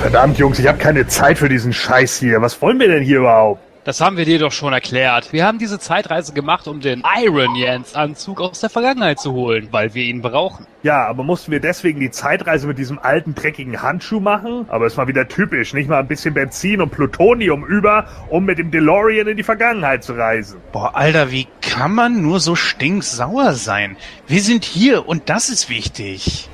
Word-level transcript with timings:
Verdammt, 0.00 0.38
Jungs, 0.38 0.58
ich 0.58 0.66
habe 0.66 0.78
keine 0.78 1.06
Zeit 1.06 1.38
für 1.38 1.48
diesen 1.48 1.72
Scheiß 1.72 2.18
hier. 2.18 2.40
Was 2.40 2.60
wollen 2.62 2.80
wir 2.80 2.88
denn 2.88 3.02
hier 3.02 3.18
überhaupt? 3.18 3.60
Das 3.84 4.00
haben 4.00 4.16
wir 4.16 4.24
dir 4.24 4.38
doch 4.38 4.52
schon 4.52 4.72
erklärt. 4.72 5.32
Wir 5.32 5.44
haben 5.44 5.58
diese 5.58 5.80
Zeitreise 5.80 6.32
gemacht, 6.32 6.68
um 6.68 6.80
den 6.80 7.02
Iron 7.20 7.56
Jans 7.56 7.96
Anzug 7.96 8.40
aus 8.40 8.60
der 8.60 8.70
Vergangenheit 8.70 9.18
zu 9.18 9.32
holen, 9.32 9.68
weil 9.72 9.92
wir 9.92 10.04
ihn 10.04 10.22
brauchen. 10.22 10.66
Ja, 10.82 11.04
aber 11.06 11.24
mussten 11.24 11.50
wir 11.50 11.58
deswegen 11.58 11.98
die 11.98 12.12
Zeitreise 12.12 12.68
mit 12.68 12.78
diesem 12.78 13.00
alten, 13.00 13.34
dreckigen 13.34 13.82
Handschuh 13.82 14.20
machen? 14.20 14.66
Aber 14.68 14.86
es 14.86 14.96
war 14.96 15.08
wieder 15.08 15.26
typisch, 15.26 15.74
nicht 15.74 15.88
mal 15.88 15.98
ein 15.98 16.06
bisschen 16.06 16.32
Benzin 16.32 16.80
und 16.80 16.90
Plutonium 16.90 17.66
über, 17.66 18.06
um 18.28 18.44
mit 18.44 18.58
dem 18.58 18.70
DeLorean 18.70 19.26
in 19.26 19.36
die 19.36 19.42
Vergangenheit 19.42 20.04
zu 20.04 20.12
reisen. 20.12 20.60
Boah, 20.70 20.94
Alter, 20.94 21.32
wie 21.32 21.48
kann 21.60 21.92
man 21.92 22.22
nur 22.22 22.38
so 22.38 22.54
stinksauer 22.54 23.54
sein? 23.54 23.96
Wir 24.28 24.40
sind 24.40 24.64
hier 24.64 25.08
und 25.08 25.28
das 25.28 25.48
ist 25.48 25.68
wichtig. 25.68 26.48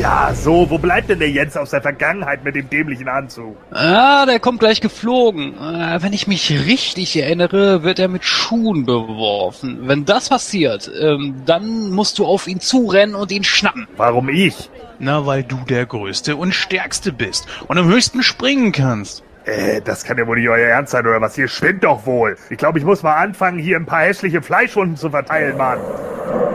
Ja, 0.00 0.32
so, 0.32 0.70
wo 0.70 0.78
bleibt 0.78 1.10
denn 1.10 1.18
der 1.18 1.28
Jens 1.28 1.58
aus 1.58 1.72
der 1.72 1.82
Vergangenheit 1.82 2.42
mit 2.42 2.54
dem 2.54 2.70
dämlichen 2.70 3.06
Anzug? 3.06 3.58
Ah, 3.70 4.24
der 4.24 4.40
kommt 4.40 4.60
gleich 4.60 4.80
geflogen. 4.80 5.52
Äh, 5.58 6.02
wenn 6.02 6.14
ich 6.14 6.26
mich 6.26 6.50
richtig 6.64 7.14
erinnere, 7.18 7.82
wird 7.82 7.98
er 7.98 8.08
mit 8.08 8.24
Schuhen 8.24 8.86
beworfen. 8.86 9.80
Wenn 9.82 10.06
das 10.06 10.30
passiert, 10.30 10.90
ähm, 10.98 11.42
dann 11.44 11.90
musst 11.90 12.18
du 12.18 12.24
auf 12.24 12.48
ihn 12.48 12.60
zurennen 12.60 13.14
und 13.14 13.30
ihn 13.30 13.44
schnappen. 13.44 13.88
Warum 13.98 14.30
ich? 14.30 14.70
Na, 14.98 15.26
weil 15.26 15.42
du 15.42 15.58
der 15.68 15.84
Größte 15.84 16.34
und 16.34 16.54
Stärkste 16.54 17.12
bist 17.12 17.46
und 17.68 17.76
am 17.76 17.86
höchsten 17.86 18.22
springen 18.22 18.72
kannst. 18.72 19.22
Äh, 19.44 19.82
das 19.82 20.04
kann 20.04 20.16
ja 20.16 20.26
wohl 20.26 20.38
nicht 20.38 20.48
euer 20.48 20.66
Ernst 20.66 20.92
sein, 20.92 21.06
oder 21.06 21.20
was? 21.20 21.36
Ihr 21.36 21.48
spinnt 21.48 21.84
doch 21.84 22.06
wohl. 22.06 22.38
Ich 22.48 22.56
glaube, 22.56 22.78
ich 22.78 22.86
muss 22.86 23.02
mal 23.02 23.16
anfangen, 23.16 23.58
hier 23.58 23.76
ein 23.76 23.84
paar 23.84 24.04
hässliche 24.04 24.40
Fleischwunden 24.40 24.96
zu 24.96 25.10
verteilen, 25.10 25.58
Mann. 25.58 25.78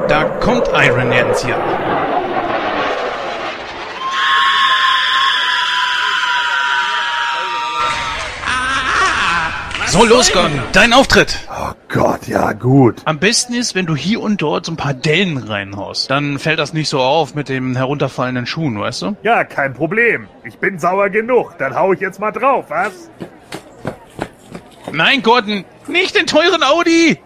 Da 0.07 0.23
kommt 0.39 0.67
Iron 0.73 1.11
Jens 1.11 1.45
hier. 1.45 1.57
So, 9.95 10.03
los, 10.03 10.29
Gordon, 10.33 10.61
dein 10.73 10.91
Auftritt. 10.91 11.39
Oh 11.49 11.71
Gott, 11.87 12.27
ja, 12.27 12.51
gut. 12.51 12.97
Am 13.05 13.17
besten 13.17 13.53
ist, 13.53 13.75
wenn 13.75 13.85
du 13.85 13.95
hier 13.95 14.19
und 14.19 14.41
dort 14.41 14.65
so 14.65 14.73
ein 14.73 14.75
paar 14.75 14.93
Dellen 14.93 15.37
reinhaust. 15.37 16.11
Dann 16.11 16.37
fällt 16.37 16.59
das 16.59 16.73
nicht 16.73 16.89
so 16.89 16.99
auf 16.99 17.33
mit 17.33 17.47
dem 17.47 17.77
herunterfallenden 17.77 18.45
Schuhen, 18.45 18.77
weißt 18.77 19.03
du? 19.03 19.15
Ja, 19.23 19.45
kein 19.45 19.73
Problem. 19.73 20.27
Ich 20.43 20.57
bin 20.57 20.79
sauer 20.79 21.09
genug. 21.09 21.57
Dann 21.59 21.77
hau 21.77 21.93
ich 21.93 22.01
jetzt 22.01 22.19
mal 22.19 22.31
drauf, 22.31 22.65
was? 22.67 23.09
Nein, 24.91 25.23
Gordon, 25.23 25.63
nicht 25.87 26.13
den 26.13 26.27
teuren 26.27 26.61
Audi! 26.61 27.17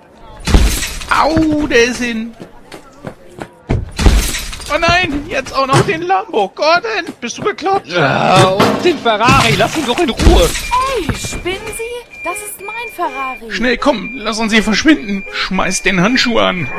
Au, 1.09 1.65
der 1.65 1.85
ist 1.85 2.03
hin. 2.03 2.35
Oh 4.71 4.77
nein, 4.79 5.25
jetzt 5.27 5.55
auch 5.55 5.65
noch 5.65 5.81
den 5.87 6.03
Lambo. 6.03 6.49
Gordon, 6.49 7.15
bist 7.19 7.39
du 7.39 7.41
bekloppt? 7.41 7.87
Ja, 7.87 8.49
und 8.49 8.85
den 8.85 8.99
Ferrari, 8.99 9.55
lass 9.57 9.75
ihn 9.75 9.87
doch 9.87 9.97
in 9.97 10.11
Ruhe. 10.11 10.47
Hey, 10.69 11.17
spinnen 11.17 11.57
Sie? 11.75 11.88
Das 12.23 12.37
ist 12.37 12.61
mein 12.65 12.93
Ferrari. 12.93 13.51
Schnell, 13.51 13.77
komm, 13.77 14.11
lass 14.13 14.39
uns 14.39 14.53
hier 14.53 14.63
verschwinden. 14.63 15.23
Schmeiß 15.31 15.81
den 15.83 16.01
Handschuh 16.01 16.39
an. 16.39 16.69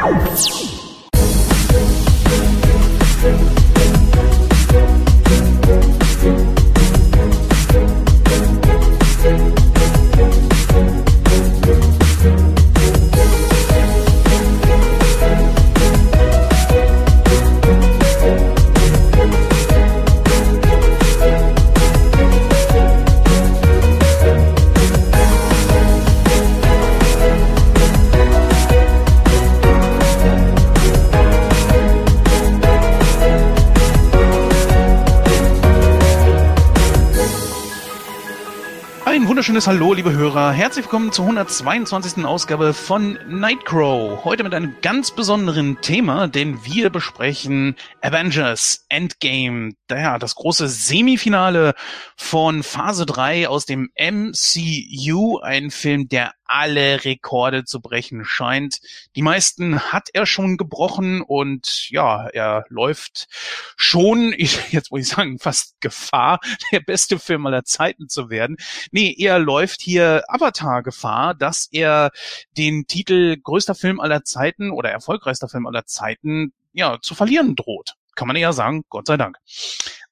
Wunderschönes 39.40 39.68
Hallo, 39.68 39.95
liebe 39.95 40.12
Hörer. 40.12 40.52
Herzlich 40.52 40.84
willkommen 40.84 41.12
zur 41.12 41.24
122. 41.24 42.27
Ausgabe 42.27 42.74
von 42.74 43.18
Nightcrow. 43.27 44.23
Heute 44.23 44.45
mit 44.45 44.52
einem 44.52 44.74
ganz 44.83 45.12
besonderen 45.12 45.80
Thema, 45.80 46.28
denn 46.28 46.62
wir 46.67 46.90
besprechen 46.90 47.74
Avengers 48.02 48.84
Endgame. 48.90 49.73
Ja, 49.90 50.18
das 50.18 50.34
große 50.34 50.68
Semifinale 50.68 51.73
von 52.18 52.62
Phase 52.62 53.06
3 53.06 53.48
aus 53.48 53.64
dem 53.64 53.89
MCU. 53.98 55.39
Ein 55.39 55.70
Film, 55.70 56.11
der 56.11 56.33
alle 56.50 57.05
Rekorde 57.05 57.64
zu 57.64 57.80
brechen 57.80 58.24
scheint. 58.24 58.80
Die 59.14 59.22
meisten 59.22 59.80
hat 59.92 60.08
er 60.12 60.27
schon 60.27 60.56
gebrochen 60.56 61.22
und 61.22 61.88
ja, 61.90 62.27
er 62.27 62.64
läuft 62.68 63.28
schon, 63.77 64.33
ich, 64.36 64.72
jetzt 64.72 64.90
muss 64.90 65.02
ich 65.02 65.08
sagen, 65.08 65.39
fast 65.39 65.80
Gefahr, 65.80 66.40
der 66.72 66.80
beste 66.80 67.18
Film 67.18 67.46
aller 67.46 67.64
Zeiten 67.64 68.08
zu 68.08 68.30
werden. 68.30 68.56
Nee, 68.90 69.14
er 69.16 69.39
läuft 69.39 69.80
hier 69.80 70.24
Avatar 70.28 70.83
Gefahr, 70.83 71.34
dass 71.34 71.68
er 71.70 72.10
den 72.56 72.86
Titel 72.86 73.36
größter 73.40 73.74
Film 73.74 74.00
aller 74.00 74.24
Zeiten 74.24 74.70
oder 74.70 74.90
erfolgreichster 74.90 75.48
Film 75.48 75.66
aller 75.66 75.86
Zeiten 75.86 76.52
ja 76.72 76.98
zu 77.00 77.14
verlieren 77.14 77.55
droht. 77.55 77.94
Kann 78.16 78.27
man 78.27 78.36
ja 78.36 78.52
sagen, 78.52 78.84
Gott 78.89 79.06
sei 79.06 79.16
Dank. 79.16 79.36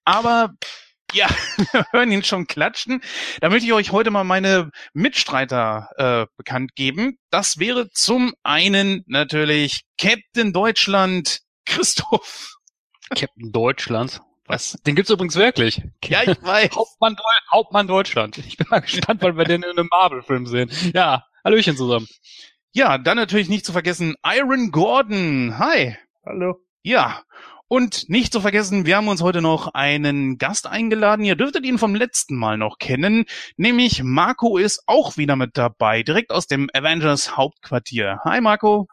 Aber 0.05 0.55
ja, 1.13 1.29
wir 1.73 1.87
hören 1.93 2.13
ihn 2.13 2.23
schon 2.23 2.47
klatschen. 2.47 3.03
Da 3.41 3.49
möchte 3.49 3.67
ich 3.67 3.73
euch 3.73 3.93
heute 3.93 4.11
mal 4.11 4.25
meine 4.25 4.71
Mitstreiter 4.93 5.89
äh, 5.97 6.27
bekannt 6.37 6.75
geben. 6.75 7.19
Das 7.31 7.59
wäre 7.59 7.91
zum 7.91 8.35
einen 8.43 9.05
natürlich 9.07 9.83
Captain 9.99 10.53
Deutschland, 10.53 11.41
Christoph. 11.65 12.57
Captain 13.11 13.53
Deutschland. 13.53 14.21
Was? 14.47 14.79
Den 14.87 14.97
gibt's 14.97 15.11
übrigens 15.11 15.37
wirklich. 15.37 15.83
Ja, 16.05 16.23
ich 16.23 16.43
weiß. 16.43 16.71
Hauptmann, 16.75 17.17
Deu 17.17 17.23
Hauptmann 17.53 17.87
Deutschland. 17.87 18.39
Ich 18.39 18.57
bin 18.57 18.67
mal 18.71 18.81
gespannt, 18.81 19.21
wann 19.23 19.37
wir 19.37 19.45
den 19.45 19.63
in 19.63 19.71
einem 19.71 19.89
Marvel-Film 19.91 20.47
sehen. 20.47 20.71
Ja, 20.95 21.25
Hallöchen 21.45 21.77
zusammen. 21.77 22.09
Ja, 22.73 22.97
dann 22.99 23.17
natürlich 23.17 23.49
nicht 23.49 23.67
zu 23.67 23.73
vergessen 23.73 24.15
Iron 24.25 24.71
Gordon. 24.71 25.59
Hi. 25.59 25.97
Hallo. 26.25 26.61
Ja, 26.83 27.23
und 27.69 28.09
nicht 28.09 28.33
zu 28.33 28.41
vergessen, 28.41 28.87
wir 28.87 28.97
haben 28.97 29.09
uns 29.09 29.23
heute 29.23 29.43
noch 29.43 29.75
einen 29.75 30.39
Gast 30.39 30.67
eingeladen. 30.67 31.25
Ihr 31.25 31.37
dürftet 31.37 31.65
ihn 31.65 31.79
vom 31.79 31.95
letzten 31.95 32.35
Mal 32.35 32.57
noch 32.57 32.79
kennen. 32.79 33.27
Nämlich 33.57 34.03
Marco 34.03 34.57
ist 34.57 34.83
auch 34.87 35.17
wieder 35.17 35.37
mit 35.37 35.57
dabei, 35.57 36.03
direkt 36.03 36.31
aus 36.33 36.47
dem 36.47 36.69
Avengers 36.73 37.37
Hauptquartier. 37.37 38.21
Hi 38.25 38.41
Marco. 38.41 38.89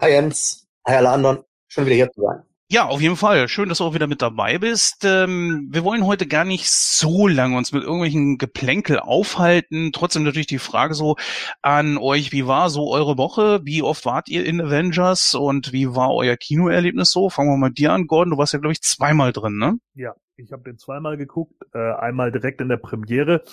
Hi 0.00 0.10
Jens. 0.10 0.66
Hi 0.86 0.96
alle 0.96 1.10
anderen. 1.10 1.44
Schön 1.68 1.86
wieder 1.86 1.96
hier 1.96 2.10
zu 2.10 2.22
sein. 2.22 2.42
Ja, 2.74 2.86
auf 2.86 3.00
jeden 3.00 3.14
Fall. 3.14 3.46
Schön, 3.46 3.68
dass 3.68 3.78
du 3.78 3.84
auch 3.84 3.94
wieder 3.94 4.08
mit 4.08 4.20
dabei 4.20 4.58
bist. 4.58 5.04
Ähm, 5.04 5.68
wir 5.70 5.84
wollen 5.84 6.04
heute 6.04 6.26
gar 6.26 6.44
nicht 6.44 6.68
so 6.68 7.28
lange 7.28 7.56
uns 7.56 7.70
mit 7.70 7.84
irgendwelchen 7.84 8.36
Geplänkel 8.36 8.98
aufhalten. 8.98 9.92
Trotzdem 9.92 10.24
natürlich 10.24 10.48
die 10.48 10.58
Frage 10.58 10.94
so 10.94 11.14
an 11.62 11.98
euch, 11.98 12.32
wie 12.32 12.48
war 12.48 12.70
so 12.70 12.90
eure 12.90 13.16
Woche? 13.16 13.60
Wie 13.62 13.84
oft 13.84 14.04
wart 14.06 14.28
ihr 14.28 14.44
in 14.44 14.60
Avengers 14.60 15.36
und 15.36 15.72
wie 15.72 15.94
war 15.94 16.12
euer 16.12 16.36
Kinoerlebnis 16.36 17.12
so? 17.12 17.30
Fangen 17.30 17.50
wir 17.50 17.56
mal 17.56 17.68
mit 17.68 17.78
dir 17.78 17.92
an, 17.92 18.08
Gordon. 18.08 18.32
Du 18.32 18.38
warst 18.38 18.54
ja, 18.54 18.58
glaube 18.58 18.72
ich, 18.72 18.82
zweimal 18.82 19.32
drin, 19.32 19.56
ne? 19.56 19.78
Ja, 19.94 20.16
ich 20.34 20.50
habe 20.50 20.64
den 20.64 20.76
zweimal 20.76 21.16
geguckt. 21.16 21.54
Äh, 21.74 21.78
einmal 21.78 22.32
direkt 22.32 22.60
in 22.60 22.68
der 22.68 22.78
Premiere 22.78 23.44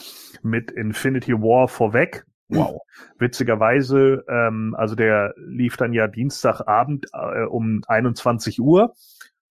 mit 0.41 0.71
Infinity 0.71 1.33
War 1.33 1.67
vorweg. 1.67 2.25
Wow. 2.49 2.81
Witzigerweise, 3.19 4.25
ähm, 4.27 4.75
also 4.75 4.95
der 4.95 5.35
lief 5.37 5.77
dann 5.77 5.93
ja 5.93 6.07
Dienstagabend 6.07 7.05
äh, 7.13 7.43
um 7.43 7.83
21 7.87 8.59
Uhr 8.59 8.95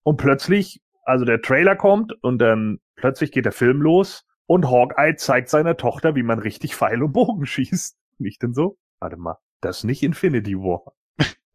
und 0.03 0.17
plötzlich, 0.17 0.81
also 1.03 1.25
der 1.25 1.41
Trailer 1.41 1.75
kommt 1.75 2.13
und 2.23 2.39
dann 2.39 2.79
plötzlich 2.95 3.31
geht 3.31 3.45
der 3.45 3.51
Film 3.51 3.81
los 3.81 4.25
und 4.45 4.69
Hawkeye 4.69 5.15
zeigt 5.15 5.49
seiner 5.49 5.77
Tochter, 5.77 6.15
wie 6.15 6.23
man 6.23 6.39
richtig 6.39 6.75
Pfeil 6.75 7.01
und 7.03 7.13
Bogen 7.13 7.45
schießt. 7.47 7.97
Nicht 8.17 8.43
denn 8.43 8.53
so? 8.53 8.77
Warte 8.99 9.17
mal, 9.17 9.37
das 9.61 9.79
ist 9.79 9.83
nicht 9.85 10.03
Infinity 10.03 10.55
War. 10.57 10.93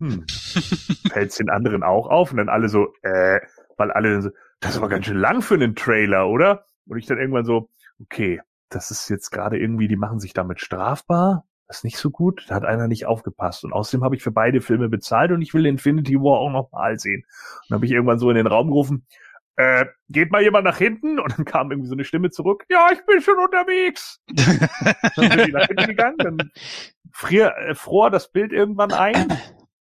Hm. 0.00 0.26
Fällt's 1.12 1.36
den 1.36 1.48
anderen 1.48 1.82
auch 1.82 2.08
auf 2.08 2.30
und 2.30 2.38
dann 2.38 2.48
alle 2.48 2.68
so, 2.68 2.92
äh, 3.02 3.40
weil 3.76 3.90
alle 3.92 4.22
so, 4.22 4.30
das 4.60 4.72
ist 4.72 4.76
aber 4.78 4.88
ganz 4.88 5.06
schön 5.06 5.16
lang 5.16 5.42
für 5.42 5.54
einen 5.54 5.74
Trailer, 5.74 6.28
oder? 6.28 6.64
Und 6.86 6.98
ich 6.98 7.06
dann 7.06 7.18
irgendwann 7.18 7.44
so, 7.44 7.70
okay, 8.00 8.40
das 8.68 8.90
ist 8.90 9.08
jetzt 9.08 9.30
gerade 9.30 9.58
irgendwie, 9.58 9.88
die 9.88 9.96
machen 9.96 10.18
sich 10.18 10.32
damit 10.32 10.60
strafbar. 10.60 11.46
Das 11.68 11.78
ist 11.78 11.84
nicht 11.84 11.98
so 11.98 12.10
gut. 12.10 12.44
Da 12.48 12.54
hat 12.54 12.64
einer 12.64 12.88
nicht 12.88 13.06
aufgepasst. 13.06 13.64
Und 13.64 13.72
außerdem 13.72 14.04
habe 14.04 14.16
ich 14.16 14.22
für 14.22 14.30
beide 14.30 14.60
Filme 14.60 14.88
bezahlt 14.88 15.32
und 15.32 15.42
ich 15.42 15.52
will 15.52 15.66
Infinity 15.66 16.16
War 16.16 16.38
auch 16.38 16.50
noch 16.50 16.70
mal 16.72 16.98
sehen. 16.98 17.24
Und 17.24 17.70
dann 17.70 17.76
habe 17.76 17.86
ich 17.86 17.92
irgendwann 17.92 18.18
so 18.18 18.30
in 18.30 18.36
den 18.36 18.46
Raum 18.46 18.68
gerufen, 18.68 19.06
äh, 19.56 19.86
geht 20.10 20.30
mal 20.30 20.42
jemand 20.42 20.64
nach 20.64 20.78
hinten? 20.78 21.18
Und 21.18 21.36
dann 21.38 21.44
kam 21.44 21.70
irgendwie 21.70 21.88
so 21.88 21.94
eine 21.94 22.04
Stimme 22.04 22.30
zurück. 22.30 22.64
Ja, 22.68 22.88
ich 22.92 23.04
bin 23.06 23.20
schon 23.20 23.38
unterwegs. 23.38 24.20
dann 25.16 25.28
bin 25.30 25.40
ich 25.40 25.52
nach 25.52 25.66
hinten 25.66 25.86
gegangen. 25.86 26.18
Dann 26.18 26.38
frier, 27.12 27.54
äh, 27.56 27.74
fror 27.74 28.10
das 28.10 28.30
Bild 28.30 28.52
irgendwann 28.52 28.92
ein. 28.92 29.32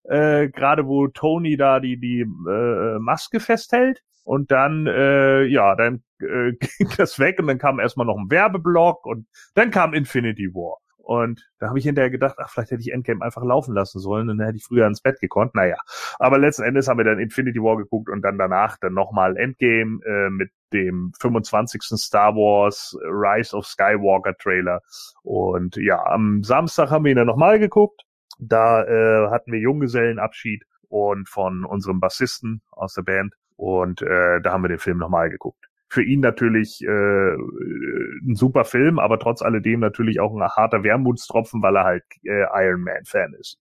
äh, 0.04 0.48
gerade 0.48 0.86
wo 0.86 1.08
Tony 1.08 1.56
da 1.56 1.81
die, 1.81 1.98
die 1.98 2.20
äh, 2.20 2.98
Maske 2.98 3.40
festhält. 3.40 4.02
Und 4.22 4.50
dann, 4.50 4.86
äh, 4.86 5.42
ja, 5.44 5.75
dann 5.76 6.02
äh, 6.20 6.52
ging 6.78 6.88
das 6.96 7.19
weg 7.19 7.38
und 7.38 7.46
dann 7.46 7.58
kam 7.58 7.78
erstmal 7.78 8.06
noch 8.06 8.16
ein 8.16 8.31
Werbeblock 8.31 9.04
und 9.04 9.26
dann 9.54 9.70
kam 9.70 9.92
Infinity 9.92 10.54
War. 10.54 10.78
Und 11.05 11.47
da 11.59 11.69
habe 11.69 11.79
ich 11.79 11.85
hinterher 11.85 12.11
gedacht, 12.11 12.37
ach, 12.39 12.49
vielleicht 12.51 12.71
hätte 12.71 12.81
ich 12.81 12.93
Endgame 12.93 13.23
einfach 13.23 13.45
laufen 13.45 13.75
lassen 13.75 13.99
sollen 13.99 14.31
und 14.31 14.39
dann 14.39 14.47
hätte 14.47 14.56
ich 14.56 14.65
früher 14.65 14.87
ins 14.87 15.03
Bett 15.03 15.21
gekonnt. 15.21 15.55
Naja, 15.55 15.77
aber 16.19 16.39
letzten 16.39 16.62
Endes 16.62 16.89
haben 16.89 16.99
wir 16.99 17.05
dann 17.05 17.19
Infinity 17.19 17.61
War 17.61 17.77
geguckt 17.77 18.09
und 18.09 18.23
dann 18.23 18.39
danach 18.39 18.79
dann 18.79 18.95
nochmal 18.95 19.37
Endgame 19.37 20.01
äh, 20.05 20.31
mit 20.31 20.51
dem 20.73 21.12
25. 21.21 21.83
Star 21.99 22.35
Wars 22.35 22.97
Rise 23.03 23.55
of 23.55 23.67
Skywalker 23.67 24.35
Trailer. 24.37 24.81
Und 25.23 25.77
ja, 25.77 26.03
am 26.06 26.43
Samstag 26.43 26.91
haben 26.91 27.05
wir 27.05 27.12
ihn 27.12 27.19
dann 27.19 27.27
nochmal 27.27 27.59
geguckt. 27.59 28.03
Da 28.39 28.83
äh, 28.85 29.31
hatten 29.31 29.53
wir 29.53 29.61
Junggesellenabschied 29.61 30.65
und 30.89 31.29
von 31.29 31.65
unserem 31.65 32.01
Bassisten 32.01 32.62
aus 32.71 32.95
der 32.95 33.03
Band. 33.03 33.35
Und 33.56 34.01
äh, 34.01 34.41
da 34.41 34.53
haben 34.53 34.65
wir 34.65 34.69
den 34.69 34.79
Film 34.79 34.99
nochmal 34.99 35.29
geguckt 35.29 35.69
für 35.94 36.02
ihn 36.02 36.20
natürlich 36.20 36.82
äh, 36.82 37.35
ein 37.35 38.35
super 38.35 38.64
Film, 38.64 38.99
aber 38.99 39.19
trotz 39.20 39.43
alledem 39.43 39.79
natürlich 39.79 40.19
auch 40.19 40.35
ein 40.35 40.43
harter 40.43 40.82
Wermutstropfen, 40.82 41.62
weil 41.62 41.76
er 41.76 41.85
halt 41.85 42.05
äh, 42.25 42.44
Iron 42.52 42.82
Man 42.82 43.05
Fan 43.05 43.32
ist. 43.41 43.58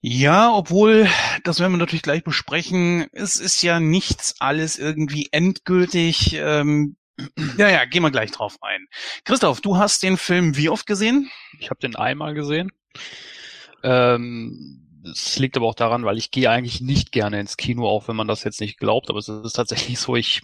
Ja, 0.00 0.50
obwohl, 0.52 1.06
das 1.44 1.60
werden 1.60 1.72
wir 1.72 1.78
natürlich 1.78 2.02
gleich 2.02 2.24
besprechen, 2.24 3.06
es 3.12 3.38
ist 3.38 3.62
ja 3.62 3.80
nichts 3.80 4.36
alles 4.40 4.78
irgendwie 4.78 5.28
endgültig. 5.30 6.36
Ähm, 6.38 6.96
ja, 7.58 7.68
ja, 7.68 7.84
gehen 7.84 8.02
wir 8.02 8.10
gleich 8.10 8.30
drauf 8.30 8.56
ein. 8.62 8.86
Christoph, 9.24 9.60
du 9.60 9.76
hast 9.76 10.02
den 10.02 10.16
Film 10.16 10.56
wie 10.56 10.70
oft 10.70 10.86
gesehen? 10.86 11.30
Ich 11.58 11.68
habe 11.70 11.80
den 11.80 11.96
einmal 11.96 12.34
gesehen. 12.34 12.72
Ähm, 13.82 14.80
es 15.04 15.38
liegt 15.38 15.56
aber 15.56 15.66
auch 15.66 15.74
daran, 15.74 16.04
weil 16.04 16.16
ich 16.16 16.30
gehe 16.30 16.48
eigentlich 16.48 16.80
nicht 16.80 17.12
gerne 17.12 17.40
ins 17.40 17.58
Kino, 17.58 17.86
auch 17.86 18.08
wenn 18.08 18.16
man 18.16 18.28
das 18.28 18.42
jetzt 18.42 18.60
nicht 18.60 18.78
glaubt, 18.78 19.10
aber 19.10 19.18
es 19.18 19.28
ist 19.28 19.52
tatsächlich 19.52 19.98
so, 19.98 20.16
ich 20.16 20.42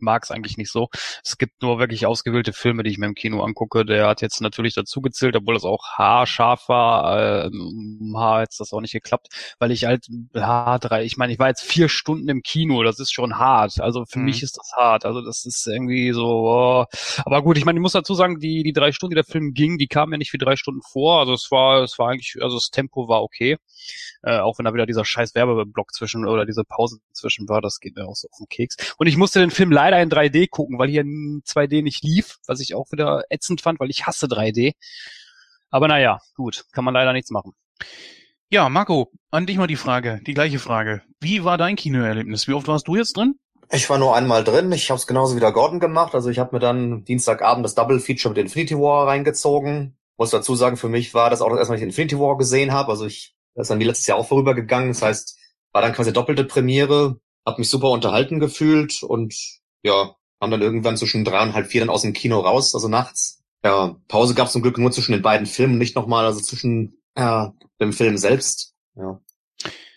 mag 0.00 0.22
es 0.24 0.30
eigentlich 0.30 0.56
nicht 0.56 0.70
so. 0.70 0.88
Es 1.24 1.38
gibt 1.38 1.62
nur 1.62 1.78
wirklich 1.78 2.06
ausgewählte 2.06 2.52
Filme, 2.52 2.82
die 2.82 2.90
ich 2.90 2.98
mir 2.98 3.06
im 3.06 3.14
Kino 3.14 3.42
angucke. 3.42 3.84
Der 3.84 4.06
hat 4.06 4.22
jetzt 4.22 4.40
natürlich 4.40 4.74
dazu 4.74 5.00
gezählt, 5.00 5.36
obwohl 5.36 5.54
das 5.54 5.64
auch 5.64 5.84
haarscharf 5.96 6.68
war. 6.68 7.46
Äh, 7.46 7.50
Haar 8.14 8.40
jetzt 8.42 8.60
das 8.60 8.72
auch 8.72 8.80
nicht 8.80 8.92
geklappt, 8.92 9.28
weil 9.58 9.70
ich 9.70 9.84
halt 9.84 10.06
Haar 10.34 10.78
drei, 10.78 11.04
ich 11.04 11.16
meine, 11.16 11.32
ich 11.32 11.38
war 11.38 11.48
jetzt 11.48 11.62
vier 11.62 11.88
Stunden 11.88 12.28
im 12.28 12.42
Kino, 12.42 12.82
das 12.82 12.98
ist 12.98 13.12
schon 13.12 13.38
hart. 13.38 13.80
Also 13.80 14.04
für 14.04 14.18
mhm. 14.18 14.26
mich 14.26 14.42
ist 14.42 14.56
das 14.56 14.72
hart. 14.76 15.04
Also 15.04 15.20
das 15.22 15.44
ist 15.44 15.66
irgendwie 15.66 16.12
so, 16.12 16.26
oh. 16.26 16.84
aber 17.24 17.42
gut, 17.42 17.58
ich 17.58 17.64
meine, 17.64 17.78
ich 17.78 17.82
muss 17.82 17.92
dazu 17.92 18.14
sagen, 18.14 18.38
die, 18.40 18.62
die 18.62 18.72
drei 18.72 18.92
Stunden, 18.92 19.12
die 19.12 19.22
der 19.22 19.24
Film 19.24 19.52
ging, 19.54 19.78
die 19.78 19.88
kamen 19.88 20.12
ja 20.12 20.18
nicht 20.18 20.32
wie 20.32 20.38
drei 20.38 20.56
Stunden 20.56 20.82
vor. 20.82 21.20
Also 21.20 21.34
es 21.34 21.50
war, 21.50 21.82
es 21.82 21.98
war 21.98 22.10
eigentlich, 22.10 22.36
also 22.40 22.56
das 22.56 22.70
Tempo 22.70 23.08
war 23.08 23.22
okay. 23.22 23.56
Äh, 24.22 24.38
auch 24.38 24.58
wenn 24.58 24.64
da 24.64 24.74
wieder 24.74 24.86
dieser 24.86 25.04
scheiß 25.04 25.34
Werbeblock 25.34 25.92
zwischen 25.92 26.26
oder 26.26 26.46
diese 26.46 26.64
Pause 26.64 26.98
zwischen 27.12 27.48
war, 27.48 27.60
das 27.60 27.80
geht 27.80 27.96
mir 27.96 28.06
auch 28.06 28.16
so 28.16 28.28
auf 28.30 28.38
den 28.38 28.48
Keks. 28.48 28.76
Und 28.98 29.06
ich 29.06 29.16
musste 29.16 29.40
den 29.40 29.50
Film 29.50 29.72
leider 29.72 30.00
in 30.00 30.10
3D 30.10 30.48
gucken, 30.50 30.78
weil 30.78 30.88
hier 30.88 31.02
in 31.02 31.42
2D 31.46 31.82
nicht 31.82 32.02
lief, 32.02 32.38
was 32.46 32.60
ich 32.60 32.74
auch 32.74 32.90
wieder 32.92 33.24
ätzend 33.30 33.60
fand, 33.60 33.80
weil 33.80 33.90
ich 33.90 34.06
hasse 34.06 34.26
3D. 34.26 34.74
Aber 35.70 35.88
naja, 35.88 36.20
gut, 36.34 36.64
kann 36.72 36.84
man 36.84 36.94
leider 36.94 37.12
nichts 37.12 37.30
machen. 37.30 37.52
Ja, 38.50 38.68
Marco, 38.70 39.12
an 39.30 39.44
dich 39.44 39.58
mal 39.58 39.66
die 39.66 39.76
Frage, 39.76 40.20
die 40.26 40.32
gleiche 40.32 40.58
Frage. 40.58 41.02
Wie 41.20 41.44
war 41.44 41.58
dein 41.58 41.76
Kinoerlebnis? 41.76 42.48
Wie 42.48 42.54
oft 42.54 42.66
warst 42.66 42.88
du 42.88 42.96
jetzt 42.96 43.16
drin? 43.16 43.34
Ich 43.70 43.90
war 43.90 43.98
nur 43.98 44.16
einmal 44.16 44.44
drin. 44.44 44.72
Ich 44.72 44.90
habe 44.90 44.98
es 44.98 45.06
genauso 45.06 45.36
wie 45.36 45.40
der 45.40 45.52
Gordon 45.52 45.80
gemacht. 45.80 46.14
Also 46.14 46.30
ich 46.30 46.38
habe 46.38 46.56
mir 46.56 46.60
dann 46.60 47.04
Dienstagabend 47.04 47.64
das 47.64 47.74
Double 47.74 48.00
Feature 48.00 48.32
mit 48.32 48.38
Infinity 48.38 48.74
War 48.78 49.06
reingezogen. 49.06 49.98
Muss 50.16 50.30
dazu 50.30 50.54
sagen, 50.54 50.78
für 50.78 50.88
mich 50.88 51.12
war 51.12 51.28
das 51.28 51.42
auch 51.42 51.50
das 51.50 51.58
erste 51.58 51.72
Mal, 51.72 51.76
ich 51.76 51.82
Infinity 51.82 52.18
War 52.18 52.38
gesehen 52.38 52.72
habe. 52.72 52.90
Also 52.90 53.04
ich 53.04 53.36
das 53.58 53.64
ist 53.64 53.70
dann 53.70 53.80
wie 53.80 53.84
letztes 53.84 54.06
Jahr 54.06 54.18
auch 54.18 54.28
vorübergegangen. 54.28 54.88
Das 54.88 55.02
heißt, 55.02 55.36
war 55.72 55.82
dann 55.82 55.92
quasi 55.92 56.12
doppelte 56.12 56.44
Premiere, 56.44 57.18
hab 57.44 57.58
mich 57.58 57.68
super 57.68 57.90
unterhalten 57.90 58.38
gefühlt 58.38 59.02
und 59.02 59.34
ja, 59.82 60.14
haben 60.40 60.50
dann 60.52 60.62
irgendwann 60.62 60.96
zwischen 60.96 61.24
drei 61.24 61.42
und 61.42 61.54
halb 61.54 61.66
vier 61.66 61.80
dann 61.80 61.90
aus 61.90 62.02
dem 62.02 62.12
Kino 62.12 62.38
raus, 62.38 62.74
also 62.74 62.88
nachts. 62.88 63.42
Ja, 63.64 63.96
Pause 64.06 64.34
gab 64.34 64.46
es 64.46 64.52
zum 64.52 64.62
Glück 64.62 64.78
nur 64.78 64.92
zwischen 64.92 65.10
den 65.10 65.22
beiden 65.22 65.46
Filmen, 65.46 65.76
nicht 65.76 65.96
nochmal, 65.96 66.24
also 66.24 66.40
zwischen 66.40 67.02
ja, 67.16 67.52
dem 67.80 67.92
Film 67.92 68.16
selbst. 68.16 68.76
Ja. 68.94 69.20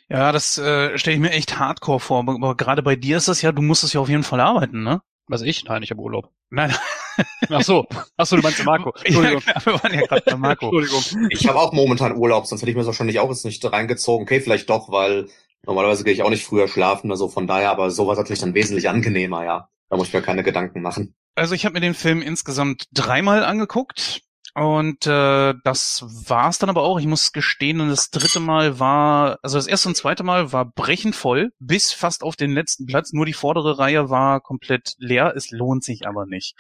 Ja, 0.10 0.32
das 0.32 0.58
äh, 0.58 0.98
stelle 0.98 1.16
ich 1.16 1.22
mir 1.22 1.32
echt 1.32 1.60
hardcore 1.60 2.00
vor. 2.00 2.20
Aber 2.20 2.58
gerade 2.58 2.82
bei 2.82 2.96
dir 2.96 3.18
ist 3.18 3.28
das 3.28 3.44
ja, 3.44 3.52
du 3.52 3.62
musst 3.62 3.84
es 3.84 3.94
ja 3.94 4.02
auf 4.02 4.10
jeden 4.10 4.24
Fall 4.24 4.42
arbeiten, 4.42 4.84
ne? 4.84 5.02
Was 5.28 5.44
ich? 5.44 5.64
Nein, 5.66 5.84
ich 5.84 5.92
habe 5.92 6.02
Urlaub. 6.02 6.32
Nein. 6.50 6.76
Ach 7.50 7.62
so. 7.62 7.86
Ach 8.18 8.26
so, 8.26 8.36
du 8.36 8.42
meinst 8.42 8.64
Marco. 8.64 8.94
Entschuldigung. 9.04 9.42
Ja, 9.46 9.66
wir 9.66 9.74
waren 9.74 9.94
ja 9.94 10.06
gerade 10.06 10.24
bei 10.26 10.36
Marco. 10.36 10.66
Entschuldigung. 10.66 11.30
Ich 11.30 11.48
habe 11.48 11.60
auch 11.60 11.74
momentan 11.74 12.16
Urlaub, 12.16 12.46
sonst 12.48 12.62
hätte 12.62 12.72
ich 12.72 12.76
mir 12.76 12.82
das 12.82 12.88
wahrscheinlich 12.88 13.20
auch 13.20 13.30
jetzt 13.30 13.46
nicht 13.46 13.64
reingezogen. 13.72 14.24
Okay, 14.24 14.42
vielleicht 14.42 14.70
doch, 14.70 14.92
weil 14.92 15.28
normalerweise 15.66 16.04
gehe 16.04 16.14
ich 16.14 16.24
auch 16.24 16.30
nicht 16.30 16.46
früher 16.46 16.68
schlafen, 16.68 17.12
also 17.12 17.28
von 17.28 17.48
daher, 17.48 17.72
aber 17.72 17.92
sowas 17.92 18.18
natürlich 18.18 18.40
dann 18.40 18.54
wesentlich 18.54 18.90
angenehmer, 18.90 19.46
ja. 19.46 19.70
Da 19.90 19.98
muss 19.98 20.08
ich 20.08 20.14
mir 20.14 20.22
keine 20.22 20.44
Gedanken 20.44 20.82
machen. 20.82 21.14
Also 21.36 21.54
ich 21.54 21.66
habe 21.66 21.74
mir 21.74 21.82
den 21.82 21.94
Film 21.94 22.22
insgesamt 22.22 22.86
dreimal 22.94 23.44
angeguckt. 23.44 24.22
Und 24.54 25.08
äh, 25.08 25.54
das 25.64 26.04
war's 26.06 26.60
dann 26.60 26.70
aber 26.70 26.84
auch. 26.84 27.00
Ich 27.00 27.06
muss 27.06 27.32
gestehen, 27.32 27.80
und 27.80 27.90
das 27.90 28.10
dritte 28.10 28.42
Mal 28.42 28.80
war, 28.80 29.40
also 29.44 29.58
das 29.58 29.68
erste 29.68 29.90
und 29.90 29.96
zweite 29.96 30.24
Mal 30.24 30.52
war 30.52 30.66
brechend 30.66 31.16
voll, 31.16 31.54
bis 31.60 31.94
fast 31.94 32.22
auf 32.24 32.36
den 32.36 32.52
letzten 32.52 32.86
Platz. 32.86 33.14
Nur 33.14 33.26
die 33.26 33.34
vordere 33.34 33.80
Reihe 33.80 34.10
war 34.10 34.42
komplett 34.42 34.96
leer. 34.98 35.34
Es 35.36 35.52
lohnt 35.52 35.84
sich 35.86 36.06
aber 36.06 36.26
nicht. 36.26 36.56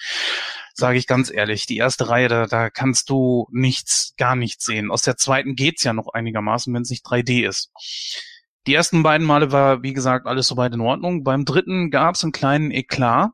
Sage 0.73 0.97
ich 0.97 1.05
ganz 1.05 1.31
ehrlich. 1.31 1.65
Die 1.65 1.77
erste 1.77 2.07
Reihe, 2.07 2.29
da, 2.29 2.45
da 2.45 2.69
kannst 2.69 3.09
du 3.09 3.47
nichts, 3.51 4.13
gar 4.17 4.37
nichts 4.37 4.65
sehen. 4.65 4.89
Aus 4.89 5.01
der 5.01 5.17
zweiten 5.17 5.55
geht's 5.55 5.83
ja 5.83 5.91
noch 5.91 6.07
einigermaßen, 6.13 6.73
wenn 6.73 6.83
es 6.83 6.89
nicht 6.89 7.05
3D 7.05 7.45
ist. 7.45 7.71
Die 8.67 8.73
ersten 8.73 9.03
beiden 9.03 9.27
Male 9.27 9.51
war, 9.51 9.83
wie 9.83 9.93
gesagt, 9.93 10.27
alles 10.27 10.47
soweit 10.47 10.73
in 10.73 10.81
Ordnung. 10.81 11.23
Beim 11.23 11.43
dritten 11.45 11.89
gab's 11.89 12.23
einen 12.23 12.31
kleinen 12.31 12.71
Eklat 12.71 13.31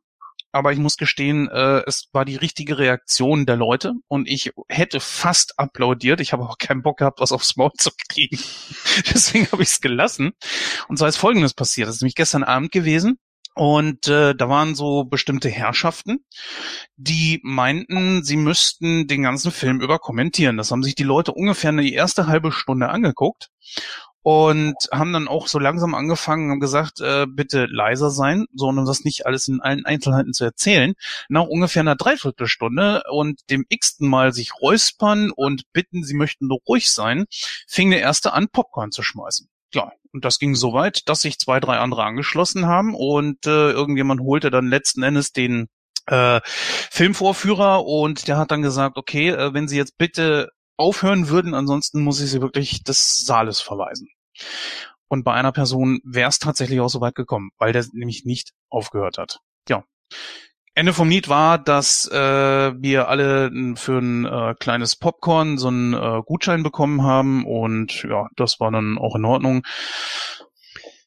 aber 0.51 0.71
ich 0.71 0.79
muss 0.79 0.97
gestehen, 0.97 1.47
äh, 1.49 1.83
es 1.85 2.09
war 2.13 2.25
die 2.25 2.35
richtige 2.35 2.77
Reaktion 2.77 3.45
der 3.45 3.57
Leute 3.57 3.93
und 4.07 4.27
ich 4.27 4.51
hätte 4.69 4.99
fast 4.99 5.59
applaudiert. 5.59 6.21
Ich 6.21 6.33
habe 6.33 6.43
auch 6.43 6.57
keinen 6.57 6.81
Bock 6.81 6.97
gehabt, 6.97 7.19
was 7.19 7.31
aufs 7.31 7.55
Maul 7.57 7.71
zu 7.77 7.91
kriegen. 8.09 8.37
Deswegen 9.13 9.51
habe 9.51 9.63
ich 9.63 9.69
es 9.69 9.81
gelassen. 9.81 10.31
Und 10.87 10.97
zwar 10.97 11.09
ist 11.09 11.17
Folgendes 11.17 11.53
passiert. 11.53 11.87
Das 11.87 11.95
ist 11.95 12.01
nämlich 12.01 12.15
gestern 12.15 12.43
Abend 12.43 12.71
gewesen. 12.71 13.19
Und 13.53 14.07
äh, 14.07 14.35
da 14.35 14.49
waren 14.49 14.75
so 14.75 15.05
bestimmte 15.05 15.49
Herrschaften, 15.49 16.23
die 16.95 17.39
meinten, 17.41 18.23
sie 18.23 18.37
müssten 18.37 19.07
den 19.07 19.23
ganzen 19.23 19.51
Film 19.51 19.81
über 19.81 19.97
kommentieren. 19.97 20.57
Das 20.57 20.69
haben 20.69 20.83
sich 20.83 20.93
die 20.93 21.03
Leute 21.03 21.33
ungefähr 21.33 21.69
eine 21.69 21.89
erste 21.89 22.27
halbe 22.27 22.51
Stunde 22.51 22.89
angeguckt 22.89 23.49
und 24.27 24.75
haben 24.91 25.13
dann 25.13 25.29
auch 25.29 25.47
so 25.47 25.57
langsam 25.57 25.95
angefangen 25.95 26.51
und 26.51 26.59
gesagt, 26.59 26.99
äh, 26.99 27.25
bitte 27.29 27.65
leiser 27.65 28.09
sein, 28.09 28.45
so 28.53 28.67
um 28.67 28.85
das 28.85 29.05
nicht 29.05 29.25
alles 29.25 29.47
in 29.47 29.61
allen 29.61 29.85
Einzelheiten 29.85 30.33
zu 30.33 30.43
erzählen. 30.43 30.95
Nach 31.29 31.45
ungefähr 31.45 31.79
einer 31.79 31.95
Dreiviertelstunde 31.95 33.03
und 33.09 33.39
dem 33.49 33.65
x-ten 33.69 34.09
Mal 34.09 34.33
sich 34.33 34.51
räuspern 34.59 35.31
und 35.33 35.71
bitten, 35.71 36.03
sie 36.03 36.13
möchten 36.13 36.47
nur 36.47 36.59
ruhig 36.67 36.91
sein, 36.91 37.23
fing 37.69 37.89
der 37.89 38.01
erste 38.01 38.33
an, 38.33 38.49
Popcorn 38.49 38.91
zu 38.91 39.01
schmeißen. 39.01 39.47
Klar, 39.71 39.93
und 40.11 40.25
das 40.25 40.39
ging 40.39 40.55
so 40.55 40.73
weit, 40.73 41.07
dass 41.07 41.21
sich 41.21 41.39
zwei, 41.39 41.61
drei 41.61 41.77
andere 41.77 42.03
angeschlossen 42.03 42.65
haben 42.65 42.95
und 42.95 43.45
äh, 43.47 43.71
irgendjemand 43.71 44.19
holte 44.19 44.51
dann 44.51 44.67
letzten 44.67 45.03
Endes 45.03 45.31
den 45.31 45.69
äh, 46.05 46.41
Filmvorführer 46.43 47.85
und 47.85 48.27
der 48.27 48.37
hat 48.37 48.51
dann 48.51 48.61
gesagt, 48.61 48.97
okay, 48.97 49.29
äh, 49.29 49.53
wenn 49.53 49.69
Sie 49.69 49.77
jetzt 49.77 49.97
bitte 49.97 50.51
aufhören 50.75 51.29
würden, 51.29 51.53
ansonsten 51.53 52.03
muss 52.03 52.19
ich 52.19 52.29
Sie 52.29 52.41
wirklich 52.41 52.83
des 52.83 53.19
Saales 53.19 53.61
verweisen. 53.61 54.09
Und 55.07 55.23
bei 55.23 55.33
einer 55.33 55.51
Person 55.51 55.99
wäre 56.03 56.29
es 56.29 56.39
tatsächlich 56.39 56.79
auch 56.79 56.89
so 56.89 57.01
weit 57.01 57.15
gekommen, 57.15 57.51
weil 57.57 57.71
der 57.73 57.85
nämlich 57.93 58.25
nicht 58.25 58.51
aufgehört 58.69 59.17
hat. 59.17 59.39
Ja. 59.69 59.83
Ende 60.73 60.93
vom 60.93 61.09
Lied 61.09 61.27
war, 61.27 61.57
dass 61.57 62.07
äh, 62.11 62.15
wir 62.79 63.07
alle 63.07 63.49
für 63.77 63.97
ein 63.97 64.25
äh, 64.25 64.53
kleines 64.59 64.95
Popcorn 64.95 65.57
so 65.57 65.69
einen 65.69 65.93
äh, 65.93 66.21
Gutschein 66.23 66.61
bekommen 66.61 67.01
haben 67.01 67.45
und 67.45 68.03
ja, 68.03 68.27
das 68.35 68.59
war 68.59 68.69
dann 68.69 68.99
auch 68.99 69.15
in 69.15 69.25
Ordnung. 69.25 69.63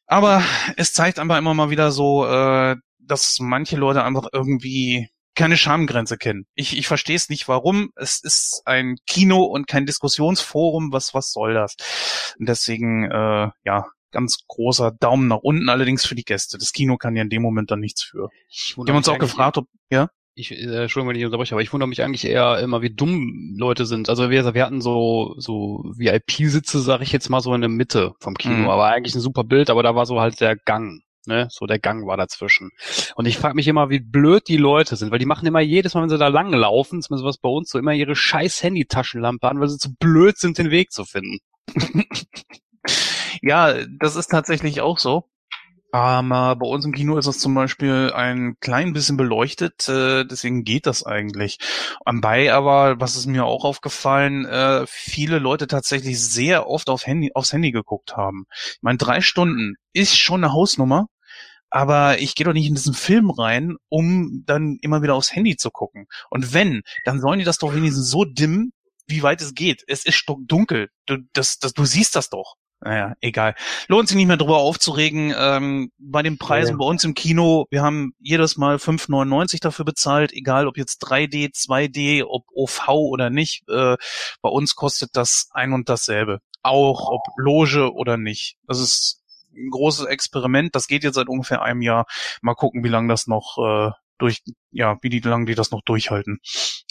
Aber 0.06 0.42
es 0.76 0.92
zeigt 0.92 1.20
einfach 1.20 1.38
immer 1.38 1.54
mal 1.54 1.70
wieder 1.70 1.92
so, 1.92 2.26
äh, 2.26 2.74
dass 2.98 3.38
manche 3.38 3.76
Leute 3.76 4.02
einfach 4.02 4.26
irgendwie 4.32 5.08
keine 5.34 5.56
Schamgrenze 5.56 6.16
kennen. 6.16 6.46
Ich, 6.54 6.76
ich 6.76 6.86
verstehe 6.86 7.16
es 7.16 7.28
nicht, 7.28 7.48
warum. 7.48 7.90
Es 7.96 8.22
ist 8.22 8.62
ein 8.66 8.96
Kino 9.06 9.44
und 9.44 9.66
kein 9.66 9.86
Diskussionsforum. 9.86 10.92
Was, 10.92 11.14
was 11.14 11.32
soll 11.32 11.54
das? 11.54 11.76
Und 12.38 12.48
deswegen, 12.48 13.10
äh, 13.10 13.50
ja, 13.64 13.86
ganz 14.10 14.38
großer 14.48 14.92
Daumen 14.92 15.28
nach 15.28 15.38
unten, 15.38 15.68
allerdings 15.68 16.04
für 16.04 16.14
die 16.14 16.24
Gäste. 16.24 16.58
Das 16.58 16.72
Kino 16.72 16.96
kann 16.96 17.16
ja 17.16 17.22
in 17.22 17.30
dem 17.30 17.42
Moment 17.42 17.70
dann 17.70 17.80
nichts 17.80 18.02
für. 18.02 18.28
Wir 18.76 18.86
haben 18.88 18.96
uns 18.96 19.08
auch 19.08 19.18
gefragt, 19.18 19.56
ob, 19.56 19.66
ja? 19.90 20.10
Ich, 20.34 20.52
äh, 20.52 20.82
Entschuldigung, 20.82 21.10
wenn 21.10 21.20
ich 21.20 21.24
unterbreche, 21.24 21.54
aber 21.54 21.62
ich 21.62 21.72
wundere 21.72 21.88
mich 21.88 22.02
eigentlich 22.02 22.24
eher 22.24 22.58
immer, 22.60 22.82
wie 22.82 22.94
dumm 22.94 23.54
Leute 23.58 23.84
sind. 23.84 24.08
Also 24.08 24.30
wir, 24.30 24.54
wir 24.54 24.64
hatten 24.64 24.80
so, 24.80 25.34
so 25.38 25.84
VIP-Sitze, 25.96 26.80
sag 26.80 27.02
ich 27.02 27.12
jetzt 27.12 27.28
mal 27.28 27.40
so 27.40 27.54
in 27.54 27.60
der 27.60 27.70
Mitte 27.70 28.14
vom 28.20 28.34
Kino, 28.34 28.54
mhm. 28.54 28.68
aber 28.68 28.86
eigentlich 28.86 29.14
ein 29.14 29.20
super 29.20 29.44
Bild, 29.44 29.70
aber 29.70 29.82
da 29.82 29.94
war 29.94 30.06
so 30.06 30.20
halt 30.20 30.40
der 30.40 30.56
Gang 30.56 31.02
Ne? 31.26 31.48
So 31.50 31.66
der 31.66 31.78
Gang 31.78 32.06
war 32.06 32.16
dazwischen. 32.16 32.70
Und 33.14 33.26
ich 33.26 33.38
frage 33.38 33.54
mich 33.54 33.68
immer, 33.68 33.90
wie 33.90 34.00
blöd 34.00 34.48
die 34.48 34.56
Leute 34.56 34.96
sind, 34.96 35.10
weil 35.10 35.18
die 35.18 35.26
machen 35.26 35.46
immer 35.46 35.60
jedes 35.60 35.94
Mal, 35.94 36.02
wenn 36.02 36.08
sie 36.08 36.18
da 36.18 36.28
lang 36.28 36.52
laufen, 36.52 37.02
zumindest 37.02 37.26
was 37.26 37.38
bei 37.38 37.48
uns, 37.48 37.70
so 37.70 37.78
immer 37.78 37.92
ihre 37.92 38.16
scheiß 38.16 38.62
Handytaschenlampe 38.62 39.48
an, 39.48 39.60
weil 39.60 39.68
sie 39.68 39.78
zu 39.78 39.94
blöd 39.94 40.38
sind, 40.38 40.58
den 40.58 40.70
Weg 40.70 40.92
zu 40.92 41.04
finden. 41.04 41.38
Ja, 43.42 43.74
das 43.98 44.16
ist 44.16 44.28
tatsächlich 44.28 44.80
auch 44.80 44.98
so. 44.98 45.29
Äh, 45.92 46.22
bei 46.22 46.66
uns 46.66 46.84
im 46.84 46.92
Kino 46.92 47.16
ist 47.16 47.26
es 47.26 47.38
zum 47.38 47.54
Beispiel 47.54 48.12
ein 48.14 48.54
klein 48.60 48.92
bisschen 48.92 49.16
beleuchtet, 49.16 49.88
äh, 49.88 50.24
deswegen 50.24 50.62
geht 50.64 50.86
das 50.86 51.04
eigentlich. 51.04 51.58
Anbei 52.04 52.52
aber, 52.52 53.00
was 53.00 53.16
ist 53.16 53.26
mir 53.26 53.44
auch 53.44 53.64
aufgefallen, 53.64 54.44
äh, 54.46 54.86
viele 54.86 55.38
Leute 55.38 55.66
tatsächlich 55.66 56.20
sehr 56.20 56.68
oft 56.68 56.88
auf 56.90 57.06
Handy, 57.06 57.32
aufs 57.34 57.52
Handy 57.52 57.72
geguckt 57.72 58.16
haben. 58.16 58.44
Ich 58.52 58.78
meine, 58.82 58.98
drei 58.98 59.20
Stunden 59.20 59.74
ist 59.92 60.16
schon 60.16 60.44
eine 60.44 60.52
Hausnummer, 60.52 61.06
aber 61.70 62.18
ich 62.18 62.34
gehe 62.34 62.44
doch 62.44 62.52
nicht 62.52 62.68
in 62.68 62.74
diesen 62.74 62.94
Film 62.94 63.30
rein, 63.30 63.76
um 63.88 64.44
dann 64.46 64.78
immer 64.82 65.02
wieder 65.02 65.14
aufs 65.14 65.34
Handy 65.34 65.56
zu 65.56 65.70
gucken. 65.70 66.06
Und 66.30 66.52
wenn, 66.52 66.82
dann 67.04 67.20
sollen 67.20 67.40
die 67.40 67.44
das 67.44 67.58
doch 67.58 67.74
wenigstens 67.74 68.10
so 68.10 68.24
dimmen, 68.24 68.72
wie 69.08 69.22
weit 69.22 69.40
es 69.42 69.54
geht. 69.54 69.82
Es 69.88 70.04
ist 70.04 70.14
stockdunkel. 70.14 70.88
Du, 71.06 71.18
das, 71.32 71.58
das, 71.58 71.72
du 71.72 71.84
siehst 71.84 72.14
das 72.14 72.28
doch. 72.30 72.54
Naja, 72.82 73.14
egal. 73.20 73.54
Lohnt 73.88 74.08
sich 74.08 74.16
nicht 74.16 74.26
mehr 74.26 74.38
drüber 74.38 74.58
aufzuregen. 74.58 75.34
Ähm, 75.36 75.92
bei 75.98 76.22
den 76.22 76.38
Preisen 76.38 76.72
ja. 76.72 76.76
bei 76.78 76.84
uns 76.86 77.04
im 77.04 77.14
Kino, 77.14 77.66
wir 77.70 77.82
haben 77.82 78.14
jedes 78.18 78.56
Mal 78.56 78.76
5,99 78.76 79.60
dafür 79.60 79.84
bezahlt, 79.84 80.32
egal 80.32 80.66
ob 80.66 80.78
jetzt 80.78 81.04
3D, 81.04 81.54
2D, 81.54 82.24
ob 82.24 82.44
OV 82.54 82.88
oder 82.88 83.28
nicht. 83.28 83.68
Äh, 83.68 83.96
bei 84.40 84.48
uns 84.48 84.76
kostet 84.76 85.10
das 85.14 85.50
ein 85.52 85.74
und 85.74 85.90
dasselbe. 85.90 86.40
Auch 86.62 87.10
ob 87.10 87.22
Loge 87.36 87.92
oder 87.92 88.16
nicht. 88.16 88.56
Das 88.66 88.80
ist 88.80 89.22
ein 89.54 89.70
großes 89.70 90.06
Experiment. 90.06 90.74
Das 90.74 90.86
geht 90.86 91.04
jetzt 91.04 91.16
seit 91.16 91.28
ungefähr 91.28 91.60
einem 91.60 91.82
Jahr. 91.82 92.06
Mal 92.40 92.54
gucken, 92.54 92.82
wie 92.82 92.88
lange 92.88 93.08
das 93.08 93.26
noch 93.26 93.58
äh, 93.58 93.90
durch, 94.16 94.42
ja, 94.70 94.96
wie 95.02 95.10
die 95.10 95.20
lange 95.20 95.46
die 95.46 95.54
das 95.54 95.70
noch 95.70 95.82
durchhalten. 95.82 96.40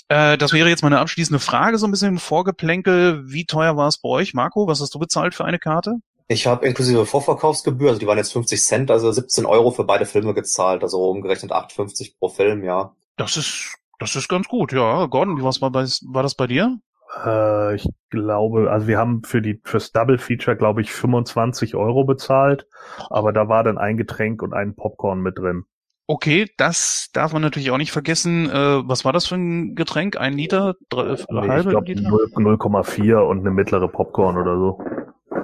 Äh, 0.10 0.38
das 0.38 0.54
wäre 0.54 0.70
jetzt 0.70 0.84
meine 0.84 1.00
abschließende 1.00 1.40
Frage, 1.40 1.78
so 1.78 1.88
ein 1.88 1.92
bisschen 1.92 2.18
Vorgeplänkel. 2.18 3.32
Wie 3.32 3.46
teuer 3.46 3.78
war 3.78 3.88
es 3.88 4.00
bei 4.00 4.10
euch, 4.10 4.34
Marco? 4.34 4.68
Was 4.68 4.82
hast 4.82 4.94
du 4.94 5.00
bezahlt 5.00 5.36
für 5.36 5.46
eine 5.46 5.60
Karte? 5.60 5.98
Ich 6.28 6.46
habe 6.46 6.68
inklusive 6.68 7.06
Vorverkaufsgebühr, 7.06 7.90
also 7.90 8.00
die 8.00 8.06
waren 8.06 8.18
jetzt 8.18 8.34
50 8.34 8.62
Cent, 8.62 8.92
also 8.92 9.12
17 9.12 9.46
Euro 9.46 9.72
für 9.72 9.84
beide 9.84 10.06
Filme 10.06 10.34
gezahlt, 10.36 10.84
also 10.84 11.10
umgerechnet 11.10 11.52
8,50 11.52 12.20
pro 12.20 12.30
Film, 12.30 12.64
ja. 12.64 12.94
Das 13.18 13.36
ist, 13.36 13.76
das 13.98 14.16
ist 14.16 14.28
ganz 14.28 14.48
gut, 14.48 14.72
ja. 14.72 15.08
Gordon, 15.08 15.40
wie 15.40 15.44
was 15.44 15.62
war, 15.62 15.72
bei, 15.72 15.86
war 16.06 16.22
das 16.22 16.36
bei 16.36 16.46
dir? 16.46 16.78
Äh, 17.26 17.76
ich 17.76 17.88
glaube, 18.10 18.70
also 18.72 18.88
wir 18.88 19.00
haben 19.00 19.24
für 19.24 19.42
die 19.42 19.60
fürs 19.64 19.92
Double 19.92 20.20
Feature, 20.20 20.56
glaube 20.56 20.82
ich, 20.82 20.92
25 20.92 21.76
Euro 21.76 22.04
bezahlt, 22.04 22.68
aber 23.10 23.34
da 23.34 23.48
war 23.48 23.64
dann 23.64 23.80
ein 23.80 23.98
Getränk 23.98 24.44
und 24.44 24.54
ein 24.54 24.76
Popcorn 24.76 25.22
mit 25.22 25.38
drin. 25.38 25.66
Okay, 26.12 26.48
das 26.58 27.12
darf 27.14 27.34
man 27.34 27.44
natürlich 27.44 27.70
auch 27.70 27.78
nicht 27.78 27.92
vergessen. 27.92 28.50
Äh, 28.50 28.82
was 28.88 29.06
war 29.06 29.14
das 29.14 29.28
für 29.28 29.36
ein 29.36 29.76
Getränk? 29.76 30.18
Ein 30.18 30.34
Liter? 30.34 30.74
Drei, 30.90 31.04
nee, 31.04 31.48
halbe 31.48 31.80
ich 31.86 31.98
Liter? 31.98 32.10
0,4 32.10 33.18
und 33.20 33.42
eine 33.42 33.52
mittlere 33.52 33.88
Popcorn 33.88 34.36
oder 34.36 34.58
so. 34.58 34.84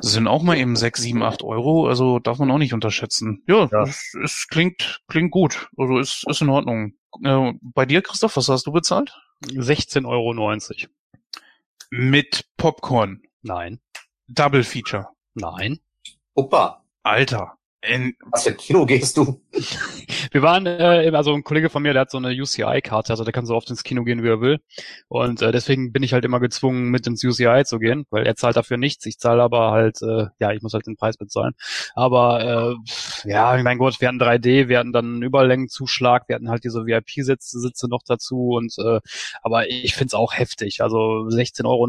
Das 0.01 0.13
sind 0.13 0.25
auch 0.25 0.41
mal 0.41 0.57
eben 0.57 0.75
6, 0.75 1.03
7, 1.03 1.22
8 1.22 1.43
Euro, 1.43 1.88
also 1.88 2.17
darf 2.17 2.39
man 2.39 2.50
auch 2.50 2.57
nicht 2.57 2.74
unterschätzen. 2.74 3.43
Ja, 3.45 3.69
ja. 3.72 3.84
Es, 3.84 4.15
es, 4.24 4.48
klingt, 4.50 5.03
klingt 5.07 5.29
gut. 5.29 5.69
Also 5.77 6.00
ist, 6.00 6.25
ist 6.27 6.41
in 6.41 6.50
Ordnung. 6.50 6.93
Äh, 7.24 7.53
bei 7.62 7.86
dir, 7.86 8.01
Christoph, 8.01 8.36
was 8.36 8.50
hast 8.50 8.65
du 8.65 8.72
bezahlt? 8.72 9.15
16,90 9.43 10.07
Euro. 10.07 10.34
Mit 11.91 12.50
Popcorn? 12.57 13.22
Nein. 13.43 13.81
Double 14.27 14.63
Feature? 14.63 15.10
Nein. 15.36 15.77
Opa. 16.34 16.84
Alter. 17.03 17.55
In 17.88 18.15
Was 18.32 18.44
für 18.44 18.51
ein 18.51 18.58
Kino 18.58 18.86
gehst 18.86 19.18
du? 19.18 19.42
Wir 20.32 20.42
waren, 20.42 20.65
äh, 20.65 21.12
also 21.13 21.34
ein 21.34 21.44
Kollege 21.44 21.70
von 21.70 21.84
mir, 21.84 21.94
der 21.94 22.01
hat 22.01 22.12
so 22.12 22.18
eine 22.18 22.30
UCI-Karte, 22.30 23.13
also 23.13 23.24
der 23.24 23.34
kann 23.34 23.46
so 23.46 23.56
oft 23.56 23.70
ins 23.70 23.84
Kino 23.84 24.04
gehen, 24.04 24.24
wie 24.24 24.27
er 24.27 24.42
will. 24.42 24.60
Und 25.08 25.42
äh, 25.42 25.51
deswegen 25.51 25.92
bin 25.92 26.04
ich 26.04 26.13
halt 26.13 26.25
immer 26.25 26.39
gezwungen, 26.39 26.89
mit 26.89 27.08
ins 27.08 27.24
UCI 27.24 27.63
zu 27.65 27.80
gehen, 27.80 28.06
weil 28.10 28.25
er 28.25 28.36
zahlt 28.36 28.56
dafür 28.56 28.77
nichts. 28.77 29.06
Ich 29.06 29.18
zahle 29.20 29.44
aber 29.44 29.72
halt, 29.72 30.01
äh, 30.01 30.25
ja, 30.39 30.51
ich 30.51 30.62
muss 30.62 30.74
halt 30.74 30.88
den 30.88 30.98
Preis 30.98 31.18
bezahlen. 31.18 31.54
Aber 31.94 32.75
äh, 33.24 33.30
ja, 33.30 33.58
mein 33.63 33.77
Gott, 33.77 34.01
wir 34.01 34.08
hatten 34.08 34.22
3D, 34.22 34.68
wir 34.68 34.80
hatten 34.80 34.94
dann 34.94 35.06
einen 35.06 35.24
Überlängenzuschlag, 35.24 36.27
wir 36.27 36.36
hatten 36.36 36.50
halt 36.50 36.63
diese 36.63 36.86
VIP-Sitze 36.86 37.60
Sitze 37.60 37.88
noch 37.88 38.01
dazu 38.06 38.56
und 38.56 38.74
äh, 38.80 39.00
aber 39.42 39.70
ich 39.70 39.96
find's 39.96 40.13
auch 40.13 40.34
heftig. 40.34 40.82
Also 40.82 40.98
16,90 40.98 41.65
Euro 41.65 41.86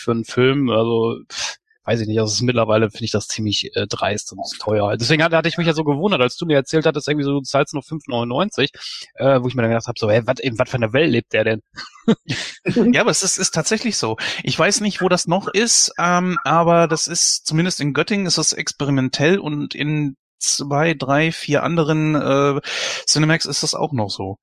für 0.00 0.10
einen 0.12 0.24
Film, 0.24 0.70
also 0.70 1.18
pff, 1.30 1.56
weiß 1.84 2.00
ich 2.00 2.08
nicht, 2.08 2.20
also 2.20 2.44
mittlerweile 2.44 2.90
finde 2.90 3.04
ich 3.04 3.10
das 3.10 3.26
ziemlich 3.26 3.74
äh, 3.74 3.86
dreist 3.86 4.32
und 4.32 4.40
teuer. 4.58 4.96
Deswegen 4.96 5.22
hatte, 5.22 5.36
hatte 5.36 5.48
ich 5.48 5.56
mich 5.56 5.66
ja 5.66 5.72
so 5.72 5.84
gewundert, 5.84 6.20
als 6.20 6.36
du 6.36 6.46
mir 6.46 6.56
erzählt 6.56 6.86
hattest, 6.86 7.08
irgendwie 7.08 7.24
so, 7.24 7.32
du 7.32 7.40
zahlst 7.40 7.74
nur 7.74 7.82
5,99, 7.82 8.68
äh, 9.14 9.42
wo 9.42 9.48
ich 9.48 9.54
mir 9.54 9.62
dann 9.62 9.70
gedacht 9.70 9.86
habe, 9.86 9.98
so, 9.98 10.10
hä, 10.10 10.22
was 10.24 10.36
was 10.40 10.70
für 10.70 10.76
eine 10.76 10.92
Welt 10.92 11.10
lebt 11.10 11.32
der 11.32 11.44
denn? 11.44 11.62
ja, 12.92 13.00
aber 13.00 13.10
es 13.10 13.22
ist, 13.22 13.38
ist 13.38 13.54
tatsächlich 13.54 13.96
so. 13.96 14.16
Ich 14.42 14.58
weiß 14.58 14.80
nicht, 14.80 15.00
wo 15.00 15.08
das 15.08 15.26
noch 15.26 15.48
ist, 15.48 15.92
ähm, 15.98 16.38
aber 16.44 16.86
das 16.86 17.08
ist, 17.08 17.46
zumindest 17.46 17.80
in 17.80 17.94
Göttingen 17.94 18.26
ist 18.26 18.38
das 18.38 18.52
experimentell 18.52 19.38
und 19.38 19.74
in 19.74 20.16
zwei, 20.38 20.94
drei, 20.94 21.32
vier 21.32 21.62
anderen 21.62 22.14
äh, 22.14 22.60
Cinemax 23.06 23.46
ist 23.46 23.62
das 23.62 23.74
auch 23.74 23.92
noch 23.92 24.10
so. 24.10 24.36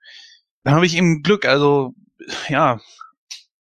Da 0.63 0.71
habe 0.71 0.85
ich 0.85 0.95
eben 0.95 1.21
Glück, 1.23 1.45
also 1.45 1.93
ja, 2.49 2.79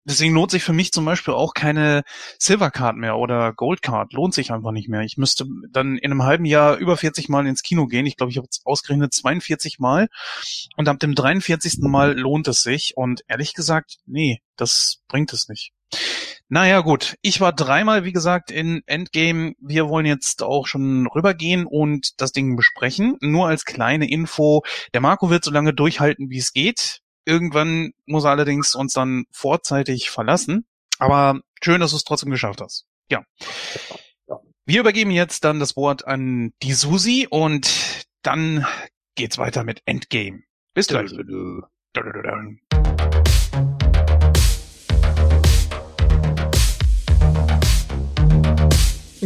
Deswegen 0.09 0.35
lohnt 0.35 0.53
sich 0.53 0.63
für 0.63 0.73
mich 0.73 0.93
zum 0.93 1.05
Beispiel 1.05 1.35
auch 1.35 1.53
keine 1.53 2.05
Silvercard 2.39 2.97
mehr 2.97 3.17
oder 3.17 3.53
Goldcard. 3.53 4.13
Lohnt 4.13 4.35
sich 4.35 4.53
einfach 4.53 4.71
nicht 4.71 4.89
mehr. 4.89 5.01
Ich 5.01 5.17
müsste 5.17 5.47
dann 5.71 5.99
in 5.99 6.13
einem 6.13 6.23
halben 6.23 6.45
Jahr 6.45 6.77
über 6.77 6.97
40 6.97 7.29
Mal 7.29 7.47
ins 7.47 7.63
Kino 7.63 7.87
gehen. 7.87 8.07
Ich 8.07 8.17
glaube, 8.17 8.31
ich 8.31 8.39
habe 8.39 8.47
ausgerechnet 8.65 9.13
42 9.13 9.81
Mal. 9.81 10.09
Und 10.77 10.89
ab 10.89 11.01
dem 11.01 11.17
43. 11.17 11.79
Mal 11.81 12.17
lohnt 12.17 12.47
es 12.47 12.63
sich. 12.63 12.93
Und 12.97 13.23
ehrlich 13.27 13.53
gesagt, 13.53 13.97
nee, 14.07 14.41
das 14.57 15.03
bringt 15.09 15.33
es 15.33 15.49
nicht. 15.49 15.73
Naja, 16.49 16.81
gut. 16.81 17.17
Ich 17.23 17.41
war 17.41 17.53
dreimal, 17.53 18.05
wie 18.05 18.13
gesagt, 18.13 18.53
in 18.53 18.83
Endgame. 18.87 19.55
Wir 19.59 19.89
wollen 19.89 20.07
jetzt 20.07 20.45
auch 20.45 20.69
schon 20.69 21.09
rübergehen 21.09 21.67
und 21.67 22.21
das 22.21 22.31
Ding 22.31 22.55
besprechen. 22.55 23.17
Nur 23.21 23.49
als 23.49 23.65
kleine 23.65 24.09
Info. 24.09 24.63
Der 24.95 25.01
Marco 25.01 25.31
wird 25.31 25.45
so 25.45 25.51
lange 25.51 25.75
durchhalten, 25.75 26.31
wie 26.31 26.39
es 26.39 26.53
geht. 26.53 27.01
Irgendwann 27.27 27.93
muss 28.07 28.25
er 28.25 28.31
allerdings 28.31 28.75
uns 28.75 28.93
dann 28.93 29.25
vorzeitig 29.33 30.11
verlassen. 30.11 30.65
Aber 30.99 31.41
schön, 31.63 31.81
dass 31.81 31.91
du 31.91 31.97
es 31.97 32.05
trotzdem 32.05 32.31
geschafft 32.31 32.61
hast. 32.63 32.87
Ja. 33.11 33.25
Wir 34.65 34.81
übergeben 34.81 35.11
jetzt 35.11 35.45
dann 35.45 35.61
das 35.61 35.77
Wort 35.77 36.07
an 36.07 36.53
die 36.63 36.73
Susi 36.73 37.27
und 37.29 38.07
dann 38.23 38.65
geht's 39.17 39.39
weiter 39.39 39.65
mit 39.65 39.83
Endgame. 39.87 40.43
Bis 40.73 40.87
gleich. 40.87 41.11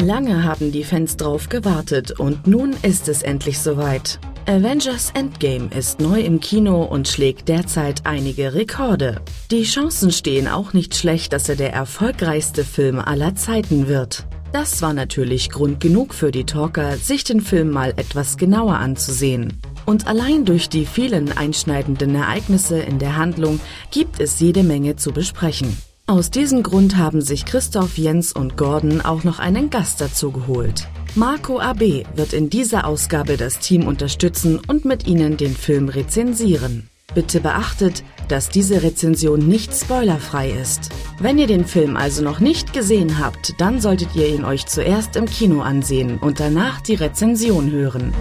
Lange 0.00 0.44
haben 0.44 0.72
die 0.72 0.84
Fans 0.84 1.16
drauf 1.18 1.50
gewartet 1.50 2.18
und 2.18 2.46
nun 2.46 2.74
ist 2.82 3.06
es 3.08 3.22
endlich 3.22 3.58
soweit. 3.58 4.18
Avengers 4.46 5.10
Endgame 5.14 5.68
ist 5.76 6.00
neu 6.00 6.20
im 6.22 6.40
Kino 6.40 6.82
und 6.84 7.06
schlägt 7.06 7.48
derzeit 7.48 8.06
einige 8.06 8.54
Rekorde. 8.54 9.20
Die 9.50 9.64
Chancen 9.64 10.10
stehen 10.10 10.48
auch 10.48 10.72
nicht 10.72 10.96
schlecht, 10.96 11.34
dass 11.34 11.50
er 11.50 11.56
der 11.56 11.74
erfolgreichste 11.74 12.64
Film 12.64 12.98
aller 12.98 13.34
Zeiten 13.34 13.88
wird. 13.88 14.26
Das 14.52 14.80
war 14.80 14.94
natürlich 14.94 15.50
Grund 15.50 15.80
genug 15.80 16.14
für 16.14 16.32
die 16.32 16.44
Talker, 16.44 16.96
sich 16.96 17.22
den 17.22 17.42
Film 17.42 17.70
mal 17.70 17.90
etwas 17.90 18.38
genauer 18.38 18.76
anzusehen. 18.76 19.60
Und 19.84 20.06
allein 20.06 20.46
durch 20.46 20.68
die 20.70 20.86
vielen 20.86 21.36
einschneidenden 21.36 22.14
Ereignisse 22.14 22.80
in 22.80 22.98
der 22.98 23.16
Handlung 23.16 23.60
gibt 23.90 24.18
es 24.18 24.40
jede 24.40 24.62
Menge 24.62 24.96
zu 24.96 25.12
besprechen. 25.12 25.76
Aus 26.10 26.32
diesem 26.32 26.64
Grund 26.64 26.96
haben 26.96 27.20
sich 27.20 27.44
Christoph, 27.44 27.96
Jens 27.96 28.32
und 28.32 28.56
Gordon 28.56 29.00
auch 29.00 29.22
noch 29.22 29.38
einen 29.38 29.70
Gast 29.70 30.00
dazu 30.00 30.32
geholt. 30.32 30.88
Marco 31.14 31.60
AB 31.60 32.04
wird 32.16 32.32
in 32.32 32.50
dieser 32.50 32.84
Ausgabe 32.84 33.36
das 33.36 33.60
Team 33.60 33.86
unterstützen 33.86 34.60
und 34.66 34.84
mit 34.84 35.06
ihnen 35.06 35.36
den 35.36 35.54
Film 35.54 35.88
rezensieren. 35.88 36.90
Bitte 37.14 37.38
beachtet, 37.38 38.02
dass 38.26 38.48
diese 38.48 38.82
Rezension 38.82 39.38
nicht 39.38 39.72
spoilerfrei 39.72 40.50
ist. 40.50 40.88
Wenn 41.20 41.38
ihr 41.38 41.46
den 41.46 41.64
Film 41.64 41.96
also 41.96 42.24
noch 42.24 42.40
nicht 42.40 42.72
gesehen 42.72 43.20
habt, 43.20 43.54
dann 43.60 43.80
solltet 43.80 44.16
ihr 44.16 44.26
ihn 44.26 44.44
euch 44.44 44.66
zuerst 44.66 45.14
im 45.14 45.26
Kino 45.26 45.60
ansehen 45.60 46.18
und 46.18 46.40
danach 46.40 46.80
die 46.80 46.96
Rezension 46.96 47.70
hören. 47.70 48.12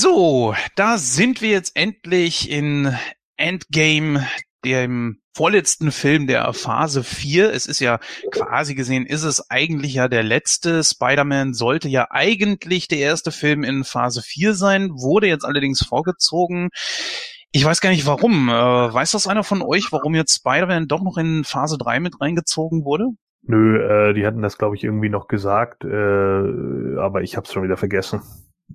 So, 0.00 0.54
da 0.76 0.96
sind 0.96 1.42
wir 1.42 1.50
jetzt 1.50 1.74
endlich 1.74 2.48
in 2.48 2.94
Endgame, 3.36 4.24
dem 4.64 5.18
vorletzten 5.34 5.90
Film 5.90 6.28
der 6.28 6.52
Phase 6.52 7.02
4. 7.02 7.52
Es 7.52 7.66
ist 7.66 7.80
ja 7.80 7.98
quasi 8.30 8.76
gesehen, 8.76 9.06
ist 9.06 9.24
es 9.24 9.50
eigentlich 9.50 9.94
ja 9.94 10.06
der 10.06 10.22
letzte. 10.22 10.84
Spider-Man 10.84 11.52
sollte 11.52 11.88
ja 11.88 12.06
eigentlich 12.10 12.86
der 12.86 12.98
erste 12.98 13.32
Film 13.32 13.64
in 13.64 13.82
Phase 13.82 14.22
4 14.22 14.54
sein, 14.54 14.90
wurde 14.90 15.26
jetzt 15.26 15.44
allerdings 15.44 15.84
vorgezogen. 15.84 16.68
Ich 17.50 17.64
weiß 17.64 17.80
gar 17.80 17.90
nicht 17.90 18.06
warum. 18.06 18.48
Äh, 18.48 18.52
weiß 18.52 19.10
das 19.10 19.26
einer 19.26 19.42
von 19.42 19.62
euch, 19.62 19.90
warum 19.90 20.14
jetzt 20.14 20.36
Spider-Man 20.36 20.86
doch 20.86 21.02
noch 21.02 21.16
in 21.16 21.42
Phase 21.42 21.76
3 21.76 21.98
mit 21.98 22.20
reingezogen 22.20 22.84
wurde? 22.84 23.08
Nö, 23.42 23.80
äh, 23.80 24.14
die 24.14 24.24
hatten 24.24 24.42
das, 24.42 24.58
glaube 24.58 24.76
ich, 24.76 24.84
irgendwie 24.84 25.08
noch 25.08 25.26
gesagt, 25.26 25.82
äh, 25.82 26.98
aber 27.00 27.22
ich 27.22 27.36
habe 27.36 27.46
es 27.46 27.52
schon 27.52 27.64
wieder 27.64 27.76
vergessen. 27.76 28.22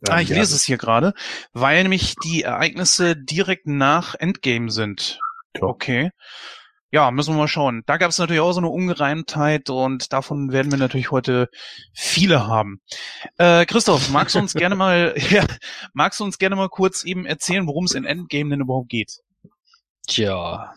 Ah, 0.10 0.22
ich 0.22 0.30
ja, 0.30 0.38
lese 0.38 0.56
es 0.56 0.64
hier 0.64 0.78
gerade, 0.78 1.14
weil 1.54 1.84
nämlich 1.84 2.16
die 2.24 2.44
Ereignisse 2.44 3.16
direkt 3.16 3.68
nach 3.68 4.16
Endgame 4.16 4.70
sind. 4.70 5.20
Ja. 5.56 5.64
Okay. 5.64 6.12
Ja, 6.92 7.10
müssen 7.10 7.34
wir 7.34 7.40
mal 7.40 7.48
schauen. 7.48 7.82
Da 7.88 7.98
gab 7.98 8.12
es 8.12 8.20
natürlich 8.20 8.42
auch 8.42 8.52
so 8.52 8.60
eine 8.60 8.70
Ungereimtheit 8.70 9.72
und 9.72 10.14
davon 10.14 10.52
werden 10.52 10.72
wir 10.72 10.78
natürlich 10.78 11.10
heute 11.10 11.50
viele 11.92 12.46
haben. 12.46 12.82
Äh, 13.38 13.66
Christoph, 13.66 14.10
magst 14.12 14.36
du 14.36 14.40
uns 14.40 14.54
gerne 14.54 14.76
mal, 14.76 15.16
ja, 15.30 15.44
magst 15.94 16.20
du 16.20 16.24
uns 16.24 16.38
gerne 16.38 16.56
mal 16.56 16.70
kurz 16.70 17.04
eben 17.04 17.26
erzählen, 17.26 17.66
worum 17.66 17.86
es 17.86 17.94
in 17.94 18.06
Endgame 18.06 18.52
denn 18.52 18.62
überhaupt 18.62 18.90
geht? 18.90 19.22
Tja. 20.08 20.76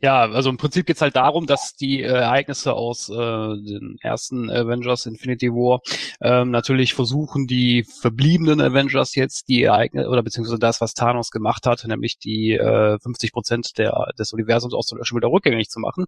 Ja, 0.00 0.22
also 0.22 0.50
im 0.50 0.56
Prinzip 0.58 0.86
geht's 0.86 1.00
halt 1.00 1.16
darum, 1.16 1.46
dass 1.46 1.74
die 1.74 2.02
äh, 2.02 2.06
Ereignisse 2.06 2.74
aus 2.74 3.08
äh, 3.08 3.14
den 3.14 3.96
ersten 4.00 4.50
Avengers 4.50 5.06
Infinity 5.06 5.50
War 5.50 5.80
ähm, 6.20 6.50
natürlich 6.50 6.94
versuchen, 6.94 7.46
die 7.46 7.84
verbliebenen 7.84 8.60
Avengers 8.60 9.14
jetzt 9.14 9.48
die 9.48 9.62
Ereignisse 9.62 10.08
oder 10.08 10.22
beziehungsweise 10.22 10.58
das, 10.58 10.80
was 10.80 10.94
Thanos 10.94 11.30
gemacht 11.30 11.66
hat, 11.66 11.84
nämlich 11.86 12.18
die 12.18 12.52
äh, 12.52 12.98
50 12.98 13.32
Prozent 13.32 13.78
der, 13.78 14.12
des 14.18 14.32
Universums 14.32 14.74
auszulöschen, 14.74 15.16
wieder 15.16 15.30
rückgängig 15.30 15.70
zu 15.70 15.80
machen. 15.80 16.04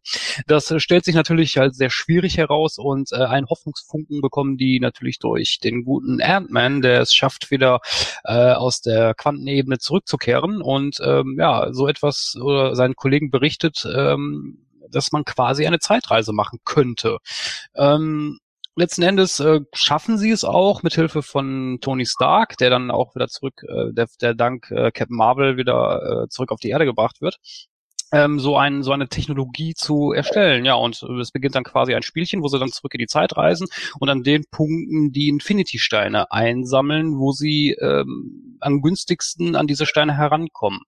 Das 0.47 0.71
äh, 0.71 0.79
stellt 0.79 1.05
sich 1.05 1.15
natürlich 1.15 1.59
als 1.59 1.77
sehr 1.77 1.91
schwierig 1.91 2.37
heraus 2.37 2.79
und 2.79 3.13
äh, 3.13 3.17
einen 3.17 3.49
Hoffnungsfunken 3.49 4.21
bekommen 4.21 4.57
die 4.59 4.79
natürlich 4.81 5.19
durch 5.19 5.59
den 5.59 5.85
guten 5.85 6.21
Ant-Man, 6.21 6.83
der 6.83 7.01
es 7.01 7.15
schafft, 7.15 7.51
wieder 7.51 7.81
äh, 8.25 8.53
aus 8.53 8.81
der 8.81 9.15
Quantenebene 9.15 9.79
zurückzukehren 9.79 10.61
und 10.61 10.99
ähm, 11.03 11.37
ja, 11.39 11.73
so 11.73 11.89
etwas 11.89 12.37
oder 12.41 12.77
seinen 12.77 12.95
Kollegen 12.95 13.31
berichtet, 13.31 13.54
ähm, 13.85 14.67
dass 14.91 15.13
man 15.13 15.25
quasi 15.25 15.67
eine 15.67 15.79
Zeitreise 15.79 16.33
machen 16.33 16.61
könnte. 16.65 17.19
Ähm, 17.75 18.39
letzten 18.77 19.03
Endes 19.03 19.41
äh, 19.41 19.61
schaffen 19.73 20.19
sie 20.19 20.31
es 20.31 20.45
auch 20.45 20.83
mit 20.83 20.95
Hilfe 20.95 21.23
von 21.23 21.79
Tony 21.81 22.07
Stark, 22.07 22.57
der 22.59 22.71
dann 22.71 22.91
auch 22.91 23.15
wieder 23.15 23.29
zurück, 23.29 23.63
äh, 23.69 23.93
der, 23.93 24.09
der 24.21 24.35
dank 24.35 24.71
äh, 24.71 24.91
Captain 24.93 25.17
Marvel 25.17 25.57
wieder 25.57 26.25
äh, 26.25 26.29
zurück 26.29 26.53
auf 26.53 26.61
die 26.61 26.71
Erde 26.71 26.85
gebracht 26.85 27.21
wird 27.21 27.39
ähm, 28.15 28.39
so, 28.39 28.57
ein, 28.57 28.85
so 28.85 28.93
eine 28.93 29.09
Technologie 29.09 29.75
zu 29.75 30.13
erstellen. 30.13 30.65
Ja, 30.65 30.75
und 30.75 31.03
es 31.03 31.33
beginnt 31.33 31.57
dann 31.57 31.65
quasi 31.65 31.95
ein 31.95 32.03
Spielchen, 32.03 32.43
wo 32.43 32.49
sie 32.49 32.61
dann 32.61 32.71
zurück 32.71 32.95
in 32.95 32.99
die 32.99 33.07
Zeit 33.07 33.37
reisen 33.37 33.67
und 33.99 34.09
an 34.09 34.23
den 34.23 34.45
Punkten 34.51 35.11
die 35.11 35.29
Infinity-Steine 35.29 36.31
einsammeln, 36.31 37.19
wo 37.19 37.33
sie 37.33 37.77
ähm, 37.81 38.57
am 38.61 38.83
günstigsten 38.83 39.57
an 39.57 39.67
diese 39.67 39.85
Steine 39.85 40.17
herankommen. 40.17 40.81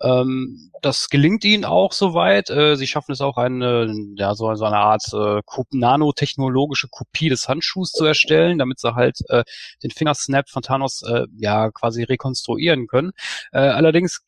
Ähm, 0.00 0.70
das 0.80 1.10
gelingt 1.10 1.44
ihnen 1.44 1.66
auch 1.66 1.92
soweit. 1.92 2.48
Äh, 2.48 2.76
sie 2.76 2.86
schaffen 2.86 3.12
es 3.12 3.20
auch 3.20 3.36
eine, 3.36 3.94
ja, 4.16 4.34
so, 4.34 4.54
so 4.54 4.64
eine 4.64 4.78
Art 4.78 5.04
äh, 5.12 5.42
nanotechnologische 5.72 6.88
Kopie 6.90 7.28
des 7.28 7.48
Handschuhs 7.48 7.92
zu 7.92 8.06
erstellen, 8.06 8.58
damit 8.58 8.80
sie 8.80 8.94
halt 8.94 9.18
äh, 9.28 9.44
den 9.82 9.90
Fingersnap 9.90 10.48
von 10.48 10.62
Thanos 10.62 11.02
äh, 11.02 11.26
ja 11.36 11.70
quasi 11.70 12.02
rekonstruieren 12.02 12.86
können. 12.86 13.12
Äh, 13.52 13.58
allerdings 13.58 14.26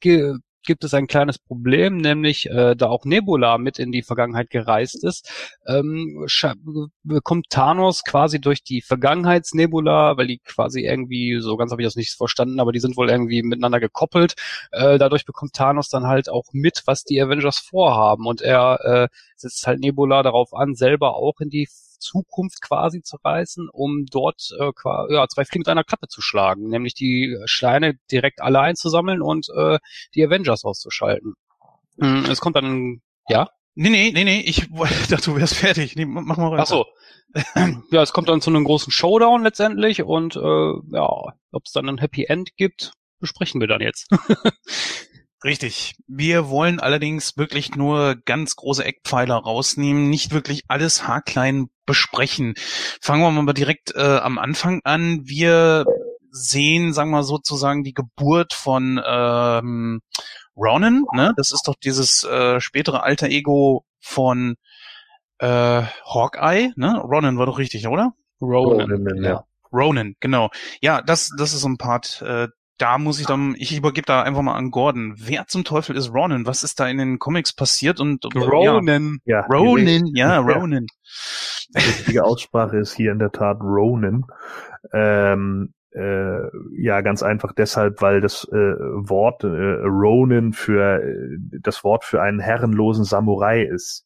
gibt 0.64 0.84
es 0.84 0.94
ein 0.94 1.06
kleines 1.06 1.38
Problem, 1.38 1.98
nämlich 1.98 2.46
äh, 2.50 2.74
da 2.74 2.88
auch 2.88 3.04
Nebula 3.04 3.58
mit 3.58 3.78
in 3.78 3.92
die 3.92 4.02
Vergangenheit 4.02 4.50
gereist 4.50 5.04
ist, 5.04 5.30
ähm, 5.66 6.26
bekommt 7.02 7.50
Thanos 7.50 8.02
quasi 8.04 8.40
durch 8.40 8.62
die 8.62 8.82
Vergangenheitsnebula, 8.82 10.16
weil 10.16 10.26
die 10.26 10.38
quasi 10.38 10.80
irgendwie, 10.80 11.38
so 11.40 11.56
ganz 11.56 11.70
habe 11.70 11.82
ich 11.82 11.86
das 11.86 11.96
nicht 11.96 12.12
verstanden, 12.12 12.60
aber 12.60 12.72
die 12.72 12.80
sind 12.80 12.96
wohl 12.96 13.10
irgendwie 13.10 13.42
miteinander 13.42 13.80
gekoppelt, 13.80 14.34
äh, 14.72 14.98
dadurch 14.98 15.24
bekommt 15.24 15.54
Thanos 15.54 15.88
dann 15.88 16.06
halt 16.06 16.28
auch 16.28 16.46
mit, 16.52 16.82
was 16.86 17.04
die 17.04 17.20
Avengers 17.20 17.58
vorhaben. 17.58 18.26
Und 18.26 18.40
er 18.40 18.80
äh, 18.84 19.08
setzt 19.36 19.66
halt 19.66 19.80
Nebula 19.80 20.22
darauf 20.22 20.54
an, 20.54 20.74
selber 20.74 21.16
auch 21.16 21.40
in 21.40 21.50
die 21.50 21.68
Zukunft 22.04 22.60
quasi 22.60 23.02
zu 23.02 23.16
reisen, 23.24 23.68
um 23.72 24.06
dort 24.06 24.50
äh, 24.58 24.70
ja, 25.08 25.26
zwei 25.28 25.44
Fliegen 25.44 25.60
mit 25.60 25.68
einer 25.68 25.84
Klappe 25.84 26.08
zu 26.08 26.20
schlagen, 26.20 26.68
nämlich 26.68 26.94
die 26.94 27.36
Steine 27.46 27.94
direkt 28.10 28.40
alle 28.40 28.60
einzusammeln 28.60 29.22
und 29.22 29.48
äh, 29.56 29.78
die 30.14 30.24
Avengers 30.24 30.64
auszuschalten. 30.64 31.34
Mhm, 31.96 32.26
es 32.30 32.40
kommt 32.40 32.56
dann, 32.56 33.00
ja? 33.28 33.48
Nee, 33.74 33.88
nee, 33.90 34.12
nee, 34.12 34.24
nee, 34.24 34.40
ich 34.40 34.68
dachte, 35.08 35.30
du 35.30 35.36
wärst 35.36 35.56
fertig. 35.56 35.96
Nee, 35.96 36.04
mach 36.04 36.36
mal 36.36 36.52
weiter. 36.52 36.62
Ach 36.62 36.66
so. 36.66 36.86
ja, 37.90 38.02
es 38.02 38.12
kommt 38.12 38.28
dann 38.28 38.40
zu 38.40 38.50
einem 38.50 38.64
großen 38.64 38.92
Showdown 38.92 39.42
letztendlich 39.42 40.02
und 40.02 40.36
äh, 40.36 40.72
ja, 40.92 41.08
ob 41.50 41.62
es 41.64 41.72
dann 41.72 41.88
ein 41.88 41.98
Happy 41.98 42.26
End 42.26 42.56
gibt, 42.56 42.92
besprechen 43.18 43.60
wir 43.60 43.68
dann 43.68 43.80
jetzt. 43.80 44.08
Richtig. 45.44 45.94
Wir 46.06 46.48
wollen 46.48 46.80
allerdings 46.80 47.36
wirklich 47.36 47.76
nur 47.76 48.16
ganz 48.24 48.56
große 48.56 48.82
Eckpfeiler 48.82 49.36
rausnehmen, 49.36 50.08
nicht 50.08 50.32
wirklich 50.32 50.62
alles 50.68 51.06
haarklein 51.06 51.68
besprechen. 51.84 52.54
Fangen 53.02 53.22
wir 53.22 53.42
mal 53.42 53.52
direkt 53.52 53.94
äh, 53.94 54.00
am 54.00 54.38
Anfang 54.38 54.80
an. 54.84 55.20
Wir 55.24 55.84
sehen, 56.30 56.94
sagen 56.94 57.10
wir 57.10 57.24
sozusagen, 57.24 57.84
die 57.84 57.92
Geburt 57.92 58.54
von 58.54 58.98
ähm, 59.06 60.00
Ronan. 60.56 61.04
Ne? 61.12 61.34
Das 61.36 61.52
ist 61.52 61.68
doch 61.68 61.74
dieses 61.74 62.24
äh, 62.24 62.58
spätere 62.60 63.02
alter 63.02 63.28
Ego 63.28 63.84
von 64.00 64.56
äh, 65.40 65.82
Hawkeye. 66.06 66.72
Ne? 66.76 66.98
Ronan 67.00 67.36
war 67.36 67.44
doch 67.44 67.58
richtig, 67.58 67.86
oder? 67.86 68.14
Ronan, 68.40 68.90
Ronan 68.90 69.22
ja. 69.22 69.44
Ronan, 69.72 70.14
genau. 70.20 70.50
Ja, 70.80 71.02
das, 71.02 71.30
das 71.36 71.52
ist 71.52 71.60
so 71.60 71.68
ein 71.68 71.76
Part, 71.76 72.22
äh, 72.22 72.48
da 72.78 72.98
muss 72.98 73.20
ich 73.20 73.26
dann, 73.26 73.54
ich 73.56 73.76
übergebe 73.76 74.06
da 74.06 74.22
einfach 74.22 74.42
mal 74.42 74.54
an 74.54 74.70
Gordon. 74.70 75.14
Wer 75.16 75.46
zum 75.46 75.64
Teufel 75.64 75.96
ist 75.96 76.12
Ronan? 76.12 76.46
Was 76.46 76.62
ist 76.62 76.80
da 76.80 76.88
in 76.88 76.98
den 76.98 77.18
Comics 77.18 77.52
passiert? 77.52 78.00
Und 78.00 78.24
Ronan, 78.34 79.18
ja, 79.24 79.40
ja 79.40 79.46
Ronan, 79.46 80.06
ja, 80.14 80.38
Ronan. 80.38 80.86
Die 81.74 81.78
richtige 81.78 82.24
Aussprache 82.24 82.78
ist 82.78 82.94
hier 82.94 83.12
in 83.12 83.18
der 83.18 83.30
Tat 83.30 83.60
Ronan. 83.60 84.24
Ähm, 84.92 85.72
äh, 85.92 86.48
ja, 86.76 87.00
ganz 87.02 87.22
einfach 87.22 87.52
deshalb, 87.52 88.02
weil 88.02 88.20
das 88.20 88.44
äh, 88.50 88.54
Wort 88.54 89.44
äh, 89.44 89.46
Ronin 89.46 90.52
für 90.52 91.00
äh, 91.00 91.38
das 91.60 91.84
Wort 91.84 92.04
für 92.04 92.20
einen 92.20 92.40
herrenlosen 92.40 93.04
Samurai 93.04 93.62
ist. 93.62 94.04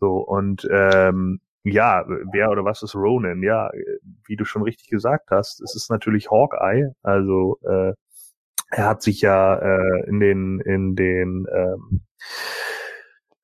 So 0.00 0.16
und 0.16 0.66
ähm, 0.70 1.40
ja, 1.62 2.04
wer 2.32 2.50
oder 2.50 2.64
was 2.64 2.82
ist 2.82 2.94
Ronin? 2.94 3.42
Ja, 3.42 3.70
wie 4.26 4.36
du 4.36 4.44
schon 4.44 4.62
richtig 4.62 4.88
gesagt 4.88 5.30
hast, 5.30 5.60
es 5.60 5.74
ist 5.74 5.90
natürlich 5.90 6.30
Hawkeye, 6.30 6.92
also 7.02 7.58
äh, 7.68 7.92
er 8.70 8.86
hat 8.86 9.02
sich 9.02 9.20
ja 9.20 9.56
äh, 9.56 10.08
in 10.08 10.20
den 10.20 10.60
in 10.60 10.96
den 10.96 11.46
ähm, 11.52 12.00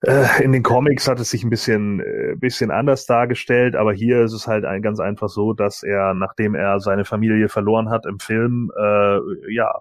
äh, 0.03 0.43
in 0.43 0.53
den 0.53 0.63
Comics 0.63 1.07
hat 1.07 1.21
es 1.21 1.31
sich 1.31 1.45
ein 1.45 1.51
bisschen 1.51 2.01
äh, 2.01 2.35
bisschen 2.37 2.71
anders 2.71 3.07
dargestellt, 3.07 3.77
aber 3.77 3.93
hier 3.93 4.23
ist 4.23 4.33
es 4.33 4.47
halt 4.49 4.65
ein, 4.65 4.83
ganz 4.83 4.99
einfach 4.99 5.29
so, 5.29 5.53
dass 5.53 5.83
er, 5.83 6.15
nachdem 6.15 6.55
er 6.55 6.81
seine 6.81 7.05
Familie 7.05 7.49
verloren 7.49 7.89
hat 7.89 8.05
im 8.07 8.19
Film, 8.19 8.73
äh, 8.77 9.19
ja, 9.53 9.73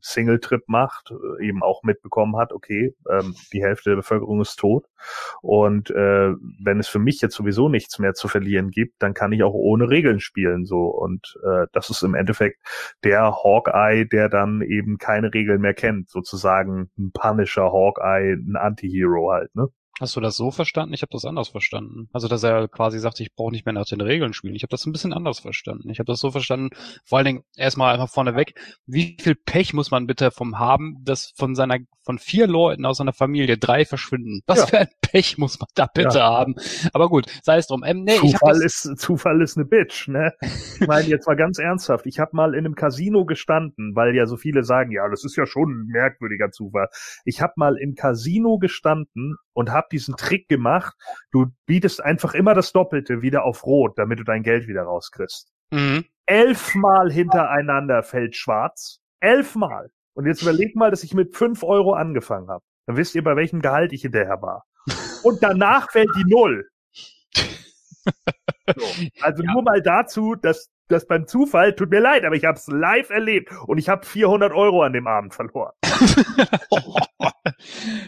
Single-Trip 0.00 0.62
macht, 0.66 1.10
äh, 1.10 1.46
eben 1.46 1.62
auch 1.62 1.82
mitbekommen 1.82 2.36
hat, 2.36 2.52
okay, 2.52 2.94
ähm, 3.10 3.34
die 3.52 3.62
Hälfte 3.62 3.90
der 3.90 3.96
Bevölkerung 3.96 4.40
ist 4.40 4.56
tot. 4.56 4.86
Und 5.42 5.90
äh, 5.90 6.32
wenn 6.62 6.80
es 6.80 6.88
für 6.88 6.98
mich 6.98 7.20
jetzt 7.20 7.34
sowieso 7.34 7.68
nichts 7.68 7.98
mehr 7.98 8.14
zu 8.14 8.28
verlieren 8.28 8.70
gibt, 8.70 9.02
dann 9.02 9.14
kann 9.14 9.32
ich 9.32 9.42
auch 9.42 9.54
ohne 9.54 9.88
Regeln 9.90 10.20
spielen. 10.20 10.64
so 10.64 10.86
Und 10.86 11.38
äh, 11.44 11.66
das 11.72 11.90
ist 11.90 12.02
im 12.02 12.14
Endeffekt 12.14 12.58
der 13.04 13.32
Hawkeye, 13.42 14.06
der 14.06 14.28
dann 14.28 14.62
eben 14.62 14.98
keine 14.98 15.32
Regeln 15.32 15.60
mehr 15.60 15.74
kennt, 15.74 16.10
sozusagen 16.10 16.90
ein 16.98 17.12
Punisher 17.12 17.72
Hawkeye, 17.72 18.34
ein 18.34 18.56
Anti-Hero 18.56 19.32
halt, 19.32 19.54
ne? 19.54 19.68
Hast 19.98 20.14
du 20.14 20.20
das 20.20 20.36
so 20.36 20.50
verstanden? 20.50 20.92
Ich 20.92 21.02
habe 21.02 21.10
das 21.12 21.24
anders 21.24 21.48
verstanden. 21.48 22.08
Also, 22.12 22.28
dass 22.28 22.42
er 22.42 22.68
quasi 22.68 22.98
sagt, 22.98 23.20
ich 23.20 23.34
brauche 23.34 23.50
nicht 23.50 23.64
mehr 23.64 23.72
nach 23.72 23.86
den 23.86 24.02
Regeln 24.02 24.34
spielen. 24.34 24.54
Ich 24.54 24.62
habe 24.62 24.70
das 24.70 24.84
ein 24.84 24.92
bisschen 24.92 25.14
anders 25.14 25.40
verstanden. 25.40 25.88
Ich 25.88 25.98
habe 25.98 26.06
das 26.06 26.20
so 26.20 26.30
verstanden, 26.30 26.70
vor 27.04 27.18
allen 27.18 27.24
Dingen 27.24 27.44
erstmal 27.56 27.94
einfach 27.94 28.10
vorneweg, 28.10 28.54
wie 28.86 29.16
viel 29.20 29.34
Pech 29.34 29.72
muss 29.72 29.90
man 29.90 30.06
bitte 30.06 30.30
vom 30.30 30.58
haben, 30.58 30.98
dass 31.02 31.32
von 31.36 31.54
seiner 31.54 31.78
von 32.06 32.18
vier 32.18 32.46
Leuten 32.46 32.86
aus 32.86 32.98
seiner 32.98 33.12
Familie 33.12 33.58
drei 33.58 33.84
verschwinden. 33.84 34.40
Was 34.46 34.60
ja. 34.60 34.66
für 34.66 34.78
ein 34.78 34.88
Pech 35.02 35.38
muss 35.38 35.58
man 35.58 35.68
da 35.74 35.86
bitte 35.92 36.18
ja. 36.18 36.24
haben. 36.24 36.54
Aber 36.92 37.08
gut, 37.08 37.26
sei 37.42 37.58
es 37.58 37.66
drum. 37.66 37.82
Ähm, 37.84 38.04
nee, 38.04 38.16
Zufall, 38.16 38.62
ist, 38.62 38.96
Zufall 38.96 39.42
ist 39.42 39.56
eine 39.56 39.66
Bitch, 39.66 40.08
ne? 40.08 40.32
Ich 40.80 40.86
meine, 40.86 41.08
jetzt 41.08 41.26
mal 41.26 41.36
ganz 41.36 41.58
ernsthaft. 41.58 42.06
Ich 42.06 42.20
habe 42.20 42.30
mal 42.34 42.54
in 42.54 42.64
einem 42.64 42.74
Casino 42.74 43.24
gestanden, 43.24 43.96
weil 43.96 44.14
ja 44.14 44.26
so 44.26 44.36
viele 44.36 44.62
sagen, 44.62 44.92
ja, 44.92 45.08
das 45.08 45.24
ist 45.24 45.36
ja 45.36 45.46
schon 45.46 45.70
ein 45.70 45.86
merkwürdiger 45.86 46.50
Zufall. 46.50 46.88
Ich 47.24 47.40
habe 47.40 47.54
mal 47.56 47.76
im 47.76 47.94
Casino 47.94 48.58
gestanden 48.58 49.36
und 49.52 49.70
habe 49.70 49.85
diesen 49.88 50.16
Trick 50.16 50.48
gemacht. 50.48 50.94
Du 51.30 51.46
bietest 51.66 52.02
einfach 52.02 52.34
immer 52.34 52.54
das 52.54 52.72
Doppelte 52.72 53.22
wieder 53.22 53.44
auf 53.44 53.64
Rot, 53.64 53.98
damit 53.98 54.18
du 54.18 54.24
dein 54.24 54.42
Geld 54.42 54.68
wieder 54.68 54.82
rauskriegst. 54.82 55.50
Mhm. 55.70 56.04
Elfmal 56.26 57.10
hintereinander 57.10 58.02
fällt 58.02 58.36
schwarz. 58.36 59.00
Elfmal. 59.20 59.90
Und 60.14 60.26
jetzt 60.26 60.42
überleg 60.42 60.74
mal, 60.76 60.90
dass 60.90 61.04
ich 61.04 61.14
mit 61.14 61.36
fünf 61.36 61.62
Euro 61.62 61.94
angefangen 61.94 62.48
habe. 62.48 62.64
Dann 62.86 62.96
wisst 62.96 63.14
ihr, 63.14 63.22
bei 63.22 63.36
welchem 63.36 63.60
Gehalt 63.60 63.92
ich 63.92 64.02
hinterher 64.02 64.40
war. 64.40 64.64
Und 65.22 65.42
danach 65.42 65.90
fällt 65.90 66.10
die 66.16 66.24
Null. 66.24 66.68
So. 68.74 68.84
Also 69.20 69.42
ja. 69.44 69.52
nur 69.52 69.62
mal 69.62 69.80
dazu, 69.80 70.34
dass 70.34 70.70
das 70.88 71.06
beim 71.06 71.26
Zufall, 71.26 71.74
tut 71.74 71.90
mir 71.90 72.00
leid, 72.00 72.24
aber 72.24 72.36
ich 72.36 72.44
habe 72.44 72.58
es 72.58 72.66
live 72.66 73.10
erlebt 73.10 73.52
und 73.66 73.78
ich 73.78 73.88
habe 73.88 74.06
400 74.06 74.52
Euro 74.52 74.82
an 74.82 74.92
dem 74.92 75.06
Abend 75.06 75.34
verloren. 75.34 75.72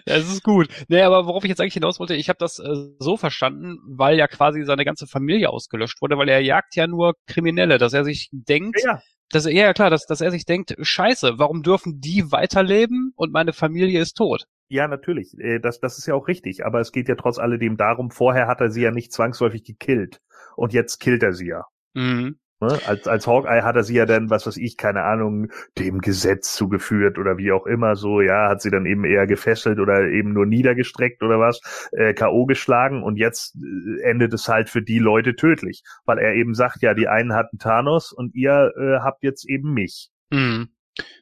das 0.07 0.29
ist 0.29 0.43
gut. 0.43 0.69
Nee, 0.89 1.03
aber 1.03 1.27
worauf 1.27 1.45
ich 1.45 1.49
jetzt 1.49 1.61
eigentlich 1.61 1.75
hinaus 1.75 1.99
wollte, 2.01 2.15
ich 2.15 2.29
habe 2.29 2.39
das 2.39 2.59
äh, 2.59 2.75
so 2.99 3.17
verstanden, 3.17 3.79
weil 3.87 4.19
ja 4.19 4.27
quasi 4.29 4.65
seine 4.65 4.85
ganze 4.85 5.07
Familie 5.07 5.51
ausgelöscht 5.51 6.01
wurde, 6.03 6.19
weil 6.19 6.29
er 6.29 6.41
jagt 6.41 6.77
ja 6.77 6.87
nur 6.87 7.15
Kriminelle, 7.27 7.79
dass 7.79 7.93
er 7.93 8.05
sich 8.05 8.29
denkt, 8.33 8.83
ja 8.85 9.03
Dass 9.31 9.47
er, 9.47 9.53
ja 9.53 9.73
klar, 9.73 9.91
dass, 9.91 10.07
dass 10.07 10.21
er 10.21 10.31
sich 10.31 10.45
denkt, 10.45 10.75
scheiße, 10.81 11.39
warum 11.39 11.63
dürfen 11.63 12.01
die 12.01 12.31
weiterleben 12.33 13.13
und 13.17 13.33
meine 13.33 13.53
Familie 13.55 14.01
ist 14.01 14.15
tot? 14.15 14.45
Ja, 14.69 14.89
natürlich. 14.89 15.35
Äh, 15.39 15.61
Das, 15.61 15.81
das 15.81 15.99
ist 15.99 16.07
ja 16.07 16.15
auch 16.15 16.29
richtig. 16.29 16.65
Aber 16.65 16.81
es 16.81 16.93
geht 16.93 17.09
ja 17.09 17.15
trotz 17.17 17.39
alledem 17.39 17.77
darum, 17.77 18.11
vorher 18.11 18.47
hat 18.47 18.61
er 18.61 18.71
sie 18.71 18.83
ja 18.83 18.91
nicht 18.91 19.13
zwangsläufig 19.13 19.65
gekillt. 19.65 20.21
Und 20.57 20.73
jetzt 20.73 20.99
killt 20.99 21.23
er 21.23 21.33
sie 21.33 21.49
ja. 21.49 21.65
Mhm. 21.95 22.39
Ne? 22.61 22.79
Als, 22.87 23.07
als 23.07 23.27
Hawkeye 23.27 23.63
hat 23.63 23.77
er 23.77 23.85
sie 23.85 23.95
ja 23.95 24.05
dann, 24.05 24.31
was 24.31 24.47
weiß 24.47 24.57
ich, 24.57 24.77
keine 24.77 25.05
Ahnung, 25.05 25.49
dem 25.79 26.01
Gesetz 26.01 26.55
zugeführt 26.55 27.17
oder 27.19 27.39
wie 27.39 27.53
auch 27.53 27.67
immer 27.67 27.95
so, 27.95 28.21
ja, 28.21 28.49
hat 28.49 28.63
sie 28.63 28.71
dann 28.71 28.85
eben 28.85 29.05
eher 29.05 29.27
gefesselt 29.29 29.79
oder 29.79 30.09
eben 30.09 30.33
nur 30.33 30.45
niedergestreckt 30.45 31.23
oder 31.23 31.39
was, 31.39 31.61
äh, 31.93 32.15
K.O. 32.15 32.47
geschlagen 32.47 33.05
und 33.05 33.17
jetzt 33.17 33.57
äh, 33.57 34.03
endet 34.03 34.35
es 34.35 34.49
halt 34.49 34.69
für 34.71 34.83
die 34.83 34.99
Leute 34.99 35.37
tödlich, 35.37 35.85
weil 36.05 36.19
er 36.19 36.35
eben 36.35 36.55
sagt, 36.55 36.83
ja, 36.83 36.95
die 36.95 37.07
einen 37.07 37.33
hatten 37.35 37.59
Thanos 37.59 38.13
und 38.13 38.35
ihr 38.35 38.73
äh, 38.77 39.05
habt 39.05 39.23
jetzt 39.23 39.49
eben 39.49 39.73
mich. 39.73 40.11
Mhm. 40.31 40.69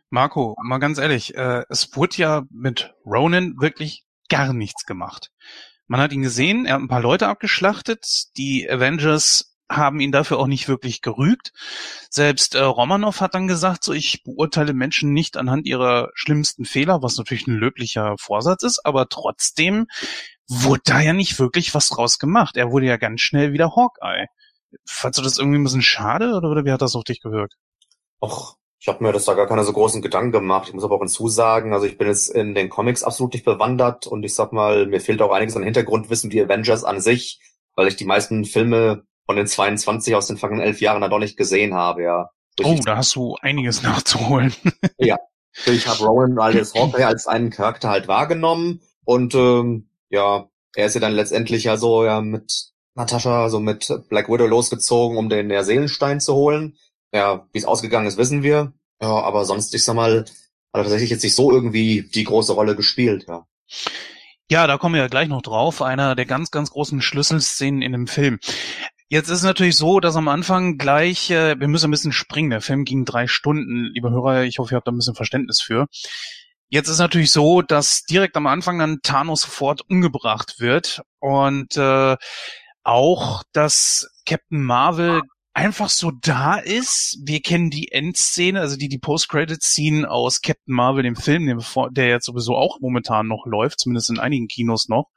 Marco, 0.09 0.57
mal 0.63 0.79
ganz 0.79 0.99
ehrlich, 0.99 1.37
äh, 1.37 1.65
es 1.69 1.95
wurde 1.95 2.17
ja 2.17 2.43
mit 2.51 2.95
Ronan 3.05 3.57
wirklich 3.61 4.07
gar 4.31 4.55
nichts 4.55 4.87
gemacht. 4.87 5.31
Man 5.87 6.01
hat 6.01 6.13
ihn 6.13 6.23
gesehen, 6.23 6.65
er 6.65 6.75
hat 6.75 6.81
ein 6.81 6.89
paar 6.89 7.03
Leute 7.03 7.29
abgeschlachtet, 7.29 8.37
die 8.37 8.69
Avengers 8.69 9.56
haben 9.69 10.01
ihn 10.01 10.13
dafür 10.13 10.39
auch 10.39 10.47
nicht 10.47 10.69
wirklich 10.69 11.03
gerügt. 11.03 11.53
Selbst 12.11 12.55
äh, 12.55 12.61
Romanov 12.61 13.21
hat 13.21 13.35
dann 13.35 13.49
gesagt, 13.49 13.85
so 13.85 13.93
ich 13.93 14.23
beurteile 14.23 14.73
Menschen 14.73 15.13
nicht 15.13 15.37
anhand 15.37 15.67
ihrer 15.67 16.11
schlimmsten 16.15 16.65
Fehler, 16.65 17.03
was 17.03 17.17
natürlich 17.17 17.47
ein 17.47 17.57
löblicher 17.57 18.15
Vorsatz 18.19 18.63
ist, 18.63 18.81
aber 18.85 19.09
trotzdem 19.09 19.87
wurde 20.49 20.83
da 20.85 21.01
ja 21.01 21.13
nicht 21.13 21.39
wirklich 21.39 21.75
was 21.75 21.89
draus 21.89 22.19
gemacht. 22.19 22.57
Er 22.57 22.71
wurde 22.71 22.87
ja 22.87 22.97
ganz 22.97 23.21
schnell 23.21 23.53
wieder 23.53 23.75
Hawkeye. 23.75 24.27
Fandst 24.85 25.19
du 25.19 25.23
das 25.23 25.39
irgendwie 25.39 25.59
ein 25.59 25.65
bisschen 25.65 25.83
schade 25.83 26.35
oder, 26.35 26.51
oder 26.51 26.65
wie 26.65 26.73
hat 26.73 26.83
das 26.83 26.95
auf 26.95 27.05
dich 27.05 27.21
gewirkt? 27.21 27.55
Och, 28.21 28.57
ich 28.79 28.89
habe 28.89 29.03
mir 29.03 29.13
das 29.13 29.25
da 29.25 29.35
gar 29.35 29.47
keine 29.47 29.65
so 29.65 29.73
großen 29.73 30.03
Gedanken 30.03 30.33
gemacht. 30.33 30.69
Ich 30.69 30.75
muss 30.75 30.85
aber 30.85 30.97
auch 30.97 31.01
hinzusagen, 31.01 31.73
also 31.73 31.87
ich 31.87 31.99
bin 31.99 32.07
jetzt 32.07 32.29
in 32.29 32.55
den 32.55 32.69
Comics 32.69 33.03
absolut 33.03 33.35
nicht 33.35 33.45
bewandert 33.45 34.07
und 34.07 34.23
ich 34.23 34.35
sag 34.35 34.53
mal, 34.53 34.87
mir 34.87 35.01
fehlt 35.01 35.23
auch 35.23 35.33
einiges 35.33 35.57
an 35.57 35.65
Hintergrundwissen 35.65 36.31
die 36.31 36.41
Avengers 36.41 36.85
an 36.85 37.01
sich, 37.01 37.41
weil 37.75 37.89
ich 37.89 37.97
die 37.97 38.05
meisten 38.05 38.45
Filme 38.45 39.05
von 39.27 39.37
den 39.37 39.47
22 39.47 40.15
aus 40.15 40.29
den 40.29 40.39
vergangenen 40.39 40.69
elf 40.69 40.81
Jahren 40.81 41.01
da 41.01 41.09
doch 41.09 41.19
nicht 41.19 41.37
gesehen 41.37 41.75
habe, 41.75 42.03
ja. 42.05 42.31
Oh, 42.63 42.79
da 42.85 42.97
hast 42.97 43.15
du 43.17 43.37
einiges 43.41 43.83
nachzuholen. 43.83 44.55
Ich 45.67 45.87
habe 45.87 46.05
Rowan 46.05 46.39
als 46.39 46.75
Hawkeye 46.75 47.05
als 47.05 47.27
einen 47.27 47.51
Charakter 47.51 47.91
halt 47.91 48.09
wahrgenommen 48.09 48.81
und 49.05 49.35
ähm, 49.35 49.89
ja, 50.11 50.49
er 50.75 50.87
ist 50.87 50.95
ja 50.95 51.01
dann 51.01 51.13
letztendlich 51.13 51.65
ja 51.65 51.77
so 51.77 52.05
ja 52.05 52.21
mit 52.21 52.73
Natascha, 52.95 53.49
so 53.51 53.61
mit 53.61 53.93
Black 54.09 54.29
Widow 54.29 54.47
losgezogen, 54.47 55.19
um 55.19 55.29
den 55.29 55.49
der 55.49 55.65
Seelenstein 55.65 56.21
zu 56.21 56.35
holen. 56.35 56.77
Ja, 57.13 57.47
wie 57.53 57.59
es 57.59 57.65
ausgegangen 57.65 58.07
ist, 58.07 58.17
wissen 58.17 58.43
wir. 58.43 58.73
Ja, 59.01 59.09
aber 59.09 59.45
sonst, 59.45 59.75
ich 59.75 59.85
sag 59.85 59.95
mal, 59.95 60.21
hat 60.21 60.27
er 60.73 60.83
tatsächlich 60.83 61.11
jetzt 61.11 61.23
nicht 61.23 61.35
so 61.35 61.51
irgendwie 61.51 62.03
die 62.03 62.25
große 62.25 62.53
Rolle 62.53 62.75
gespielt, 62.75 63.27
ja. 63.29 63.47
Ja, 64.51 64.67
da 64.67 64.79
kommen 64.79 64.95
wir 64.95 65.03
ja 65.03 65.09
gleich 65.09 65.29
noch 65.29 65.43
drauf. 65.43 65.83
Einer 65.83 66.15
der 66.15 66.25
ganz, 66.25 66.51
ganz 66.51 66.71
großen 66.71 67.03
Schlüsselszenen 67.03 67.83
in 67.83 67.93
dem 67.93 68.07
Film. 68.07 68.39
Jetzt 69.09 69.29
ist 69.29 69.39
es 69.39 69.45
natürlich 69.45 69.77
so, 69.77 70.01
dass 70.01 70.17
am 70.17 70.27
Anfang 70.27 70.79
gleich, 70.79 71.31
äh, 71.31 71.59
wir 71.61 71.69
müssen 71.69 71.87
ein 71.87 71.91
bisschen 71.93 72.13
springen. 72.13 72.51
Der 72.51 72.61
Film 72.61 72.85
ging 72.85 73.05
drei 73.05 73.29
Stunden. 73.29 73.85
Liebe 73.95 74.11
Hörer, 74.11 74.43
ich 74.45 74.59
hoffe, 74.59 74.75
ihr 74.75 74.77
habt 74.77 74.89
da 74.89 74.93
ein 74.93 74.99
bisschen 74.99 75.15
Verständnis 75.15 75.61
für. 75.61 75.87
Jetzt 76.69 76.89
ist 76.89 76.99
natürlich 76.99 77.31
so, 77.31 77.63
dass 77.63 78.03
direkt 78.03 78.37
am 78.37 78.49
Anfang 78.49 78.81
dann 78.81 78.99
Thanos 79.03 79.43
sofort 79.43 79.89
umgebracht 79.89 80.59
wird 80.59 81.03
und 81.21 81.77
äh, 81.77 82.17
auch, 82.83 83.45
dass 83.53 84.11
Captain 84.27 84.63
Marvel 84.63 85.23
einfach 85.55 85.89
so 85.89 86.11
da 86.11 86.57
ist. 86.57 87.19
Wir 87.25 87.41
kennen 87.41 87.71
die 87.71 87.93
Endszene, 87.93 88.61
also 88.61 88.77
die 88.77 88.89
die 88.89 88.99
Post-Credit-Scene 88.99 90.11
aus 90.11 90.43
Captain 90.43 90.75
Marvel, 90.75 91.05
dem 91.05 91.15
Film, 91.15 91.47
der 91.93 92.09
jetzt 92.09 92.27
sowieso 92.27 92.57
auch 92.57 92.81
momentan 92.81 93.29
noch 93.29 93.47
läuft, 93.47 93.79
zumindest 93.79 94.11
in 94.11 94.19
einigen 94.19 94.49
Kinos 94.49 94.89
noch. 94.89 95.11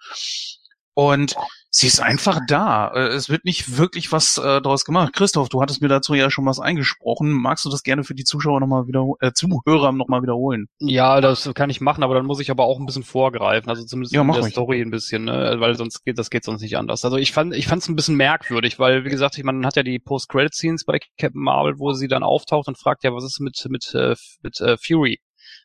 Und 0.93 1.35
sie 1.69 1.87
ist 1.87 1.99
einfach 2.01 2.39
da. 2.47 2.91
Äh, 2.93 3.07
Es 3.09 3.29
wird 3.29 3.45
nicht 3.45 3.77
wirklich 3.77 4.11
was 4.11 4.37
äh, 4.37 4.61
daraus 4.61 4.85
gemacht. 4.85 5.13
Christoph, 5.13 5.49
du 5.49 5.61
hattest 5.61 5.81
mir 5.81 5.87
dazu 5.87 6.13
ja 6.13 6.29
schon 6.29 6.45
was 6.45 6.59
eingesprochen. 6.59 7.31
Magst 7.31 7.65
du 7.65 7.69
das 7.69 7.83
gerne 7.83 8.03
für 8.03 8.15
die 8.15 8.23
Zuschauer 8.23 8.59
nochmal 8.59 8.87
wieder, 8.87 9.05
äh, 9.19 9.31
Zuhörer 9.33 9.91
nochmal 9.91 10.21
wiederholen? 10.21 10.67
Ja, 10.79 11.21
das 11.21 11.49
kann 11.53 11.69
ich 11.69 11.81
machen, 11.81 12.03
aber 12.03 12.15
dann 12.15 12.25
muss 12.25 12.39
ich 12.39 12.51
aber 12.51 12.65
auch 12.65 12.79
ein 12.79 12.85
bisschen 12.85 13.03
vorgreifen, 13.03 13.69
also 13.69 13.83
zumindest 13.85 14.13
Ja, 14.13 14.21
in 14.21 14.27
der 14.31 14.41
ruhig. 14.41 14.51
Story 14.51 14.81
ein 14.81 14.91
bisschen, 14.91 15.25
ne? 15.25 15.55
weil 15.59 15.75
sonst 15.75 16.03
geht 16.05 16.17
das 16.17 16.29
geht 16.29 16.43
sonst 16.43 16.61
nicht 16.61 16.77
anders. 16.77 17.05
Also 17.05 17.17
ich 17.17 17.31
fand 17.31 17.53
ich 17.53 17.67
fand 17.67 17.81
es 17.81 17.89
ein 17.89 17.95
bisschen 17.95 18.15
merkwürdig, 18.15 18.79
weil 18.79 19.05
wie 19.05 19.09
gesagt, 19.09 19.37
ich 19.37 19.43
man 19.43 19.65
hat 19.65 19.75
ja 19.75 19.83
die 19.83 19.99
Post-Credit-Scenes 19.99 20.85
bei 20.85 20.99
Captain 21.17 21.41
Marvel, 21.41 21.79
wo 21.79 21.93
sie 21.93 22.07
dann 22.07 22.23
auftaucht 22.23 22.67
und 22.67 22.77
fragt 22.77 23.03
ja, 23.03 23.13
was 23.13 23.23
ist 23.23 23.39
mit 23.39 23.65
mit 23.69 23.93
äh, 23.93 24.15
mit 24.41 24.59
äh, 24.61 24.77
Fury? 24.77 25.19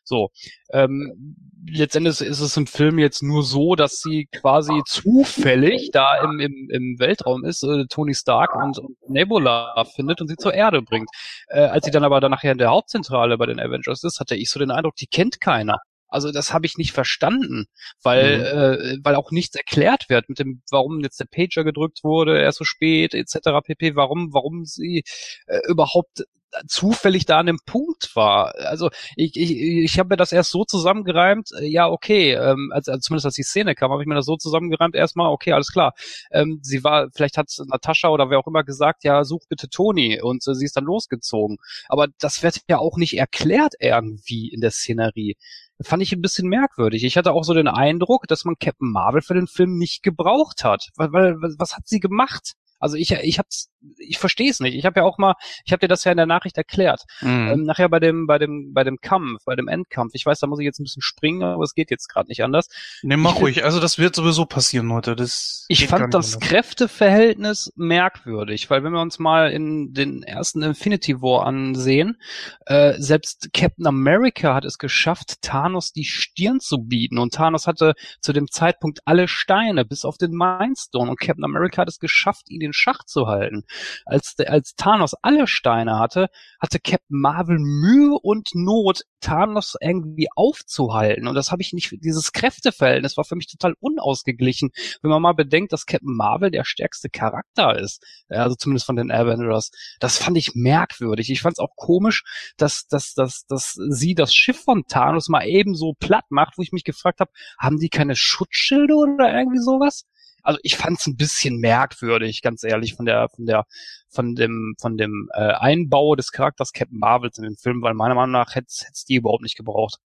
So, 0.05 0.29
ähm, 0.71 1.35
letztendlich 1.67 2.21
ist 2.21 2.39
es 2.39 2.57
im 2.57 2.67
Film 2.67 2.99
jetzt 2.99 3.23
nur 3.23 3.43
so, 3.43 3.75
dass 3.75 3.99
sie 4.01 4.27
quasi 4.31 4.81
zufällig 4.85 5.89
da 5.91 6.23
im, 6.23 6.39
im, 6.39 6.69
im 6.71 6.99
Weltraum 6.99 7.43
ist, 7.43 7.63
äh, 7.63 7.85
Tony 7.89 8.13
Stark 8.13 8.55
und, 8.55 8.77
und 8.77 8.97
Nebula 9.09 9.83
findet 9.95 10.21
und 10.21 10.27
sie 10.27 10.37
zur 10.37 10.53
Erde 10.53 10.81
bringt. 10.81 11.09
Äh, 11.47 11.61
als 11.61 11.85
sie 11.85 11.91
dann 11.91 12.03
aber 12.03 12.21
dann 12.21 12.31
nachher 12.31 12.51
in 12.51 12.59
der 12.59 12.69
Hauptzentrale 12.69 13.37
bei 13.37 13.47
den 13.47 13.59
Avengers 13.59 14.03
ist, 14.03 14.19
hatte 14.19 14.35
ich 14.35 14.49
so 14.49 14.59
den 14.59 14.71
Eindruck, 14.71 14.95
die 14.95 15.07
kennt 15.07 15.41
keiner. 15.41 15.79
Also 16.07 16.31
das 16.31 16.53
habe 16.53 16.65
ich 16.65 16.77
nicht 16.77 16.93
verstanden, 16.93 17.65
weil 18.01 18.41
äh, 18.41 18.97
weil 19.03 19.15
auch 19.15 19.31
nichts 19.31 19.55
erklärt 19.55 20.07
wird 20.07 20.29
mit 20.29 20.39
dem, 20.39 20.61
warum 20.71 21.01
jetzt 21.01 21.19
der 21.19 21.25
Pager 21.25 21.65
gedrückt 21.65 22.03
wurde, 22.03 22.39
erst 22.39 22.59
so 22.59 22.63
spät 22.63 23.13
etc. 23.13 23.49
pp. 23.65 23.95
Warum 23.95 24.33
warum 24.33 24.63
sie 24.65 25.03
äh, 25.47 25.59
überhaupt 25.67 26.23
zufällig 26.67 27.25
da 27.25 27.39
an 27.39 27.45
dem 27.45 27.59
Punkt 27.65 28.15
war. 28.15 28.53
Also 28.55 28.89
ich, 29.15 29.35
ich, 29.35 29.51
ich 29.51 29.99
habe 29.99 30.09
mir 30.09 30.17
das 30.17 30.31
erst 30.31 30.51
so 30.51 30.65
zusammengereimt, 30.65 31.49
äh, 31.59 31.65
ja 31.65 31.87
okay, 31.87 32.33
ähm, 32.33 32.71
also, 32.73 32.91
also 32.91 33.01
zumindest 33.01 33.25
als 33.25 33.35
die 33.35 33.43
Szene 33.43 33.75
kam, 33.75 33.91
habe 33.91 34.01
ich 34.01 34.07
mir 34.07 34.15
das 34.15 34.25
so 34.25 34.37
zusammengereimt, 34.37 34.95
erstmal, 34.95 35.31
okay, 35.31 35.53
alles 35.53 35.71
klar. 35.71 35.93
Ähm, 36.31 36.59
sie 36.61 36.83
war, 36.83 37.07
vielleicht 37.13 37.37
hat 37.37 37.47
Natascha 37.67 38.09
oder 38.09 38.29
wer 38.29 38.39
auch 38.39 38.47
immer 38.47 38.63
gesagt, 38.63 39.03
ja, 39.03 39.23
such 39.23 39.47
bitte 39.49 39.69
Toni 39.69 40.21
und 40.21 40.47
äh, 40.47 40.53
sie 40.53 40.65
ist 40.65 40.77
dann 40.77 40.85
losgezogen. 40.85 41.57
Aber 41.87 42.07
das 42.19 42.43
wird 42.43 42.61
ja 42.67 42.77
auch 42.79 42.97
nicht 42.97 43.17
erklärt 43.17 43.73
irgendwie 43.79 44.49
in 44.49 44.61
der 44.61 44.71
Szenerie. 44.71 45.35
Fand 45.81 46.01
ich 46.01 46.13
ein 46.13 46.21
bisschen 46.21 46.47
merkwürdig. 46.47 47.03
Ich 47.03 47.17
hatte 47.17 47.33
auch 47.33 47.43
so 47.43 47.53
den 47.53 47.67
Eindruck, 47.67 48.27
dass 48.27 48.45
man 48.45 48.55
Captain 48.59 48.91
Marvel 48.91 49.21
für 49.21 49.33
den 49.33 49.47
Film 49.47 49.77
nicht 49.77 50.03
gebraucht 50.03 50.63
hat. 50.63 50.89
Weil, 50.95 51.11
weil 51.11 51.35
was 51.57 51.75
hat 51.75 51.87
sie 51.87 51.99
gemacht? 51.99 52.53
Also 52.79 52.97
ich, 52.97 53.11
ich 53.11 53.39
hab's, 53.39 53.69
ich 53.97 54.17
verstehe 54.17 54.49
es 54.49 54.59
nicht. 54.59 54.75
Ich 54.75 54.85
habe 54.85 54.99
ja 54.99 55.05
auch 55.05 55.17
mal, 55.17 55.35
ich 55.65 55.71
habe 55.71 55.79
dir 55.79 55.87
das 55.87 56.03
ja 56.03 56.11
in 56.11 56.17
der 56.17 56.25
Nachricht 56.25 56.57
erklärt. 56.57 57.03
Mhm. 57.21 57.49
Ähm, 57.51 57.63
nachher 57.63 57.89
bei 57.89 57.99
dem, 57.99 58.27
bei 58.27 58.37
dem, 58.37 58.73
bei 58.73 58.83
dem 58.83 58.97
Kampf, 59.01 59.43
bei 59.45 59.55
dem 59.55 59.67
Endkampf. 59.67 60.11
Ich 60.13 60.25
weiß, 60.25 60.39
da 60.39 60.47
muss 60.47 60.59
ich 60.59 60.65
jetzt 60.65 60.79
ein 60.79 60.83
bisschen 60.83 61.01
springen, 61.01 61.43
aber 61.43 61.63
es 61.63 61.73
geht 61.73 61.91
jetzt 61.91 62.07
gerade 62.07 62.27
nicht 62.29 62.43
anders. 62.43 62.67
Nimm 63.03 63.21
mal 63.21 63.33
ich 63.33 63.41
ruhig. 63.41 63.63
Also 63.63 63.79
das 63.79 63.97
wird 63.97 64.15
sowieso 64.15 64.45
passieren 64.45 64.91
heute. 64.91 65.15
Das 65.15 65.65
Ich 65.69 65.87
fand 65.87 66.13
das 66.13 66.35
anders. 66.35 66.49
Kräfteverhältnis 66.49 67.71
merkwürdig, 67.75 68.69
weil 68.69 68.83
wenn 68.83 68.93
wir 68.93 69.01
uns 69.01 69.19
mal 69.19 69.51
in 69.51 69.93
den 69.93 70.23
ersten 70.23 70.61
Infinity 70.61 71.21
War 71.21 71.45
ansehen, 71.45 72.17
äh, 72.65 72.93
selbst 72.97 73.49
Captain 73.53 73.87
America 73.87 74.53
hat 74.53 74.65
es 74.65 74.77
geschafft, 74.77 75.41
Thanos 75.41 75.91
die 75.91 76.05
Stirn 76.05 76.59
zu 76.59 76.79
bieten 76.79 77.17
und 77.17 77.33
Thanos 77.33 77.67
hatte 77.67 77.93
zu 78.21 78.33
dem 78.33 78.49
Zeitpunkt 78.49 78.99
alle 79.05 79.27
Steine 79.27 79.85
bis 79.85 80.05
auf 80.05 80.17
den 80.17 80.31
Mindstone 80.31 81.09
und 81.09 81.19
Captain 81.19 81.43
America 81.43 81.81
hat 81.81 81.89
es 81.89 81.99
geschafft, 81.99 82.49
ihn 82.49 82.59
in 82.65 82.73
Schach 82.73 83.03
zu 83.05 83.27
halten. 83.27 83.63
Als, 84.05 84.35
als 84.45 84.75
Thanos 84.75 85.13
alle 85.21 85.47
Steine 85.47 85.99
hatte, 85.99 86.27
hatte 86.59 86.79
Captain 86.79 87.19
Marvel 87.19 87.59
Mühe 87.59 88.17
und 88.21 88.49
Not, 88.53 89.03
Thanos 89.21 89.75
irgendwie 89.81 90.27
aufzuhalten 90.35 91.27
und 91.27 91.35
das 91.35 91.51
habe 91.51 91.61
ich 91.61 91.73
nicht, 91.73 91.91
dieses 92.03 92.31
Kräfteverhältnis 92.31 93.17
war 93.17 93.23
für 93.23 93.35
mich 93.35 93.47
total 93.47 93.73
unausgeglichen 93.79 94.71
wenn 95.01 95.11
man 95.11 95.21
mal 95.21 95.33
bedenkt, 95.33 95.73
dass 95.73 95.85
Captain 95.85 96.15
Marvel 96.15 96.51
der 96.51 96.65
stärkste 96.65 97.09
Charakter 97.09 97.77
ist, 97.77 98.03
also 98.29 98.55
zumindest 98.55 98.85
von 98.85 98.95
den 98.95 99.11
Avengers, 99.11 99.71
das 99.99 100.17
fand 100.17 100.37
ich 100.37 100.55
merkwürdig. 100.55 101.29
Ich 101.29 101.41
fand 101.41 101.53
es 101.53 101.59
auch 101.59 101.75
komisch, 101.75 102.23
dass, 102.57 102.87
dass, 102.87 103.13
dass, 103.13 103.45
dass 103.47 103.73
sie 103.73 104.15
das 104.15 104.33
Schiff 104.33 104.61
von 104.63 104.83
Thanos 104.87 105.29
mal 105.29 105.45
eben 105.45 105.75
so 105.75 105.93
platt 105.93 106.25
macht, 106.29 106.57
wo 106.57 106.61
ich 106.61 106.71
mich 106.71 106.83
gefragt 106.83 107.19
habe, 107.19 107.31
haben 107.59 107.77
die 107.77 107.89
keine 107.89 108.15
Schutzschilde 108.15 108.95
oder 108.95 109.33
irgendwie 109.33 109.59
sowas? 109.59 110.05
Also 110.45 110.59
ich 110.63 110.77
fand 110.77 110.99
es 110.99 111.07
ein 111.07 111.17
bisschen 111.17 111.59
merkwürdig, 111.59 112.41
ganz 112.41 112.63
ehrlich, 112.63 112.95
von 112.95 113.05
der, 113.05 113.29
von 113.29 113.45
der, 113.45 113.65
von 114.09 114.35
dem, 114.35 114.75
von 114.79 114.97
dem 114.97 115.29
äh, 115.33 115.53
Einbau 115.53 116.15
des 116.15 116.31
Charakters 116.31 116.71
Captain 116.71 116.99
Marvels 116.99 117.37
in 117.37 117.43
den 117.43 117.57
Film, 117.57 117.81
weil 117.81 117.93
meiner 117.93 118.15
Meinung 118.15 118.31
nach 118.31 118.55
hätte 118.55 118.67
es 118.69 119.05
die 119.05 119.15
überhaupt 119.15 119.43
nicht 119.43 119.57
gebraucht. 119.57 119.99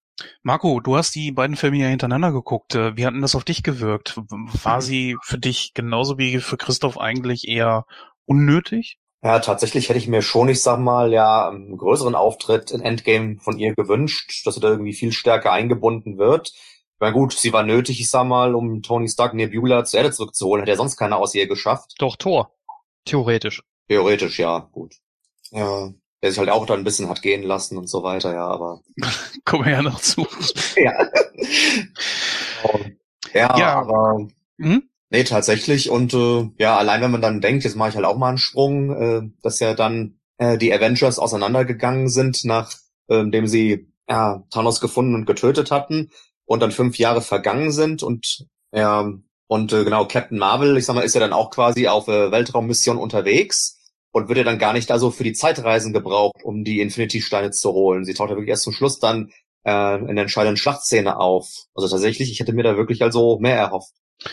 Marco, 0.43 0.81
du 0.81 0.97
hast 0.97 1.15
die 1.15 1.31
beiden 1.33 1.57
Filme 1.57 1.79
ja 1.79 1.87
hintereinander 1.87 2.33
geguckt. 2.33 2.75
Äh, 2.75 2.97
Wie 2.97 3.07
hat 3.07 3.15
denn 3.15 3.23
das 3.23 3.35
auf 3.35 3.45
dich 3.45 3.63
gewirkt? 3.63 4.17
War 4.17 4.83
sie 4.83 5.17
für 5.23 5.39
dich 5.39 5.75
genauso 5.75 6.19
wie 6.19 6.39
für 6.39 6.57
Christoph 6.57 6.99
eigentlich 6.99 7.49
eher 7.49 7.85
unnötig? 8.25 8.99
Ja, 9.23 9.41
tatsächlich 9.41 9.89
hätte 9.89 9.99
ich 9.99 10.07
mir 10.07 10.23
schon, 10.23 10.49
ich 10.49 10.63
sag 10.63 10.79
mal, 10.79 11.13
ja, 11.13 11.49
einen 11.49 11.77
größeren 11.77 12.15
Auftritt 12.15 12.71
in 12.71 12.81
Endgame 12.81 13.39
von 13.41 13.59
ihr 13.59 13.75
gewünscht, 13.75 14.47
dass 14.47 14.55
sie 14.55 14.61
da 14.61 14.69
irgendwie 14.69 14.93
viel 14.93 15.11
stärker 15.11 15.51
eingebunden 15.51 16.19
wird. 16.19 16.53
Meine, 17.01 17.13
gut, 17.13 17.33
sie 17.33 17.53
war 17.53 17.63
nötig, 17.63 18.01
ich 18.01 18.11
sag 18.11 18.25
mal, 18.27 18.55
um 18.55 18.83
Tony 18.83 19.09
Stark 19.09 19.35
Nebula 19.35 19.85
zur 19.85 19.99
Erde 20.01 20.13
zurückzuholen, 20.13 20.63
hätte 20.63 20.73
ja 20.73 20.77
sonst 20.77 20.97
keiner 20.97 21.19
aus 21.19 21.35
ihr 21.35 21.47
geschafft. 21.47 21.95
Doch, 21.99 22.17
Tor. 22.17 22.53
Theoretisch. 23.05 23.63
Theoretisch, 23.89 24.39
ja, 24.39 24.69
gut. 24.73 24.95
Ja. 25.51 25.91
der 26.23 26.31
sich 26.31 26.39
halt 26.39 26.51
auch 26.51 26.67
dann 26.67 26.81
ein 26.81 26.85
bisschen 26.85 27.09
hat 27.09 27.23
gehen 27.23 27.43
lassen 27.43 27.79
und 27.79 27.89
so 27.89 28.03
weiter, 28.03 28.35
ja, 28.35 28.47
aber. 28.47 28.81
Kommen 29.45 29.65
wir 29.65 29.73
ja 29.73 29.83
noch 29.83 30.01
zu. 30.01 30.27
ja. 30.77 30.93
ja, 33.33 33.59
Ja. 33.59 33.75
aber 33.81 34.27
Hm? 34.61 34.83
Nee, 35.11 35.25
tatsächlich. 35.25 35.89
Und 35.91 36.13
äh, 36.13 36.51
ja, 36.59 36.77
allein 36.77 37.01
wenn 37.01 37.13
man 37.13 37.23
dann 37.23 37.41
denkt, 37.41 37.65
jetzt 37.65 37.77
mache 37.77 37.91
ich 37.91 37.95
halt 37.95 38.05
auch 38.05 38.19
mal 38.19 38.29
einen 38.29 38.39
Sprung, 38.39 38.91
äh, 38.93 39.23
dass 39.43 39.61
ja 39.61 39.73
dann 39.73 40.19
äh, 40.37 40.59
die 40.59 40.73
Avengers 40.75 41.19
auseinandergegangen 41.19 42.09
sind, 42.09 42.45
nachdem 42.45 43.47
sie 43.47 43.91
ja, 44.09 44.45
Thanos 44.51 44.81
gefunden 44.81 45.15
und 45.15 45.27
getötet 45.27 45.71
hatten 45.71 46.11
und 46.49 46.61
dann 46.61 46.73
fünf 46.73 46.99
Jahre 46.99 47.21
vergangen 47.21 47.71
sind 47.71 48.03
und 48.03 48.47
ja, 48.73 49.13
und 49.47 49.73
äh, 49.73 49.85
genau, 49.85 50.07
Captain 50.07 50.39
Marvel, 50.39 50.77
ich 50.77 50.87
sag 50.87 50.95
mal, 50.95 51.03
ist 51.03 51.15
ja 51.15 51.21
dann 51.21 51.33
auch 51.33 51.51
quasi 51.51 51.89
auf 51.89 52.09
äh, 52.09 52.31
Weltraummission 52.33 52.97
unterwegs 52.97 53.79
und 54.13 54.29
wird 54.29 54.39
ja 54.39 54.45
dann 54.45 54.59
gar 54.59 54.73
nicht 54.73 54.89
da 54.89 54.99
so 54.99 55.11
für 55.11 55.25
die 55.25 55.35
Zeitreisen 55.35 55.93
gebraucht, 55.93 56.43
um 56.43 56.65
die 56.65 56.81
Infinity-Steine 56.81 57.51
zu 57.51 57.73
holen. 57.73 58.05
Sie 58.05 58.15
taucht 58.15 58.31
ja 58.31 58.37
wirklich 58.37 58.51
erst 58.51 58.63
zum 58.65 58.73
Schluss 58.73 58.99
dann 58.99 59.31
äh, 59.65 59.99
in 59.99 60.17
der 60.17 60.23
entscheidenden 60.23 60.57
Schlachtszene 60.57 61.19
auf. 61.19 61.67
Also 61.75 61.89
tatsächlich, 61.89 62.31
ich 62.31 62.41
hätte 62.41 62.55
mir 62.55 62.63
da 62.63 62.77
wirklich 62.77 63.03
also 63.03 63.39
mehr 63.41 63.57
erhofft. 63.57 63.93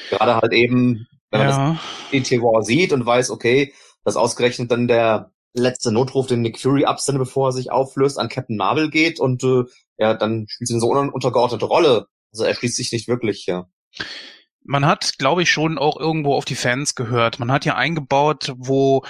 Gerade 0.10 0.38
halt 0.38 0.54
eben, 0.54 1.08
wenn 1.32 1.40
man 1.40 1.48
das 1.48 1.58
Ja. 1.58 1.80
Infinity 2.12 2.42
War 2.42 2.64
sieht 2.64 2.94
und 2.94 3.06
weiß, 3.06 3.30
okay, 3.30 3.74
dass 4.06 4.16
ausgerechnet 4.16 4.72
dann 4.72 4.88
der 4.88 5.32
letzte 5.56 5.92
Notruf, 5.92 6.28
den 6.28 6.42
Nick 6.42 6.60
Fury 6.60 6.86
absendet, 6.86 7.24
bevor 7.24 7.50
er 7.50 7.52
sich 7.52 7.72
auflöst, 7.72 8.20
an 8.20 8.30
Captain 8.30 8.58
Marvel 8.58 8.90
geht 8.90 9.20
und 9.20 9.44
äh, 9.44 9.64
ja, 9.98 10.14
dann 10.14 10.46
spielt 10.48 10.68
sie 10.68 10.74
eine 10.74 10.82
so 10.82 10.92
un 10.92 11.10
untergeordnete 11.10 11.66
Rolle. 11.66 12.08
Also 12.32 12.44
er 12.44 12.54
schließt 12.54 12.76
sich 12.76 12.92
nicht 12.92 13.08
wirklich, 13.08 13.46
ja. 13.46 13.66
Man 14.64 14.86
hat, 14.86 15.18
glaube 15.18 15.44
ich, 15.44 15.52
schon 15.52 15.78
auch 15.78 15.98
irgendwo 16.00 16.34
auf 16.34 16.46
die 16.46 16.56
Fans 16.56 16.96
gehört. 16.96 17.40
Man 17.40 17.52
hat 17.52 17.66
ja 17.66 17.76
eingebaut, 17.76 18.54
wo 18.58 19.04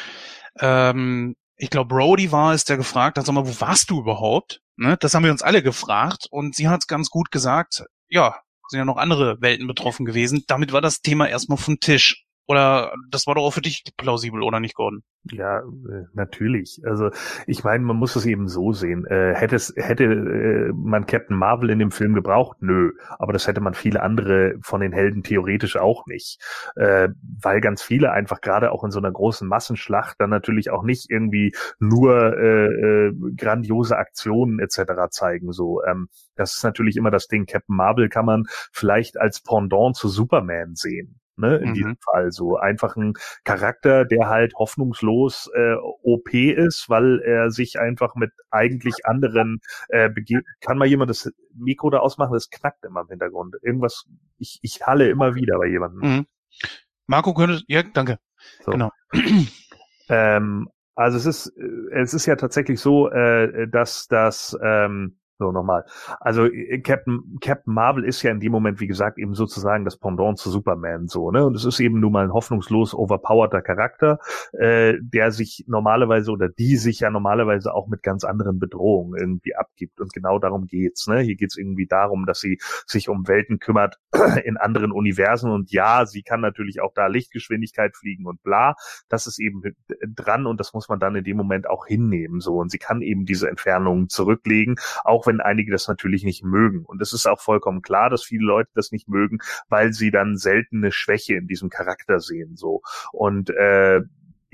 ähm, 0.59 1.35
ich 1.57 1.69
glaube, 1.69 1.87
Brody 1.87 2.31
war 2.31 2.53
es, 2.53 2.65
der 2.65 2.77
gefragt 2.77 3.17
hat, 3.17 3.25
sag 3.25 3.33
mal, 3.33 3.47
wo 3.47 3.61
warst 3.61 3.89
du 3.89 3.99
überhaupt? 3.99 4.61
Ne? 4.75 4.97
Das 4.99 5.13
haben 5.13 5.23
wir 5.23 5.31
uns 5.31 5.41
alle 5.41 5.63
gefragt 5.63 6.27
und 6.29 6.55
sie 6.55 6.67
hat 6.67 6.87
ganz 6.87 7.09
gut 7.09 7.31
gesagt, 7.31 7.83
ja, 8.09 8.35
sind 8.67 8.79
ja 8.79 8.85
noch 8.85 8.97
andere 8.97 9.41
Welten 9.41 9.67
betroffen 9.67 10.05
gewesen. 10.05 10.43
Damit 10.47 10.73
war 10.73 10.81
das 10.81 11.01
Thema 11.01 11.27
erstmal 11.27 11.57
vom 11.57 11.79
Tisch. 11.79 12.24
Oder 12.47 12.93
das 13.09 13.25
war 13.25 13.35
doch 13.35 13.43
auch 13.43 13.53
für 13.53 13.61
dich 13.61 13.83
plausibel, 13.97 14.43
oder 14.43 14.59
nicht, 14.59 14.75
Gordon? 14.75 15.01
Ja, 15.31 15.59
äh, 15.59 16.05
natürlich. 16.13 16.79
Also 16.85 17.09
ich 17.47 17.63
meine, 17.63 17.83
man 17.83 17.95
muss 17.95 18.15
es 18.15 18.25
eben 18.27 18.47
so 18.47 18.71
sehen. 18.71 19.05
Äh, 19.05 19.33
hätte 19.33 19.55
es, 19.55 19.73
hätte 19.75 20.03
äh, 20.03 20.71
man 20.75 21.07
Captain 21.07 21.35
Marvel 21.35 21.71
in 21.71 21.79
dem 21.79 21.89
Film 21.89 22.13
gebraucht? 22.13 22.57
Nö. 22.59 22.91
Aber 23.17 23.33
das 23.33 23.47
hätte 23.47 23.61
man 23.61 23.73
viele 23.73 24.03
andere 24.03 24.55
von 24.61 24.81
den 24.81 24.93
Helden 24.93 25.23
theoretisch 25.23 25.77
auch 25.77 26.05
nicht. 26.05 26.39
Äh, 26.75 27.09
weil 27.41 27.61
ganz 27.61 27.81
viele 27.81 28.11
einfach 28.11 28.41
gerade 28.41 28.71
auch 28.71 28.83
in 28.83 28.91
so 28.91 28.99
einer 28.99 29.11
großen 29.11 29.47
Massenschlacht 29.47 30.17
dann 30.19 30.29
natürlich 30.29 30.69
auch 30.69 30.83
nicht 30.83 31.09
irgendwie 31.09 31.55
nur 31.79 32.37
äh, 32.37 32.67
äh, 32.67 33.13
grandiose 33.35 33.97
Aktionen 33.97 34.59
etc. 34.59 35.09
zeigen. 35.09 35.51
So, 35.51 35.83
ähm, 35.83 36.09
das 36.35 36.57
ist 36.57 36.63
natürlich 36.63 36.97
immer 36.97 37.09
das 37.11 37.27
Ding. 37.27 37.47
Captain 37.47 37.75
Marvel 37.75 38.09
kann 38.09 38.25
man 38.25 38.43
vielleicht 38.71 39.19
als 39.19 39.41
Pendant 39.41 39.95
zu 39.95 40.07
Superman 40.07 40.75
sehen. 40.75 41.19
Ne, 41.37 41.57
in 41.57 41.69
Mhm. 41.69 41.73
diesem 41.73 41.97
Fall 41.97 42.31
so 42.31 42.55
einfach 42.55 42.95
ein 42.95 43.13
Charakter, 43.43 44.05
der 44.05 44.29
halt 44.29 44.53
hoffnungslos 44.55 45.49
äh, 45.53 45.73
OP 46.01 46.33
ist, 46.33 46.89
weil 46.89 47.19
er 47.19 47.51
sich 47.51 47.77
einfach 47.77 48.15
mit 48.15 48.31
eigentlich 48.51 49.05
anderen 49.05 49.59
äh, 49.89 50.09
begeht. 50.09 50.45
Kann 50.61 50.77
mal 50.77 50.85
jemand 50.87 51.09
das 51.09 51.29
Mikro 51.53 51.89
da 51.89 51.99
ausmachen? 51.99 52.33
Das 52.33 52.49
knackt 52.49 52.85
immer 52.85 53.01
im 53.01 53.09
Hintergrund. 53.09 53.55
Irgendwas, 53.61 54.05
ich, 54.37 54.59
ich 54.61 54.81
halle 54.85 55.09
immer 55.09 55.35
wieder 55.35 55.57
bei 55.57 55.67
jemandem. 55.67 56.09
Mhm. 56.09 56.25
Marco 57.05 57.33
könnte, 57.33 57.61
ja, 57.67 57.83
danke. 57.83 58.17
So. 58.63 58.71
Genau. 58.71 58.91
Ähm, 60.07 60.69
also 60.93 61.17
es 61.17 61.25
ist, 61.25 61.47
äh, 61.57 61.99
es 61.99 62.13
ist 62.13 62.25
ja 62.25 62.35
tatsächlich 62.35 62.79
so, 62.79 63.09
äh, 63.09 63.67
dass 63.67 64.07
das, 64.07 64.55
ähm, 64.61 65.17
so 65.37 65.51
nochmal. 65.51 65.85
Also 66.19 66.45
äh, 66.45 66.79
Captain, 66.79 67.37
Captain 67.41 67.73
Marvel 67.73 68.03
ist 68.03 68.21
ja 68.23 68.31
in 68.31 68.39
dem 68.39 68.51
Moment, 68.51 68.79
wie 68.79 68.87
gesagt, 68.87 69.17
eben 69.17 69.33
sozusagen 69.33 69.85
das 69.85 69.97
Pendant 69.97 70.37
zu 70.37 70.49
Superman 70.49 71.07
so, 71.07 71.31
ne? 71.31 71.45
Und 71.45 71.55
es 71.55 71.65
ist 71.65 71.79
eben 71.79 71.99
nun 71.99 72.11
mal 72.11 72.25
ein 72.25 72.33
hoffnungslos 72.33 72.93
overpowerter 72.93 73.61
Charakter, 73.61 74.19
äh, 74.53 74.95
der 75.01 75.31
sich 75.31 75.65
normalerweise 75.67 76.31
oder 76.31 76.49
die 76.49 76.77
sich 76.77 77.01
ja 77.01 77.09
normalerweise 77.09 77.73
auch 77.73 77.87
mit 77.87 78.03
ganz 78.03 78.23
anderen 78.23 78.59
Bedrohungen 78.59 79.19
irgendwie 79.19 79.55
abgibt. 79.55 79.99
Und 80.01 80.13
genau 80.13 80.39
darum 80.39 80.67
geht's, 80.67 81.07
ne? 81.07 81.19
Hier 81.19 81.35
geht's 81.35 81.57
irgendwie 81.57 81.87
darum, 81.87 82.25
dass 82.25 82.39
sie 82.39 82.59
sich 82.85 83.09
um 83.09 83.27
Welten 83.27 83.59
kümmert 83.59 83.99
in 84.43 84.57
anderen 84.57 84.91
Universen. 84.91 85.51
Und 85.51 85.71
ja, 85.71 86.05
sie 86.05 86.23
kann 86.23 86.41
natürlich 86.41 86.81
auch 86.81 86.93
da 86.93 87.07
Lichtgeschwindigkeit 87.07 87.95
fliegen 87.95 88.25
und 88.25 88.41
bla 88.43 88.75
das 89.09 89.27
ist 89.27 89.39
eben 89.39 89.61
dran 90.07 90.45
und 90.45 90.59
das 90.59 90.73
muss 90.73 90.89
man 90.89 90.99
dann 90.99 91.15
in 91.15 91.23
dem 91.23 91.37
Moment 91.37 91.69
auch 91.69 91.85
hinnehmen 91.85 92.39
so 92.39 92.57
und 92.57 92.69
sie 92.69 92.77
kann 92.77 93.01
eben 93.01 93.25
diese 93.25 93.49
Entfernungen 93.49 94.09
zurücklegen, 94.09 94.75
auch 95.03 95.24
wenn 95.27 95.41
einige 95.41 95.71
das 95.71 95.87
natürlich 95.87 96.23
nicht 96.23 96.43
mögen 96.43 96.85
und 96.85 97.01
es 97.01 97.13
ist 97.13 97.27
auch 97.27 97.39
vollkommen 97.39 97.81
klar, 97.81 98.09
dass 98.09 98.23
viele 98.23 98.45
Leute 98.45 98.69
das 98.75 98.91
nicht 98.91 99.07
mögen, 99.07 99.39
weil 99.69 99.93
sie 99.93 100.11
dann 100.11 100.37
seltene 100.37 100.91
Schwäche 100.91 101.35
in 101.35 101.47
diesem 101.47 101.69
Charakter 101.69 102.19
sehen 102.19 102.55
so 102.55 102.81
und 103.11 103.49
äh, 103.49 104.01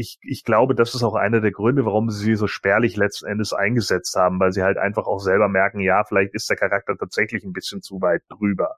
ich, 0.02 0.20
ich 0.24 0.44
glaube, 0.44 0.74
das 0.76 0.96
ist 0.96 1.04
auch 1.04 1.16
einer 1.16 1.42
der 1.42 1.52
Gründe, 1.52 1.86
warum 1.86 2.10
sie 2.10 2.24
sie 2.24 2.36
so 2.36 2.48
spärlich 2.48 2.98
letzten 2.98 3.28
Endes 3.28 3.54
eingesetzt 3.54 4.16
haben, 4.16 4.40
weil 4.40 4.52
sie 4.52 4.64
halt 4.64 4.78
einfach 4.78 5.06
auch 5.06 5.20
selber 5.20 5.48
merken, 5.48 5.80
ja, 5.80 6.04
vielleicht 6.04 6.34
ist 6.34 6.50
der 6.50 6.58
Charakter 6.58 6.98
tatsächlich 6.98 7.44
ein 7.44 7.54
bisschen 7.54 7.82
zu 7.82 8.02
weit 8.02 8.24
drüber. 8.30 8.78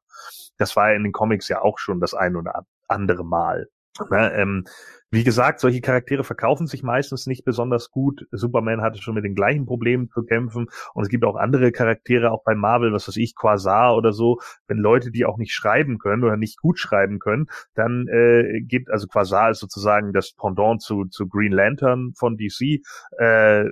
Das 0.57 0.75
war 0.75 0.89
ja 0.89 0.95
in 0.95 1.03
den 1.03 1.11
Comics 1.11 1.47
ja 1.47 1.61
auch 1.61 1.79
schon 1.79 1.99
das 1.99 2.13
ein 2.13 2.35
oder 2.35 2.65
andere 2.87 3.25
Mal. 3.25 3.69
Ne, 4.09 4.33
ähm, 4.33 4.65
wie 5.13 5.23
gesagt, 5.23 5.59
solche 5.59 5.79
Charaktere 5.79 6.23
verkaufen 6.23 6.65
sich 6.65 6.81
meistens 6.81 7.27
nicht 7.27 7.45
besonders 7.45 7.91
gut. 7.91 8.25
Superman 8.31 8.81
hatte 8.81 8.99
schon 8.99 9.13
mit 9.13 9.23
den 9.23 9.35
gleichen 9.35 9.67
Problemen 9.67 10.09
zu 10.09 10.23
kämpfen 10.23 10.65
und 10.95 11.03
es 11.03 11.09
gibt 11.09 11.23
auch 11.23 11.35
andere 11.35 11.71
Charaktere, 11.71 12.31
auch 12.31 12.43
bei 12.43 12.55
Marvel, 12.55 12.93
was 12.93 13.07
weiß 13.07 13.17
ich, 13.17 13.35
Quasar 13.35 13.95
oder 13.95 14.11
so. 14.11 14.39
Wenn 14.65 14.79
Leute, 14.79 15.11
die 15.11 15.25
auch 15.25 15.37
nicht 15.37 15.53
schreiben 15.53 15.99
können 15.99 16.23
oder 16.23 16.35
nicht 16.35 16.59
gut 16.59 16.79
schreiben 16.79 17.19
können, 17.19 17.45
dann 17.75 18.07
äh, 18.07 18.61
gibt, 18.61 18.89
also 18.89 19.05
Quasar 19.05 19.51
ist 19.51 19.59
sozusagen 19.59 20.13
das 20.13 20.33
Pendant 20.33 20.81
zu, 20.81 21.05
zu 21.05 21.27
Green 21.27 21.51
Lantern 21.51 22.13
von 22.17 22.35
DC, 22.35 22.81
äh, 23.19 23.65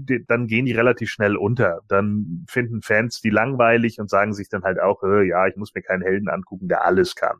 die, 0.00 0.24
dann 0.26 0.48
gehen 0.48 0.66
die 0.66 0.72
relativ 0.72 1.10
schnell 1.10 1.36
unter. 1.36 1.78
Dann 1.86 2.44
finden 2.48 2.82
Fans 2.82 3.20
die 3.20 3.30
langweilig 3.30 4.00
und 4.00 4.10
sagen 4.10 4.32
sich 4.32 4.48
dann 4.48 4.64
halt 4.64 4.80
auch, 4.80 5.04
äh, 5.04 5.28
ja, 5.28 5.46
ich 5.46 5.54
muss 5.54 5.72
mir 5.76 5.82
keinen 5.82 6.02
Helden 6.02 6.28
angucken, 6.28 6.66
der 6.66 6.84
alles 6.84 7.14
kann. 7.14 7.36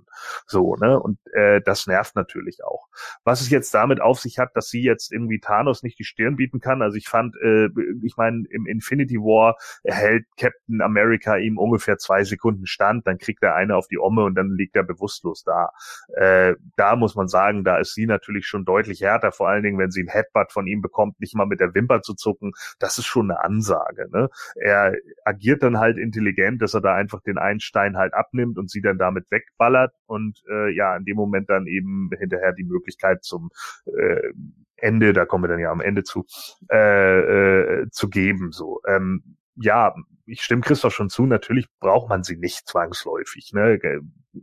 So, 0.46 0.76
ne? 0.76 1.00
Und 1.00 1.18
äh, 1.32 1.60
das 1.60 1.88
nervt 1.88 2.14
natürlich 2.14 2.62
auch. 2.62 2.86
Was 3.24 3.47
es 3.48 3.52
jetzt 3.52 3.74
damit 3.74 4.00
auf 4.00 4.20
sich 4.20 4.38
hat, 4.38 4.50
dass 4.54 4.68
sie 4.68 4.82
jetzt 4.82 5.12
irgendwie 5.12 5.40
Thanos 5.40 5.82
nicht 5.82 5.98
die 5.98 6.04
Stirn 6.04 6.36
bieten 6.36 6.60
kann. 6.60 6.82
Also 6.82 6.96
ich 6.96 7.08
fand, 7.08 7.36
äh, 7.42 7.68
ich 8.02 8.16
meine, 8.16 8.44
im 8.50 8.66
Infinity 8.66 9.16
War 9.16 9.56
hält 9.84 10.26
Captain 10.38 10.80
America 10.80 11.36
ihm 11.36 11.58
ungefähr 11.58 11.98
zwei 11.98 12.24
Sekunden 12.24 12.66
Stand, 12.66 13.06
dann 13.06 13.18
kriegt 13.18 13.42
er 13.42 13.54
eine 13.54 13.76
auf 13.76 13.88
die 13.88 13.98
Omme 13.98 14.24
und 14.24 14.34
dann 14.34 14.50
liegt 14.50 14.76
er 14.76 14.84
bewusstlos 14.84 15.42
da. 15.44 15.70
Äh, 16.14 16.54
da 16.76 16.96
muss 16.96 17.14
man 17.14 17.28
sagen, 17.28 17.64
da 17.64 17.78
ist 17.78 17.94
sie 17.94 18.06
natürlich 18.06 18.46
schon 18.46 18.64
deutlich 18.64 19.00
härter, 19.00 19.32
vor 19.32 19.48
allen 19.48 19.62
Dingen, 19.62 19.78
wenn 19.78 19.90
sie 19.90 20.02
ein 20.02 20.08
Headbutt 20.08 20.52
von 20.52 20.66
ihm 20.66 20.82
bekommt, 20.82 21.20
nicht 21.20 21.34
mal 21.34 21.46
mit 21.46 21.60
der 21.60 21.74
Wimper 21.74 22.02
zu 22.02 22.14
zucken. 22.14 22.52
Das 22.78 22.98
ist 22.98 23.06
schon 23.06 23.30
eine 23.30 23.42
Ansage. 23.42 24.08
Ne? 24.12 24.28
Er 24.56 24.94
agiert 25.24 25.62
dann 25.62 25.78
halt 25.78 25.98
intelligent, 25.98 26.62
dass 26.62 26.74
er 26.74 26.80
da 26.80 26.94
einfach 26.94 27.22
den 27.22 27.38
einen 27.38 27.60
Stein 27.60 27.96
halt 27.96 28.14
abnimmt 28.14 28.58
und 28.58 28.70
sie 28.70 28.80
dann 28.80 28.98
damit 28.98 29.30
wegballert 29.30 29.92
und 30.06 30.42
äh, 30.50 30.70
ja, 30.74 30.96
in 30.96 31.04
dem 31.04 31.16
Moment 31.16 31.50
dann 31.50 31.66
eben 31.66 32.10
hinterher 32.18 32.52
die 32.52 32.64
Möglichkeit 32.64 33.24
zum 33.28 33.50
äh, 33.86 34.32
Ende, 34.76 35.12
da 35.12 35.26
kommen 35.26 35.44
wir 35.44 35.48
dann 35.48 35.60
ja 35.60 35.70
am 35.70 35.80
Ende 35.80 36.04
zu, 36.04 36.24
äh, 36.70 37.82
äh, 37.82 37.90
zu 37.90 38.08
geben. 38.08 38.52
So, 38.52 38.80
ähm, 38.86 39.36
ja, 39.56 39.94
ich 40.26 40.42
stimme 40.42 40.62
Christoph 40.62 40.94
schon 40.94 41.10
zu. 41.10 41.26
Natürlich 41.26 41.66
braucht 41.80 42.08
man 42.08 42.22
sie 42.22 42.36
nicht 42.36 42.68
zwangsläufig, 42.68 43.52
ne? 43.52 43.78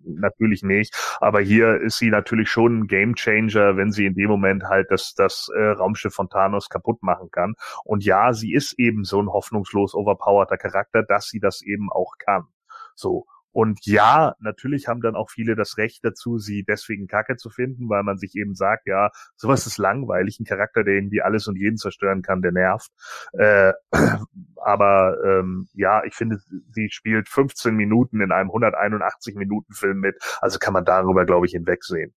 Natürlich 0.03 0.63
nicht. 0.63 0.93
Aber 1.21 1.39
hier 1.39 1.79
ist 1.79 1.99
sie 1.99 2.09
natürlich 2.09 2.49
schon 2.49 2.79
ein 2.79 2.87
Gamechanger, 2.87 3.77
wenn 3.77 3.91
sie 3.91 4.05
in 4.05 4.15
dem 4.15 4.29
Moment 4.29 4.63
halt 4.63 4.87
das, 4.89 5.13
das 5.13 5.49
äh, 5.55 5.61
Raumschiff 5.61 6.13
von 6.13 6.29
Thanos 6.29 6.69
kaputt 6.69 7.01
machen 7.01 7.29
kann. 7.31 7.53
Und 7.85 8.03
ja, 8.03 8.33
sie 8.33 8.53
ist 8.53 8.73
eben 8.77 9.03
so 9.03 9.21
ein 9.21 9.29
hoffnungslos 9.29 9.93
overpowerter 9.93 10.57
Charakter, 10.57 11.03
dass 11.03 11.29
sie 11.29 11.39
das 11.39 11.61
eben 11.61 11.91
auch 11.91 12.17
kann. 12.17 12.47
So. 12.95 13.25
Und 13.55 13.85
ja, 13.85 14.35
natürlich 14.39 14.89
haben 14.89 14.99
dann 14.99 15.15
auch 15.15 15.29
viele 15.29 15.55
das 15.55 15.77
Recht 15.77 16.03
dazu, 16.03 16.39
sie 16.39 16.65
deswegen 16.65 17.07
kacke 17.07 17.37
zu 17.37 17.49
finden, 17.49 17.87
weil 17.87 18.03
man 18.03 18.17
sich 18.17 18.35
eben 18.35 18.53
sagt, 18.53 18.85
ja, 18.85 19.11
sowas 19.37 19.65
ist 19.65 19.77
langweilig, 19.77 20.41
ein 20.41 20.45
Charakter, 20.45 20.83
der 20.83 20.95
irgendwie 20.95 21.21
alles 21.21 21.47
und 21.47 21.55
jeden 21.55 21.77
zerstören 21.77 22.21
kann, 22.21 22.41
der 22.41 22.51
nervt. 22.51 22.91
Äh, 23.31 23.71
aber 24.57 25.15
ähm, 25.23 25.69
ja, 25.73 26.03
ich 26.03 26.15
finde, 26.15 26.39
sie 26.71 26.89
spielt 26.89 27.29
15 27.29 27.73
Minuten 27.73 28.19
in 28.19 28.33
einem 28.33 28.49
181 28.49 29.35
Minuten 29.35 29.73
Film 29.73 30.01
mit, 30.01 30.17
also 30.41 30.59
kann 30.59 30.73
man 30.73 30.83
darüber, 30.83 31.25
glaube 31.25 31.45
ich, 31.45 31.53
hinwegsehen. 31.53 32.13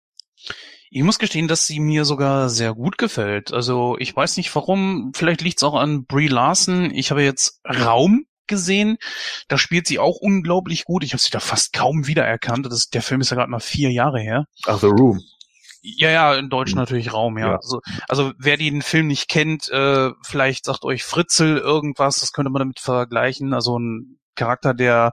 Ich 0.88 1.02
muss 1.02 1.18
gestehen, 1.18 1.48
dass 1.48 1.66
sie 1.66 1.80
mir 1.80 2.06
sogar 2.06 2.48
sehr 2.48 2.72
gut 2.72 2.96
gefällt. 2.96 3.52
Also 3.52 3.98
ich 3.98 4.16
weiß 4.16 4.38
nicht 4.38 4.54
warum, 4.54 5.12
vielleicht 5.14 5.42
liegt 5.42 5.58
es 5.58 5.64
auch 5.64 5.74
an 5.74 6.06
Brie 6.06 6.28
Larson. 6.28 6.90
Ich 6.94 7.10
habe 7.10 7.22
jetzt 7.22 7.60
Raum 7.66 8.24
gesehen, 8.46 8.98
da 9.48 9.58
spielt 9.58 9.86
sie 9.86 9.98
auch 9.98 10.16
unglaublich 10.16 10.84
gut. 10.84 11.04
Ich 11.04 11.12
habe 11.12 11.20
sie 11.20 11.30
da 11.30 11.40
fast 11.40 11.72
kaum 11.72 12.06
wiedererkannt. 12.06 12.66
Das, 12.66 12.88
der 12.88 13.02
Film 13.02 13.20
ist 13.20 13.30
ja 13.30 13.36
gerade 13.36 13.50
mal 13.50 13.60
vier 13.60 13.90
Jahre 13.90 14.20
her. 14.20 14.46
Ach, 14.66 14.80
The 14.80 14.86
Room. 14.86 15.20
Ja, 15.82 16.10
ja, 16.10 16.34
in 16.34 16.50
Deutsch 16.50 16.74
natürlich 16.74 17.12
Raum, 17.12 17.38
ja. 17.38 17.50
Ja. 17.50 17.56
Also, 17.56 17.80
also 18.08 18.32
wer 18.38 18.56
den 18.56 18.82
Film 18.82 19.06
nicht 19.06 19.28
kennt, 19.28 19.68
äh, 19.70 20.10
vielleicht 20.22 20.64
sagt 20.64 20.84
euch 20.84 21.04
Fritzel 21.04 21.58
irgendwas, 21.58 22.18
das 22.18 22.32
könnte 22.32 22.50
man 22.50 22.60
damit 22.60 22.80
vergleichen. 22.80 23.54
Also 23.54 23.78
ein 23.78 24.18
Charakter, 24.34 24.74
der 24.74 25.12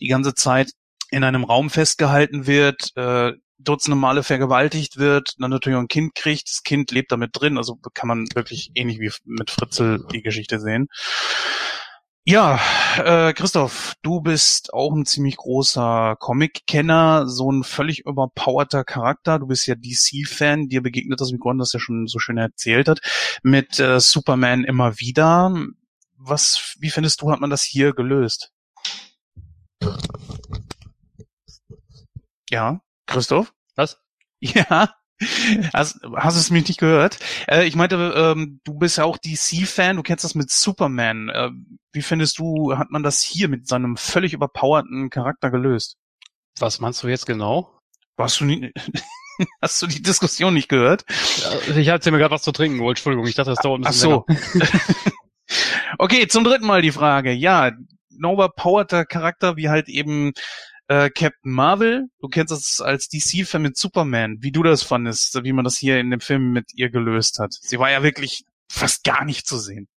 die 0.00 0.08
ganze 0.08 0.34
Zeit 0.34 0.72
in 1.10 1.22
einem 1.22 1.44
Raum 1.44 1.70
festgehalten 1.70 2.46
wird, 2.46 2.96
äh, 2.96 3.32
dutzende 3.58 3.96
Male 3.96 4.22
vergewaltigt 4.22 4.98
wird, 4.98 5.34
dann 5.38 5.50
natürlich 5.50 5.76
auch 5.76 5.82
ein 5.82 5.88
Kind 5.88 6.14
kriegt, 6.14 6.48
das 6.48 6.62
Kind 6.62 6.90
lebt 6.90 7.10
damit 7.10 7.30
drin, 7.32 7.58
also 7.58 7.76
kann 7.94 8.08
man 8.08 8.26
wirklich 8.34 8.70
ähnlich 8.74 9.00
wie 9.00 9.10
mit 9.24 9.50
Fritzel 9.50 10.04
die 10.12 10.22
Geschichte 10.22 10.60
sehen. 10.60 10.88
Ja, 12.30 12.60
äh, 12.98 13.32
Christoph, 13.32 13.94
du 14.02 14.20
bist 14.20 14.74
auch 14.74 14.92
ein 14.92 15.06
ziemlich 15.06 15.38
großer 15.38 16.14
Comic-Kenner, 16.20 17.26
so 17.26 17.50
ein 17.50 17.64
völlig 17.64 18.04
überpowerter 18.04 18.84
Charakter. 18.84 19.38
Du 19.38 19.46
bist 19.46 19.66
ja 19.66 19.74
DC-Fan, 19.74 20.68
dir 20.68 20.82
begegnet 20.82 21.22
das, 21.22 21.32
wie 21.32 21.38
Gordon 21.38 21.60
das 21.60 21.72
ja 21.72 21.80
schon 21.80 22.06
so 22.06 22.18
schön 22.18 22.36
erzählt 22.36 22.86
hat, 22.86 23.00
mit 23.42 23.80
äh, 23.80 23.98
Superman 23.98 24.64
immer 24.64 24.98
wieder. 24.98 25.54
Was, 26.18 26.76
wie 26.78 26.90
findest 26.90 27.22
du, 27.22 27.32
hat 27.32 27.40
man 27.40 27.48
das 27.48 27.62
hier 27.62 27.94
gelöst? 27.94 28.52
Ja, 32.50 32.82
Christoph? 33.06 33.54
Was? 33.74 34.02
Ja. 34.40 34.94
Hast, 35.74 36.00
hast 36.16 36.36
du 36.36 36.40
es 36.40 36.50
mich 36.50 36.68
nicht 36.68 36.78
gehört? 36.78 37.18
Äh, 37.48 37.64
ich 37.66 37.74
meinte, 37.74 37.96
ähm, 38.16 38.60
du 38.64 38.74
bist 38.74 38.98
ja 38.98 39.04
auch 39.04 39.18
DC-Fan, 39.18 39.96
du 39.96 40.02
kennst 40.02 40.24
das 40.24 40.34
mit 40.34 40.50
Superman. 40.50 41.28
Äh, 41.28 41.50
wie 41.92 42.02
findest 42.02 42.38
du, 42.38 42.76
hat 42.76 42.90
man 42.90 43.02
das 43.02 43.20
hier 43.22 43.48
mit 43.48 43.66
seinem 43.66 43.96
völlig 43.96 44.32
überpowerten 44.32 45.10
Charakter 45.10 45.50
gelöst? 45.50 45.96
Was 46.60 46.80
meinst 46.80 47.02
du 47.02 47.08
jetzt 47.08 47.26
genau? 47.26 47.80
Hast 48.16 48.40
du, 48.40 48.44
nie, 48.44 48.72
hast 49.62 49.80
du 49.82 49.86
die 49.86 50.02
Diskussion 50.02 50.54
nicht 50.54 50.68
gehört? 50.68 51.04
Äh, 51.68 51.80
Ich 51.80 51.88
hatte 51.88 52.10
mir 52.10 52.18
gerade 52.18 52.34
was 52.34 52.42
zu 52.42 52.52
trinken 52.52 52.78
geholt, 52.78 52.98
Entschuldigung, 52.98 53.26
ich 53.26 53.34
dachte, 53.34 53.50
das 53.50 53.60
dauert 53.60 53.80
ein 53.80 53.86
Ach 53.86 53.90
bisschen 53.90 54.10
so. 54.10 54.26
okay, 55.98 56.28
zum 56.28 56.44
dritten 56.44 56.66
Mal 56.66 56.82
die 56.82 56.92
Frage. 56.92 57.32
Ja, 57.32 57.62
ein 58.18 58.24
overpowerter 58.24 59.04
Charakter 59.04 59.56
wie 59.56 59.68
halt 59.68 59.88
eben 59.88 60.32
äh, 60.88 61.10
Captain 61.10 61.52
Marvel. 61.52 62.06
Du 62.20 62.28
kennst 62.28 62.50
das 62.52 62.80
als 62.80 63.08
DC-Fan 63.08 63.62
mit 63.62 63.76
Superman. 63.76 64.38
Wie 64.40 64.52
du 64.52 64.62
das 64.62 64.82
fandest, 64.82 65.42
wie 65.44 65.52
man 65.52 65.64
das 65.64 65.76
hier 65.76 65.98
in 66.00 66.10
dem 66.10 66.20
Film 66.20 66.52
mit 66.52 66.74
ihr 66.74 66.90
gelöst 66.90 67.38
hat. 67.38 67.52
Sie 67.52 67.78
war 67.78 67.90
ja 67.90 68.02
wirklich 68.02 68.44
fast 68.70 69.04
gar 69.04 69.24
nicht 69.24 69.46
zu 69.46 69.58
sehen. 69.58 69.88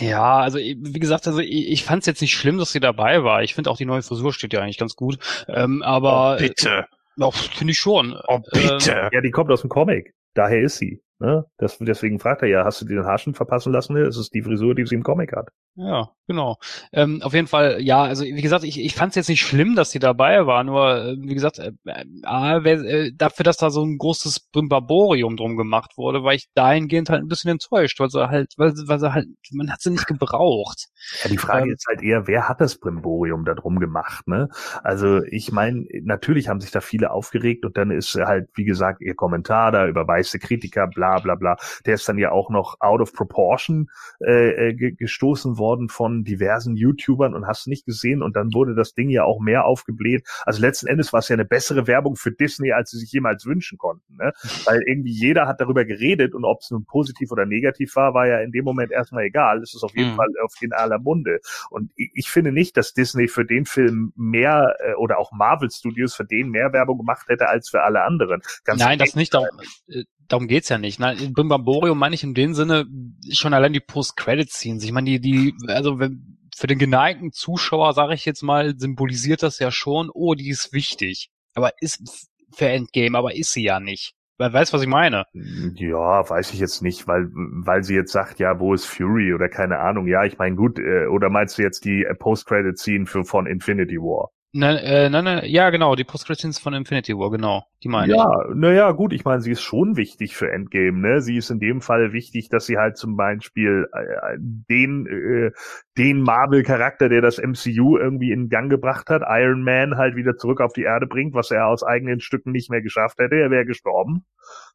Ja, 0.00 0.38
also 0.38 0.58
ich- 0.58 0.76
wie 0.80 0.98
gesagt, 0.98 1.26
also 1.26 1.38
ich, 1.40 1.68
ich 1.68 1.84
fand 1.84 2.00
es 2.00 2.06
jetzt 2.06 2.20
nicht 2.20 2.34
schlimm, 2.34 2.58
dass 2.58 2.72
sie 2.72 2.80
dabei 2.80 3.22
war. 3.22 3.42
Ich 3.42 3.54
finde 3.54 3.70
auch 3.70 3.76
die 3.76 3.84
neue 3.84 4.02
Frisur 4.02 4.32
steht 4.32 4.52
ja 4.52 4.60
eigentlich 4.60 4.78
ganz 4.78 4.96
gut. 4.96 5.18
Ähm, 5.48 5.82
aber 5.82 6.34
oh, 6.36 6.38
bitte. 6.40 6.86
äh, 7.18 7.22
auch 7.22 7.34
finde 7.34 7.72
ich 7.72 7.78
schon. 7.78 8.18
Oh, 8.26 8.40
bitte. 8.52 9.10
Ja, 9.12 9.20
die 9.20 9.30
kommt 9.30 9.50
aus 9.50 9.60
dem 9.60 9.70
Comic. 9.70 10.14
Daher 10.34 10.62
ist 10.62 10.78
sie. 10.78 11.00
Ne? 11.20 11.44
Das, 11.58 11.78
deswegen 11.78 12.18
fragt 12.20 12.42
er 12.42 12.48
ja, 12.48 12.64
hast 12.64 12.80
du 12.80 12.86
dir 12.86 12.96
den 12.96 13.06
Haarschnitt 13.06 13.36
verpassen 13.36 13.72
lassen? 13.72 13.96
Es 13.96 14.16
ist 14.16 14.34
die 14.34 14.42
Frisur, 14.42 14.74
die 14.74 14.86
sie 14.86 14.94
im 14.96 15.02
Comic 15.02 15.32
hat. 15.34 15.48
Ja, 15.80 16.10
genau. 16.26 16.56
Ähm, 16.92 17.22
auf 17.22 17.34
jeden 17.34 17.46
Fall, 17.46 17.80
ja, 17.80 18.02
also 18.02 18.24
wie 18.24 18.42
gesagt, 18.42 18.64
ich, 18.64 18.80
ich 18.80 18.96
fand 18.96 19.10
es 19.10 19.14
jetzt 19.16 19.28
nicht 19.28 19.42
schlimm, 19.42 19.76
dass 19.76 19.90
die 19.90 20.00
dabei 20.00 20.44
war, 20.44 20.64
nur 20.64 20.96
äh, 21.04 21.16
wie 21.20 21.34
gesagt, 21.34 21.60
äh, 21.60 21.70
äh, 21.86 23.06
äh, 23.06 23.12
dafür, 23.16 23.44
dass 23.44 23.58
da 23.58 23.70
so 23.70 23.84
ein 23.84 23.96
großes 23.96 24.40
Brimbaborium 24.50 25.36
drum 25.36 25.56
gemacht 25.56 25.92
wurde, 25.96 26.24
war 26.24 26.34
ich 26.34 26.48
dahingehend 26.54 27.10
halt 27.10 27.22
ein 27.22 27.28
bisschen 27.28 27.52
enttäuscht, 27.52 28.00
weil 28.00 28.10
sie 28.10 28.28
halt, 28.28 28.54
weil, 28.56 28.74
sie- 28.74 28.88
weil 28.88 28.98
sie 28.98 29.12
halt, 29.12 29.28
man 29.52 29.70
hat 29.70 29.80
sie 29.80 29.90
nicht 29.90 30.06
gebraucht. 30.08 30.88
Ja, 31.22 31.28
die 31.30 31.38
Frage 31.38 31.70
Ähm, 31.70 31.72
ist 31.72 31.86
halt 31.88 32.02
eher, 32.02 32.26
wer 32.26 32.48
hat 32.48 32.60
das 32.60 32.78
Brimborium 32.78 33.44
da 33.44 33.54
drum 33.54 33.78
gemacht, 33.80 34.26
ne? 34.28 34.48
Also 34.82 35.22
ich 35.24 35.50
meine, 35.52 35.86
natürlich 36.02 36.48
haben 36.48 36.60
sich 36.60 36.70
da 36.70 36.80
viele 36.80 37.10
aufgeregt 37.10 37.64
und 37.64 37.76
dann 37.76 37.90
ist 37.90 38.14
halt, 38.16 38.48
wie 38.54 38.64
gesagt, 38.64 39.00
ihr 39.00 39.14
Kommentar 39.14 39.72
da 39.72 39.86
über 39.86 40.06
weiße 40.06 40.38
Kritiker, 40.38 40.86
bla 40.86 41.07
bla 41.16 41.34
bla, 41.34 41.56
der 41.86 41.94
ist 41.94 42.06
dann 42.08 42.18
ja 42.18 42.30
auch 42.30 42.50
noch 42.50 42.76
out 42.80 43.00
of 43.00 43.12
proportion 43.14 43.90
äh, 44.20 44.68
äh, 44.68 44.74
ge- 44.74 44.92
gestoßen 44.92 45.56
worden 45.56 45.88
von 45.88 46.24
diversen 46.24 46.76
YouTubern 46.76 47.34
und 47.34 47.46
hast 47.46 47.66
nicht 47.66 47.86
gesehen 47.86 48.22
und 48.22 48.36
dann 48.36 48.52
wurde 48.52 48.74
das 48.74 48.92
Ding 48.94 49.08
ja 49.08 49.24
auch 49.24 49.40
mehr 49.40 49.64
aufgebläht. 49.64 50.26
Also 50.44 50.60
letzten 50.60 50.86
Endes 50.86 51.12
war 51.12 51.20
es 51.20 51.28
ja 51.28 51.34
eine 51.34 51.44
bessere 51.46 51.86
Werbung 51.86 52.16
für 52.16 52.30
Disney, 52.32 52.72
als 52.72 52.90
sie 52.90 52.98
sich 52.98 53.10
jemals 53.12 53.46
wünschen 53.46 53.78
konnten, 53.78 54.16
ne? 54.16 54.32
Weil 54.66 54.82
irgendwie 54.86 55.12
jeder 55.12 55.46
hat 55.46 55.60
darüber 55.60 55.84
geredet 55.84 56.34
und 56.34 56.44
ob 56.44 56.60
es 56.60 56.70
nun 56.70 56.84
positiv 56.84 57.30
oder 57.32 57.46
negativ 57.46 57.96
war, 57.96 58.12
war 58.12 58.26
ja 58.26 58.40
in 58.40 58.52
dem 58.52 58.64
Moment 58.64 58.92
erstmal 58.92 59.24
egal. 59.24 59.62
Es 59.62 59.74
ist 59.74 59.82
auf 59.82 59.96
jeden 59.96 60.12
Mhm. 60.12 60.16
Fall 60.16 60.28
auf 60.44 60.52
in 60.60 60.72
aller 60.72 60.98
Munde. 60.98 61.40
Und 61.70 61.92
ich, 61.96 62.10
ich 62.14 62.30
finde 62.30 62.52
nicht, 62.52 62.76
dass 62.76 62.92
Disney 62.92 63.28
für 63.28 63.44
den 63.44 63.64
Film 63.64 64.12
mehr 64.16 64.76
äh, 64.80 64.94
oder 64.94 65.18
auch 65.18 65.32
Marvel 65.32 65.70
Studios 65.70 66.14
für 66.14 66.24
den 66.24 66.50
mehr 66.50 66.72
Werbung 66.72 66.98
gemacht 66.98 67.28
hätte 67.28 67.48
als 67.48 67.68
für 67.68 67.82
alle 67.82 68.02
anderen. 68.02 68.42
Ganz 68.64 68.80
Nein, 68.80 68.98
das 68.98 69.14
nicht, 69.14 69.32
darum, 69.34 69.48
äh, 69.88 70.04
darum 70.28 70.46
geht's 70.46 70.68
ja 70.68 70.78
nicht. 70.78 71.00
Nein, 71.00 71.32
Brimbamborium 71.32 71.98
meine 71.98 72.14
ich 72.14 72.22
in 72.22 72.34
dem 72.34 72.54
Sinne 72.54 72.86
schon 73.32 73.54
allein 73.54 73.72
die 73.72 73.80
Post-Credit-Scenes. 73.80 74.84
Ich 74.84 74.92
meine, 74.92 75.18
die, 75.18 75.20
die, 75.20 75.54
also 75.68 75.98
wenn, 75.98 76.38
für 76.56 76.66
den 76.66 76.78
geneigten 76.78 77.32
Zuschauer, 77.32 77.92
sage 77.94 78.14
ich 78.14 78.24
jetzt 78.24 78.42
mal, 78.42 78.78
symbolisiert 78.78 79.42
das 79.42 79.58
ja 79.58 79.70
schon, 79.70 80.10
oh, 80.12 80.34
die 80.34 80.48
ist 80.48 80.72
wichtig. 80.72 81.30
Aber 81.54 81.72
ist 81.80 82.28
für 82.52 82.68
Endgame, 82.68 83.16
aber 83.16 83.34
ist 83.34 83.52
sie 83.52 83.64
ja 83.64 83.80
nicht. 83.80 84.14
Weißt 84.38 84.72
was 84.72 84.82
ich 84.82 84.88
meine? 84.88 85.24
Ja, 85.32 86.28
weiß 86.28 86.52
ich 86.52 86.60
jetzt 86.60 86.80
nicht, 86.80 87.08
weil 87.08 87.28
weil 87.32 87.82
sie 87.82 87.96
jetzt 87.96 88.12
sagt, 88.12 88.38
ja, 88.38 88.60
wo 88.60 88.72
ist 88.72 88.84
Fury 88.84 89.34
oder 89.34 89.48
keine 89.48 89.80
Ahnung. 89.80 90.06
Ja, 90.06 90.24
ich 90.24 90.38
meine 90.38 90.54
gut, 90.54 90.78
äh, 90.78 91.06
oder 91.06 91.28
meinst 91.28 91.58
du 91.58 91.62
jetzt 91.62 91.84
die 91.84 92.06
Post-Credit-Scene 92.20 93.06
für 93.06 93.24
von 93.24 93.46
Infinity 93.46 93.96
War? 93.96 94.30
Nein, 94.52 94.76
äh, 94.78 95.10
nein, 95.10 95.24
nein, 95.24 95.44
ja, 95.44 95.68
genau, 95.68 95.94
die 95.94 96.04
Post-Credit-Scenes 96.04 96.58
von 96.58 96.72
Infinity 96.72 97.12
War, 97.12 97.30
genau, 97.30 97.64
die 97.82 97.88
meine 97.88 98.14
ich. 98.14 98.18
Ja, 98.18 98.30
naja, 98.54 98.92
gut, 98.92 99.12
ich 99.12 99.22
meine, 99.26 99.42
sie 99.42 99.50
ist 99.50 99.60
schon 99.60 99.96
wichtig 99.98 100.36
für 100.36 100.50
Endgame, 100.50 100.98
ne? 100.98 101.20
Sie 101.20 101.36
ist 101.36 101.50
in 101.50 101.60
dem 101.60 101.82
Fall 101.82 102.14
wichtig, 102.14 102.48
dass 102.48 102.64
sie 102.64 102.78
halt 102.78 102.96
zum 102.96 103.16
Beispiel 103.16 103.86
äh, 103.92 104.36
den, 104.38 105.06
äh, 105.06 105.50
den 105.98 106.22
Marvel-Charakter, 106.22 107.10
der 107.10 107.20
das 107.20 107.36
MCU 107.36 107.98
irgendwie 107.98 108.32
in 108.32 108.48
Gang 108.48 108.70
gebracht 108.70 109.10
hat, 109.10 109.20
Iron 109.28 109.62
Man 109.62 109.98
halt 109.98 110.16
wieder 110.16 110.38
zurück 110.38 110.62
auf 110.62 110.72
die 110.72 110.84
Erde 110.84 111.06
bringt, 111.06 111.34
was 111.34 111.50
er 111.50 111.66
aus 111.66 111.82
eigenen 111.82 112.20
Stücken 112.20 112.50
nicht 112.50 112.70
mehr 112.70 112.80
geschafft 112.80 113.18
hätte, 113.18 113.36
er 113.36 113.50
wäre 113.50 113.66
gestorben. 113.66 114.24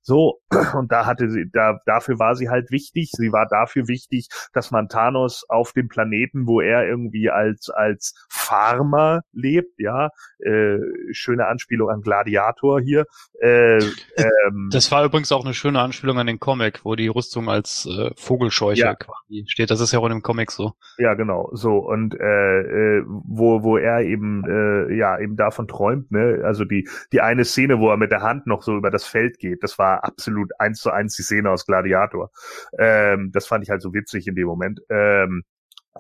So, 0.04 0.40
und 0.78 0.92
da 0.92 1.06
hatte 1.06 1.30
sie, 1.30 1.50
da, 1.52 1.80
dafür 1.86 2.20
war 2.20 2.36
sie 2.36 2.50
halt 2.50 2.72
wichtig. 2.72 3.10
Sie 3.12 3.32
war 3.32 3.48
dafür 3.48 3.88
wichtig, 3.88 4.28
dass 4.54 4.70
man 4.70 4.90
Thanos 4.90 5.46
auf 5.50 5.72
dem 5.74 5.88
Planeten, 5.88 6.46
wo 6.46 6.62
er 6.62 6.86
irgendwie 6.88 7.30
als, 7.30 7.70
als 7.70 8.14
Farmer 8.30 9.22
lebt, 9.32 9.80
ja, 9.80 10.10
äh, 10.40 10.78
schöne 11.12 11.48
Anspielung 11.48 11.90
an 11.90 12.02
Gladiator 12.02 12.82
hier, 12.82 13.06
äh, 13.42 13.78
ähm, 14.18 14.70
Das 14.72 14.92
war 14.92 15.06
übrigens 15.06 15.32
auch 15.32 15.46
eine 15.46 15.54
schöne 15.54 15.80
Anspielung 15.80 16.20
an 16.20 16.28
den 16.28 16.40
Comic, 16.40 16.82
wo 16.84 16.96
die 16.96 17.08
Rüstung 17.08 17.50
als 17.50 17.86
äh, 17.86 18.12
Vogelscheuche 18.16 18.80
Ja. 18.80 18.96
quasi 18.96 19.46
steht. 19.48 19.72
Das 19.72 19.80
ist 19.80 19.92
ja 19.94 20.00
auch 20.00 20.06
in 20.06 20.12
dem 20.12 20.22
Comic 20.22 20.52
so. 20.52 20.74
Ja, 20.98 21.14
genau, 21.14 21.50
so 21.54 21.78
und 21.78 22.14
äh, 22.20 22.98
äh, 22.98 23.04
wo 23.08 23.64
wo 23.64 23.78
er 23.78 24.02
eben 24.02 24.44
äh, 24.46 24.96
ja 24.96 25.18
eben 25.20 25.36
davon 25.36 25.68
träumt, 25.68 26.12
ne? 26.12 26.42
Also 26.44 26.66
die 26.66 26.88
die 27.12 27.22
eine 27.22 27.46
Szene, 27.46 27.80
wo 27.80 27.90
er 27.90 27.98
mit 27.98 28.12
der 28.12 28.22
Hand 28.22 28.48
noch 28.48 28.64
so 28.64 28.76
über 28.76 28.92
das 28.92 29.06
Feld 29.06 29.40
geht, 29.40 29.64
das 29.64 29.78
war 29.78 29.93
absolut 29.98 30.52
eins 30.60 30.80
zu 30.80 30.92
eins 30.92 31.16
die 31.16 31.24
Szene 31.24 31.50
aus 31.50 31.66
Gladiator. 31.66 32.32
Ähm, 32.78 33.32
das 33.34 33.48
fand 33.48 33.64
ich 33.64 33.70
halt 33.70 33.82
so 33.82 33.94
witzig 33.94 34.28
in 34.28 34.36
dem 34.36 34.48
Moment. 34.48 34.82
Ähm, 34.90 35.44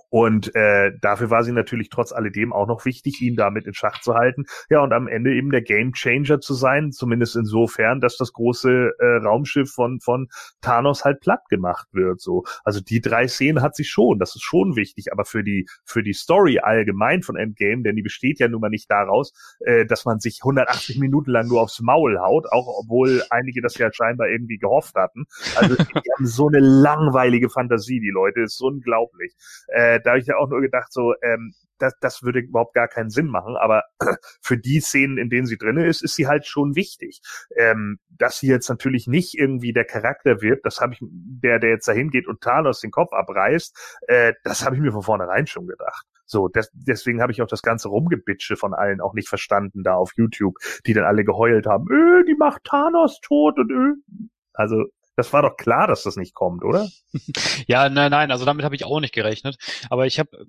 und 0.09 0.55
äh, 0.55 0.91
dafür 1.01 1.29
war 1.29 1.43
sie 1.43 1.51
natürlich 1.51 1.89
trotz 1.89 2.11
alledem 2.11 2.51
auch 2.51 2.67
noch 2.67 2.85
wichtig, 2.85 3.21
ihn 3.21 3.35
damit 3.35 3.67
in 3.67 3.73
Schach 3.73 4.01
zu 4.01 4.15
halten. 4.15 4.45
Ja, 4.69 4.81
und 4.81 4.91
am 4.91 5.07
Ende 5.07 5.33
eben 5.33 5.51
der 5.51 5.61
Game 5.61 5.93
Changer 5.93 6.39
zu 6.39 6.53
sein, 6.55 6.91
zumindest 6.91 7.35
insofern, 7.35 7.99
dass 7.99 8.17
das 8.17 8.33
große 8.33 8.93
äh, 8.97 9.05
Raumschiff 9.23 9.71
von 9.71 9.99
von 9.99 10.29
Thanos 10.61 11.05
halt 11.05 11.19
platt 11.19 11.47
gemacht 11.49 11.87
wird. 11.91 12.21
So, 12.21 12.43
also 12.63 12.81
die 12.81 13.01
drei 13.01 13.27
Szenen 13.27 13.61
hat 13.61 13.75
sie 13.75 13.83
schon, 13.83 14.17
das 14.17 14.35
ist 14.35 14.43
schon 14.43 14.75
wichtig. 14.75 15.11
Aber 15.11 15.25
für 15.25 15.43
die 15.43 15.67
für 15.83 16.01
die 16.01 16.13
Story 16.13 16.59
allgemein 16.59 17.21
von 17.21 17.35
Endgame, 17.35 17.83
denn 17.83 17.95
die 17.95 18.01
besteht 18.01 18.39
ja 18.39 18.47
nun 18.47 18.61
mal 18.61 18.69
nicht 18.69 18.89
daraus, 18.89 19.33
äh, 19.59 19.85
dass 19.85 20.05
man 20.05 20.19
sich 20.19 20.39
180 20.43 20.99
Minuten 20.99 21.31
lang 21.31 21.47
nur 21.47 21.61
aufs 21.61 21.81
Maul 21.81 22.19
haut, 22.19 22.47
auch 22.51 22.67
obwohl 22.81 23.23
einige 23.29 23.61
das 23.61 23.77
ja 23.77 23.91
scheinbar 23.93 24.29
irgendwie 24.29 24.57
gehofft 24.57 24.95
hatten. 24.95 25.25
Also 25.55 25.75
die 25.75 25.83
haben 26.17 26.25
so 26.25 26.47
eine 26.47 26.59
langweilige 26.59 27.49
Fantasie, 27.49 27.99
die 27.99 28.11
Leute, 28.11 28.41
ist 28.41 28.61
unglaublich. 28.61 29.33
Äh, 29.67 29.82
da 30.03 30.11
habe 30.11 30.19
ich 30.19 30.27
ja 30.27 30.37
auch 30.37 30.49
nur 30.49 30.61
gedacht, 30.61 30.91
so, 30.91 31.13
ähm, 31.21 31.53
das, 31.79 31.93
das 31.99 32.23
würde 32.23 32.39
überhaupt 32.39 32.73
gar 32.73 32.87
keinen 32.87 33.09
Sinn 33.09 33.27
machen, 33.27 33.55
aber 33.57 33.83
für 34.41 34.57
die 34.57 34.79
Szenen, 34.79 35.17
in 35.17 35.29
denen 35.29 35.45
sie 35.45 35.57
drinne 35.57 35.85
ist, 35.85 36.03
ist 36.03 36.15
sie 36.15 36.27
halt 36.27 36.45
schon 36.45 36.75
wichtig. 36.75 37.21
Ähm, 37.57 37.99
dass 38.09 38.39
sie 38.39 38.47
jetzt 38.47 38.69
natürlich 38.69 39.07
nicht 39.07 39.37
irgendwie 39.37 39.73
der 39.73 39.85
Charakter 39.85 40.41
wird, 40.41 40.65
das 40.65 40.79
habe 40.79 40.93
ich, 40.93 40.99
der, 41.01 41.59
der 41.59 41.71
jetzt 41.71 41.87
dahin 41.87 42.09
geht 42.09 42.27
und 42.27 42.41
Thanos 42.41 42.79
den 42.79 42.91
Kopf 42.91 43.11
abreißt, 43.11 43.99
äh, 44.07 44.33
das 44.43 44.65
habe 44.65 44.75
ich 44.75 44.81
mir 44.81 44.91
von 44.91 45.03
vornherein 45.03 45.47
schon 45.47 45.67
gedacht. 45.67 46.05
So, 46.25 46.47
des, 46.47 46.69
deswegen 46.73 47.21
habe 47.21 47.31
ich 47.31 47.41
auch 47.41 47.47
das 47.47 47.61
ganze 47.61 47.89
Rumgebitsche 47.89 48.55
von 48.55 48.73
allen 48.73 49.01
auch 49.01 49.13
nicht 49.13 49.27
verstanden 49.27 49.83
da 49.83 49.95
auf 49.95 50.11
YouTube, 50.15 50.55
die 50.85 50.93
dann 50.93 51.03
alle 51.05 51.25
geheult 51.25 51.65
haben, 51.65 51.85
äh, 51.91 52.25
die 52.25 52.35
macht 52.35 52.63
Thanos 52.63 53.19
tot 53.21 53.57
und 53.59 53.71
äh. 53.71 54.27
Also 54.55 54.85
Das 55.15 55.31
war 55.31 55.43
doch 55.43 55.57
klar, 55.57 55.87
dass 55.87 56.03
das 56.03 56.15
nicht 56.15 56.33
kommt, 56.33 56.63
oder? 56.63 56.89
ja, 57.67 57.89
nein, 57.89 58.09
nein, 58.09 58.31
also 58.31 58.45
damit 58.45 58.65
habe 58.65 58.75
ich 58.75 58.85
auch 58.85 58.99
nicht 58.99 59.13
gerechnet. 59.13 59.57
Aber 59.89 60.07
ich 60.07 60.19
habe 60.19 60.47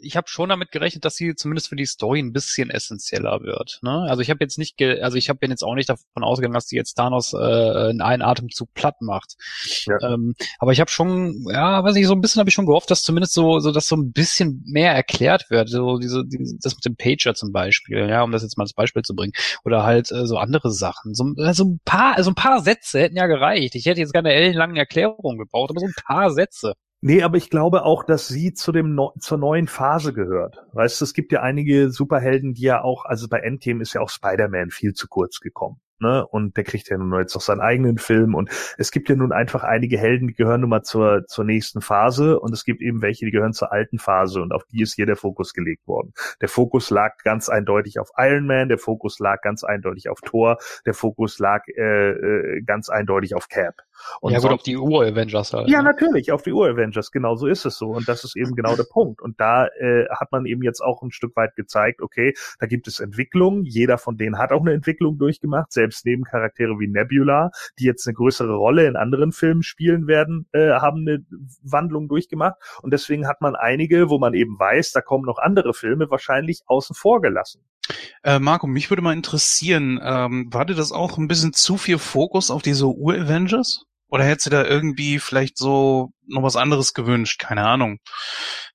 ich 0.00 0.16
hab 0.16 0.28
schon 0.28 0.50
damit 0.50 0.70
gerechnet, 0.70 1.04
dass 1.04 1.16
sie 1.16 1.34
zumindest 1.34 1.68
für 1.68 1.76
die 1.76 1.86
Story 1.86 2.20
ein 2.20 2.32
bisschen 2.32 2.68
essentieller 2.68 3.40
wird. 3.42 3.78
Ne? 3.82 4.06
Also 4.08 4.20
ich 4.20 4.28
habe 4.28 4.38
jetzt 4.40 4.58
nicht, 4.58 4.76
ge 4.76 5.00
also 5.00 5.16
ich 5.16 5.30
habe 5.30 5.46
jetzt 5.46 5.64
auch 5.64 5.74
nicht 5.74 5.88
davon 5.88 6.22
ausgegangen, 6.22 6.54
dass 6.54 6.66
die 6.66 6.76
jetzt 6.76 6.94
Thanos 6.94 7.32
äh, 7.32 7.90
in 7.90 8.02
einen 8.02 8.22
Atemzug 8.22 8.74
platt 8.74 9.00
macht. 9.00 9.36
Ja. 9.86 9.96
Ähm, 10.02 10.34
aber 10.58 10.72
ich 10.72 10.80
habe 10.80 10.90
schon, 10.90 11.46
ja, 11.50 11.82
weiß 11.82 11.96
ich, 11.96 12.06
so 12.06 12.12
ein 12.12 12.20
bisschen 12.20 12.40
habe 12.40 12.50
ich 12.50 12.54
schon 12.54 12.66
gehofft, 12.66 12.90
dass 12.90 13.02
zumindest 13.02 13.32
so, 13.32 13.60
so, 13.60 13.72
dass 13.72 13.88
so 13.88 13.96
ein 13.96 14.12
bisschen 14.12 14.62
mehr 14.66 14.92
erklärt 14.92 15.48
wird. 15.48 15.70
So 15.70 15.98
diese, 15.98 16.24
diese 16.26 16.58
das 16.60 16.74
mit 16.74 16.84
dem 16.84 16.96
Pager 16.96 17.34
zum 17.34 17.52
Beispiel, 17.52 18.08
ja, 18.08 18.22
um 18.22 18.32
das 18.32 18.42
jetzt 18.42 18.58
mal 18.58 18.64
als 18.64 18.74
Beispiel 18.74 19.02
zu 19.02 19.14
bringen. 19.14 19.32
Oder 19.64 19.84
halt 19.84 20.12
äh, 20.12 20.26
so 20.26 20.36
andere 20.36 20.70
Sachen. 20.70 21.14
So, 21.14 21.32
so 21.52 21.64
ein 21.64 21.80
paar, 21.84 22.16
also 22.16 22.30
ein 22.30 22.34
paar 22.34 22.60
Sätze 22.60 23.00
hätten 23.00 23.16
ja 23.16 23.26
gereicht. 23.26 23.74
Ich 23.74 23.86
hätte 23.86 24.01
jetzt 24.02 24.14
keine 24.14 24.32
ellenlangen 24.32 24.76
Erklärungen 24.76 25.38
gebraucht, 25.38 25.70
aber 25.70 25.80
so 25.80 25.86
ein 25.86 25.94
paar 26.04 26.30
Sätze. 26.30 26.74
Nee, 27.00 27.22
aber 27.22 27.36
ich 27.36 27.50
glaube 27.50 27.84
auch, 27.84 28.04
dass 28.04 28.28
sie 28.28 28.54
zu 28.54 28.70
dem 28.70 28.94
no 28.94 29.12
zur 29.18 29.36
neuen 29.36 29.66
Phase 29.66 30.12
gehört. 30.12 30.64
Weißt 30.72 31.00
du, 31.00 31.04
es 31.04 31.14
gibt 31.14 31.32
ja 31.32 31.40
einige 31.40 31.90
Superhelden, 31.90 32.54
die 32.54 32.62
ja 32.62 32.82
auch, 32.82 33.04
also 33.04 33.28
bei 33.28 33.40
Endgame 33.40 33.82
ist 33.82 33.94
ja 33.94 34.00
auch 34.00 34.08
Spider-Man 34.08 34.70
viel 34.70 34.92
zu 34.92 35.08
kurz 35.08 35.40
gekommen 35.40 35.80
ne? 36.02 36.26
Und 36.26 36.56
der 36.56 36.64
kriegt 36.64 36.90
ja 36.90 36.98
nun 36.98 37.18
jetzt 37.18 37.34
auch 37.36 37.40
seinen 37.40 37.60
eigenen 37.60 37.96
Film. 37.98 38.34
Und 38.34 38.50
es 38.76 38.90
gibt 38.90 39.08
ja 39.08 39.16
nun 39.16 39.32
einfach 39.32 39.64
einige 39.64 39.98
Helden, 39.98 40.28
die 40.28 40.34
gehören 40.34 40.60
nun 40.60 40.70
mal 40.70 40.82
zur, 40.82 41.26
zur 41.26 41.44
nächsten 41.44 41.80
Phase 41.80 42.38
und 42.38 42.52
es 42.52 42.64
gibt 42.64 42.82
eben 42.82 43.00
welche, 43.00 43.24
die 43.24 43.30
gehören 43.30 43.54
zur 43.54 43.72
alten 43.72 43.98
Phase 43.98 44.42
und 44.42 44.52
auf 44.52 44.64
die 44.64 44.82
ist 44.82 44.94
hier 44.94 45.06
der 45.06 45.16
Fokus 45.16 45.54
gelegt 45.54 45.86
worden. 45.86 46.12
Der 46.40 46.48
Fokus 46.48 46.90
lag 46.90 47.16
ganz 47.24 47.48
eindeutig 47.48 47.98
auf 47.98 48.10
Iron 48.18 48.46
Man, 48.46 48.68
der 48.68 48.78
Fokus 48.78 49.18
lag 49.18 49.40
ganz 49.40 49.64
eindeutig 49.64 50.10
auf 50.10 50.20
Thor, 50.20 50.58
der 50.84 50.94
Fokus 50.94 51.38
lag 51.38 51.66
äh, 51.68 52.10
äh, 52.10 52.62
ganz 52.62 52.90
eindeutig 52.90 53.34
auf 53.34 53.48
Cap. 53.48 53.76
Und 54.20 54.32
ja 54.32 54.40
gut, 54.40 54.50
auf 54.50 54.62
die 54.62 54.76
Ur-Avengers 54.76 55.52
halt. 55.52 55.68
Ja, 55.68 55.78
ne? 55.78 55.84
natürlich, 55.84 56.32
auf 56.32 56.42
die 56.42 56.52
Ur-Avengers, 56.52 57.10
genau 57.10 57.36
so 57.36 57.46
ist 57.46 57.64
es 57.64 57.76
so. 57.76 57.90
Und 57.90 58.08
das 58.08 58.24
ist 58.24 58.36
eben 58.36 58.54
genau 58.54 58.76
der 58.76 58.84
Punkt. 58.84 59.20
Und 59.20 59.40
da 59.40 59.66
äh, 59.66 60.06
hat 60.10 60.32
man 60.32 60.46
eben 60.46 60.62
jetzt 60.62 60.80
auch 60.80 61.02
ein 61.02 61.12
Stück 61.12 61.36
weit 61.36 61.56
gezeigt, 61.56 62.02
okay, 62.02 62.34
da 62.58 62.66
gibt 62.66 62.88
es 62.88 63.00
Entwicklungen, 63.00 63.64
jeder 63.64 63.98
von 63.98 64.16
denen 64.16 64.38
hat 64.38 64.52
auch 64.52 64.60
eine 64.60 64.72
Entwicklung 64.72 65.18
durchgemacht, 65.18 65.72
selbst 65.72 65.91
selbst 65.92 66.06
Nebencharaktere 66.06 66.78
wie 66.78 66.88
Nebula, 66.88 67.50
die 67.78 67.84
jetzt 67.84 68.06
eine 68.06 68.14
größere 68.14 68.54
Rolle 68.54 68.86
in 68.86 68.96
anderen 68.96 69.32
Filmen 69.32 69.62
spielen 69.62 70.06
werden, 70.06 70.46
äh, 70.52 70.70
haben 70.70 71.06
eine 71.06 71.24
Wandlung 71.62 72.08
durchgemacht. 72.08 72.56
Und 72.82 72.92
deswegen 72.92 73.28
hat 73.28 73.40
man 73.40 73.54
einige, 73.54 74.08
wo 74.08 74.18
man 74.18 74.34
eben 74.34 74.58
weiß, 74.58 74.92
da 74.92 75.00
kommen 75.00 75.24
noch 75.24 75.38
andere 75.38 75.74
Filme, 75.74 76.10
wahrscheinlich 76.10 76.62
außen 76.66 76.96
vor 76.96 77.20
gelassen. 77.20 77.64
Äh, 78.22 78.38
Marco, 78.38 78.66
mich 78.66 78.90
würde 78.90 79.02
mal 79.02 79.12
interessieren, 79.12 80.00
ähm, 80.02 80.48
war 80.52 80.64
dir 80.64 80.74
das 80.74 80.92
auch 80.92 81.18
ein 81.18 81.28
bisschen 81.28 81.52
zu 81.52 81.76
viel 81.76 81.98
Fokus 81.98 82.50
auf 82.50 82.62
diese 82.62 82.86
Ur-Avengers? 82.86 83.84
Oder 84.08 84.24
hättest 84.24 84.46
du 84.46 84.50
da 84.50 84.64
irgendwie 84.64 85.18
vielleicht 85.18 85.56
so 85.56 86.10
noch 86.26 86.42
was 86.42 86.56
anderes 86.56 86.92
gewünscht? 86.92 87.40
Keine 87.40 87.66
Ahnung. 87.66 87.98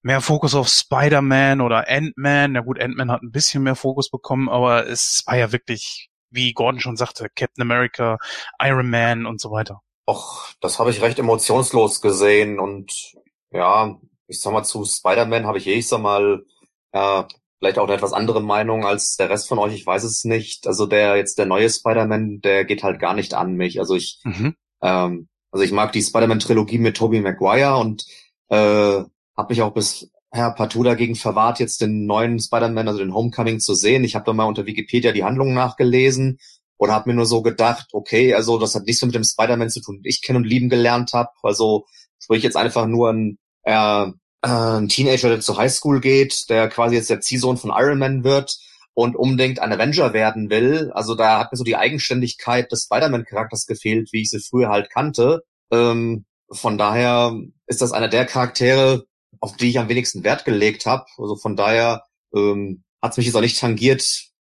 Mehr 0.01 0.20
Fokus 0.20 0.55
auf 0.55 0.68
Spider-Man 0.68 1.61
oder 1.61 1.88
Ant-Man. 1.88 2.53
Na 2.53 2.61
gut, 2.61 2.82
Ant-Man 2.82 3.11
hat 3.11 3.22
ein 3.22 3.30
bisschen 3.30 3.61
mehr 3.61 3.76
Fokus 3.76 4.09
bekommen, 4.09 4.49
aber 4.49 4.88
es 4.88 5.22
war 5.28 5.38
ja 5.38 5.51
wirklich 5.51 6.09
wie 6.30 6.54
Gordon 6.54 6.80
schon 6.80 6.98
sagte, 6.98 7.28
Captain 7.36 7.62
America, 7.62 8.18
Iron 8.62 8.90
Man 8.90 9.26
und 9.26 9.42
so 9.42 9.52
weiter. 9.52 9.82
Och, 10.06 10.54
das 10.62 10.80
habe 10.80 10.90
ich 10.90 11.02
recht 11.02 11.20
emotionslos 11.20 12.02
gesehen 12.02 12.60
und 12.60 13.14
ja, 13.52 13.98
ich 14.28 14.42
sag 14.42 14.54
mal 14.54 14.64
zu 14.64 14.86
Spider-Man 14.86 15.46
habe 15.46 15.58
ich 15.58 15.68
eh, 15.68 15.76
ich 15.76 15.88
sag 15.88 16.02
mal, 16.02 16.46
äh, 16.92 17.24
vielleicht 17.60 17.80
auch 17.80 17.86
eine 17.86 17.96
etwas 17.96 18.14
andere 18.14 18.42
Meinung 18.42 18.86
als 18.86 19.16
der 19.16 19.30
Rest 19.30 19.48
von 19.48 19.60
euch, 19.60 19.74
ich 19.74 19.86
weiß 19.86 20.04
es 20.04 20.24
nicht. 20.24 20.68
Also 20.68 20.86
der 20.86 21.16
jetzt 21.18 21.38
der 21.38 21.46
neue 21.46 21.70
Spider-Man, 21.70 22.42
der 22.42 22.66
geht 22.66 22.84
halt 22.84 23.00
gar 23.00 23.14
nicht 23.14 23.34
an 23.34 23.54
mich. 23.54 23.80
Also 23.80 23.96
ich, 23.96 24.20
mhm. 24.24 24.56
ähm, 24.82 25.28
also 25.52 25.64
ich 25.64 25.72
mag 25.72 25.92
die 25.92 26.02
Spider-Man-Trilogie 26.02 26.78
mit 26.78 26.98
Tobey 26.98 27.22
Maguire 27.22 27.78
und 27.78 28.06
äh, 28.50 29.04
habe 29.36 29.50
mich 29.50 29.62
auch 29.62 29.74
bis 29.74 30.12
Herr 30.38 30.52
partout 30.52 30.84
dagegen 30.84 31.16
verwahrt, 31.16 31.60
jetzt 31.60 31.82
den 31.82 32.06
neuen 32.06 32.40
Spider-Man, 32.40 32.88
also 32.88 33.00
den 33.00 33.14
Homecoming 33.14 33.60
zu 33.60 33.74
sehen. 33.74 34.04
Ich 34.04 34.16
habe 34.16 34.26
da 34.26 34.34
mal 34.34 34.46
unter 34.46 34.66
Wikipedia 34.66 35.12
die 35.12 35.24
Handlungen 35.24 35.54
nachgelesen 35.54 36.40
und 36.78 36.92
habe 36.92 37.10
mir 37.10 37.16
nur 37.16 37.26
so 37.26 37.42
gedacht, 37.42 37.90
okay, 37.92 38.34
also 38.34 38.58
das 38.60 38.76
hat 38.76 38.86
nichts 38.86 39.02
mehr 39.02 39.08
mit 39.08 39.16
dem 39.16 39.24
Spider-Man 39.24 39.70
zu 39.70 39.82
tun, 39.82 39.98
den 39.98 40.10
ich 40.10 40.22
kennen 40.22 40.38
und 40.38 40.48
lieben 40.48 40.70
gelernt 40.70 41.14
habe. 41.14 41.30
Also 41.44 41.86
sprich 42.20 42.44
jetzt 42.44 42.56
einfach 42.56 42.88
nur 42.88 43.12
ein, 43.12 43.38
äh, 43.64 44.08
ein 44.42 44.88
Teenager, 44.88 45.30
der 45.30 45.42
zur 45.42 45.58
Highschool 45.58 46.00
geht, 46.00 46.50
der 46.50 46.70
quasi 46.70 46.96
jetzt 46.96 47.10
der 47.10 47.22
Ziehsohn 47.22 47.58
von 47.58 47.74
Iron 47.76 48.00
Man 48.00 48.24
wird 48.24 48.58
und 48.94 49.16
unbedingt 49.16 49.60
ein 49.60 49.74
Avenger 49.74 50.14
werden 50.14 50.50
will. 50.50 50.92
Also 50.94 51.16
da 51.16 51.40
hat 51.40 51.52
mir 51.52 51.58
so 51.58 51.64
die 51.64 51.76
Eigenständigkeit 51.76 52.72
des 52.72 52.84
Spider-Man-Charakters 52.84 53.66
gefehlt, 53.66 54.10
wie 54.12 54.22
ich 54.22 54.30
sie 54.30 54.40
früher 54.40 54.70
halt 54.70 54.90
kannte. 54.90 55.44
Ähm, 55.72 56.26
von 56.50 56.78
daher 56.78 57.36
ist 57.66 57.82
das 57.82 57.92
einer 57.92 58.08
der 58.08 58.26
Charaktere, 58.26 59.06
auf 59.40 59.58
die 59.58 59.70
ich 59.70 59.80
am 59.80 59.90
wenigsten 59.90 60.24
Wert 60.24 60.46
gelegt 60.46 60.86
habe. 60.86 61.06
Also 61.18 61.36
von 61.36 61.56
daher 61.56 62.04
ähm, 62.36 62.84
hat 63.02 63.12
es 63.12 63.18
mich 63.18 63.26
jetzt 63.28 63.36
auch 63.36 63.42
nicht 63.42 63.60
tangiert, 63.60 64.04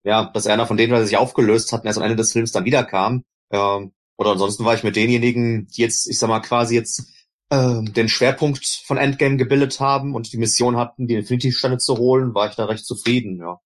ja, 0.04 0.30
dass 0.32 0.46
einer 0.46 0.66
von 0.66 0.76
denen, 0.76 0.92
der 0.92 1.06
sich 1.06 1.16
aufgelöst 1.16 1.72
hat 1.72 1.84
erst 1.84 1.98
am 1.98 2.04
Ende 2.04 2.16
des 2.16 2.32
Films 2.32 2.52
dann 2.52 2.64
wiederkam. 2.64 3.24
Ähm, 3.50 3.92
oder 4.16 4.32
ansonsten 4.32 4.64
war 4.64 4.74
ich 4.74 4.82
mit 4.82 4.96
denjenigen, 4.96 5.68
die 5.68 5.82
jetzt, 5.82 6.08
ich 6.08 6.18
sag 6.18 6.28
mal, 6.28 6.40
quasi 6.40 6.74
jetzt 6.74 7.08
äh, 7.50 7.82
den 7.82 8.08
Schwerpunkt 8.08 8.66
von 8.84 8.96
Endgame 8.98 9.36
gebildet 9.36 9.80
haben 9.80 10.14
und 10.14 10.32
die 10.32 10.38
Mission 10.38 10.76
hatten, 10.76 11.06
die 11.06 11.14
Infinity-Stände 11.14 11.78
zu 11.78 11.96
holen, 11.96 12.34
war 12.34 12.48
ich 12.48 12.56
da 12.56 12.64
recht 12.66 12.84
zufrieden, 12.84 13.38
ja. 13.38 13.60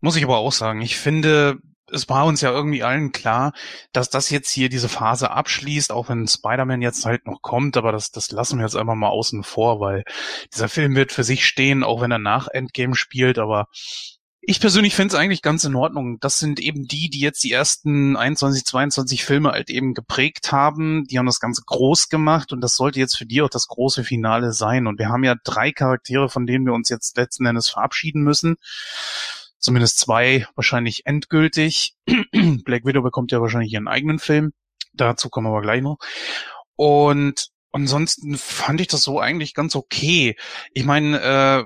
Muss 0.00 0.16
ich 0.16 0.24
aber 0.24 0.36
auch 0.36 0.52
sagen. 0.52 0.82
Ich 0.82 0.98
finde, 0.98 1.58
es 1.90 2.08
war 2.08 2.26
uns 2.26 2.40
ja 2.40 2.50
irgendwie 2.50 2.82
allen 2.82 3.12
klar, 3.12 3.52
dass 3.92 4.10
das 4.10 4.30
jetzt 4.30 4.50
hier 4.50 4.68
diese 4.68 4.88
Phase 4.88 5.30
abschließt, 5.30 5.92
auch 5.92 6.08
wenn 6.08 6.26
Spider-Man 6.26 6.82
jetzt 6.82 7.04
halt 7.04 7.26
noch 7.26 7.42
kommt, 7.42 7.76
aber 7.76 7.92
das, 7.92 8.10
das 8.10 8.30
lassen 8.30 8.58
wir 8.58 8.64
jetzt 8.64 8.76
einfach 8.76 8.94
mal 8.94 9.08
außen 9.08 9.42
vor, 9.42 9.80
weil 9.80 10.04
dieser 10.52 10.68
Film 10.68 10.94
wird 10.94 11.12
für 11.12 11.24
sich 11.24 11.46
stehen, 11.46 11.84
auch 11.84 12.00
wenn 12.00 12.10
er 12.10 12.18
nach 12.18 12.48
Endgame 12.48 12.94
spielt, 12.94 13.38
aber 13.38 13.68
ich 14.48 14.60
persönlich 14.60 14.94
finde 14.94 15.12
es 15.12 15.20
eigentlich 15.20 15.42
ganz 15.42 15.64
in 15.64 15.74
Ordnung. 15.74 16.20
Das 16.20 16.38
sind 16.38 16.60
eben 16.60 16.86
die, 16.86 17.10
die 17.10 17.18
jetzt 17.18 17.42
die 17.42 17.50
ersten 17.50 18.16
21, 18.16 18.64
22 18.64 19.24
Filme 19.24 19.50
halt 19.50 19.70
eben 19.70 19.92
geprägt 19.92 20.52
haben. 20.52 21.04
Die 21.10 21.18
haben 21.18 21.26
das 21.26 21.40
Ganze 21.40 21.62
groß 21.66 22.08
gemacht 22.10 22.52
und 22.52 22.60
das 22.60 22.76
sollte 22.76 23.00
jetzt 23.00 23.16
für 23.16 23.26
die 23.26 23.42
auch 23.42 23.48
das 23.48 23.66
große 23.66 24.04
Finale 24.04 24.52
sein. 24.52 24.86
Und 24.86 25.00
wir 25.00 25.08
haben 25.08 25.24
ja 25.24 25.34
drei 25.42 25.72
Charaktere, 25.72 26.28
von 26.28 26.46
denen 26.46 26.64
wir 26.64 26.74
uns 26.74 26.88
jetzt 26.88 27.16
letzten 27.16 27.44
Endes 27.44 27.68
verabschieden 27.68 28.22
müssen 28.22 28.56
zumindest 29.58 29.98
zwei 29.98 30.46
wahrscheinlich 30.54 31.06
endgültig. 31.06 31.94
Black 32.64 32.84
Widow 32.84 33.02
bekommt 33.02 33.32
ja 33.32 33.40
wahrscheinlich 33.40 33.72
ihren 33.72 33.88
eigenen 33.88 34.18
Film. 34.18 34.52
Dazu 34.92 35.28
kommen 35.28 35.46
wir 35.46 35.50
aber 35.50 35.62
gleich 35.62 35.82
noch. 35.82 35.98
Und 36.76 37.48
ansonsten 37.72 38.36
fand 38.36 38.80
ich 38.80 38.88
das 38.88 39.02
so 39.02 39.20
eigentlich 39.20 39.54
ganz 39.54 39.76
okay. 39.76 40.36
Ich 40.72 40.84
meine, 40.84 41.20
äh, 41.20 41.64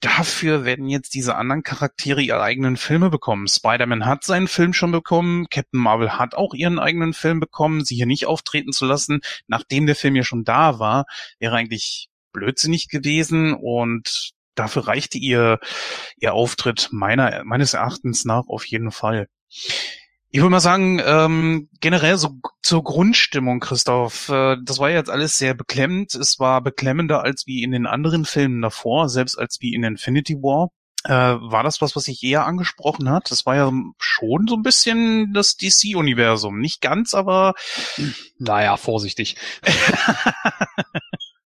dafür 0.00 0.64
werden 0.64 0.88
jetzt 0.88 1.14
diese 1.14 1.34
anderen 1.34 1.62
Charaktere 1.62 2.22
ihre 2.22 2.42
eigenen 2.42 2.76
Filme 2.76 3.10
bekommen. 3.10 3.48
Spider-Man 3.48 4.06
hat 4.06 4.24
seinen 4.24 4.48
Film 4.48 4.72
schon 4.72 4.92
bekommen, 4.92 5.46
Captain 5.50 5.80
Marvel 5.80 6.18
hat 6.18 6.34
auch 6.34 6.54
ihren 6.54 6.78
eigenen 6.78 7.14
Film 7.14 7.40
bekommen. 7.40 7.84
Sie 7.84 7.96
hier 7.96 8.06
nicht 8.06 8.26
auftreten 8.26 8.72
zu 8.72 8.86
lassen, 8.86 9.20
nachdem 9.48 9.86
der 9.86 9.96
Film 9.96 10.14
ja 10.14 10.22
schon 10.22 10.44
da 10.44 10.78
war, 10.78 11.06
wäre 11.40 11.56
eigentlich 11.56 12.08
blödsinnig 12.32 12.88
gewesen 12.88 13.54
und 13.54 14.32
dafür 14.58 14.86
reichte 14.86 15.18
ihr, 15.18 15.58
ihr 16.18 16.34
Auftritt 16.34 16.88
meiner, 16.92 17.42
meines 17.44 17.74
Erachtens 17.74 18.24
nach 18.24 18.48
auf 18.48 18.64
jeden 18.64 18.90
Fall. 18.90 19.28
Ich 20.30 20.40
würde 20.40 20.50
mal 20.50 20.60
sagen, 20.60 21.00
ähm, 21.04 21.70
generell 21.80 22.18
so 22.18 22.38
zur 22.62 22.84
Grundstimmung, 22.84 23.60
Christoph, 23.60 24.28
äh, 24.28 24.56
das 24.62 24.78
war 24.78 24.90
jetzt 24.90 25.08
alles 25.08 25.38
sehr 25.38 25.54
beklemmend. 25.54 26.14
Es 26.14 26.38
war 26.38 26.60
beklemmender 26.60 27.22
als 27.22 27.46
wie 27.46 27.62
in 27.62 27.70
den 27.70 27.86
anderen 27.86 28.26
Filmen 28.26 28.60
davor, 28.60 29.08
selbst 29.08 29.38
als 29.38 29.58
wie 29.60 29.74
in 29.74 29.84
Infinity 29.84 30.34
War. 30.34 30.68
Äh, 31.04 31.10
war 31.12 31.62
das 31.62 31.80
was, 31.80 31.96
was 31.96 32.04
sich 32.04 32.22
eher 32.22 32.44
angesprochen 32.44 33.08
hat? 33.08 33.30
Das 33.30 33.46
war 33.46 33.56
ja 33.56 33.72
schon 33.98 34.46
so 34.48 34.56
ein 34.56 34.62
bisschen 34.62 35.32
das 35.32 35.56
DC-Universum. 35.56 36.58
Nicht 36.60 36.82
ganz, 36.82 37.14
aber. 37.14 37.54
Naja, 38.38 38.76
vorsichtig. 38.76 39.36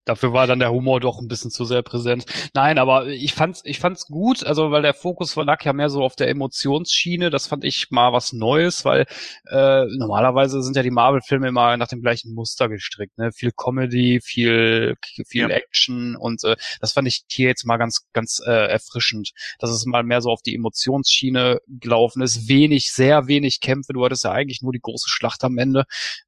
Dafür 0.07 0.31
war 0.31 0.47
dann 0.47 0.59
der 0.59 0.71
Humor 0.71 1.01
doch 1.01 1.19
ein 1.19 1.27
bisschen 1.27 1.51
zu 1.51 1.65
sehr 1.65 1.81
präsent. 1.81 2.25
Nein, 2.53 2.77
aber 2.77 3.07
ich 3.07 3.33
fand's, 3.33 3.61
ich 3.65 3.79
fand's 3.79 4.05
gut, 4.05 4.45
also 4.45 4.71
weil 4.71 4.81
der 4.81 4.93
Fokus 4.93 5.35
lag 5.35 5.63
ja 5.65 5.73
mehr 5.73 5.89
so 5.89 6.01
auf 6.01 6.15
der 6.15 6.29
Emotionsschiene. 6.29 7.29
Das 7.29 7.47
fand 7.47 7.65
ich 7.65 7.87
mal 7.91 8.13
was 8.13 8.31
Neues, 8.31 8.85
weil 8.85 9.05
äh, 9.47 9.85
normalerweise 9.97 10.63
sind 10.63 10.77
ja 10.77 10.83
die 10.83 10.91
Marvel-Filme 10.91 11.49
immer 11.49 11.75
nach 11.75 11.89
dem 11.89 12.01
gleichen 12.01 12.33
Muster 12.33 12.69
gestrickt. 12.69 13.17
Ne? 13.17 13.33
Viel 13.33 13.51
Comedy, 13.51 14.21
viel, 14.23 14.95
viel 15.27 15.49
ja. 15.49 15.49
Action 15.49 16.15
und 16.15 16.41
äh, 16.45 16.55
das 16.79 16.93
fand 16.93 17.09
ich 17.09 17.25
hier 17.29 17.49
jetzt 17.49 17.65
mal 17.65 17.75
ganz, 17.75 18.07
ganz 18.13 18.41
äh, 18.45 18.49
erfrischend, 18.49 19.31
dass 19.59 19.71
es 19.71 19.85
mal 19.85 20.03
mehr 20.03 20.21
so 20.21 20.29
auf 20.29 20.41
die 20.41 20.55
Emotionsschiene 20.55 21.59
gelaufen 21.67 22.21
ist. 22.21 22.47
Wenig, 22.47 22.93
sehr 22.93 23.27
wenig 23.27 23.59
Kämpfe. 23.59 23.91
Du 23.91 24.05
hattest 24.05 24.23
ja 24.23 24.31
eigentlich 24.31 24.61
nur 24.61 24.71
die 24.71 24.79
große 24.79 25.09
Schlacht 25.09 25.43
am 25.43 25.57
Ende. 25.57 25.83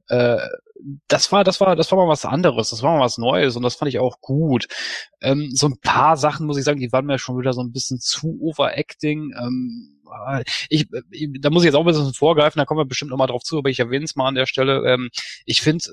Äh, 0.09 0.39
das 1.07 1.31
war, 1.31 1.43
das 1.43 1.59
war, 1.59 1.75
das 1.75 1.91
war 1.91 1.97
mal 1.97 2.07
was 2.07 2.25
anderes, 2.25 2.69
das 2.69 2.83
war 2.83 2.97
mal 2.97 3.03
was 3.03 3.17
Neues 3.17 3.55
und 3.55 3.63
das 3.63 3.75
fand 3.75 3.89
ich 3.89 3.99
auch 3.99 4.21
gut. 4.21 4.67
Ähm, 5.21 5.51
so 5.53 5.67
ein 5.67 5.79
paar 5.81 6.17
Sachen 6.17 6.45
muss 6.45 6.57
ich 6.57 6.63
sagen, 6.63 6.79
die 6.79 6.91
waren 6.91 7.05
mir 7.05 7.19
schon 7.19 7.39
wieder 7.39 7.53
so 7.53 7.61
ein 7.61 7.71
bisschen 7.71 7.99
zu 7.99 8.37
overacting. 8.41 9.33
Ähm, 9.37 9.95
ich, 10.69 10.87
ich, 11.11 11.29
da 11.39 11.49
muss 11.49 11.63
ich 11.63 11.67
jetzt 11.67 11.75
auch 11.75 11.81
ein 11.81 11.85
bisschen 11.85 12.13
vorgreifen, 12.13 12.59
da 12.59 12.65
kommen 12.65 12.79
wir 12.79 12.85
bestimmt 12.85 13.11
nochmal 13.11 13.27
drauf 13.27 13.43
zu, 13.43 13.57
aber 13.57 13.69
ich 13.69 13.79
erwähne 13.79 14.05
es 14.05 14.15
mal 14.15 14.27
an 14.27 14.35
der 14.35 14.45
Stelle. 14.45 14.83
Ähm, 14.87 15.09
ich 15.45 15.61
finde, 15.61 15.83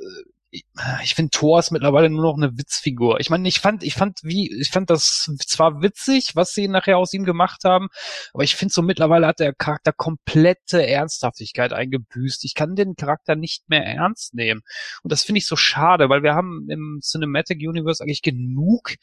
ich 0.51 1.15
finde 1.15 1.31
Thor 1.31 1.59
ist 1.59 1.71
mittlerweile 1.71 2.09
nur 2.09 2.23
noch 2.23 2.37
eine 2.37 2.57
Witzfigur. 2.57 3.21
Ich 3.21 3.31
meine, 3.31 3.49
ich 3.49 3.59
fand, 3.59 3.83
ich 3.83 3.95
fand 3.95 4.21
wie, 4.23 4.53
ich 4.61 4.71
fand 4.71 4.91
das 4.91 5.31
zwar 5.47 5.83
witzig, 5.83 6.35
was 6.35 6.53
sie 6.53 6.69
nachher 6.69 6.99
aus 6.99 7.13
ihm 7.13 7.25
gemacht 7.25 7.65
haben, 7.65 7.89
aber 8.33 8.45
ich 8.45 8.55
finde 8.55 8.73
so 8.73 8.83
mittlerweile 8.83 9.27
hat 9.27 9.41
der 9.41 9.55
Charakter 9.55 9.93
komplette 9.93 10.87
Ernsthaftigkeit 10.87 11.73
eingebüßt. 11.73 12.45
Ich 12.45 12.55
kann 12.55 12.77
den 12.77 12.95
Charakter 12.97 13.35
nicht 13.35 13.69
mehr 13.69 13.85
ernst 13.85 14.35
nehmen. 14.35 14.63
Und 15.03 15.13
das 15.13 15.25
finde 15.25 15.39
ich 15.39 15.47
so 15.47 15.57
schade, 15.57 16.09
weil 16.09 16.23
wir 16.23 16.35
haben 16.35 16.69
im 16.71 17.01
Cinematic 17.03 17.59
Universe 17.59 18.03
eigentlich 18.03 18.23
genug 18.23 18.95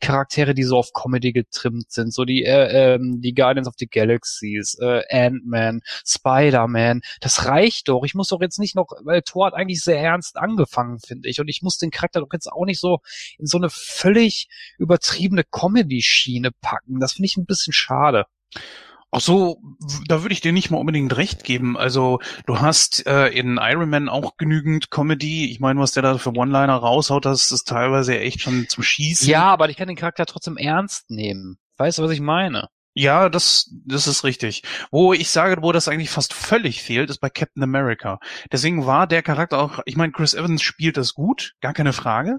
Charaktere, 0.00 0.54
die 0.54 0.64
so 0.64 0.78
auf 0.78 0.92
Comedy 0.92 1.32
getrimmt 1.32 1.90
sind. 1.90 2.14
So 2.14 2.24
die, 2.24 2.44
äh, 2.44 2.94
ähm, 2.94 3.20
die 3.20 3.34
Guardians 3.34 3.68
of 3.68 3.74
the 3.78 3.86
Galaxies, 3.86 4.78
äh, 4.80 5.02
Ant-Man, 5.10 5.80
Spider-Man. 6.06 7.02
Das 7.20 7.46
reicht 7.46 7.88
doch. 7.88 8.04
Ich 8.04 8.14
muss 8.14 8.28
doch 8.28 8.40
jetzt 8.40 8.58
nicht 8.58 8.76
noch, 8.76 8.88
weil 9.04 9.22
Thor 9.22 9.46
hat 9.46 9.54
eigentlich 9.54 9.82
sehr 9.82 10.00
ernst 10.00 10.36
angefangen 10.36 10.91
finde 10.98 11.28
ich. 11.28 11.40
Und 11.40 11.48
ich 11.48 11.62
muss 11.62 11.78
den 11.78 11.90
Charakter 11.90 12.20
doch 12.20 12.28
jetzt 12.32 12.50
auch 12.50 12.64
nicht 12.64 12.80
so 12.80 13.00
in 13.38 13.46
so 13.46 13.58
eine 13.58 13.70
völlig 13.70 14.48
übertriebene 14.78 15.44
Comedy-Schiene 15.44 16.50
packen. 16.60 17.00
Das 17.00 17.14
finde 17.14 17.26
ich 17.26 17.36
ein 17.36 17.46
bisschen 17.46 17.72
schade. 17.72 18.26
Ach 19.14 19.20
so, 19.20 19.60
da 20.08 20.22
würde 20.22 20.32
ich 20.32 20.40
dir 20.40 20.52
nicht 20.52 20.70
mal 20.70 20.78
unbedingt 20.78 21.14
recht 21.18 21.44
geben. 21.44 21.76
Also 21.76 22.20
du 22.46 22.60
hast 22.60 23.06
äh, 23.06 23.28
in 23.28 23.58
Iron 23.60 23.90
Man 23.90 24.08
auch 24.08 24.38
genügend 24.38 24.90
Comedy. 24.90 25.50
Ich 25.50 25.60
meine, 25.60 25.80
was 25.80 25.92
der 25.92 26.02
da 26.02 26.16
für 26.16 26.32
One-Liner 26.32 26.76
raushaut, 26.76 27.26
das 27.26 27.52
ist 27.52 27.68
teilweise 27.68 28.18
echt 28.18 28.40
schon 28.40 28.68
zum 28.70 28.82
Schießen. 28.82 29.28
Ja, 29.28 29.44
aber 29.44 29.68
ich 29.68 29.76
kann 29.76 29.88
den 29.88 29.98
Charakter 29.98 30.24
trotzdem 30.24 30.56
ernst 30.56 31.10
nehmen. 31.10 31.58
Weißt 31.76 31.98
du, 31.98 32.02
was 32.02 32.10
ich 32.10 32.20
meine? 32.20 32.68
Ja, 32.94 33.30
das, 33.30 33.70
das 33.86 34.06
ist 34.06 34.22
richtig. 34.22 34.62
Wo 34.90 35.14
ich 35.14 35.30
sage, 35.30 35.62
wo 35.62 35.72
das 35.72 35.88
eigentlich 35.88 36.10
fast 36.10 36.34
völlig 36.34 36.82
fehlt, 36.82 37.08
ist 37.08 37.20
bei 37.20 37.30
Captain 37.30 37.62
America. 37.62 38.18
Deswegen 38.50 38.84
war 38.86 39.06
der 39.06 39.22
Charakter 39.22 39.58
auch, 39.58 39.80
ich 39.86 39.96
meine, 39.96 40.12
Chris 40.12 40.34
Evans 40.34 40.62
spielt 40.62 40.98
das 40.98 41.14
gut, 41.14 41.54
gar 41.60 41.72
keine 41.72 41.94
Frage, 41.94 42.38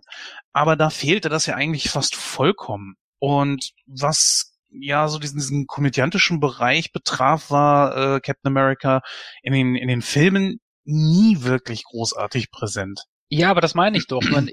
aber 0.52 0.76
da 0.76 0.90
fehlte 0.92 1.30
das 1.30 1.48
ja 1.48 1.56
eigentlich 1.56 1.90
fast 1.90 2.16
vollkommen. 2.16 2.96
Und 3.20 3.72
was 3.88 4.54
ja 4.70 5.08
so 5.08 5.18
diesen, 5.18 5.38
diesen 5.38 5.66
komödiantischen 5.66 6.40
Bereich 6.40 6.92
betraf, 6.92 7.50
war 7.50 8.16
äh, 8.16 8.20
Captain 8.20 8.50
America 8.50 9.02
in 9.42 9.54
den, 9.54 9.76
in 9.76 9.88
den 9.88 10.02
Filmen 10.02 10.60
nie 10.86 11.42
wirklich 11.42 11.84
großartig 11.86 12.52
präsent. 12.52 13.04
Ja, 13.30 13.50
aber 13.50 13.62
das 13.62 13.74
meine 13.74 13.98
ich 13.98 14.06
doch. 14.06 14.22
Man, 14.30 14.52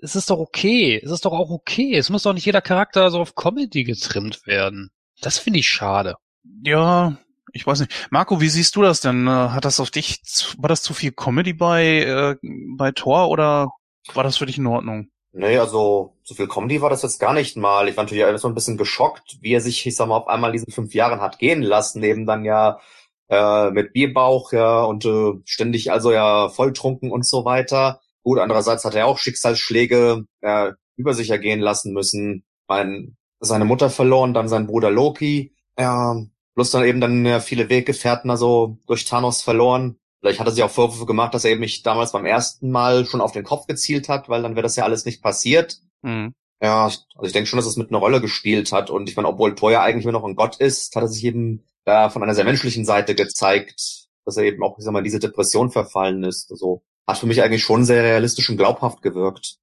es 0.00 0.16
ist 0.16 0.30
doch 0.30 0.38
okay. 0.38 0.98
Es 1.02 1.10
ist 1.10 1.26
doch 1.26 1.32
auch 1.32 1.50
okay. 1.50 1.96
Es 1.96 2.08
muss 2.08 2.22
doch 2.22 2.32
nicht 2.32 2.46
jeder 2.46 2.62
Charakter 2.62 3.10
so 3.10 3.20
auf 3.20 3.34
Comedy 3.34 3.84
getrimmt 3.84 4.46
werden. 4.46 4.90
Das 5.22 5.38
finde 5.38 5.60
ich 5.60 5.68
schade. 5.68 6.16
Ja, 6.64 7.16
ich 7.52 7.66
weiß 7.66 7.80
nicht. 7.80 8.08
Marco, 8.10 8.40
wie 8.40 8.48
siehst 8.48 8.76
du 8.76 8.82
das 8.82 9.00
denn? 9.00 9.26
Äh, 9.26 9.30
hat 9.30 9.64
das 9.64 9.80
auf 9.80 9.90
dich, 9.90 10.20
war 10.58 10.68
das 10.68 10.82
zu 10.82 10.92
viel 10.92 11.12
Comedy 11.12 11.52
bei, 11.52 12.02
äh, 12.02 12.36
bei 12.76 12.90
Thor 12.92 13.30
oder 13.30 13.68
war 14.14 14.24
das 14.24 14.36
für 14.36 14.46
dich 14.46 14.58
in 14.58 14.66
Ordnung? 14.66 15.08
Nee, 15.32 15.56
also 15.56 16.16
zu 16.24 16.34
viel 16.34 16.48
Comedy 16.48 16.82
war 16.82 16.90
das 16.90 17.02
jetzt 17.02 17.18
gar 17.18 17.32
nicht 17.32 17.56
mal. 17.56 17.88
Ich 17.88 17.96
war 17.96 18.04
natürlich 18.04 18.22
erst 18.22 18.44
mal 18.44 18.50
ein 18.50 18.54
bisschen 18.54 18.76
geschockt, 18.76 19.38
wie 19.40 19.54
er 19.54 19.60
sich, 19.60 19.86
ich 19.86 19.96
sag 19.96 20.08
mal, 20.08 20.16
auf 20.16 20.28
einmal 20.28 20.52
diesen 20.52 20.72
fünf 20.72 20.92
Jahren 20.92 21.20
hat 21.20 21.38
gehen 21.38 21.62
lassen, 21.62 22.00
neben 22.00 22.26
dann 22.26 22.44
ja 22.44 22.80
äh, 23.28 23.70
mit 23.70 23.92
Bierbauch, 23.92 24.52
ja, 24.52 24.82
und 24.82 25.04
äh, 25.06 25.32
ständig 25.44 25.90
also 25.90 26.12
ja 26.12 26.48
volltrunken 26.50 27.10
und 27.10 27.24
so 27.26 27.44
weiter. 27.44 28.00
Gut, 28.22 28.38
andererseits 28.40 28.84
hat 28.84 28.94
er 28.94 29.06
auch 29.06 29.18
Schicksalsschläge 29.18 30.24
äh, 30.42 30.72
über 30.96 31.14
sich 31.14 31.30
ergehen 31.30 31.60
lassen 31.60 31.94
müssen. 31.94 32.44
Mein, 32.68 33.16
seine 33.42 33.64
Mutter 33.64 33.90
verloren, 33.90 34.34
dann 34.34 34.48
sein 34.48 34.66
Bruder 34.66 34.90
Loki. 34.90 35.54
Ja, 35.78 36.16
bloß 36.54 36.70
dann 36.70 36.84
eben 36.84 37.00
dann 37.00 37.24
ja, 37.26 37.40
viele 37.40 37.68
Weggefährten 37.68 38.30
also 38.30 38.78
durch 38.86 39.04
Thanos 39.04 39.42
verloren. 39.42 39.98
Vielleicht 40.20 40.38
hat 40.38 40.46
er 40.46 40.52
sich 40.52 40.62
auch 40.62 40.70
Vorwürfe 40.70 41.06
gemacht, 41.06 41.34
dass 41.34 41.44
er 41.44 41.50
eben 41.50 41.60
mich 41.60 41.82
damals 41.82 42.12
beim 42.12 42.26
ersten 42.26 42.70
Mal 42.70 43.04
schon 43.06 43.20
auf 43.20 43.32
den 43.32 43.42
Kopf 43.42 43.66
gezielt 43.66 44.08
hat, 44.08 44.28
weil 44.28 44.42
dann 44.42 44.54
wäre 44.54 44.62
das 44.62 44.76
ja 44.76 44.84
alles 44.84 45.04
nicht 45.04 45.22
passiert. 45.22 45.78
Mhm. 46.02 46.32
Ja, 46.62 46.84
also 46.84 47.24
ich 47.24 47.32
denke 47.32 47.48
schon, 47.48 47.56
dass 47.56 47.66
es 47.66 47.76
mit 47.76 47.90
einer 47.90 47.98
Rolle 47.98 48.20
gespielt 48.20 48.70
hat. 48.70 48.88
Und 48.88 49.08
ich 49.08 49.16
meine, 49.16 49.26
obwohl 49.26 49.56
Thor 49.56 49.72
ja 49.72 49.82
eigentlich 49.82 50.04
immer 50.04 50.12
noch 50.12 50.24
ein 50.24 50.36
Gott 50.36 50.56
ist, 50.56 50.94
hat 50.94 51.02
er 51.02 51.08
sich 51.08 51.24
eben 51.24 51.64
da 51.84 52.08
von 52.08 52.22
einer 52.22 52.36
sehr 52.36 52.44
menschlichen 52.44 52.84
Seite 52.84 53.16
gezeigt, 53.16 54.06
dass 54.24 54.36
er 54.36 54.44
eben 54.44 54.62
auch, 54.62 54.78
ich 54.78 54.84
sag 54.84 54.92
mal, 54.92 55.02
diese 55.02 55.18
Depression 55.18 55.72
verfallen 55.72 56.22
ist. 56.22 56.52
Also 56.52 56.84
hat 57.08 57.18
für 57.18 57.26
mich 57.26 57.42
eigentlich 57.42 57.64
schon 57.64 57.84
sehr 57.84 58.04
realistisch 58.04 58.48
und 58.48 58.58
glaubhaft 58.58 59.02
gewirkt. 59.02 59.58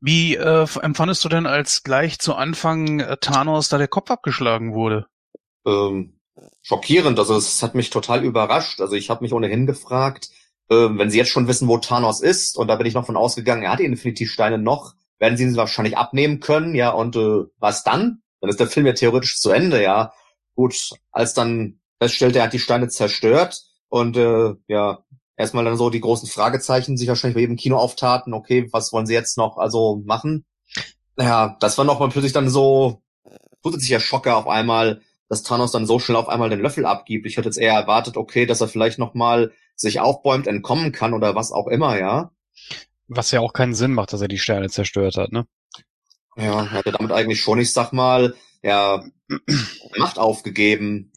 Wie 0.00 0.36
äh, 0.36 0.66
empfandest 0.82 1.24
du 1.24 1.28
denn, 1.28 1.46
als 1.46 1.82
gleich 1.82 2.18
zu 2.18 2.34
Anfang 2.34 3.00
äh, 3.00 3.16
Thanos 3.18 3.68
da 3.68 3.78
der 3.78 3.88
Kopf 3.88 4.10
abgeschlagen 4.10 4.72
wurde? 4.72 5.06
Ähm, 5.66 6.18
schockierend. 6.62 7.18
Also 7.18 7.36
es 7.36 7.62
hat 7.62 7.74
mich 7.74 7.90
total 7.90 8.24
überrascht. 8.24 8.80
Also 8.80 8.96
ich 8.96 9.10
habe 9.10 9.22
mich 9.22 9.32
ohnehin 9.32 9.66
gefragt, 9.66 10.30
äh, 10.70 10.74
wenn 10.74 11.10
sie 11.10 11.18
jetzt 11.18 11.30
schon 11.30 11.48
wissen, 11.48 11.68
wo 11.68 11.78
Thanos 11.78 12.20
ist, 12.20 12.56
und 12.56 12.68
da 12.68 12.76
bin 12.76 12.86
ich 12.86 12.94
noch 12.94 13.06
von 13.06 13.16
ausgegangen, 13.16 13.62
er 13.62 13.72
hat 13.72 13.80
die 13.80 13.84
Infinity-Steine 13.84 14.58
noch, 14.58 14.94
werden 15.18 15.36
sie 15.36 15.44
ihn 15.44 15.56
wahrscheinlich 15.56 15.98
abnehmen 15.98 16.40
können, 16.40 16.74
ja, 16.74 16.90
und 16.90 17.16
äh, 17.16 17.44
was 17.58 17.82
dann? 17.82 18.22
Dann 18.40 18.48
ist 18.48 18.60
der 18.60 18.68
Film 18.68 18.86
ja 18.86 18.94
theoretisch 18.94 19.38
zu 19.38 19.50
Ende, 19.50 19.82
ja. 19.82 20.12
Gut, 20.54 20.90
als 21.10 21.34
dann 21.34 21.80
feststellt, 22.00 22.36
er 22.36 22.44
hat 22.44 22.52
die 22.52 22.58
Steine 22.58 22.88
zerstört 22.88 23.62
und 23.88 24.16
äh, 24.16 24.54
ja, 24.68 25.04
erstmal 25.40 25.64
dann 25.64 25.76
so 25.76 25.90
die 25.90 26.00
großen 26.00 26.28
Fragezeichen 26.28 26.96
sich 26.96 27.08
wahrscheinlich 27.08 27.34
bei 27.34 27.40
jedem 27.40 27.56
Kino 27.56 27.76
auftaten, 27.76 28.34
okay, 28.34 28.68
was 28.72 28.92
wollen 28.92 29.06
sie 29.06 29.14
jetzt 29.14 29.36
noch 29.36 29.56
also 29.56 30.02
machen? 30.04 30.44
Naja, 31.16 31.56
das 31.60 31.76
war 31.78 31.84
nochmal 31.84 32.08
plötzlich 32.10 32.32
dann 32.32 32.48
so 32.48 33.02
zusätzlicher 33.62 34.00
Schocker 34.00 34.36
auf 34.36 34.46
einmal, 34.46 35.02
dass 35.28 35.42
Thanos 35.42 35.72
dann 35.72 35.86
so 35.86 35.98
schnell 35.98 36.16
auf 36.16 36.28
einmal 36.28 36.50
den 36.50 36.60
Löffel 36.60 36.86
abgibt. 36.86 37.26
Ich 37.26 37.36
hätte 37.36 37.48
jetzt 37.48 37.58
eher 37.58 37.74
erwartet, 37.74 38.16
okay, 38.16 38.46
dass 38.46 38.60
er 38.60 38.68
vielleicht 38.68 38.98
nochmal 38.98 39.52
sich 39.76 40.00
aufbäumt, 40.00 40.46
entkommen 40.46 40.92
kann 40.92 41.14
oder 41.14 41.34
was 41.34 41.52
auch 41.52 41.66
immer, 41.66 41.98
ja. 41.98 42.30
Was 43.08 43.30
ja 43.30 43.40
auch 43.40 43.52
keinen 43.52 43.74
Sinn 43.74 43.92
macht, 43.92 44.12
dass 44.12 44.20
er 44.20 44.28
die 44.28 44.38
Sterne 44.38 44.68
zerstört 44.68 45.16
hat, 45.16 45.32
ne? 45.32 45.46
Ja, 46.36 46.62
er 46.62 46.70
hatte 46.70 46.92
damit 46.92 47.12
eigentlich 47.12 47.40
schon, 47.40 47.58
ich 47.58 47.72
sag 47.72 47.92
mal, 47.92 48.34
ja, 48.62 49.02
Macht 49.96 50.18
aufgegeben. 50.18 51.09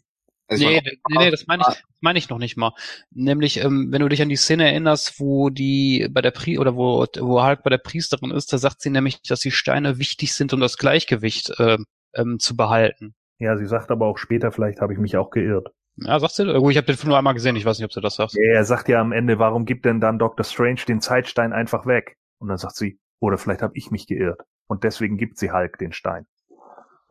Also 0.46 0.66
nee, 0.66 0.82
nee, 0.84 1.18
nee, 1.18 1.30
das 1.30 1.46
meine 1.46 1.62
ich, 1.68 1.82
meine 2.00 2.18
ich 2.18 2.28
noch 2.28 2.38
nicht 2.38 2.56
mal. 2.56 2.72
Nämlich, 3.10 3.64
ähm, 3.64 3.88
wenn 3.90 4.02
du 4.02 4.08
dich 4.08 4.20
an 4.20 4.28
die 4.28 4.36
Szene 4.36 4.70
erinnerst, 4.70 5.18
wo 5.18 5.48
die 5.48 6.08
bei 6.10 6.20
der 6.20 6.32
Pri 6.32 6.58
oder 6.58 6.76
wo, 6.76 7.06
wo 7.18 7.42
Hulk 7.42 7.62
bei 7.62 7.70
der 7.70 7.78
Priesterin 7.78 8.30
ist, 8.30 8.52
da 8.52 8.58
sagt 8.58 8.82
sie 8.82 8.90
nämlich, 8.90 9.22
dass 9.22 9.40
die 9.40 9.50
Steine 9.50 9.98
wichtig 9.98 10.34
sind, 10.34 10.52
um 10.52 10.60
das 10.60 10.76
Gleichgewicht 10.76 11.58
äh, 11.58 11.78
ähm, 12.14 12.38
zu 12.38 12.56
behalten. 12.56 13.14
Ja, 13.38 13.56
sie 13.56 13.66
sagt 13.66 13.90
aber 13.90 14.06
auch 14.06 14.18
später, 14.18 14.52
vielleicht 14.52 14.80
habe 14.80 14.92
ich 14.92 14.98
mich 14.98 15.16
auch 15.16 15.30
geirrt. 15.30 15.68
Ja, 15.96 16.18
sagt 16.18 16.34
sie? 16.34 16.44
Gut, 16.44 16.72
ich 16.72 16.76
habe 16.76 16.86
den 16.86 16.96
Film 16.96 17.10
nur 17.10 17.18
einmal 17.18 17.34
gesehen, 17.34 17.56
ich 17.56 17.64
weiß 17.64 17.78
nicht, 17.78 17.86
ob 17.86 17.92
sie 17.92 18.00
das 18.00 18.16
sagt. 18.16 18.34
Ja, 18.34 18.54
er 18.54 18.64
sagt 18.64 18.88
ja 18.88 19.00
am 19.00 19.12
Ende, 19.12 19.38
warum 19.38 19.64
gibt 19.64 19.84
denn 19.84 20.00
dann 20.00 20.18
Dr. 20.18 20.44
Strange 20.44 20.80
den 20.86 21.00
Zeitstein 21.00 21.52
einfach 21.52 21.86
weg? 21.86 22.16
Und 22.38 22.48
dann 22.48 22.58
sagt 22.58 22.76
sie, 22.76 22.98
oder 23.20 23.38
vielleicht 23.38 23.62
habe 23.62 23.76
ich 23.76 23.90
mich 23.90 24.06
geirrt. 24.06 24.40
Und 24.66 24.84
deswegen 24.84 25.16
gibt 25.16 25.38
sie 25.38 25.52
Hulk 25.52 25.78
den 25.78 25.92
Stein. 25.92 26.26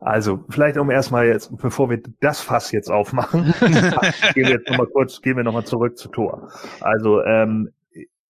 Also, 0.04 0.44
vielleicht 0.50 0.76
um 0.76 0.90
erstmal 0.90 1.26
jetzt, 1.26 1.56
bevor 1.56 1.88
wir 1.88 2.02
das 2.20 2.42
Fass 2.42 2.72
jetzt 2.72 2.90
aufmachen, 2.90 3.54
gehen 4.34 4.46
wir 4.46 4.50
jetzt 4.50 4.68
nochmal 4.68 4.86
kurz, 4.86 5.22
gehen 5.22 5.38
wir 5.38 5.44
nochmal 5.44 5.64
zurück 5.64 5.96
zu 5.96 6.08
Tor. 6.08 6.52
Also, 6.80 7.22
ähm, 7.22 7.70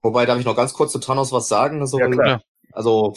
Wobei, 0.00 0.24
darf 0.24 0.38
ich 0.38 0.44
noch 0.44 0.54
ganz 0.54 0.72
kurz 0.72 0.92
zu 0.92 1.00
Thanos 1.00 1.32
was 1.32 1.48
sagen? 1.48 1.80
Also, 1.80 1.98
ja, 1.98 2.08
klar. 2.08 2.42
Also, 2.72 3.14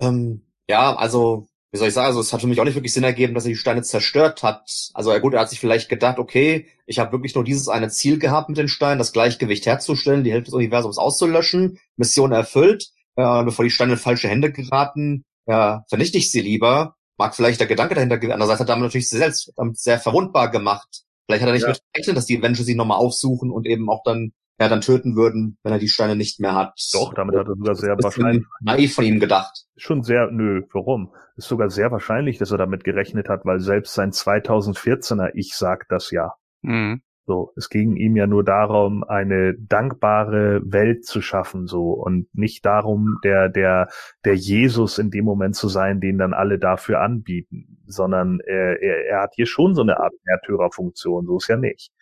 ähm, 0.00 0.46
ja, 0.66 0.96
also, 0.96 1.48
wie 1.72 1.76
soll 1.76 1.88
ich 1.88 1.94
sagen, 1.94 2.06
also 2.06 2.20
es 2.20 2.32
hat 2.32 2.40
für 2.40 2.46
mich 2.46 2.58
auch 2.58 2.64
nicht 2.64 2.74
wirklich 2.74 2.94
Sinn 2.94 3.04
ergeben, 3.04 3.34
dass 3.34 3.44
er 3.44 3.50
die 3.50 3.56
Steine 3.56 3.82
zerstört 3.82 4.42
hat. 4.42 4.90
Also 4.94 5.12
ja 5.12 5.18
gut, 5.18 5.34
er 5.34 5.40
hat 5.40 5.50
sich 5.50 5.60
vielleicht 5.60 5.88
gedacht, 5.88 6.18
okay, 6.18 6.66
ich 6.86 6.98
habe 6.98 7.12
wirklich 7.12 7.34
nur 7.34 7.44
dieses 7.44 7.68
eine 7.68 7.90
Ziel 7.90 8.18
gehabt 8.18 8.48
mit 8.48 8.58
den 8.58 8.66
Steinen, 8.66 8.98
das 8.98 9.12
Gleichgewicht 9.12 9.66
herzustellen, 9.66 10.24
die 10.24 10.32
Hälfte 10.32 10.46
des 10.46 10.54
Universums 10.54 10.98
auszulöschen, 10.98 11.78
Mission 11.96 12.32
erfüllt, 12.32 12.90
äh, 13.14 13.44
bevor 13.44 13.64
die 13.64 13.70
Steine 13.70 13.92
in 13.92 13.98
falsche 13.98 14.26
Hände 14.26 14.50
geraten, 14.50 15.24
ja, 15.46 15.84
vernichte 15.88 16.18
ich 16.18 16.32
sie 16.32 16.40
lieber 16.40 16.96
mag 17.20 17.36
vielleicht 17.36 17.60
der 17.60 17.68
Gedanke 17.68 17.94
dahinter 17.94 18.16
gewesen. 18.16 18.32
Andererseits 18.32 18.60
hat 18.60 18.68
er 18.68 18.74
damit 18.74 18.84
natürlich 18.84 19.10
selbst 19.10 19.52
damit 19.56 19.78
sehr 19.78 19.98
verwundbar 19.98 20.50
gemacht. 20.50 21.04
Vielleicht 21.26 21.42
hat 21.42 21.50
er 21.50 21.52
nicht 21.52 21.62
ja. 21.62 21.68
mit 21.68 21.82
gerechnet, 21.92 22.16
dass 22.16 22.26
die 22.26 22.38
Avengers 22.38 22.66
ihn 22.66 22.78
nochmal 22.78 22.98
aufsuchen 22.98 23.50
und 23.50 23.66
eben 23.66 23.88
auch 23.88 24.02
dann 24.02 24.32
ja 24.58 24.68
dann 24.68 24.80
töten 24.80 25.16
würden, 25.16 25.58
wenn 25.62 25.72
er 25.72 25.78
die 25.78 25.88
Steine 25.88 26.16
nicht 26.16 26.40
mehr 26.40 26.54
hat. 26.54 26.74
Doch, 26.92 27.14
damit 27.14 27.36
hat 27.36 27.46
er 27.46 27.56
sogar 27.56 27.74
sehr 27.74 27.96
wahrscheinlich 28.00 28.44
naiv 28.60 28.94
von 28.94 29.04
ihm 29.04 29.20
gedacht. 29.20 29.66
Schon 29.76 30.02
sehr, 30.02 30.30
nö, 30.30 30.62
warum? 30.72 31.14
Ist 31.36 31.48
sogar 31.48 31.70
sehr 31.70 31.90
wahrscheinlich, 31.90 32.38
dass 32.38 32.50
er 32.50 32.58
damit 32.58 32.84
gerechnet 32.84 33.28
hat, 33.28 33.44
weil 33.44 33.60
selbst 33.60 33.94
sein 33.94 34.12
2014er 34.12 35.30
Ich 35.34 35.54
sagt 35.54 35.92
das 35.92 36.10
ja. 36.10 36.34
Mhm. 36.62 37.02
So, 37.30 37.52
es 37.54 37.68
ging 37.68 37.94
ihm 37.94 38.16
ja 38.16 38.26
nur 38.26 38.42
darum, 38.42 39.04
eine 39.04 39.54
dankbare 39.54 40.62
Welt 40.64 41.04
zu 41.04 41.22
schaffen, 41.22 41.68
so 41.68 41.92
und 41.92 42.26
nicht 42.34 42.66
darum, 42.66 43.20
der 43.22 43.48
der 43.48 43.86
der 44.24 44.34
Jesus 44.34 44.98
in 44.98 45.12
dem 45.12 45.26
Moment 45.26 45.54
zu 45.54 45.68
sein, 45.68 46.00
den 46.00 46.18
dann 46.18 46.34
alle 46.34 46.58
dafür 46.58 47.00
anbieten, 47.00 47.78
sondern 47.86 48.40
er, 48.40 48.82
er, 48.82 49.06
er 49.06 49.22
hat 49.22 49.34
hier 49.36 49.46
schon 49.46 49.76
so 49.76 49.82
eine 49.82 50.00
Art 50.00 50.12
Märtyrerfunktion, 50.24 51.26
so 51.26 51.36
ist 51.36 51.46
ja 51.46 51.56
nicht. 51.56 51.92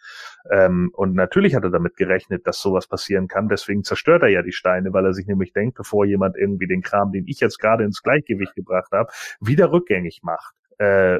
Ähm, 0.50 0.90
und 0.94 1.14
natürlich 1.14 1.54
hat 1.54 1.64
er 1.64 1.70
damit 1.70 1.98
gerechnet, 1.98 2.46
dass 2.46 2.62
sowas 2.62 2.86
passieren 2.86 3.28
kann. 3.28 3.50
Deswegen 3.50 3.84
zerstört 3.84 4.22
er 4.22 4.30
ja 4.30 4.40
die 4.40 4.52
Steine, 4.52 4.94
weil 4.94 5.04
er 5.04 5.12
sich 5.12 5.26
nämlich 5.26 5.52
denkt, 5.52 5.76
bevor 5.76 6.06
jemand 6.06 6.38
irgendwie 6.38 6.68
den 6.68 6.80
Kram, 6.80 7.12
den 7.12 7.26
ich 7.26 7.38
jetzt 7.40 7.58
gerade 7.58 7.84
ins 7.84 8.02
Gleichgewicht 8.02 8.54
gebracht 8.54 8.92
habe, 8.92 9.12
wieder 9.42 9.72
rückgängig 9.72 10.20
macht, 10.22 10.54
äh, 10.78 11.18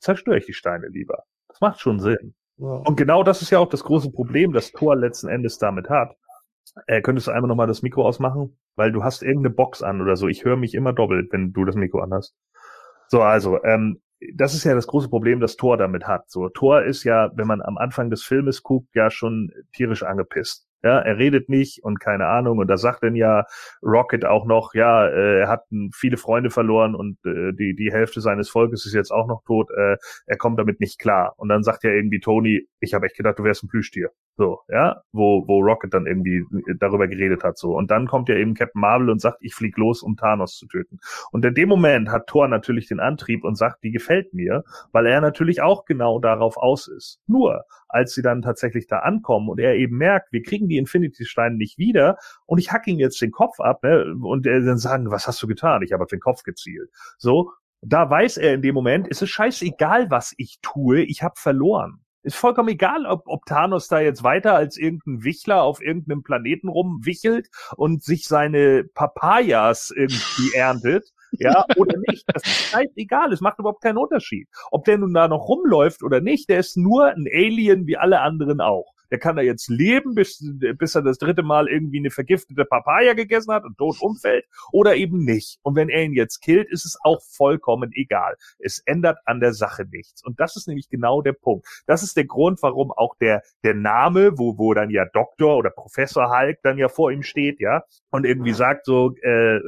zerstöre 0.00 0.36
ich 0.36 0.44
die 0.44 0.52
Steine 0.52 0.88
lieber. 0.88 1.22
Das 1.48 1.62
macht 1.62 1.80
schon 1.80 2.00
Sinn. 2.00 2.34
Und 2.58 2.96
genau 2.96 3.22
das 3.22 3.42
ist 3.42 3.50
ja 3.50 3.58
auch 3.58 3.68
das 3.68 3.84
große 3.84 4.10
Problem, 4.10 4.52
das 4.52 4.72
Tor 4.72 4.96
letzten 4.96 5.28
Endes 5.28 5.58
damit 5.58 5.90
hat. 5.90 6.16
Äh, 6.86 7.02
könntest 7.02 7.26
du 7.26 7.32
einmal 7.32 7.48
nochmal 7.48 7.66
das 7.66 7.82
Mikro 7.82 8.06
ausmachen? 8.06 8.56
weil 8.76 8.92
du 8.92 9.02
hast 9.02 9.22
irgendeine 9.22 9.54
Box 9.54 9.82
an 9.82 10.00
oder 10.00 10.16
so. 10.16 10.28
Ich 10.28 10.44
höre 10.44 10.56
mich 10.56 10.74
immer 10.74 10.92
doppelt, 10.92 11.32
wenn 11.32 11.52
du 11.52 11.64
das 11.64 11.74
Mikro 11.74 12.00
anhast. 12.00 12.36
So, 13.08 13.22
also, 13.22 13.62
ähm, 13.64 14.00
das 14.34 14.54
ist 14.54 14.64
ja 14.64 14.74
das 14.74 14.86
große 14.86 15.08
Problem, 15.08 15.40
das 15.40 15.56
Thor 15.56 15.76
damit 15.76 16.06
hat. 16.06 16.30
So, 16.30 16.48
Thor 16.48 16.82
ist 16.82 17.04
ja, 17.04 17.30
wenn 17.34 17.46
man 17.46 17.62
am 17.62 17.78
Anfang 17.78 18.10
des 18.10 18.22
Filmes 18.22 18.62
guckt, 18.62 18.88
ja 18.94 19.10
schon 19.10 19.50
tierisch 19.72 20.02
angepisst. 20.02 20.66
Ja, 20.86 21.00
er 21.00 21.18
redet 21.18 21.48
nicht 21.48 21.82
und 21.82 21.98
keine 21.98 22.28
Ahnung. 22.28 22.58
Und 22.58 22.68
da 22.68 22.76
sagt 22.76 23.02
dann 23.02 23.16
ja 23.16 23.44
Rocket 23.82 24.24
auch 24.24 24.46
noch, 24.46 24.72
ja, 24.72 25.04
äh, 25.08 25.40
er 25.40 25.48
hat 25.48 25.64
viele 25.92 26.16
Freunde 26.16 26.50
verloren 26.50 26.94
und 26.94 27.18
äh, 27.26 27.52
die, 27.52 27.74
die 27.74 27.90
Hälfte 27.90 28.20
seines 28.20 28.48
Volkes 28.48 28.86
ist 28.86 28.94
jetzt 28.94 29.10
auch 29.10 29.26
noch 29.26 29.42
tot. 29.44 29.68
Äh, 29.76 29.96
er 30.26 30.36
kommt 30.36 30.60
damit 30.60 30.78
nicht 30.78 31.00
klar. 31.00 31.34
Und 31.38 31.48
dann 31.48 31.64
sagt 31.64 31.82
ja 31.82 31.90
irgendwie 31.90 32.20
Tony, 32.20 32.68
ich 32.78 32.94
habe 32.94 33.06
echt 33.06 33.16
gedacht, 33.16 33.36
du 33.40 33.42
wärst 33.42 33.64
ein 33.64 33.68
Plüschtier. 33.68 34.10
So, 34.38 34.60
ja, 34.68 35.00
wo, 35.12 35.48
wo 35.48 35.60
Rocket 35.60 35.94
dann 35.94 36.06
irgendwie 36.06 36.44
darüber 36.78 37.08
geredet 37.08 37.42
hat. 37.42 37.56
So. 37.56 37.74
Und 37.74 37.90
dann 37.90 38.06
kommt 38.06 38.28
ja 38.28 38.34
eben 38.34 38.52
Captain 38.52 38.80
Marvel 38.80 39.08
und 39.08 39.18
sagt, 39.20 39.38
ich 39.40 39.54
flieg 39.54 39.78
los, 39.78 40.02
um 40.02 40.16
Thanos 40.16 40.58
zu 40.58 40.66
töten. 40.66 40.98
Und 41.32 41.44
in 41.46 41.54
dem 41.54 41.70
Moment 41.70 42.10
hat 42.10 42.26
Thor 42.26 42.46
natürlich 42.46 42.86
den 42.86 43.00
Antrieb 43.00 43.44
und 43.44 43.56
sagt, 43.56 43.82
die 43.82 43.92
gefällt 43.92 44.34
mir, 44.34 44.62
weil 44.92 45.06
er 45.06 45.22
natürlich 45.22 45.62
auch 45.62 45.86
genau 45.86 46.18
darauf 46.18 46.58
aus 46.58 46.86
ist. 46.86 47.18
Nur, 47.26 47.64
als 47.88 48.12
sie 48.12 48.20
dann 48.20 48.42
tatsächlich 48.42 48.86
da 48.86 48.98
ankommen 48.98 49.48
und 49.48 49.58
er 49.58 49.74
eben 49.74 49.96
merkt, 49.96 50.32
wir 50.32 50.42
kriegen 50.42 50.68
die 50.68 50.76
Infinity-Steine 50.76 51.56
nicht 51.56 51.78
wieder 51.78 52.18
und 52.44 52.58
ich 52.58 52.72
hack 52.72 52.86
ihm 52.86 52.98
jetzt 52.98 53.22
den 53.22 53.30
Kopf 53.30 53.58
ab, 53.60 53.82
ne? 53.82 54.14
Und 54.20 54.46
er 54.46 54.60
dann 54.60 54.76
sagen, 54.76 55.10
was 55.10 55.26
hast 55.26 55.42
du 55.42 55.46
getan? 55.46 55.80
Ich 55.80 55.92
habe 55.92 56.02
auf 56.02 56.10
den 56.10 56.20
Kopf 56.20 56.42
gezielt. 56.42 56.90
So, 57.16 57.52
da 57.80 58.10
weiß 58.10 58.36
er 58.36 58.54
in 58.54 58.62
dem 58.62 58.74
Moment, 58.74 59.08
ist 59.08 59.22
es 59.22 59.30
scheißegal, 59.30 60.10
was 60.10 60.34
ich 60.36 60.58
tue, 60.60 61.02
ich 61.02 61.22
habe 61.22 61.34
verloren. 61.36 62.00
Ist 62.26 62.36
vollkommen 62.36 62.70
egal, 62.70 63.06
ob, 63.06 63.22
ob 63.26 63.46
Thanos 63.46 63.86
da 63.86 64.00
jetzt 64.00 64.24
weiter 64.24 64.56
als 64.56 64.76
irgendein 64.76 65.22
Wichler 65.22 65.62
auf 65.62 65.80
irgendeinem 65.80 66.24
Planeten 66.24 66.68
rumwichelt 66.68 67.48
und 67.76 68.02
sich 68.02 68.26
seine 68.26 68.82
Papayas 68.82 69.92
irgendwie 69.94 70.52
erntet 70.56 71.12
ja, 71.38 71.64
oder 71.76 71.96
nicht. 72.08 72.24
Das 72.26 72.42
ist 72.42 72.70
scheißegal, 72.70 73.32
es 73.32 73.40
macht 73.40 73.60
überhaupt 73.60 73.82
keinen 73.82 73.98
Unterschied. 73.98 74.48
Ob 74.72 74.84
der 74.84 74.98
nun 74.98 75.14
da 75.14 75.28
noch 75.28 75.46
rumläuft 75.48 76.02
oder 76.02 76.20
nicht, 76.20 76.48
der 76.48 76.58
ist 76.58 76.76
nur 76.76 77.06
ein 77.06 77.26
Alien 77.32 77.86
wie 77.86 77.96
alle 77.96 78.20
anderen 78.20 78.60
auch 78.60 78.95
der 79.10 79.18
kann 79.18 79.36
da 79.36 79.42
jetzt 79.42 79.68
leben, 79.68 80.14
bis, 80.14 80.42
bis 80.78 80.94
er 80.94 81.02
das 81.02 81.18
dritte 81.18 81.42
Mal 81.42 81.68
irgendwie 81.68 81.98
eine 81.98 82.10
vergiftete 82.10 82.64
Papaya 82.64 83.14
gegessen 83.14 83.52
hat 83.52 83.64
und 83.64 83.76
tot 83.78 84.00
umfällt 84.00 84.44
oder 84.72 84.96
eben 84.96 85.24
nicht. 85.24 85.58
Und 85.62 85.76
wenn 85.76 85.88
er 85.88 86.02
ihn 86.02 86.12
jetzt 86.12 86.40
killt, 86.40 86.70
ist 86.70 86.84
es 86.84 86.98
auch 87.02 87.20
vollkommen 87.22 87.90
egal. 87.94 88.36
Es 88.58 88.80
ändert 88.84 89.18
an 89.24 89.40
der 89.40 89.52
Sache 89.52 89.84
nichts. 89.90 90.24
Und 90.24 90.40
das 90.40 90.56
ist 90.56 90.68
nämlich 90.68 90.88
genau 90.88 91.22
der 91.22 91.32
Punkt. 91.32 91.66
Das 91.86 92.02
ist 92.02 92.16
der 92.16 92.26
Grund, 92.26 92.62
warum 92.62 92.92
auch 92.92 93.16
der, 93.20 93.42
der 93.62 93.74
Name, 93.74 94.38
wo, 94.38 94.58
wo 94.58 94.74
dann 94.74 94.90
ja 94.90 95.04
Doktor 95.04 95.56
oder 95.56 95.70
Professor 95.70 96.30
Hulk 96.30 96.58
dann 96.62 96.78
ja 96.78 96.88
vor 96.88 97.10
ihm 97.10 97.22
steht, 97.22 97.60
ja, 97.60 97.82
und 98.10 98.24
irgendwie 98.24 98.52
sagt 98.52 98.86
so 98.86 99.14
äh, 99.22 99.60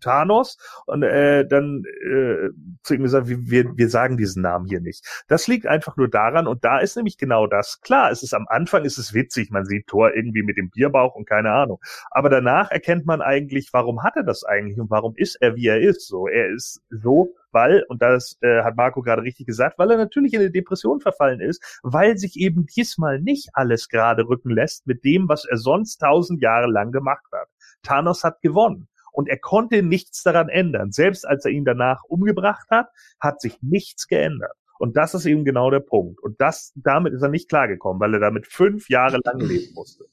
Thanos 0.00 0.56
und 0.86 1.02
äh, 1.02 1.46
dann 1.46 1.82
äh, 2.04 2.50
zu 2.82 2.94
ihm 2.94 3.02
gesagt, 3.02 3.28
wir, 3.28 3.76
wir 3.76 3.88
sagen 3.88 4.16
diesen 4.16 4.42
Namen 4.42 4.66
hier 4.66 4.80
nicht. 4.80 5.04
Das 5.28 5.46
liegt 5.46 5.66
einfach 5.66 5.96
nur 5.96 6.08
daran 6.08 6.46
und 6.46 6.64
da 6.64 6.78
ist 6.78 6.96
nämlich 6.96 7.18
genau 7.18 7.46
das. 7.46 7.80
Klar, 7.80 8.10
es 8.10 8.22
ist 8.22 8.34
am 8.34 8.46
Anfang 8.48 8.79
Anfang 8.80 8.86
ist 8.86 8.98
es 8.98 9.14
witzig, 9.14 9.50
man 9.50 9.66
sieht 9.66 9.86
Thor 9.86 10.14
irgendwie 10.14 10.42
mit 10.42 10.56
dem 10.56 10.70
Bierbauch 10.70 11.14
und 11.14 11.28
keine 11.28 11.52
Ahnung. 11.52 11.80
Aber 12.10 12.30
danach 12.30 12.70
erkennt 12.70 13.04
man 13.06 13.20
eigentlich, 13.20 13.68
warum 13.72 14.02
hat 14.02 14.16
er 14.16 14.22
das 14.22 14.44
eigentlich 14.44 14.78
und 14.80 14.90
warum 14.90 15.14
ist 15.16 15.36
er, 15.36 15.54
wie 15.56 15.66
er 15.66 15.80
ist. 15.80 16.06
So, 16.06 16.26
er 16.26 16.48
ist 16.48 16.80
so, 16.88 17.34
weil, 17.52 17.84
und 17.88 18.00
das 18.00 18.38
äh, 18.40 18.62
hat 18.62 18.76
Marco 18.76 19.02
gerade 19.02 19.22
richtig 19.22 19.46
gesagt, 19.46 19.78
weil 19.78 19.90
er 19.90 19.98
natürlich 19.98 20.32
in 20.32 20.40
eine 20.40 20.50
Depression 20.50 21.00
verfallen 21.00 21.40
ist, 21.40 21.80
weil 21.82 22.16
sich 22.16 22.36
eben 22.36 22.66
diesmal 22.66 23.20
nicht 23.20 23.50
alles 23.52 23.88
gerade 23.88 24.26
rücken 24.26 24.50
lässt 24.50 24.86
mit 24.86 25.04
dem, 25.04 25.28
was 25.28 25.44
er 25.44 25.58
sonst 25.58 25.98
tausend 25.98 26.40
Jahre 26.40 26.70
lang 26.70 26.90
gemacht 26.90 27.26
hat. 27.32 27.48
Thanos 27.82 28.24
hat 28.24 28.40
gewonnen. 28.40 28.88
Und 29.12 29.28
er 29.28 29.38
konnte 29.38 29.82
nichts 29.82 30.22
daran 30.22 30.48
ändern. 30.48 30.92
Selbst 30.92 31.26
als 31.26 31.44
er 31.44 31.50
ihn 31.50 31.64
danach 31.64 32.04
umgebracht 32.04 32.70
hat, 32.70 32.88
hat 33.18 33.40
sich 33.40 33.58
nichts 33.60 34.06
geändert. 34.06 34.56
Und 34.80 34.96
das 34.96 35.12
ist 35.12 35.26
eben 35.26 35.44
genau 35.44 35.70
der 35.70 35.80
Punkt. 35.80 36.22
Und 36.22 36.40
das, 36.40 36.72
damit 36.74 37.12
ist 37.12 37.20
er 37.20 37.28
nicht 37.28 37.50
klargekommen, 37.50 38.00
weil 38.00 38.14
er 38.14 38.20
damit 38.20 38.46
fünf 38.46 38.88
Jahre 38.88 39.20
lang 39.22 39.38
leben 39.38 39.74
musste. 39.74 40.06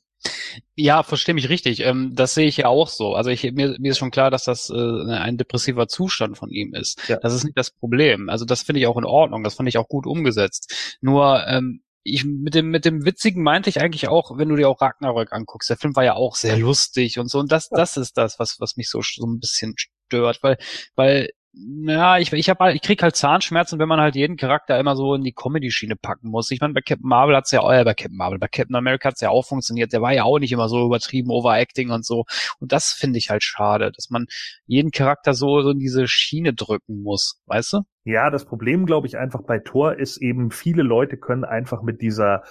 Ja, 0.75 1.03
verstehe 1.03 1.33
mich 1.33 1.47
richtig. 1.47 1.85
Ähm, 1.85 2.11
das 2.13 2.33
sehe 2.33 2.47
ich 2.47 2.57
ja 2.57 2.67
auch 2.67 2.89
so. 2.89 3.15
Also 3.15 3.29
ich, 3.29 3.43
mir, 3.53 3.77
mir 3.79 3.91
ist 3.91 3.97
schon 3.97 4.11
klar, 4.11 4.29
dass 4.29 4.43
das 4.43 4.69
äh, 4.69 4.73
ein 4.75 5.37
depressiver 5.37 5.87
Zustand 5.87 6.37
von 6.37 6.49
ihm 6.49 6.73
ist. 6.73 6.99
Ja. 7.07 7.17
Das 7.17 7.33
ist 7.33 7.45
nicht 7.45 7.57
das 7.57 7.71
Problem. 7.71 8.27
Also 8.27 8.43
das 8.43 8.61
finde 8.61 8.81
ich 8.81 8.87
auch 8.87 8.97
in 8.97 9.05
Ordnung. 9.05 9.45
Das 9.45 9.53
fand 9.53 9.69
ich 9.69 9.77
auch 9.77 9.87
gut 9.87 10.05
umgesetzt. 10.05 10.97
Nur 10.99 11.47
ähm, 11.47 11.81
ich 12.03 12.25
mit 12.25 12.53
dem 12.53 12.69
mit 12.69 12.83
dem 12.83 13.05
witzigen 13.05 13.43
meinte 13.43 13.69
ich 13.69 13.79
eigentlich 13.79 14.09
auch, 14.09 14.37
wenn 14.37 14.49
du 14.49 14.57
dir 14.57 14.67
auch 14.67 14.81
Ragnarök 14.81 15.31
anguckst. 15.31 15.69
Der 15.69 15.77
Film 15.77 15.95
war 15.95 16.03
ja 16.03 16.15
auch 16.15 16.35
sehr 16.35 16.57
lustig 16.57 17.19
und 17.19 17.29
so. 17.29 17.39
Und 17.39 17.53
das 17.53 17.69
das 17.69 17.95
ist 17.95 18.17
das, 18.17 18.37
was 18.37 18.59
was 18.59 18.75
mich 18.75 18.89
so 18.89 19.01
so 19.01 19.25
ein 19.25 19.39
bisschen 19.39 19.75
stört, 19.77 20.43
weil 20.43 20.57
weil 20.95 21.29
ja, 21.53 22.17
ich, 22.17 22.31
ich, 22.33 22.49
hab 22.49 22.59
halt, 22.59 22.75
ich 22.75 22.81
krieg 22.81 23.01
halt 23.01 23.15
Zahnschmerzen, 23.15 23.79
wenn 23.79 23.87
man 23.87 23.99
halt 23.99 24.15
jeden 24.15 24.37
Charakter 24.37 24.79
immer 24.79 24.95
so 24.95 25.15
in 25.15 25.23
die 25.23 25.33
Comedy-Schiene 25.33 25.95
packen 25.95 26.29
muss. 26.29 26.51
Ich 26.51 26.61
meine, 26.61 26.73
bei 26.73 26.81
Captain 26.81 27.07
Marvel 27.07 27.35
hat's 27.35 27.51
ja, 27.51 27.61
äh, 27.71 27.83
bei 27.83 27.93
Captain 27.93 28.17
Marvel, 28.17 28.37
bei 28.37 28.47
Captain 28.47 28.75
America 28.75 29.09
hat's 29.09 29.21
ja 29.21 29.29
auch 29.29 29.45
funktioniert. 29.45 29.91
Der 29.93 30.01
war 30.01 30.13
ja 30.13 30.23
auch 30.23 30.39
nicht 30.39 30.51
immer 30.51 30.69
so 30.69 30.85
übertrieben 30.85 31.31
Overacting 31.31 31.89
und 31.89 32.05
so. 32.05 32.25
Und 32.59 32.71
das 32.71 32.91
finde 32.91 33.17
ich 33.17 33.29
halt 33.29 33.43
schade, 33.43 33.91
dass 33.91 34.09
man 34.09 34.27
jeden 34.65 34.91
Charakter 34.91 35.33
so, 35.33 35.61
so 35.61 35.71
in 35.71 35.79
diese 35.79 36.07
Schiene 36.07 36.53
drücken 36.53 37.01
muss, 37.01 37.41
weißt 37.47 37.73
du? 37.73 37.81
Ja, 38.03 38.29
das 38.29 38.45
Problem, 38.45 38.85
glaube 38.85 39.07
ich, 39.07 39.17
einfach 39.17 39.41
bei 39.41 39.59
Thor 39.59 39.97
ist 39.97 40.17
eben, 40.17 40.51
viele 40.51 40.83
Leute 40.83 41.17
können 41.17 41.43
einfach 41.43 41.81
mit 41.81 42.01
dieser 42.01 42.43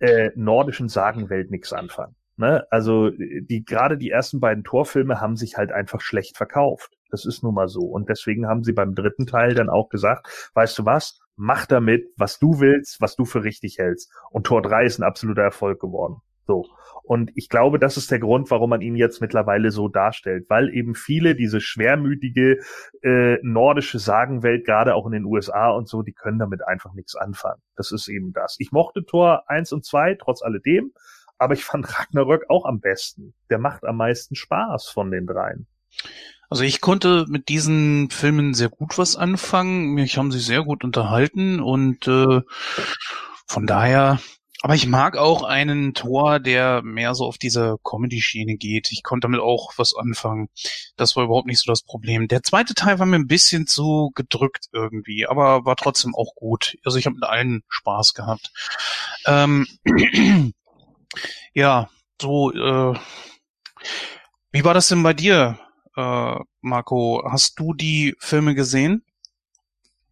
äh, 0.00 0.30
nordischen 0.34 0.88
Sagenwelt 0.88 1.50
nichts 1.50 1.72
anfangen. 1.72 2.16
Ne? 2.36 2.64
Also 2.70 3.10
die 3.10 3.64
gerade 3.64 3.96
die 3.96 4.10
ersten 4.10 4.40
beiden 4.40 4.64
Torfilme 4.64 5.20
haben 5.20 5.36
sich 5.36 5.56
halt 5.56 5.70
einfach 5.70 6.00
schlecht 6.00 6.36
verkauft. 6.36 6.92
Das 7.14 7.24
ist 7.24 7.44
nun 7.44 7.54
mal 7.54 7.68
so. 7.68 7.82
Und 7.82 8.08
deswegen 8.08 8.48
haben 8.48 8.64
sie 8.64 8.72
beim 8.72 8.96
dritten 8.96 9.24
Teil 9.24 9.54
dann 9.54 9.70
auch 9.70 9.88
gesagt, 9.88 10.50
weißt 10.54 10.76
du 10.80 10.84
was, 10.84 11.20
mach 11.36 11.64
damit, 11.64 12.08
was 12.16 12.40
du 12.40 12.58
willst, 12.58 13.00
was 13.00 13.14
du 13.14 13.24
für 13.24 13.44
richtig 13.44 13.78
hältst. 13.78 14.12
Und 14.30 14.48
Tor 14.48 14.62
3 14.62 14.84
ist 14.84 14.98
ein 14.98 15.04
absoluter 15.04 15.42
Erfolg 15.42 15.80
geworden. 15.80 16.16
So. 16.44 16.66
Und 17.04 17.30
ich 17.36 17.48
glaube, 17.48 17.78
das 17.78 17.96
ist 17.96 18.10
der 18.10 18.18
Grund, 18.18 18.50
warum 18.50 18.70
man 18.70 18.80
ihn 18.80 18.96
jetzt 18.96 19.20
mittlerweile 19.20 19.70
so 19.70 19.86
darstellt, 19.86 20.46
weil 20.48 20.74
eben 20.74 20.96
viele 20.96 21.36
diese 21.36 21.60
schwermütige 21.60 22.58
äh, 23.02 23.38
nordische 23.42 24.00
Sagenwelt, 24.00 24.66
gerade 24.66 24.96
auch 24.96 25.06
in 25.06 25.12
den 25.12 25.24
USA 25.24 25.70
und 25.70 25.88
so, 25.88 26.02
die 26.02 26.14
können 26.14 26.40
damit 26.40 26.66
einfach 26.66 26.94
nichts 26.94 27.14
anfangen. 27.14 27.62
Das 27.76 27.92
ist 27.92 28.08
eben 28.08 28.32
das. 28.32 28.56
Ich 28.58 28.72
mochte 28.72 29.04
Tor 29.04 29.44
1 29.46 29.72
und 29.72 29.84
2 29.84 30.16
trotz 30.18 30.42
alledem, 30.42 30.92
aber 31.38 31.54
ich 31.54 31.64
fand 31.64 31.96
Ragnarök 31.96 32.46
auch 32.48 32.64
am 32.64 32.80
besten. 32.80 33.34
Der 33.50 33.58
macht 33.58 33.84
am 33.84 33.98
meisten 33.98 34.34
Spaß 34.34 34.88
von 34.88 35.12
den 35.12 35.26
dreien. 35.26 35.68
Also 36.50 36.62
ich 36.62 36.80
konnte 36.80 37.26
mit 37.28 37.48
diesen 37.48 38.10
Filmen 38.10 38.54
sehr 38.54 38.68
gut 38.68 38.98
was 38.98 39.16
anfangen. 39.16 39.94
Mich 39.94 40.18
haben 40.18 40.32
sie 40.32 40.40
sehr 40.40 40.62
gut 40.62 40.84
unterhalten 40.84 41.60
und 41.60 42.06
äh, 42.06 42.40
von 43.46 43.66
daher. 43.66 44.20
Aber 44.62 44.74
ich 44.74 44.86
mag 44.86 45.18
auch 45.18 45.42
einen 45.42 45.92
Tor, 45.92 46.40
der 46.40 46.80
mehr 46.82 47.14
so 47.14 47.26
auf 47.26 47.36
diese 47.36 47.76
Comedy-Schiene 47.84 48.56
geht. 48.56 48.90
Ich 48.92 49.02
konnte 49.02 49.26
damit 49.26 49.40
auch 49.40 49.74
was 49.76 49.94
anfangen. 49.94 50.48
Das 50.96 51.16
war 51.16 51.24
überhaupt 51.24 51.46
nicht 51.46 51.60
so 51.60 51.70
das 51.70 51.82
Problem. 51.82 52.28
Der 52.28 52.42
zweite 52.42 52.72
Teil 52.72 52.98
war 52.98 53.04
mir 53.04 53.16
ein 53.16 53.26
bisschen 53.26 53.66
zu 53.66 54.10
gedrückt 54.14 54.68
irgendwie, 54.72 55.26
aber 55.26 55.66
war 55.66 55.76
trotzdem 55.76 56.14
auch 56.14 56.34
gut. 56.34 56.78
Also 56.82 56.96
ich 56.96 57.04
habe 57.04 57.16
mit 57.16 57.24
allen 57.24 57.62
Spaß 57.68 58.14
gehabt. 58.14 58.52
Ähm, 59.26 59.66
ja, 61.52 61.90
so. 62.18 62.50
Äh, 62.50 62.98
wie 64.50 64.64
war 64.64 64.72
das 64.72 64.88
denn 64.88 65.02
bei 65.02 65.12
dir? 65.12 65.58
Äh, 65.96 66.36
Marco, 66.60 67.22
hast 67.30 67.58
du 67.58 67.74
die 67.74 68.14
Filme 68.18 68.54
gesehen? 68.54 69.04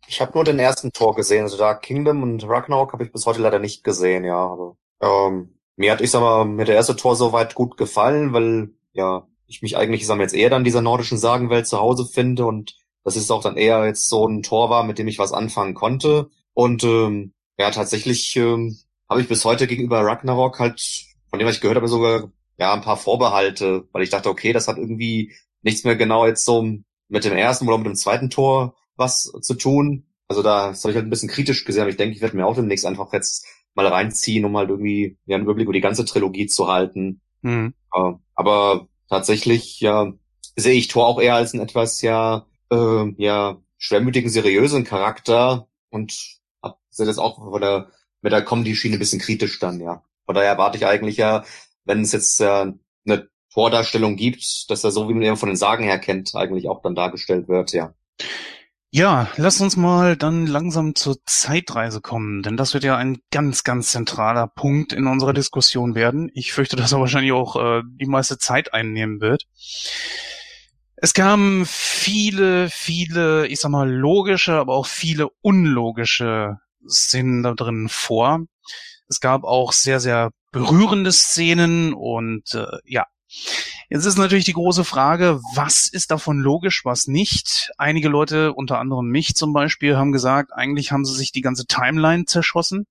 Ich 0.07 0.21
habe 0.21 0.33
nur 0.35 0.45
den 0.45 0.59
ersten 0.59 0.93
Tor 0.93 1.15
gesehen, 1.15 1.43
also 1.43 1.57
da 1.57 1.75
Kingdom 1.75 2.23
und 2.23 2.47
Ragnarok 2.47 2.93
habe 2.93 3.05
ich 3.05 3.13
bis 3.13 3.25
heute 3.27 3.41
leider 3.41 3.59
nicht 3.59 3.85
gesehen, 3.85 4.25
ja. 4.25 4.37
Aber 4.37 4.77
ähm, 5.01 5.59
mir 5.77 5.93
hat, 5.93 6.01
ich 6.01 6.11
sag 6.11 6.21
mal, 6.21 6.45
mir 6.45 6.65
der 6.65 6.75
erste 6.75 6.97
Tor 6.97 7.17
soweit 7.17 7.55
gut 7.55 7.77
gefallen, 7.77 8.33
weil 8.33 8.71
ja 8.93 9.27
ich 9.47 9.63
mich 9.63 9.77
eigentlich, 9.77 10.03
ich 10.03 10.07
sag 10.07 10.17
mal, 10.17 10.25
jetzt 10.25 10.35
eher 10.35 10.51
dann 10.51 10.65
dieser 10.65 10.83
nordischen 10.83 11.19
Sagenwelt 11.19 11.67
zu 11.67 11.79
Hause 11.79 12.07
finde 12.07 12.47
und 12.47 12.77
das 13.05 13.17
ist 13.17 13.31
auch 13.31 13.43
dann 13.43 13.57
eher 13.57 13.85
jetzt 13.87 14.09
so 14.09 14.27
ein 14.27 14.43
Tor 14.43 14.71
war, 14.71 14.85
mit 14.85 14.99
dem 14.99 15.09
ich 15.09 15.19
was 15.19 15.33
anfangen 15.33 15.75
konnte. 15.75 16.31
Und 16.55 16.85
ähm, 16.85 17.33
ja, 17.59 17.71
tatsächlich 17.71 18.37
ähm, 18.37 18.79
habe 19.09 19.21
ich 19.21 19.29
bis 19.29 19.45
heute 19.45 19.67
gegenüber 19.67 20.05
Ragnarok 20.05 20.59
halt, 20.59 20.81
von 21.29 21.39
dem 21.39 21.49
was 21.49 21.57
ich 21.57 21.61
gehört 21.61 21.77
habe, 21.77 21.89
sogar 21.89 22.31
ja 22.59 22.73
ein 22.73 22.83
paar 22.83 22.97
Vorbehalte, 22.97 23.89
weil 23.93 24.03
ich 24.03 24.11
dachte, 24.11 24.31
okay, 24.31 24.53
das 24.53 24.69
hat 24.69 24.79
irgendwie 24.79 25.33
nichts 25.63 25.85
mehr 25.85 25.97
genau 25.97 26.27
jetzt 26.27 26.45
so 26.45 26.63
mit 27.09 27.25
dem 27.25 27.37
ersten 27.37 27.67
oder 27.69 27.79
mit 27.79 27.87
dem 27.87 27.95
zweiten 27.95 28.31
Tor 28.31 28.75
was 28.97 29.33
zu 29.41 29.55
tun. 29.55 30.07
Also 30.29 30.43
da 30.43 30.69
das 30.69 30.83
habe 30.85 30.93
ich 30.93 30.97
halt 30.97 31.07
ein 31.07 31.11
bisschen 31.11 31.29
kritisch 31.29 31.65
gesehen, 31.65 31.83
aber 31.83 31.91
ich 31.91 31.97
denke, 31.97 32.15
ich 32.15 32.23
werde 32.23 32.37
mir 32.37 32.47
auch 32.47 32.55
demnächst 32.55 32.87
einfach 32.87 33.13
jetzt 33.13 33.47
mal 33.75 33.87
reinziehen, 33.87 34.45
um 34.45 34.57
halt 34.57 34.71
irgendwie 34.71 35.19
ja, 35.27 35.37
einen 35.37 35.45
Überblick 35.45 35.65
über 35.65 35.73
die 35.73 35.81
ganze 35.81 36.05
Trilogie 36.05 36.47
zu 36.47 36.69
halten. 36.69 37.21
Mhm. 37.43 37.75
Äh, 37.95 38.13
aber 38.35 38.89
tatsächlich 39.09 39.81
ja 39.81 40.13
sehe 40.57 40.75
ich 40.75 40.89
Thor 40.89 41.07
auch 41.07 41.21
eher 41.21 41.35
als 41.35 41.53
einen 41.53 41.63
etwas 41.63 42.03
ja 42.03 42.47
äh, 42.71 43.13
ja 43.17 43.61
schwermütigen, 43.79 44.31
seriösen 44.31 44.85
Charakter 44.85 45.69
und 45.91 46.41
sehe 46.93 47.07
das 47.07 47.19
auch 47.19 47.39
von 47.39 47.61
der 47.61 47.91
mit 48.21 48.33
der 48.33 48.45
Comedy-Schiene 48.45 48.97
ein 48.97 49.01
bisschen 49.01 49.21
kritisch 49.21 49.59
dann, 49.59 49.81
ja. 49.81 50.05
Von 50.25 50.37
daher 50.37 50.51
erwarte 50.51 50.79
ich 50.79 50.87
eigentlich 50.87 51.17
ja, 51.17 51.45
wenn 51.85 52.03
es 52.03 52.13
jetzt 52.13 52.39
ja 52.39 52.73
eine 53.05 53.29
Vordarstellung 53.53 54.17
gibt, 54.17 54.71
dass 54.71 54.85
er 54.85 54.91
so, 54.91 55.09
wie 55.09 55.15
man 55.15 55.23
ihn 55.23 55.37
von 55.37 55.49
den 55.49 55.57
Sagen 55.57 55.85
her 55.85 55.99
kennt, 55.99 56.35
eigentlich 56.35 56.69
auch 56.69 56.83
dann 56.83 56.95
dargestellt 56.95 57.49
wird, 57.49 57.73
ja. 57.73 57.95
Ja, 58.95 59.29
lass 59.37 59.61
uns 59.63 59.77
mal 59.79 60.17
dann 60.17 60.47
langsam 60.47 60.95
zur 60.95 61.17
Zeitreise 61.25 62.03
kommen, 62.03 62.43
denn 62.43 62.59
das 62.59 62.75
wird 62.75 62.85
ja 62.85 62.97
ein 62.97 63.23
ganz, 63.31 63.65
ganz 63.65 63.91
zentraler 63.91 64.47
Punkt 64.47 64.93
in 64.93 65.07
unserer 65.07 65.33
Diskussion 65.33 65.95
werden. 65.95 66.31
Ich 66.35 66.53
fürchte, 66.53 66.77
dass 66.77 66.93
er 66.93 67.01
wahrscheinlich 67.01 67.33
auch 67.33 67.57
äh, 67.57 67.83
die 67.87 68.07
meiste 68.07 68.37
Zeit 68.37 68.75
einnehmen 68.75 69.23
wird. 69.23 69.47
Es 70.97 71.15
kamen 71.15 71.65
viele, 71.67 72.69
viele, 72.69 73.47
ich 73.47 73.61
sag 73.61 73.71
mal, 73.71 73.91
logische, 73.91 74.53
aber 74.53 74.75
auch 74.75 74.87
viele 74.87 75.29
unlogische 75.41 76.59
Szenen 76.87 77.43
da 77.43 77.55
drin 77.55 77.89
vor. 77.89 78.41
Es 79.09 79.21
gab 79.21 79.45
auch 79.45 79.73
sehr, 79.73 80.01
sehr 80.01 80.33
berührende 80.53 81.13
Szenen 81.13 81.95
und 81.95 82.55
äh, 82.55 82.67
ja, 82.85 83.07
Jetzt 83.89 84.07
ist 84.07 84.17
natürlich 84.17 84.47
die 84.47 84.55
große 84.55 84.85
Frage, 84.85 85.41
was 85.55 85.89
ist 85.89 86.11
davon 86.11 86.39
logisch, 86.39 86.85
was 86.85 87.09
nicht? 87.09 87.71
Einige 87.77 88.09
Leute, 88.09 88.55
unter 88.55 88.79
anderem 88.79 89.07
mich 89.07 89.35
zum 89.35 89.53
Beispiel, 89.53 89.97
haben 89.97 90.13
gesagt, 90.13 90.53
eigentlich 90.53 90.93
haben 90.93 91.05
sie 91.05 91.15
sich 91.15 91.31
die 91.31 91.43
ganze 91.43 91.67
Timeline 91.67 92.25
zerschossen. 92.25 92.87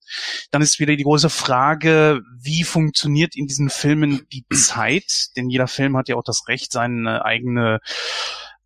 Dann 0.51 0.61
ist 0.61 0.79
wieder 0.79 0.95
die 0.95 1.03
große 1.03 1.29
Frage, 1.29 2.21
wie 2.39 2.63
funktioniert 2.63 3.35
in 3.35 3.47
diesen 3.47 3.69
Filmen 3.69 4.27
die 4.31 4.45
Zeit? 4.53 5.35
Denn 5.35 5.49
jeder 5.49 5.67
Film 5.67 5.97
hat 5.97 6.07
ja 6.07 6.15
auch 6.15 6.23
das 6.23 6.47
Recht, 6.47 6.71
seine 6.71 7.25
eigene 7.25 7.79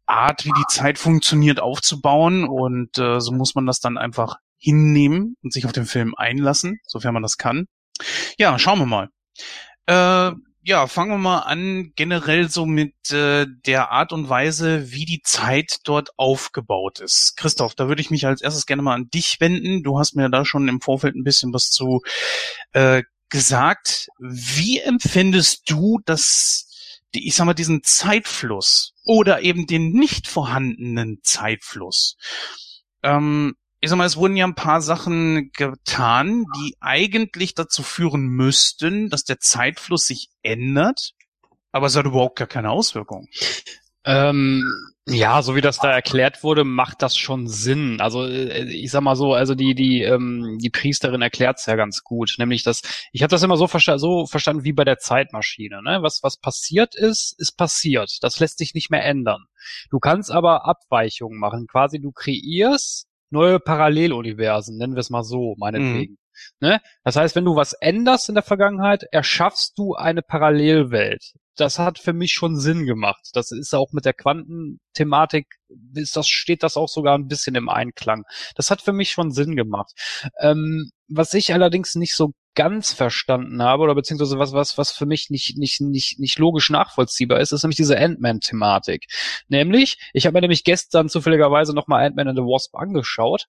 Art, 0.05 0.45
wie 0.45 0.51
die 0.51 0.67
Zeit 0.67 0.97
funktioniert, 0.97 1.59
aufzubauen. 1.59 2.43
Und 2.43 2.97
äh, 2.97 3.21
so 3.21 3.31
muss 3.31 3.55
man 3.55 3.65
das 3.65 3.79
dann 3.79 3.97
einfach 3.97 4.37
hinnehmen 4.57 5.37
und 5.41 5.53
sich 5.53 5.65
auf 5.65 5.71
den 5.71 5.85
Film 5.85 6.15
einlassen, 6.15 6.79
sofern 6.85 7.13
man 7.13 7.23
das 7.23 7.37
kann. 7.37 7.67
Ja, 8.37 8.59
schauen 8.59 8.79
wir 8.79 8.85
mal. 8.85 9.09
Äh, 9.85 10.35
ja, 10.67 10.87
fangen 10.87 11.11
wir 11.11 11.17
mal 11.19 11.39
an, 11.41 11.91
generell 11.95 12.49
so 12.49 12.65
mit 12.65 13.11
äh, 13.11 13.45
der 13.67 13.91
Art 13.91 14.11
und 14.11 14.29
Weise, 14.29 14.91
wie 14.91 15.05
die 15.05 15.21
Zeit 15.21 15.77
dort 15.83 16.09
aufgebaut 16.17 16.99
ist. 17.01 17.37
Christoph, 17.37 17.75
da 17.75 17.87
würde 17.87 18.01
ich 18.01 18.09
mich 18.09 18.25
als 18.25 18.41
erstes 18.41 18.65
gerne 18.65 18.81
mal 18.81 18.95
an 18.95 19.07
dich 19.11 19.39
wenden. 19.39 19.83
Du 19.83 19.99
hast 19.99 20.15
mir 20.15 20.27
da 20.27 20.43
schon 20.43 20.67
im 20.67 20.81
Vorfeld 20.81 21.15
ein 21.15 21.23
bisschen 21.23 21.53
was 21.53 21.69
zu 21.69 22.01
äh, 22.73 23.03
gesagt. 23.29 24.07
Wie 24.17 24.79
empfindest 24.79 25.69
du 25.69 25.99
das, 26.03 26.99
ich 27.13 27.35
sag 27.35 27.45
mal, 27.45 27.53
diesen 27.53 27.83
Zeitfluss 27.83 28.93
oder 29.03 29.43
eben 29.43 29.67
den 29.67 29.91
nicht 29.91 30.27
vorhandenen 30.27 31.19
Zeitfluss? 31.21 32.17
Ähm, 33.03 33.53
ich 33.85 33.89
sag 33.91 33.97
mal, 33.97 34.05
es 34.05 34.17
wurden 34.17 34.35
ja 34.35 34.47
ein 34.47 34.55
paar 34.55 34.81
Sachen 34.81 35.51
getan, 35.53 36.45
die 36.57 36.75
eigentlich 36.79 37.53
dazu 37.53 37.83
führen 37.83 38.25
müssten, 38.25 39.11
dass 39.11 39.25
der 39.25 39.39
Zeitfluss 39.39 40.07
sich 40.07 40.29
ändert, 40.41 41.11
aber 41.71 41.85
es 41.85 41.95
hat 41.95 42.07
überhaupt 42.07 42.39
gar 42.39 42.47
keine 42.47 42.71
Auswirkung. 42.71 43.27
Ähm, 44.03 44.63
ja, 45.07 45.43
so 45.43 45.55
wie 45.55 45.61
das 45.61 45.77
da 45.77 45.91
erklärt 45.91 46.41
wurde, 46.41 46.63
macht 46.63 47.03
das 47.03 47.15
schon 47.15 47.47
Sinn. 47.47 48.01
Also 48.01 48.25
äh, 48.25 48.63
ich 48.63 48.89
sag 48.89 49.01
mal 49.01 49.15
so, 49.15 49.35
also 49.35 49.53
die 49.53 49.75
die 49.75 50.01
ähm, 50.01 50.57
die 50.59 50.71
Priesterin 50.71 51.21
erklärt's 51.21 51.67
ja 51.67 51.75
ganz 51.75 52.03
gut, 52.03 52.35
nämlich 52.39 52.63
dass 52.63 52.81
ich 53.11 53.21
habe 53.21 53.29
das 53.29 53.43
immer 53.43 53.57
so, 53.57 53.67
versta 53.67 53.99
so 53.99 54.25
verstanden 54.25 54.63
wie 54.63 54.73
bei 54.73 54.83
der 54.83 54.97
Zeitmaschine. 54.97 55.83
Ne? 55.83 55.99
Was 56.01 56.23
was 56.23 56.37
passiert 56.37 56.95
ist, 56.95 57.35
ist 57.37 57.51
passiert. 57.55 58.17
Das 58.21 58.39
lässt 58.39 58.57
sich 58.57 58.73
nicht 58.73 58.89
mehr 58.89 59.05
ändern. 59.05 59.45
Du 59.91 59.99
kannst 59.99 60.31
aber 60.31 60.65
Abweichungen 60.65 61.39
machen. 61.39 61.67
Quasi 61.67 61.99
du 61.99 62.11
kreierst 62.11 63.07
neue 63.29 63.59
Paralleluniversen, 63.59 64.77
nennen 64.77 64.95
wir 64.95 64.99
es 65.01 65.09
mal 65.09 65.23
so, 65.23 65.55
meinetwegen. 65.57 66.13
Mhm. 66.13 66.17
Ne? 66.59 66.81
Das 67.03 67.15
heißt, 67.15 67.35
wenn 67.35 67.45
du 67.45 67.55
was 67.55 67.73
änderst 67.73 68.29
in 68.29 68.35
der 68.35 68.43
Vergangenheit, 68.43 69.03
erschaffst 69.11 69.77
du 69.77 69.95
eine 69.95 70.21
Parallelwelt. 70.21 71.33
Das 71.55 71.79
hat 71.79 71.99
für 71.99 72.11
mich 72.11 72.33
schon 72.33 72.59
Sinn 72.59 72.85
gemacht. 72.85 73.29
Das 73.33 73.51
ist 73.51 73.73
auch 73.73 73.93
mit 73.93 74.03
der 74.03 74.13
Quantenthematik, 74.13 75.47
ist 75.93 76.17
das, 76.17 76.27
steht 76.27 76.63
das 76.63 76.75
auch 76.75 76.89
sogar 76.89 77.17
ein 77.17 77.27
bisschen 77.27 77.55
im 77.55 77.69
Einklang. 77.69 78.23
Das 78.55 78.69
hat 78.69 78.81
für 78.81 78.91
mich 78.91 79.11
schon 79.11 79.31
Sinn 79.31 79.55
gemacht. 79.55 79.93
Ähm, 80.39 80.91
was 81.07 81.33
ich 81.33 81.53
allerdings 81.53 81.95
nicht 81.95 82.15
so 82.15 82.33
ganz 82.55 82.93
verstanden 82.93 83.61
habe 83.61 83.83
oder 83.83 83.95
beziehungsweise 83.95 84.39
was 84.39 84.53
was 84.53 84.77
was 84.77 84.91
für 84.91 85.05
mich 85.05 85.29
nicht 85.29 85.57
nicht 85.57 85.81
nicht 85.81 86.19
nicht 86.19 86.39
logisch 86.39 86.69
nachvollziehbar 86.69 87.39
ist, 87.39 87.51
ist 87.51 87.63
nämlich 87.63 87.77
diese 87.77 87.97
Ant-Man-Thematik. 87.97 89.05
Nämlich, 89.47 89.99
ich 90.13 90.25
habe 90.25 90.35
mir 90.35 90.41
nämlich 90.41 90.63
gestern 90.63 91.09
zufälligerweise 91.09 91.73
noch 91.73 91.87
mal 91.87 92.05
Ant-Man 92.05 92.29
and 92.29 92.37
the 92.37 92.43
Wasp 92.43 92.75
angeschaut. 92.75 93.45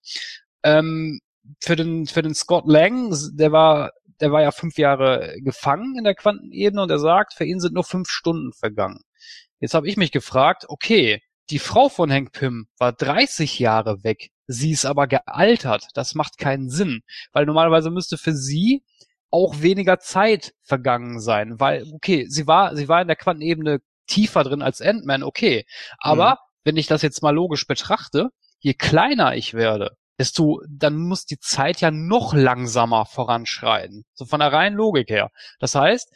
Ähm, 0.62 1.20
für 1.60 1.76
den 1.76 2.06
für 2.06 2.22
den 2.22 2.34
Scott 2.34 2.64
Lang, 2.66 3.14
der 3.34 3.52
war 3.52 3.92
der 4.20 4.32
war 4.32 4.42
ja 4.42 4.50
fünf 4.50 4.78
Jahre 4.78 5.36
gefangen 5.40 5.96
in 5.98 6.04
der 6.04 6.14
Quantenebene 6.14 6.82
und 6.82 6.90
er 6.90 6.98
sagt, 6.98 7.34
für 7.34 7.44
ihn 7.44 7.60
sind 7.60 7.74
nur 7.74 7.84
fünf 7.84 8.08
Stunden 8.08 8.52
vergangen. 8.52 9.00
Jetzt 9.60 9.74
habe 9.74 9.88
ich 9.88 9.96
mich 9.96 10.12
gefragt, 10.12 10.64
okay, 10.68 11.22
die 11.50 11.58
Frau 11.58 11.88
von 11.88 12.10
Hank 12.10 12.32
Pym 12.32 12.66
war 12.78 12.92
30 12.92 13.58
Jahre 13.58 14.02
weg. 14.04 14.30
Sie 14.46 14.70
ist 14.70 14.84
aber 14.84 15.06
gealtert. 15.06 15.88
Das 15.94 16.14
macht 16.14 16.38
keinen 16.38 16.70
Sinn, 16.70 17.02
weil 17.32 17.46
normalerweise 17.46 17.90
müsste 17.90 18.16
für 18.16 18.34
sie 18.34 18.84
auch 19.30 19.60
weniger 19.60 19.98
Zeit 19.98 20.54
vergangen 20.62 21.20
sein, 21.20 21.58
weil 21.58 21.84
okay, 21.92 22.26
sie 22.28 22.46
war 22.46 22.76
sie 22.76 22.88
war 22.88 23.02
in 23.02 23.08
der 23.08 23.16
Quantenebene 23.16 23.80
tiefer 24.06 24.44
drin 24.44 24.62
als 24.62 24.80
Ant-Man, 24.80 25.22
okay, 25.22 25.66
aber 25.98 26.30
mhm. 26.30 26.36
wenn 26.64 26.76
ich 26.76 26.86
das 26.86 27.02
jetzt 27.02 27.22
mal 27.22 27.34
logisch 27.34 27.66
betrachte, 27.66 28.30
je 28.60 28.74
kleiner 28.74 29.34
ich 29.34 29.52
werde, 29.54 29.96
desto 30.18 30.62
dann 30.68 30.96
muss 30.96 31.26
die 31.26 31.38
Zeit 31.38 31.80
ja 31.80 31.90
noch 31.90 32.34
langsamer 32.34 33.04
voranschreiten, 33.04 34.04
so 34.14 34.24
von 34.24 34.40
der 34.40 34.52
reinen 34.52 34.76
Logik 34.76 35.10
her. 35.10 35.30
Das 35.58 35.74
heißt, 35.74 36.08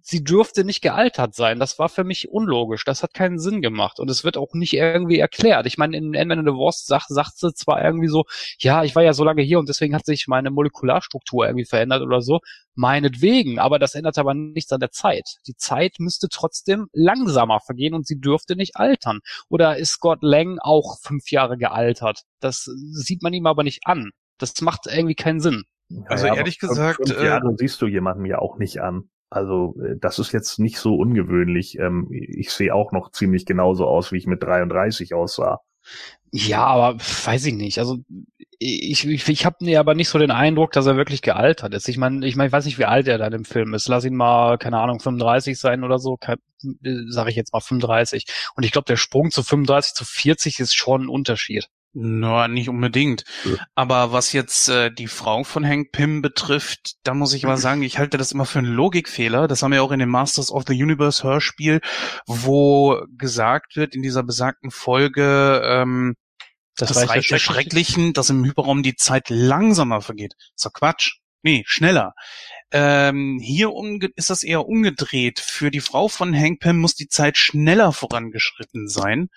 sie 0.00 0.24
dürfte 0.24 0.64
nicht 0.64 0.80
gealtert 0.80 1.34
sein. 1.34 1.58
Das 1.58 1.78
war 1.78 1.88
für 1.88 2.04
mich 2.04 2.30
unlogisch. 2.30 2.84
Das 2.84 3.02
hat 3.02 3.12
keinen 3.12 3.38
Sinn 3.38 3.60
gemacht. 3.60 4.00
Und 4.00 4.10
es 4.10 4.24
wird 4.24 4.36
auch 4.36 4.54
nicht 4.54 4.72
irgendwie 4.72 5.18
erklärt. 5.18 5.66
Ich 5.66 5.76
meine, 5.76 5.96
in 5.96 6.16
and 6.16 6.46
the 6.46 6.52
Wasp 6.52 6.86
sagt, 6.86 7.08
sagt 7.08 7.38
sie 7.38 7.52
zwar 7.52 7.84
irgendwie 7.84 8.08
so, 8.08 8.24
ja, 8.58 8.84
ich 8.84 8.96
war 8.96 9.02
ja 9.02 9.12
so 9.12 9.24
lange 9.24 9.42
hier 9.42 9.58
und 9.58 9.68
deswegen 9.68 9.94
hat 9.94 10.06
sich 10.06 10.26
meine 10.26 10.50
Molekularstruktur 10.50 11.46
irgendwie 11.46 11.66
verändert 11.66 12.02
oder 12.02 12.22
so. 12.22 12.40
Meinetwegen. 12.74 13.58
Aber 13.58 13.78
das 13.78 13.94
ändert 13.94 14.16
aber 14.18 14.34
nichts 14.34 14.72
an 14.72 14.80
der 14.80 14.90
Zeit. 14.90 15.36
Die 15.46 15.56
Zeit 15.56 15.96
müsste 15.98 16.28
trotzdem 16.30 16.88
langsamer 16.92 17.60
vergehen 17.60 17.94
und 17.94 18.06
sie 18.06 18.20
dürfte 18.20 18.56
nicht 18.56 18.76
altern. 18.76 19.20
Oder 19.48 19.76
ist 19.76 19.90
Scott 19.90 20.22
Lang 20.22 20.58
auch 20.60 20.98
fünf 21.02 21.30
Jahre 21.30 21.58
gealtert? 21.58 22.22
Das 22.40 22.64
sieht 22.92 23.22
man 23.22 23.34
ihm 23.34 23.46
aber 23.46 23.64
nicht 23.64 23.80
an. 23.84 24.10
Das 24.38 24.60
macht 24.62 24.86
irgendwie 24.86 25.16
keinen 25.16 25.40
Sinn. 25.40 25.64
Also 26.06 26.26
ja, 26.26 26.34
ehrlich 26.34 26.58
gesagt, 26.58 27.08
fünf 27.08 27.22
Jahre 27.22 27.48
äh, 27.48 27.56
siehst 27.56 27.80
du 27.82 27.86
jemanden 27.86 28.24
ja 28.24 28.38
auch 28.38 28.58
nicht 28.58 28.80
an. 28.80 29.10
Also 29.30 29.76
äh, 29.82 29.96
das 30.00 30.18
ist 30.18 30.32
jetzt 30.32 30.58
nicht 30.58 30.78
so 30.78 30.96
ungewöhnlich. 30.96 31.78
Ähm, 31.78 32.08
ich 32.10 32.50
sehe 32.50 32.74
auch 32.74 32.92
noch 32.92 33.10
ziemlich 33.10 33.46
genauso 33.46 33.86
aus, 33.86 34.12
wie 34.12 34.18
ich 34.18 34.26
mit 34.26 34.42
33 34.42 35.14
aussah. 35.14 35.60
Ja, 36.32 36.66
aber 36.66 36.98
weiß 36.98 37.46
ich 37.46 37.54
nicht. 37.54 37.78
Also 37.78 37.98
ich, 38.58 39.06
ich, 39.06 39.28
ich 39.28 39.46
habe 39.46 39.56
nee, 39.60 39.76
aber 39.76 39.94
nicht 39.94 40.08
so 40.08 40.18
den 40.18 40.30
Eindruck, 40.30 40.72
dass 40.72 40.86
er 40.86 40.96
wirklich 40.96 41.22
gealtert 41.22 41.74
ist. 41.74 41.88
Ich 41.88 41.96
meine, 41.96 42.26
ich, 42.26 42.36
mein, 42.36 42.48
ich 42.48 42.52
weiß 42.52 42.64
nicht, 42.64 42.78
wie 42.78 42.84
alt 42.84 43.06
er 43.06 43.18
dann 43.18 43.32
im 43.32 43.44
Film 43.44 43.72
ist. 43.72 43.88
Lass 43.88 44.04
ihn 44.04 44.16
mal, 44.16 44.58
keine 44.58 44.78
Ahnung, 44.78 45.00
35 45.00 45.58
sein 45.58 45.84
oder 45.84 45.98
so, 45.98 46.18
äh, 46.22 46.36
sage 47.08 47.30
ich 47.30 47.36
jetzt 47.36 47.52
mal 47.52 47.60
35. 47.60 48.26
Und 48.56 48.64
ich 48.64 48.72
glaube, 48.72 48.86
der 48.86 48.96
Sprung 48.96 49.30
zu 49.30 49.42
35 49.42 49.94
zu 49.94 50.04
40 50.04 50.60
ist 50.60 50.74
schon 50.74 51.04
ein 51.04 51.08
Unterschied. 51.08 51.68
Na, 51.94 52.46
no, 52.46 52.52
nicht 52.52 52.68
unbedingt. 52.68 53.24
Ja. 53.44 53.56
Aber 53.74 54.12
was 54.12 54.32
jetzt 54.32 54.68
äh, 54.68 54.92
die 54.92 55.08
Frau 55.08 55.42
von 55.42 55.66
Hank 55.66 55.90
Pym 55.90 56.20
betrifft, 56.20 56.96
da 57.02 57.14
muss 57.14 57.32
ich 57.32 57.44
aber 57.44 57.56
sagen, 57.56 57.82
ich 57.82 57.98
halte 57.98 58.18
das 58.18 58.32
immer 58.32 58.44
für 58.44 58.58
einen 58.58 58.72
Logikfehler. 58.72 59.48
Das 59.48 59.62
haben 59.62 59.72
wir 59.72 59.82
auch 59.82 59.90
in 59.90 59.98
dem 59.98 60.10
Masters 60.10 60.52
of 60.52 60.64
the 60.66 60.80
Universe 60.80 61.22
Hörspiel, 61.22 61.80
wo 62.26 63.00
gesagt 63.16 63.76
wird 63.76 63.94
in 63.94 64.02
dieser 64.02 64.22
besagten 64.22 64.70
Folge, 64.70 65.62
ähm, 65.64 66.14
das, 66.76 66.90
das 66.90 67.08
Reich 67.08 67.28
der 67.28 67.38
Schrecklichen, 67.38 68.12
dass 68.12 68.30
im 68.30 68.44
Hyperraum 68.44 68.82
die 68.82 68.94
Zeit 68.94 69.30
langsamer 69.30 70.00
vergeht. 70.00 70.34
So 70.54 70.70
Quatsch. 70.70 71.16
Nee, 71.42 71.64
schneller. 71.66 72.14
Ähm, 72.70 73.38
hier 73.40 73.70
ist 74.16 74.30
das 74.30 74.42
eher 74.42 74.66
umgedreht. 74.66 75.40
Für 75.40 75.70
die 75.70 75.80
Frau 75.80 76.08
von 76.08 76.34
Hank 76.34 76.60
Pym 76.60 76.78
muss 76.78 76.94
die 76.94 77.08
Zeit 77.08 77.38
schneller 77.38 77.92
vorangeschritten 77.92 78.88
sein. 78.88 79.28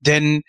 Denn 0.00 0.42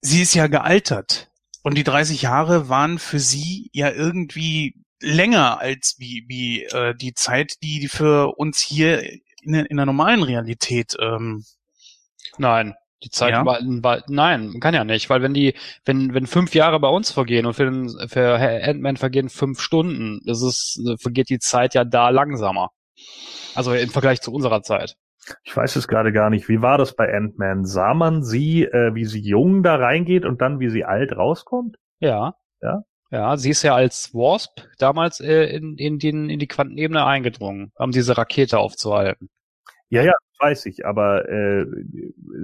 sie 0.00 0.22
ist 0.22 0.34
ja 0.34 0.46
gealtert. 0.46 1.30
Und 1.62 1.76
die 1.76 1.84
30 1.84 2.22
Jahre 2.22 2.68
waren 2.68 2.98
für 2.98 3.18
sie 3.18 3.70
ja 3.72 3.90
irgendwie 3.90 4.74
länger 5.00 5.60
als 5.60 5.96
wie, 5.98 6.24
wie 6.28 6.64
äh, 6.64 6.94
die 6.94 7.14
Zeit, 7.14 7.62
die 7.62 7.88
für 7.88 8.36
uns 8.36 8.60
hier 8.60 9.02
in, 9.42 9.54
in 9.54 9.76
der 9.76 9.86
normalen 9.86 10.22
Realität. 10.22 10.96
Ähm, 11.00 11.44
Nein, 12.38 12.74
die 13.02 13.10
Zeit 13.10 13.32
ja. 13.32 13.44
war, 13.44 13.60
war, 13.62 14.02
nein, 14.08 14.58
kann 14.60 14.74
ja 14.74 14.84
nicht, 14.84 15.10
weil 15.10 15.22
wenn 15.22 15.34
die, 15.34 15.54
wenn, 15.84 16.14
wenn 16.14 16.26
fünf 16.26 16.54
Jahre 16.54 16.80
bei 16.80 16.88
uns 16.88 17.10
vergehen 17.10 17.46
und 17.46 17.54
für, 17.54 17.64
den, 17.64 18.08
für 18.08 18.38
Ant-Man 18.38 18.96
vergehen 18.96 19.28
fünf 19.28 19.60
Stunden, 19.60 20.20
das 20.24 20.42
ist, 20.42 20.80
vergeht 20.98 21.28
die 21.28 21.38
Zeit 21.38 21.74
ja 21.74 21.84
da 21.84 22.08
langsamer. 22.10 22.70
Also 23.54 23.72
im 23.72 23.90
Vergleich 23.90 24.20
zu 24.20 24.32
unserer 24.32 24.62
Zeit. 24.62 24.96
Ich 25.44 25.56
weiß 25.56 25.76
es 25.76 25.88
gerade 25.88 26.12
gar 26.12 26.30
nicht. 26.30 26.48
Wie 26.48 26.62
war 26.62 26.78
das 26.78 26.94
bei 26.94 27.12
Ant-Man? 27.12 27.64
Sah 27.64 27.94
man 27.94 28.22
sie, 28.22 28.64
äh, 28.64 28.94
wie 28.94 29.04
sie 29.04 29.20
jung 29.20 29.62
da 29.62 29.76
reingeht 29.76 30.24
und 30.24 30.40
dann 30.40 30.60
wie 30.60 30.70
sie 30.70 30.84
alt 30.84 31.16
rauskommt? 31.16 31.76
Ja. 32.00 32.34
Ja. 32.60 32.82
Ja, 33.10 33.36
sie 33.38 33.50
ist 33.50 33.62
ja 33.62 33.74
als 33.74 34.12
Wasp 34.12 34.60
damals 34.78 35.20
äh, 35.20 35.44
in, 35.44 35.78
in, 35.78 35.98
den, 35.98 36.28
in 36.28 36.38
die 36.38 36.46
Quantenebene 36.46 37.06
eingedrungen, 37.06 37.72
um 37.76 37.90
diese 37.90 38.18
Rakete 38.18 38.58
aufzuhalten. 38.58 39.30
Ja, 39.88 40.02
ja, 40.02 40.12
weiß 40.38 40.66
ich, 40.66 40.84
aber 40.84 41.26
äh, 41.28 41.64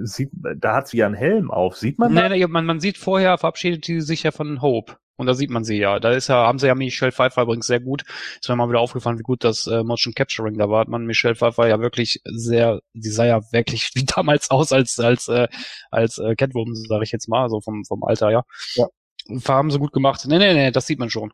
sieht, 0.01 0.31
da 0.33 0.75
hat 0.75 0.87
sie 0.87 0.97
ja 0.97 1.05
einen 1.05 1.13
Helm 1.13 1.51
auf. 1.51 1.77
Sieht 1.77 1.99
man 1.99 2.13
nee, 2.13 2.29
nee, 2.29 2.47
man, 2.47 2.65
man 2.65 2.79
sieht 2.79 2.97
vorher, 2.97 3.37
verabschiedet 3.37 3.85
sie 3.85 4.01
sich 4.01 4.23
ja 4.23 4.31
von 4.31 4.63
Hope. 4.63 4.97
Und 5.17 5.27
da 5.27 5.33
sieht 5.33 5.49
man 5.49 5.63
sie 5.63 5.77
ja. 5.77 5.99
Da 5.99 6.11
ist 6.11 6.27
ja, 6.27 6.45
haben 6.47 6.59
sie 6.59 6.67
ja 6.67 6.75
Michelle 6.75 7.11
Pfeiffer 7.11 7.43
übrigens 7.43 7.67
sehr 7.67 7.79
gut. 7.79 8.03
Ist 8.39 8.49
mir 8.49 8.55
mal 8.55 8.69
wieder 8.69 8.79
aufgefallen, 8.79 9.19
wie 9.19 9.23
gut 9.23 9.43
das 9.43 9.67
äh, 9.67 9.83
Motion 9.83 10.13
Capturing 10.13 10.57
da 10.57 10.69
war. 10.69 10.81
Hat 10.81 10.87
man 10.87 11.05
Michelle 11.05 11.35
Pfeiffer 11.35 11.67
ja 11.67 11.79
wirklich 11.79 12.21
sehr, 12.25 12.81
die 12.93 13.09
sah 13.09 13.25
ja 13.25 13.41
wirklich 13.51 13.91
wie 13.95 14.05
damals 14.05 14.51
aus 14.51 14.71
als 14.71 14.99
als 14.99 15.27
äh, 15.27 15.47
als 15.91 16.17
äh, 16.17 16.35
Catwoman, 16.35 16.75
sage 16.75 17.03
ich 17.03 17.11
jetzt 17.11 17.29
mal, 17.29 17.49
so 17.49 17.61
vom 17.61 17.83
vom 17.85 18.03
Alter, 18.03 18.31
ja. 18.31 18.43
Ja. 18.75 18.87
Haben 19.47 19.71
sie 19.71 19.79
gut 19.79 19.91
gemacht. 19.93 20.23
Nee, 20.27 20.37
nee, 20.37 20.53
nee, 20.53 20.71
das 20.71 20.85
sieht 20.85 20.99
man 20.99 21.09
schon. 21.09 21.31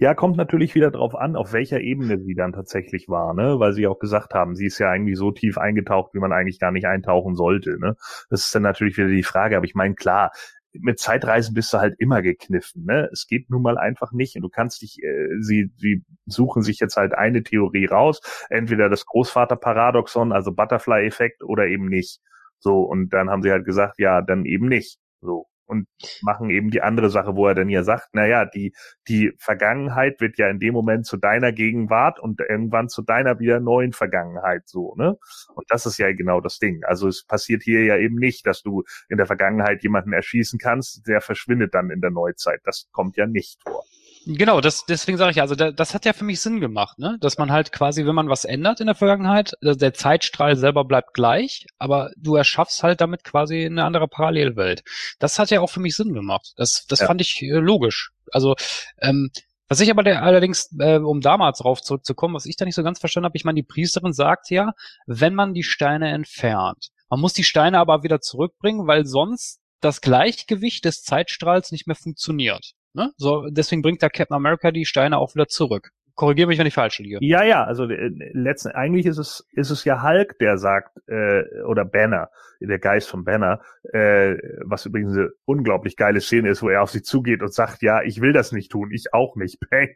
Ja, 0.00 0.14
kommt 0.14 0.36
natürlich 0.36 0.74
wieder 0.74 0.90
drauf 0.90 1.14
an, 1.14 1.36
auf 1.36 1.52
welcher 1.52 1.80
Ebene 1.80 2.18
sie 2.18 2.34
dann 2.34 2.52
tatsächlich 2.52 3.08
war, 3.08 3.34
ne? 3.34 3.60
Weil 3.60 3.72
sie 3.72 3.86
auch 3.86 4.00
gesagt 4.00 4.34
haben, 4.34 4.56
sie 4.56 4.66
ist 4.66 4.78
ja 4.78 4.90
eigentlich 4.90 5.16
so 5.16 5.30
tief 5.30 5.58
eingetaucht, 5.58 6.12
wie 6.12 6.18
man 6.18 6.32
eigentlich 6.32 6.58
gar 6.58 6.72
nicht 6.72 6.86
eintauchen 6.86 7.36
sollte, 7.36 7.78
ne? 7.78 7.94
Das 8.30 8.44
ist 8.44 8.54
dann 8.54 8.62
natürlich 8.62 8.96
wieder 8.96 9.08
die 9.08 9.22
Frage, 9.22 9.56
aber 9.56 9.64
ich 9.64 9.76
meine, 9.76 9.94
klar, 9.94 10.32
mit 10.72 10.98
Zeitreisen 10.98 11.54
bist 11.54 11.72
du 11.72 11.78
halt 11.78 11.94
immer 11.98 12.22
gekniffen, 12.22 12.84
ne? 12.84 13.08
Es 13.12 13.26
geht 13.26 13.50
nun 13.50 13.62
mal 13.62 13.78
einfach 13.78 14.12
nicht 14.12 14.36
und 14.36 14.42
du 14.42 14.48
kannst 14.48 14.82
dich, 14.82 15.02
äh, 15.02 15.28
sie, 15.40 15.70
sie 15.76 16.04
suchen 16.26 16.62
sich 16.62 16.78
jetzt 16.80 16.96
halt 16.96 17.14
eine 17.14 17.42
Theorie 17.42 17.86
raus, 17.86 18.20
entweder 18.50 18.88
das 18.88 19.06
Großvaterparadoxon, 19.06 20.32
also 20.32 20.52
Butterfly-Effekt 20.52 21.42
oder 21.42 21.66
eben 21.66 21.86
nicht. 21.86 22.20
So, 22.60 22.82
und 22.82 23.10
dann 23.12 23.30
haben 23.30 23.42
sie 23.42 23.50
halt 23.50 23.64
gesagt, 23.64 23.98
ja, 23.98 24.22
dann 24.22 24.44
eben 24.44 24.68
nicht. 24.68 24.98
So 25.20 25.46
und 25.70 25.86
machen 26.22 26.50
eben 26.50 26.70
die 26.70 26.82
andere 26.82 27.10
Sache, 27.10 27.36
wo 27.36 27.46
er 27.46 27.54
dann 27.54 27.68
ja 27.68 27.84
sagt, 27.84 28.08
na 28.12 28.26
ja, 28.26 28.44
die, 28.44 28.74
die 29.08 29.32
Vergangenheit 29.38 30.20
wird 30.20 30.36
ja 30.36 30.48
in 30.48 30.58
dem 30.58 30.74
Moment 30.74 31.06
zu 31.06 31.16
deiner 31.16 31.52
Gegenwart 31.52 32.18
und 32.18 32.40
irgendwann 32.40 32.88
zu 32.88 33.02
deiner 33.02 33.38
wieder 33.38 33.60
neuen 33.60 33.92
Vergangenheit 33.92 34.68
so, 34.68 34.94
ne? 34.96 35.16
Und 35.54 35.64
das 35.68 35.86
ist 35.86 35.98
ja 35.98 36.12
genau 36.12 36.40
das 36.40 36.58
Ding. 36.58 36.82
Also 36.84 37.06
es 37.06 37.24
passiert 37.24 37.62
hier 37.62 37.84
ja 37.84 37.96
eben 37.96 38.16
nicht, 38.16 38.46
dass 38.46 38.62
du 38.62 38.82
in 39.08 39.16
der 39.16 39.26
Vergangenheit 39.26 39.82
jemanden 39.84 40.12
erschießen 40.12 40.58
kannst, 40.58 41.06
der 41.06 41.20
verschwindet 41.20 41.72
dann 41.74 41.90
in 41.90 42.00
der 42.00 42.10
Neuzeit. 42.10 42.60
Das 42.64 42.88
kommt 42.90 43.16
ja 43.16 43.26
nicht 43.26 43.62
vor. 43.62 43.84
Genau, 44.26 44.60
das, 44.60 44.84
deswegen 44.84 45.16
sage 45.16 45.30
ich, 45.30 45.40
also 45.40 45.54
da, 45.54 45.72
das 45.72 45.94
hat 45.94 46.04
ja 46.04 46.12
für 46.12 46.24
mich 46.24 46.40
Sinn 46.40 46.60
gemacht, 46.60 46.98
ne? 46.98 47.16
Dass 47.20 47.38
man 47.38 47.50
halt 47.50 47.72
quasi, 47.72 48.04
wenn 48.04 48.14
man 48.14 48.28
was 48.28 48.44
ändert 48.44 48.80
in 48.80 48.86
der 48.86 48.94
Vergangenheit, 48.94 49.54
der 49.62 49.94
Zeitstrahl 49.94 50.56
selber 50.56 50.84
bleibt 50.84 51.14
gleich, 51.14 51.66
aber 51.78 52.10
du 52.16 52.36
erschaffst 52.36 52.82
halt 52.82 53.00
damit 53.00 53.24
quasi 53.24 53.64
eine 53.64 53.84
andere 53.84 54.08
Parallelwelt. 54.08 54.82
Das 55.18 55.38
hat 55.38 55.50
ja 55.50 55.60
auch 55.60 55.70
für 55.70 55.80
mich 55.80 55.96
Sinn 55.96 56.12
gemacht. 56.12 56.52
Das, 56.56 56.84
das 56.86 57.00
ja. 57.00 57.06
fand 57.06 57.22
ich 57.22 57.40
äh, 57.42 57.48
logisch. 57.48 58.10
Also, 58.30 58.56
ähm, 58.98 59.30
was 59.68 59.80
ich 59.80 59.90
aber 59.90 60.02
der, 60.02 60.22
allerdings, 60.22 60.68
äh, 60.78 60.98
um 60.98 61.20
damals 61.20 61.60
drauf 61.60 61.80
zurückzukommen, 61.80 62.34
was 62.34 62.44
ich 62.44 62.56
da 62.56 62.66
nicht 62.66 62.74
so 62.74 62.82
ganz 62.82 62.98
verstanden 62.98 63.26
habe, 63.26 63.36
ich 63.36 63.44
meine, 63.44 63.56
die 63.56 63.66
Priesterin 63.66 64.12
sagt 64.12 64.50
ja, 64.50 64.72
wenn 65.06 65.34
man 65.34 65.54
die 65.54 65.62
Steine 65.62 66.10
entfernt, 66.10 66.88
man 67.08 67.20
muss 67.20 67.32
die 67.32 67.44
Steine 67.44 67.78
aber 67.78 68.02
wieder 68.02 68.20
zurückbringen, 68.20 68.86
weil 68.86 69.06
sonst 69.06 69.60
das 69.80 70.00
Gleichgewicht 70.02 70.84
des 70.84 71.02
Zeitstrahls 71.02 71.72
nicht 71.72 71.86
mehr 71.86 71.96
funktioniert. 71.96 72.74
Ne? 72.92 73.12
So, 73.16 73.46
deswegen 73.50 73.82
bringt 73.82 74.02
da 74.02 74.08
Captain 74.08 74.36
America 74.36 74.70
die 74.70 74.84
Steine 74.84 75.18
auch 75.18 75.34
wieder 75.34 75.46
zurück. 75.46 75.90
Korrigiere 76.16 76.48
mich, 76.48 76.58
wenn 76.58 76.66
ich 76.66 76.74
falsch 76.74 76.98
liege. 76.98 77.18
Ja, 77.22 77.44
ja, 77.44 77.64
also 77.64 77.84
äh, 77.84 78.10
letzten, 78.32 78.72
eigentlich 78.72 79.06
ist 79.06 79.16
es, 79.16 79.46
ist 79.52 79.70
es 79.70 79.84
ja 79.84 80.02
Hulk, 80.02 80.38
der 80.38 80.58
sagt, 80.58 80.98
äh, 81.08 81.44
oder 81.62 81.84
Banner, 81.84 82.28
der 82.60 82.78
Geist 82.78 83.08
von 83.08 83.24
Banner, 83.24 83.60
äh, 83.92 84.36
was 84.64 84.84
übrigens 84.84 85.16
eine 85.16 85.30
unglaublich 85.46 85.96
geile 85.96 86.20
Szene 86.20 86.50
ist, 86.50 86.62
wo 86.62 86.68
er 86.68 86.82
auf 86.82 86.90
sie 86.90 87.00
zugeht 87.00 87.40
und 87.40 87.54
sagt, 87.54 87.80
ja, 87.80 88.02
ich 88.02 88.20
will 88.20 88.34
das 88.34 88.52
nicht 88.52 88.70
tun, 88.70 88.90
ich 88.92 89.14
auch 89.14 89.36
nicht, 89.36 89.60
Bang. 89.70 89.94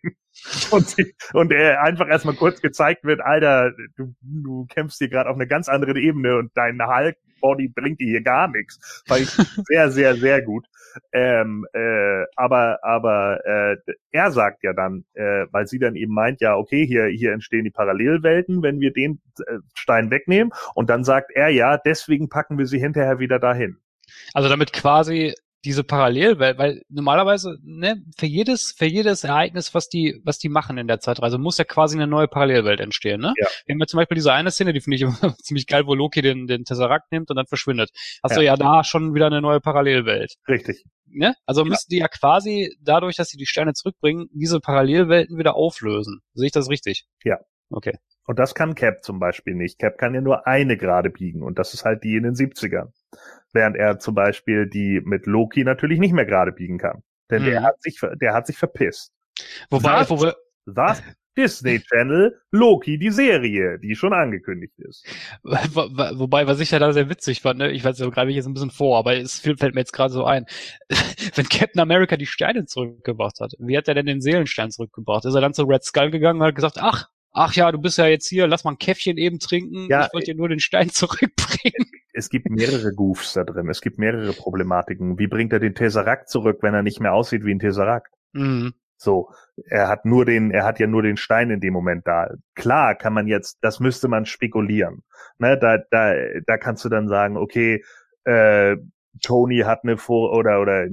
Und, 0.70 0.88
sie, 0.88 1.14
und 1.34 1.53
er 1.53 1.82
einfach 1.82 2.09
erstmal 2.09 2.36
kurz 2.36 2.62
gezeigt 2.62 3.05
wird, 3.05 3.20
Alter, 3.20 3.72
du, 3.97 4.14
du 4.22 4.66
kämpfst 4.66 4.99
hier 4.99 5.11
gerade 5.11 5.28
auf 5.28 5.36
eine 5.36 5.47
ganz 5.47 5.68
andere 5.68 5.99
Ebene 5.99 6.38
und 6.38 6.53
dein 6.55 6.80
Hulk 6.80 7.16
Body 7.45 7.68
bringt 7.68 8.01
dir 8.01 8.09
hier 8.09 8.22
gar 8.22 8.49
nichts. 8.49 9.03
Fand 9.07 9.20
ich 9.20 9.28
sehr, 9.68 9.90
sehr, 9.90 10.16
sehr 10.16 10.40
gut. 10.40 10.66
Ähm, 11.12 11.66
äh, 11.74 12.24
aber 12.36 12.78
aber 12.82 13.38
äh, 13.45 13.76
er 14.12 14.30
sagt 14.30 14.62
ja 14.62 14.72
dann, 14.72 15.05
äh, 15.12 15.45
weil 15.51 15.66
sie 15.66 15.78
dann 15.78 15.95
eben 15.95 16.14
meint, 16.14 16.40
ja, 16.40 16.57
okay, 16.57 16.86
hier, 16.86 17.07
hier 17.07 17.32
entstehen 17.32 17.64
die 17.64 17.70
Parallelwelten, 17.70 18.62
wenn 18.62 18.80
wir 18.80 18.92
den 18.92 19.20
äh, 19.47 19.59
Stein 19.74 20.11
wegnehmen. 20.11 20.53
Und 20.74 20.88
dann 20.88 21.05
sagt 21.05 21.32
er 21.34 21.51
ja, 21.51 21.76
deswegen 21.76 22.30
packen 22.30 22.57
wir 22.57 22.66
sie 22.66 22.78
hinterher 22.78 23.18
wieder 23.18 23.38
dahin. 23.38 23.76
Also 24.32 24.49
damit 24.49 24.72
quasi 24.72 25.34
diese 25.64 25.84
Parallelwelt, 25.84 26.58
weil 26.58 26.82
normalerweise, 26.88 27.58
ne, 27.62 28.02
für 28.16 28.26
jedes, 28.26 28.72
für 28.76 28.84
jedes 28.84 29.24
Ereignis, 29.24 29.74
was 29.74 29.88
die, 29.88 30.20
was 30.24 30.38
die 30.38 30.48
machen 30.48 30.78
in 30.78 30.86
der 30.86 31.00
Zeitreise, 31.00 31.38
muss 31.38 31.58
ja 31.58 31.64
quasi 31.64 31.96
eine 31.96 32.06
neue 32.06 32.28
Parallelwelt 32.28 32.80
entstehen, 32.80 33.20
ne? 33.20 33.32
Ja. 33.38 33.46
Wir 33.64 33.74
haben 33.74 33.80
ja 33.80 33.86
zum 33.86 33.98
Beispiel 33.98 34.16
diese 34.16 34.32
eine 34.32 34.50
Szene, 34.50 34.72
die 34.72 34.80
finde 34.80 34.96
ich 34.96 35.04
ziemlich 35.42 35.66
geil, 35.66 35.86
wo 35.86 35.94
Loki 35.94 36.22
den, 36.22 36.46
den 36.46 36.64
Tesseract 36.64 37.10
nimmt 37.12 37.30
und 37.30 37.36
dann 37.36 37.46
verschwindet. 37.46 37.90
Hast 38.22 38.32
ja. 38.32 38.38
du 38.38 38.44
ja 38.44 38.56
da 38.56 38.84
schon 38.84 39.14
wieder 39.14 39.26
eine 39.26 39.40
neue 39.40 39.60
Parallelwelt. 39.60 40.34
Richtig. 40.48 40.84
Ne? 41.06 41.34
Also 41.46 41.62
ja. 41.62 41.68
müssen 41.68 41.88
die 41.90 41.98
ja 41.98 42.08
quasi, 42.08 42.76
dadurch, 42.80 43.16
dass 43.16 43.28
sie 43.28 43.38
die 43.38 43.46
Sterne 43.46 43.72
zurückbringen, 43.72 44.28
diese 44.32 44.60
Parallelwelten 44.60 45.38
wieder 45.38 45.54
auflösen. 45.54 46.20
Sehe 46.34 46.46
ich 46.46 46.52
das 46.52 46.68
richtig? 46.68 47.06
Ja. 47.24 47.38
Okay. 47.70 47.96
Und 48.26 48.38
das 48.38 48.54
kann 48.54 48.74
Cap 48.74 49.02
zum 49.02 49.18
Beispiel 49.18 49.54
nicht. 49.54 49.78
Cap 49.78 49.98
kann 49.98 50.14
ja 50.14 50.20
nur 50.20 50.46
eine 50.46 50.76
gerade 50.76 51.10
biegen 51.10 51.42
und 51.42 51.58
das 51.58 51.74
ist 51.74 51.84
halt 51.84 52.04
die 52.04 52.16
in 52.16 52.22
den 52.22 52.34
70ern 52.34 52.92
während 53.55 53.76
er 53.76 53.98
zum 53.98 54.14
Beispiel 54.14 54.68
die 54.68 55.00
mit 55.05 55.26
Loki 55.26 55.64
natürlich 55.64 55.98
nicht 55.98 56.12
mehr 56.12 56.26
gerade 56.26 56.52
biegen 56.52 56.78
kann. 56.78 57.02
Denn 57.30 57.42
mhm. 57.42 57.46
der 57.46 57.62
hat 57.62 57.82
sich, 57.82 57.98
der 58.20 58.34
hat 58.34 58.46
sich 58.46 58.59
verpisst. 58.59 59.12
Wobei, 59.70 60.00
das, 60.00 60.11
wobei, 60.11 60.32
das 60.66 61.02
Disney 61.36 61.80
Channel 61.80 62.40
Loki, 62.50 62.98
die 62.98 63.11
Serie, 63.11 63.78
die 63.78 63.96
schon 63.96 64.12
angekündigt 64.12 64.78
ist. 64.78 65.05
Wobei, 65.42 66.46
was 66.46 66.61
ich 66.61 66.70
ja 66.70 66.78
da 66.78 66.92
sehr 66.92 67.09
witzig 67.09 67.40
fand, 67.40 67.59
ne? 67.59 67.72
ich 67.72 67.84
weiß, 67.84 67.96
da 67.96 68.09
greife 68.09 68.30
ich 68.30 68.36
jetzt 68.36 68.46
ein 68.46 68.55
bisschen 68.55 68.70
vor, 68.70 68.98
aber 68.98 69.16
es 69.16 69.40
fällt 69.40 69.74
mir 69.74 69.80
jetzt 69.80 69.92
gerade 69.92 70.12
so 70.12 70.24
ein. 70.24 70.46
Wenn 71.34 71.48
Captain 71.48 71.80
America 71.80 72.16
die 72.16 72.26
Steine 72.26 72.66
zurückgebracht 72.66 73.40
hat, 73.40 73.52
wie 73.59 73.76
hat 73.76 73.88
er 73.88 73.94
denn 73.94 74.07
den 74.07 74.20
Seelenstein 74.20 74.70
zurückgebracht? 74.70 75.24
Ist 75.24 75.34
er 75.34 75.40
dann 75.40 75.55
zu 75.55 75.64
Red 75.64 75.84
Skull 75.84 76.11
gegangen 76.11 76.40
und 76.40 76.46
hat 76.46 76.55
gesagt, 76.55 76.78
ach, 76.78 77.09
ach 77.32 77.55
ja, 77.55 77.72
du 77.72 77.78
bist 77.78 77.98
ja 77.98 78.07
jetzt 78.07 78.28
hier, 78.28 78.46
lass 78.46 78.64
mal 78.64 78.72
ein 78.72 78.78
Käffchen 78.78 79.16
eben 79.16 79.40
trinken, 79.40 79.88
ja, 79.90 80.07
ich 80.07 80.14
wollte 80.14 80.32
dir 80.32 80.36
nur 80.36 80.48
den 80.48 80.61
Stein 80.61 80.88
zurückbringen. 80.90 81.90
Es 82.16 82.30
gibt 82.30 82.48
mehrere 82.48 82.94
Goofs 82.94 83.32
da 83.32 83.44
drin, 83.44 83.68
es 83.68 83.80
gibt 83.80 83.98
mehrere 83.98 84.32
Problematiken. 84.32 85.18
Wie 85.18 85.26
bringt 85.26 85.52
er 85.52 85.58
den 85.58 85.74
Tesseract 85.74 86.28
zurück, 86.28 86.58
wenn 86.62 86.72
er 86.72 86.82
nicht 86.82 87.00
mehr 87.00 87.12
aussieht 87.12 87.44
wie 87.44 87.52
ein 87.52 87.58
Tesseract? 87.58 88.12
Mhm. 88.32 88.72
So, 88.96 89.30
er 89.66 89.88
hat 89.88 90.04
nur 90.04 90.24
den, 90.24 90.52
er 90.52 90.64
hat 90.64 90.78
ja 90.78 90.86
nur 90.86 91.02
den 91.02 91.16
Stein 91.16 91.50
in 91.50 91.60
dem 91.60 91.72
Moment 91.72 92.06
da. 92.06 92.30
Klar 92.54 92.94
kann 92.94 93.12
man 93.12 93.26
jetzt, 93.26 93.58
das 93.62 93.80
müsste 93.80 94.08
man 94.08 94.26
spekulieren. 94.26 95.02
Ne, 95.38 95.58
da, 95.58 95.78
da, 95.90 96.14
da 96.46 96.56
kannst 96.56 96.84
du 96.84 96.88
dann 96.88 97.08
sagen, 97.08 97.36
okay, 97.36 97.84
äh, 98.24 98.76
Tony 99.20 99.58
hat 99.58 99.80
eine 99.82 99.96
Vor 99.96 100.32
oder 100.32 100.60
oder 100.60 100.86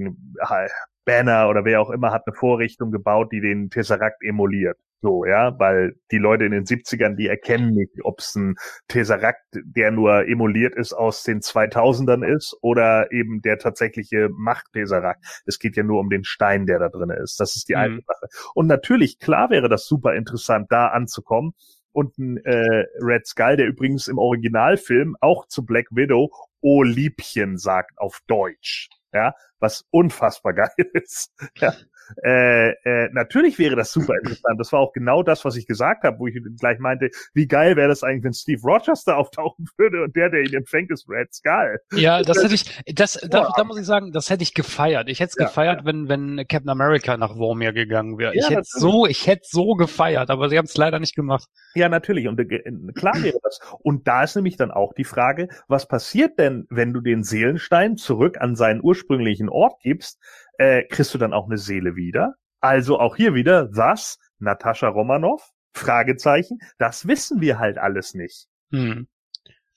Banner 1.04 1.48
oder 1.48 1.64
wer 1.64 1.80
auch 1.80 1.90
immer 1.90 2.10
hat 2.10 2.26
eine 2.26 2.34
Vorrichtung 2.34 2.90
gebaut, 2.90 3.32
die 3.32 3.40
den 3.40 3.70
Tesseract 3.70 4.22
emuliert. 4.22 4.78
So, 5.02 5.24
ja, 5.24 5.58
weil 5.58 5.96
die 6.12 6.18
Leute 6.18 6.44
in 6.44 6.52
den 6.52 6.64
70ern, 6.64 7.16
die 7.16 7.26
erkennen 7.26 7.74
nicht, 7.74 8.04
ob 8.04 8.20
es 8.20 8.36
ein 8.36 8.54
Tesseract, 8.86 9.42
der 9.52 9.90
nur 9.90 10.28
emuliert 10.28 10.76
ist, 10.76 10.92
aus 10.92 11.24
den 11.24 11.40
2000ern 11.40 12.24
ist 12.24 12.56
oder 12.62 13.10
eben 13.10 13.42
der 13.42 13.58
tatsächliche 13.58 14.28
Macht-Tesseract. 14.30 15.42
Es 15.44 15.58
geht 15.58 15.76
ja 15.76 15.82
nur 15.82 15.98
um 15.98 16.08
den 16.08 16.22
Stein, 16.22 16.66
der 16.66 16.78
da 16.78 16.88
drin 16.88 17.10
ist. 17.10 17.40
Das 17.40 17.56
ist 17.56 17.68
die 17.68 17.74
mhm. 17.74 17.80
eine 17.80 18.00
Sache. 18.06 18.28
Und 18.54 18.68
natürlich, 18.68 19.18
klar 19.18 19.50
wäre 19.50 19.68
das 19.68 19.86
super 19.86 20.14
interessant, 20.14 20.68
da 20.70 20.86
anzukommen 20.86 21.54
und 21.90 22.16
ein 22.18 22.36
äh, 22.44 22.84
Red 23.00 23.26
Skull, 23.26 23.56
der 23.56 23.66
übrigens 23.66 24.06
im 24.06 24.18
Originalfilm 24.18 25.16
auch 25.20 25.46
zu 25.46 25.64
Black 25.64 25.88
Widow 25.90 26.30
Oh 26.60 26.84
Liebchen 26.84 27.58
sagt 27.58 27.98
auf 27.98 28.20
Deutsch. 28.28 28.88
Ja, 29.12 29.34
was 29.58 29.84
unfassbar 29.90 30.52
geil 30.54 30.90
ist. 30.94 31.32
Ja. 31.56 31.74
Äh, 32.22 32.70
äh, 32.70 33.08
natürlich 33.12 33.58
wäre 33.58 33.76
das 33.76 33.92
super 33.92 34.14
interessant. 34.16 34.58
Das 34.58 34.72
war 34.72 34.80
auch 34.80 34.92
genau 34.92 35.22
das, 35.22 35.44
was 35.44 35.56
ich 35.56 35.66
gesagt 35.66 36.04
habe, 36.04 36.18
wo 36.18 36.26
ich 36.26 36.38
gleich 36.58 36.78
meinte, 36.78 37.10
wie 37.34 37.46
geil 37.46 37.76
wäre 37.76 37.88
das 37.88 38.02
eigentlich, 38.02 38.24
wenn 38.24 38.32
Steve 38.32 38.60
Rogers 38.62 39.04
da 39.04 39.16
auftauchen 39.16 39.66
würde 39.76 40.02
und 40.02 40.16
der, 40.16 40.30
der 40.30 40.42
ihn 40.42 40.54
empfängt, 40.54 40.90
ist 40.90 41.08
Red 41.08 41.32
Skull. 41.32 41.78
Ja, 41.92 42.22
das 42.22 42.42
hätte 42.42 42.54
ich, 42.54 42.82
das, 42.94 43.14
da, 43.28 43.50
da 43.56 43.64
muss 43.64 43.78
ich 43.78 43.86
sagen, 43.86 44.12
das 44.12 44.30
hätte 44.30 44.42
ich 44.42 44.54
gefeiert. 44.54 45.08
Ich 45.08 45.20
hätte 45.20 45.30
es 45.30 45.36
ja, 45.38 45.46
gefeiert, 45.46 45.80
ja. 45.80 45.84
wenn, 45.86 46.08
wenn 46.08 46.36
Captain 46.48 46.68
America 46.68 47.16
nach 47.16 47.36
Vormir 47.36 47.72
gegangen 47.72 48.18
wäre. 48.18 48.34
Ja, 48.34 48.42
ich 48.42 48.50
hätte 48.50 48.64
so, 48.64 49.06
ich 49.06 49.26
hätte 49.26 49.42
so 49.44 49.74
gefeiert, 49.74 50.30
aber 50.30 50.48
sie 50.48 50.58
haben 50.58 50.66
es 50.66 50.76
leider 50.76 50.98
nicht 50.98 51.14
gemacht. 51.14 51.48
Ja, 51.74 51.88
natürlich. 51.88 52.28
Und 52.28 52.38
äh, 52.38 52.60
klar 52.94 53.14
wäre 53.22 53.38
das. 53.42 53.60
Und 53.80 54.06
da 54.06 54.24
ist 54.24 54.36
nämlich 54.36 54.56
dann 54.56 54.70
auch 54.70 54.92
die 54.94 55.04
Frage, 55.04 55.48
was 55.68 55.88
passiert 55.88 56.38
denn, 56.38 56.66
wenn 56.70 56.92
du 56.92 57.00
den 57.00 57.22
Seelenstein 57.22 57.96
zurück 57.96 58.38
an 58.40 58.56
seinen 58.56 58.82
ursprünglichen 58.82 59.48
Ort 59.48 59.80
gibst? 59.82 60.20
Äh, 60.62 60.84
kriegst 60.84 61.12
du 61.12 61.18
dann 61.18 61.32
auch 61.32 61.46
eine 61.46 61.58
Seele 61.58 61.96
wieder. 61.96 62.34
Also 62.60 63.00
auch 63.00 63.16
hier 63.16 63.34
wieder, 63.34 63.68
was? 63.72 64.18
Natascha 64.38 64.88
Romanoff? 64.88 65.50
Fragezeichen. 65.74 66.58
Das 66.78 67.06
wissen 67.08 67.40
wir 67.40 67.58
halt 67.58 67.78
alles 67.78 68.14
nicht. 68.14 68.46
Hm. 68.70 69.08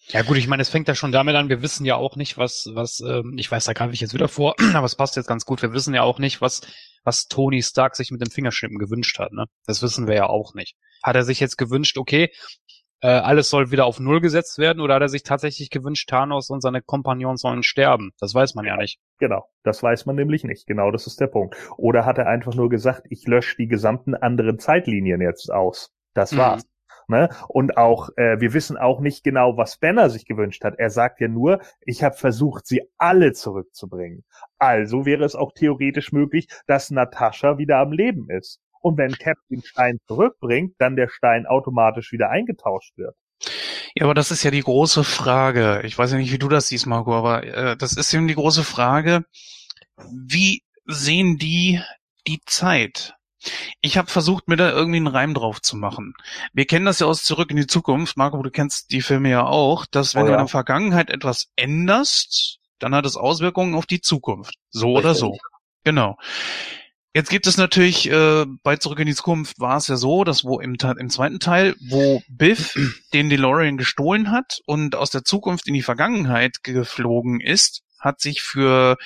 Ja 0.09 0.21
gut, 0.21 0.38
ich 0.38 0.47
meine, 0.47 0.61
es 0.61 0.69
fängt 0.69 0.88
ja 0.88 0.93
schon 0.93 1.11
damit 1.11 1.36
an, 1.36 1.49
wir 1.49 1.63
wissen 1.63 1.83
ja 1.83 1.95
auch 1.95 2.15
nicht, 2.15 2.38
was, 2.38 2.69
was, 2.73 2.99
ähm, 2.99 3.33
ich 3.38 3.49
weiß, 3.49 3.65
da 3.65 3.73
greife 3.73 3.93
ich 3.93 4.01
jetzt 4.01 4.13
wieder 4.13 4.27
vor, 4.27 4.53
aber 4.75 4.86
es 4.86 4.95
passt 4.95 5.15
jetzt 5.15 5.27
ganz 5.27 5.45
gut, 5.45 5.63
wir 5.63 5.73
wissen 5.73 5.95
ja 5.95 6.03
auch 6.03 6.19
nicht, 6.19 6.41
was, 6.41 6.61
was 7.03 7.25
Tony 7.25 7.63
Stark 7.63 7.95
sich 7.95 8.11
mit 8.11 8.21
dem 8.21 8.29
Fingerschnippen 8.29 8.77
gewünscht 8.77 9.17
hat, 9.17 9.31
ne? 9.31 9.45
Das 9.65 9.81
wissen 9.81 10.05
wir 10.05 10.13
ja 10.13 10.27
auch 10.27 10.53
nicht. 10.53 10.75
Hat 11.01 11.15
er 11.15 11.23
sich 11.23 11.39
jetzt 11.39 11.57
gewünscht, 11.57 11.97
okay, 11.97 12.31
äh, 13.06 13.20
alles 13.20 13.49
soll 13.49 13.72
wieder 13.72 13.86
auf 13.86 13.99
Null 13.99 14.20
gesetzt 14.20 14.58
werden 14.58 14.82
oder 14.82 14.95
hat 14.95 15.01
er 15.03 15.10
sich 15.10 15.24
tatsächlich 15.24 15.70
gewünscht, 15.70 16.10
Thanos 16.10 16.49
und 16.49 16.62
seine 16.62 16.82
Kompagnons 16.82 17.41
sollen 17.41 17.62
sterben? 17.64 18.12
Das 18.20 18.34
weiß 18.34 18.56
man 18.56 18.66
ja 18.66 18.78
nicht. 18.78 18.99
Genau, 19.20 19.45
das 19.64 19.84
weiß 19.84 20.06
man 20.08 20.16
nämlich 20.16 20.43
nicht. 20.43 20.66
Genau 20.66 20.91
das 20.91 21.06
ist 21.08 21.20
der 21.22 21.28
Punkt. 21.28 21.56
Oder 21.78 22.06
hat 22.06 22.18
er 22.18 22.28
einfach 22.28 22.56
nur 22.56 22.70
gesagt, 22.70 23.03
ich 23.10 23.28
lösche 23.28 23.58
die 23.58 23.68
gesamten 23.68 24.16
anderen 24.16 24.58
Zeitlinien 24.60 25.22
jetzt 25.22 25.51
aus. 25.51 25.91
Das 26.14 26.32
Mhm. 26.32 26.38
war's. 26.38 26.64
Ne? 27.08 27.30
Und 27.47 27.78
auch, 27.78 28.10
äh, 28.18 28.39
wir 28.41 28.53
wissen 28.53 28.78
auch 28.78 28.99
nicht 28.99 29.24
genau, 29.24 29.58
was 29.58 29.78
Banner 29.78 30.10
sich 30.10 30.26
gewünscht 30.26 30.64
hat. 30.64 30.80
Er 30.80 30.89
sagt 30.89 31.22
ja 31.22 31.28
nur, 31.28 31.62
ich 31.82 32.03
habe 32.03 32.16
versucht, 32.16 32.66
sie 32.66 32.82
alle 32.97 33.34
zurückzubringen. 33.34 34.24
Also 34.58 35.06
wäre 35.06 35.24
es 35.24 35.36
auch 35.36 35.51
theoretisch 35.53 36.12
möglich, 36.12 36.47
dass 36.66 36.89
Natascha 36.89 37.60
wieder 37.60 37.78
am 37.78 37.91
Leben 37.91 38.30
ist. 38.32 38.60
Und 38.86 38.99
wenn 38.99 39.13
Cap 39.13 39.39
den 39.49 39.63
Stein 39.63 39.97
zurückbringt, 40.05 40.75
dann 40.77 40.95
der 40.95 41.07
Stein 41.07 41.47
automatisch 41.47 42.11
wieder 42.11 42.29
eingetauscht 42.29 42.95
wird. 42.97 43.15
Ja, 43.95 44.03
aber 44.03 44.13
das 44.13 44.29
ist 44.29 44.43
ja 44.43 44.51
die 44.51 44.61
große 44.61 45.03
Frage. 45.03 45.81
Ich 45.86 45.97
weiß 45.97 46.11
ja 46.11 46.19
nicht, 46.19 46.31
wie 46.31 46.38
du 46.38 46.49
das 46.49 46.67
siehst, 46.67 46.86
Marco, 46.86 47.15
aber 47.15 47.43
äh, 47.43 47.75
das 47.75 47.93
ist 47.93 48.13
eben 48.13 48.27
die 48.27 48.36
große 48.36 48.63
Frage. 48.63 49.25
Wie 50.11 50.61
sehen 50.86 51.39
die 51.39 51.81
die 52.27 52.41
Zeit? 52.45 53.15
Ich 53.81 53.97
habe 53.97 54.07
versucht, 54.07 54.47
mir 54.47 54.55
da 54.55 54.69
irgendwie 54.69 54.97
einen 54.97 55.07
Reim 55.07 55.33
drauf 55.33 55.63
zu 55.63 55.75
machen. 55.75 56.13
Wir 56.53 56.67
kennen 56.67 56.86
das 56.86 56.99
ja 56.99 57.07
aus 57.07 57.23
Zurück 57.23 57.49
in 57.49 57.57
die 57.57 57.65
Zukunft. 57.65 58.17
Marco, 58.17 58.39
du 58.43 58.51
kennst 58.51 58.91
die 58.91 59.01
Filme 59.01 59.31
ja 59.31 59.47
auch, 59.47 59.88
dass 59.88 60.13
wenn 60.13 60.21
Oh 60.21 60.25
du 60.25 60.31
ja. 60.33 60.38
in 60.38 60.43
der 60.43 60.47
Vergangenheit 60.47 61.09
etwas 61.09 61.51
änderst, 61.55 62.59
dann 62.77 62.93
hat 62.93 63.07
es 63.07 63.17
Auswirkungen 63.17 63.73
auf 63.73 63.88
die 63.88 64.01
Zukunft. 64.01 64.53
So 64.69 64.91
oder 64.91 65.09
Richtig. 65.09 65.21
so. 65.21 65.38
Genau. 65.83 66.19
Jetzt 67.16 67.30
gibt 67.30 67.47
es 67.47 67.55
natürlich, 67.55 68.11
äh, 68.11 68.45
bei 68.61 68.76
Zurück 68.76 68.99
in 68.99 69.05
die 69.05 69.16
Zukunft 69.16 69.57
war 69.57 69.78
es 69.78 69.88
ja 69.88 69.95
so, 69.95 70.26
dass 70.26 70.43
wo 70.43 70.59
im, 70.59 70.76
im 70.99 71.09
zweiten 71.09 71.39
Teil, 71.39 71.74
wo 71.80 72.22
Biff 72.28 72.76
den 73.13 73.30
DeLorean 73.30 73.78
gestohlen 73.78 74.32
hat 74.32 74.59
und 74.66 74.95
aus 74.95 75.11
der 75.11 75.24
Zukunft 75.24 75.66
in 75.70 75.74
die 75.74 75.82
Vergangenheit 75.82 76.61
geflogen 76.63 77.39
ist, 77.39 77.84
hat 78.01 78.20
sich 78.20 78.41
für 78.41 78.97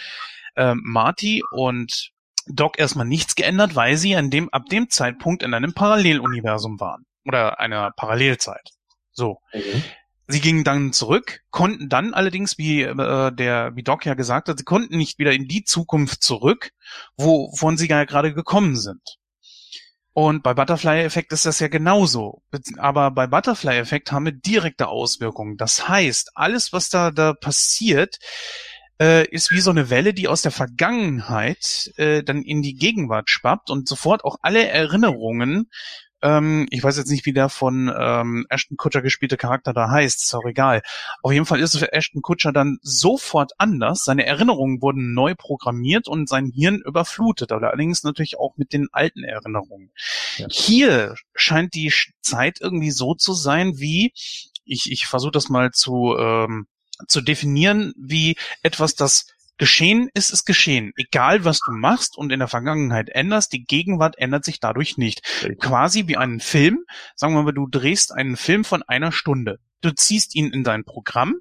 äh, 0.56 0.74
Marty 0.74 1.44
und 1.52 2.10
Doc 2.48 2.80
erstmal 2.80 3.06
nichts 3.06 3.36
geändert, 3.36 3.76
weil 3.76 3.96
sie 3.96 4.16
an 4.16 4.32
dem, 4.32 4.50
ab 4.50 4.66
dem 4.72 4.90
Zeitpunkt 4.90 5.44
in 5.44 5.54
einem 5.54 5.76
Paralleluniversum 5.76 6.80
waren. 6.80 7.06
Oder 7.26 7.60
einer 7.60 7.92
Parallelzeit. 7.92 8.72
So. 9.12 9.38
Mhm. 9.54 9.84
Sie 10.32 10.42
gingen 10.42 10.64
dann 10.64 10.94
zurück, 10.94 11.42
konnten 11.50 11.90
dann 11.90 12.14
allerdings, 12.14 12.60
wie 12.60 12.84
äh, 12.84 13.32
der, 13.32 13.76
wie 13.76 13.82
Doc 13.82 14.06
ja 14.06 14.14
gesagt 14.14 14.48
hat, 14.48 14.60
sie 14.60 14.64
konnten 14.64 14.96
nicht 14.96 15.18
wieder 15.18 15.32
in 15.32 15.48
die 15.48 15.64
Zukunft 15.64 16.22
zurück, 16.22 16.70
wovon 17.18 17.78
sie 17.78 17.88
ja 17.88 18.04
gerade 18.04 18.36
gekommen 18.36 18.76
sind. 18.76 19.18
Und 20.14 20.44
bei 20.44 20.54
Butterfly-Effekt 20.54 21.32
ist 21.32 21.48
das 21.48 21.60
ja 21.60 21.68
genauso. 21.68 22.44
Aber 22.78 23.10
bei 23.10 23.26
Butterfly-Effekt 23.26 24.12
haben 24.12 24.26
wir 24.26 24.32
direkte 24.34 24.88
Auswirkungen. 24.88 25.58
Das 25.58 25.90
heißt, 25.90 26.34
alles, 26.36 26.74
was 26.74 26.90
da, 26.90 27.10
da 27.10 27.34
passiert, 27.34 28.20
äh, 29.02 29.28
ist 29.30 29.50
wie 29.50 29.62
so 29.62 29.72
eine 29.72 29.90
Welle, 29.90 30.14
die 30.14 30.28
aus 30.28 30.44
der 30.44 30.52
Vergangenheit 30.52 31.92
äh, 31.98 32.22
dann 32.22 32.44
in 32.44 32.62
die 32.62 32.76
Gegenwart 32.76 33.32
schwappt 33.32 33.72
und 33.72 33.88
sofort 33.88 34.24
auch 34.24 34.38
alle 34.44 34.68
Erinnerungen 34.68 35.72
ähm, 36.22 36.68
ich 36.70 36.84
weiß 36.84 36.98
jetzt 36.98 37.10
nicht, 37.10 37.26
wie 37.26 37.34
der 37.34 37.50
von 37.50 37.92
ähm, 37.98 38.46
Ashton 38.50 38.78
Kutcher 38.78 39.02
gespielte 39.02 39.38
Charakter 39.38 39.74
da 39.74 39.90
heißt, 39.90 40.22
ist 40.22 40.34
auch 40.34 40.46
egal. 40.46 40.82
Auf 41.22 41.32
jeden 41.32 41.46
Fall 41.46 41.60
ist 41.60 41.74
es 41.74 41.80
für 41.80 41.94
Ashton 41.94 42.22
Kutcher 42.22 42.52
dann 42.52 42.78
sofort 42.82 43.54
anders. 43.58 44.04
Seine 44.04 44.26
Erinnerungen 44.26 44.82
wurden 44.82 45.14
neu 45.14 45.36
programmiert 45.36 46.08
und 46.08 46.28
sein 46.28 46.52
Hirn 46.54 46.82
überflutet, 46.86 47.52
allerdings 47.52 48.04
natürlich 48.04 48.38
auch 48.38 48.58
mit 48.58 48.74
den 48.74 48.88
alten 48.92 49.24
Erinnerungen. 49.24 49.92
Ja. 50.38 50.48
Hier 50.50 51.16
scheint 51.34 51.74
die 51.74 51.94
Zeit 52.22 52.60
irgendwie 52.62 52.92
so 52.92 53.16
zu 53.16 53.34
sein, 53.34 53.80
wie 53.80 54.14
ich, 54.66 54.92
ich 54.92 55.08
versuche 55.08 55.32
das 55.32 55.50
mal 55.50 55.72
zu, 55.72 56.16
ähm, 56.18 56.68
zu 57.08 57.22
definieren, 57.22 57.94
wie 57.98 58.36
etwas, 58.62 58.96
das 58.96 59.28
Geschehen 59.60 60.10
ist, 60.14 60.32
ist 60.32 60.46
geschehen. 60.46 60.94
Egal, 60.96 61.44
was 61.44 61.60
du 61.60 61.74
machst 61.74 62.18
und 62.18 62.32
in 62.32 62.40
der 62.40 62.48
Vergangenheit 62.48 63.10
änderst, 63.10 63.52
die 63.52 63.66
Gegenwart 63.66 64.18
ändert 64.18 64.46
sich 64.46 64.60
dadurch 64.62 64.98
nicht 64.98 65.22
quasi 65.60 66.08
wie 66.08 66.18
einen 66.18 66.40
Film. 66.40 66.86
Sagen 67.16 67.36
wir 67.36 67.44
mal, 67.44 67.52
du 67.52 67.68
drehst 67.68 68.14
einen 68.14 68.38
Film 68.38 68.64
von 68.64 68.84
einer 68.84 69.12
Stunde. 69.12 69.60
Du 69.82 69.92
ziehst 69.92 70.34
ihn 70.34 70.52
in 70.52 70.64
dein 70.64 70.86
Programm 70.86 71.36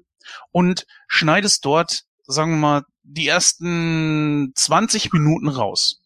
und 0.51 0.85
schneidest 1.07 1.63
dort, 1.63 2.03
sagen 2.27 2.51
wir 2.51 2.57
mal, 2.57 2.83
die 3.03 3.27
ersten 3.27 4.51
20 4.53 5.13
Minuten 5.13 5.47
raus. 5.47 6.01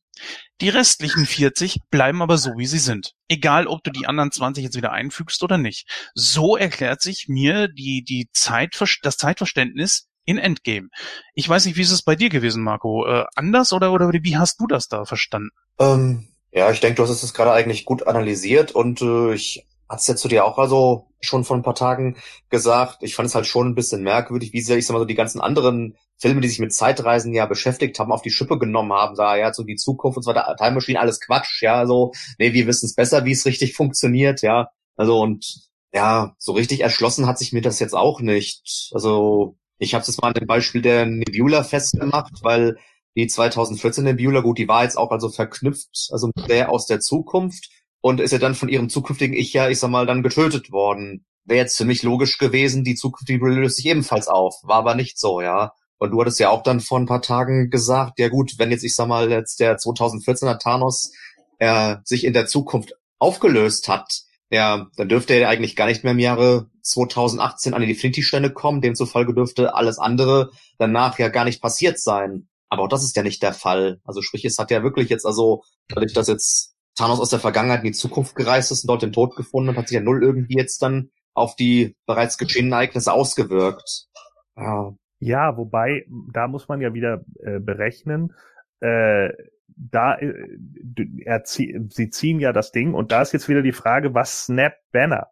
Die 0.61 0.69
restlichen 0.69 1.25
40 1.25 1.79
bleiben 1.89 2.21
aber 2.21 2.37
so, 2.37 2.51
wie 2.57 2.67
sie 2.67 2.79
sind. 2.79 3.13
Egal, 3.27 3.65
ob 3.65 3.83
du 3.83 3.91
die 3.91 4.05
anderen 4.05 4.31
20 4.31 4.63
jetzt 4.63 4.77
wieder 4.77 4.91
einfügst 4.91 5.41
oder 5.41 5.57
nicht. 5.57 5.89
So 6.13 6.55
erklärt 6.55 7.01
sich 7.01 7.25
mir 7.27 7.67
die, 7.67 8.03
die 8.03 8.29
Zeit, 8.31 8.79
das 9.01 9.17
Zeitverständnis 9.17 10.07
in 10.25 10.37
Endgame. 10.37 10.89
Ich 11.33 11.47
weiß 11.47 11.65
nicht, 11.65 11.77
wie 11.77 11.81
ist 11.81 11.91
es 11.91 12.01
bei 12.01 12.15
dir 12.15 12.29
gewesen, 12.29 12.63
Marco? 12.63 13.05
Äh, 13.05 13.25
anders 13.35 13.73
oder, 13.73 13.91
oder 13.91 14.11
wie 14.11 14.37
hast 14.37 14.59
du 14.59 14.67
das 14.67 14.87
da 14.87 15.05
verstanden? 15.05 15.49
Ähm, 15.79 16.27
ja, 16.51 16.71
ich 16.71 16.79
denke, 16.79 16.95
du 16.95 17.03
hast 17.03 17.23
es 17.23 17.33
gerade 17.33 17.51
eigentlich 17.51 17.85
gut 17.85 18.07
analysiert 18.07 18.71
und 18.71 19.01
äh, 19.01 19.33
ich 19.33 19.65
hatte 19.89 20.01
es 20.01 20.07
jetzt 20.07 20.21
zu 20.21 20.27
dir 20.27 20.45
auch 20.45 20.57
also 20.57 21.07
schon 21.19 21.43
vor 21.43 21.55
ein 21.55 21.63
paar 21.63 21.75
Tagen 21.75 22.17
gesagt. 22.49 22.99
Ich 23.01 23.15
fand 23.15 23.27
es 23.27 23.35
halt 23.35 23.47
schon 23.47 23.69
ein 23.69 23.75
bisschen 23.75 24.03
merkwürdig, 24.03 24.53
wie 24.53 24.61
sehr 24.61 24.77
ich 24.77 24.85
sag 24.85 24.93
mal 24.93 24.99
so 24.99 25.05
die 25.05 25.15
ganzen 25.15 25.41
anderen 25.41 25.97
Filme, 26.17 26.41
die 26.41 26.47
sich 26.47 26.59
mit 26.59 26.73
Zeitreisen 26.73 27.33
ja 27.33 27.45
beschäftigt 27.45 27.99
haben, 27.99 28.11
auf 28.11 28.21
die 28.21 28.29
Schippe 28.29 28.57
genommen 28.59 28.93
haben, 28.93 29.15
da 29.15 29.35
ja 29.35 29.53
so 29.53 29.63
die 29.63 29.75
Zukunft 29.75 30.17
und 30.17 30.23
so 30.23 30.29
weiter, 30.29 30.55
Time 30.57 30.71
Machine, 30.71 30.99
alles 30.99 31.19
Quatsch, 31.19 31.61
ja, 31.61 31.85
so, 31.85 32.11
nee, 32.37 32.53
wir 32.53 32.67
wissen 32.67 32.85
es 32.85 32.95
besser, 32.95 33.25
wie 33.25 33.31
es 33.31 33.45
richtig 33.45 33.75
funktioniert, 33.75 34.41
ja. 34.41 34.69
Also 34.95 35.19
und 35.21 35.69
ja, 35.93 36.35
so 36.37 36.53
richtig 36.53 36.81
erschlossen 36.81 37.27
hat 37.27 37.37
sich 37.37 37.53
mir 37.53 37.61
das 37.61 37.79
jetzt 37.79 37.93
auch 37.95 38.19
nicht. 38.19 38.89
Also 38.93 39.57
ich 39.83 39.93
habe 39.93 40.03
es 40.03 40.17
mal 40.21 40.29
an 40.29 40.33
dem 40.33 40.47
Beispiel 40.47 40.81
der 40.81 41.05
Nebula 41.05 41.63
festgemacht, 41.63 42.33
weil 42.41 42.77
die 43.15 43.27
2014 43.27 44.03
Nebula, 44.03 44.41
gut, 44.41 44.57
die 44.57 44.67
war 44.67 44.83
jetzt 44.83 44.97
auch 44.97 45.11
also 45.11 45.29
verknüpft, 45.29 46.09
also 46.11 46.31
der 46.47 46.71
aus 46.71 46.87
der 46.87 46.99
Zukunft 46.99 47.69
und 48.01 48.19
ist 48.19 48.31
ja 48.31 48.39
dann 48.39 48.55
von 48.55 48.69
ihrem 48.69 48.89
zukünftigen 48.89 49.35
Ich 49.35 49.53
ja, 49.53 49.69
ich 49.69 49.79
sag 49.79 49.89
mal, 49.89 50.05
dann 50.05 50.23
getötet 50.23 50.71
worden. 50.71 51.25
Wäre 51.45 51.59
jetzt 51.59 51.77
für 51.77 51.85
mich 51.85 52.03
logisch 52.03 52.37
gewesen, 52.37 52.83
die 52.83 52.95
zukünftige 52.95 53.47
löst 53.47 53.77
sich 53.77 53.85
ebenfalls 53.85 54.27
auf. 54.27 54.55
War 54.63 54.77
aber 54.77 54.95
nicht 54.95 55.19
so, 55.19 55.41
ja. 55.41 55.73
Und 55.99 56.11
du 56.11 56.19
hattest 56.19 56.39
ja 56.39 56.49
auch 56.49 56.63
dann 56.63 56.79
vor 56.79 56.99
ein 56.99 57.05
paar 57.05 57.21
Tagen 57.21 57.69
gesagt, 57.69 58.19
ja 58.19 58.29
gut, 58.29 58.55
wenn 58.57 58.71
jetzt, 58.71 58.83
ich 58.83 58.95
sag 58.95 59.07
mal, 59.07 59.29
jetzt 59.31 59.59
der 59.59 59.77
2014er 59.77 60.59
Thanos 60.59 61.11
äh, 61.59 61.97
sich 62.03 62.25
in 62.25 62.33
der 62.33 62.45
Zukunft 62.45 62.93
aufgelöst 63.19 63.87
hat, 63.87 64.23
ja, 64.53 64.87
dann 64.97 65.09
dürfte 65.09 65.33
er 65.33 65.49
eigentlich 65.49 65.75
gar 65.75 65.87
nicht 65.87 66.03
mehr 66.03 66.13
im 66.13 66.19
Jahre 66.19 66.67
2018 66.83 67.73
an 67.73 67.81
die 67.81 67.89
Infinity-Stände 67.89 68.53
kommen. 68.53 68.81
Demzufolge 68.81 69.33
dürfte 69.33 69.73
alles 69.73 69.97
andere 69.97 70.51
danach 70.77 71.17
ja 71.17 71.29
gar 71.29 71.43
nicht 71.43 71.59
passiert 71.59 71.99
sein. 71.99 72.47
Aber 72.69 72.83
auch 72.83 72.87
das 72.87 73.03
ist 73.03 73.15
ja 73.15 73.23
nicht 73.23 73.41
der 73.41 73.53
Fall. 73.53 73.99
Also 74.03 74.21
sprich, 74.21 74.45
es 74.45 74.59
hat 74.59 74.69
ja 74.69 74.83
wirklich 74.83 75.09
jetzt, 75.09 75.25
also 75.25 75.63
dadurch, 75.87 76.13
dass 76.13 76.27
jetzt 76.27 76.75
Thanos 76.95 77.19
aus 77.19 77.31
der 77.31 77.39
Vergangenheit 77.39 77.79
in 77.79 77.87
die 77.87 77.97
Zukunft 77.97 78.35
gereist 78.35 78.71
ist 78.71 78.83
und 78.83 78.89
dort 78.89 79.01
den 79.01 79.11
Tod 79.11 79.35
gefunden 79.35 79.71
hat, 79.71 79.77
hat 79.77 79.87
sich 79.87 79.95
ja 79.95 80.01
null 80.01 80.21
irgendwie 80.21 80.57
jetzt 80.57 80.83
dann 80.83 81.09
auf 81.33 81.55
die 81.55 81.95
bereits 82.05 82.37
geschehenen 82.37 82.73
Ereignisse 82.73 83.11
ausgewirkt. 83.11 84.05
Ja, 84.55 84.93
Ja, 85.19 85.57
wobei, 85.57 86.05
da 86.31 86.47
muss 86.47 86.67
man 86.67 86.79
ja 86.79 86.93
wieder 86.93 87.25
äh, 87.41 87.59
berechnen, 87.59 88.33
äh, 88.81 89.29
da 89.75 90.15
äh, 90.15 90.33
er 91.23 91.41
sie 91.45 92.09
ziehen 92.09 92.39
ja 92.39 92.53
das 92.53 92.71
Ding 92.71 92.93
und 92.93 93.11
da 93.11 93.21
ist 93.21 93.33
jetzt 93.33 93.49
wieder 93.49 93.61
die 93.61 93.71
Frage, 93.71 94.13
was 94.13 94.45
snappt 94.45 94.81
Banner? 94.91 95.27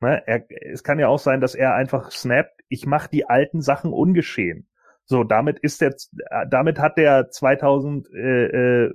Ne? 0.00 0.22
Er, 0.26 0.44
es 0.50 0.82
kann 0.82 0.98
ja 0.98 1.08
auch 1.08 1.18
sein, 1.18 1.40
dass 1.40 1.54
er 1.54 1.74
einfach 1.74 2.10
snappt, 2.10 2.62
ich 2.68 2.86
mache 2.86 3.08
die 3.10 3.28
alten 3.28 3.60
Sachen 3.60 3.92
ungeschehen. 3.92 4.68
So, 5.08 5.22
damit 5.22 5.60
ist 5.60 5.80
der, 5.80 5.94
damit 6.48 6.80
hat 6.80 6.98
der 6.98 7.30
2000, 7.30 8.08
äh, 8.12 8.46
äh, 8.46 8.92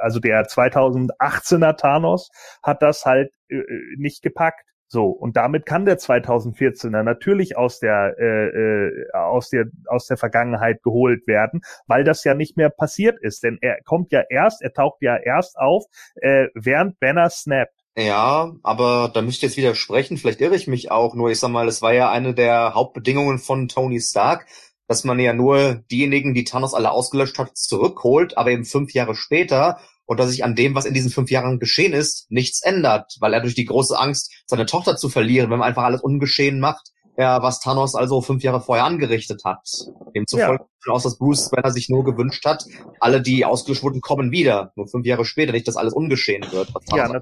also 0.00 0.20
der 0.20 0.46
2018er 0.46 1.76
Thanos 1.76 2.30
hat 2.62 2.80
das 2.80 3.04
halt 3.04 3.30
äh, 3.48 3.62
nicht 3.98 4.22
gepackt. 4.22 4.64
So, 4.90 5.06
und 5.08 5.36
damit 5.36 5.66
kann 5.66 5.84
der 5.84 5.98
2014er 5.98 7.02
natürlich 7.02 7.58
aus 7.58 7.78
der, 7.78 8.16
äh, 8.18 8.46
äh, 8.48 9.12
aus 9.12 9.50
der, 9.50 9.66
aus 9.86 10.06
der 10.06 10.16
Vergangenheit 10.16 10.82
geholt 10.82 11.26
werden, 11.26 11.60
weil 11.86 12.04
das 12.04 12.24
ja 12.24 12.34
nicht 12.34 12.56
mehr 12.56 12.70
passiert 12.70 13.18
ist. 13.20 13.42
Denn 13.42 13.58
er 13.60 13.76
kommt 13.84 14.12
ja 14.12 14.22
erst, 14.30 14.62
er 14.62 14.72
taucht 14.72 15.02
ja 15.02 15.16
erst 15.16 15.58
auf, 15.58 15.84
äh, 16.16 16.46
während 16.54 16.98
Banner 17.00 17.28
snappt. 17.28 17.74
Ja, 17.98 18.52
aber 18.62 19.10
da 19.12 19.20
müsste 19.20 19.44
ich 19.44 19.50
jetzt 19.50 19.56
widersprechen. 19.58 20.16
Vielleicht 20.16 20.40
irre 20.40 20.56
ich 20.56 20.68
mich 20.68 20.90
auch. 20.90 21.14
Nur 21.14 21.30
ich 21.30 21.38
sag 21.38 21.50
mal, 21.50 21.68
es 21.68 21.82
war 21.82 21.92
ja 21.92 22.10
eine 22.10 22.32
der 22.32 22.74
Hauptbedingungen 22.74 23.38
von 23.38 23.68
Tony 23.68 24.00
Stark, 24.00 24.46
dass 24.86 25.04
man 25.04 25.18
ja 25.18 25.34
nur 25.34 25.82
diejenigen, 25.90 26.32
die 26.32 26.44
Thanos 26.44 26.74
alle 26.74 26.92
ausgelöscht 26.92 27.38
hat, 27.38 27.56
zurückholt, 27.58 28.38
aber 28.38 28.52
eben 28.52 28.64
fünf 28.64 28.94
Jahre 28.94 29.14
später 29.14 29.80
und 30.08 30.18
dass 30.18 30.30
sich 30.30 30.42
an 30.42 30.54
dem, 30.54 30.74
was 30.74 30.86
in 30.86 30.94
diesen 30.94 31.10
fünf 31.10 31.30
Jahren 31.30 31.58
geschehen 31.58 31.92
ist, 31.92 32.30
nichts 32.30 32.62
ändert, 32.62 33.16
weil 33.20 33.34
er 33.34 33.42
durch 33.42 33.54
die 33.54 33.66
große 33.66 33.96
Angst, 33.96 34.32
seine 34.46 34.64
Tochter 34.64 34.96
zu 34.96 35.10
verlieren, 35.10 35.50
wenn 35.50 35.58
man 35.58 35.68
einfach 35.68 35.84
alles 35.84 36.00
ungeschehen 36.00 36.60
macht, 36.60 36.92
ja, 37.18 37.42
was 37.42 37.60
Thanos 37.60 37.94
also 37.94 38.22
fünf 38.22 38.42
Jahre 38.42 38.62
vorher 38.62 38.86
angerichtet 38.86 39.42
hat. 39.44 39.68
Demzufolge 40.14 40.64
ja. 40.86 40.92
aus, 40.92 41.02
dass 41.02 41.18
Bruce 41.18 41.50
Banner 41.50 41.72
sich 41.72 41.90
nur 41.90 42.04
gewünscht 42.04 42.46
hat, 42.46 42.64
alle, 43.00 43.20
die 43.20 43.44
ausgelöscht 43.44 43.82
wurden, 43.82 44.00
kommen 44.00 44.30
wieder. 44.30 44.72
Nur 44.76 44.88
fünf 44.88 45.04
Jahre 45.04 45.26
später, 45.26 45.52
nicht, 45.52 45.68
dass 45.68 45.76
alles 45.76 45.92
ungeschehen 45.92 46.46
wird. 46.52 46.72
Ja, 46.94 47.20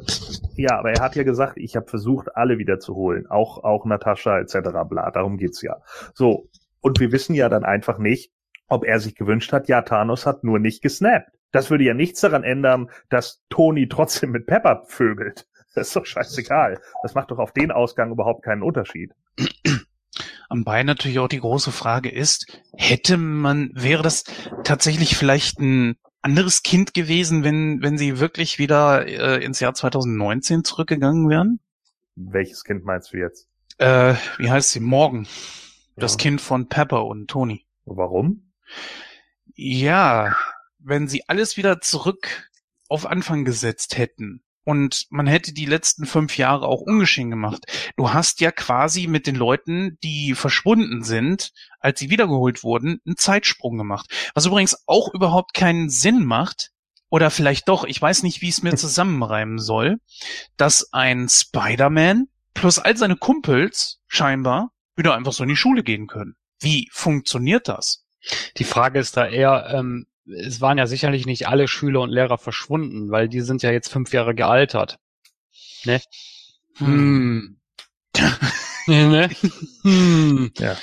ja, 0.57 0.79
aber 0.79 0.93
er 0.93 1.03
hat 1.03 1.17
ja 1.17 1.25
gesagt, 1.25 1.55
ich 1.57 1.75
habe 1.75 1.89
versucht, 1.89 2.37
alle 2.37 2.59
wiederzuholen. 2.59 3.27
Auch, 3.27 3.65
auch 3.65 3.85
Natascha 3.85 4.39
etc. 4.39 4.59
bla. 4.89 5.11
Darum 5.11 5.39
geht's 5.39 5.61
ja. 5.61 5.79
So. 6.15 6.49
Und 6.81 7.01
wir 7.01 7.11
wissen 7.11 7.35
ja 7.35 7.49
dann 7.49 7.65
einfach 7.65 7.99
nicht, 7.99 8.31
ob 8.69 8.85
er 8.85 9.01
sich 9.01 9.17
gewünscht 9.17 9.53
hat, 9.53 9.67
ja, 9.67 9.83
Thanos 9.83 10.25
hat 10.25 10.45
nur 10.45 10.61
nicht 10.61 10.83
gesnappt. 10.83 11.36
Das 11.53 11.71
würde 11.71 11.85
ja 11.85 11.95
nichts 11.95 12.21
daran 12.21 12.45
ändern, 12.45 12.91
dass 13.09 13.43
Tony 13.49 13.89
trotzdem 13.89 14.31
mit 14.31 14.47
Pepper 14.47 14.83
vögelt. 14.87 15.47
Das 15.75 15.89
ist 15.89 15.97
doch 15.97 16.07
scheißegal. 16.07 16.81
Das 17.03 17.15
macht 17.15 17.31
doch 17.31 17.39
auf 17.39 17.53
den 17.53 17.71
Ausgang 17.71 18.11
überhaupt 18.11 18.43
keinen 18.43 18.63
Unterschied. 18.63 19.13
Am 20.49 20.65
Bein 20.65 20.87
natürlich 20.87 21.19
auch 21.19 21.29
die 21.29 21.41
große 21.41 21.73
Frage 21.73 22.11
ist, 22.11 22.63
hätte 22.77 23.17
man, 23.17 23.71
wäre 23.75 24.03
das 24.03 24.25
tatsächlich 24.65 25.17
vielleicht 25.17 25.59
ein 25.61 25.97
anderes 26.23 26.63
Kind 26.63 26.95
gewesen, 26.95 27.45
wenn, 27.45 27.83
wenn 27.83 27.99
sie 27.99 28.19
wirklich 28.19 28.59
wieder 28.59 29.07
äh, 29.07 29.45
ins 29.45 29.61
Jahr 29.61 29.75
2019 29.75 30.65
zurückgegangen 30.65 31.29
wären? 31.29 31.61
Welches 32.15 32.65
Kind 32.65 32.85
meinst 32.85 33.13
du 33.13 33.19
jetzt? 33.19 33.49
Äh, 33.79 34.15
wie 34.39 34.51
heißt 34.51 34.71
sie? 34.71 34.81
Morgen. 34.81 35.29
Das 35.97 36.13
ja. 36.13 36.19
Kind 36.19 36.41
von 36.41 36.69
Pepper 36.69 37.05
und 37.05 37.29
Tony. 37.29 37.67
Warum? 37.85 38.53
Ja, 39.55 40.37
wenn 40.87 41.09
sie 41.09 41.29
alles 41.29 41.57
wieder 41.57 41.81
zurück 41.81 42.51
auf 42.89 43.07
Anfang 43.07 43.45
gesetzt 43.45 43.99
hätten, 43.99 44.43
und 44.65 45.07
man 45.11 45.29
hätte 45.29 45.53
die 45.53 45.65
letzten 45.65 46.07
fünf 46.07 46.37
Jahre 46.37 46.67
auch 46.67 46.81
ungeschehen 46.81 47.31
gemacht. 47.31 47.67
Du 47.97 48.13
hast 48.13 48.41
ja 48.41 48.51
quasi 48.51 49.07
mit 49.07 49.29
den 49.29 49.37
Leuten, 49.37 49.97
die 50.03 50.35
verschwunden 50.35 51.05
sind, 51.05 51.53
als 51.79 52.01
sie 52.01 52.11
wiedergeholt 52.11 52.65
wurden, 52.65 53.01
einen 53.07 53.17
Zeitsprung 53.17 53.79
gemacht. 53.79 54.11
Was 54.35 54.45
übrigens 54.45 54.83
auch 54.87 55.15
überhaupt 55.15 55.55
keinen 55.55 55.89
Sinn 55.89 56.25
macht, 56.25 56.73
oder 57.09 57.31
vielleicht 57.31 57.69
doch, 57.69 57.85
ich 57.85 58.03
weiß 58.03 58.25
nicht, 58.25 58.43
wie 58.43 58.49
es 58.49 58.63
mir 58.65 58.75
zusammenreimen 58.77 59.61
soll, 59.61 59.99
dass 60.57 60.93
ein 60.93 61.29
Spider-Man 61.29 62.27
plus 62.53 62.81
all 62.81 62.97
seine 62.97 63.17
Kumpels 63.17 64.01
scheinbar 64.09 64.73
wieder 64.97 65.15
einfach 65.15 65.33
so 65.33 65.45
in 65.45 65.49
die 65.49 65.57
Schule 65.57 65.85
gehen 65.85 66.09
können. 66.09 66.35
Wie 66.59 66.89
funktioniert 66.93 67.69
das? 67.69 68.05
Die 68.57 68.65
Frage 68.65 68.99
ist 68.99 69.17
da 69.17 69.29
eher, 69.29 69.69
ähm, 69.73 70.07
es 70.27 70.61
waren 70.61 70.79
ja 70.79 70.87
sicherlich 70.87 71.27
nicht 71.27 71.49
alle 71.49 71.69
Schüler 71.69 72.01
und 72.01 72.11
Lehrer 72.11 72.39
verschwunden, 72.39 73.11
weil 73.11 73.29
die 73.29 73.41
sind 73.41 73.63
ja 73.63 73.71
jetzt 73.71 73.91
fünf 73.91 74.13
Jahre 74.13 74.35
gealtert. 74.35 74.99
Ne? 75.85 76.01
Hm. 76.77 77.59
ne? 78.87 79.31
hm. 79.83 80.53
Ja. 80.59 80.77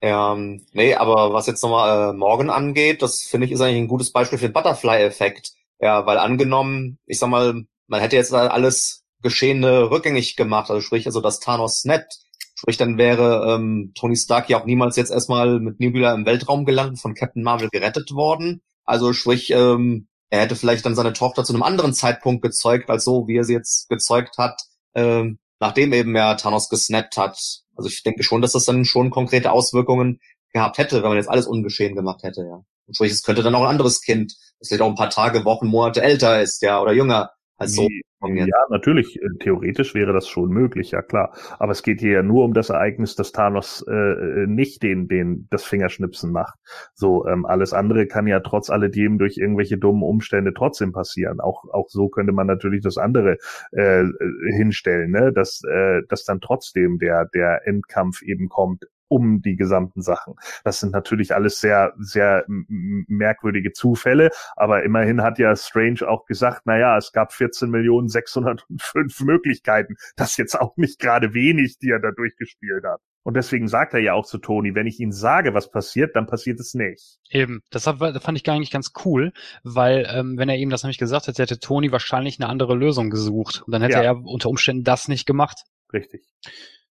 Ähm, 0.00 0.66
nee, 0.72 0.94
aber 0.94 1.32
was 1.32 1.46
jetzt 1.46 1.62
nochmal 1.62 2.10
äh, 2.10 2.12
morgen 2.12 2.50
angeht, 2.50 3.00
das 3.02 3.22
finde 3.22 3.46
ich 3.46 3.52
ist 3.52 3.60
eigentlich 3.60 3.78
ein 3.78 3.88
gutes 3.88 4.12
Beispiel 4.12 4.38
für 4.38 4.48
den 4.48 4.52
Butterfly-Effekt. 4.52 5.52
Ja, 5.80 6.06
weil 6.06 6.18
angenommen, 6.18 6.98
ich 7.06 7.18
sag 7.18 7.30
mal, 7.30 7.64
man 7.86 8.00
hätte 8.00 8.16
jetzt 8.16 8.32
alles 8.32 9.04
Geschehene 9.22 9.90
rückgängig 9.90 10.36
gemacht, 10.36 10.70
also 10.70 10.82
sprich, 10.82 11.06
also 11.06 11.20
dass 11.20 11.40
Thanos 11.40 11.80
snappt, 11.80 12.18
sprich, 12.54 12.76
dann 12.76 12.98
wäre 12.98 13.54
ähm, 13.54 13.92
Tony 13.94 14.16
Stark 14.16 14.50
ja 14.50 14.60
auch 14.60 14.66
niemals 14.66 14.96
jetzt 14.96 15.10
erstmal 15.10 15.58
mit 15.58 15.80
Nebula 15.80 16.12
im 16.14 16.26
Weltraum 16.26 16.66
gelandet, 16.66 17.00
von 17.00 17.14
Captain 17.14 17.42
Marvel 17.42 17.70
gerettet 17.70 18.12
worden. 18.12 18.62
Also 18.84 19.12
sprich, 19.12 19.50
ähm, 19.50 20.08
er 20.30 20.40
hätte 20.40 20.56
vielleicht 20.56 20.84
dann 20.84 20.96
seine 20.96 21.12
Tochter 21.12 21.44
zu 21.44 21.52
einem 21.52 21.62
anderen 21.62 21.94
Zeitpunkt 21.94 22.42
gezeugt, 22.42 22.90
als 22.90 23.04
so, 23.04 23.28
wie 23.28 23.36
er 23.36 23.44
sie 23.44 23.52
jetzt 23.54 23.88
gezeugt 23.88 24.38
hat, 24.38 24.60
ähm, 24.94 25.38
nachdem 25.60 25.92
eben 25.92 26.14
er 26.16 26.36
Thanos 26.36 26.68
gesnappt 26.68 27.16
hat. 27.16 27.38
Also 27.76 27.88
ich 27.88 28.02
denke 28.02 28.22
schon, 28.22 28.42
dass 28.42 28.52
das 28.52 28.64
dann 28.64 28.84
schon 28.84 29.10
konkrete 29.10 29.52
Auswirkungen 29.52 30.20
gehabt 30.52 30.78
hätte, 30.78 31.02
wenn 31.02 31.08
man 31.08 31.18
jetzt 31.18 31.28
alles 31.28 31.46
ungeschehen 31.46 31.94
gemacht 31.94 32.22
hätte, 32.22 32.42
ja. 32.42 32.64
Und 32.86 32.94
sprich, 32.94 33.12
es 33.12 33.22
könnte 33.22 33.42
dann 33.42 33.54
auch 33.54 33.62
ein 33.62 33.70
anderes 33.70 34.02
Kind, 34.02 34.34
das 34.58 34.68
vielleicht 34.68 34.82
auch 34.82 34.88
ein 34.88 34.94
paar 34.94 35.10
Tage, 35.10 35.44
Wochen, 35.44 35.68
Monate 35.68 36.02
älter 36.02 36.42
ist, 36.42 36.62
ja, 36.62 36.80
oder 36.80 36.92
jünger, 36.92 37.30
als 37.56 37.74
so 37.74 37.88
ja, 38.26 38.56
natürlich, 38.70 39.20
äh, 39.20 39.28
theoretisch 39.40 39.94
wäre 39.94 40.12
das 40.12 40.28
schon 40.28 40.50
möglich, 40.50 40.92
ja 40.92 41.02
klar. 41.02 41.34
Aber 41.58 41.72
es 41.72 41.82
geht 41.82 42.00
hier 42.00 42.12
ja 42.12 42.22
nur 42.22 42.44
um 42.44 42.54
das 42.54 42.70
Ereignis, 42.70 43.16
dass 43.16 43.32
Thanos 43.32 43.84
äh, 43.88 43.92
äh, 43.92 44.46
nicht 44.46 44.82
den, 44.82 45.08
den, 45.08 45.46
das 45.50 45.64
Fingerschnipsen 45.64 46.32
macht. 46.32 46.58
So, 46.94 47.26
ähm, 47.26 47.44
alles 47.44 47.72
andere 47.72 48.06
kann 48.06 48.26
ja 48.26 48.40
trotz 48.40 48.70
alledem 48.70 49.18
durch 49.18 49.36
irgendwelche 49.36 49.78
dummen 49.78 50.02
Umstände 50.02 50.54
trotzdem 50.54 50.92
passieren. 50.92 51.40
Auch, 51.40 51.64
auch 51.70 51.88
so 51.88 52.08
könnte 52.08 52.32
man 52.32 52.46
natürlich 52.46 52.82
das 52.82 52.98
andere 52.98 53.38
äh, 53.72 54.02
äh 54.02 54.12
hinstellen, 54.56 55.10
ne? 55.10 55.32
dass, 55.32 55.62
äh, 55.64 56.02
dass 56.08 56.24
dann 56.24 56.40
trotzdem 56.40 56.98
der, 56.98 57.26
der 57.34 57.66
Endkampf 57.66 58.22
eben 58.22 58.48
kommt 58.48 58.84
um 59.08 59.42
die 59.42 59.56
gesamten 59.56 60.02
Sachen. 60.02 60.34
Das 60.64 60.80
sind 60.80 60.92
natürlich 60.92 61.34
alles 61.34 61.60
sehr, 61.60 61.92
sehr 61.98 62.44
merkwürdige 62.48 63.72
Zufälle, 63.72 64.30
aber 64.56 64.82
immerhin 64.82 65.22
hat 65.22 65.38
ja 65.38 65.54
Strange 65.56 66.06
auch 66.06 66.26
gesagt, 66.26 66.62
na 66.64 66.78
ja, 66.78 66.96
es 66.96 67.12
gab 67.12 67.32
14 67.32 67.70
Millionen 67.70 68.08
605 68.08 69.20
Möglichkeiten. 69.20 69.96
Das 70.16 70.32
ist 70.32 70.38
jetzt 70.38 70.60
auch 70.60 70.76
nicht 70.76 70.98
gerade 70.98 71.34
wenig, 71.34 71.78
die 71.78 71.90
er 71.90 72.00
da 72.00 72.10
durchgespielt 72.10 72.84
hat. 72.84 73.00
Und 73.24 73.34
deswegen 73.34 73.68
sagt 73.68 73.94
er 73.94 74.00
ja 74.00 74.12
auch 74.12 74.26
zu 74.26 74.36
Tony, 74.36 74.74
wenn 74.74 74.86
ich 74.86 75.00
ihm 75.00 75.10
sage, 75.10 75.54
was 75.54 75.70
passiert, 75.70 76.14
dann 76.14 76.26
passiert 76.26 76.60
es 76.60 76.74
nicht. 76.74 77.18
Eben, 77.30 77.62
das 77.70 77.84
fand 77.84 78.36
ich 78.36 78.44
gar 78.44 78.58
nicht 78.58 78.72
ganz 78.72 78.92
cool, 79.04 79.32
weil 79.62 80.06
ähm, 80.10 80.36
wenn 80.36 80.50
er 80.50 80.56
ihm 80.56 80.68
das 80.68 80.82
nämlich 80.82 80.98
gesagt 80.98 81.26
hätte, 81.26 81.42
hätte 81.42 81.58
Tony 81.58 81.90
wahrscheinlich 81.90 82.38
eine 82.38 82.50
andere 82.50 82.74
Lösung 82.74 83.08
gesucht. 83.08 83.62
Und 83.66 83.72
dann 83.72 83.80
hätte 83.80 83.96
ja. 83.96 84.02
er 84.02 84.24
unter 84.24 84.50
Umständen 84.50 84.84
das 84.84 85.08
nicht 85.08 85.24
gemacht. 85.24 85.64
Richtig. 85.90 86.26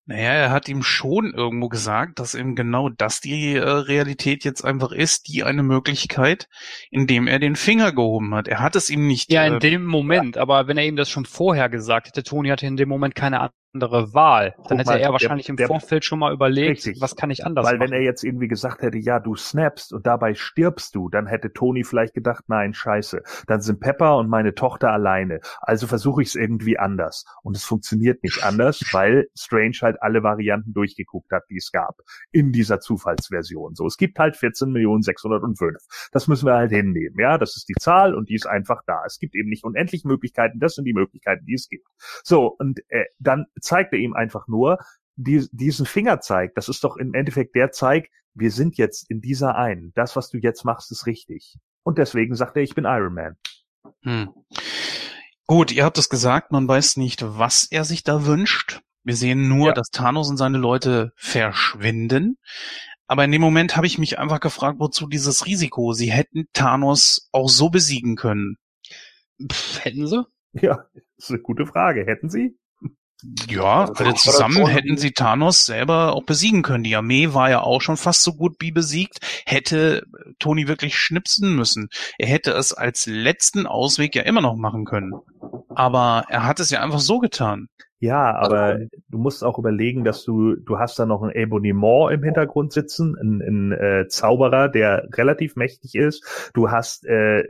Naja, 0.06 0.32
er 0.32 0.52
hat 0.52 0.68
ihm 0.68 0.84
schon 0.84 1.34
irgendwo 1.34 1.70
gesagt, 1.70 2.20
dass 2.20 2.36
eben 2.36 2.56
genau 2.56 2.90
das 2.90 3.22
die 3.22 3.56
äh, 3.56 3.62
Realität 3.62 4.44
jetzt 4.44 4.64
einfach 4.64 4.92
ist, 4.92 5.30
die 5.30 5.44
eine 5.44 5.64
Möglichkeit, 5.64 6.50
indem 6.92 7.26
er 7.28 7.40
den 7.40 7.56
Finger 7.56 7.94
gehoben 7.94 8.36
hat. 8.36 8.50
Er 8.50 8.60
hat 8.60 8.76
es 8.76 8.90
ihm 8.90 9.08
nicht. 9.08 9.32
Ja, 9.32 9.46
in 9.46 9.56
äh, 9.56 9.60
dem 9.60 9.86
Moment, 9.86 10.38
aber 10.38 10.68
wenn 10.68 10.78
er 10.78 10.86
ihm 10.86 10.98
das 10.98 11.10
schon 11.10 11.26
vorher 11.26 11.70
gesagt 11.70 12.08
hätte, 12.08 12.24
Toni 12.24 12.50
hatte 12.50 12.66
in 12.66 12.76
dem 12.76 12.90
Moment 12.90 13.16
keine 13.16 13.40
andere 13.74 14.14
Wahl. 14.14 14.56
Dann 14.70 14.78
hätte 14.78 14.92
mal, 14.92 15.00
er 15.00 15.12
wahrscheinlich 15.12 15.48
der, 15.48 15.58
im 15.60 15.68
Vorfeld 15.68 16.06
schon 16.06 16.20
mal 16.20 16.32
überlegt, 16.32 16.86
richtig, 16.86 17.02
was 17.02 17.16
kann 17.16 17.32
ich 17.32 17.46
anders 17.46 17.66
Weil 17.66 17.78
machen. 17.78 17.92
wenn 17.92 18.00
er 18.00 18.04
jetzt 18.04 18.24
irgendwie 18.24 18.48
gesagt 18.48 18.84
hätte, 18.84 18.98
ja, 19.00 19.20
du 19.20 19.36
snappst 19.36 19.94
und 19.94 20.06
dabei 20.06 20.36
stirbst 20.36 20.94
du, 20.96 21.10
dann 21.10 21.26
hätte 21.26 21.52
Tony 21.54 21.84
vielleicht 21.84 22.14
gedacht, 22.14 22.44
nein, 22.48 22.74
scheiße, 22.74 23.24
dann 23.48 23.62
sind 23.62 23.80
Pepper 23.80 24.18
und 24.18 24.30
meine 24.30 24.54
Tochter 24.54 24.92
alleine. 24.92 25.40
Also 25.60 25.88
versuche 25.88 26.22
ich 26.22 26.30
es 26.30 26.36
irgendwie 26.36 26.78
anders. 26.78 27.26
Und 27.42 27.58
es 27.58 27.64
funktioniert 27.64 28.24
nicht 28.24 28.44
anders, 28.44 28.84
weil 28.92 29.28
Strange 29.36 29.78
halt 29.82 30.02
alle 30.02 30.22
Varianten 30.22 30.74
durchgeguckt 30.74 31.32
hat, 31.32 31.44
die 31.50 31.58
es 31.58 31.72
gab 31.72 31.98
in 32.32 32.52
dieser 32.52 32.80
Zufallsversion. 32.80 33.74
So, 33.74 33.88
es 33.88 33.98
gibt 33.98 34.20
halt 34.20 34.36
14.605. 34.36 35.78
Das 36.12 36.28
müssen 36.28 36.46
wir 36.46 36.54
halt 36.54 36.72
hinnehmen. 36.72 37.16
Ja, 37.20 37.40
das 37.40 37.56
ist 37.58 37.70
die 37.70 37.76
Zahl 37.80 38.14
und 38.14 38.30
die 38.30 38.36
ist 38.36 38.46
einfach 38.46 38.82
da. 38.86 39.04
Es 39.06 39.18
gibt 39.18 39.36
eben 39.36 39.50
nicht 39.50 39.64
unendlich 39.64 40.04
Möglichkeiten. 40.06 40.60
Das 40.60 40.76
sind 40.76 40.86
die 40.86 40.94
Möglichkeiten, 40.94 41.46
die 41.46 41.56
es 41.56 41.68
gibt. 41.68 41.88
So, 42.24 42.56
und 42.60 42.80
äh, 42.90 43.06
dann 43.18 43.48
zeigt 43.64 43.94
er 43.94 44.00
ihm 44.00 44.14
einfach 44.14 44.48
nur, 44.48 44.78
die, 45.16 45.48
diesen 45.52 45.86
Fingerzeig, 45.86 46.56
das 46.56 46.70
ist 46.70 46.84
doch 46.84 46.98
im 46.98 47.14
Endeffekt 47.14 47.56
der 47.56 47.72
Zeig, 47.72 48.10
wir 48.34 48.52
sind 48.52 48.78
jetzt 48.78 49.10
in 49.10 49.22
dieser 49.22 49.56
einen. 49.56 49.92
Das, 49.94 50.16
was 50.16 50.30
du 50.30 50.38
jetzt 50.38 50.66
machst, 50.66 50.92
ist 50.92 51.06
richtig. 51.06 51.58
Und 51.84 51.98
deswegen 51.98 52.36
sagt 52.36 52.58
er, 52.58 52.64
ich 52.64 52.76
bin 52.76 52.86
Iron 52.86 53.14
Man. 53.14 53.36
Hm. 54.04 54.30
Gut, 55.46 55.72
ihr 55.72 55.84
habt 55.84 55.98
es 55.98 56.10
gesagt, 56.10 56.52
man 56.52 56.68
weiß 56.68 56.98
nicht, 56.98 57.24
was 57.24 57.66
er 57.70 57.84
sich 57.84 58.04
da 58.04 58.26
wünscht. 58.26 58.82
Wir 59.04 59.16
sehen 59.16 59.50
nur, 59.50 59.68
ja. 59.68 59.74
dass 59.74 59.90
Thanos 59.90 60.30
und 60.30 60.38
seine 60.38 60.58
Leute 60.58 61.12
verschwinden. 61.16 62.38
Aber 63.08 63.26
in 63.26 63.32
dem 63.32 63.42
Moment 63.42 63.76
habe 63.76 63.86
ich 63.86 63.98
mich 63.98 64.18
einfach 64.18 64.40
gefragt, 64.40 64.80
wozu 64.80 65.08
dieses 65.08 65.46
Risiko? 65.46 65.94
Sie 65.94 66.12
hätten 66.12 66.48
Thanos 66.54 67.30
auch 67.34 67.50
so 67.50 67.70
besiegen 67.70 68.16
können. 68.16 68.56
Pff, 69.52 69.84
hätten 69.84 70.08
sie? 70.08 70.26
Ja, 70.54 70.86
das 70.94 71.26
ist 71.26 71.30
eine 71.32 71.40
gute 71.40 71.66
Frage. 71.66 72.06
Hätten 72.06 72.30
sie? 72.30 72.58
Ja, 73.48 73.82
also 73.82 74.04
alle 74.04 74.14
zusammen 74.16 74.68
hätten 74.68 74.98
sie 74.98 75.12
Thanos 75.12 75.66
selber 75.66 76.14
auch 76.14 76.24
besiegen 76.24 76.62
können. 76.62 76.84
Die 76.84 76.96
Armee 76.96 77.34
war 77.34 77.50
ja 77.50 77.62
auch 77.62 77.82
schon 77.82 77.98
fast 77.98 78.24
so 78.24 78.34
gut 78.34 78.56
wie 78.60 78.72
besiegt. 78.72 79.20
Hätte 79.46 80.04
Tony 80.40 80.68
wirklich 80.68 80.98
schnipsen 80.98 81.56
müssen. 81.56 81.90
Er 82.18 82.28
hätte 82.28 82.52
es 82.52 82.74
als 82.74 83.06
letzten 83.06 83.66
Ausweg 83.66 84.16
ja 84.16 84.24
immer 84.24 84.42
noch 84.42 84.56
machen 84.56 84.86
können. 84.86 85.14
Aber 85.70 86.26
er 86.30 86.46
hat 86.46 86.60
es 86.60 86.70
ja 86.70 86.82
einfach 86.82 87.00
so 87.00 87.20
getan. 87.20 87.68
Ja, 88.00 88.36
aber 88.36 88.62
also, 88.64 88.88
du 89.08 89.18
musst 89.18 89.46
auch 89.46 89.58
überlegen, 89.58 90.04
dass 90.04 90.26
du, 90.26 90.58
du 90.58 90.78
hast 90.78 91.00
da 91.00 91.06
noch 91.06 91.24
ein 91.24 91.32
Abonnement 91.34 92.12
im 92.12 92.22
Hintergrund 92.22 92.74
sitzen, 92.74 93.16
ein, 93.16 93.42
ein 93.42 93.72
äh, 93.72 94.08
Zauberer, 94.10 94.68
der 94.68 95.08
relativ 95.14 95.56
mächtig 95.56 95.96
ist. 95.96 96.52
Du 96.54 96.70
hast 96.70 97.06
äh, 97.06 97.46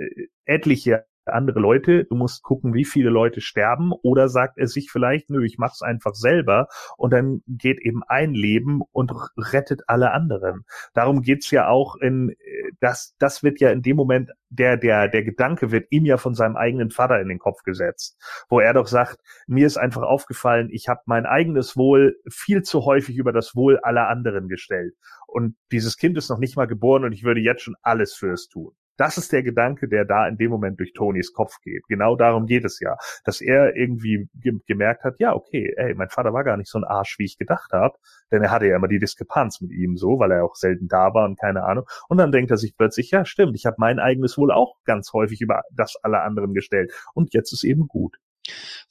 etliche 0.45 1.05
andere 1.27 1.59
Leute, 1.59 2.05
du 2.05 2.15
musst 2.15 2.43
gucken, 2.43 2.73
wie 2.73 2.85
viele 2.85 3.09
Leute 3.09 3.41
sterben, 3.41 3.91
oder 3.91 4.29
sagt 4.29 4.57
er 4.57 4.67
sich 4.67 4.91
vielleicht, 4.91 5.29
nö, 5.29 5.45
ich 5.45 5.57
mach's 5.57 5.81
einfach 5.81 6.13
selber 6.13 6.67
und 6.97 7.13
dann 7.13 7.41
geht 7.47 7.79
eben 7.79 8.03
ein 8.07 8.33
Leben 8.33 8.81
und 8.91 9.11
rettet 9.37 9.83
alle 9.87 10.11
anderen. 10.11 10.65
Darum 10.93 11.21
geht's 11.21 11.51
ja 11.51 11.67
auch 11.67 11.95
in, 11.95 12.35
das, 12.79 13.15
das 13.19 13.43
wird 13.43 13.59
ja 13.59 13.71
in 13.71 13.81
dem 13.81 13.95
Moment, 13.95 14.31
der, 14.49 14.77
der, 14.77 15.07
der 15.07 15.23
Gedanke 15.23 15.71
wird 15.71 15.87
ihm 15.89 16.05
ja 16.05 16.17
von 16.17 16.35
seinem 16.35 16.55
eigenen 16.55 16.91
Vater 16.91 17.19
in 17.19 17.27
den 17.27 17.39
Kopf 17.39 17.63
gesetzt, 17.63 18.17
wo 18.49 18.59
er 18.59 18.73
doch 18.73 18.87
sagt, 18.87 19.19
mir 19.47 19.65
ist 19.65 19.77
einfach 19.77 20.03
aufgefallen, 20.03 20.69
ich 20.71 20.87
habe 20.87 21.01
mein 21.05 21.25
eigenes 21.25 21.75
Wohl 21.75 22.17
viel 22.29 22.61
zu 22.61 22.85
häufig 22.85 23.17
über 23.17 23.31
das 23.31 23.55
Wohl 23.55 23.79
aller 23.79 24.09
anderen 24.09 24.47
gestellt. 24.47 24.93
Und 25.27 25.55
dieses 25.71 25.97
Kind 25.97 26.17
ist 26.17 26.29
noch 26.29 26.37
nicht 26.37 26.55
mal 26.55 26.67
geboren 26.67 27.03
und 27.03 27.13
ich 27.13 27.23
würde 27.23 27.41
jetzt 27.41 27.63
schon 27.63 27.75
alles 27.81 28.13
für 28.13 28.31
es 28.31 28.47
tun. 28.47 28.73
Das 28.97 29.17
ist 29.17 29.31
der 29.31 29.43
Gedanke, 29.43 29.87
der 29.87 30.05
da 30.05 30.27
in 30.27 30.37
dem 30.37 30.51
Moment 30.51 30.79
durch 30.79 30.93
Tonys 30.93 31.33
Kopf 31.33 31.59
geht. 31.63 31.83
Genau 31.87 32.15
darum 32.15 32.45
geht 32.45 32.65
es 32.65 32.79
ja, 32.79 32.95
dass 33.23 33.41
er 33.41 33.75
irgendwie 33.75 34.29
ge 34.35 34.53
gemerkt 34.67 35.03
hat, 35.03 35.19
ja, 35.19 35.33
okay, 35.33 35.73
ey, 35.77 35.95
mein 35.95 36.09
Vater 36.09 36.33
war 36.33 36.43
gar 36.43 36.57
nicht 36.57 36.69
so 36.69 36.77
ein 36.77 36.83
Arsch, 36.83 37.17
wie 37.17 37.25
ich 37.25 37.37
gedacht 37.37 37.71
habe, 37.71 37.95
denn 38.31 38.43
er 38.43 38.51
hatte 38.51 38.67
ja 38.67 38.75
immer 38.75 38.87
die 38.87 38.99
Diskrepanz 38.99 39.61
mit 39.61 39.71
ihm 39.71 39.97
so, 39.97 40.19
weil 40.19 40.31
er 40.31 40.43
auch 40.43 40.55
selten 40.55 40.87
da 40.87 41.13
war 41.13 41.25
und 41.25 41.39
keine 41.39 41.63
Ahnung. 41.63 41.85
Und 42.07 42.17
dann 42.17 42.31
denkt 42.31 42.51
er 42.51 42.57
sich 42.57 42.77
plötzlich, 42.77 43.11
ja, 43.11 43.25
stimmt, 43.25 43.55
ich 43.55 43.65
habe 43.65 43.77
mein 43.79 43.99
eigenes 43.99 44.37
Wohl 44.37 44.51
auch 44.51 44.75
ganz 44.85 45.11
häufig 45.13 45.41
über 45.41 45.61
das 45.71 45.95
aller 46.03 46.23
anderen 46.23 46.53
gestellt 46.53 46.93
und 47.13 47.33
jetzt 47.33 47.51
ist 47.51 47.63
eben 47.63 47.87
gut. 47.87 48.17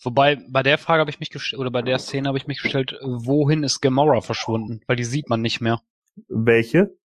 Wobei, 0.02 0.38
bei 0.48 0.62
der 0.62 0.78
Frage 0.78 1.00
habe 1.00 1.10
ich 1.10 1.20
mich 1.20 1.30
gestellt, 1.30 1.60
oder 1.60 1.70
bei 1.70 1.82
der 1.82 1.98
Szene 1.98 2.28
habe 2.28 2.38
ich 2.38 2.46
mich 2.46 2.62
gestellt, 2.62 2.98
wohin 3.02 3.62
ist 3.62 3.80
Gamora 3.80 4.20
verschwunden? 4.20 4.80
Weil 4.86 4.96
die 4.96 5.04
sieht 5.04 5.28
man 5.28 5.42
nicht 5.42 5.60
mehr. 5.60 5.80
Welche? 6.28 6.96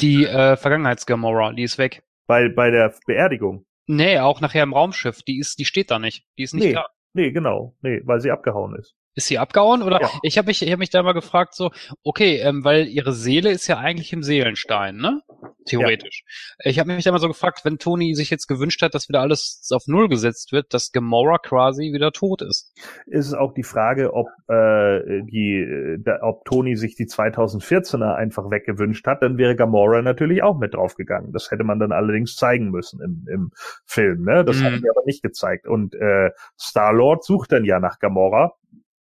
Die 0.00 0.24
äh, 0.24 0.56
Vergangenheits-Gamora, 0.56 1.52
die 1.52 1.64
ist 1.64 1.78
weg. 1.78 2.02
Bei, 2.28 2.48
bei 2.48 2.70
der 2.70 2.94
Beerdigung. 3.06 3.66
Nee, 3.86 4.18
auch 4.20 4.40
nachher 4.40 4.62
im 4.62 4.74
Raumschiff. 4.74 5.22
Die 5.22 5.38
ist, 5.38 5.58
die 5.58 5.64
steht 5.64 5.90
da 5.90 5.98
nicht. 5.98 6.26
Die 6.36 6.42
ist 6.42 6.54
nicht 6.54 6.64
Nee. 6.66 6.72
da. 6.74 6.86
Nee, 7.14 7.32
genau. 7.32 7.74
Nee, 7.80 8.02
weil 8.04 8.20
sie 8.20 8.30
abgehauen 8.30 8.76
ist. 8.76 8.94
Ist 9.18 9.26
sie 9.26 9.38
abgehauen? 9.38 9.82
Oder 9.82 10.00
Ja. 10.00 10.10
ich 10.22 10.38
habe 10.38 10.46
mich, 10.46 10.62
ich 10.62 10.70
hab 10.70 10.78
mich 10.78 10.90
da 10.90 11.02
mal 11.02 11.12
gefragt, 11.12 11.52
so, 11.54 11.72
okay, 12.04 12.36
ähm, 12.36 12.62
weil 12.62 12.86
ihre 12.86 13.12
Seele 13.12 13.50
ist 13.50 13.66
ja 13.66 13.76
eigentlich 13.78 14.12
im 14.12 14.22
Seelenstein, 14.22 14.96
ne? 14.96 15.22
Theoretisch. 15.66 16.22
Ich 16.64 16.78
habe 16.78 16.94
mich 16.94 17.04
da 17.04 17.10
mal 17.10 17.18
so 17.18 17.26
gefragt, 17.28 17.60
wenn 17.64 17.78
Tony 17.78 18.14
sich 18.14 18.30
jetzt 18.30 18.46
gewünscht 18.46 18.80
hat, 18.80 18.94
dass 18.94 19.08
wieder 19.08 19.20
alles 19.20 19.68
auf 19.74 19.82
Null 19.88 20.08
gesetzt 20.08 20.52
wird, 20.52 20.72
dass 20.72 20.92
Gamora 20.92 21.38
quasi 21.38 21.92
wieder 21.92 22.12
tot 22.12 22.42
ist. 22.42 22.72
Ist 23.06 23.34
auch 23.34 23.52
die 23.52 23.64
Frage, 23.64 24.14
ob 24.14 24.28
äh, 24.48 25.22
die, 25.24 25.58
äh, 25.58 25.98
da, 26.00 26.20
ob 26.22 26.44
Tony 26.44 26.76
sich 26.76 26.94
die 26.94 27.06
2014er 27.06 28.14
einfach 28.14 28.50
weggewünscht 28.50 29.06
hat, 29.06 29.20
dann 29.22 29.36
wäre 29.36 29.56
Gamora 29.56 30.00
natürlich 30.00 30.42
auch 30.44 30.56
mit 30.58 30.74
draufgegangen. 30.74 31.32
Das 31.32 31.50
hätte 31.50 31.64
man 31.64 31.80
dann 31.80 31.90
allerdings 31.92 32.36
zeigen 32.36 32.70
müssen 32.70 33.02
im, 33.02 33.26
im 33.30 33.50
Film, 33.84 34.22
ne? 34.24 34.44
Das 34.44 34.60
Mhm. 34.60 34.64
haben 34.64 34.82
wir 34.82 34.92
aber 34.92 35.02
nicht 35.06 35.22
gezeigt. 35.22 35.66
Und 35.66 35.94
äh, 35.96 36.30
Star 36.58 36.92
Lord 36.94 37.24
sucht 37.24 37.50
dann 37.52 37.64
ja 37.64 37.78
nach 37.80 37.98
Gamora 37.98 38.54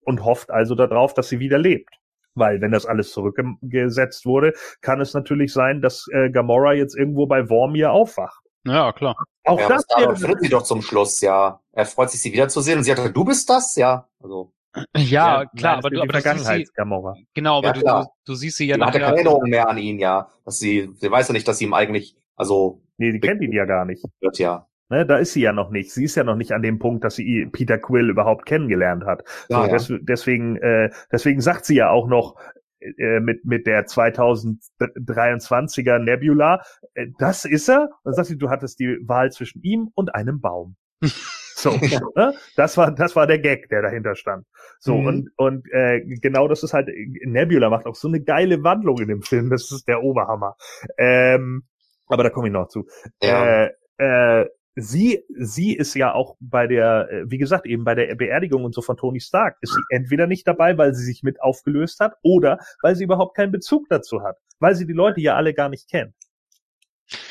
und 0.07 0.23
hofft 0.25 0.49
also 0.49 0.73
darauf, 0.75 1.13
dass 1.13 1.29
sie 1.29 1.39
wieder 1.39 1.59
lebt. 1.59 1.89
Weil 2.33 2.61
wenn 2.61 2.71
das 2.71 2.85
alles 2.85 3.11
zurückgesetzt 3.11 4.25
wurde, 4.25 4.53
kann 4.81 5.01
es 5.01 5.13
natürlich 5.13 5.51
sein, 5.53 5.81
dass 5.81 6.07
äh, 6.13 6.29
Gamora 6.29 6.73
jetzt 6.73 6.95
irgendwo 6.95 7.25
bei 7.27 7.45
Vormir 7.45 7.91
aufwacht. 7.91 8.41
Ja, 8.65 8.91
klar. 8.93 9.15
Auch 9.45 9.59
ja, 9.59 9.65
aber 9.65 9.75
das 9.75 9.85
wäre 9.97 10.15
findet 10.15 10.41
sie 10.41 10.49
doch 10.49 10.63
zum 10.63 10.81
Schluss, 10.81 11.21
ja. 11.21 11.59
Er 11.71 11.85
freut 11.85 12.11
sich, 12.11 12.21
sie 12.21 12.33
wiederzusehen 12.33 12.77
und 12.77 12.83
sie 12.83 12.91
hat, 12.93 13.15
du 13.15 13.23
bist 13.25 13.49
das? 13.49 13.75
Ja, 13.75 14.07
also. 14.21 14.51
Ja, 14.95 15.45
klar, 15.57 15.77
nein, 15.77 15.79
aber 15.79 15.89
du, 15.89 16.01
aber 16.01 16.13
die 16.13 16.13
du 16.13 16.29
siehst 16.29 16.45
sie, 16.45 16.65
Vergangenheit, 16.65 16.73
Gamora. 16.75 17.15
genau, 17.33 17.57
aber 17.59 17.67
Ja, 17.67 17.73
du, 17.73 17.81
klar. 17.81 18.03
du, 18.25 18.31
du 18.33 18.35
siehst 18.35 18.57
sie 18.57 18.67
ja 18.67 18.75
sie 18.75 18.81
hat 18.83 18.93
ja 18.93 18.99
keine 18.99 19.05
nachher. 19.05 19.15
Erinnerung 19.15 19.49
mehr 19.49 19.67
an 19.69 19.77
ihn, 19.77 19.99
ja. 19.99 20.29
Dass 20.45 20.59
sie, 20.59 20.91
sie 20.95 21.09
weiß 21.09 21.29
ja 21.29 21.33
nicht, 21.33 21.47
dass 21.47 21.57
sie 21.57 21.65
ihm 21.65 21.73
eigentlich, 21.73 22.15
also, 22.35 22.81
Nee, 22.99 23.11
die 23.11 23.19
kennt 23.19 23.41
ihn 23.41 23.51
ja 23.53 23.65
gar 23.65 23.85
nicht. 23.85 24.03
wird 24.21 24.37
ja. 24.39 24.66
Ne, 24.89 25.05
da 25.05 25.17
ist 25.17 25.33
sie 25.33 25.41
ja 25.41 25.51
noch 25.51 25.69
nicht. 25.69 25.91
Sie 25.91 26.05
ist 26.05 26.15
ja 26.15 26.23
noch 26.23 26.37
nicht 26.37 26.53
an 26.53 26.61
dem 26.61 26.79
Punkt, 26.79 27.03
dass 27.03 27.15
sie 27.15 27.45
Peter 27.51 27.77
Quill 27.77 28.09
überhaupt 28.09 28.45
kennengelernt 28.45 29.03
hat. 29.05 29.23
Ja, 29.49 29.63
so, 29.63 29.67
ja. 29.67 29.73
des, 29.73 29.93
deswegen, 30.07 30.55
äh, 30.57 30.91
deswegen 31.11 31.41
sagt 31.41 31.65
sie 31.65 31.75
ja 31.75 31.89
auch 31.89 32.07
noch 32.07 32.35
äh, 32.79 33.19
mit 33.19 33.43
mit 33.43 33.67
der 33.67 33.85
2023er 33.87 35.99
Nebula, 35.99 36.61
äh, 36.93 37.07
das 37.19 37.43
ist 37.45 37.67
er. 37.69 37.89
Und 38.03 38.05
dann 38.05 38.13
sagt 38.13 38.27
sie, 38.29 38.37
du 38.37 38.49
hattest 38.49 38.79
die 38.79 38.97
Wahl 39.05 39.29
zwischen 39.31 39.61
ihm 39.63 39.89
und 39.93 40.15
einem 40.15 40.39
Baum. 40.41 40.75
So, 41.59 41.71
ne? 42.15 42.35
das 42.55 42.77
war 42.77 42.91
das 42.91 43.15
war 43.15 43.25
der 43.25 43.39
Gag, 43.39 43.67
der 43.69 43.81
dahinter 43.81 44.13
stand. 44.13 44.45
So 44.79 44.95
Mhm. 44.95 45.07
und 45.07 45.29
und 45.37 45.65
äh, 45.71 46.01
genau 46.21 46.47
das 46.47 46.61
ist 46.61 46.73
halt 46.73 46.87
Nebula 47.25 47.71
macht 47.71 47.87
auch 47.87 47.95
so 47.95 48.07
eine 48.07 48.21
geile 48.21 48.63
Wandlung 48.63 48.99
in 48.99 49.07
dem 49.07 49.23
Film. 49.23 49.49
Das 49.49 49.71
ist 49.71 49.87
der 49.87 50.03
Oberhammer. 50.03 50.55
Ähm, 50.99 51.63
aber 52.05 52.21
da 52.21 52.29
komme 52.29 52.49
ich 52.49 52.53
noch 52.53 52.67
zu. 52.67 52.85
Ja. 53.23 53.63
Äh, 53.63 53.71
äh, 53.97 54.45
sie, 54.79 55.23
sie 55.29 55.75
ist 55.75 55.95
ja 55.95 56.13
auch 56.13 56.37
bei 56.39 56.67
der, 56.67 57.09
äh, 57.11 57.23
wie 57.31 57.39
gesagt, 57.39 57.65
eben 57.65 57.83
bei 57.83 57.95
der 57.95 58.13
Beerdigung 58.15 58.63
und 58.63 58.75
so 58.75 58.81
von 58.81 58.95
Tony 58.95 59.19
Stark, 59.19 59.57
ist 59.61 59.73
sie 59.73 59.81
entweder 59.89 60.27
nicht 60.27 60.47
dabei, 60.47 60.77
weil 60.77 60.93
sie 60.93 61.03
sich 61.03 61.23
mit 61.23 61.41
aufgelöst 61.41 61.99
hat, 61.99 62.13
oder 62.21 62.59
weil 62.83 62.95
sie 62.95 63.03
überhaupt 63.03 63.35
keinen 63.35 63.51
Bezug 63.51 63.87
dazu 63.89 64.21
hat, 64.21 64.37
weil 64.59 64.75
sie 64.75 64.85
die 64.85 64.93
Leute 64.93 65.19
ja 65.19 65.35
alle 65.35 65.53
gar 65.53 65.69
nicht 65.69 65.89
kennt. 65.89 66.13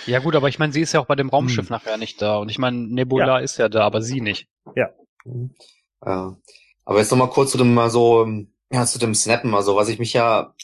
Ja 0.06 0.18
gut, 0.18 0.35
aber 0.35 0.48
ich 0.48 0.59
meine, 0.59 0.73
sie 0.73 0.81
ist 0.81 0.93
ja 0.93 1.01
auch 1.01 1.06
bei 1.06 1.14
dem 1.14 1.28
Raumschiff 1.28 1.68
Hm. 1.68 1.73
nachher 1.73 1.97
nicht 1.98 2.20
da. 2.20 2.39
Und 2.39 2.51
ich 2.51 2.59
meine, 2.59 2.78
Nebula 2.78 3.39
ist 3.39 3.59
ja 3.59 3.68
da, 3.68 3.82
aber 3.82 4.02
sie 4.02 4.20
nicht. 4.20 4.48
Ja. 4.74 4.90
Aber 6.01 6.98
jetzt 6.98 7.10
nochmal 7.10 7.31
kurz 7.31 7.52
zu 7.52 7.59
dem 7.59 7.74
mal 7.74 7.90
so, 7.90 8.27
ja, 8.73 8.86
zu 8.86 8.98
dem 8.98 9.14
Snappen, 9.14 9.55
also 9.55 9.77
was 9.77 9.89
ich 9.89 9.98
mich 9.98 10.12
ja, 10.14 10.55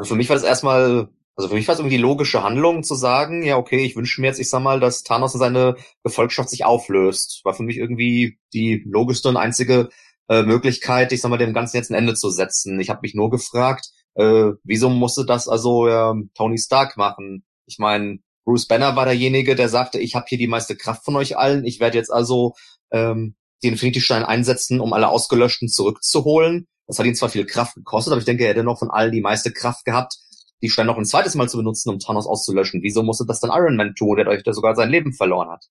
für 0.00 0.14
mich 0.14 0.28
war 0.28 0.36
das 0.36 0.44
erstmal, 0.44 1.08
also 1.36 1.48
für 1.48 1.54
mich 1.54 1.66
war 1.66 1.74
es 1.74 1.80
irgendwie 1.80 1.96
logische 1.96 2.42
Handlung 2.42 2.84
zu 2.84 2.94
sagen, 2.94 3.42
ja, 3.42 3.56
okay, 3.56 3.84
ich 3.84 3.96
wünsche 3.96 4.20
mir 4.20 4.28
jetzt, 4.28 4.38
ich 4.38 4.48
sag 4.48 4.62
mal, 4.62 4.78
dass 4.78 5.02
Thanos 5.02 5.34
und 5.34 5.40
seine 5.40 5.76
Gefolgschaft 6.04 6.48
sich 6.48 6.64
auflöst. 6.64 7.40
War 7.44 7.54
für 7.54 7.64
mich 7.64 7.76
irgendwie 7.76 8.38
die 8.52 8.84
logischste 8.86 9.28
und 9.28 9.36
einzige 9.36 9.88
äh, 10.28 10.42
Möglichkeit, 10.42 11.12
ich 11.12 11.20
sag 11.20 11.30
mal, 11.30 11.38
dem 11.38 11.52
Ganzen 11.52 11.76
jetzt 11.76 11.90
ein 11.90 11.96
Ende 11.96 12.14
zu 12.14 12.30
setzen. 12.30 12.78
Ich 12.78 12.88
habe 12.88 13.00
mich 13.02 13.14
nur 13.14 13.30
gefragt, 13.30 13.90
äh, 14.14 14.52
wieso 14.62 14.88
musste 14.90 15.26
das 15.26 15.48
also 15.48 15.88
ähm, 15.88 16.30
Tony 16.34 16.58
Stark 16.58 16.96
machen? 16.96 17.44
Ich 17.66 17.78
meine, 17.78 18.20
Bruce 18.44 18.68
Banner 18.68 18.94
war 18.94 19.06
derjenige, 19.06 19.56
der 19.56 19.68
sagte, 19.68 19.98
ich 19.98 20.14
habe 20.14 20.26
hier 20.28 20.38
die 20.38 20.46
meiste 20.46 20.76
Kraft 20.76 21.04
von 21.04 21.16
euch 21.16 21.36
allen, 21.36 21.64
ich 21.64 21.80
werde 21.80 21.98
jetzt 21.98 22.12
also 22.12 22.54
ähm, 22.92 23.34
den 23.62 23.72
Infinity-Stein 23.72 24.24
einsetzen, 24.24 24.80
um 24.80 24.92
alle 24.92 25.08
Ausgelöschten 25.08 25.68
zurückzuholen. 25.68 26.68
Das 26.86 26.98
hat 26.98 27.06
ihn 27.06 27.14
zwar 27.14 27.30
viel 27.30 27.46
Kraft 27.46 27.74
gekostet, 27.74 28.12
aber 28.12 28.18
ich 28.20 28.26
denke, 28.26 28.44
er 28.44 28.50
hätte 28.50 28.62
noch 28.62 28.78
von 28.78 28.90
allen 28.90 29.10
die 29.10 29.22
meiste 29.22 29.52
Kraft 29.52 29.84
gehabt, 29.86 30.18
die 30.64 30.70
Steine 30.70 30.88
noch 30.90 30.98
ein 30.98 31.04
zweites 31.04 31.34
Mal 31.34 31.48
zu 31.48 31.58
benutzen, 31.58 31.90
um 31.90 31.98
Thanos 31.98 32.26
auszulöschen. 32.26 32.82
Wieso 32.82 33.02
musste 33.02 33.24
das 33.26 33.40
dann 33.40 33.50
Iron 33.54 33.76
Man 33.76 33.94
tun, 33.94 34.16
der, 34.16 34.42
der 34.42 34.52
sogar 34.52 34.74
sein 34.74 34.90
Leben 34.90 35.12
verloren 35.12 35.50
hat? 35.50 35.66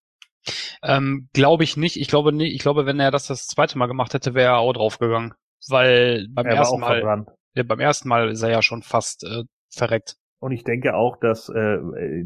Ähm, 0.81 1.29
glaube 1.33 1.63
ich 1.63 1.77
nicht. 1.77 1.97
Ich 1.99 2.07
glaube 2.07 2.31
nicht. 2.33 2.53
Ich 2.53 2.61
glaube, 2.61 2.85
wenn 2.85 2.99
er 2.99 3.11
das 3.11 3.27
das 3.27 3.47
zweite 3.47 3.77
Mal 3.77 3.87
gemacht 3.87 4.13
hätte, 4.13 4.33
wäre 4.33 4.53
er 4.53 4.57
auch 4.59 4.73
draufgegangen. 4.73 5.33
Weil 5.69 6.27
beim 6.29 6.45
Er 6.45 6.51
war 6.53 6.59
ersten 6.59 6.75
auch 6.75 6.79
Mal, 6.79 6.99
verbrannt. 6.99 7.29
ja, 7.55 7.63
beim 7.63 7.79
ersten 7.79 8.09
Mal 8.09 8.29
ist 8.29 8.41
er 8.41 8.51
ja 8.51 8.61
schon 8.61 8.81
fast 8.83 9.23
äh, 9.23 9.43
verreckt. 9.73 10.15
Und 10.39 10.51
ich 10.51 10.65
denke 10.65 10.95
auch, 10.95 11.15
dass 11.17 11.47
äh, 11.47 11.77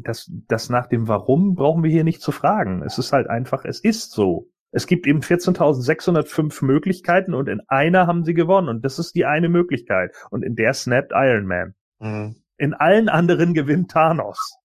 dass 0.03 0.31
das 0.48 0.69
nach 0.69 0.88
dem 0.88 1.07
Warum 1.07 1.53
brauchen 1.53 1.84
wir 1.84 1.91
hier 1.91 2.03
nicht 2.03 2.22
zu 2.22 2.31
fragen. 2.31 2.81
Es 2.84 2.98
ist 2.98 3.14
halt 3.14 3.30
einfach, 3.30 3.64
es 3.64 3.80
ist 3.80 4.11
so. 4.11 4.49
Es 4.72 4.88
gibt 4.88 5.07
eben 5.07 5.22
14.605 5.22 6.65
Möglichkeiten 6.65 7.34
und 7.34 7.48
in 7.48 7.61
einer 7.68 8.07
haben 8.07 8.23
sie 8.26 8.34
gewonnen 8.34 8.68
und 8.69 8.84
das 8.84 8.99
ist 8.99 9.15
die 9.15 9.26
eine 9.26 9.49
Möglichkeit 9.49 10.14
und 10.30 10.44
in 10.44 10.56
der 10.56 10.73
snappt 10.73 11.11
Iron 11.14 11.45
Man. 11.45 11.73
Mhm. 11.99 12.35
In 12.58 12.74
allen 12.74 13.10
anderen 13.10 13.54
gewinnt 13.54 13.92
Thanos. 13.92 14.56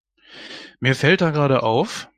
Mir 0.80 0.94
fällt 0.94 1.20
da 1.20 1.30
gerade 1.30 1.62
auf, 1.62 2.08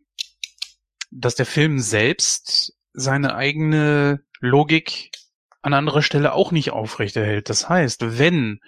dass 1.10 1.34
der 1.34 1.46
Film 1.46 1.78
selbst 1.78 2.74
seine 2.92 3.34
eigene 3.34 4.20
Logik 4.40 5.10
an 5.62 5.72
anderer 5.74 6.02
Stelle 6.02 6.32
auch 6.32 6.52
nicht 6.52 6.70
aufrechterhält. 6.70 7.48
Das 7.48 7.68
heißt, 7.68 8.18
wenn 8.18 8.60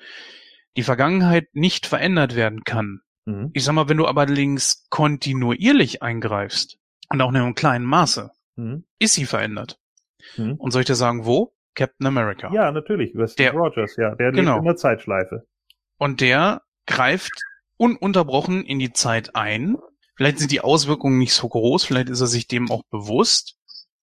die 0.77 0.83
Vergangenheit 0.83 1.49
nicht 1.55 1.87
verändert 1.87 2.35
werden 2.35 2.65
kann, 2.65 3.01
Mhm. 3.25 3.51
ich 3.55 3.65
sag 3.65 3.73
mal, 3.75 3.89
wenn 3.89 3.97
du 3.97 4.07
aber 4.07 4.27
links 4.27 4.87
kontinuierlich 4.89 6.03
eingreifst 6.03 6.79
und 7.11 7.21
auch 7.21 7.31
in 7.31 7.37
einem 7.37 7.55
kleinen 7.55 7.85
Maße, 7.85 8.31
Mhm. 8.57 8.85
ist 8.99 9.15
sie 9.15 9.27
verändert. 9.27 9.79
Mhm. 10.37 10.55
Und 10.55 10.71
soll 10.71 10.83
ich 10.83 10.87
dir 10.87 10.95
sagen, 10.95 11.25
wo? 11.27 11.53
Captain 11.75 12.07
America. 12.07 12.51
Ja, 12.53 12.71
natürlich, 12.73 13.13
über 13.13 13.27
Steve 13.29 13.51
Der- 13.51 13.59
Rogers, 13.61 13.97
ja, 13.97 14.15
der 14.15 14.33
Genau. 14.33 14.53
lebt 14.55 14.61
in 14.63 14.67
der 14.67 14.77
Zeitschleife. 14.77 15.47
Und 15.99 16.21
der 16.21 16.63
greift 16.87 17.33
ununterbrochen 17.77 18.65
in 18.65 18.79
die 18.79 18.93
Zeit 18.93 19.35
ein. 19.37 19.77
Vielleicht 20.17 20.39
sind 20.39 20.51
die 20.51 20.63
Auswirkungen 20.63 21.19
nicht 21.19 21.35
so 21.35 21.49
groß, 21.49 21.85
vielleicht 21.85 22.09
ist 22.09 22.21
er 22.21 22.27
sich 22.27 22.49
dem 22.49 22.71
auch 22.71 22.83
bewusst. 22.91 23.57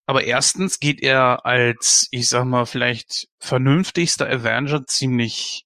Aber 0.05 0.25
erstens 0.25 0.79
geht 0.79 1.01
er 1.01 1.45
als, 1.45 2.07
ich 2.11 2.27
sag 2.27 2.45
mal, 2.45 2.65
vielleicht 2.65 3.27
vernünftigster 3.39 4.29
Avenger 4.29 4.85
ziemlich, 4.85 5.65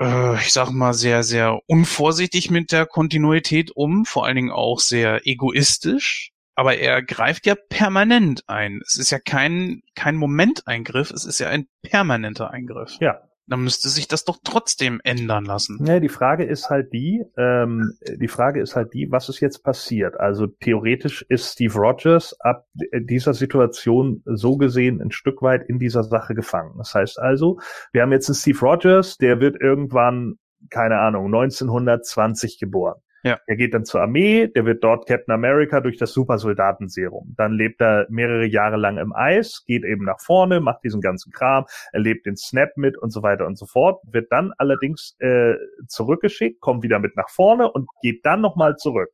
äh, 0.00 0.36
ich 0.36 0.52
sag 0.52 0.70
mal, 0.70 0.94
sehr, 0.94 1.24
sehr 1.24 1.58
unvorsichtig 1.66 2.50
mit 2.50 2.70
der 2.70 2.86
Kontinuität 2.86 3.72
um, 3.74 4.04
vor 4.04 4.24
allen 4.24 4.36
Dingen 4.36 4.50
auch 4.50 4.78
sehr 4.78 5.26
egoistisch. 5.26 6.30
Aber 6.54 6.76
er 6.76 7.02
greift 7.02 7.46
ja 7.46 7.54
permanent 7.54 8.48
ein. 8.48 8.80
Es 8.84 8.96
ist 8.96 9.10
ja 9.10 9.18
kein, 9.18 9.82
kein 9.94 10.16
Momenteingriff, 10.16 11.10
es 11.10 11.24
ist 11.24 11.38
ja 11.38 11.48
ein 11.48 11.68
permanenter 11.82 12.50
Eingriff. 12.50 12.96
Ja, 13.00 13.27
dann 13.48 13.64
müsste 13.64 13.88
sich 13.88 14.08
das 14.08 14.24
doch 14.24 14.38
trotzdem 14.44 15.00
ändern 15.04 15.44
lassen. 15.44 15.84
Ja, 15.84 16.00
die 16.00 16.08
Frage 16.08 16.44
ist 16.44 16.68
halt 16.68 16.92
die, 16.92 17.24
ähm, 17.36 17.94
die 18.16 18.28
Frage 18.28 18.60
ist 18.60 18.76
halt 18.76 18.92
die, 18.92 19.10
was 19.10 19.28
ist 19.28 19.40
jetzt 19.40 19.64
passiert? 19.64 20.20
Also 20.20 20.46
theoretisch 20.46 21.24
ist 21.28 21.52
Steve 21.52 21.74
Rogers 21.74 22.38
ab 22.40 22.66
dieser 22.74 23.34
Situation 23.34 24.22
so 24.24 24.56
gesehen 24.56 25.00
ein 25.00 25.10
Stück 25.10 25.42
weit 25.42 25.68
in 25.68 25.78
dieser 25.78 26.04
Sache 26.04 26.34
gefangen. 26.34 26.74
Das 26.78 26.94
heißt 26.94 27.18
also, 27.18 27.58
wir 27.92 28.02
haben 28.02 28.12
jetzt 28.12 28.28
einen 28.28 28.36
Steve 28.36 28.60
Rogers, 28.60 29.16
der 29.16 29.40
wird 29.40 29.60
irgendwann, 29.60 30.34
keine 30.70 30.98
Ahnung, 30.98 31.26
1920 31.26 32.58
geboren. 32.58 33.00
Ja. 33.24 33.38
Er 33.46 33.56
geht 33.56 33.74
dann 33.74 33.84
zur 33.84 34.00
Armee, 34.00 34.46
der 34.46 34.64
wird 34.64 34.84
dort 34.84 35.08
Captain 35.08 35.34
America 35.34 35.80
durch 35.80 35.96
das 35.96 36.12
Supersoldatenserum. 36.12 37.34
Dann 37.36 37.52
lebt 37.52 37.80
er 37.80 38.06
mehrere 38.10 38.46
Jahre 38.46 38.76
lang 38.76 38.98
im 38.98 39.12
Eis, 39.12 39.64
geht 39.66 39.84
eben 39.84 40.04
nach 40.04 40.20
vorne, 40.20 40.60
macht 40.60 40.84
diesen 40.84 41.00
ganzen 41.00 41.32
Kram, 41.32 41.66
erlebt 41.92 42.26
den 42.26 42.36
Snap 42.36 42.76
mit 42.76 42.96
und 42.96 43.10
so 43.10 43.22
weiter 43.22 43.46
und 43.46 43.58
so 43.58 43.66
fort, 43.66 44.00
wird 44.04 44.30
dann 44.30 44.52
allerdings 44.56 45.16
äh, 45.18 45.54
zurückgeschickt, 45.88 46.60
kommt 46.60 46.82
wieder 46.82 47.00
mit 47.00 47.16
nach 47.16 47.28
vorne 47.28 47.70
und 47.70 47.88
geht 48.02 48.24
dann 48.24 48.40
nochmal 48.40 48.76
zurück. 48.76 49.10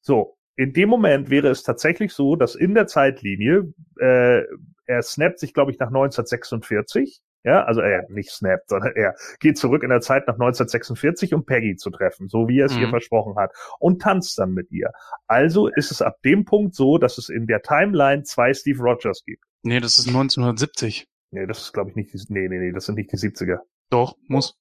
So, 0.00 0.36
in 0.56 0.72
dem 0.72 0.88
Moment 0.88 1.30
wäre 1.30 1.48
es 1.48 1.62
tatsächlich 1.62 2.12
so, 2.12 2.34
dass 2.34 2.56
in 2.56 2.74
der 2.74 2.88
Zeitlinie, 2.88 3.72
äh, 4.00 4.42
er 4.86 5.02
snappt 5.02 5.38
sich, 5.38 5.54
glaube 5.54 5.70
ich, 5.70 5.78
nach 5.78 5.88
1946, 5.88 7.20
ja, 7.44 7.64
also 7.64 7.80
er 7.80 8.04
nicht 8.10 8.30
snappt, 8.30 8.68
sondern 8.68 8.92
er 8.94 9.14
geht 9.40 9.58
zurück 9.58 9.82
in 9.82 9.90
der 9.90 10.00
Zeit 10.00 10.26
nach 10.26 10.34
1946, 10.34 11.34
um 11.34 11.44
Peggy 11.44 11.76
zu 11.76 11.90
treffen, 11.90 12.28
so 12.28 12.48
wie 12.48 12.60
er 12.60 12.66
es 12.66 12.74
Mhm. 12.74 12.82
ihr 12.82 12.88
versprochen 12.88 13.36
hat, 13.36 13.52
und 13.78 14.02
tanzt 14.02 14.38
dann 14.38 14.52
mit 14.52 14.70
ihr. 14.70 14.90
Also 15.26 15.68
ist 15.68 15.90
es 15.90 16.02
ab 16.02 16.16
dem 16.24 16.44
Punkt 16.44 16.74
so, 16.74 16.98
dass 16.98 17.18
es 17.18 17.28
in 17.28 17.46
der 17.46 17.62
Timeline 17.62 18.22
zwei 18.24 18.52
Steve 18.54 18.82
Rogers 18.82 19.22
gibt. 19.24 19.44
Nee, 19.62 19.80
das 19.80 19.98
ist 19.98 20.06
1970. 20.08 21.06
Nee, 21.30 21.46
das 21.46 21.60
ist, 21.60 21.72
glaube 21.72 21.90
ich, 21.90 21.96
nicht 21.96 22.12
die, 22.12 22.20
nee, 22.28 22.48
nee, 22.48 22.58
nee, 22.58 22.72
das 22.72 22.86
sind 22.86 22.94
nicht 22.94 23.12
die 23.12 23.16
70er. 23.16 23.58
Doch, 23.90 24.16
muss. 24.26 24.58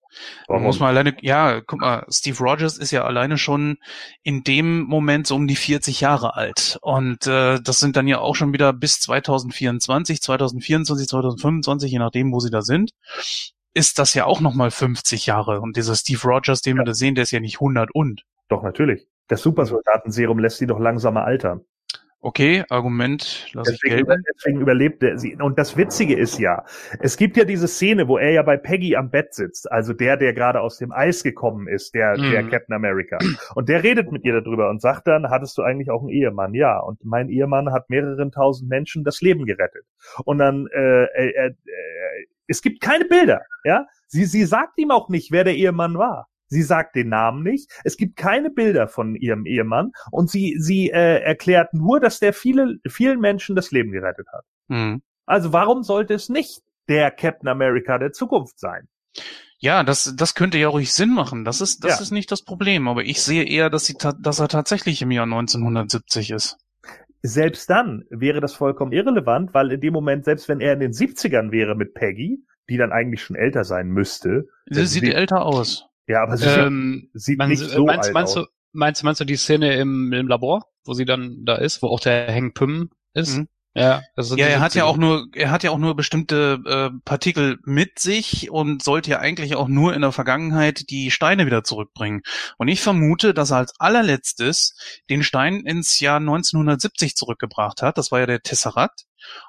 Warum? 0.47 0.63
Muss 0.63 0.79
man 0.79 0.89
alleine, 0.89 1.15
ja, 1.21 1.61
guck 1.61 1.81
mal, 1.81 2.05
Steve 2.09 2.37
Rogers 2.39 2.77
ist 2.77 2.91
ja 2.91 3.03
alleine 3.03 3.37
schon 3.37 3.77
in 4.23 4.43
dem 4.43 4.83
Moment 4.83 5.27
so 5.27 5.35
um 5.35 5.47
die 5.47 5.55
40 5.55 6.01
Jahre 6.01 6.35
alt. 6.35 6.79
Und 6.81 7.27
äh, 7.27 7.59
das 7.61 7.79
sind 7.79 7.97
dann 7.97 8.07
ja 8.07 8.19
auch 8.19 8.35
schon 8.35 8.53
wieder 8.53 8.73
bis 8.73 8.99
2024, 9.01 10.21
2024, 10.21 11.07
2025, 11.07 11.91
je 11.91 11.99
nachdem, 11.99 12.31
wo 12.31 12.39
sie 12.39 12.49
da 12.49 12.61
sind, 12.61 12.91
ist 13.73 13.99
das 13.99 14.13
ja 14.13 14.25
auch 14.25 14.39
nochmal 14.39 14.71
50 14.71 15.25
Jahre. 15.25 15.59
Und 15.59 15.77
dieser 15.77 15.95
Steve 15.95 16.21
Rogers, 16.23 16.61
den 16.61 16.77
wir 16.77 16.83
da 16.83 16.93
sehen, 16.93 17.15
der 17.15 17.23
ist 17.23 17.31
ja 17.31 17.39
nicht 17.39 17.57
100 17.57 17.93
und. 17.93 18.23
Doch, 18.47 18.63
natürlich. 18.63 19.07
Das 19.27 19.41
Supersoldatenserum 19.41 20.39
lässt 20.39 20.57
sie 20.57 20.67
doch 20.67 20.79
langsamer 20.79 21.25
altern. 21.25 21.65
Okay, 22.19 22.63
Argument, 22.69 23.47
lass 23.53 23.69
ich 23.69 23.79
gelten. 23.81 24.23
deswegen 24.35 24.59
überlebt 24.61 25.03
er 25.03 25.19
sie. 25.19 25.35
Und 25.35 25.59
das 25.59 25.77
Witzige 25.77 26.15
ist 26.15 26.39
ja, 26.39 26.65
es 26.99 27.15
gibt 27.15 27.37
ja 27.37 27.45
diese 27.45 27.67
Szene, 27.67 28.07
wo 28.07 28.17
er 28.17 28.31
ja 28.31 28.41
bei 28.41 28.57
Peggy 28.57 28.95
am 28.95 29.11
Bett 29.11 29.35
sitzt, 29.35 29.71
also 29.71 29.93
der, 29.93 30.17
der 30.17 30.33
gerade 30.33 30.59
aus 30.61 30.77
dem 30.79 30.91
Eis 30.91 31.21
gekommen 31.21 31.67
ist, 31.67 31.93
der, 31.93 32.17
Mhm. 32.17 32.31
der 32.31 32.43
Captain 32.49 32.75
America. 32.75 33.19
Und 33.53 33.69
der 33.69 33.83
redet 33.83 34.11
mit 34.11 34.25
ihr 34.25 34.41
darüber 34.41 34.69
und 34.69 34.81
sagt 34.81 35.05
dann, 35.07 35.29
hattest 35.29 35.57
du 35.59 35.61
eigentlich 35.61 35.91
auch 35.91 36.01
einen 36.01 36.09
Ehemann? 36.09 36.55
Ja. 36.55 36.79
Und 36.79 37.05
mein 37.05 37.29
Ehemann 37.29 37.71
hat 37.71 37.89
mehreren 37.89 38.31
tausend 38.31 38.67
Menschen 38.67 39.03
das 39.03 39.21
Leben 39.21 39.45
gerettet. 39.45 39.85
Und 40.25 40.39
dann, 40.39 40.67
äh, 40.75 41.03
äh, 41.03 41.29
äh, 41.47 41.53
es 42.47 42.61
gibt 42.63 42.81
keine 42.81 43.05
Bilder, 43.05 43.41
ja. 43.63 43.85
Sie, 44.07 44.25
sie 44.25 44.45
sagt 44.45 44.77
ihm 44.79 44.89
auch 44.89 45.09
nicht, 45.09 45.31
wer 45.31 45.43
der 45.43 45.55
Ehemann 45.55 45.97
war. 45.97 46.27
Sie 46.47 46.61
sagt 46.63 46.95
den 46.95 47.09
Namen 47.09 47.43
nicht. 47.43 47.69
Es 47.83 47.97
gibt 47.97 48.15
keine 48.15 48.49
Bilder 48.49 48.87
von 48.87 49.15
ihrem 49.15 49.45
Ehemann 49.45 49.91
und 50.11 50.29
sie, 50.29 50.55
sie 50.59 50.89
äh, 50.89 51.19
erklärt 51.21 51.73
nur, 51.73 51.99
dass 51.99 52.19
der 52.19 52.33
viele, 52.33 52.77
vielen 52.87 53.19
Menschen 53.19 53.55
das 53.55 53.71
Leben 53.71 53.91
gerettet 53.91 54.27
hat. 54.33 54.45
Hm. 54.69 55.01
Also 55.25 55.51
warum 55.53 55.83
sollte 55.83 56.13
es 56.13 56.29
nicht 56.29 56.61
der 56.87 57.11
Captain 57.11 57.49
America 57.49 57.97
der 57.97 58.11
Zukunft 58.13 58.59
sein? 58.59 58.87
Ja, 59.59 59.83
das, 59.83 60.13
das 60.15 60.35
könnte 60.35 60.57
ja 60.57 60.67
ruhig 60.69 60.93
Sinn 60.93 61.13
machen. 61.13 61.43
Das 61.43 61.61
ist, 61.61 61.83
das 61.83 61.97
Ja. 61.97 62.01
ist 62.03 62.11
nicht 62.11 62.31
das 62.31 62.43
Problem. 62.43 62.87
Aber 62.87 63.03
ich 63.03 63.21
sehe 63.21 63.43
eher, 63.43 63.69
dass, 63.69 63.85
sie 63.85 63.95
dass 64.21 64.39
er 64.39 64.47
tatsächlich 64.47 65.01
im 65.01 65.11
Jahr 65.11 65.23
1970 65.25 66.31
ist. 66.31 66.57
Selbst 67.23 67.69
dann 67.69 68.03
wäre 68.09 68.39
das 68.39 68.53
vollkommen 68.53 68.91
irrelevant, 68.91 69.53
weil 69.53 69.71
in 69.71 69.81
dem 69.81 69.93
Moment, 69.93 70.23
selbst 70.25 70.47
wenn 70.47 70.59
er 70.61 70.73
in 70.73 70.79
den 70.79 70.91
70ern 70.93 71.51
wäre 71.51 71.75
mit 71.75 71.93
Peggy, 71.95 72.43
die 72.69 72.77
dann 72.77 72.91
eigentlich 72.91 73.23
schon 73.23 73.35
älter 73.35 73.63
sein 73.63 73.87
müsste, 73.87 74.45
Sie 74.69 74.85
sieht 74.85 75.03
sie- 75.05 75.11
älter 75.13 75.43
aus. 75.45 75.87
Ja, 76.07 76.23
aber 76.23 76.37
sie 76.37 76.45
Ähm, 76.45 77.09
sieht 77.13 77.37
meinst, 77.37 77.63
nicht 77.63 77.71
so 77.73 77.85
meinst, 77.85 78.05
alt 78.05 78.13
meinst, 78.13 78.37
aus. 78.37 78.45
du, 78.45 78.51
meinst, 78.73 79.03
meinst 79.03 79.21
du 79.21 79.25
die 79.25 79.35
Szene 79.37 79.75
im, 79.75 80.11
im 80.13 80.27
Labor, 80.27 80.65
wo 80.85 80.93
sie 80.93 81.05
dann 81.05 81.43
da 81.45 81.55
ist, 81.55 81.81
wo 81.81 81.87
auch 81.87 81.99
der 81.99 82.33
Hank 82.33 82.55
Pym 82.55 82.89
ist? 83.13 83.37
Mhm. 83.37 83.47
Ja, 83.75 84.01
Ja, 84.33 84.47
er 84.47 84.59
hat 84.59 84.73
ja 84.73 84.83
70er. 84.83 84.85
auch 84.85 84.97
nur, 84.97 85.27
er 85.35 85.51
hat 85.51 85.63
ja 85.63 85.71
auch 85.71 85.77
nur 85.77 85.95
bestimmte 85.95 86.59
äh, 86.65 86.99
Partikel 87.05 87.59
mit 87.63 87.99
sich 87.99 88.49
und 88.49 88.81
sollte 88.83 89.11
ja 89.11 89.19
eigentlich 89.19 89.55
auch 89.55 89.67
nur 89.67 89.93
in 89.93 90.01
der 90.01 90.11
Vergangenheit 90.11 90.89
die 90.89 91.11
Steine 91.11 91.45
wieder 91.45 91.63
zurückbringen. 91.63 92.21
Und 92.57 92.69
ich 92.69 92.81
vermute, 92.81 93.33
dass 93.35 93.51
er 93.51 93.57
als 93.57 93.73
allerletztes 93.79 94.75
den 95.09 95.23
Stein 95.23 95.61
ins 95.61 95.99
Jahr 95.99 96.17
1970 96.17 97.15
zurückgebracht 97.15 97.81
hat. 97.83 97.97
Das 97.99 98.11
war 98.11 98.19
ja 98.19 98.25
der 98.25 98.41
Tesseract. 98.41 99.05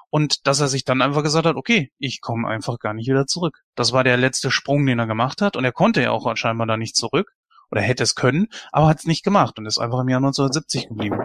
Und 0.09 0.47
dass 0.47 0.59
er 0.59 0.67
sich 0.67 0.85
dann 0.85 1.01
einfach 1.01 1.23
gesagt 1.23 1.45
hat, 1.45 1.55
okay, 1.55 1.91
ich 1.97 2.21
komme 2.21 2.47
einfach 2.47 2.79
gar 2.79 2.93
nicht 2.93 3.07
wieder 3.07 3.27
zurück. 3.27 3.59
Das 3.75 3.93
war 3.93 4.03
der 4.03 4.17
letzte 4.17 4.51
Sprung, 4.51 4.85
den 4.85 4.99
er 4.99 5.07
gemacht 5.07 5.41
hat. 5.41 5.55
Und 5.55 5.65
er 5.65 5.71
konnte 5.71 6.01
ja 6.01 6.11
auch 6.11 6.35
scheinbar 6.35 6.67
da 6.67 6.77
nicht 6.77 6.95
zurück. 6.95 7.33
Oder 7.71 7.81
hätte 7.81 8.01
es 8.01 8.15
können, 8.15 8.47
aber 8.71 8.87
hat 8.87 8.99
es 8.99 9.05
nicht 9.05 9.23
gemacht 9.23 9.59
und 9.59 9.67
ist 9.67 9.77
einfach 9.77 9.99
im 9.99 10.09
Jahr 10.09 10.17
1970 10.17 10.87
geblieben. 10.87 11.19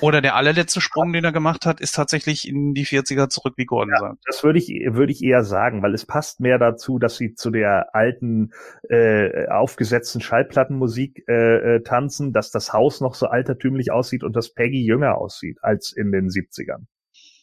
Oder 0.00 0.20
der 0.20 0.36
allerletzte 0.36 0.80
Sprung, 0.80 1.12
den 1.12 1.24
er 1.24 1.32
gemacht 1.32 1.66
hat, 1.66 1.80
ist 1.80 1.94
tatsächlich 1.94 2.46
in 2.46 2.74
die 2.74 2.86
40er 2.86 3.28
zurück, 3.28 3.54
wie 3.56 3.64
Gordon 3.64 3.94
sagt. 3.98 4.18
Das 4.24 4.44
würde 4.44 4.58
ich, 4.58 4.68
würde 4.68 5.12
ich 5.12 5.22
eher 5.22 5.42
sagen, 5.42 5.82
weil 5.82 5.94
es 5.94 6.06
passt 6.06 6.40
mehr 6.40 6.58
dazu, 6.58 6.98
dass 6.98 7.16
sie 7.16 7.34
zu 7.34 7.50
der 7.50 7.94
alten, 7.94 8.52
äh, 8.88 9.48
aufgesetzten 9.48 10.20
Schallplattenmusik 10.20 11.24
äh, 11.28 11.76
äh, 11.76 11.82
tanzen, 11.82 12.32
dass 12.32 12.50
das 12.50 12.72
Haus 12.72 13.00
noch 13.00 13.14
so 13.14 13.26
altertümlich 13.26 13.90
aussieht 13.90 14.22
und 14.22 14.36
dass 14.36 14.54
Peggy 14.54 14.84
jünger 14.84 15.18
aussieht 15.18 15.58
als 15.62 15.92
in 15.92 16.12
den 16.12 16.28
70ern. 16.28 16.86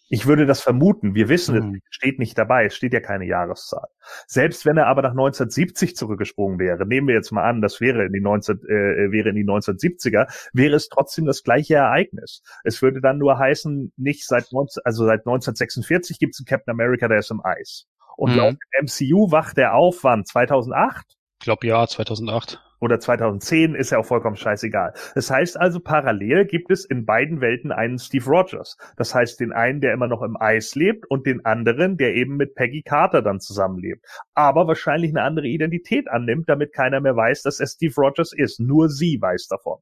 Ich 0.10 0.26
würde 0.26 0.46
das 0.46 0.62
vermuten. 0.62 1.16
Wir 1.16 1.28
wissen, 1.28 1.76
es 1.76 1.96
steht 1.96 2.18
nicht 2.20 2.38
dabei. 2.38 2.66
Es 2.66 2.76
steht 2.76 2.94
ja 2.94 3.02
keine 3.02 3.26
Jahreszahl. 3.26 3.88
Selbst 4.26 4.66
wenn 4.66 4.78
er 4.78 4.88
aber 4.88 5.02
nach 5.02 5.12
1970 5.12 5.96
zurückgesprungen 5.98 6.60
wäre, 6.60 6.86
nehmen 6.88 7.08
wir 7.08 7.16
jetzt 7.16 7.32
mal 7.32 7.44
an, 7.44 7.62
das 7.62 7.82
wäre 7.82 8.06
in 8.06 8.14
die 8.14 8.22
19, 8.22 8.58
äh, 8.70 9.12
wäre 9.12 9.30
in 9.30 9.36
die 9.36 9.44
1970er, 9.44 10.28
wäre 10.54 10.76
es 10.76 10.88
trotzdem 10.88 11.26
das 11.26 11.44
gleiche 11.44 11.76
Ereignis. 11.76 12.42
Es 12.64 12.82
würde 12.82 13.02
dann 13.02 13.18
nur 13.18 13.38
heißen, 13.38 13.92
nicht 13.98 14.26
seit 14.26 14.52
19, 14.54 14.82
also 14.86 15.06
seit 15.06 15.22
1946 15.26 16.20
gibt 16.20 16.36
es 16.36 16.40
einen 16.40 16.46
Captain 16.46 16.72
America, 16.72 17.08
der 17.10 17.20
ist 17.20 17.32
im 17.32 17.44
Eis. 17.44 17.86
Und 18.16 18.32
Mhm. 18.32 18.38
laut 18.38 18.54
dem 18.54 18.86
MCU 18.86 19.32
wacht 19.32 19.58
er 19.58 19.74
auf, 19.74 20.04
wann? 20.04 20.24
2008? 20.26 21.06
Ich 21.40 21.44
glaube 21.46 21.68
ja, 21.68 21.86
2008. 21.86 22.62
oder 22.80 23.00
2010 23.00 23.76
ist 23.76 23.92
ja 23.92 24.00
auch 24.00 24.06
vollkommen 24.06 24.36
scheißegal. 24.36 24.94
Das 25.16 25.30
heißt 25.30 25.60
also, 25.60 25.80
parallel 25.80 26.46
gibt 26.46 26.72
es 26.72 26.86
in 26.86 27.06
beiden 27.06 27.42
Welten 27.42 27.72
einen 27.72 27.98
Steve 28.00 28.26
Rogers. 28.26 28.78
Das 28.98 29.14
heißt, 29.16 29.40
den 29.40 29.52
einen, 29.52 29.82
der 29.82 29.94
immer 29.94 30.08
noch 30.08 30.22
im 30.22 30.38
Eis 30.40 30.76
lebt 30.76 31.10
und 31.10 31.26
den 31.26 31.46
anderen, 31.46 31.98
der 31.98 32.16
eben 32.16 32.38
mit 32.38 32.56
Peggy 32.56 32.84
Carter 32.84 33.22
dann 33.22 33.40
zusammenlebt. 33.40 34.06
Aber 34.34 34.68
wahrscheinlich 34.68 35.12
eine 35.12 35.24
andere 35.24 35.48
Identität 35.48 36.08
annimmt, 36.08 36.50
damit 36.50 36.74
keiner 36.74 37.00
mehr 37.00 37.16
weiß, 37.16 37.44
dass 37.44 37.60
er 37.60 37.68
Steve 37.68 37.94
Rogers 37.98 38.34
ist. 38.34 38.60
Nur 38.60 38.90
sie 38.90 39.22
weiß 39.22 39.48
davon. 39.48 39.80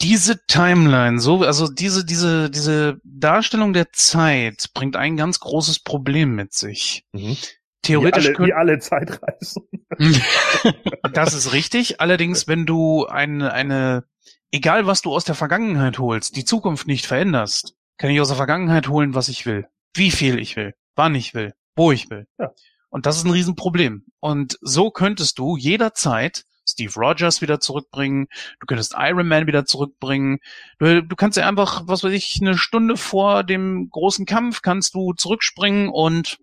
Diese 0.00 0.44
Timeline, 0.46 1.18
so, 1.18 1.42
also 1.44 1.66
diese, 1.66 2.04
diese, 2.04 2.50
diese 2.50 3.00
Darstellung 3.04 3.72
der 3.72 3.90
Zeit 3.92 4.70
bringt 4.74 4.96
ein 4.96 5.16
ganz 5.16 5.40
großes 5.40 5.78
Problem 5.78 6.34
mit 6.34 6.52
sich. 6.52 7.06
Theoretisch 7.84 8.28
wie 8.30 8.36
alle, 8.36 8.46
wie 8.46 8.52
alle 8.52 8.78
Zeitreisen. 8.78 9.68
Das 11.12 11.34
ist 11.34 11.52
richtig. 11.52 12.00
Allerdings, 12.00 12.48
wenn 12.48 12.66
du 12.66 13.06
eine, 13.06 13.52
eine, 13.52 14.04
egal 14.50 14.86
was 14.86 15.02
du 15.02 15.12
aus 15.12 15.24
der 15.24 15.34
Vergangenheit 15.34 15.98
holst, 15.98 16.36
die 16.36 16.44
Zukunft 16.44 16.86
nicht 16.86 17.06
veränderst, 17.06 17.76
kann 17.98 18.10
ich 18.10 18.20
aus 18.20 18.28
der 18.28 18.36
Vergangenheit 18.36 18.88
holen, 18.88 19.14
was 19.14 19.28
ich 19.28 19.46
will. 19.46 19.66
Wie 19.94 20.10
viel 20.10 20.38
ich 20.38 20.56
will. 20.56 20.74
Wann 20.96 21.14
ich 21.14 21.34
will. 21.34 21.54
Wo 21.76 21.92
ich 21.92 22.10
will. 22.10 22.26
Ja. 22.38 22.50
Und 22.88 23.06
das 23.06 23.16
ist 23.16 23.24
ein 23.24 23.30
Riesenproblem. 23.30 24.04
Und 24.20 24.58
so 24.60 24.90
könntest 24.90 25.38
du 25.38 25.56
jederzeit 25.56 26.44
Steve 26.66 26.92
Rogers 26.96 27.42
wieder 27.42 27.60
zurückbringen. 27.60 28.26
Du 28.60 28.66
könntest 28.66 28.94
Iron 28.98 29.28
Man 29.28 29.46
wieder 29.46 29.64
zurückbringen. 29.64 30.38
Du, 30.78 31.02
du 31.02 31.16
kannst 31.16 31.36
ja 31.36 31.46
einfach, 31.46 31.82
was 31.86 32.02
weiß 32.02 32.12
ich, 32.12 32.38
eine 32.40 32.56
Stunde 32.56 32.96
vor 32.96 33.44
dem 33.44 33.88
großen 33.90 34.26
Kampf 34.26 34.62
kannst 34.62 34.94
du 34.94 35.12
zurückspringen 35.12 35.88
und 35.88 36.38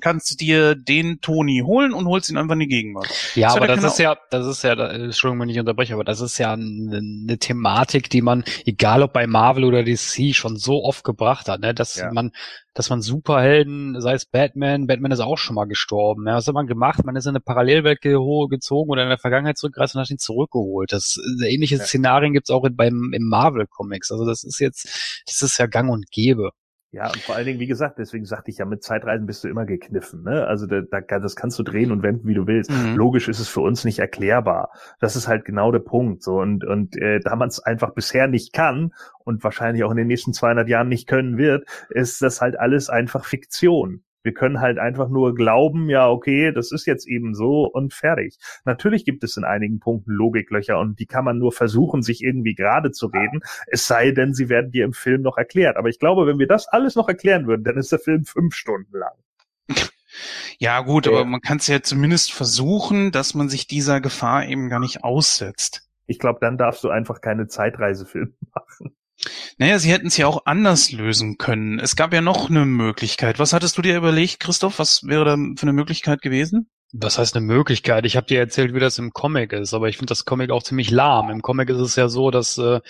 kannst 0.00 0.40
dir 0.40 0.74
den 0.74 1.20
Tony 1.20 1.62
holen 1.64 1.92
und 1.92 2.06
holst 2.06 2.30
ihn 2.30 2.36
einfach 2.36 2.54
in 2.54 2.60
die 2.60 2.68
Gegenwart. 2.68 3.08
Ja, 3.34 3.48
Das 3.48 3.56
aber 3.56 3.68
er 3.68 3.76
das 3.76 3.84
ist 3.84 3.98
ja, 3.98 4.16
das 4.30 4.46
ist 4.46 4.62
ja, 4.64 4.72
Entschuldigung, 4.72 5.40
wenn 5.42 5.48
ich 5.48 5.58
unterbreche, 5.58 5.94
aber 5.94 6.04
das 6.04 6.20
ist 6.20 6.38
ja 6.38 6.52
eine, 6.52 6.98
eine 6.98 7.38
Thematik, 7.38 8.10
die 8.10 8.22
man, 8.22 8.44
egal 8.64 9.02
ob 9.02 9.12
bei 9.12 9.26
Marvel 9.26 9.64
oder 9.64 9.84
DC, 9.84 10.34
schon 10.34 10.56
so 10.56 10.82
oft 10.84 11.04
gebracht 11.04 11.48
hat, 11.48 11.60
ne, 11.60 11.74
dass 11.74 11.96
Ja. 11.96 12.10
man, 12.12 12.32
dass 12.74 12.88
man 12.90 13.02
Superhelden, 13.02 14.00
sei 14.00 14.14
es 14.14 14.26
Batman, 14.26 14.86
Batman 14.86 15.12
ist 15.12 15.20
auch 15.20 15.38
schon 15.38 15.54
mal 15.56 15.64
gestorben, 15.66 16.26
ja, 16.26 16.36
was 16.36 16.46
hat 16.46 16.54
man 16.54 16.66
gemacht? 16.66 17.04
Man 17.04 17.16
ist 17.16 17.26
in 17.26 17.30
eine 17.30 17.40
Parallelwelt 17.40 18.00
ge 18.00 18.16
gezogen 18.48 18.90
oder 18.90 19.02
in 19.02 19.08
der 19.08 19.18
Vergangenheit 19.18 19.58
zurückgereist 19.58 19.94
und 19.96 20.00
hat 20.02 20.10
ihn 20.10 20.18
zurückgeholt. 20.18 20.92
Das 20.92 21.18
äh, 21.42 21.52
ähnliche 21.52 21.76
Ja. 21.76 21.84
Szenarien 21.84 22.32
gibt's 22.32 22.50
auch 22.50 22.64
in, 22.64 22.76
beim 22.76 23.12
im 23.12 23.28
Marvel 23.28 23.66
Comics. 23.66 24.10
Also 24.10 24.24
das 24.24 24.44
ist 24.44 24.60
jetzt, 24.60 25.22
das 25.26 25.42
ist 25.42 25.58
ja 25.58 25.66
Gang 25.66 25.90
und 25.90 26.10
Gäbe. 26.10 26.50
Ja, 26.92 27.06
und 27.06 27.18
vor 27.18 27.36
allen 27.36 27.46
Dingen, 27.46 27.60
wie 27.60 27.68
gesagt, 27.68 27.98
deswegen 27.98 28.24
sagte 28.24 28.50
ich 28.50 28.58
ja, 28.58 28.64
mit 28.64 28.82
Zeitreisen 28.82 29.24
bist 29.24 29.44
du 29.44 29.48
immer 29.48 29.64
gekniffen. 29.64 30.24
Ne? 30.24 30.44
Also 30.44 30.66
da, 30.66 30.80
da, 30.80 31.00
das 31.20 31.36
kannst 31.36 31.56
du 31.60 31.62
drehen 31.62 31.92
und 31.92 32.02
wenden, 32.02 32.26
wie 32.26 32.34
du 32.34 32.48
willst. 32.48 32.70
Mhm. 32.70 32.96
Logisch 32.96 33.28
ist 33.28 33.38
es 33.38 33.48
für 33.48 33.60
uns 33.60 33.84
nicht 33.84 34.00
erklärbar. 34.00 34.70
Das 34.98 35.14
ist 35.14 35.28
halt 35.28 35.44
genau 35.44 35.70
der 35.70 35.78
Punkt. 35.78 36.24
So 36.24 36.40
und 36.40 36.64
und 36.64 36.96
äh, 36.96 37.20
da 37.20 37.36
man 37.36 37.48
es 37.48 37.60
einfach 37.60 37.94
bisher 37.94 38.26
nicht 38.26 38.52
kann 38.52 38.92
und 39.20 39.44
wahrscheinlich 39.44 39.84
auch 39.84 39.92
in 39.92 39.98
den 39.98 40.08
nächsten 40.08 40.32
200 40.32 40.68
Jahren 40.68 40.88
nicht 40.88 41.06
können 41.06 41.38
wird, 41.38 41.64
ist 41.90 42.22
das 42.22 42.40
halt 42.40 42.58
alles 42.58 42.90
einfach 42.90 43.24
Fiktion. 43.24 44.02
Wir 44.22 44.34
können 44.34 44.60
halt 44.60 44.78
einfach 44.78 45.08
nur 45.08 45.34
glauben, 45.34 45.88
ja, 45.88 46.08
okay, 46.08 46.52
das 46.52 46.72
ist 46.72 46.86
jetzt 46.86 47.06
eben 47.08 47.34
so 47.34 47.64
und 47.64 47.94
fertig. 47.94 48.38
Natürlich 48.64 49.04
gibt 49.04 49.24
es 49.24 49.36
in 49.36 49.44
einigen 49.44 49.80
Punkten 49.80 50.12
Logiklöcher 50.12 50.78
und 50.78 50.98
die 50.98 51.06
kann 51.06 51.24
man 51.24 51.38
nur 51.38 51.52
versuchen, 51.52 52.02
sich 52.02 52.22
irgendwie 52.22 52.54
gerade 52.54 52.90
zu 52.92 53.06
reden, 53.06 53.40
es 53.66 53.86
sei 53.86 54.10
denn, 54.12 54.34
sie 54.34 54.48
werden 54.48 54.70
dir 54.70 54.84
im 54.84 54.92
Film 54.92 55.22
noch 55.22 55.38
erklärt. 55.38 55.76
Aber 55.76 55.88
ich 55.88 55.98
glaube, 55.98 56.26
wenn 56.26 56.38
wir 56.38 56.46
das 56.46 56.68
alles 56.68 56.96
noch 56.96 57.08
erklären 57.08 57.46
würden, 57.46 57.64
dann 57.64 57.76
ist 57.76 57.92
der 57.92 57.98
Film 57.98 58.24
fünf 58.24 58.54
Stunden 58.54 58.96
lang. 58.96 59.14
Ja, 60.58 60.80
gut, 60.80 61.06
ja. 61.06 61.12
aber 61.12 61.24
man 61.24 61.40
kann 61.40 61.58
es 61.58 61.68
ja 61.68 61.80
zumindest 61.82 62.32
versuchen, 62.32 63.12
dass 63.12 63.34
man 63.34 63.48
sich 63.48 63.66
dieser 63.66 64.00
Gefahr 64.00 64.46
eben 64.46 64.68
gar 64.68 64.80
nicht 64.80 65.04
aussetzt. 65.04 65.88
Ich 66.06 66.18
glaube, 66.18 66.38
dann 66.40 66.58
darfst 66.58 66.82
du 66.84 66.90
einfach 66.90 67.20
keine 67.20 67.46
Zeitreisefilme 67.46 68.32
machen. 68.54 68.96
Naja, 69.58 69.78
sie 69.78 69.90
hätten 69.90 70.06
es 70.06 70.16
ja 70.16 70.26
auch 70.26 70.46
anders 70.46 70.92
lösen 70.92 71.36
können. 71.36 71.78
Es 71.78 71.96
gab 71.96 72.12
ja 72.12 72.20
noch 72.20 72.48
eine 72.48 72.64
Möglichkeit. 72.64 73.38
Was 73.38 73.52
hattest 73.52 73.76
du 73.76 73.82
dir 73.82 73.96
überlegt, 73.96 74.40
Christoph? 74.40 74.78
Was 74.78 75.02
wäre 75.04 75.24
da 75.24 75.36
für 75.36 75.62
eine 75.62 75.72
Möglichkeit 75.72 76.22
gewesen? 76.22 76.70
Was 76.92 77.18
heißt 77.18 77.36
eine 77.36 77.46
Möglichkeit? 77.46 78.04
Ich 78.04 78.16
habe 78.16 78.26
dir 78.26 78.40
erzählt, 78.40 78.74
wie 78.74 78.80
das 78.80 78.98
im 78.98 79.12
Comic 79.12 79.52
ist, 79.52 79.74
aber 79.74 79.88
ich 79.88 79.96
finde 79.96 80.10
das 80.10 80.24
Comic 80.24 80.50
auch 80.50 80.62
ziemlich 80.62 80.90
lahm. 80.90 81.30
Im 81.30 81.42
Comic 81.42 81.68
ist 81.70 81.78
es 81.78 81.96
ja 81.96 82.08
so, 82.08 82.30
dass 82.30 82.58
äh, 82.58 82.80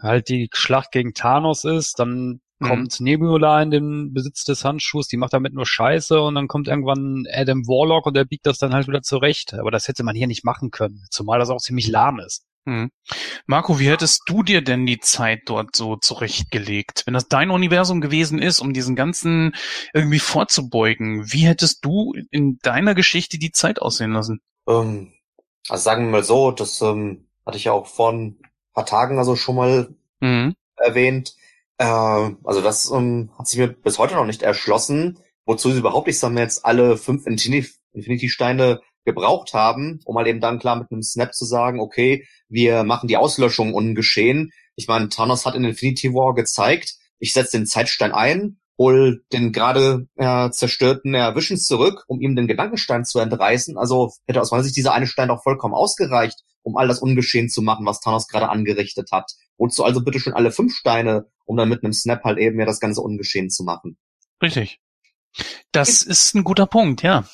halt 0.00 0.28
die 0.28 0.48
Schlacht 0.52 0.92
gegen 0.92 1.12
Thanos 1.12 1.64
ist, 1.64 1.98
dann 1.98 2.40
mhm. 2.60 2.66
kommt 2.66 3.00
Nebula 3.00 3.60
in 3.60 3.72
den 3.72 4.12
Besitz 4.12 4.44
des 4.44 4.64
Handschuhs, 4.64 5.08
die 5.08 5.16
macht 5.16 5.32
damit 5.32 5.54
nur 5.54 5.66
Scheiße 5.66 6.20
und 6.20 6.36
dann 6.36 6.46
kommt 6.46 6.68
irgendwann 6.68 7.24
Adam 7.32 7.66
Warlock 7.66 8.06
und 8.06 8.16
der 8.16 8.26
biegt 8.26 8.46
das 8.46 8.58
dann 8.58 8.74
halt 8.74 8.86
wieder 8.86 9.02
zurecht. 9.02 9.54
Aber 9.54 9.72
das 9.72 9.88
hätte 9.88 10.04
man 10.04 10.14
hier 10.14 10.28
nicht 10.28 10.44
machen 10.44 10.70
können, 10.70 11.04
zumal 11.10 11.40
das 11.40 11.50
auch 11.50 11.58
ziemlich 11.58 11.88
lahm 11.88 12.20
ist. 12.20 12.44
Hm. 12.68 12.90
Marco, 13.46 13.78
wie 13.78 13.88
hättest 13.88 14.24
du 14.26 14.42
dir 14.42 14.60
denn 14.60 14.84
die 14.84 14.98
Zeit 14.98 15.40
dort 15.46 15.74
so 15.74 15.96
zurechtgelegt? 15.96 17.04
Wenn 17.06 17.14
das 17.14 17.26
dein 17.26 17.50
Universum 17.50 18.02
gewesen 18.02 18.38
ist, 18.38 18.60
um 18.60 18.74
diesen 18.74 18.94
ganzen 18.94 19.54
irgendwie 19.94 20.18
vorzubeugen, 20.18 21.32
wie 21.32 21.46
hättest 21.46 21.82
du 21.82 22.12
in 22.30 22.58
deiner 22.60 22.94
Geschichte 22.94 23.38
die 23.38 23.52
Zeit 23.52 23.80
aussehen 23.80 24.12
lassen? 24.12 24.42
Ähm, 24.68 25.14
also 25.70 25.82
sagen 25.82 26.04
wir 26.04 26.10
mal 26.10 26.22
so, 26.22 26.50
das 26.50 26.82
ähm, 26.82 27.26
hatte 27.46 27.56
ich 27.56 27.64
ja 27.64 27.72
auch 27.72 27.86
vor 27.86 28.12
ein 28.12 28.38
paar 28.74 28.84
Tagen 28.84 29.18
also 29.18 29.34
schon 29.34 29.56
mal 29.56 29.94
mhm. 30.20 30.54
erwähnt. 30.76 31.36
Äh, 31.78 31.86
also 31.86 32.60
das 32.60 32.90
ähm, 32.90 33.30
hat 33.38 33.48
sich 33.48 33.58
mir 33.58 33.68
bis 33.68 33.98
heute 33.98 34.14
noch 34.14 34.26
nicht 34.26 34.42
erschlossen, 34.42 35.20
wozu 35.46 35.70
sie 35.70 35.78
überhaupt, 35.78 36.08
ich 36.08 36.18
sag 36.18 36.32
mal 36.32 36.42
jetzt, 36.42 36.66
alle 36.66 36.98
fünf 36.98 37.26
Infinity-Steine 37.26 38.82
gebraucht 39.08 39.54
haben, 39.54 40.00
um 40.04 40.14
mal 40.14 40.26
eben 40.26 40.40
dann 40.40 40.58
klar 40.58 40.76
mit 40.76 40.92
einem 40.92 41.02
Snap 41.02 41.32
zu 41.32 41.46
sagen, 41.46 41.80
okay, 41.80 42.26
wir 42.50 42.84
machen 42.84 43.08
die 43.08 43.16
Auslöschung 43.16 43.72
ungeschehen. 43.72 44.52
Ich 44.76 44.86
meine, 44.86 45.08
Thanos 45.08 45.46
hat 45.46 45.54
in 45.54 45.64
Infinity 45.64 46.12
War 46.12 46.34
gezeigt, 46.34 46.96
ich 47.18 47.32
setze 47.32 47.56
den 47.56 47.66
Zeitstein 47.66 48.12
ein, 48.12 48.58
hol 48.76 49.24
den 49.32 49.52
gerade 49.52 50.06
äh, 50.16 50.50
zerstörten 50.50 51.14
äh, 51.14 51.34
Visions 51.34 51.66
zurück, 51.66 52.04
um 52.06 52.20
ihm 52.20 52.36
den 52.36 52.46
Gedankenstein 52.46 53.06
zu 53.06 53.18
entreißen. 53.18 53.78
Also 53.78 54.12
hätte 54.26 54.42
aus 54.42 54.50
meiner 54.50 54.62
Sicht 54.62 54.76
dieser 54.76 54.92
eine 54.92 55.06
Stein 55.06 55.30
auch 55.30 55.42
vollkommen 55.42 55.74
ausgereicht, 55.74 56.44
um 56.62 56.76
all 56.76 56.86
das 56.86 57.00
ungeschehen 57.00 57.48
zu 57.48 57.62
machen, 57.62 57.86
was 57.86 58.00
Thanos 58.00 58.28
gerade 58.28 58.50
angerichtet 58.50 59.10
hat. 59.10 59.32
Wozu 59.56 59.84
also 59.84 60.04
bitte 60.04 60.20
schon 60.20 60.34
alle 60.34 60.52
fünf 60.52 60.74
Steine, 60.74 61.26
um 61.46 61.56
dann 61.56 61.70
mit 61.70 61.82
einem 61.82 61.94
Snap 61.94 62.22
halt 62.24 62.38
eben 62.38 62.60
ja 62.60 62.66
das 62.66 62.78
Ganze 62.78 63.00
ungeschehen 63.00 63.48
zu 63.48 63.64
machen. 63.64 63.96
Richtig. 64.42 64.80
Das 65.72 66.02
ist 66.02 66.34
ein 66.34 66.44
guter 66.44 66.66
Punkt, 66.66 67.02
ja. 67.02 67.24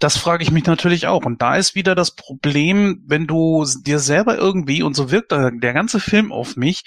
Das 0.00 0.16
frage 0.16 0.42
ich 0.42 0.50
mich 0.50 0.64
natürlich 0.64 1.06
auch. 1.06 1.24
Und 1.24 1.42
da 1.42 1.56
ist 1.56 1.74
wieder 1.74 1.94
das 1.94 2.16
Problem, 2.16 3.02
wenn 3.06 3.26
du 3.26 3.64
dir 3.84 3.98
selber 3.98 4.38
irgendwie, 4.38 4.82
und 4.82 4.94
so 4.94 5.10
wirkt 5.10 5.30
der, 5.30 5.52
ganze 5.52 6.00
Film 6.00 6.32
auf 6.32 6.56
mich, 6.56 6.82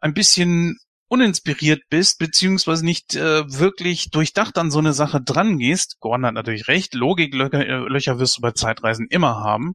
ein 0.00 0.14
bisschen 0.14 0.78
uninspiriert 1.08 1.82
bist, 1.90 2.18
beziehungsweise 2.18 2.84
nicht 2.84 3.16
äh, 3.16 3.42
wirklich 3.52 4.10
durchdacht 4.10 4.56
an 4.56 4.70
so 4.70 4.78
eine 4.78 4.92
Sache 4.94 5.20
dran 5.20 5.58
gehst. 5.58 5.98
Gordon 5.98 6.24
hat 6.24 6.34
natürlich 6.34 6.68
recht, 6.68 6.94
Logiklöcher 6.94 7.66
äh, 7.66 8.18
wirst 8.18 8.38
du 8.38 8.40
bei 8.40 8.52
Zeitreisen 8.52 9.08
immer 9.10 9.40
haben. 9.40 9.74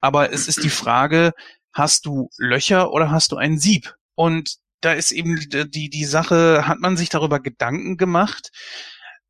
Aber 0.00 0.32
es 0.32 0.48
ist 0.48 0.64
die 0.64 0.70
Frage, 0.70 1.32
hast 1.72 2.06
du 2.06 2.30
Löcher 2.38 2.92
oder 2.92 3.10
hast 3.10 3.30
du 3.32 3.36
ein 3.36 3.58
Sieb? 3.58 3.94
Und 4.14 4.56
da 4.80 4.92
ist 4.92 5.12
eben 5.12 5.38
die, 5.50 5.70
die, 5.70 5.90
die 5.90 6.04
Sache, 6.04 6.66
hat 6.66 6.80
man 6.80 6.96
sich 6.96 7.10
darüber 7.10 7.40
Gedanken 7.40 7.96
gemacht, 7.98 8.50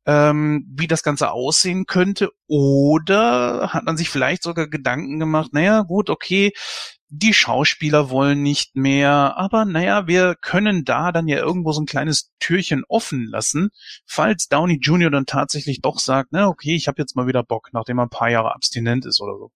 ähm, 0.07 0.65
wie 0.73 0.87
das 0.87 1.03
Ganze 1.03 1.31
aussehen 1.31 1.85
könnte? 1.85 2.31
Oder 2.47 3.73
hat 3.73 3.83
man 3.83 3.97
sich 3.97 4.09
vielleicht 4.09 4.41
sogar 4.41 4.67
Gedanken 4.67 5.19
gemacht, 5.19 5.53
naja, 5.53 5.81
gut, 5.81 6.09
okay, 6.09 6.53
die 7.09 7.33
Schauspieler 7.33 8.09
wollen 8.09 8.41
nicht 8.41 8.75
mehr, 8.75 9.37
aber 9.37 9.65
naja, 9.65 10.07
wir 10.07 10.35
können 10.35 10.83
da 10.83 11.11
dann 11.11 11.27
ja 11.27 11.37
irgendwo 11.37 11.71
so 11.71 11.81
ein 11.81 11.85
kleines 11.85 12.31
Türchen 12.39 12.83
offen 12.87 13.27
lassen, 13.27 13.69
falls 14.05 14.47
Downey 14.47 14.79
Jr. 14.81 15.09
dann 15.09 15.25
tatsächlich 15.25 15.81
doch 15.81 15.99
sagt, 15.99 16.29
na 16.31 16.47
okay, 16.47 16.75
ich 16.75 16.87
habe 16.87 17.01
jetzt 17.01 17.15
mal 17.15 17.27
wieder 17.27 17.43
Bock, 17.43 17.69
nachdem 17.71 17.99
er 17.99 18.05
ein 18.05 18.09
paar 18.09 18.29
Jahre 18.29 18.53
abstinent 18.53 19.05
ist 19.05 19.21
oder 19.21 19.37
so. 19.37 19.51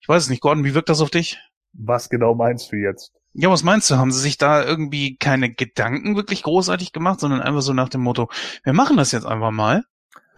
Ich 0.00 0.08
weiß 0.08 0.24
es 0.24 0.28
nicht, 0.28 0.40
Gordon, 0.40 0.64
wie 0.64 0.74
wirkt 0.74 0.88
das 0.88 1.00
auf 1.00 1.10
dich? 1.10 1.38
Was 1.72 2.08
genau 2.08 2.34
meinst 2.34 2.70
du 2.72 2.76
jetzt? 2.76 3.12
Ja, 3.34 3.50
was 3.50 3.62
meinst 3.62 3.90
du? 3.90 3.96
Haben 3.96 4.12
sie 4.12 4.20
sich 4.20 4.36
da 4.38 4.64
irgendwie 4.64 5.16
keine 5.16 5.52
Gedanken 5.52 6.16
wirklich 6.16 6.42
großartig 6.42 6.92
gemacht, 6.92 7.20
sondern 7.20 7.40
einfach 7.40 7.62
so 7.62 7.72
nach 7.72 7.88
dem 7.88 8.00
Motto, 8.02 8.28
wir 8.64 8.72
machen 8.72 8.96
das 8.96 9.12
jetzt 9.12 9.26
einfach 9.26 9.50
mal? 9.50 9.84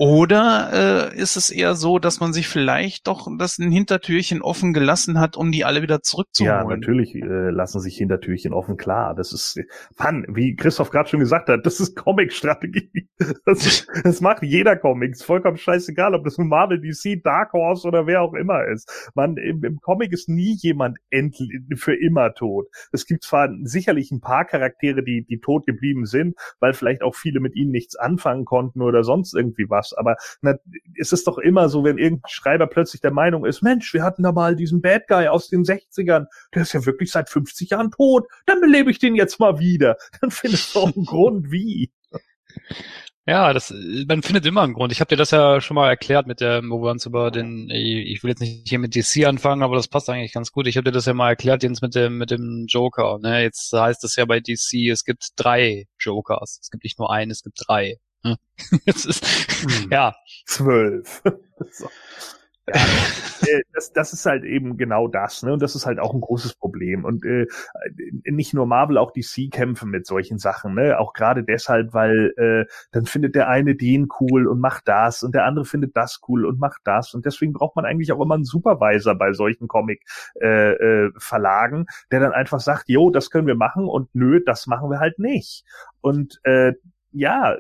Oder 0.01 1.11
äh, 1.13 1.15
ist 1.15 1.37
es 1.37 1.51
eher 1.51 1.75
so, 1.75 1.99
dass 1.99 2.21
man 2.21 2.33
sich 2.33 2.49
vielleicht 2.49 3.07
doch 3.07 3.29
das 3.37 3.59
ein 3.59 3.71
Hintertürchen 3.71 4.41
offen 4.41 4.73
gelassen 4.73 5.21
hat, 5.21 5.37
um 5.37 5.53
die 5.53 5.67
alle 5.67 5.83
wieder 5.83 6.01
zurückzuholen? 6.01 6.57
Ja, 6.57 6.65
natürlich 6.65 7.15
äh, 7.15 7.51
lassen 7.51 7.81
sich 7.81 7.99
Hintertürchen 7.99 8.55
offen, 8.55 8.79
klar. 8.79 9.15
Das 9.15 9.35
ist, 9.35 9.61
Mann, 9.99 10.25
wie 10.27 10.57
Christoph 10.57 10.89
gerade 10.89 11.11
schon 11.11 11.21
gesagt 11.21 11.51
hat, 11.51 11.67
das 11.67 11.81
ist 11.81 11.97
Comic-Strategie. 11.97 13.11
Das, 13.45 13.87
das 14.03 14.21
macht 14.21 14.43
jeder 14.43 14.77
Comic. 14.77 15.13
Ist 15.13 15.25
vollkommen 15.25 15.59
scheißegal, 15.59 16.15
ob 16.15 16.25
das 16.25 16.39
nun 16.39 16.49
Marvel, 16.49 16.81
DC, 16.81 17.23
Dark 17.23 17.53
Horse 17.53 17.87
oder 17.87 18.07
wer 18.07 18.23
auch 18.23 18.33
immer 18.33 18.65
ist. 18.65 19.11
Man, 19.15 19.37
im, 19.37 19.63
im 19.63 19.81
Comic 19.81 20.13
ist 20.13 20.29
nie 20.29 20.57
jemand 20.59 20.99
endlich 21.11 21.51
für 21.75 21.95
immer 21.95 22.33
tot. 22.33 22.69
Es 22.93 23.07
gibt 23.07 23.25
zwar 23.25 23.51
sicherlich 23.65 24.11
ein 24.11 24.21
paar 24.21 24.45
Charaktere, 24.47 25.03
die, 25.03 25.25
die 25.25 25.41
tot 25.41 25.67
geblieben 25.67 26.07
sind, 26.07 26.37
weil 26.61 26.73
vielleicht 26.73 27.03
auch 27.03 27.15
viele 27.15 27.41
mit 27.41 27.57
ihnen 27.57 27.73
nichts 27.73 27.97
anfangen 27.97 28.45
konnten 28.45 28.81
oder 28.81 29.05
sonst 29.05 29.35
irgendwie 29.35 29.69
was 29.69 29.90
machst. 29.91 29.99
Aber 29.99 30.17
na, 30.43 30.55
es 30.99 31.13
ist 31.13 31.27
doch 31.27 31.39
immer 31.39 31.69
so, 31.69 31.85
wenn 31.85 31.99
irgendein 31.99 32.29
Schreiber 32.29 32.67
plötzlich 32.67 33.01
der 33.01 33.13
Meinung 33.13 33.45
ist, 33.45 33.63
Mensch, 33.63 33.93
wir 33.95 34.03
hatten 34.03 34.23
da 34.23 34.33
mal 34.33 34.57
diesen 34.57 34.81
Bad 34.81 35.07
Guy 35.09 35.29
aus 35.29 35.49
den 35.49 35.65
60ern, 35.65 36.27
der 36.55 36.63
ist 36.63 36.73
ja 36.73 36.85
wirklich 36.87 37.11
seit 37.11 37.29
50 37.29 37.71
Jahren 37.71 37.91
tot, 37.91 38.27
dann 38.47 38.61
belebe 38.61 38.91
ich 38.91 38.99
den 38.99 39.15
jetzt 39.15 39.41
mal 39.41 39.59
wieder. 39.59 39.97
Dann 40.21 40.31
findest 40.31 40.75
du 40.75 40.81
auch 40.81 40.95
einen 40.95 41.07
Grund, 41.07 41.51
wie. 41.51 41.91
Ja, 43.27 43.53
das, 43.53 43.73
man 44.09 44.23
findet 44.23 44.45
immer 44.47 44.63
einen 44.63 44.73
Grund. 44.73 44.93
Ich 44.93 45.01
habe 45.01 45.09
dir 45.09 45.17
das 45.17 45.31
ja 45.31 45.61
schon 45.61 45.77
mal 45.77 45.89
erklärt 45.89 46.27
mit 46.27 46.41
der, 46.41 46.63
wo 46.63 46.83
wir 46.83 46.91
uns 46.91 47.07
über 47.07 47.31
den, 47.31 47.71
ich 47.71 48.23
will 48.23 48.31
jetzt 48.31 48.41
nicht 48.41 48.69
hier 48.69 48.79
mit 48.79 48.95
DC 48.97 49.25
anfangen, 49.27 49.63
aber 49.63 49.77
das 49.77 49.89
passt 49.89 50.11
eigentlich 50.11 50.33
ganz 50.33 50.53
gut. 50.53 50.67
Ich 50.67 50.77
habe 50.77 50.85
dir 50.85 50.93
das 50.93 51.07
ja 51.07 51.15
mal 51.15 51.29
erklärt, 51.31 51.63
Jens, 51.63 51.81
mit 51.81 51.95
dem, 51.95 52.19
mit 52.19 52.31
dem 52.31 52.67
Joker. 52.67 53.19
Ne? 53.19 53.43
Jetzt 53.43 53.73
heißt 53.73 54.03
es 54.05 54.17
ja 54.17 54.25
bei 54.25 54.41
DC, 54.41 54.91
es 54.91 55.05
gibt 55.05 55.29
drei 55.37 55.87
Jokers. 55.99 56.59
Es 56.61 56.71
gibt 56.71 56.83
nicht 56.85 56.99
nur 56.99 57.13
einen, 57.13 57.31
es 57.31 57.43
gibt 57.43 57.59
drei. 57.67 57.99
Es 58.87 59.05
ist, 59.07 59.25
hm. 59.63 59.91
ja. 59.91 60.15
Zwölf. 60.47 61.23
so. 61.73 61.89
Ja, 62.69 62.75
äh, 63.47 63.63
das, 63.73 63.93
das 63.93 64.13
ist 64.13 64.27
halt 64.27 64.45
eben 64.45 64.77
genau 64.77 65.09
das, 65.09 65.43
ne? 65.43 65.53
Und 65.53 65.63
das 65.63 65.75
ist 65.75 65.87
halt 65.87 65.99
auch 65.99 66.15
ein 66.15 66.21
großes 66.21 66.55
Problem. 66.55 67.05
Und 67.05 67.25
äh, 67.25 67.47
nicht 68.25 68.55
nur 68.55 68.67
Marvel, 68.67 68.99
auch 68.99 69.13
DC 69.13 69.51
kämpfen 69.51 69.91
mit 69.91 70.07
solchen 70.07 70.39
Sachen, 70.39 70.75
ne? 70.75 70.99
Auch 70.99 71.13
gerade 71.13 71.43
deshalb, 71.43 71.95
weil 71.95 72.33
äh, 72.37 72.67
dann 72.93 73.07
findet 73.07 73.35
der 73.35 73.49
eine 73.49 73.75
den 73.75 74.09
cool 74.21 74.47
und 74.47 74.61
macht 74.61 74.87
das 74.87 75.23
und 75.23 75.35
der 75.35 75.47
andere 75.47 75.65
findet 75.65 75.97
das 75.97 76.21
cool 76.29 76.47
und 76.47 76.61
macht 76.61 76.81
das. 76.85 77.15
Und 77.15 77.25
deswegen 77.25 77.53
braucht 77.53 77.77
man 77.77 77.85
eigentlich 77.85 78.13
auch 78.13 78.21
immer 78.21 78.35
einen 78.35 78.45
Supervisor 78.45 79.15
bei 79.17 79.33
solchen 79.33 79.69
Comic-Verlagen, 79.69 81.79
äh, 81.79 81.83
äh, 81.83 81.85
der 82.11 82.21
dann 82.21 82.33
einfach 82.33 82.61
sagt, 82.61 82.89
jo, 82.89 83.11
das 83.11 83.31
können 83.31 83.47
wir 83.47 83.57
machen 83.57 83.89
und 83.89 84.15
nö, 84.15 84.41
das 84.45 84.67
machen 84.67 84.91
wir 84.91 85.01
halt 85.01 85.19
nicht. 85.19 85.65
Und 86.01 86.41
äh, 86.45 86.73
ja, 87.13 87.55
äh, 87.55 87.59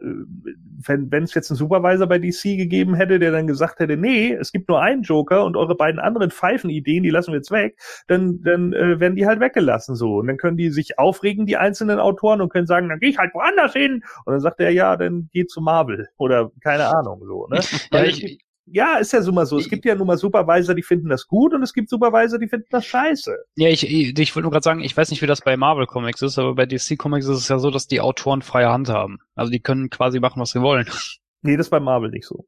wenn 0.86 1.10
wenn 1.10 1.24
es 1.24 1.34
jetzt 1.34 1.50
einen 1.50 1.58
Supervisor 1.58 2.06
bei 2.06 2.18
DC 2.18 2.56
gegeben 2.56 2.94
hätte, 2.94 3.18
der 3.18 3.32
dann 3.32 3.46
gesagt 3.46 3.80
hätte, 3.80 3.96
nee, 3.96 4.32
es 4.32 4.52
gibt 4.52 4.68
nur 4.68 4.80
einen 4.80 5.02
Joker 5.02 5.44
und 5.44 5.56
eure 5.56 5.74
beiden 5.74 6.00
anderen 6.00 6.30
Pfeifenideen, 6.30 7.02
die 7.02 7.10
lassen 7.10 7.32
wir 7.32 7.38
jetzt 7.38 7.50
weg, 7.50 7.78
dann 8.06 8.42
dann 8.42 8.72
äh, 8.72 9.00
werden 9.00 9.16
die 9.16 9.26
halt 9.26 9.40
weggelassen 9.40 9.94
so 9.96 10.16
und 10.16 10.28
dann 10.28 10.36
können 10.36 10.56
die 10.56 10.70
sich 10.70 10.98
aufregen, 10.98 11.46
die 11.46 11.56
einzelnen 11.56 11.98
Autoren 11.98 12.40
und 12.40 12.50
können 12.50 12.66
sagen, 12.66 12.88
dann 12.88 13.00
gehe 13.00 13.10
ich 13.10 13.18
halt 13.18 13.34
woanders 13.34 13.72
hin 13.72 14.02
und 14.24 14.32
dann 14.32 14.40
sagt 14.40 14.60
er, 14.60 14.70
ja, 14.70 14.96
dann 14.96 15.28
geh 15.32 15.46
zu 15.46 15.60
Marvel 15.60 16.08
oder 16.16 16.50
keine 16.62 16.86
Ahnung 16.86 17.22
so, 17.26 17.46
ne? 17.48 17.60
ja, 17.92 18.04
ich, 18.04 18.38
ja, 18.72 18.98
ist 18.98 19.12
ja 19.12 19.22
so 19.22 19.32
mal 19.32 19.46
so. 19.46 19.58
Es 19.58 19.68
gibt 19.68 19.84
ja 19.84 19.94
nun 19.94 20.06
mal 20.06 20.16
Supervisor, 20.16 20.74
die 20.74 20.82
finden 20.82 21.08
das 21.08 21.26
gut 21.26 21.54
und 21.54 21.62
es 21.62 21.72
gibt 21.72 21.88
Supervisor, 21.88 22.38
die 22.38 22.48
finden 22.48 22.66
das 22.70 22.86
scheiße. 22.86 23.36
Ja, 23.56 23.68
ich, 23.68 23.84
ich, 23.84 24.18
ich 24.18 24.34
wollte 24.34 24.44
nur 24.44 24.52
gerade 24.52 24.64
sagen, 24.64 24.80
ich 24.80 24.96
weiß 24.96 25.10
nicht, 25.10 25.22
wie 25.22 25.26
das 25.26 25.42
bei 25.42 25.56
Marvel 25.56 25.86
Comics 25.86 26.22
ist, 26.22 26.38
aber 26.38 26.54
bei 26.54 26.66
DC 26.66 26.98
Comics 26.98 27.26
ist 27.26 27.38
es 27.38 27.48
ja 27.48 27.58
so, 27.58 27.70
dass 27.70 27.86
die 27.86 28.00
Autoren 28.00 28.42
freie 28.42 28.70
Hand 28.70 28.88
haben. 28.88 29.18
Also 29.34 29.50
die 29.50 29.60
können 29.60 29.90
quasi 29.90 30.20
machen, 30.20 30.40
was 30.40 30.50
sie 30.50 30.62
wollen. 30.62 30.86
Nee, 31.42 31.56
das 31.56 31.68
ist 31.68 31.70
bei 31.70 31.80
Marvel 31.80 32.10
nicht 32.10 32.26
so. 32.26 32.44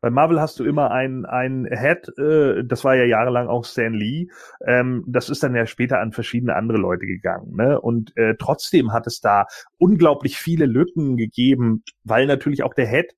Bei 0.00 0.10
Marvel 0.10 0.40
hast 0.40 0.60
du 0.60 0.64
immer 0.64 0.92
ein, 0.92 1.24
ein 1.24 1.66
Head, 1.68 2.16
äh, 2.16 2.62
das 2.64 2.84
war 2.84 2.94
ja 2.94 3.02
jahrelang 3.02 3.48
auch 3.48 3.64
Stan 3.64 3.92
Lee. 3.92 4.28
Ähm, 4.64 5.02
das 5.08 5.28
ist 5.30 5.42
dann 5.42 5.56
ja 5.56 5.66
später 5.66 5.98
an 5.98 6.12
verschiedene 6.12 6.54
andere 6.54 6.78
Leute 6.78 7.06
gegangen. 7.06 7.56
Ne? 7.56 7.80
Und 7.80 8.16
äh, 8.16 8.36
trotzdem 8.38 8.92
hat 8.92 9.08
es 9.08 9.20
da 9.20 9.46
unglaublich 9.78 10.38
viele 10.38 10.66
Lücken 10.66 11.16
gegeben, 11.16 11.82
weil 12.04 12.26
natürlich 12.26 12.62
auch 12.62 12.74
der 12.74 12.86
Head 12.86 13.16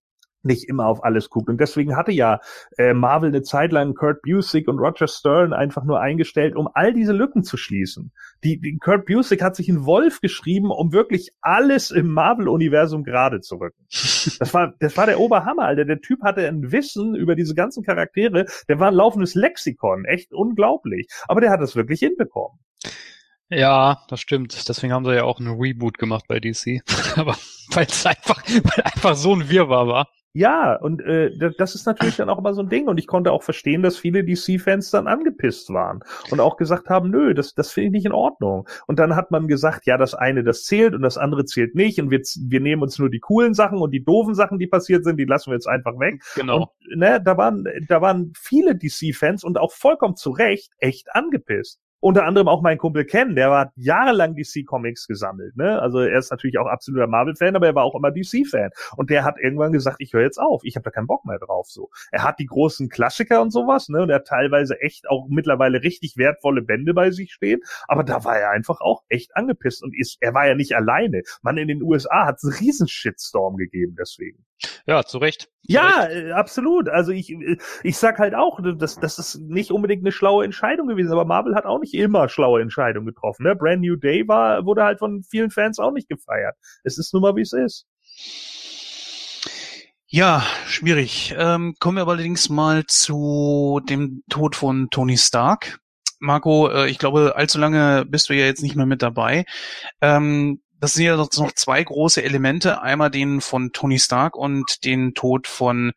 nicht 0.48 0.68
immer 0.68 0.86
auf 0.86 1.04
alles 1.04 1.30
guckt. 1.30 1.48
Und 1.48 1.60
deswegen 1.60 1.94
hatte 1.94 2.10
ja 2.10 2.40
äh, 2.76 2.92
Marvel 2.92 3.28
eine 3.28 3.42
Zeit 3.42 3.70
lang 3.70 3.94
Kurt 3.94 4.22
Busiek 4.22 4.66
und 4.66 4.80
Roger 4.80 5.06
Stern 5.06 5.52
einfach 5.52 5.84
nur 5.84 6.00
eingestellt, 6.00 6.56
um 6.56 6.68
all 6.74 6.92
diese 6.92 7.12
Lücken 7.12 7.44
zu 7.44 7.56
schließen. 7.56 8.10
Die, 8.42 8.60
die 8.60 8.78
Kurt 8.78 9.06
Busiek 9.06 9.42
hat 9.42 9.54
sich 9.54 9.68
in 9.68 9.84
Wolf 9.84 10.20
geschrieben, 10.20 10.72
um 10.72 10.92
wirklich 10.92 11.30
alles 11.40 11.92
im 11.92 12.08
Marvel-Universum 12.08 13.04
gerade 13.04 13.40
zu 13.40 13.56
rücken. 13.56 13.86
Das 14.40 14.52
war, 14.52 14.74
das 14.80 14.96
war 14.96 15.06
der 15.06 15.20
Oberhammer, 15.20 15.66
Alter. 15.66 15.84
Der 15.84 16.00
Typ 16.00 16.22
hatte 16.22 16.48
ein 16.48 16.72
Wissen 16.72 17.14
über 17.14 17.36
diese 17.36 17.54
ganzen 17.54 17.84
Charaktere, 17.84 18.46
der 18.68 18.80
war 18.80 18.88
ein 18.88 18.94
laufendes 18.94 19.34
Lexikon, 19.34 20.04
echt 20.04 20.32
unglaublich. 20.32 21.08
Aber 21.28 21.40
der 21.40 21.50
hat 21.50 21.60
das 21.60 21.76
wirklich 21.76 22.00
hinbekommen. 22.00 22.58
Ja, 23.50 24.04
das 24.08 24.20
stimmt. 24.20 24.68
Deswegen 24.68 24.92
haben 24.92 25.04
sie 25.04 25.14
ja 25.14 25.24
auch 25.24 25.40
einen 25.40 25.58
Reboot 25.58 25.98
gemacht 25.98 26.26
bei 26.28 26.38
DC. 26.38 26.82
Aber 27.16 27.36
weil 27.70 27.86
es 27.86 28.04
einfach, 28.04 28.42
weil 28.46 28.84
einfach 28.84 29.16
so 29.16 29.34
ein 29.34 29.48
Wirrwarr 29.48 29.88
war. 29.88 30.08
Ja, 30.34 30.76
und 30.76 31.00
äh, 31.02 31.30
das 31.56 31.74
ist 31.74 31.86
natürlich 31.86 32.16
dann 32.16 32.28
auch 32.28 32.38
immer 32.38 32.52
so 32.52 32.60
ein 32.62 32.68
Ding. 32.68 32.86
Und 32.86 32.98
ich 32.98 33.06
konnte 33.06 33.32
auch 33.32 33.42
verstehen, 33.42 33.82
dass 33.82 33.96
viele 33.96 34.24
DC-Fans 34.24 34.90
dann 34.90 35.06
angepisst 35.06 35.72
waren 35.72 36.00
und 36.30 36.40
auch 36.40 36.56
gesagt 36.56 36.90
haben, 36.90 37.10
nö, 37.10 37.34
das, 37.34 37.54
das 37.54 37.72
finde 37.72 37.86
ich 37.86 37.92
nicht 37.92 38.06
in 38.06 38.12
Ordnung. 38.12 38.68
Und 38.86 38.98
dann 38.98 39.16
hat 39.16 39.30
man 39.30 39.48
gesagt, 39.48 39.86
ja, 39.86 39.96
das 39.96 40.14
eine, 40.14 40.44
das 40.44 40.64
zählt 40.64 40.94
und 40.94 41.02
das 41.02 41.16
andere 41.16 41.44
zählt 41.46 41.74
nicht. 41.74 41.98
Und 42.00 42.10
wir, 42.10 42.20
wir 42.20 42.60
nehmen 42.60 42.82
uns 42.82 42.98
nur 42.98 43.10
die 43.10 43.20
coolen 43.20 43.54
Sachen 43.54 43.78
und 43.78 43.90
die 43.90 44.04
doofen 44.04 44.34
Sachen, 44.34 44.58
die 44.58 44.66
passiert 44.66 45.04
sind, 45.04 45.16
die 45.16 45.24
lassen 45.24 45.50
wir 45.50 45.54
jetzt 45.54 45.68
einfach 45.68 45.98
weg. 45.98 46.22
Genau. 46.36 46.74
Und 46.88 46.98
ne, 46.98 47.20
da 47.24 47.36
waren, 47.36 47.64
da 47.88 48.00
waren 48.00 48.32
viele 48.36 48.76
DC-Fans 48.76 49.44
und 49.44 49.58
auch 49.58 49.72
vollkommen 49.72 50.16
zu 50.16 50.30
Recht 50.30 50.72
echt 50.78 51.14
angepisst 51.14 51.80
unter 52.00 52.24
anderem 52.24 52.48
auch 52.48 52.62
mein 52.62 52.78
Kumpel 52.78 53.04
Ken, 53.04 53.34
der 53.34 53.50
war 53.50 53.72
jahrelang 53.76 54.36
DC 54.36 54.64
Comics 54.66 55.06
gesammelt, 55.06 55.56
ne? 55.56 55.80
Also 55.80 56.00
er 56.00 56.18
ist 56.18 56.30
natürlich 56.30 56.58
auch 56.58 56.66
absoluter 56.66 57.06
Marvel 57.06 57.34
Fan, 57.34 57.56
aber 57.56 57.66
er 57.66 57.74
war 57.74 57.84
auch 57.84 57.94
immer 57.94 58.10
DC 58.10 58.46
Fan 58.48 58.70
und 58.96 59.10
der 59.10 59.24
hat 59.24 59.36
irgendwann 59.38 59.72
gesagt, 59.72 59.96
ich 60.00 60.12
höre 60.12 60.22
jetzt 60.22 60.38
auf, 60.38 60.62
ich 60.64 60.76
habe 60.76 60.84
da 60.84 60.90
keinen 60.90 61.06
Bock 61.06 61.24
mehr 61.24 61.38
drauf 61.38 61.66
so. 61.68 61.90
Er 62.12 62.22
hat 62.22 62.38
die 62.38 62.46
großen 62.46 62.88
Klassiker 62.88 63.42
und 63.42 63.50
sowas, 63.50 63.88
ne? 63.88 64.02
Und 64.02 64.10
er 64.10 64.16
hat 64.16 64.26
teilweise 64.26 64.80
echt 64.80 65.08
auch 65.08 65.26
mittlerweile 65.28 65.82
richtig 65.82 66.16
wertvolle 66.16 66.62
Bände 66.62 66.94
bei 66.94 67.10
sich 67.10 67.32
stehen, 67.32 67.60
aber 67.86 68.04
da 68.04 68.24
war 68.24 68.38
er 68.38 68.50
einfach 68.50 68.80
auch 68.80 69.02
echt 69.08 69.36
angepisst 69.36 69.82
und 69.82 69.94
ist 69.96 70.18
er 70.20 70.34
war 70.34 70.46
ja 70.46 70.54
nicht 70.54 70.76
alleine. 70.76 71.22
Man 71.42 71.56
in 71.56 71.68
den 71.68 71.82
USA 71.82 72.26
hat 72.26 72.38
einen 72.42 72.52
riesen 72.52 72.88
Shitstorm 72.88 73.56
gegeben 73.56 73.96
deswegen. 73.98 74.44
Ja, 74.86 75.04
zu 75.04 75.18
Recht. 75.18 75.42
Zu 75.42 75.72
ja, 75.72 76.00
Recht. 76.02 76.16
äh, 76.16 76.32
absolut. 76.32 76.88
Also 76.88 77.12
ich, 77.12 77.30
äh, 77.30 77.58
ich 77.82 77.96
sag 77.96 78.18
halt 78.18 78.34
auch, 78.34 78.60
das, 78.76 78.98
das 78.98 79.18
ist 79.18 79.40
nicht 79.40 79.70
unbedingt 79.70 80.02
eine 80.02 80.12
schlaue 80.12 80.44
Entscheidung 80.44 80.88
gewesen, 80.88 81.12
aber 81.12 81.24
Marvel 81.24 81.54
hat 81.54 81.64
auch 81.64 81.78
nicht 81.78 81.87
immer 81.94 82.28
schlaue 82.28 82.62
Entscheidungen 82.62 83.06
getroffen. 83.06 83.44
Ne? 83.44 83.56
Brand 83.56 83.82
New 83.82 83.96
Day 83.96 84.26
war, 84.26 84.64
wurde 84.64 84.84
halt 84.84 84.98
von 84.98 85.22
vielen 85.22 85.50
Fans 85.50 85.78
auch 85.78 85.92
nicht 85.92 86.08
gefeiert. 86.08 86.56
Es 86.84 86.98
ist 86.98 87.12
nun 87.12 87.22
mal, 87.22 87.36
wie 87.36 87.42
es 87.42 87.52
ist. 87.52 87.86
Ja, 90.10 90.42
schwierig. 90.66 91.34
Ähm, 91.36 91.74
kommen 91.78 91.98
wir 91.98 92.02
aber 92.02 92.12
allerdings 92.12 92.48
mal 92.48 92.86
zu 92.86 93.80
dem 93.88 94.22
Tod 94.30 94.56
von 94.56 94.88
Tony 94.90 95.18
Stark. 95.18 95.80
Marco, 96.18 96.68
äh, 96.70 96.88
ich 96.88 96.98
glaube, 96.98 97.34
allzu 97.36 97.58
lange 97.58 98.06
bist 98.06 98.28
du 98.28 98.34
ja 98.34 98.46
jetzt 98.46 98.62
nicht 98.62 98.74
mehr 98.74 98.86
mit 98.86 99.02
dabei. 99.02 99.44
Ähm, 100.00 100.62
das 100.80 100.94
sind 100.94 101.04
ja 101.04 101.16
noch 101.16 101.28
zwei 101.28 101.82
große 101.82 102.22
Elemente. 102.22 102.80
Einmal 102.80 103.10
den 103.10 103.40
von 103.40 103.72
Tony 103.72 103.98
Stark 103.98 104.36
und 104.36 104.84
den 104.84 105.14
Tod 105.14 105.46
von 105.46 105.92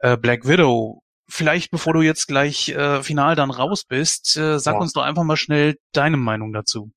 äh, 0.00 0.16
Black 0.16 0.46
Widow. 0.46 0.99
Vielleicht, 1.30 1.70
bevor 1.70 1.94
du 1.94 2.02
jetzt 2.02 2.26
gleich 2.26 2.68
äh, 2.70 3.02
final 3.02 3.36
dann 3.36 3.50
raus 3.50 3.84
bist, 3.84 4.36
äh, 4.36 4.58
sag 4.58 4.74
Ja. 4.74 4.80
uns 4.80 4.92
doch 4.92 5.02
einfach 5.02 5.22
mal 5.22 5.36
schnell 5.36 5.78
deine 5.92 6.16
Meinung 6.16 6.52
dazu. 6.52 6.90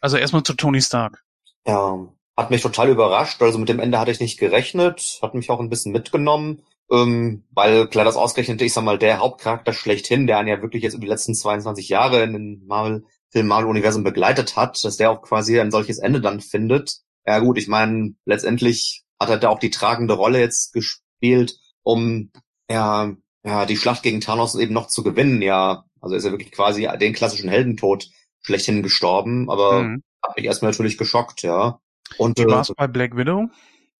Also 0.00 0.16
erstmal 0.16 0.42
zu 0.42 0.54
Tony 0.54 0.80
Stark. 0.82 1.22
Ja, 1.66 2.06
hat 2.36 2.50
mich 2.50 2.62
total 2.62 2.90
überrascht. 2.90 3.40
Also 3.40 3.58
mit 3.58 3.68
dem 3.68 3.80
Ende 3.80 3.98
hatte 3.98 4.10
ich 4.10 4.20
nicht 4.20 4.38
gerechnet, 4.38 5.18
hat 5.22 5.34
mich 5.34 5.48
auch 5.50 5.60
ein 5.60 5.70
bisschen 5.70 5.92
mitgenommen, 5.92 6.62
ähm, 6.90 7.44
weil 7.50 7.86
klar, 7.88 8.04
das 8.04 8.16
ausgerechnet, 8.16 8.60
ich 8.62 8.72
sag 8.72 8.84
mal, 8.84 8.98
der 8.98 9.18
Hauptcharakter 9.18 9.72
schlechthin, 9.72 10.26
der 10.26 10.38
einen 10.38 10.48
ja 10.48 10.60
wirklich 10.62 10.82
jetzt 10.82 10.94
über 10.94 11.02
die 11.04 11.10
letzten 11.10 11.34
22 11.34 11.88
Jahre 11.88 12.22
in 12.22 12.32
den 12.32 12.66
Marvel, 12.66 13.04
Film 13.30 13.46
Marvel-Universum 13.46 14.04
begleitet 14.04 14.56
hat, 14.56 14.84
dass 14.84 14.98
der 14.98 15.10
auch 15.10 15.22
quasi 15.22 15.58
ein 15.58 15.70
solches 15.70 15.98
Ende 15.98 16.20
dann 16.20 16.40
findet. 16.40 16.98
Ja 17.26 17.38
gut, 17.38 17.56
ich 17.56 17.68
meine, 17.68 18.14
letztendlich 18.26 19.04
hat 19.18 19.30
er 19.30 19.38
da 19.38 19.48
auch 19.48 19.58
die 19.60 19.70
tragende 19.70 20.14
Rolle 20.14 20.40
jetzt 20.40 20.72
gespielt, 20.74 21.54
um 21.82 22.30
ja, 22.70 23.12
ja 23.44 23.66
die 23.66 23.76
Schlacht 23.76 24.02
gegen 24.02 24.20
Thanos 24.20 24.54
eben 24.56 24.74
noch 24.74 24.88
zu 24.88 25.02
gewinnen. 25.02 25.42
Ja, 25.42 25.84
also 26.00 26.14
ist 26.16 26.24
er 26.24 26.32
wirklich 26.32 26.52
quasi 26.52 26.88
den 27.00 27.12
klassischen 27.14 27.48
Heldentod 27.50 28.10
schlechthin 28.42 28.82
gestorben, 28.82 29.50
aber 29.50 29.82
Mhm. 29.82 30.02
hat 30.22 30.36
mich 30.36 30.46
erstmal 30.46 30.70
natürlich 30.72 30.98
geschockt, 30.98 31.42
ja. 31.42 31.80
Und 32.16 32.38
Wie 32.38 32.44
äh, 32.44 32.46
war's 32.46 32.72
bei 32.76 32.86
Black 32.88 33.16
Widow? 33.16 33.48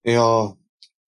ja, 0.04 0.54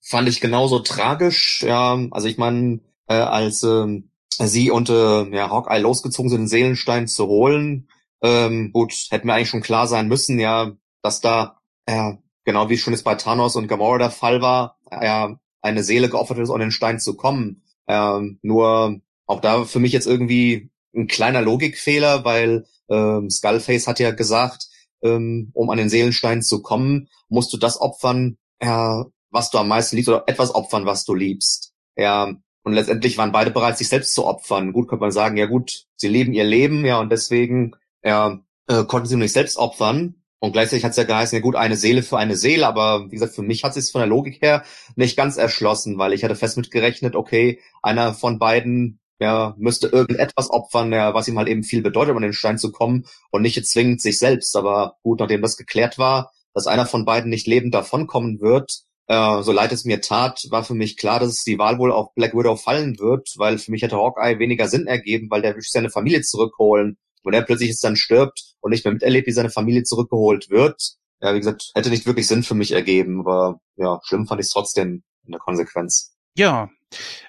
fand 0.02 0.28
ich 0.28 0.40
genauso 0.40 0.80
tragisch. 0.80 1.62
Ja, 1.62 1.98
also 2.10 2.28
ich 2.28 2.38
meine, 2.38 2.80
äh, 3.08 3.14
als 3.14 3.62
ähm, 3.62 4.10
sie 4.30 4.70
und 4.70 4.90
äh, 4.90 5.24
ja, 5.34 5.50
Hawkeye 5.50 5.78
losgezogen 5.80 6.30
sind, 6.30 6.42
den 6.42 6.48
Seelenstein 6.48 7.08
zu 7.08 7.26
holen, 7.26 7.88
ähm, 8.22 8.72
gut, 8.72 8.92
hätte 9.10 9.26
mir 9.26 9.34
eigentlich 9.34 9.50
schon 9.50 9.62
klar 9.62 9.86
sein 9.86 10.08
müssen, 10.08 10.38
ja, 10.38 10.72
dass 11.02 11.20
da, 11.20 11.58
ja, 11.88 12.18
genau 12.44 12.68
wie 12.70 12.74
es 12.74 12.80
schon 12.80 12.92
jetzt 12.94 13.04
bei 13.04 13.14
Thanos 13.16 13.56
und 13.56 13.68
Gamora 13.68 13.98
der 13.98 14.10
Fall 14.10 14.40
war, 14.42 14.78
ja, 14.90 15.38
eine 15.62 15.84
Seele 15.84 16.08
geopfert 16.10 16.38
ist, 16.38 16.50
um 16.50 16.60
den 16.60 16.70
Stein 16.70 17.00
zu 17.00 17.16
kommen. 17.16 17.63
Ähm, 17.86 18.38
nur 18.42 19.00
auch 19.26 19.40
da 19.40 19.64
für 19.64 19.78
mich 19.78 19.92
jetzt 19.92 20.06
irgendwie 20.06 20.70
ein 20.94 21.06
kleiner 21.06 21.42
Logikfehler, 21.42 22.24
weil 22.24 22.66
ähm, 22.88 23.30
Skullface 23.30 23.86
hat 23.86 24.00
ja 24.00 24.10
gesagt, 24.10 24.68
ähm, 25.02 25.50
um 25.54 25.70
an 25.70 25.78
den 25.78 25.88
Seelenstein 25.88 26.42
zu 26.42 26.62
kommen, 26.62 27.08
musst 27.28 27.52
du 27.52 27.56
das 27.56 27.80
opfern, 27.80 28.38
ja, 28.62 29.06
was 29.30 29.50
du 29.50 29.58
am 29.58 29.68
meisten 29.68 29.96
liebst, 29.96 30.08
oder 30.08 30.24
etwas 30.26 30.54
opfern, 30.54 30.86
was 30.86 31.04
du 31.04 31.14
liebst. 31.14 31.72
Ja, 31.96 32.34
und 32.62 32.72
letztendlich 32.72 33.18
waren 33.18 33.32
beide 33.32 33.50
bereit, 33.50 33.76
sich 33.76 33.88
selbst 33.88 34.14
zu 34.14 34.24
opfern. 34.24 34.72
Gut, 34.72 34.88
könnte 34.88 35.02
man 35.02 35.12
sagen, 35.12 35.36
ja 35.36 35.46
gut, 35.46 35.84
sie 35.96 36.08
leben 36.08 36.32
ihr 36.32 36.44
Leben, 36.44 36.84
ja, 36.84 36.98
und 36.98 37.10
deswegen 37.10 37.72
ja, 38.02 38.40
äh, 38.66 38.84
konnten 38.84 39.08
sie 39.08 39.16
nicht 39.16 39.32
selbst 39.32 39.58
opfern. 39.58 40.23
Und 40.44 40.52
gleichzeitig 40.52 40.84
hat 40.84 40.90
es 40.90 40.98
ja 40.98 41.04
geheißen, 41.04 41.36
ja 41.36 41.42
gut, 41.42 41.56
eine 41.56 41.74
Seele 41.74 42.02
für 42.02 42.18
eine 42.18 42.36
Seele, 42.36 42.66
aber 42.66 43.06
wie 43.06 43.14
gesagt, 43.14 43.34
für 43.34 43.40
mich 43.40 43.64
hat 43.64 43.78
es 43.78 43.90
von 43.90 44.00
der 44.00 44.08
Logik 44.08 44.42
her 44.42 44.62
nicht 44.94 45.16
ganz 45.16 45.38
erschlossen, 45.38 45.96
weil 45.96 46.12
ich 46.12 46.22
hatte 46.22 46.36
fest 46.36 46.58
mitgerechnet, 46.58 47.16
okay, 47.16 47.60
einer 47.80 48.12
von 48.12 48.38
beiden 48.38 49.00
ja, 49.18 49.54
müsste 49.56 49.88
irgendetwas 49.88 50.50
opfern, 50.50 50.92
ja, 50.92 51.14
was 51.14 51.28
ihm 51.28 51.38
halt 51.38 51.48
eben 51.48 51.62
viel 51.62 51.80
bedeutet, 51.80 52.10
um 52.10 52.18
an 52.18 52.24
den 52.24 52.34
Stein 52.34 52.58
zu 52.58 52.72
kommen 52.72 53.06
und 53.30 53.40
nicht 53.40 53.66
zwingend 53.66 54.02
sich 54.02 54.18
selbst. 54.18 54.54
Aber 54.54 54.98
gut, 55.02 55.20
nachdem 55.20 55.40
das 55.40 55.56
geklärt 55.56 55.96
war, 55.96 56.30
dass 56.52 56.66
einer 56.66 56.84
von 56.84 57.06
beiden 57.06 57.30
nicht 57.30 57.46
lebend 57.46 57.74
davonkommen 57.74 58.42
wird, 58.42 58.82
äh, 59.06 59.42
so 59.42 59.50
leid 59.50 59.72
es 59.72 59.86
mir 59.86 60.02
tat, 60.02 60.44
war 60.50 60.62
für 60.62 60.74
mich 60.74 60.98
klar, 60.98 61.20
dass 61.20 61.44
die 61.44 61.58
Wahl 61.58 61.78
wohl 61.78 61.90
auf 61.90 62.12
Black 62.14 62.34
Widow 62.34 62.56
fallen 62.56 62.98
wird, 62.98 63.32
weil 63.38 63.56
für 63.56 63.70
mich 63.70 63.80
hätte 63.80 63.96
Hawkeye 63.96 64.38
weniger 64.38 64.68
Sinn 64.68 64.86
ergeben, 64.86 65.30
weil 65.30 65.40
der 65.40 65.54
will 65.54 65.62
seine 65.62 65.88
Familie 65.88 66.20
zurückholen. 66.20 66.98
Und 67.24 67.34
er 67.34 67.42
plötzlich 67.42 67.70
jetzt 67.70 67.84
dann 67.84 67.96
stirbt 67.96 68.54
und 68.60 68.70
nicht 68.70 68.84
mehr 68.84 68.92
miterlebt, 68.92 69.26
wie 69.26 69.32
seine 69.32 69.50
Familie 69.50 69.82
zurückgeholt 69.82 70.50
wird. 70.50 70.96
Ja, 71.20 71.34
wie 71.34 71.38
gesagt, 71.38 71.70
hätte 71.74 71.90
nicht 71.90 72.06
wirklich 72.06 72.26
Sinn 72.26 72.42
für 72.42 72.54
mich 72.54 72.72
ergeben, 72.72 73.20
aber 73.20 73.60
ja, 73.76 74.00
schlimm 74.04 74.26
fand 74.26 74.40
ich 74.40 74.46
es 74.46 74.52
trotzdem 74.52 75.02
in 75.24 75.32
der 75.32 75.40
Konsequenz. 75.40 76.14
Ja. 76.36 76.68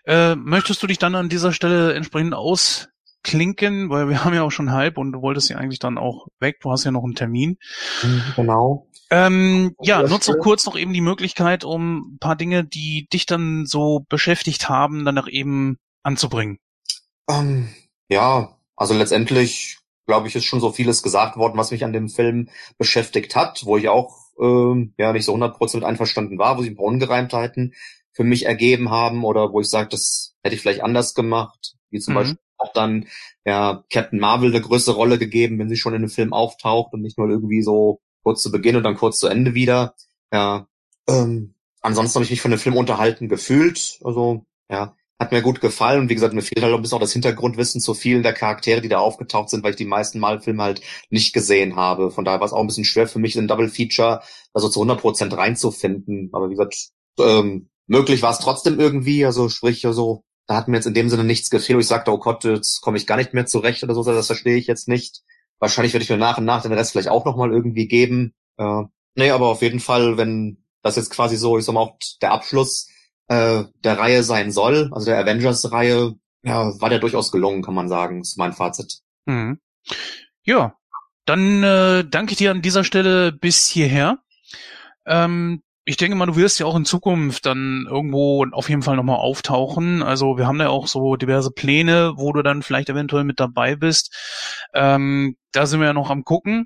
Äh, 0.05 0.35
möchtest 0.35 0.83
du 0.83 0.87
dich 0.87 0.97
dann 0.97 1.15
an 1.15 1.29
dieser 1.29 1.53
Stelle 1.53 1.93
entsprechend 1.93 2.33
ausklinken? 2.33 3.89
Weil 3.89 4.09
wir 4.09 4.23
haben 4.25 4.33
ja 4.33 4.43
auch 4.43 4.51
schon 4.51 4.71
halb 4.71 4.97
und 4.97 5.13
du 5.13 5.21
wolltest 5.21 5.49
ja 5.49 5.57
eigentlich 5.57 5.79
dann 5.79 5.97
auch 5.97 6.27
weg. 6.39 6.57
Du 6.61 6.71
hast 6.71 6.83
ja 6.83 6.91
noch 6.91 7.03
einen 7.03 7.15
Termin. 7.15 7.57
Genau. 8.35 8.87
Ähm, 9.11 9.75
ja, 9.81 10.01
nutze 10.03 10.33
kurz 10.33 10.65
noch 10.65 10.75
eben 10.75 10.91
die 10.91 11.01
Möglichkeit, 11.01 11.63
um 11.63 12.15
ein 12.15 12.19
paar 12.19 12.35
Dinge, 12.35 12.63
die 12.63 13.07
dich 13.13 13.25
dann 13.25 13.65
so 13.65 14.05
beschäftigt 14.09 14.67
haben, 14.67 15.05
dann 15.05 15.17
auch 15.17 15.27
eben 15.27 15.77
anzubringen. 16.03 16.57
Ähm, 17.29 17.69
ja, 18.09 18.57
also 18.75 18.93
letztendlich, 18.93 19.77
glaube 20.05 20.27
ich, 20.27 20.35
ist 20.35 20.45
schon 20.45 20.59
so 20.59 20.71
vieles 20.71 21.03
gesagt 21.03 21.37
worden, 21.37 21.57
was 21.57 21.71
mich 21.71 21.83
an 21.83 21.93
dem 21.93 22.09
Film 22.09 22.49
beschäftigt 22.77 23.35
hat, 23.35 23.65
wo 23.65 23.77
ich 23.77 23.89
auch 23.89 24.15
ähm, 24.39 24.93
ja 24.97 25.13
nicht 25.13 25.25
so 25.25 25.33
100% 25.33 25.75
mit 25.77 25.85
einverstanden 25.85 26.37
war, 26.37 26.57
wo 26.57 26.61
sich 26.61 26.71
ein 26.71 26.75
paar 26.77 26.85
Ungereimtheiten 26.85 27.73
für 28.13 28.23
mich 28.23 28.45
ergeben 28.45 28.89
haben 28.91 29.23
oder 29.25 29.51
wo 29.51 29.61
ich 29.61 29.69
sage, 29.69 29.89
das 29.89 30.35
hätte 30.43 30.55
ich 30.55 30.61
vielleicht 30.61 30.83
anders 30.83 31.13
gemacht, 31.13 31.75
wie 31.89 31.99
zum 31.99 32.13
Mhm. 32.13 32.17
Beispiel 32.17 32.39
auch 32.57 32.73
dann 32.73 33.07
ja 33.45 33.83
Captain 33.91 34.19
Marvel 34.19 34.49
eine 34.49 34.61
größere 34.61 34.95
Rolle 34.95 35.17
gegeben, 35.17 35.59
wenn 35.59 35.69
sie 35.69 35.77
schon 35.77 35.93
in 35.93 36.01
einem 36.01 36.09
Film 36.09 36.33
auftaucht 36.33 36.93
und 36.93 37.01
nicht 37.01 37.17
nur 37.17 37.29
irgendwie 37.29 37.61
so 37.61 38.01
kurz 38.23 38.41
zu 38.41 38.51
Beginn 38.51 38.75
und 38.77 38.83
dann 38.83 38.95
kurz 38.95 39.17
zu 39.19 39.27
Ende 39.27 39.53
wieder. 39.53 39.95
Ja, 40.31 40.67
ähm, 41.07 41.55
ansonsten 41.81 42.15
habe 42.15 42.25
ich 42.25 42.31
mich 42.31 42.41
von 42.41 42.51
dem 42.51 42.59
Film 42.59 42.77
unterhalten 42.77 43.27
gefühlt. 43.29 43.99
Also 44.03 44.45
ja, 44.69 44.95
hat 45.19 45.31
mir 45.31 45.41
gut 45.41 45.61
gefallen 45.61 46.01
und 46.01 46.09
wie 46.09 46.15
gesagt, 46.15 46.33
mir 46.33 46.41
fehlt 46.41 46.61
halt 46.61 46.73
ein 46.73 46.81
bisschen 46.81 46.97
auch 46.97 47.01
das 47.01 47.13
Hintergrundwissen 47.13 47.79
zu 47.79 47.93
vielen 47.93 48.21
der 48.21 48.33
Charaktere, 48.33 48.81
die 48.81 48.89
da 48.89 48.99
aufgetaucht 48.99 49.49
sind, 49.49 49.63
weil 49.63 49.71
ich 49.71 49.77
die 49.77 49.85
meisten 49.85 50.19
Malfilme 50.19 50.61
halt 50.61 50.81
nicht 51.09 51.33
gesehen 51.33 51.77
habe. 51.77 52.11
Von 52.11 52.25
daher 52.25 52.39
war 52.39 52.47
es 52.47 52.53
auch 52.53 52.59
ein 52.59 52.67
bisschen 52.67 52.83
schwer 52.83 53.07
für 53.07 53.19
mich, 53.19 53.35
in 53.37 53.47
Double 53.47 53.69
Feature 53.69 54.21
also 54.53 54.67
zu 54.67 54.79
100 54.81 54.99
Prozent 54.99 55.37
reinzufinden. 55.37 56.29
Aber 56.33 56.49
wie 56.49 56.55
gesagt, 56.55 56.89
ähm, 57.19 57.69
möglich 57.87 58.21
war 58.21 58.31
es 58.31 58.39
trotzdem 58.39 58.79
irgendwie, 58.79 59.25
also 59.25 59.47
sprich, 59.47 59.85
also 59.85 60.25
da 60.47 60.55
hat 60.57 60.67
mir 60.67 60.77
jetzt 60.77 60.85
in 60.85 60.93
dem 60.93 61.09
Sinne 61.09 61.23
nichts 61.23 61.49
gefehlt, 61.49 61.79
ich 61.79 61.87
sagte, 61.87 62.11
oh 62.11 62.19
Gott, 62.19 62.43
jetzt 62.43 62.81
komme 62.81 62.97
ich 62.97 63.07
gar 63.07 63.15
nicht 63.15 63.33
mehr 63.33 63.45
zurecht 63.45 63.83
oder 63.83 63.95
so, 63.95 64.03
das 64.03 64.27
verstehe 64.27 64.57
ich 64.57 64.67
jetzt 64.67 64.87
nicht. 64.87 65.23
Wahrscheinlich 65.59 65.93
werde 65.93 66.03
ich 66.03 66.09
mir 66.09 66.17
nach 66.17 66.37
und 66.37 66.45
nach 66.45 66.61
den 66.61 66.73
Rest 66.73 66.91
vielleicht 66.91 67.07
auch 67.07 67.23
nochmal 67.23 67.51
irgendwie 67.51 67.87
geben. 67.87 68.33
Äh, 68.57 68.83
nee, 69.15 69.29
aber 69.29 69.47
auf 69.47 69.61
jeden 69.61 69.79
Fall, 69.79 70.17
wenn 70.17 70.63
das 70.81 70.97
jetzt 70.97 71.09
quasi 71.09 71.37
so, 71.37 71.57
ich 71.57 71.63
sag 71.63 71.73
mal, 71.73 71.81
auch 71.81 71.97
der 72.21 72.33
Abschluss 72.33 72.89
äh, 73.27 73.63
der 73.83 73.97
Reihe 73.97 74.23
sein 74.23 74.51
soll, 74.51 74.89
also 74.93 75.05
der 75.07 75.19
Avengers-Reihe, 75.19 76.15
ja, 76.43 76.79
war 76.79 76.89
der 76.89 76.99
durchaus 76.99 77.31
gelungen, 77.31 77.63
kann 77.63 77.73
man 77.73 77.89
sagen, 77.89 78.21
ist 78.21 78.37
mein 78.37 78.53
Fazit. 78.53 78.99
Mhm. 79.25 79.59
Ja, 80.43 80.75
dann 81.25 81.63
äh, 81.63 82.05
danke 82.07 82.33
ich 82.33 82.37
dir 82.37 82.51
an 82.51 82.61
dieser 82.61 82.83
Stelle 82.83 83.31
bis 83.31 83.65
hierher. 83.67 84.19
Ähm, 85.05 85.63
ich 85.87 85.97
denke 85.97 86.15
mal, 86.15 86.25
du 86.25 86.35
wirst 86.35 86.59
ja 86.59 86.65
auch 86.65 86.75
in 86.75 86.85
Zukunft 86.85 87.45
dann 87.45 87.85
irgendwo 87.87 88.45
auf 88.51 88.69
jeden 88.69 88.81
Fall 88.81 88.95
nochmal 88.95 89.17
auftauchen. 89.17 90.01
Also 90.01 90.37
wir 90.37 90.47
haben 90.47 90.57
da 90.57 90.69
auch 90.69 90.87
so 90.87 91.15
diverse 91.15 91.51
Pläne, 91.51 92.13
wo 92.15 92.33
du 92.33 92.41
dann 92.41 92.63
vielleicht 92.63 92.89
eventuell 92.89 93.23
mit 93.23 93.39
dabei 93.39 93.75
bist. 93.75 94.15
Ähm, 94.73 95.37
da 95.51 95.67
sind 95.67 95.79
wir 95.79 95.87
ja 95.87 95.93
noch 95.93 96.09
am 96.09 96.23
gucken. 96.23 96.65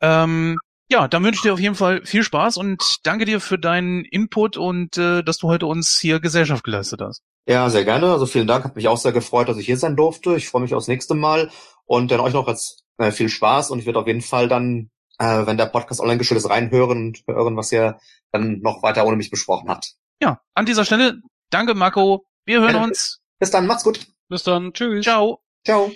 Ähm, 0.00 0.58
ja, 0.88 1.08
dann 1.08 1.24
wünsche 1.24 1.38
ich 1.38 1.42
dir 1.42 1.52
auf 1.52 1.60
jeden 1.60 1.74
Fall 1.74 2.04
viel 2.04 2.22
Spaß 2.22 2.56
und 2.56 2.98
danke 3.04 3.24
dir 3.24 3.40
für 3.40 3.58
deinen 3.58 4.04
Input 4.04 4.56
und 4.56 4.96
äh, 4.98 5.22
dass 5.22 5.38
du 5.38 5.48
heute 5.48 5.66
uns 5.66 5.98
hier 5.98 6.20
Gesellschaft 6.20 6.64
geleistet 6.64 7.00
hast. 7.00 7.22
Ja, 7.46 7.68
sehr 7.70 7.84
gerne. 7.84 8.10
Also 8.12 8.26
vielen 8.26 8.46
Dank. 8.46 8.64
Hat 8.64 8.76
mich 8.76 8.88
auch 8.88 8.96
sehr 8.96 9.12
gefreut, 9.12 9.48
dass 9.48 9.56
ich 9.56 9.66
hier 9.66 9.76
sein 9.76 9.96
durfte. 9.96 10.36
Ich 10.36 10.48
freue 10.48 10.62
mich 10.62 10.74
aufs 10.74 10.88
nächste 10.88 11.14
Mal 11.14 11.50
und 11.84 12.10
dann 12.10 12.20
euch 12.20 12.34
noch 12.34 12.48
jetzt 12.48 12.84
äh, 12.98 13.10
viel 13.10 13.28
Spaß 13.28 13.70
und 13.70 13.78
ich 13.80 13.86
werde 13.86 13.98
auf 13.98 14.06
jeden 14.06 14.22
Fall 14.22 14.48
dann, 14.48 14.90
äh, 15.18 15.46
wenn 15.46 15.56
der 15.56 15.66
Podcast 15.66 16.00
online 16.00 16.18
gestellt 16.18 16.38
ist, 16.38 16.50
reinhören 16.50 16.98
und 16.98 17.22
hören, 17.26 17.56
was 17.56 17.72
ihr 17.72 17.98
dann 18.32 18.60
noch 18.60 18.82
weiter 18.82 19.06
ohne 19.06 19.16
mich 19.16 19.30
besprochen 19.30 19.68
habt. 19.68 19.94
Ja, 20.20 20.40
an 20.54 20.66
dieser 20.66 20.84
Stelle, 20.84 21.20
danke 21.50 21.74
Marco. 21.74 22.26
Wir 22.44 22.60
hören 22.60 22.72
Gerne. 22.72 22.86
uns. 22.88 23.20
Bis 23.38 23.50
dann, 23.50 23.66
macht's 23.66 23.84
gut. 23.84 24.06
Bis 24.28 24.42
dann. 24.42 24.72
Tschüss. 24.72 25.04
Ciao. 25.04 25.42
Ciao. 25.64 25.90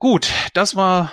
Gut, 0.00 0.32
das 0.54 0.76
war 0.76 1.10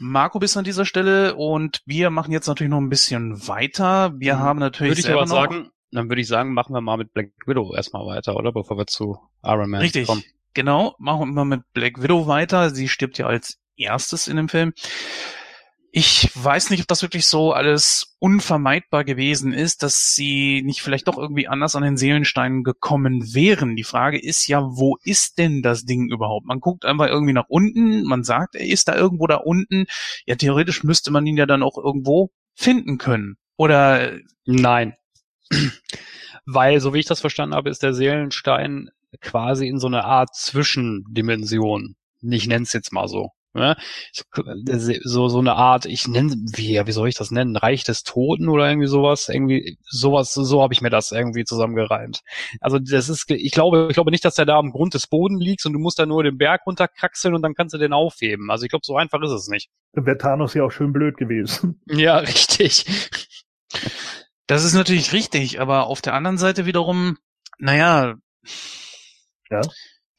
Marco 0.00 0.40
bis 0.40 0.56
an 0.56 0.64
dieser 0.64 0.84
Stelle 0.84 1.36
und 1.36 1.82
wir 1.86 2.10
machen 2.10 2.32
jetzt 2.32 2.48
natürlich 2.48 2.70
noch 2.70 2.80
ein 2.80 2.88
bisschen 2.88 3.46
weiter. 3.46 4.12
Wir 4.18 4.40
haben 4.40 4.58
natürlich 4.58 4.90
Würde 4.90 5.00
ich 5.00 5.06
selber 5.06 5.22
aber 5.22 5.28
noch, 5.28 5.36
sagen, 5.36 5.70
dann 5.92 6.08
würde 6.08 6.20
ich 6.20 6.26
sagen, 6.26 6.52
machen 6.52 6.74
wir 6.74 6.80
mal 6.80 6.96
mit 6.96 7.12
Black 7.12 7.30
Widow 7.46 7.74
erstmal 7.76 8.04
weiter, 8.06 8.34
oder? 8.34 8.50
Bevor 8.50 8.76
wir 8.76 8.88
zu 8.88 9.18
Iron 9.44 9.70
Man 9.70 9.82
Richtig, 9.82 10.08
kommen. 10.08 10.24
genau, 10.52 10.96
machen 10.98 11.34
wir 11.34 11.44
mit 11.44 11.62
Black 11.74 12.02
Widow 12.02 12.26
weiter. 12.26 12.70
Sie 12.70 12.88
stirbt 12.88 13.18
ja 13.18 13.26
als 13.26 13.58
erstes 13.76 14.26
in 14.26 14.36
dem 14.36 14.48
Film. 14.48 14.72
Ich 15.96 16.28
weiß 16.34 16.70
nicht, 16.70 16.80
ob 16.80 16.88
das 16.88 17.02
wirklich 17.02 17.24
so 17.24 17.52
alles 17.52 18.16
unvermeidbar 18.18 19.04
gewesen 19.04 19.52
ist, 19.52 19.84
dass 19.84 20.16
sie 20.16 20.60
nicht 20.64 20.82
vielleicht 20.82 21.06
doch 21.06 21.16
irgendwie 21.16 21.46
anders 21.46 21.76
an 21.76 21.84
den 21.84 21.96
Seelenstein 21.96 22.64
gekommen 22.64 23.32
wären. 23.32 23.76
Die 23.76 23.84
Frage 23.84 24.20
ist 24.20 24.48
ja, 24.48 24.60
wo 24.60 24.98
ist 25.04 25.38
denn 25.38 25.62
das 25.62 25.84
Ding 25.84 26.10
überhaupt? 26.10 26.46
Man 26.46 26.58
guckt 26.58 26.84
einfach 26.84 27.06
irgendwie 27.06 27.32
nach 27.32 27.48
unten, 27.48 28.02
man 28.02 28.24
sagt, 28.24 28.56
er 28.56 28.66
ist 28.66 28.88
da 28.88 28.96
irgendwo 28.96 29.28
da 29.28 29.36
unten. 29.36 29.86
Ja, 30.26 30.34
theoretisch 30.34 30.82
müsste 30.82 31.12
man 31.12 31.26
ihn 31.26 31.36
ja 31.36 31.46
dann 31.46 31.62
auch 31.62 31.78
irgendwo 31.78 32.32
finden 32.56 32.98
können. 32.98 33.36
Oder 33.56 34.18
Nein. 34.46 34.94
Weil, 36.44 36.80
so 36.80 36.92
wie 36.92 36.98
ich 36.98 37.06
das 37.06 37.20
verstanden 37.20 37.54
habe, 37.54 37.70
ist 37.70 37.84
der 37.84 37.94
Seelenstein 37.94 38.90
quasi 39.20 39.68
in 39.68 39.78
so 39.78 39.86
eine 39.86 40.04
Art 40.04 40.34
Zwischendimension. 40.34 41.94
Ich 42.20 42.48
nenne 42.48 42.64
es 42.64 42.72
jetzt 42.72 42.92
mal 42.92 43.06
so. 43.06 43.30
Ne? 43.54 43.76
So, 45.04 45.28
so 45.28 45.38
eine 45.38 45.54
Art, 45.54 45.86
ich 45.86 46.08
nenne, 46.08 46.34
wie, 46.56 46.80
wie 46.84 46.92
soll 46.92 47.08
ich 47.08 47.14
das 47.14 47.30
nennen? 47.30 47.56
Reich 47.56 47.84
des 47.84 48.02
Toten 48.02 48.48
oder 48.48 48.68
irgendwie 48.68 48.88
sowas? 48.88 49.28
Irgendwie, 49.28 49.78
sowas, 49.84 50.34
so 50.34 50.60
habe 50.60 50.74
ich 50.74 50.80
mir 50.80 50.90
das 50.90 51.12
irgendwie 51.12 51.44
zusammengereimt. 51.44 52.22
Also 52.60 52.80
das 52.80 53.08
ist, 53.08 53.30
ich 53.30 53.52
glaube, 53.52 53.86
ich 53.88 53.94
glaube 53.94 54.10
nicht, 54.10 54.24
dass 54.24 54.34
der 54.34 54.44
da 54.44 54.58
am 54.58 54.72
Grund 54.72 54.94
des 54.94 55.06
Bodens 55.06 55.40
liegt 55.40 55.64
und 55.66 55.72
du 55.72 55.78
musst 55.78 56.00
da 56.00 56.06
nur 56.06 56.24
den 56.24 56.36
Berg 56.36 56.62
runterkraxeln 56.66 57.32
und 57.32 57.42
dann 57.42 57.54
kannst 57.54 57.74
du 57.74 57.78
den 57.78 57.92
aufheben. 57.92 58.50
Also 58.50 58.64
ich 58.64 58.70
glaube, 58.70 58.84
so 58.84 58.96
einfach 58.96 59.22
ist 59.22 59.30
es 59.30 59.46
nicht. 59.46 59.70
Dann 59.92 60.04
wäre 60.04 60.18
Thanos 60.18 60.54
ja 60.54 60.64
auch 60.64 60.72
schön 60.72 60.92
blöd 60.92 61.16
gewesen. 61.16 61.80
Ja, 61.86 62.16
richtig. 62.18 62.86
das 64.48 64.64
ist 64.64 64.74
natürlich 64.74 65.12
richtig, 65.12 65.60
aber 65.60 65.86
auf 65.86 66.02
der 66.02 66.14
anderen 66.14 66.38
Seite 66.38 66.66
wiederum, 66.66 67.18
naja, 67.58 68.16
Ja. 69.50 69.60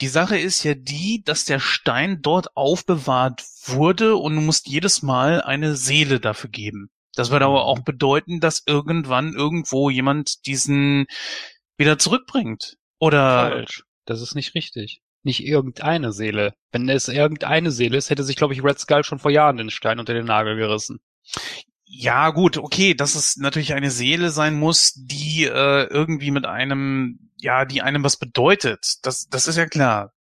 Die 0.02 0.08
Sache 0.08 0.38
ist 0.38 0.64
ja 0.64 0.74
die, 0.74 1.24
dass 1.24 1.46
der 1.46 1.60
Stein 1.60 2.22
dort 2.22 2.56
aufbewahrt 2.58 3.44
wurde 3.66 4.18
und 4.18 4.36
du 4.36 4.42
musst 4.42 4.68
jedes 4.68 5.02
Mal 5.02 5.42
eine 5.42 5.76
Seele 5.76 6.20
dafür 6.20 6.50
geben. 6.50 6.90
Das 7.16 7.32
würde 7.32 7.46
aber 7.46 7.64
auch 7.64 7.80
bedeuten, 7.80 8.42
dass 8.42 8.64
irgendwann 8.66 9.34
irgendwo 9.34 9.90
jemand 9.90 10.46
diesen 10.46 11.06
wieder 11.78 11.98
zurückbringt. 11.98 12.78
Oder 13.00 13.50
Falsch. 13.50 13.84
Das 14.06 14.22
ist 14.22 14.36
nicht 14.36 14.54
richtig. 14.54 15.02
Nicht 15.24 15.44
irgendeine 15.44 16.12
Seele. 16.12 16.54
Wenn 16.72 16.88
es 16.90 17.08
irgendeine 17.08 17.72
Seele 17.72 17.98
ist, 17.98 18.10
hätte 18.10 18.24
sich, 18.24 18.36
glaube 18.36 18.54
ich, 18.54 18.64
Red 18.64 18.80
Skull 18.80 19.04
schon 19.04 19.20
vor 19.20 19.32
Jahren 19.32 19.58
den 19.58 19.70
Stein 19.70 20.00
unter 20.00 20.14
den 20.14 20.26
Nagel 20.26 20.56
gerissen. 20.56 21.00
Ja, 21.86 22.32
gut, 22.32 22.58
okay, 22.58 22.94
dass 22.94 23.16
es 23.16 23.38
natürlich 23.38 23.74
eine 23.74 23.92
Seele 23.92 24.32
sein 24.32 24.56
muss, 24.56 24.94
die 24.96 25.46
äh, 25.46 25.84
irgendwie 25.86 26.32
mit 26.32 26.46
einem, 26.46 27.32
ja, 27.38 27.66
die 27.66 27.82
einem 27.82 28.04
was 28.04 28.18
bedeutet. 28.18 28.98
Das, 29.04 29.28
das 29.30 29.48
ist 29.48 29.58
ja 29.58 29.68
klar. 29.68 30.12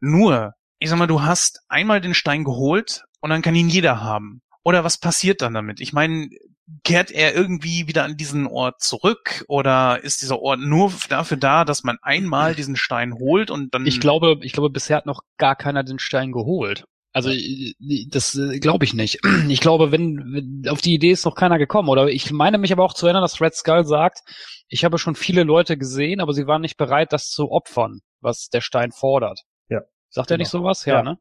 Nur, 0.00 0.54
ich 0.78 0.88
sag 0.88 0.98
mal, 0.98 1.06
du 1.06 1.22
hast 1.22 1.60
einmal 1.68 2.00
den 2.00 2.14
Stein 2.14 2.42
geholt 2.44 3.04
und 3.20 3.30
dann 3.30 3.42
kann 3.42 3.54
ihn 3.54 3.68
jeder 3.68 4.00
haben. 4.00 4.40
Oder 4.62 4.82
was 4.82 4.98
passiert 4.98 5.42
dann 5.42 5.54
damit? 5.54 5.80
Ich 5.80 5.92
meine, 5.92 6.30
kehrt 6.84 7.10
er 7.10 7.34
irgendwie 7.34 7.86
wieder 7.86 8.04
an 8.04 8.16
diesen 8.16 8.46
Ort 8.46 8.80
zurück 8.80 9.44
oder 9.48 10.02
ist 10.02 10.22
dieser 10.22 10.40
Ort 10.40 10.60
nur 10.60 10.92
dafür 11.08 11.36
da, 11.36 11.64
dass 11.64 11.84
man 11.84 11.98
einmal 12.02 12.54
diesen 12.54 12.76
Stein 12.76 13.14
holt 13.14 13.50
und 13.50 13.74
dann 13.74 13.86
Ich 13.86 14.00
glaube, 14.00 14.38
ich 14.42 14.52
glaube, 14.52 14.70
bisher 14.70 14.96
hat 14.96 15.06
noch 15.06 15.22
gar 15.36 15.56
keiner 15.56 15.82
den 15.82 15.98
Stein 15.98 16.32
geholt. 16.32 16.84
Also 17.12 17.30
äh, 17.30 17.74
das 18.08 18.36
äh, 18.36 18.58
glaube 18.60 18.84
ich 18.84 18.94
nicht. 18.94 19.20
Ich 19.48 19.60
glaube, 19.60 19.92
wenn, 19.92 20.64
auf 20.68 20.80
die 20.80 20.94
Idee 20.94 21.10
ist 21.10 21.24
noch 21.24 21.34
keiner 21.34 21.58
gekommen. 21.58 21.88
Oder 21.88 22.08
ich 22.08 22.30
meine 22.30 22.58
mich 22.58 22.72
aber 22.72 22.84
auch 22.84 22.94
zu 22.94 23.06
erinnern, 23.06 23.22
dass 23.22 23.40
Red 23.40 23.54
Skull 23.54 23.84
sagt, 23.84 24.20
ich 24.68 24.84
habe 24.84 24.98
schon 24.98 25.16
viele 25.16 25.42
Leute 25.42 25.76
gesehen, 25.76 26.20
aber 26.20 26.32
sie 26.32 26.46
waren 26.46 26.62
nicht 26.62 26.76
bereit, 26.76 27.12
das 27.12 27.30
zu 27.30 27.50
opfern, 27.50 28.00
was 28.20 28.48
der 28.48 28.60
Stein 28.60 28.92
fordert. 28.92 29.40
Ja, 29.68 29.80
Sagt 30.08 30.30
er 30.30 30.36
genau. 30.36 30.42
nicht 30.42 30.50
sowas? 30.50 30.84
Ja. 30.84 30.96
Ja, 30.96 31.02
ne? 31.02 31.18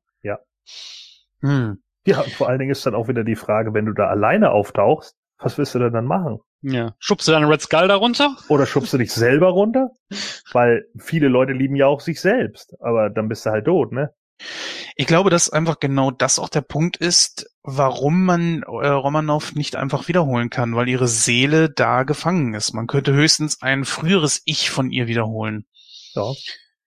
hm. 1.42 1.82
Ja, 2.06 2.24
vor 2.24 2.48
allen 2.50 2.60
Dingen 2.60 2.72
ist 2.72 2.86
dann 2.86 2.96
auch 2.96 3.08
wieder 3.08 3.24
die 3.24 3.36
Frage, 3.36 3.74
wenn 3.74 3.86
du 3.86 3.94
da 3.94 4.08
alleine 4.08 4.52
auftauchst, 4.52 5.16
was 5.38 5.58
willst 5.58 5.76
du 5.76 5.80
denn 5.80 5.94
dann 5.94 6.06
machen? 6.06 6.40
Ja. 6.62 6.94
Schubst 7.00 7.28
du 7.28 7.32
dann 7.32 7.46
Red 7.46 7.62
Skull 7.62 7.88
da 7.88 7.96
runter? 7.96 8.36
Oder 8.50 8.66
schubst 8.66 8.94
du 8.94 8.98
dich 8.98 9.14
selber 9.14 9.50
runter? 9.50 9.92
Weil 10.52 10.86
viele 10.98 11.30
Leute 11.30 11.54
lieben 11.54 11.76
ja 11.76 11.88
auch 11.88 12.02
sich 12.02 12.20
selbst, 12.20 12.76
aber 12.82 13.10
dann 13.10 13.30
bist 13.30 13.46
du 13.46 13.52
halt 13.52 13.66
tot, 13.66 13.92
ne? 13.92 14.14
Ich 14.96 15.06
glaube, 15.08 15.30
dass 15.30 15.50
einfach 15.50 15.80
genau 15.80 16.12
das 16.12 16.40
auch 16.40 16.50
der 16.50 16.62
Punkt 16.62 16.98
ist, 16.98 17.50
warum 17.64 18.26
man 18.26 18.64
äh, 18.64 18.88
Romanov 18.88 19.54
nicht 19.56 19.76
einfach 19.76 20.08
wiederholen 20.08 20.50
kann, 20.50 20.76
weil 20.76 20.88
ihre 20.90 21.08
Seele 21.08 21.70
da 21.70 22.04
gefangen 22.04 22.54
ist. 22.54 22.74
Man 22.74 22.88
könnte 22.88 23.14
höchstens 23.14 23.62
ein 23.62 23.86
früheres 23.86 24.42
Ich 24.46 24.70
von 24.70 24.92
ihr 24.92 25.08
wiederholen. 25.08 25.66
Ja. 26.16 26.32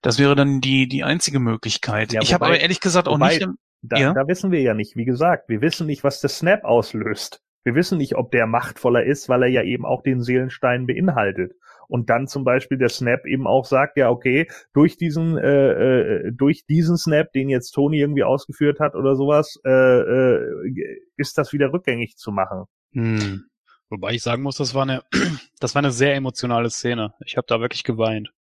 Das 0.01 0.19
wäre 0.19 0.35
dann 0.35 0.61
die 0.61 0.89
die 0.89 1.05
einzige 1.05 1.39
Möglichkeit. 1.39 2.13
Ja, 2.13 2.23
ich 2.23 2.35
habe 2.35 2.47
aber 2.47 2.59
ehrlich 2.59 2.81
gesagt 2.81 3.07
auch 3.09 3.15
wobei- 3.15 3.37
nicht. 3.39 3.49
Da, 3.83 3.97
Ja. 3.99 4.13
da 4.13 4.27
wissen 4.29 4.51
wir 4.53 4.61
ja 4.61 4.75
nicht, 4.75 4.95
wie 4.97 5.05
gesagt, 5.05 5.49
wir 5.49 5.61
wissen 5.61 5.87
nicht, 5.87 6.05
was 6.05 6.21
der 6.21 6.31
Snap 6.31 6.65
auslöst. 6.65 7.41
Wir 7.65 7.75
wissen 7.75 7.99
nicht, 7.99 8.15
ob 8.17 8.31
der 8.33 8.47
machtvoller 8.47 9.05
ist, 9.05 9.29
weil 9.29 9.43
er 9.45 9.49
ja 9.49 9.63
eben 9.63 9.85
auch 9.85 10.03
den 10.03 10.21
Seelenstein 10.23 10.87
beinhaltet. 10.87 11.53
Und 11.89 12.11
dann 12.11 12.27
zum 12.27 12.45
Beispiel 12.45 12.79
der 12.79 12.89
Snap 12.89 13.27
eben 13.27 13.47
auch 13.47 13.65
sagt, 13.65 13.97
ja, 13.97 14.11
okay, 14.11 14.49
durch 14.73 14.97
diesen, 14.97 15.37
äh, 15.37 15.73
äh, 15.73 16.33
durch 16.33 16.65
diesen 16.67 16.97
Snap, 16.97 17.33
den 17.33 17.49
jetzt 17.49 17.73
Tony 17.73 18.01
irgendwie 18.01 18.25
ausgeführt 18.25 18.81
hat 18.81 18.95
oder 18.95 19.17
sowas, 19.17 19.61
äh, 19.65 19.71
äh, 19.71 21.01
ist 21.17 21.39
das 21.39 21.53
wieder 21.53 21.73
rückgängig 21.73 22.17
zu 22.17 22.31
machen. 22.31 22.65
Hm. 22.93 23.45
Wobei 23.91 24.13
ich 24.13 24.23
sagen 24.23 24.43
muss, 24.43 24.57
das 24.57 24.75
war 24.75 24.83
eine, 24.83 25.03
das 25.61 25.75
war 25.75 25.81
eine 25.81 25.93
sehr 25.93 26.15
emotionale 26.15 26.71
Szene. 26.71 27.15
Ich 27.27 27.37
habe 27.37 27.47
da 27.47 27.61
wirklich 27.61 27.85
geweint. 27.85 28.33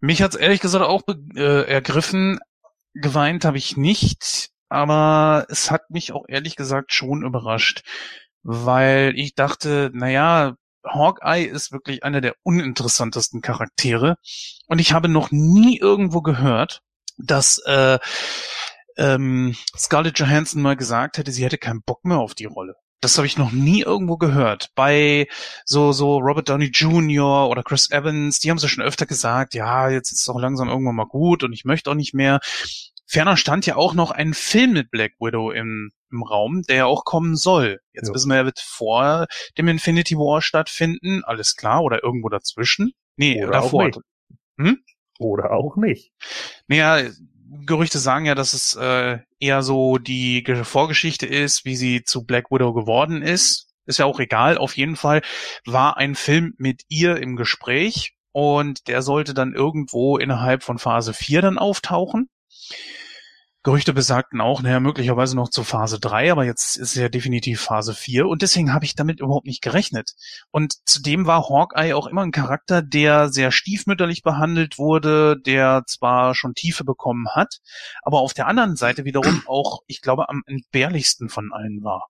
Mich 0.00 0.22
hat's 0.22 0.36
ehrlich 0.36 0.60
gesagt 0.60 0.84
auch 0.84 1.02
äh, 1.36 1.70
ergriffen. 1.70 2.40
Geweint 2.94 3.44
habe 3.44 3.58
ich 3.58 3.76
nicht, 3.76 4.50
aber 4.68 5.46
es 5.48 5.70
hat 5.70 5.90
mich 5.90 6.12
auch 6.12 6.24
ehrlich 6.28 6.56
gesagt 6.56 6.92
schon 6.92 7.24
überrascht, 7.24 7.82
weil 8.42 9.12
ich 9.16 9.34
dachte, 9.34 9.90
naja, 9.94 10.56
Hawkeye 10.84 11.44
ist 11.44 11.72
wirklich 11.72 12.04
einer 12.04 12.20
der 12.20 12.34
uninteressantesten 12.42 13.40
Charaktere 13.40 14.16
und 14.66 14.78
ich 14.78 14.92
habe 14.92 15.08
noch 15.08 15.30
nie 15.30 15.78
irgendwo 15.78 16.22
gehört, 16.22 16.82
dass 17.18 17.58
äh, 17.66 17.98
ähm, 18.96 19.54
Scarlett 19.76 20.18
Johansson 20.18 20.62
mal 20.62 20.76
gesagt 20.76 21.18
hätte, 21.18 21.32
sie 21.32 21.44
hätte 21.44 21.58
keinen 21.58 21.82
Bock 21.82 22.04
mehr 22.04 22.18
auf 22.18 22.34
die 22.34 22.46
Rolle. 22.46 22.74
Das 23.00 23.16
habe 23.16 23.26
ich 23.26 23.36
noch 23.36 23.50
nie 23.50 23.82
irgendwo 23.82 24.16
gehört. 24.16 24.70
Bei 24.76 25.26
so, 25.64 25.90
so 25.90 26.18
Robert 26.18 26.48
Downey 26.48 26.66
Jr. 26.66 27.48
oder 27.48 27.64
Chris 27.64 27.90
Evans, 27.90 28.38
die 28.38 28.48
haben 28.48 28.58
es 28.58 28.62
ja 28.62 28.68
schon 28.68 28.84
öfter 28.84 29.06
gesagt, 29.06 29.54
ja, 29.54 29.88
jetzt 29.88 30.12
ist 30.12 30.20
es 30.20 30.28
auch 30.28 30.38
langsam 30.38 30.68
irgendwann 30.68 30.94
mal 30.94 31.06
gut 31.06 31.42
und 31.42 31.52
ich 31.52 31.64
möchte 31.64 31.90
auch 31.90 31.96
nicht 31.96 32.14
mehr. 32.14 32.38
Ferner 33.12 33.36
stand 33.36 33.66
ja 33.66 33.76
auch 33.76 33.92
noch 33.92 34.10
ein 34.10 34.32
Film 34.32 34.72
mit 34.72 34.90
Black 34.90 35.12
Widow 35.20 35.50
im, 35.50 35.92
im 36.10 36.22
Raum, 36.22 36.62
der 36.62 36.76
ja 36.76 36.84
auch 36.86 37.04
kommen 37.04 37.36
soll. 37.36 37.80
Jetzt 37.92 38.08
ja. 38.08 38.14
wissen 38.14 38.30
wir, 38.30 38.36
er 38.36 38.46
wird 38.46 38.58
vor 38.58 39.26
dem 39.58 39.68
Infinity 39.68 40.16
War 40.16 40.40
stattfinden, 40.40 41.22
alles 41.22 41.56
klar, 41.56 41.82
oder 41.82 42.02
irgendwo 42.02 42.30
dazwischen. 42.30 42.92
Nee, 43.16 43.44
oder 43.44 43.52
davor. 43.52 43.88
Auch 43.88 44.00
hm? 44.56 44.78
Oder 45.18 45.50
auch 45.50 45.76
nicht. 45.76 46.10
Naja, 46.68 47.10
Gerüchte 47.66 47.98
sagen 47.98 48.24
ja, 48.24 48.34
dass 48.34 48.54
es 48.54 48.76
äh, 48.76 49.18
eher 49.38 49.62
so 49.62 49.98
die 49.98 50.42
Vorgeschichte 50.62 51.26
ist, 51.26 51.66
wie 51.66 51.76
sie 51.76 52.04
zu 52.04 52.24
Black 52.24 52.50
Widow 52.50 52.72
geworden 52.72 53.20
ist. 53.20 53.68
Ist 53.84 53.98
ja 53.98 54.06
auch 54.06 54.20
egal. 54.20 54.56
Auf 54.56 54.74
jeden 54.78 54.96
Fall 54.96 55.20
war 55.66 55.98
ein 55.98 56.14
Film 56.14 56.54
mit 56.56 56.80
ihr 56.88 57.18
im 57.18 57.36
Gespräch 57.36 58.14
und 58.30 58.88
der 58.88 59.02
sollte 59.02 59.34
dann 59.34 59.52
irgendwo 59.52 60.16
innerhalb 60.16 60.62
von 60.62 60.78
Phase 60.78 61.12
4 61.12 61.42
dann 61.42 61.58
auftauchen. 61.58 62.30
Gerüchte 63.64 63.92
besagten 63.92 64.40
auch, 64.40 64.60
naja, 64.60 64.80
möglicherweise 64.80 65.36
noch 65.36 65.48
zu 65.48 65.62
Phase 65.62 66.00
3, 66.00 66.32
aber 66.32 66.44
jetzt 66.44 66.76
ist 66.76 66.96
ja 66.96 67.08
definitiv 67.08 67.60
Phase 67.60 67.94
4 67.94 68.26
und 68.26 68.42
deswegen 68.42 68.74
habe 68.74 68.84
ich 68.84 68.96
damit 68.96 69.20
überhaupt 69.20 69.46
nicht 69.46 69.62
gerechnet. 69.62 70.14
Und 70.50 70.74
zudem 70.84 71.26
war 71.26 71.48
Hawkeye 71.48 71.94
auch 71.94 72.08
immer 72.08 72.22
ein 72.22 72.32
Charakter, 72.32 72.82
der 72.82 73.28
sehr 73.28 73.52
stiefmütterlich 73.52 74.22
behandelt 74.22 74.78
wurde, 74.78 75.40
der 75.40 75.84
zwar 75.86 76.34
schon 76.34 76.54
Tiefe 76.54 76.82
bekommen 76.82 77.28
hat, 77.36 77.60
aber 78.02 78.18
auf 78.18 78.34
der 78.34 78.48
anderen 78.48 78.74
Seite 78.74 79.04
wiederum 79.04 79.44
auch, 79.46 79.82
ich 79.86 80.00
glaube, 80.00 80.28
am 80.28 80.42
entbehrlichsten 80.46 81.28
von 81.28 81.52
allen 81.52 81.84
war. 81.84 82.08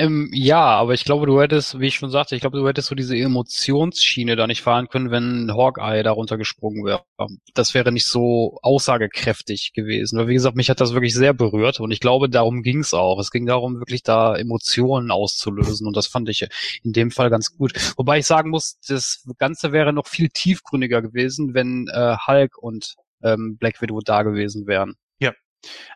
Ähm, 0.00 0.30
ja, 0.32 0.64
aber 0.64 0.94
ich 0.94 1.04
glaube, 1.04 1.26
du 1.26 1.42
hättest, 1.42 1.78
wie 1.78 1.88
ich 1.88 1.96
schon 1.96 2.08
sagte, 2.08 2.34
ich 2.34 2.40
glaube, 2.40 2.58
du 2.58 2.66
hättest 2.66 2.88
so 2.88 2.94
diese 2.94 3.14
Emotionsschiene 3.14 4.34
da 4.34 4.46
nicht 4.46 4.62
fahren 4.62 4.88
können, 4.88 5.10
wenn 5.10 5.52
Hawkeye 5.52 6.02
darunter 6.02 6.38
gesprungen 6.38 6.86
wäre. 6.86 7.04
Das 7.52 7.74
wäre 7.74 7.92
nicht 7.92 8.06
so 8.06 8.58
aussagekräftig 8.62 9.74
gewesen. 9.74 10.18
Weil 10.18 10.28
wie 10.28 10.34
gesagt, 10.34 10.56
mich 10.56 10.70
hat 10.70 10.80
das 10.80 10.94
wirklich 10.94 11.12
sehr 11.12 11.34
berührt 11.34 11.80
und 11.80 11.90
ich 11.90 12.00
glaube, 12.00 12.30
darum 12.30 12.62
ging 12.62 12.78
es 12.78 12.94
auch. 12.94 13.18
Es 13.18 13.30
ging 13.30 13.44
darum, 13.44 13.78
wirklich 13.78 14.02
da 14.02 14.34
Emotionen 14.36 15.10
auszulösen 15.10 15.86
und 15.86 15.94
das 15.98 16.06
fand 16.06 16.30
ich 16.30 16.48
in 16.82 16.94
dem 16.94 17.10
Fall 17.10 17.28
ganz 17.28 17.54
gut. 17.54 17.74
Wobei 17.98 18.20
ich 18.20 18.26
sagen 18.26 18.48
muss, 18.48 18.78
das 18.88 19.22
Ganze 19.36 19.70
wäre 19.70 19.92
noch 19.92 20.06
viel 20.06 20.30
tiefgründiger 20.30 21.02
gewesen, 21.02 21.52
wenn 21.52 21.88
äh, 21.88 22.16
Hulk 22.26 22.56
und 22.56 22.94
ähm, 23.22 23.58
Black 23.58 23.82
Widow 23.82 24.00
da 24.00 24.22
gewesen 24.22 24.66
wären. 24.66 24.94
Ja. 25.18 25.34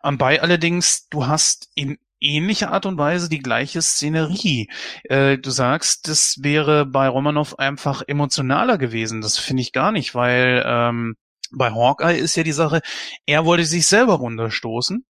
Anbei 0.03 0.43
allerdings, 0.43 1.09
du 1.09 1.27
hast 1.27 1.71
in 1.75 1.97
ähnliche 2.21 2.71
Art 2.71 2.87
und 2.87 2.99
Weise 2.99 3.29
die 3.29 3.41
gleiche 3.41 3.83
Szenerie. 3.83 4.69
Äh, 5.05 5.39
du 5.39 5.51
sagst, 5.51 6.09
das 6.09 6.39
wäre 6.41 6.87
bei 6.87 7.09
Romanov 7.09 7.59
einfach 7.59 8.03
emotionaler 8.07 8.79
gewesen. 8.79 9.21
Das 9.21 9.39
finde 9.39 9.63
ich 9.63 9.73
gar 9.73 9.93
nicht, 9.93 10.15
weil 10.15 10.63
ähm, 10.67 11.15
bei 11.53 11.71
Hawkeye 11.71 12.19
ist 12.19 12.37
ja 12.37 12.43
die 12.43 12.53
Sache, 12.53 12.81
er 13.27 13.45
wollte 13.45 13.65
sich 13.65 13.87
selber 13.87 14.15
runterstoßen. 14.15 15.05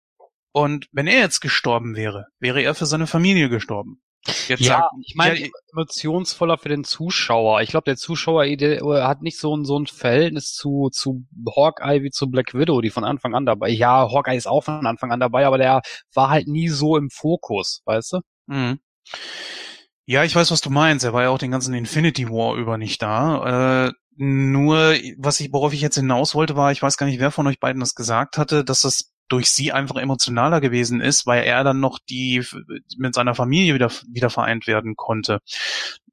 Und 0.52 0.86
wenn 0.92 1.08
er 1.08 1.18
jetzt 1.18 1.40
gestorben 1.40 1.96
wäre, 1.96 2.26
wäre 2.38 2.62
er 2.62 2.74
für 2.74 2.86
seine 2.86 3.08
Familie 3.08 3.48
gestorben. 3.48 4.00
Jetzt 4.48 4.60
ja, 4.60 4.78
sagt, 4.78 4.92
ich 5.04 5.14
meine, 5.16 5.38
ja, 5.38 5.48
emotionsvoller 5.72 6.56
für 6.56 6.70
den 6.70 6.84
Zuschauer. 6.84 7.60
Ich 7.60 7.68
glaube, 7.68 7.84
der 7.84 7.96
Zuschauer 7.96 8.46
hat 8.46 9.20
nicht 9.20 9.38
so 9.38 9.54
ein, 9.54 9.64
so 9.64 9.78
ein 9.78 9.86
Verhältnis 9.86 10.52
zu, 10.54 10.88
zu 10.90 11.26
Hawkeye 11.54 12.02
wie 12.02 12.10
zu 12.10 12.30
Black 12.30 12.54
Widow, 12.54 12.80
die 12.80 12.90
von 12.90 13.04
Anfang 13.04 13.34
an 13.34 13.44
dabei. 13.44 13.68
Ja, 13.68 14.10
Hawkeye 14.10 14.36
ist 14.36 14.46
auch 14.46 14.64
von 14.64 14.86
Anfang 14.86 15.12
an 15.12 15.20
dabei, 15.20 15.46
aber 15.46 15.58
der 15.58 15.82
war 16.14 16.30
halt 16.30 16.48
nie 16.48 16.68
so 16.68 16.96
im 16.96 17.10
Fokus, 17.10 17.82
weißt 17.84 18.14
du? 18.14 18.20
Mhm. 18.46 18.78
Ja, 20.06 20.24
ich 20.24 20.34
weiß, 20.34 20.50
was 20.50 20.60
du 20.60 20.70
meinst. 20.70 21.04
Er 21.04 21.12
war 21.12 21.22
ja 21.22 21.30
auch 21.30 21.38
den 21.38 21.50
ganzen 21.50 21.74
Infinity 21.74 22.28
War 22.28 22.56
über 22.56 22.78
nicht 22.78 23.02
da. 23.02 23.86
Äh, 23.88 23.92
nur, 24.16 24.94
was 25.18 25.40
ich, 25.40 25.52
worauf 25.52 25.72
ich 25.72 25.80
jetzt 25.80 25.96
hinaus 25.96 26.34
wollte, 26.34 26.56
war, 26.56 26.72
ich 26.72 26.82
weiß 26.82 26.96
gar 26.96 27.06
nicht, 27.06 27.20
wer 27.20 27.30
von 27.30 27.46
euch 27.46 27.58
beiden 27.58 27.80
das 27.80 27.94
gesagt 27.94 28.38
hatte, 28.38 28.64
dass 28.64 28.82
das 28.82 29.13
durch 29.34 29.50
sie 29.50 29.72
einfach 29.72 29.96
emotionaler 29.96 30.60
gewesen 30.60 31.00
ist, 31.00 31.26
weil 31.26 31.42
er 31.42 31.64
dann 31.64 31.80
noch 31.80 31.98
die 32.08 32.46
mit 32.96 33.14
seiner 33.14 33.34
Familie 33.34 33.74
wieder, 33.74 33.90
wieder 34.12 34.30
vereint 34.30 34.68
werden 34.68 34.94
konnte. 34.94 35.40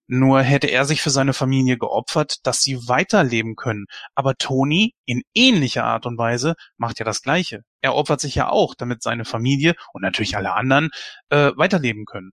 Nur 0.07 0.41
hätte 0.41 0.65
er 0.65 0.85
sich 0.85 1.03
für 1.03 1.11
seine 1.11 1.33
Familie 1.33 1.77
geopfert, 1.77 2.37
dass 2.47 2.61
sie 2.61 2.87
weiterleben 2.87 3.55
können. 3.55 3.85
Aber 4.15 4.33
Tony 4.35 4.95
in 5.05 5.21
ähnlicher 5.35 5.83
Art 5.83 6.07
und 6.07 6.17
Weise 6.17 6.55
macht 6.77 6.97
ja 6.97 7.05
das 7.05 7.21
Gleiche. 7.21 7.61
Er 7.79 7.93
opfert 7.93 8.21
sich 8.21 8.33
ja 8.33 8.49
auch, 8.49 8.73
damit 8.73 9.03
seine 9.03 9.23
Familie 9.23 9.75
und 9.93 10.01
natürlich 10.01 10.35
alle 10.35 10.53
anderen 10.53 10.89
äh, 11.29 11.51
weiterleben 11.55 12.05
können. 12.05 12.31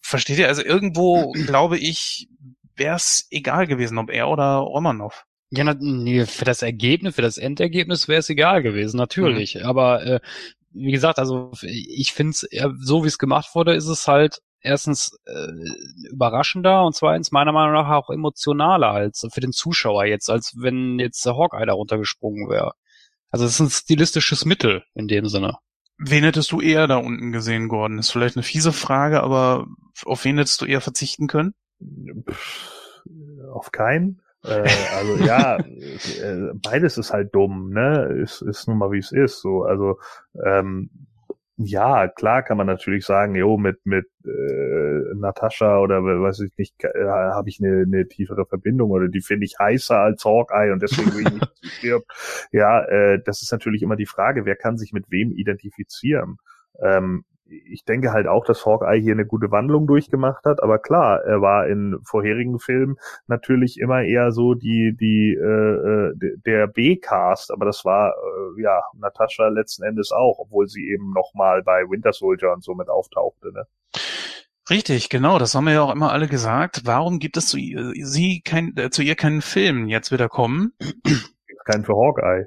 Versteht 0.00 0.38
ihr? 0.38 0.48
Also 0.48 0.62
irgendwo, 0.62 1.32
glaube 1.46 1.76
ich, 1.76 2.26
wäre 2.74 2.96
es 2.96 3.26
egal 3.30 3.66
gewesen, 3.66 3.98
ob 3.98 4.10
er 4.10 4.28
oder 4.30 4.56
Romanov. 4.56 5.24
Ja, 5.50 5.64
na, 5.64 5.76
nee, 5.78 6.26
für 6.26 6.44
das 6.44 6.62
Ergebnis, 6.62 7.14
für 7.14 7.22
das 7.22 7.38
Endergebnis 7.38 8.08
wäre 8.08 8.18
es 8.18 8.28
egal 8.30 8.62
gewesen, 8.62 8.96
natürlich. 8.96 9.56
Mhm. 9.56 9.62
Aber 9.62 10.04
äh, 10.04 10.20
wie 10.72 10.92
gesagt, 10.92 11.18
also 11.18 11.52
ich 11.62 12.12
finde 12.12 12.30
es, 12.30 12.48
so 12.80 13.04
wie 13.04 13.08
es 13.08 13.18
gemacht 13.18 13.54
wurde, 13.54 13.74
ist 13.74 13.86
es 13.86 14.08
halt 14.08 14.40
erstens 14.60 15.16
äh, 15.26 16.10
überraschender 16.10 16.84
und 16.84 16.94
zweitens 16.94 17.30
meiner 17.30 17.52
Meinung 17.52 17.74
nach 17.74 17.88
auch 17.88 18.10
emotionaler 18.10 18.90
als 18.90 19.26
für 19.32 19.40
den 19.40 19.52
Zuschauer 19.52 20.04
jetzt, 20.04 20.28
als 20.28 20.54
wenn 20.58 20.98
jetzt 20.98 21.24
der 21.24 21.36
Hawkeye 21.36 21.66
da 21.66 21.72
runtergesprungen 21.72 22.48
wäre. 22.48 22.72
Also 23.30 23.44
es 23.44 23.52
ist 23.52 23.60
ein 23.60 23.70
stilistisches 23.70 24.44
Mittel 24.44 24.82
in 24.94 25.08
dem 25.08 25.28
Sinne. 25.28 25.58
Wen 25.98 26.24
hättest 26.24 26.52
du 26.52 26.60
eher 26.60 26.86
da 26.86 26.96
unten 26.96 27.32
gesehen, 27.32 27.68
Gordon? 27.68 27.98
Ist 27.98 28.10
vielleicht 28.10 28.36
eine 28.36 28.42
fiese 28.42 28.72
Frage, 28.72 29.22
aber 29.22 29.66
auf 30.04 30.24
wen 30.24 30.36
hättest 30.36 30.60
du 30.60 30.66
eher 30.66 30.80
verzichten 30.80 31.26
können? 31.26 31.54
Auf 33.52 33.72
keinen. 33.72 34.20
Äh, 34.46 34.68
also 34.96 35.16
ja, 35.24 35.58
äh, 35.58 36.52
beides 36.62 36.98
ist 36.98 37.12
halt 37.12 37.34
dumm, 37.34 37.70
ne? 37.70 38.20
Ist, 38.22 38.42
ist 38.42 38.68
nun 38.68 38.78
mal 38.78 38.92
wie 38.92 38.98
es 38.98 39.12
ist. 39.12 39.40
So, 39.40 39.62
also 39.62 39.98
ähm, 40.44 40.90
ja, 41.58 42.06
klar 42.08 42.42
kann 42.42 42.58
man 42.58 42.66
natürlich 42.66 43.06
sagen, 43.06 43.34
jo, 43.34 43.56
mit 43.56 43.78
mit 43.84 44.06
äh, 44.24 45.14
Natascha 45.14 45.78
oder 45.80 46.02
weiß 46.02 46.40
ich 46.40 46.52
nicht, 46.58 46.74
äh, 46.84 47.06
habe 47.06 47.48
ich 47.48 47.60
eine, 47.62 47.84
eine 47.86 48.06
tiefere 48.08 48.44
Verbindung 48.44 48.90
oder 48.90 49.08
die 49.08 49.22
finde 49.22 49.46
ich 49.46 49.58
heißer 49.58 49.98
als 49.98 50.24
Hawkeye 50.24 50.72
und 50.72 50.82
deswegen 50.82 51.14
will 51.14 51.26
ich 51.26 51.32
nicht 51.32 51.74
stirb. 51.78 52.04
Ja, 52.52 52.84
äh, 52.84 53.20
das 53.24 53.40
ist 53.40 53.52
natürlich 53.52 53.82
immer 53.82 53.96
die 53.96 54.06
Frage, 54.06 54.44
wer 54.44 54.56
kann 54.56 54.76
sich 54.76 54.92
mit 54.92 55.10
wem 55.10 55.32
identifizieren. 55.32 56.36
Ähm, 56.82 57.24
ich 57.48 57.84
denke 57.84 58.12
halt 58.12 58.26
auch, 58.26 58.44
dass 58.44 58.66
Hawkeye 58.66 59.00
hier 59.00 59.12
eine 59.12 59.26
gute 59.26 59.50
Wandlung 59.50 59.86
durchgemacht 59.86 60.44
hat, 60.44 60.62
aber 60.62 60.78
klar, 60.78 61.22
er 61.24 61.40
war 61.40 61.66
in 61.66 61.98
vorherigen 62.02 62.58
Filmen 62.58 62.96
natürlich 63.26 63.78
immer 63.78 64.02
eher 64.02 64.32
so 64.32 64.54
die 64.54 64.96
die 64.98 65.34
äh, 65.34 66.10
äh 66.10 66.36
der 66.44 66.66
B-Cast, 66.66 67.52
aber 67.52 67.66
das 67.66 67.84
war 67.84 68.10
äh, 68.10 68.62
ja 68.62 68.82
Natascha 68.94 69.48
letzten 69.48 69.84
Endes 69.84 70.12
auch, 70.12 70.38
obwohl 70.38 70.66
sie 70.66 70.88
eben 70.88 71.12
noch 71.12 71.34
mal 71.34 71.62
bei 71.62 71.88
Winter 71.88 72.12
Soldier 72.12 72.52
und 72.52 72.64
so 72.64 72.74
mit 72.74 72.88
auftauchte. 72.88 73.52
Ne? 73.52 73.66
Richtig, 74.68 75.08
genau, 75.10 75.38
das 75.38 75.54
haben 75.54 75.66
wir 75.66 75.74
ja 75.74 75.82
auch 75.82 75.92
immer 75.92 76.10
alle 76.10 76.26
gesagt. 76.26 76.82
Warum 76.84 77.20
gibt 77.20 77.36
es 77.36 77.46
zu 77.46 77.56
ihr, 77.56 77.92
sie 78.04 78.40
kein, 78.40 78.76
äh, 78.76 78.90
zu 78.90 79.02
ihr 79.02 79.14
keinen 79.14 79.40
Film 79.40 79.88
jetzt 79.88 80.10
wieder 80.10 80.28
kommen? 80.28 80.72
Keinen 81.64 81.84
für 81.84 81.94
Hawkeye. 81.94 82.46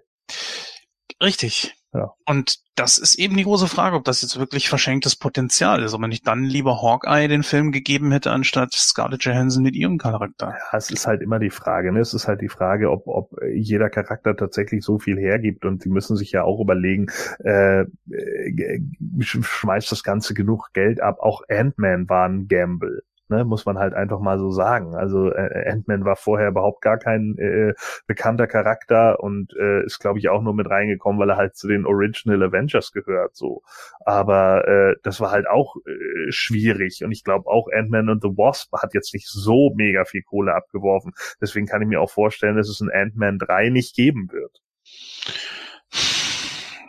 Richtig, 1.22 1.76
ja. 1.94 2.14
Und 2.26 2.58
das 2.76 2.98
ist 2.98 3.16
eben 3.16 3.36
die 3.36 3.44
große 3.44 3.68
Frage, 3.68 3.96
ob 3.96 4.04
das 4.04 4.22
jetzt 4.22 4.40
wirklich 4.40 4.70
verschenktes 4.70 5.16
Potenzial 5.16 5.82
ist, 5.82 5.94
ob 5.94 6.02
man 6.02 6.12
nicht 6.12 6.28
dann 6.28 6.44
lieber 6.44 6.82
Hawkeye 6.82 7.28
den 7.28 7.44
Film 7.44 7.72
gegeben 7.72 8.12
hätte, 8.12 8.32
anstatt 8.32 8.74
Scarlett 8.74 9.24
Johansson 9.24 9.64
mit 9.64 9.76
ihrem 9.76 9.98
Charakter. 9.98 10.50
Ja, 10.72 10.78
es 10.78 10.92
ist 10.92 11.08
halt 11.08 11.22
immer 11.22 11.40
die 11.40 11.50
Frage, 11.50 11.92
ne? 11.92 12.00
Es 12.00 12.14
ist 12.14 12.28
halt 12.28 12.42
die 12.42 12.48
Frage, 12.48 12.92
ob, 12.92 13.08
ob 13.08 13.32
jeder 13.54 13.90
Charakter 13.90 14.36
tatsächlich 14.36 14.84
so 14.84 15.00
viel 15.00 15.18
hergibt 15.18 15.66
und 15.66 15.84
die 15.84 15.90
müssen 15.90 16.16
sich 16.16 16.32
ja 16.32 16.44
auch 16.44 16.60
überlegen, 16.60 17.08
äh, 17.44 17.82
äh 17.82 18.82
schmeißt 19.20 19.92
das 19.92 20.04
Ganze 20.04 20.34
genug 20.34 20.70
Geld 20.74 21.02
ab. 21.02 21.18
Auch 21.20 21.42
Ant-Man 21.50 22.08
war 22.08 22.30
ein 22.30 22.48
Gamble 22.48 23.04
ne, 23.30 23.46
muss 23.46 23.66
man 23.66 23.78
halt 23.78 23.94
einfach 23.94 24.20
mal 24.20 24.40
so 24.40 24.52
sagen. 24.52 24.96
Also 24.96 25.32
äh, 25.32 25.70
Ant-Man 25.70 26.06
war 26.06 26.16
vorher 26.16 26.50
überhaupt 26.50 26.82
gar 26.82 26.98
kein 26.98 27.38
äh, 27.38 27.74
bekannter 28.08 28.48
Charakter 28.48 29.20
und 29.20 29.54
äh, 29.56 29.84
ist, 29.86 30.00
glaube 30.00 30.20
ich, 30.20 30.30
auch 30.30 30.42
nur 30.42 30.54
mit 30.54 30.70
reingekommen, 30.70 31.20
weil 31.20 31.30
er 31.30 31.38
halt 31.38 31.56
zu 31.56 31.68
den 31.68 31.86
Original 31.86 32.44
Avengers 32.44 32.92
gehört. 32.92 33.36
So, 33.36 33.62
aber 34.06 34.68
äh, 34.68 34.96
das 35.04 35.22
war 35.22 35.32
halt 35.32 35.48
auch 35.48 35.76
äh, 35.86 36.32
schwierig 36.32 37.04
und 37.04 37.12
ich 37.12 37.24
glaube 37.24 37.50
auch 37.50 37.68
Ant-Man 37.72 38.10
und 38.10 38.22
the 38.22 38.30
Wasp 38.30 38.74
hat 38.74 38.94
jetzt 38.94 39.14
nicht 39.14 39.28
so 39.28 39.74
mega 39.76 40.06
viel 40.06 40.24
Kohle 40.24 40.54
abgeworfen. 40.56 41.14
Deswegen 41.42 41.68
kann 41.68 41.82
ich 41.82 41.88
mir 41.88 42.02
auch 42.02 42.12
vorstellen, 42.12 42.58
dass 42.58 42.70
es 42.70 42.82
ein 42.82 42.92
Ant-Man 42.92 43.38
3 43.40 43.70
nicht 43.70 43.96
geben 43.96 44.30
wird. 44.32 44.62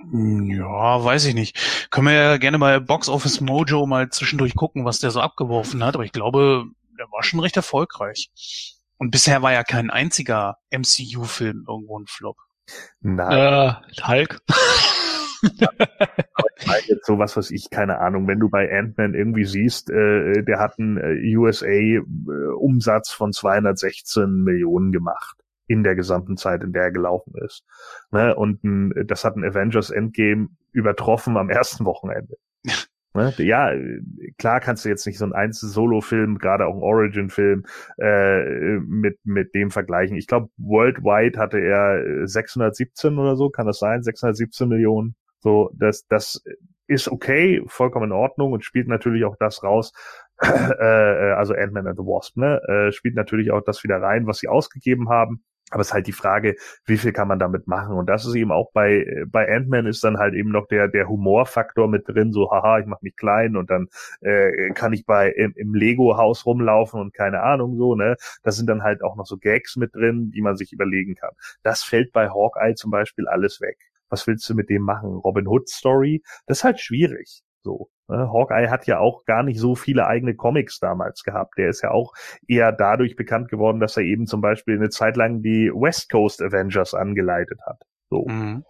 Hm, 0.09 0.51
ja, 0.51 1.05
weiß 1.05 1.27
ich 1.27 1.35
nicht. 1.35 1.89
Können 1.91 2.07
wir 2.07 2.15
ja 2.15 2.37
gerne 2.39 2.59
bei 2.59 2.81
Box 2.81 3.09
Office 3.09 3.41
Mojo 3.41 3.87
mal 3.87 4.09
zwischendurch 4.09 4.55
gucken, 4.57 4.85
was 4.85 5.01
der 5.01 5.11
so 5.11 5.21
abgeworfen 5.21 5.85
hat, 5.85 5.95
aber 5.95 6.05
ich 6.05 6.13
glaube, 6.13 6.65
der 6.99 7.07
war 7.11 7.23
schon 7.23 7.41
recht 7.41 7.57
erfolgreich. 7.57 8.31
Und 8.99 9.11
bisher 9.11 9.43
war 9.43 9.53
ja 9.53 9.65
kein 9.65 9.91
einziger 9.91 10.59
MCU-Film 10.71 11.65
irgendwo 11.67 11.99
ein 11.99 12.07
Flop. 12.07 12.37
Nein. 13.01 13.33
Äh, 13.33 13.75
Hulk. 14.07 14.41
Aber 15.43 16.47
ich 16.59 16.67
meine 16.67 16.83
jetzt 16.87 17.07
so 17.07 17.19
was, 17.19 17.35
was 17.37 17.51
ich, 17.51 17.71
keine 17.71 17.99
Ahnung, 17.99 18.29
wenn 18.29 18.39
du 18.39 18.51
bei 18.51 18.71
Ant-Man 18.71 19.15
irgendwie 19.15 19.47
siehst, 19.47 19.89
äh, 19.89 20.43
der 20.43 20.59
hat 20.59 20.79
einen 20.79 20.99
äh, 20.99 21.37
USA-Umsatz 21.37 23.11
von 23.11 23.33
216 23.33 24.43
Millionen 24.43 24.93
gemacht 24.93 25.40
in 25.71 25.85
der 25.85 25.95
gesamten 25.95 26.37
Zeit, 26.37 26.65
in 26.65 26.73
der 26.73 26.83
er 26.83 26.91
gelaufen 26.91 27.33
ist. 27.45 27.65
Ne? 28.11 28.35
Und 28.35 28.65
ein, 28.65 29.07
das 29.07 29.25
hat 29.25 29.37
ein 29.37 29.45
Avengers 29.45 29.91
Endgame 29.91 30.49
übertroffen 30.73 31.37
am 31.37 31.49
ersten 31.49 31.85
Wochenende. 31.85 32.37
Ne? 33.13 33.35
Ja, 33.39 33.73
klar 34.39 34.61
kannst 34.61 34.85
du 34.85 34.89
jetzt 34.89 35.05
nicht 35.05 35.19
so 35.19 35.25
einen 35.25 35.33
einzelnen 35.33 35.73
Solo-Film, 35.73 36.39
gerade 36.39 36.65
auch 36.65 36.75
einen 36.75 36.85
Origin-Film, 36.85 37.65
äh, 37.99 38.79
mit, 38.79 39.19
mit 39.25 39.53
dem 39.53 39.73
vergleichen. 39.73 40.17
Ich 40.17 40.29
glaube, 40.29 40.49
worldwide 40.59 41.37
hatte 41.37 41.59
er 41.59 42.29
617 42.29 43.19
oder 43.19 43.35
so, 43.35 43.51
kann 43.51 43.67
das 43.67 43.81
sein? 43.81 44.05
617 44.05 44.69
Millionen. 44.69 45.17
So, 45.41 45.73
das, 45.75 46.07
das 46.07 46.41
ist 46.87 47.09
okay, 47.09 47.63
vollkommen 47.67 48.07
in 48.07 48.13
Ordnung 48.13 48.53
und 48.53 48.65
spielt 48.65 48.87
natürlich 48.87 49.25
auch 49.25 49.35
das 49.41 49.65
raus, 49.65 49.93
äh, 50.41 50.45
also 50.45 51.53
Ant-Man 51.55 51.89
and 51.89 51.99
the 51.99 52.05
Wasp, 52.05 52.37
ne, 52.37 52.61
äh, 52.69 52.93
spielt 52.93 53.17
natürlich 53.17 53.51
auch 53.51 53.63
das 53.63 53.83
wieder 53.83 54.01
rein, 54.01 54.29
was 54.29 54.39
sie 54.39 54.47
ausgegeben 54.47 55.09
haben. 55.09 55.43
Aber 55.71 55.81
es 55.81 55.89
ist 55.89 55.95
halt 55.95 56.07
die 56.07 56.13
Frage, 56.13 56.57
wie 56.85 56.99
viel 56.99 57.13
kann 57.13 57.29
man 57.29 57.39
damit 57.39 57.67
machen? 57.67 57.97
Und 57.97 58.07
das 58.09 58.27
ist 58.27 58.35
eben 58.35 58.53
auch 58.53 58.73
bei, 58.73 59.25
bei 59.29 59.49
Ant-Man 59.49 59.87
ist 59.87 60.03
dann 60.05 60.19
halt 60.19 60.35
eben 60.35 60.51
noch 60.51 60.67
der, 60.67 60.89
der 60.89 61.09
Humorfaktor 61.09 61.89
mit 61.89 62.09
drin, 62.09 62.33
so, 62.33 62.51
haha, 62.51 62.81
ich 62.81 62.87
mach 62.87 63.01
mich 63.03 63.17
klein 63.17 63.57
und 63.57 63.71
dann 63.71 63.89
äh, 64.21 64.71
kann 64.71 64.93
ich 64.93 65.07
bei 65.07 65.31
im, 65.31 65.53
im 65.57 65.75
Lego-Haus 65.75 66.45
rumlaufen 66.47 67.01
und 67.01 67.15
keine 67.15 67.43
Ahnung 67.43 67.77
so, 67.77 67.95
ne? 67.95 68.17
Da 68.43 68.51
sind 68.51 68.67
dann 68.69 68.83
halt 68.83 69.03
auch 69.03 69.17
noch 69.17 69.27
so 69.27 69.39
Gags 69.39 69.77
mit 69.77 69.95
drin, 69.95 70.31
die 70.33 70.43
man 70.43 70.57
sich 70.57 70.73
überlegen 70.73 71.15
kann. 71.15 71.31
Das 71.63 71.83
fällt 71.85 72.13
bei 72.13 72.29
Hawkeye 72.29 72.75
zum 72.75 72.91
Beispiel 72.91 73.29
alles 73.29 73.61
weg. 73.61 73.79
Was 74.09 74.27
willst 74.27 74.49
du 74.51 74.55
mit 74.55 74.69
dem 74.71 74.83
machen? 74.83 75.11
Robin 75.11 75.47
Hood 75.47 75.69
Story? 75.69 76.23
Das 76.47 76.59
ist 76.59 76.65
halt 76.65 76.81
schwierig. 76.81 77.43
So. 77.63 77.91
Ne? 78.09 78.29
Hawkeye 78.33 78.71
hat 78.71 78.87
ja 78.87 78.99
auch 78.99 79.25
gar 79.25 79.43
nicht 79.43 79.61
so 79.61 79.75
viele 79.75 80.07
eigene 80.07 80.35
Comics 80.35 80.79
damals 80.79 81.23
gehabt. 81.23 81.59
Der 81.59 81.69
ist 81.69 81.83
ja 81.83 81.91
auch 81.91 82.13
eher 82.47 82.73
dadurch 82.73 83.17
bekannt 83.17 83.49
geworden, 83.49 83.81
dass 83.81 83.97
er 83.97 84.03
eben 84.03 84.27
zum 84.27 84.41
Beispiel 84.41 84.77
eine 84.77 84.91
Zeit 84.91 85.17
lang 85.17 85.43
die 85.43 85.71
West 85.73 86.11
Coast 86.11 86.43
Avengers 86.43 86.95
angeleitet 86.95 87.61
hat. 87.67 87.83
So. 88.09 88.27
Mhm. 88.27 88.65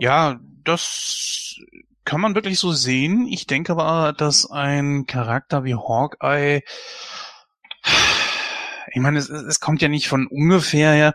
Ja, 0.00 0.38
das 0.64 1.56
kann 2.04 2.20
man 2.20 2.34
wirklich 2.34 2.58
so 2.58 2.72
sehen. 2.72 3.26
Ich 3.26 3.46
denke 3.46 3.72
aber, 3.72 4.12
dass 4.12 4.50
ein 4.50 5.06
Charakter 5.06 5.64
wie 5.64 5.74
Hawkeye 5.74 6.62
ich 8.92 9.02
meine, 9.02 9.18
es, 9.18 9.28
es 9.28 9.60
kommt 9.60 9.82
ja 9.82 9.88
nicht 9.88 10.08
von 10.08 10.26
ungefähr 10.26 10.92
her, 10.92 11.14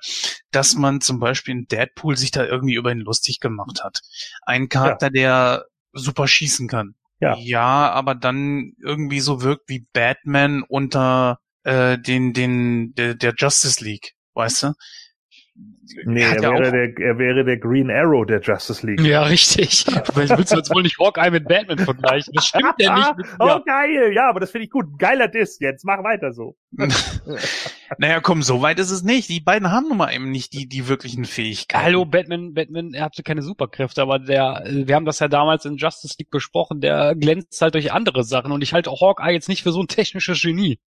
dass 0.52 0.76
man 0.76 1.02
zum 1.02 1.20
Beispiel 1.20 1.56
in 1.56 1.66
Deadpool 1.66 2.16
sich 2.16 2.30
da 2.32 2.46
irgendwie 2.46 2.76
über 2.76 2.92
ihn 2.92 3.00
lustig 3.00 3.40
gemacht 3.40 3.84
hat. 3.84 4.02
Ein 4.44 4.70
Charakter, 4.70 5.08
ja. 5.08 5.12
der 5.12 5.66
super 5.94 6.28
schießen 6.28 6.68
kann. 6.68 6.94
Ja. 7.22 7.36
ja, 7.38 7.92
aber 7.92 8.16
dann 8.16 8.74
irgendwie 8.84 9.20
so 9.22 9.42
wirkt 9.44 9.70
wie 9.70 9.86
Batman 9.94 10.64
unter 10.68 11.38
äh, 11.64 11.98
den, 12.00 12.34
den, 12.34 12.94
der, 12.96 13.14
der 13.16 13.34
Justice 13.38 13.84
League, 13.84 14.14
weißt 14.34 14.64
du? 14.64 14.74
Nee, 16.06 16.22
er, 16.22 16.36
er 16.36 16.42
wäre, 16.42 16.72
der, 16.72 17.06
er 17.06 17.18
wäre 17.18 17.44
der 17.44 17.58
Green 17.58 17.92
Arrow 17.92 18.26
der 18.26 18.40
Justice 18.40 18.86
League. 18.86 19.02
Ja, 19.02 19.24
richtig. 19.24 19.86
willst 20.16 20.52
du 20.52 20.56
jetzt 20.56 20.74
wohl 20.74 20.84
nicht 20.84 20.98
Hawkeye 21.00 21.32
mit 21.32 21.48
Batman 21.48 21.80
vergleichen? 21.80 22.34
Das 22.34 22.48
stimmt 22.48 22.76
ja 22.80 22.96
nicht. 22.96 23.18
Mit, 23.18 23.28
ja. 23.28 23.58
Oh, 23.58 23.60
geil. 23.66 24.14
Ja, 24.14 24.30
aber 24.30 24.40
das 24.40 24.52
finde 24.52 24.66
ich 24.66 24.72
gut. 24.72 24.98
Geiler 24.98 25.28
Diss 25.28 25.60
jetzt. 25.60 25.84
Mach 25.84 26.04
weiter 26.04 26.32
so. 26.32 26.56
naja, 27.98 28.22
komm, 28.22 28.42
so 28.42 28.62
weit 28.62 28.80
ist 28.80 28.92
es 28.92 29.04
nicht. 29.04 29.30
Die 29.30 29.42
beiden 29.42 29.72
haben 29.72 29.90
nun 29.90 29.98
mal 29.98 30.14
eben 30.14 30.32
nicht 30.32 30.54
die, 30.54 30.70
die 30.70 30.88
wirklichen 30.88 31.26
Fähigkeiten. 31.26 31.84
Hallo, 31.84 32.06
Batman, 32.06 32.54
Batman, 32.54 32.94
er 32.94 33.06
hatte 33.06 33.24
keine 33.24 33.42
Superkräfte, 33.42 34.02
aber 34.02 34.20
der, 34.20 34.64
wir 34.66 34.96
haben 34.96 35.06
das 35.06 35.20
ja 35.20 35.28
damals 35.28 35.66
in 35.66 35.76
Justice 35.76 36.16
League 36.18 36.32
besprochen, 36.32 36.80
der 36.80 37.16
glänzt 37.16 37.62
halt 37.62 37.76
durch 37.76 37.92
andere 37.92 38.24
Sachen 38.24 38.54
und 38.54 38.62
ich 38.62 38.74
halte 38.74 38.90
auch 38.90 39.02
Hawkeye 39.02 39.34
jetzt 39.34 39.50
nicht 39.50 39.64
für 39.64 39.74
so 39.74 39.82
ein 39.82 39.88
technisches 39.88 40.42
Genie. 40.42 40.80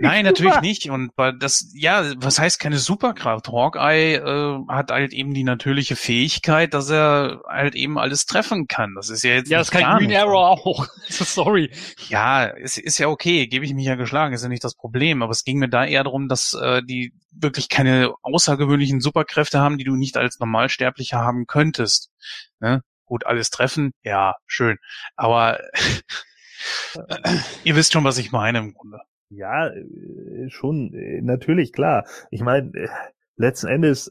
Nein, 0.02 0.24
natürlich 0.24 0.60
nicht. 0.62 0.88
Und 0.88 1.12
das, 1.38 1.70
ja, 1.74 2.12
was 2.16 2.38
heißt 2.38 2.58
keine 2.58 2.78
Superkraft? 2.78 3.48
Hawkeye 3.48 4.14
äh, 4.14 4.58
hat 4.68 4.90
halt 4.90 5.12
eben 5.12 5.34
die 5.34 5.44
natürliche 5.44 5.94
Fähigkeit, 5.94 6.72
dass 6.72 6.88
er 6.88 7.42
halt 7.46 7.74
eben 7.74 7.98
alles 7.98 8.24
treffen 8.24 8.66
kann. 8.66 8.94
Das 8.94 9.10
ist 9.10 9.22
ja 9.22 9.32
jetzt. 9.32 9.50
Ja, 9.50 9.58
das 9.58 9.70
kann 9.70 9.98
Green 9.98 10.14
Arrow 10.14 10.58
auch. 10.64 10.86
Sorry. 11.08 11.70
Ja, 12.08 12.44
ist, 12.44 12.78
ist 12.78 12.96
ja 12.96 13.08
okay, 13.08 13.46
gebe 13.46 13.66
ich 13.66 13.74
mich 13.74 13.84
ja 13.84 13.94
geschlagen, 13.94 14.32
ist 14.32 14.42
ja 14.42 14.48
nicht 14.48 14.64
das 14.64 14.74
Problem. 14.74 15.22
Aber 15.22 15.32
es 15.32 15.44
ging 15.44 15.58
mir 15.58 15.68
da 15.68 15.84
eher 15.84 16.04
darum, 16.04 16.28
dass 16.28 16.54
äh, 16.54 16.82
die 16.82 17.12
wirklich 17.30 17.68
keine 17.68 18.14
außergewöhnlichen 18.22 19.02
Superkräfte 19.02 19.60
haben, 19.60 19.76
die 19.76 19.84
du 19.84 19.96
nicht 19.96 20.16
als 20.16 20.38
Normalsterblicher 20.38 21.18
haben 21.18 21.46
könntest. 21.46 22.10
Ne? 22.58 22.82
Gut, 23.04 23.26
alles 23.26 23.50
treffen, 23.50 23.92
ja, 24.02 24.36
schön. 24.46 24.78
Aber 25.16 25.60
ihr 27.64 27.76
wisst 27.76 27.92
schon, 27.92 28.04
was 28.04 28.16
ich 28.16 28.32
meine 28.32 28.58
im 28.58 28.72
Grunde. 28.72 29.00
Ja, 29.30 29.68
äh, 29.68 30.48
schon, 30.48 30.92
äh, 30.92 31.20
natürlich, 31.22 31.72
klar. 31.72 32.04
Ich 32.30 32.42
meine, 32.42 32.70
äh, 32.74 32.88
letzten 33.36 33.68
Endes, 33.68 34.10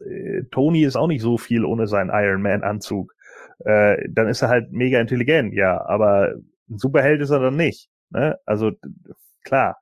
Tony 0.49 0.83
ist 0.83 0.95
auch 0.95 1.07
nicht 1.07 1.21
so 1.21 1.37
viel 1.37 1.63
ohne 1.63 1.85
seinen 1.85 2.09
Iron 2.09 2.41
Man-Anzug. 2.41 3.13
Dann 3.63 4.27
ist 4.27 4.41
er 4.41 4.49
halt 4.49 4.71
mega 4.71 4.99
intelligent, 4.99 5.53
ja, 5.53 5.85
aber 5.85 6.33
ein 6.69 6.77
Superheld 6.77 7.21
ist 7.21 7.29
er 7.29 7.39
dann 7.39 7.57
nicht. 7.57 7.89
Ne? 8.09 8.39
Also 8.45 8.71
klar, 9.43 9.77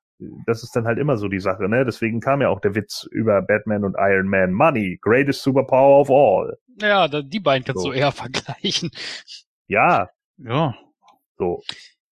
das 0.45 0.64
ist 0.64 0.76
dann 0.76 0.85
halt 0.85 0.97
immer 0.97 1.18
so 1.18 1.27
die 1.27 1.39
Sache, 1.39 1.69
ne? 1.69 1.85
Deswegen 1.85 2.19
kam 2.19 2.41
ja 2.41 2.49
auch 2.49 2.59
der 2.59 2.76
Witz 2.76 3.07
über 3.11 3.41
Batman 3.41 3.84
und 3.84 3.95
Iron 3.99 4.27
Man. 4.27 4.51
Money, 4.51 4.97
greatest 5.01 5.43
superpower 5.43 6.01
of 6.01 6.09
all. 6.09 6.57
Ja, 6.81 7.07
die 7.07 7.39
beiden 7.39 7.65
kannst 7.65 7.84
so. 7.84 7.91
du 7.91 7.95
eher 7.95 8.11
vergleichen. 8.11 8.89
Ja. 9.68 10.09
Ja. 10.38 10.76
So. 11.38 11.61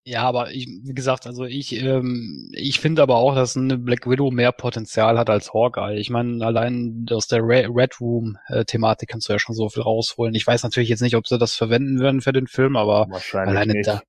Ja, 0.08 0.22
aber 0.22 0.52
ich, 0.52 0.68
wie 0.84 0.94
gesagt, 0.94 1.26
also 1.26 1.46
ich, 1.46 1.72
ähm, 1.82 2.48
ich 2.52 2.78
finde 2.78 3.02
aber 3.02 3.16
auch, 3.16 3.34
dass 3.34 3.56
eine 3.56 3.76
Black 3.76 4.08
Widow 4.08 4.30
mehr 4.30 4.52
Potenzial 4.52 5.18
hat 5.18 5.28
als 5.28 5.52
Hawkeye. 5.52 5.96
Ich 5.98 6.10
meine, 6.10 6.46
allein 6.46 7.06
aus 7.10 7.26
der 7.26 7.40
Red 7.42 8.00
Room-Thematik 8.00 9.08
kannst 9.08 9.28
du 9.28 9.32
ja 9.32 9.40
schon 9.40 9.56
so 9.56 9.68
viel 9.68 9.82
rausholen. 9.82 10.32
Ich 10.36 10.46
weiß 10.46 10.62
natürlich 10.62 10.90
jetzt 10.90 11.00
nicht, 11.00 11.16
ob 11.16 11.26
sie 11.26 11.38
das 11.38 11.56
verwenden 11.56 11.98
werden 11.98 12.20
für 12.20 12.32
den 12.32 12.46
Film, 12.46 12.76
aber 12.76 13.08
alleine 13.32 13.72
nicht. 13.72 13.88
da, 13.88 14.00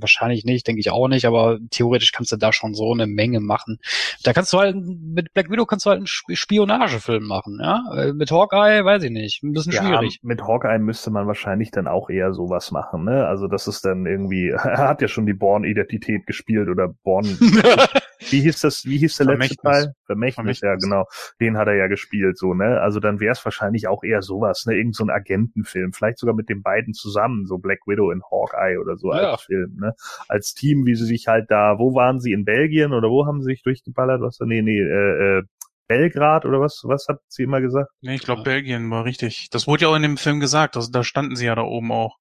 Wahrscheinlich 0.00 0.44
nicht, 0.44 0.66
denke 0.66 0.80
ich 0.80 0.90
auch 0.90 1.08
nicht, 1.08 1.26
aber 1.26 1.58
theoretisch 1.70 2.12
kannst 2.12 2.32
du 2.32 2.36
da 2.36 2.52
schon 2.52 2.74
so 2.74 2.92
eine 2.92 3.06
Menge 3.06 3.40
machen. 3.40 3.78
Da 4.22 4.32
kannst 4.32 4.52
du 4.52 4.58
halt, 4.58 4.76
mit 4.76 5.32
Black 5.34 5.50
Widow 5.50 5.66
kannst 5.66 5.86
du 5.86 5.90
halt 5.90 5.98
einen 5.98 6.36
Spionagefilm 6.36 7.24
machen, 7.24 7.58
ja. 7.62 7.82
Äh, 7.96 8.12
mit 8.12 8.30
Hawkeye, 8.30 8.84
weiß 8.84 9.02
ich 9.04 9.10
nicht, 9.10 9.42
ein 9.42 9.52
bisschen 9.52 9.72
ja, 9.72 9.82
schwierig. 9.82 10.20
Mit 10.22 10.42
Hawkeye 10.42 10.78
müsste 10.78 11.10
man 11.10 11.26
wahrscheinlich 11.26 11.70
dann 11.70 11.86
auch 11.86 12.10
eher 12.10 12.32
sowas 12.32 12.70
machen, 12.70 13.04
ne? 13.04 13.26
Also 13.26 13.46
das 13.48 13.66
ist 13.66 13.84
dann 13.84 14.06
irgendwie, 14.06 14.48
er 14.50 14.88
hat 14.88 15.02
ja 15.02 15.08
schon 15.08 15.26
die 15.26 15.34
Born-Identität 15.34 16.26
gespielt 16.26 16.68
oder 16.68 16.88
Born, 16.88 17.26
wie 18.18 18.40
hieß 18.40 18.60
das, 18.60 18.84
wie 18.84 18.98
hieß 18.98 19.16
der 19.16 19.26
letzte 19.26 19.56
Teil? 19.56 19.94
Vermächtnis, 20.06 20.34
Vermächtnis, 20.34 20.60
ja 20.60 20.74
genau. 20.76 21.04
Den 21.40 21.56
hat 21.56 21.68
er 21.68 21.74
ja 21.74 21.86
gespielt, 21.86 22.38
so, 22.38 22.54
ne? 22.54 22.80
Also 22.80 23.00
dann 23.00 23.20
wäre 23.20 23.32
es 23.32 23.44
wahrscheinlich 23.44 23.88
auch 23.88 24.02
eher 24.02 24.22
sowas, 24.22 24.66
ne? 24.66 24.74
Irgend 24.74 24.96
so 24.96 25.04
ein 25.04 25.10
Agentenfilm, 25.10 25.92
vielleicht 25.92 26.18
sogar 26.18 26.34
mit 26.34 26.48
den 26.48 26.62
beiden 26.62 26.94
zusammen, 26.94 27.46
so 27.46 27.58
Black 27.58 27.80
Widow 27.86 28.10
in 28.10 28.22
Hawkeye 28.22 28.78
oder 28.78 28.96
so 28.96 29.12
ja. 29.12 29.32
als 29.32 29.42
Film, 29.42 29.76
ne? 29.80 29.94
Als 30.28 30.54
Team, 30.54 30.86
wie 30.86 30.94
sie 30.94 31.06
sich 31.06 31.28
halt 31.28 31.50
da, 31.50 31.78
wo 31.78 31.94
waren 31.94 32.20
sie 32.20 32.32
in 32.32 32.44
Belgien 32.44 32.92
oder 32.92 33.08
wo 33.08 33.26
haben 33.26 33.42
sie 33.42 33.52
sich 33.52 33.62
durchgeballert? 33.62 34.20
Was? 34.20 34.38
Nee, 34.40 34.62
nee, 34.62 34.80
äh, 34.80 35.38
äh, 35.38 35.42
Belgrad 35.88 36.44
oder 36.44 36.60
was? 36.60 36.82
Was 36.84 37.06
hat 37.08 37.20
sie 37.28 37.44
immer 37.44 37.60
gesagt? 37.60 37.90
Nee, 38.02 38.16
ich 38.16 38.22
glaube 38.22 38.42
Belgien 38.42 38.90
war 38.90 39.04
richtig. 39.04 39.48
Das 39.50 39.66
wurde 39.66 39.82
ja 39.82 39.88
auch 39.88 39.96
in 39.96 40.02
dem 40.02 40.18
Film 40.18 40.38
gesagt. 40.38 40.76
Also, 40.76 40.90
da 40.90 41.02
standen 41.02 41.34
sie 41.34 41.46
ja 41.46 41.54
da 41.54 41.62
oben 41.62 41.90
auch. 41.90 42.16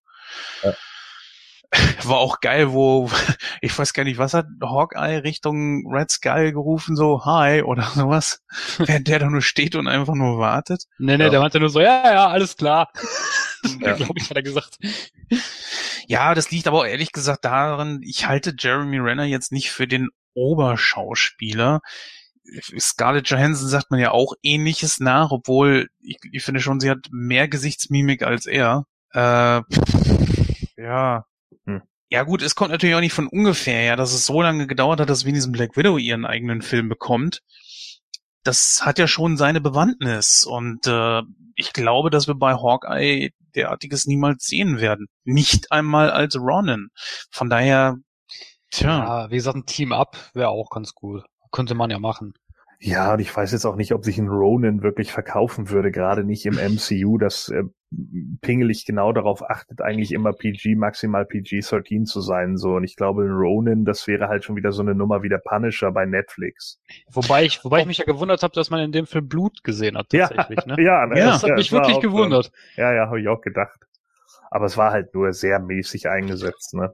Ja. 0.64 0.74
war 2.04 2.18
auch 2.18 2.40
geil, 2.40 2.72
wo, 2.72 3.10
ich 3.62 3.78
weiß 3.78 3.94
gar 3.94 4.04
nicht, 4.04 4.18
was 4.18 4.34
hat 4.34 4.48
Hawkeye 4.62 5.24
Richtung 5.24 5.84
Red 5.92 6.12
Skull 6.12 6.52
gerufen, 6.52 6.96
so, 6.96 7.26
hi, 7.26 7.62
oder 7.62 7.84
sowas, 7.96 8.42
während 8.78 9.08
der 9.08 9.20
da 9.20 9.30
nur 9.30 9.42
steht 9.42 9.76
und 9.76 9.88
einfach 9.88 10.16
nur 10.16 10.40
wartet. 10.40 10.86
Nee, 10.98 11.18
nee, 11.18 11.26
ja. 11.26 11.30
der 11.30 11.42
meinte 11.42 11.60
nur 11.60 11.70
so, 11.70 11.80
ja, 11.80 12.12
ja, 12.12 12.28
alles 12.28 12.56
klar. 12.56 12.90
ja. 13.82 13.94
glaube 13.94 14.14
ich, 14.18 14.30
hat 14.30 14.38
er 14.38 14.44
gesagt. 14.44 14.78
Ja, 16.08 16.34
das 16.34 16.52
liegt 16.52 16.68
aber 16.68 16.80
auch 16.80 16.86
ehrlich 16.86 17.12
gesagt 17.12 17.44
daran, 17.44 18.00
ich 18.02 18.28
halte 18.28 18.56
Jeremy 18.58 19.00
Renner 19.00 19.26
jetzt 19.26 19.52
nicht 19.52 19.72
für 19.72 19.88
den 19.88 20.10
Oberschauspieler. 20.34 21.82
Scarlett 22.80 23.30
Johansson 23.30 23.68
sagt 23.68 23.92
man 23.92 24.00
ja 24.00 24.12
auch 24.12 24.34
ähnliches 24.42 25.02
nach, 25.02 25.32
obwohl 25.32 25.90
ich, 26.00 26.18
ich 26.32 26.44
finde 26.44 26.62
schon, 26.62 26.80
sie 26.80 26.90
hat 26.90 27.08
mehr 27.12 27.50
Gesichtsmimik 27.50 28.24
als 28.24 28.46
er. 28.46 28.86
Äh, 29.12 29.62
ja, 30.78 31.26
ja 32.10 32.24
gut, 32.24 32.42
es 32.42 32.56
kommt 32.56 32.72
natürlich 32.72 32.96
auch 32.96 33.02
nicht 33.02 33.14
von 33.14 33.28
ungefähr, 33.28 33.84
ja, 33.84 33.96
dass 33.96 34.14
es 34.14 34.26
so 34.26 34.42
lange 34.42 34.68
gedauert 34.68 35.00
hat, 35.00 35.10
dass 35.10 35.26
wenigstens 35.26 35.52
Black 35.52 35.76
Widow 35.76 35.98
ihren 35.98 36.26
eigenen 36.26 36.62
Film 36.62 36.90
bekommt. 36.90 37.42
Das 38.44 38.86
hat 38.86 38.98
ja 38.98 39.08
schon 39.08 39.36
seine 39.36 39.60
Bewandtnis 39.60 40.46
und 40.46 40.88
äh, 40.88 41.22
ich 41.56 41.74
glaube, 41.74 42.10
dass 42.10 42.28
wir 42.28 42.36
bei 42.36 42.54
Hawkeye 42.54 43.32
derartiges 43.56 44.06
niemals 44.06 44.46
sehen 44.46 44.80
werden. 44.80 45.08
Nicht 45.26 45.72
einmal 45.72 46.12
als 46.12 46.38
Ronin. 46.38 46.90
Von 47.32 47.50
daher, 47.50 47.98
tja. 48.72 49.00
Ja, 49.24 49.32
wie 49.32 49.36
gesagt, 49.36 49.58
ein 49.58 49.66
Team-Up 49.66 50.18
wäre 50.34 50.50
auch 50.50 50.70
ganz 50.70 50.94
gut. 50.94 51.24
Könnte 51.52 51.76
man 51.76 51.90
ja 51.90 52.00
machen. 52.00 52.34
Ja, 52.80 53.14
und 53.14 53.20
ich 53.20 53.36
weiß 53.36 53.52
jetzt 53.54 53.66
auch 53.66 53.76
nicht, 53.76 53.92
ob 53.94 54.06
sich 54.06 54.20
ein 54.20 54.28
Ronin 54.28 54.84
wirklich 54.84 55.12
verkaufen 55.12 55.70
würde, 55.72 55.92
gerade 55.92 56.24
nicht 56.24 56.46
im 56.46 56.56
MCU, 56.56 57.18
das 57.18 57.50
äh, 57.50 57.64
pingelig 58.42 58.86
genau 58.86 59.14
darauf 59.14 59.42
achtet, 59.50 59.82
eigentlich 59.82 60.12
immer 60.12 60.32
PG, 60.32 60.76
maximal 60.76 61.26
PG-13 61.26 62.04
zu 62.04 62.22
sein, 62.22 62.56
so. 62.56 62.76
Und 62.76 62.84
ich 62.84 62.96
glaube, 62.96 63.24
ein 63.24 63.32
Ronin, 63.32 63.84
das 63.84 64.06
wäre 64.06 64.28
halt 64.28 64.44
schon 64.44 64.56
wieder 64.56 64.72
so 64.72 64.84
eine 64.84 64.94
Nummer 64.94 65.24
wie 65.24 65.30
der 65.30 65.40
Punisher 65.44 65.92
bei 65.92 66.06
Netflix. 66.06 66.80
Wobei 67.12 67.46
ich, 67.46 67.64
wobei 67.64 67.80
ich 67.80 67.88
mich 67.88 67.98
ja 67.98 68.06
gewundert 68.06 68.44
habe, 68.44 68.54
dass 68.54 68.70
man 68.70 68.82
in 68.82 68.92
dem 68.92 69.08
Film 69.08 69.28
Blut 69.28 69.64
gesehen 69.64 69.98
hat, 69.98 70.10
tatsächlich, 70.10 70.60
ja, 70.68 70.76
ne? 70.76 70.84
Ja, 70.84 71.06
ne? 71.08 71.20
ja, 71.20 71.26
das 71.32 71.44
hat 71.44 71.56
mich 71.56 71.72
wirklich 71.72 72.00
gewundert. 72.00 72.46
So. 72.46 72.82
Ja, 72.82 72.94
ja, 72.94 73.08
habe 73.08 73.20
ich 73.20 73.28
auch 73.28 73.42
gedacht. 73.42 73.80
Aber 74.52 74.66
es 74.66 74.78
war 74.78 74.92
halt 74.92 75.16
nur 75.16 75.34
sehr 75.34 75.60
mäßig 75.60 76.10
eingesetzt, 76.10 76.76
ne? 76.76 76.94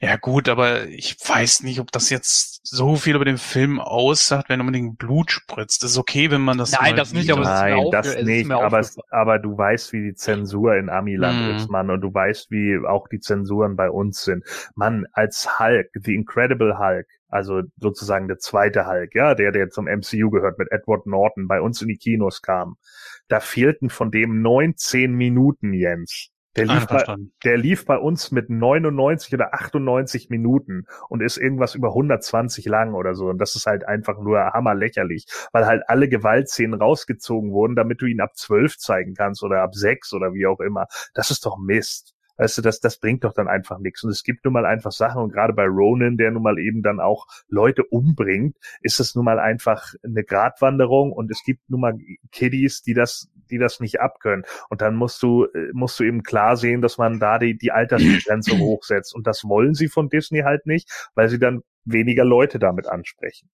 Ja 0.00 0.16
gut, 0.16 0.48
aber 0.48 0.86
ich 0.88 1.16
weiß 1.24 1.62
nicht, 1.62 1.78
ob 1.78 1.92
das 1.92 2.10
jetzt 2.10 2.60
so 2.64 2.96
viel 2.96 3.14
über 3.14 3.24
den 3.24 3.38
Film 3.38 3.80
aussagt, 3.80 4.48
wenn 4.48 4.60
unbedingt 4.60 4.98
Blut 4.98 5.30
spritzt. 5.30 5.82
Das 5.82 5.92
ist 5.92 5.98
okay, 5.98 6.30
wenn 6.30 6.40
man 6.40 6.58
das 6.58 6.72
Nein, 6.72 6.96
das 6.96 7.12
nicht, 7.12 7.30
aber 7.30 7.42
Nein, 7.42 7.86
das 7.92 8.16
nicht, 8.22 8.50
aber, 8.50 8.80
es, 8.80 8.96
aber 9.10 9.38
du 9.38 9.56
weißt, 9.56 9.92
wie 9.92 10.02
die 10.02 10.14
Zensur 10.14 10.76
in 10.76 10.88
Amiland 10.88 11.46
mm. 11.46 11.56
ist, 11.56 11.70
Mann, 11.70 11.90
und 11.90 12.00
du 12.00 12.12
weißt, 12.12 12.50
wie 12.50 12.78
auch 12.86 13.08
die 13.08 13.20
Zensuren 13.20 13.76
bei 13.76 13.90
uns 13.90 14.24
sind. 14.24 14.44
Mann, 14.74 15.06
als 15.12 15.58
Hulk, 15.58 15.90
The 15.94 16.14
Incredible 16.14 16.78
Hulk, 16.78 17.06
also 17.28 17.62
sozusagen 17.78 18.28
der 18.28 18.38
zweite 18.38 18.86
Hulk, 18.86 19.14
ja, 19.14 19.34
der, 19.34 19.52
der 19.52 19.70
zum 19.70 19.84
MCU 19.84 20.30
gehört, 20.30 20.58
mit 20.58 20.70
Edward 20.70 21.06
Norton, 21.06 21.46
bei 21.46 21.60
uns 21.60 21.80
in 21.82 21.88
die 21.88 21.96
Kinos 21.96 22.42
kam, 22.42 22.76
da 23.28 23.40
fehlten 23.40 23.90
von 23.90 24.10
dem 24.10 24.42
19 24.42 25.12
Minuten, 25.12 25.72
Jens. 25.72 26.31
Der 26.56 26.66
lief, 26.66 26.86
bei, 26.86 27.04
der 27.44 27.56
lief 27.56 27.86
bei 27.86 27.96
uns 27.96 28.30
mit 28.30 28.50
99 28.50 29.32
oder 29.32 29.54
98 29.54 30.28
Minuten 30.28 30.86
und 31.08 31.22
ist 31.22 31.38
irgendwas 31.38 31.74
über 31.74 31.88
120 31.88 32.66
lang 32.66 32.92
oder 32.92 33.14
so. 33.14 33.28
Und 33.28 33.38
das 33.38 33.56
ist 33.56 33.66
halt 33.66 33.88
einfach 33.88 34.20
nur 34.20 34.38
hammerlächerlich, 34.38 35.26
weil 35.52 35.64
halt 35.64 35.82
alle 35.86 36.10
Gewaltszenen 36.10 36.78
rausgezogen 36.78 37.52
wurden, 37.52 37.74
damit 37.74 38.02
du 38.02 38.06
ihn 38.06 38.20
ab 38.20 38.36
12 38.36 38.76
zeigen 38.76 39.14
kannst 39.14 39.42
oder 39.42 39.62
ab 39.62 39.74
6 39.74 40.12
oder 40.12 40.34
wie 40.34 40.46
auch 40.46 40.60
immer. 40.60 40.86
Das 41.14 41.30
ist 41.30 41.46
doch 41.46 41.56
Mist. 41.58 42.14
Weißt 42.42 42.58
du, 42.58 42.62
das, 42.62 42.80
das 42.80 42.98
bringt 42.98 43.22
doch 43.22 43.34
dann 43.34 43.46
einfach 43.46 43.78
nichts. 43.78 44.02
Und 44.02 44.10
es 44.10 44.24
gibt 44.24 44.44
nun 44.44 44.52
mal 44.52 44.66
einfach 44.66 44.90
Sachen, 44.90 45.22
und 45.22 45.32
gerade 45.32 45.52
bei 45.52 45.64
Ronan, 45.64 46.16
der 46.16 46.32
nun 46.32 46.42
mal 46.42 46.58
eben 46.58 46.82
dann 46.82 46.98
auch 46.98 47.28
Leute 47.46 47.84
umbringt, 47.84 48.56
ist 48.80 48.98
es 48.98 49.14
nun 49.14 49.24
mal 49.24 49.38
einfach 49.38 49.94
eine 50.02 50.24
Gratwanderung 50.24 51.12
und 51.12 51.30
es 51.30 51.44
gibt 51.44 51.70
nun 51.70 51.82
mal 51.82 51.96
Kiddies, 52.32 52.82
die 52.82 52.94
das, 52.94 53.30
die 53.48 53.58
das 53.58 53.78
nicht 53.78 54.00
abkönnen. 54.00 54.44
Und 54.70 54.80
dann 54.80 54.96
musst 54.96 55.22
du, 55.22 55.44
äh, 55.44 55.70
musst 55.72 56.00
du 56.00 56.02
eben 56.02 56.24
klar 56.24 56.56
sehen, 56.56 56.82
dass 56.82 56.98
man 56.98 57.20
da 57.20 57.38
die, 57.38 57.56
die 57.56 57.70
Altersgrenze 57.70 58.58
hochsetzt. 58.58 59.14
Und 59.14 59.28
das 59.28 59.44
wollen 59.44 59.74
sie 59.74 59.86
von 59.86 60.08
Disney 60.08 60.40
halt 60.40 60.66
nicht, 60.66 60.90
weil 61.14 61.28
sie 61.28 61.38
dann 61.38 61.62
weniger 61.84 62.24
Leute 62.24 62.58
damit 62.58 62.88
ansprechen. 62.88 63.50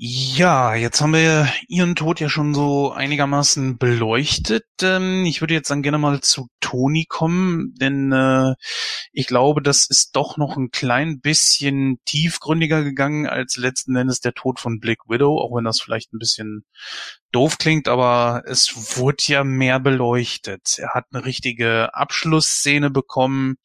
Ja, 0.00 0.76
jetzt 0.76 1.00
haben 1.00 1.12
wir 1.12 1.52
Ihren 1.66 1.96
Tod 1.96 2.20
ja 2.20 2.28
schon 2.28 2.54
so 2.54 2.92
einigermaßen 2.92 3.78
beleuchtet. 3.78 4.64
Ähm, 4.80 5.24
ich 5.26 5.40
würde 5.40 5.54
jetzt 5.54 5.72
dann 5.72 5.82
gerne 5.82 5.98
mal 5.98 6.20
zu 6.20 6.46
Toni 6.68 7.06
kommen, 7.08 7.74
denn 7.80 8.12
äh, 8.12 8.54
ich 9.12 9.26
glaube, 9.26 9.62
das 9.62 9.86
ist 9.88 10.14
doch 10.16 10.36
noch 10.36 10.58
ein 10.58 10.70
klein 10.70 11.20
bisschen 11.20 11.98
tiefgründiger 12.04 12.84
gegangen 12.84 13.26
als 13.26 13.56
letzten 13.56 13.96
Endes 13.96 14.20
der 14.20 14.34
Tod 14.34 14.60
von 14.60 14.78
Black 14.78 15.08
Widow, 15.08 15.40
auch 15.40 15.56
wenn 15.56 15.64
das 15.64 15.80
vielleicht 15.80 16.12
ein 16.12 16.18
bisschen 16.18 16.64
doof 17.32 17.56
klingt, 17.56 17.88
aber 17.88 18.42
es 18.46 18.98
wurde 18.98 19.22
ja 19.28 19.44
mehr 19.44 19.80
beleuchtet. 19.80 20.78
Er 20.78 20.92
hat 20.92 21.06
eine 21.10 21.24
richtige 21.24 21.94
Abschlussszene 21.94 22.90
bekommen 22.90 23.56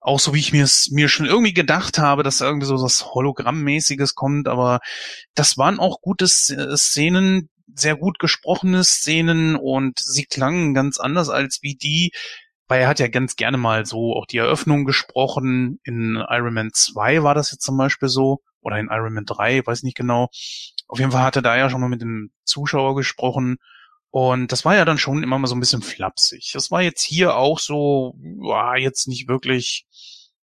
auch 0.00 0.20
so 0.20 0.34
wie 0.34 0.38
ich 0.38 0.52
mir 0.52 0.64
es 0.64 0.90
mir 0.90 1.08
schon 1.08 1.24
irgendwie 1.24 1.54
gedacht 1.54 1.98
habe, 1.98 2.22
dass 2.22 2.36
da 2.36 2.44
irgendwie 2.44 2.66
so 2.66 2.74
was 2.74 3.14
Hologrammmäßiges 3.14 4.14
kommt, 4.14 4.48
aber 4.48 4.80
das 5.34 5.56
waren 5.56 5.80
auch 5.80 6.02
gute 6.02 6.28
Szenen, 6.28 7.48
sehr 7.74 7.96
gut 7.96 8.18
gesprochene 8.18 8.84
Szenen 8.84 9.56
und 9.56 9.98
sie 9.98 10.24
klangen 10.24 10.74
ganz 10.74 10.98
anders 10.98 11.28
als 11.28 11.60
wie 11.62 11.74
die, 11.74 12.12
weil 12.68 12.82
er 12.82 12.88
hat 12.88 13.00
ja 13.00 13.08
ganz 13.08 13.36
gerne 13.36 13.56
mal 13.58 13.84
so 13.84 14.14
auch 14.14 14.26
die 14.26 14.38
Eröffnung 14.38 14.84
gesprochen. 14.84 15.80
In 15.84 16.22
Iron 16.28 16.54
Man 16.54 16.70
2 16.72 17.22
war 17.22 17.34
das 17.34 17.50
jetzt 17.50 17.64
zum 17.64 17.76
Beispiel 17.76 18.08
so, 18.08 18.40
oder 18.60 18.78
in 18.78 18.88
Iron 18.90 19.12
Man 19.12 19.24
3, 19.24 19.66
weiß 19.66 19.82
nicht 19.82 19.96
genau. 19.96 20.28
Auf 20.88 20.98
jeden 20.98 21.10
Fall 21.10 21.22
hat 21.22 21.36
er 21.36 21.42
da 21.42 21.56
ja 21.56 21.68
schon 21.68 21.80
mal 21.80 21.88
mit 21.88 22.00
dem 22.00 22.30
Zuschauer 22.44 22.94
gesprochen 22.96 23.58
und 24.14 24.52
das 24.52 24.64
war 24.64 24.76
ja 24.76 24.84
dann 24.84 24.96
schon 24.96 25.24
immer 25.24 25.40
mal 25.40 25.48
so 25.48 25.56
ein 25.56 25.60
bisschen 25.60 25.82
flapsig. 25.82 26.52
Das 26.54 26.70
war 26.70 26.82
jetzt 26.82 27.02
hier 27.02 27.34
auch 27.34 27.58
so, 27.58 28.14
war 28.38 28.78
jetzt 28.78 29.08
nicht 29.08 29.26
wirklich, 29.26 29.86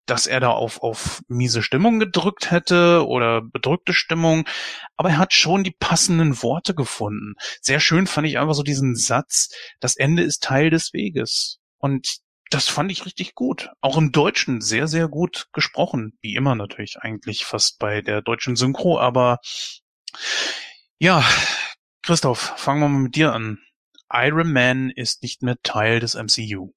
dass 0.10 0.28
er 0.28 0.40
da 0.40 0.50
auf, 0.50 0.82
auf 0.82 1.22
miese 1.28 1.62
Stimmung 1.62 2.00
gedrückt 2.00 2.52
hätte 2.52 3.06
oder 3.06 3.42
bedrückte 3.42 3.94
Stimmung, 3.94 4.48
aber 4.96 5.10
er 5.10 5.18
hat 5.18 5.34
schon 5.34 5.64
die 5.64 5.76
passenden 5.78 6.42
Worte 6.42 6.74
gefunden. 6.74 7.36
Sehr 7.62 7.80
schön 7.80 8.08
fand 8.08 8.28
ich 8.28 8.40
einfach 8.40 8.56
so 8.56 8.64
diesen 8.64 8.96
Satz, 8.96 9.50
das 9.80 9.96
Ende 9.96 10.24
ist 10.24 10.44
Teil 10.44 10.70
des 10.70 10.94
Weges. 10.94 11.60
Und 11.78 12.20
das 12.50 12.68
fand 12.68 12.92
ich 12.92 13.06
richtig 13.06 13.36
gut. 13.36 13.70
Auch 13.82 13.98
im 13.98 14.12
Deutschen 14.12 14.62
sehr, 14.62 14.88
sehr 14.88 15.08
gut 15.08 15.48
gesprochen. 15.54 16.18
Wie 16.22 16.36
immer 16.36 16.56
natürlich 16.56 16.98
eigentlich 17.00 17.46
fast 17.46 17.78
bei 17.78 18.02
der 18.02 18.22
deutschen 18.22 18.56
Synchro, 18.56 19.00
aber 19.00 19.38
ja, 20.98 21.24
Christoph, 22.02 22.54
fangen 22.58 22.82
wir 22.82 22.90
mal 22.90 23.00
mit 23.00 23.16
dir 23.16 23.34
an. 23.34 23.60
Iron 24.12 24.52
Man 24.52 24.90
ist 24.90 25.22
nicht 25.22 25.44
mehr 25.44 25.58
Teil 25.62 26.00
des 26.00 26.16
MCU. 26.16 26.74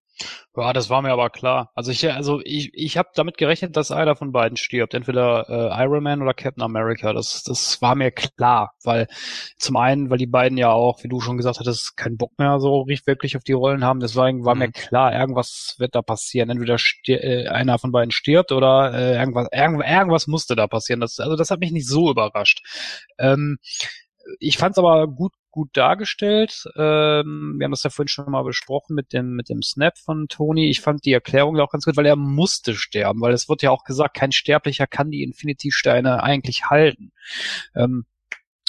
Ja, 0.55 0.73
das 0.73 0.91
war 0.91 1.01
mir 1.01 1.13
aber 1.13 1.31
klar. 1.31 1.71
Also 1.75 1.91
ich, 1.91 2.11
also 2.13 2.41
ich, 2.45 2.71
ich 2.75 2.99
habe 2.99 3.09
damit 3.15 3.39
gerechnet, 3.39 3.77
dass 3.77 3.91
einer 3.91 4.17
von 4.17 4.33
beiden 4.33 4.57
stirbt, 4.57 4.93
entweder 4.93 5.49
äh, 5.49 5.83
Iron 5.83 6.03
Man 6.03 6.21
oder 6.23 6.35
Captain 6.35 6.63
America. 6.63 7.13
Das, 7.13 7.43
das 7.43 7.81
war 7.81 7.95
mir 7.95 8.11
klar, 8.11 8.73
weil 8.85 9.09
zum 9.57 9.77
einen, 9.77 10.11
weil 10.11 10.19
die 10.19 10.27
beiden 10.27 10.59
ja 10.59 10.71
auch, 10.71 11.03
wie 11.03 11.09
du 11.09 11.21
schon 11.21 11.39
gesagt 11.39 11.59
hattest, 11.59 11.97
keinen 11.97 12.19
Bock 12.19 12.33
mehr 12.39 12.61
so 12.61 12.87
wirklich 12.87 13.37
auf 13.37 13.45
die 13.45 13.53
Rollen 13.53 13.85
haben. 13.85 14.01
Deswegen 14.01 14.45
war 14.45 14.55
mhm. 14.55 14.61
mir 14.61 14.73
klar, 14.73 15.13
irgendwas 15.15 15.77
wird 15.79 15.95
da 15.95 16.03
passieren. 16.03 16.51
Entweder 16.51 16.77
äh, 17.07 17.49
einer 17.49 17.79
von 17.79 17.91
beiden 17.93 18.11
stirbt 18.11 18.53
oder 18.53 18.93
äh, 18.93 19.17
irgendwas, 19.17 19.49
irgend, 19.53 19.83
irgendwas 19.85 20.27
musste 20.27 20.55
da 20.55 20.67
passieren. 20.67 21.01
Das, 21.01 21.19
also 21.19 21.37
das 21.37 21.51
hat 21.51 21.61
mich 21.61 21.73
nicht 21.73 21.89
so 21.89 22.11
überrascht. 22.11 22.63
Ähm, 23.19 23.57
ich 24.39 24.59
fand 24.59 24.73
es 24.73 24.79
aber 24.79 25.09
gut 25.09 25.33
gut 25.53 25.70
dargestellt. 25.74 26.65
Ähm, 26.77 27.55
wir 27.59 27.65
haben 27.65 27.70
das 27.70 27.85
ja 27.85 27.91
vorhin 27.91 28.09
schon 28.09 28.31
mal 28.31 28.43
besprochen 28.43 28.95
mit 28.95 29.12
dem 29.12 29.37
mit 29.37 29.49
dem 29.49 29.62
Snap 29.62 29.97
von 29.99 30.27
Tony. 30.29 30.69
Ich 30.69 30.81
fand 30.81 31.05
die 31.05 31.12
Erklärung 31.12 31.61
auch 31.61 31.70
ganz 31.70 31.85
gut, 31.85 31.97
weil 31.97 32.07
er 32.07 32.16
musste 32.16 32.74
sterben, 32.74 33.20
weil 33.20 33.33
es 33.33 33.49
wird 33.49 33.62
ja 33.62 33.70
auch 33.70 33.85
gesagt, 33.85 34.16
kein 34.16 34.33
Sterblicher 34.33 34.89
kann 34.89 35.11
die 35.11 35.23
Infinity-Steine 35.23 36.23
eigentlich 36.23 36.65
halten. 36.65 37.12
Ähm, 37.77 38.07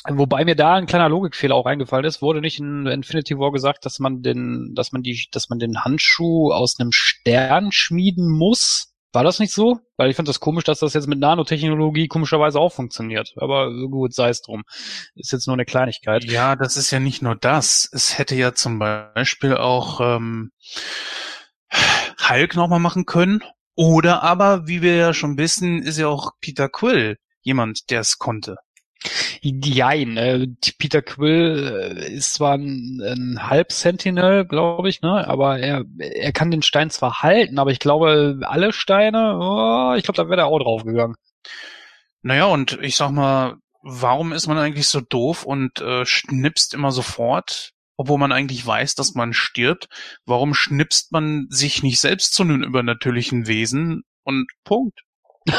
Wobei 0.10 0.44
mir 0.44 0.56
da 0.56 0.74
ein 0.76 0.86
kleiner 0.86 1.08
Logikfehler 1.08 1.56
auch 1.56 1.66
eingefallen 1.66 2.04
ist, 2.04 2.22
wurde 2.22 2.42
nicht 2.42 2.60
in 2.60 2.88
Infinity 2.88 3.40
War 3.40 3.54
gesagt, 3.54 3.86
dass 3.86 4.00
man 4.00 4.22
den, 4.22 4.74
dass 4.76 4.92
man 4.92 5.02
die, 5.02 5.28
dass 5.32 5.48
man 5.48 5.60
den 5.60 5.86
Handschuh 5.86 6.52
aus 6.52 6.78
einem 6.78 6.92
Stern 6.92 7.72
schmieden 7.72 8.30
muss, 8.30 8.93
war 9.14 9.24
das 9.24 9.40
nicht 9.40 9.54
so? 9.54 9.80
Weil 9.96 10.10
ich 10.10 10.16
finde 10.16 10.30
das 10.30 10.40
komisch, 10.40 10.64
dass 10.64 10.80
das 10.80 10.94
jetzt 10.94 11.08
mit 11.08 11.20
Nanotechnologie 11.20 12.08
komischerweise 12.08 12.60
auch 12.60 12.74
funktioniert. 12.74 13.34
Aber 13.38 13.72
gut, 13.88 14.14
sei 14.14 14.30
es 14.30 14.42
drum. 14.42 14.64
Ist 15.16 15.32
jetzt 15.32 15.48
nur 15.48 15.56
eine 15.56 15.66
Kleinigkeit. 15.66 16.26
Ja, 16.26 16.56
das 16.56 16.78
ist 16.78 16.92
ja 16.92 17.00
nicht 17.00 17.22
nur 17.22 17.36
das. 17.36 17.88
Es 17.92 18.18
hätte 18.18 18.36
ja 18.36 18.54
zum 18.54 18.80
Beispiel 18.80 19.56
auch 19.56 20.02
ähm, 20.02 20.52
Hulk 22.28 22.56
nochmal 22.56 22.80
machen 22.80 23.06
können. 23.06 23.44
Oder 23.76 24.24
aber, 24.24 24.68
wie 24.68 24.82
wir 24.82 24.96
ja 24.96 25.14
schon 25.14 25.38
wissen, 25.38 25.82
ist 25.82 25.98
ja 25.98 26.08
auch 26.08 26.32
Peter 26.42 26.68
Quill 26.70 27.18
jemand, 27.42 27.90
der 27.90 28.02
es 28.02 28.18
konnte. 28.18 28.58
Jein, 29.42 30.18
äh, 30.18 30.48
Peter 30.78 31.02
Quill 31.02 31.98
äh, 31.98 32.14
ist 32.14 32.36
zwar 32.36 32.54
ein, 32.56 33.02
ein 33.02 33.50
Halb-Sentinel, 33.50 34.46
glaube 34.46 34.90
ich, 34.90 35.02
ne, 35.02 35.28
aber 35.28 35.60
er, 35.60 35.84
er 36.00 36.32
kann 36.32 36.52
den 36.52 36.62
Stein 36.62 36.90
zwar 36.90 37.22
halten, 37.22 37.60
aber 37.60 37.72
ich 37.72 37.80
glaube, 37.80 38.40
alle 38.44 38.74
Steine, 38.74 39.38
oh, 39.40 39.96
ich 39.98 40.04
glaube, 40.04 40.18
da 40.18 40.30
wäre 40.30 40.42
er 40.42 40.48
auch 40.48 40.60
draufgegangen. 40.60 41.16
Naja, 42.22 42.46
und 42.46 42.80
ich 42.82 42.96
sag 42.96 43.12
mal, 43.12 43.58
warum 43.82 44.32
ist 44.32 44.48
man 44.48 44.58
eigentlich 44.58 44.88
so 44.88 45.02
doof 45.02 45.46
und 45.46 45.82
äh, 45.82 46.06
schnipst 46.06 46.74
immer 46.74 46.92
sofort, 46.92 47.72
obwohl 47.98 48.18
man 48.18 48.32
eigentlich 48.32 48.66
weiß, 48.66 48.96
dass 48.96 49.14
man 49.14 49.34
stirbt? 49.34 49.88
Warum 50.26 50.54
schnipst 50.54 51.12
man 51.12 51.48
sich 51.50 51.84
nicht 51.84 52.00
selbst 52.00 52.34
zu 52.34 52.44
einem 52.44 52.64
übernatürlichen 52.64 53.48
Wesen 53.48 54.04
und 54.24 54.48
Punkt? 54.64 55.02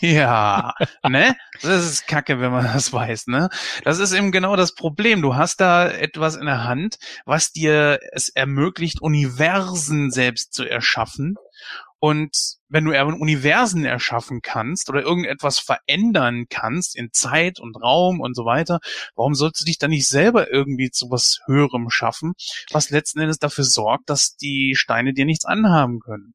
Ja, 0.00 0.74
ne? 1.08 1.36
Das 1.62 1.84
ist 1.84 2.06
kacke, 2.06 2.40
wenn 2.40 2.52
man 2.52 2.64
das 2.64 2.92
weiß, 2.92 3.26
ne? 3.26 3.48
Das 3.84 3.98
ist 3.98 4.12
eben 4.12 4.30
genau 4.32 4.54
das 4.56 4.74
Problem. 4.74 5.22
Du 5.22 5.34
hast 5.34 5.60
da 5.60 5.88
etwas 5.88 6.36
in 6.36 6.46
der 6.46 6.64
Hand, 6.64 6.98
was 7.24 7.52
dir 7.52 7.98
es 8.12 8.28
ermöglicht, 8.28 9.00
Universen 9.00 10.10
selbst 10.10 10.52
zu 10.54 10.64
erschaffen. 10.64 11.36
Und 12.00 12.58
wenn 12.68 12.84
du 12.84 12.92
Universen 12.92 13.84
erschaffen 13.84 14.40
kannst 14.40 14.88
oder 14.88 15.02
irgendetwas 15.02 15.58
verändern 15.58 16.46
kannst 16.48 16.94
in 16.94 17.10
Zeit 17.12 17.58
und 17.58 17.74
Raum 17.74 18.20
und 18.20 18.36
so 18.36 18.44
weiter, 18.44 18.78
warum 19.16 19.34
sollst 19.34 19.60
du 19.60 19.64
dich 19.64 19.78
dann 19.78 19.90
nicht 19.90 20.06
selber 20.06 20.52
irgendwie 20.52 20.90
zu 20.92 21.10
was 21.10 21.40
Höherem 21.46 21.90
schaffen, 21.90 22.34
was 22.70 22.90
letzten 22.90 23.18
Endes 23.18 23.40
dafür 23.40 23.64
sorgt, 23.64 24.10
dass 24.10 24.36
die 24.36 24.74
Steine 24.76 25.12
dir 25.12 25.24
nichts 25.24 25.44
anhaben 25.44 25.98
können? 25.98 26.34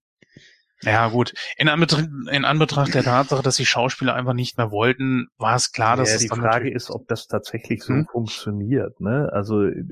Ja, 0.84 1.08
gut. 1.08 1.34
In 1.58 1.70
Anbetracht, 1.70 2.10
in 2.32 2.46
Anbetracht 2.46 2.94
der 2.94 3.04
Tatsache, 3.04 3.42
dass 3.42 3.56
die 3.56 3.66
Schauspieler 3.66 4.16
einfach 4.16 4.34
nicht 4.34 4.58
mehr 4.58 4.72
wollten, 4.72 5.28
war 5.38 5.56
es 5.56 5.72
klar, 5.72 5.96
dass 5.96 6.12
ja, 6.12 6.18
die 6.18 6.28
Frage 6.28 6.72
ist, 6.72 6.90
ob 6.92 7.08
das 7.08 7.28
tatsächlich 7.28 7.84
so 7.84 7.94
Hm? 7.94 8.06
funktioniert. 8.12 9.00
Ne? 9.00 9.30
Also 9.32 9.64
äh, 9.64 9.84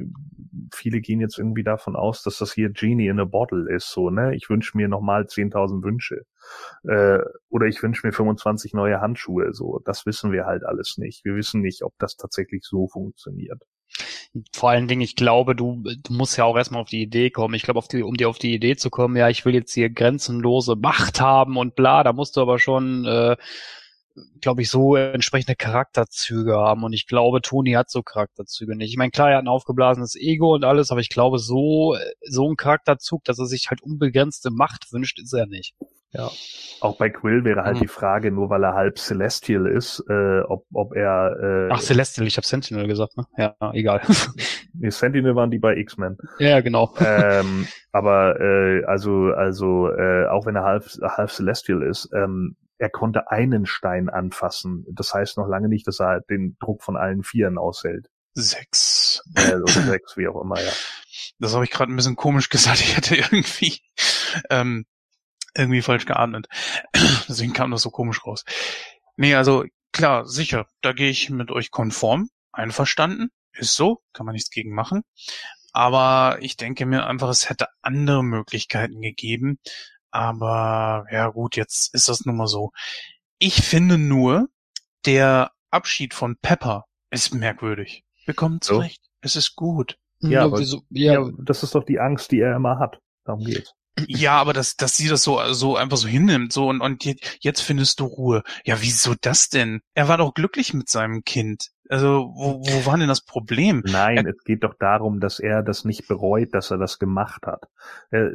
viele 0.74 1.00
gehen 1.00 1.22
jetzt 1.22 1.38
irgendwie 1.38 1.64
davon 1.64 1.96
aus, 1.96 2.24
dass 2.24 2.38
das 2.38 2.52
hier 2.54 2.70
Genie 2.70 3.08
in 3.08 3.20
a 3.20 3.26
Bottle 3.26 3.74
ist. 3.74 3.90
So, 3.92 4.10
ne? 4.10 4.36
Ich 4.36 4.50
wünsche 4.50 4.76
mir 4.78 4.88
nochmal 4.88 5.24
10.000 5.24 5.84
Wünsche. 5.84 6.26
Äh, 6.84 7.20
oder 7.50 7.68
ich 7.68 7.82
wünsche 7.82 8.06
mir 8.06 8.14
25 8.14 8.74
neue 8.74 9.00
Handschuhe. 9.00 9.54
So, 9.54 9.80
das 9.86 10.06
wissen 10.06 10.32
wir 10.32 10.46
halt 10.46 10.64
alles 10.66 10.98
nicht. 10.98 11.24
Wir 11.24 11.36
wissen 11.36 11.62
nicht, 11.62 11.84
ob 11.84 11.94
das 12.00 12.16
tatsächlich 12.18 12.64
so 12.64 12.88
funktioniert. 12.88 13.62
Vor 14.54 14.70
allen 14.70 14.88
Dingen, 14.88 15.02
ich 15.02 15.16
glaube, 15.16 15.56
du, 15.56 15.84
du 15.84 16.14
musst 16.14 16.38
ja 16.38 16.46
auch 16.46 16.56
erstmal 16.56 16.82
auf 16.82 16.90
die 16.90 17.02
Idee 17.02 17.30
kommen. 17.30 17.54
Ich 17.54 17.64
glaube, 17.64 17.78
auf 17.80 17.88
die, 17.88 18.04
um 18.04 18.16
dir 18.16 18.30
auf 18.30 18.40
die 18.40 18.54
Idee 18.54 18.76
zu 18.76 18.90
kommen, 18.90 19.16
ja, 19.18 19.30
ich 19.30 19.46
will 19.46 19.54
jetzt 19.54 19.74
hier 19.74 19.90
grenzenlose 19.90 20.76
Macht 20.76 21.20
haben 21.20 21.58
und 21.58 21.76
bla, 21.76 22.04
da 22.04 22.14
musst 22.14 22.38
du 22.38 22.42
aber 22.42 22.58
schon, 22.58 23.06
äh, 23.06 23.36
glaube 24.42 24.62
ich, 24.62 24.70
so 24.70 24.96
entsprechende 24.96 25.56
Charakterzüge 25.56 26.56
haben. 26.56 26.84
Und 26.84 26.94
ich 26.94 27.08
glaube, 27.08 27.42
Tony 27.42 27.74
hat 27.74 27.90
so 27.90 28.04
Charakterzüge 28.04 28.76
nicht. 28.76 28.92
Ich 28.92 28.98
meine, 28.98 29.12
klar, 29.12 29.32
er 29.32 29.38
hat 29.38 29.44
ein 29.44 29.50
aufgeblasenes 29.50 30.16
Ego 30.16 30.54
und 30.56 30.64
alles, 30.64 30.92
aber 30.92 31.02
ich 31.02 31.10
glaube, 31.10 31.40
so, 31.40 31.98
so 32.22 32.50
ein 32.50 32.56
Charakterzug, 32.56 33.24
dass 33.26 33.40
er 33.40 33.46
sich 33.46 33.70
halt 33.70 33.82
unbegrenzte 33.82 34.52
Macht 34.52 34.92
wünscht, 34.92 35.20
ist 35.20 35.34
er 35.34 35.48
nicht. 35.48 35.76
Ja. 36.14 36.30
Auch 36.82 36.98
bei 36.98 37.10
Quill 37.10 37.44
wäre 37.46 37.64
halt 37.64 37.78
Mhm. 37.78 37.82
die 37.82 37.88
Frage, 37.88 38.32
nur 38.32 38.50
weil 38.50 38.64
er 38.64 38.74
halb 38.74 38.98
Celestial 38.98 39.66
ist, 39.68 40.04
äh, 40.10 40.42
ob, 40.42 40.66
ob 40.74 40.94
er 40.96 41.68
äh, 41.70 41.70
Ach, 41.72 41.80
Celestial, 41.82 42.28
ich 42.28 42.38
habe 42.38 42.46
Sentinel 42.48 42.88
gesagt, 42.88 43.16
ne? 43.18 43.26
Ja, 43.38 43.56
egal. 43.74 44.02
nee, 44.74 44.90
Sentinel 44.90 45.36
waren 45.36 45.52
die 45.52 45.60
bei 45.60 45.78
X-Men. 45.78 46.18
ja, 46.40 46.60
genau. 46.62 46.94
ähm, 47.00 47.68
aber 47.92 48.40
äh, 48.42 48.84
also 48.86 49.32
also 49.34 49.90
äh, 49.90 50.28
auch 50.28 50.46
wenn 50.46 50.56
er 50.56 50.64
halb 50.64 50.86
halb 51.02 51.30
Celestial 51.32 51.82
ist, 51.84 52.10
ähm, 52.14 52.58
er 52.78 52.90
konnte 52.90 53.30
einen 53.30 53.66
Stein 53.68 54.10
anfassen. 54.10 54.86
Das 54.92 55.14
heißt 55.14 55.38
noch 55.38 55.48
lange 55.48 55.70
nicht, 55.70 55.86
dass 55.88 56.00
er 56.00 56.08
halt 56.08 56.30
den 56.32 56.58
Druck 56.60 56.82
von 56.84 56.98
allen 56.98 57.22
Vieren 57.24 57.58
aushält. 57.60 58.08
Sechs. 58.34 59.24
Äh, 59.36 59.56
oder 59.56 59.68
sechs, 59.72 60.18
wie 60.18 60.28
auch 60.28 60.42
immer, 60.42 60.60
ja. 60.60 60.72
Das 61.40 61.54
habe 61.54 61.64
ich 61.64 61.70
gerade 61.72 61.92
ein 61.92 61.96
bisschen 61.96 62.16
komisch 62.16 62.50
gesagt. 62.50 62.80
Ich 62.80 62.98
hätte 62.98 63.16
irgendwie 63.16 63.80
ähm, 64.50 64.86
irgendwie 65.56 65.82
falsch 65.82 66.06
geatmet. 66.06 66.48
Deswegen 67.28 67.54
kam 67.54 67.72
das 67.72 67.82
so 67.82 67.90
komisch 67.92 68.26
raus. 68.26 68.44
Nee, 69.18 69.36
also 69.36 69.66
klar, 69.92 70.26
sicher, 70.28 70.66
da 70.82 70.94
gehe 70.94 71.10
ich 71.10 71.30
mit 71.30 71.52
euch 71.52 71.72
konform, 71.72 72.30
einverstanden. 72.52 73.30
Ist 73.54 73.76
so, 73.76 74.02
kann 74.14 74.26
man 74.26 74.34
nichts 74.34 74.50
gegen 74.50 74.74
machen. 74.74 75.02
Aber 75.74 76.38
ich 76.42 76.56
denke 76.58 76.86
mir 76.86 77.06
einfach, 77.06 77.30
es 77.30 77.50
hätte 77.50 77.68
andere 77.82 78.24
Möglichkeiten 78.24 79.02
gegeben. 79.02 79.60
Aber 80.10 81.06
ja 81.12 81.28
gut, 81.30 81.56
jetzt 81.56 81.94
ist 81.94 82.10
das 82.10 82.26
nun 82.26 82.38
mal 82.38 82.48
so. 82.48 82.72
Ich 83.40 83.56
finde 83.64 83.98
nur, 83.98 84.48
der 85.06 85.52
Abschied 85.70 86.14
von 86.14 86.38
Pepper 86.42 86.86
ist 87.10 87.34
merkwürdig. 87.34 88.04
Wir 88.26 88.34
kommen 88.34 88.60
So? 88.62 88.76
zurecht. 88.76 89.02
Es 89.22 89.36
ist 89.36 89.56
gut. 89.56 89.98
Ja, 90.20 90.44
aber- 90.44 90.60
wieso- 90.60 90.84
ja, 90.90 91.14
ja. 91.14 91.30
Das 91.40 91.64
ist 91.64 91.74
doch 91.76 91.84
die 91.84 92.00
Angst, 92.00 92.32
die 92.32 92.40
er 92.40 92.56
immer 92.56 92.78
hat. 92.80 93.00
Darum 93.26 93.44
geht's. 93.44 93.74
Ja, 94.08 94.34
aber 94.40 94.54
dass, 94.54 94.76
dass 94.78 94.96
sie 94.98 95.08
das 95.10 95.22
so, 95.24 95.40
so 95.54 95.76
einfach 95.76 95.98
so 95.98 96.08
hinnimmt, 96.08 96.54
so 96.54 96.70
und, 96.70 96.82
und 96.82 97.04
je- 97.04 97.18
jetzt 97.42 97.62
findest 97.62 98.00
du 98.00 98.06
Ruhe. 98.06 98.42
Ja, 98.64 98.78
wieso 98.82 99.16
das 99.20 99.50
denn? 99.50 99.82
Er 99.94 100.08
war 100.08 100.18
doch 100.18 100.34
glücklich 100.34 100.74
mit 100.74 100.90
seinem 100.90 101.24
Kind. 101.24 101.68
Also, 101.90 102.32
wo, 102.34 102.62
wo 102.62 102.86
war 102.86 102.98
denn 102.98 103.10
das 103.10 103.26
Problem? 103.26 103.84
Nein, 103.86 104.26
es 104.26 104.42
geht 104.46 104.64
doch 104.64 104.76
darum, 104.80 105.20
dass 105.20 105.40
er 105.40 105.62
das 105.62 105.84
nicht 105.84 106.08
bereut, 106.08 106.54
dass 106.54 106.72
er 106.72 106.78
das 106.78 107.00
gemacht 107.00 107.46
hat. 107.46 107.66
Äh, 108.12 108.30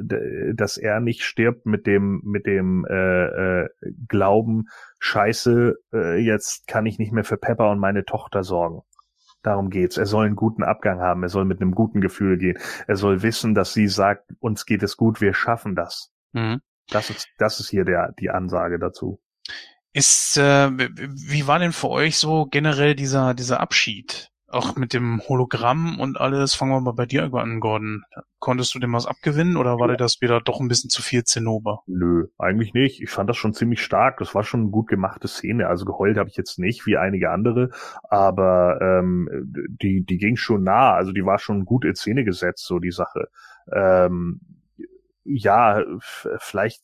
Dass 0.55 0.77
er 0.77 1.01
nicht 1.01 1.23
stirbt 1.25 1.65
mit 1.65 1.87
dem, 1.87 2.21
mit 2.23 2.45
dem 2.45 2.85
äh, 2.85 3.63
äh, 3.63 3.69
Glauben, 4.09 4.67
scheiße, 4.99 5.75
äh, 5.95 6.19
jetzt 6.19 6.67
kann 6.67 6.85
ich 6.85 6.99
nicht 6.99 7.13
mehr 7.13 7.25
für 7.25 7.39
Pepper 7.39 7.71
und 7.71 7.79
meine 7.79 8.05
Tochter 8.05 8.45
sorgen. 8.45 8.83
Darum 9.47 9.71
geht's. 9.71 9.97
Er 9.97 10.07
soll 10.07 10.27
einen 10.27 10.35
guten 10.35 10.65
Abgang 10.65 10.99
haben. 10.99 11.23
Er 11.23 11.29
soll 11.29 11.45
mit 11.45 11.61
einem 11.61 11.71
guten 11.71 12.01
Gefühl 12.01 12.37
gehen. 12.37 12.59
Er 12.89 12.97
soll 12.97 13.23
wissen, 13.23 13.55
dass 13.55 13.73
sie 13.73 13.87
sagt, 13.87 14.33
uns 14.41 14.67
geht 14.67 14.83
es 14.83 14.97
gut, 14.97 15.21
wir 15.21 15.35
schaffen 15.35 15.77
das. 15.77 16.11
Mhm. 16.33 16.63
Das 16.89 17.11
ist, 17.11 17.29
das 17.39 17.61
ist 17.61 17.69
hier 17.69 17.85
der, 17.85 18.13
die 18.19 18.31
Ansage 18.31 18.81
dazu. 18.81 19.21
Ist, 19.93 20.37
äh, 20.37 20.69
wie 20.73 21.47
war 21.47 21.61
denn 21.61 21.71
für 21.71 21.91
euch 21.91 22.19
so 22.19 22.47
generell 22.47 22.97
dieser, 22.97 23.35
dieser 23.35 23.61
Abschied? 23.61 24.33
Auch 24.49 24.77
mit 24.77 24.93
dem 24.93 25.21
Hologramm 25.29 25.99
und 25.99 26.21
alles. 26.21 26.55
Fangen 26.55 26.73
wir 26.73 26.81
mal 26.81 26.93
bei 26.93 27.07
dir 27.07 27.33
an, 27.35 27.59
Gordon. 27.59 28.05
Konntest 28.39 28.75
du 28.75 28.79
dem 28.79 28.93
was 28.93 29.07
abgewinnen 29.07 29.57
oder 29.57 29.81
war 29.81 29.89
dir 29.89 29.97
das 29.97 30.21
wieder 30.21 30.41
doch 30.41 30.61
ein 30.61 30.69
bisschen 30.69 30.89
zu 30.89 31.03
viel 31.03 31.25
Zinnober? 31.25 31.83
Nö, 31.87 32.27
eigentlich 32.39 32.73
nicht. 32.73 33.03
Ich 33.03 33.11
fand 33.11 33.29
das 33.29 33.37
schon 33.37 33.55
ziemlich 33.55 33.83
stark. 33.83 34.19
Das 34.19 34.37
war 34.37 34.45
schon 34.45 34.61
eine 34.61 34.71
gut 34.71 34.87
gemachte 34.87 35.27
Szene. 35.27 35.67
Also 35.67 35.85
geheult 35.85 36.17
habe 36.17 36.29
ich 36.29 36.37
jetzt 36.37 36.61
nicht, 36.61 36.87
wie 36.87 36.97
einige 36.97 37.31
andere, 37.31 37.71
aber 38.09 38.79
ähm, 38.81 39.29
die, 39.83 40.05
die 40.05 40.19
ging 40.19 40.37
schon 40.37 40.63
nah. 40.63 40.95
Also 40.95 41.11
die 41.11 41.25
war 41.25 41.39
schon 41.39 41.65
gut 41.65 41.85
in 41.85 41.97
Szene 41.97 42.25
gesetzt, 42.25 42.67
so 42.67 42.79
die 42.79 42.93
Sache. 42.93 43.29
Ähm, 43.73 44.41
ja, 45.27 45.83
vielleicht 46.39 46.83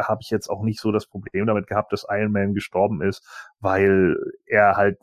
habe 0.00 0.20
ich 0.22 0.30
jetzt 0.30 0.48
auch 0.48 0.62
nicht 0.62 0.80
so 0.80 0.92
das 0.92 1.06
Problem 1.06 1.46
damit 1.46 1.66
gehabt, 1.66 1.92
dass 1.92 2.06
Iron 2.08 2.32
Man 2.32 2.54
gestorben 2.54 3.02
ist, 3.02 3.26
weil 3.60 4.16
er 4.46 4.76
halt 4.76 4.98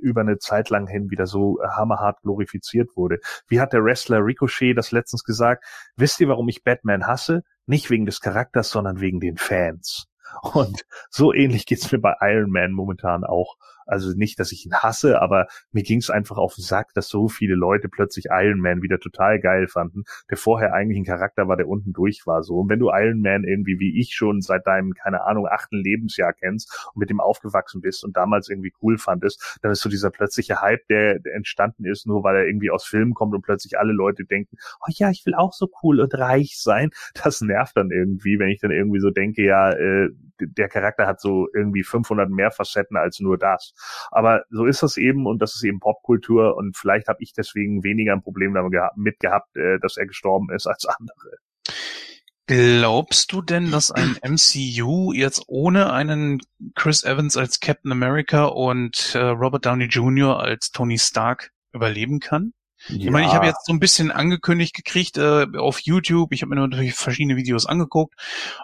über 0.00 0.22
eine 0.22 0.38
Zeit 0.38 0.70
lang 0.70 0.86
hin 0.86 1.10
wieder 1.10 1.26
so 1.26 1.58
hammerhart 1.62 2.22
glorifiziert 2.22 2.96
wurde. 2.96 3.18
Wie 3.48 3.60
hat 3.60 3.72
der 3.72 3.84
Wrestler 3.84 4.24
Ricochet 4.24 4.74
das 4.76 4.92
letztens 4.92 5.24
gesagt? 5.24 5.64
Wisst 5.96 6.20
ihr, 6.20 6.28
warum 6.28 6.48
ich 6.48 6.64
Batman 6.64 7.06
hasse? 7.06 7.42
Nicht 7.66 7.90
wegen 7.90 8.06
des 8.06 8.20
Charakters, 8.20 8.70
sondern 8.70 9.00
wegen 9.00 9.20
den 9.20 9.36
Fans. 9.36 10.06
Und 10.42 10.84
so 11.10 11.32
ähnlich 11.34 11.66
geht's 11.66 11.90
mir 11.92 11.98
bei 11.98 12.14
Iron 12.20 12.50
Man 12.50 12.72
momentan 12.72 13.24
auch. 13.24 13.56
Also 13.90 14.16
nicht, 14.16 14.38
dass 14.38 14.52
ich 14.52 14.64
ihn 14.66 14.74
hasse, 14.74 15.20
aber 15.20 15.48
mir 15.72 15.82
ging's 15.82 16.10
einfach 16.10 16.38
auf 16.38 16.54
den 16.54 16.62
Sack, 16.62 16.94
dass 16.94 17.08
so 17.08 17.28
viele 17.28 17.54
Leute 17.54 17.88
plötzlich 17.88 18.26
Iron 18.30 18.60
Man 18.60 18.82
wieder 18.82 19.00
total 19.00 19.40
geil 19.40 19.66
fanden, 19.66 20.04
der 20.30 20.36
vorher 20.36 20.72
eigentlich 20.72 20.98
ein 20.98 21.04
Charakter 21.04 21.48
war, 21.48 21.56
der 21.56 21.68
unten 21.68 21.92
durch 21.92 22.22
war. 22.24 22.42
So. 22.44 22.58
Und 22.58 22.68
wenn 22.68 22.78
du 22.78 22.90
Iron 22.90 23.20
Man 23.20 23.44
irgendwie 23.44 23.80
wie 23.80 23.98
ich 24.00 24.14
schon 24.14 24.40
seit 24.42 24.66
deinem, 24.66 24.94
keine 24.94 25.24
Ahnung, 25.24 25.46
achten 25.48 25.76
Lebensjahr 25.76 26.32
kennst 26.32 26.88
und 26.94 27.00
mit 27.00 27.10
dem 27.10 27.20
aufgewachsen 27.20 27.80
bist 27.80 28.04
und 28.04 28.16
damals 28.16 28.48
irgendwie 28.48 28.72
cool 28.80 28.96
fandest, 28.96 29.58
dann 29.62 29.72
ist 29.72 29.80
so 29.80 29.88
dieser 29.88 30.10
plötzliche 30.10 30.60
Hype, 30.60 30.86
der, 30.88 31.18
der 31.18 31.34
entstanden 31.34 31.84
ist, 31.84 32.06
nur 32.06 32.22
weil 32.22 32.36
er 32.36 32.46
irgendwie 32.46 32.70
aus 32.70 32.84
Filmen 32.84 33.14
kommt 33.14 33.34
und 33.34 33.42
plötzlich 33.42 33.78
alle 33.78 33.92
Leute 33.92 34.24
denken, 34.24 34.56
oh 34.80 34.92
ja, 34.94 35.10
ich 35.10 35.26
will 35.26 35.34
auch 35.34 35.52
so 35.52 35.68
cool 35.82 36.00
und 36.00 36.14
reich 36.14 36.58
sein. 36.58 36.90
Das 37.22 37.40
nervt 37.40 37.76
dann 37.76 37.90
irgendwie, 37.90 38.38
wenn 38.38 38.48
ich 38.48 38.60
dann 38.60 38.70
irgendwie 38.70 39.00
so 39.00 39.10
denke, 39.10 39.42
ja, 39.42 39.72
äh, 39.72 40.10
der 40.40 40.68
Charakter 40.68 41.06
hat 41.06 41.20
so 41.20 41.48
irgendwie 41.54 41.82
500 41.82 42.30
mehr 42.30 42.50
Facetten 42.50 42.96
als 42.96 43.20
nur 43.20 43.38
das. 43.38 43.74
Aber 44.10 44.44
so 44.50 44.66
ist 44.66 44.82
das 44.82 44.96
eben 44.96 45.26
und 45.26 45.40
das 45.40 45.54
ist 45.54 45.64
eben 45.64 45.80
Popkultur 45.80 46.56
und 46.56 46.76
vielleicht 46.76 47.08
habe 47.08 47.22
ich 47.22 47.32
deswegen 47.32 47.82
weniger 47.82 48.12
ein 48.12 48.22
Problem 48.22 48.54
damit 48.54 49.20
gehabt, 49.20 49.56
äh, 49.56 49.78
dass 49.80 49.96
er 49.96 50.06
gestorben 50.06 50.50
ist 50.54 50.66
als 50.66 50.86
andere. 50.86 51.38
Glaubst 52.46 53.32
du 53.32 53.42
denn, 53.42 53.70
dass 53.70 53.90
ein 53.92 54.16
MCU 54.24 55.12
jetzt 55.12 55.44
ohne 55.46 55.92
einen 55.92 56.40
Chris 56.74 57.04
Evans 57.04 57.36
als 57.36 57.60
Captain 57.60 57.92
America 57.92 58.46
und 58.46 59.14
äh, 59.14 59.18
Robert 59.18 59.66
Downey 59.66 59.84
Jr. 59.84 60.40
als 60.40 60.70
Tony 60.70 60.98
Stark 60.98 61.52
überleben 61.72 62.18
kann? 62.18 62.52
Ich 62.88 63.10
meine, 63.10 63.26
ich 63.26 63.32
habe 63.32 63.46
jetzt 63.46 63.66
so 63.66 63.72
ein 63.72 63.80
bisschen 63.80 64.10
angekündigt 64.10 64.74
gekriegt 64.74 65.18
äh, 65.18 65.46
auf 65.56 65.80
YouTube. 65.80 66.32
Ich 66.32 66.42
habe 66.42 66.54
mir 66.54 66.60
natürlich 66.60 66.94
verschiedene 66.94 67.36
Videos 67.36 67.66
angeguckt 67.66 68.14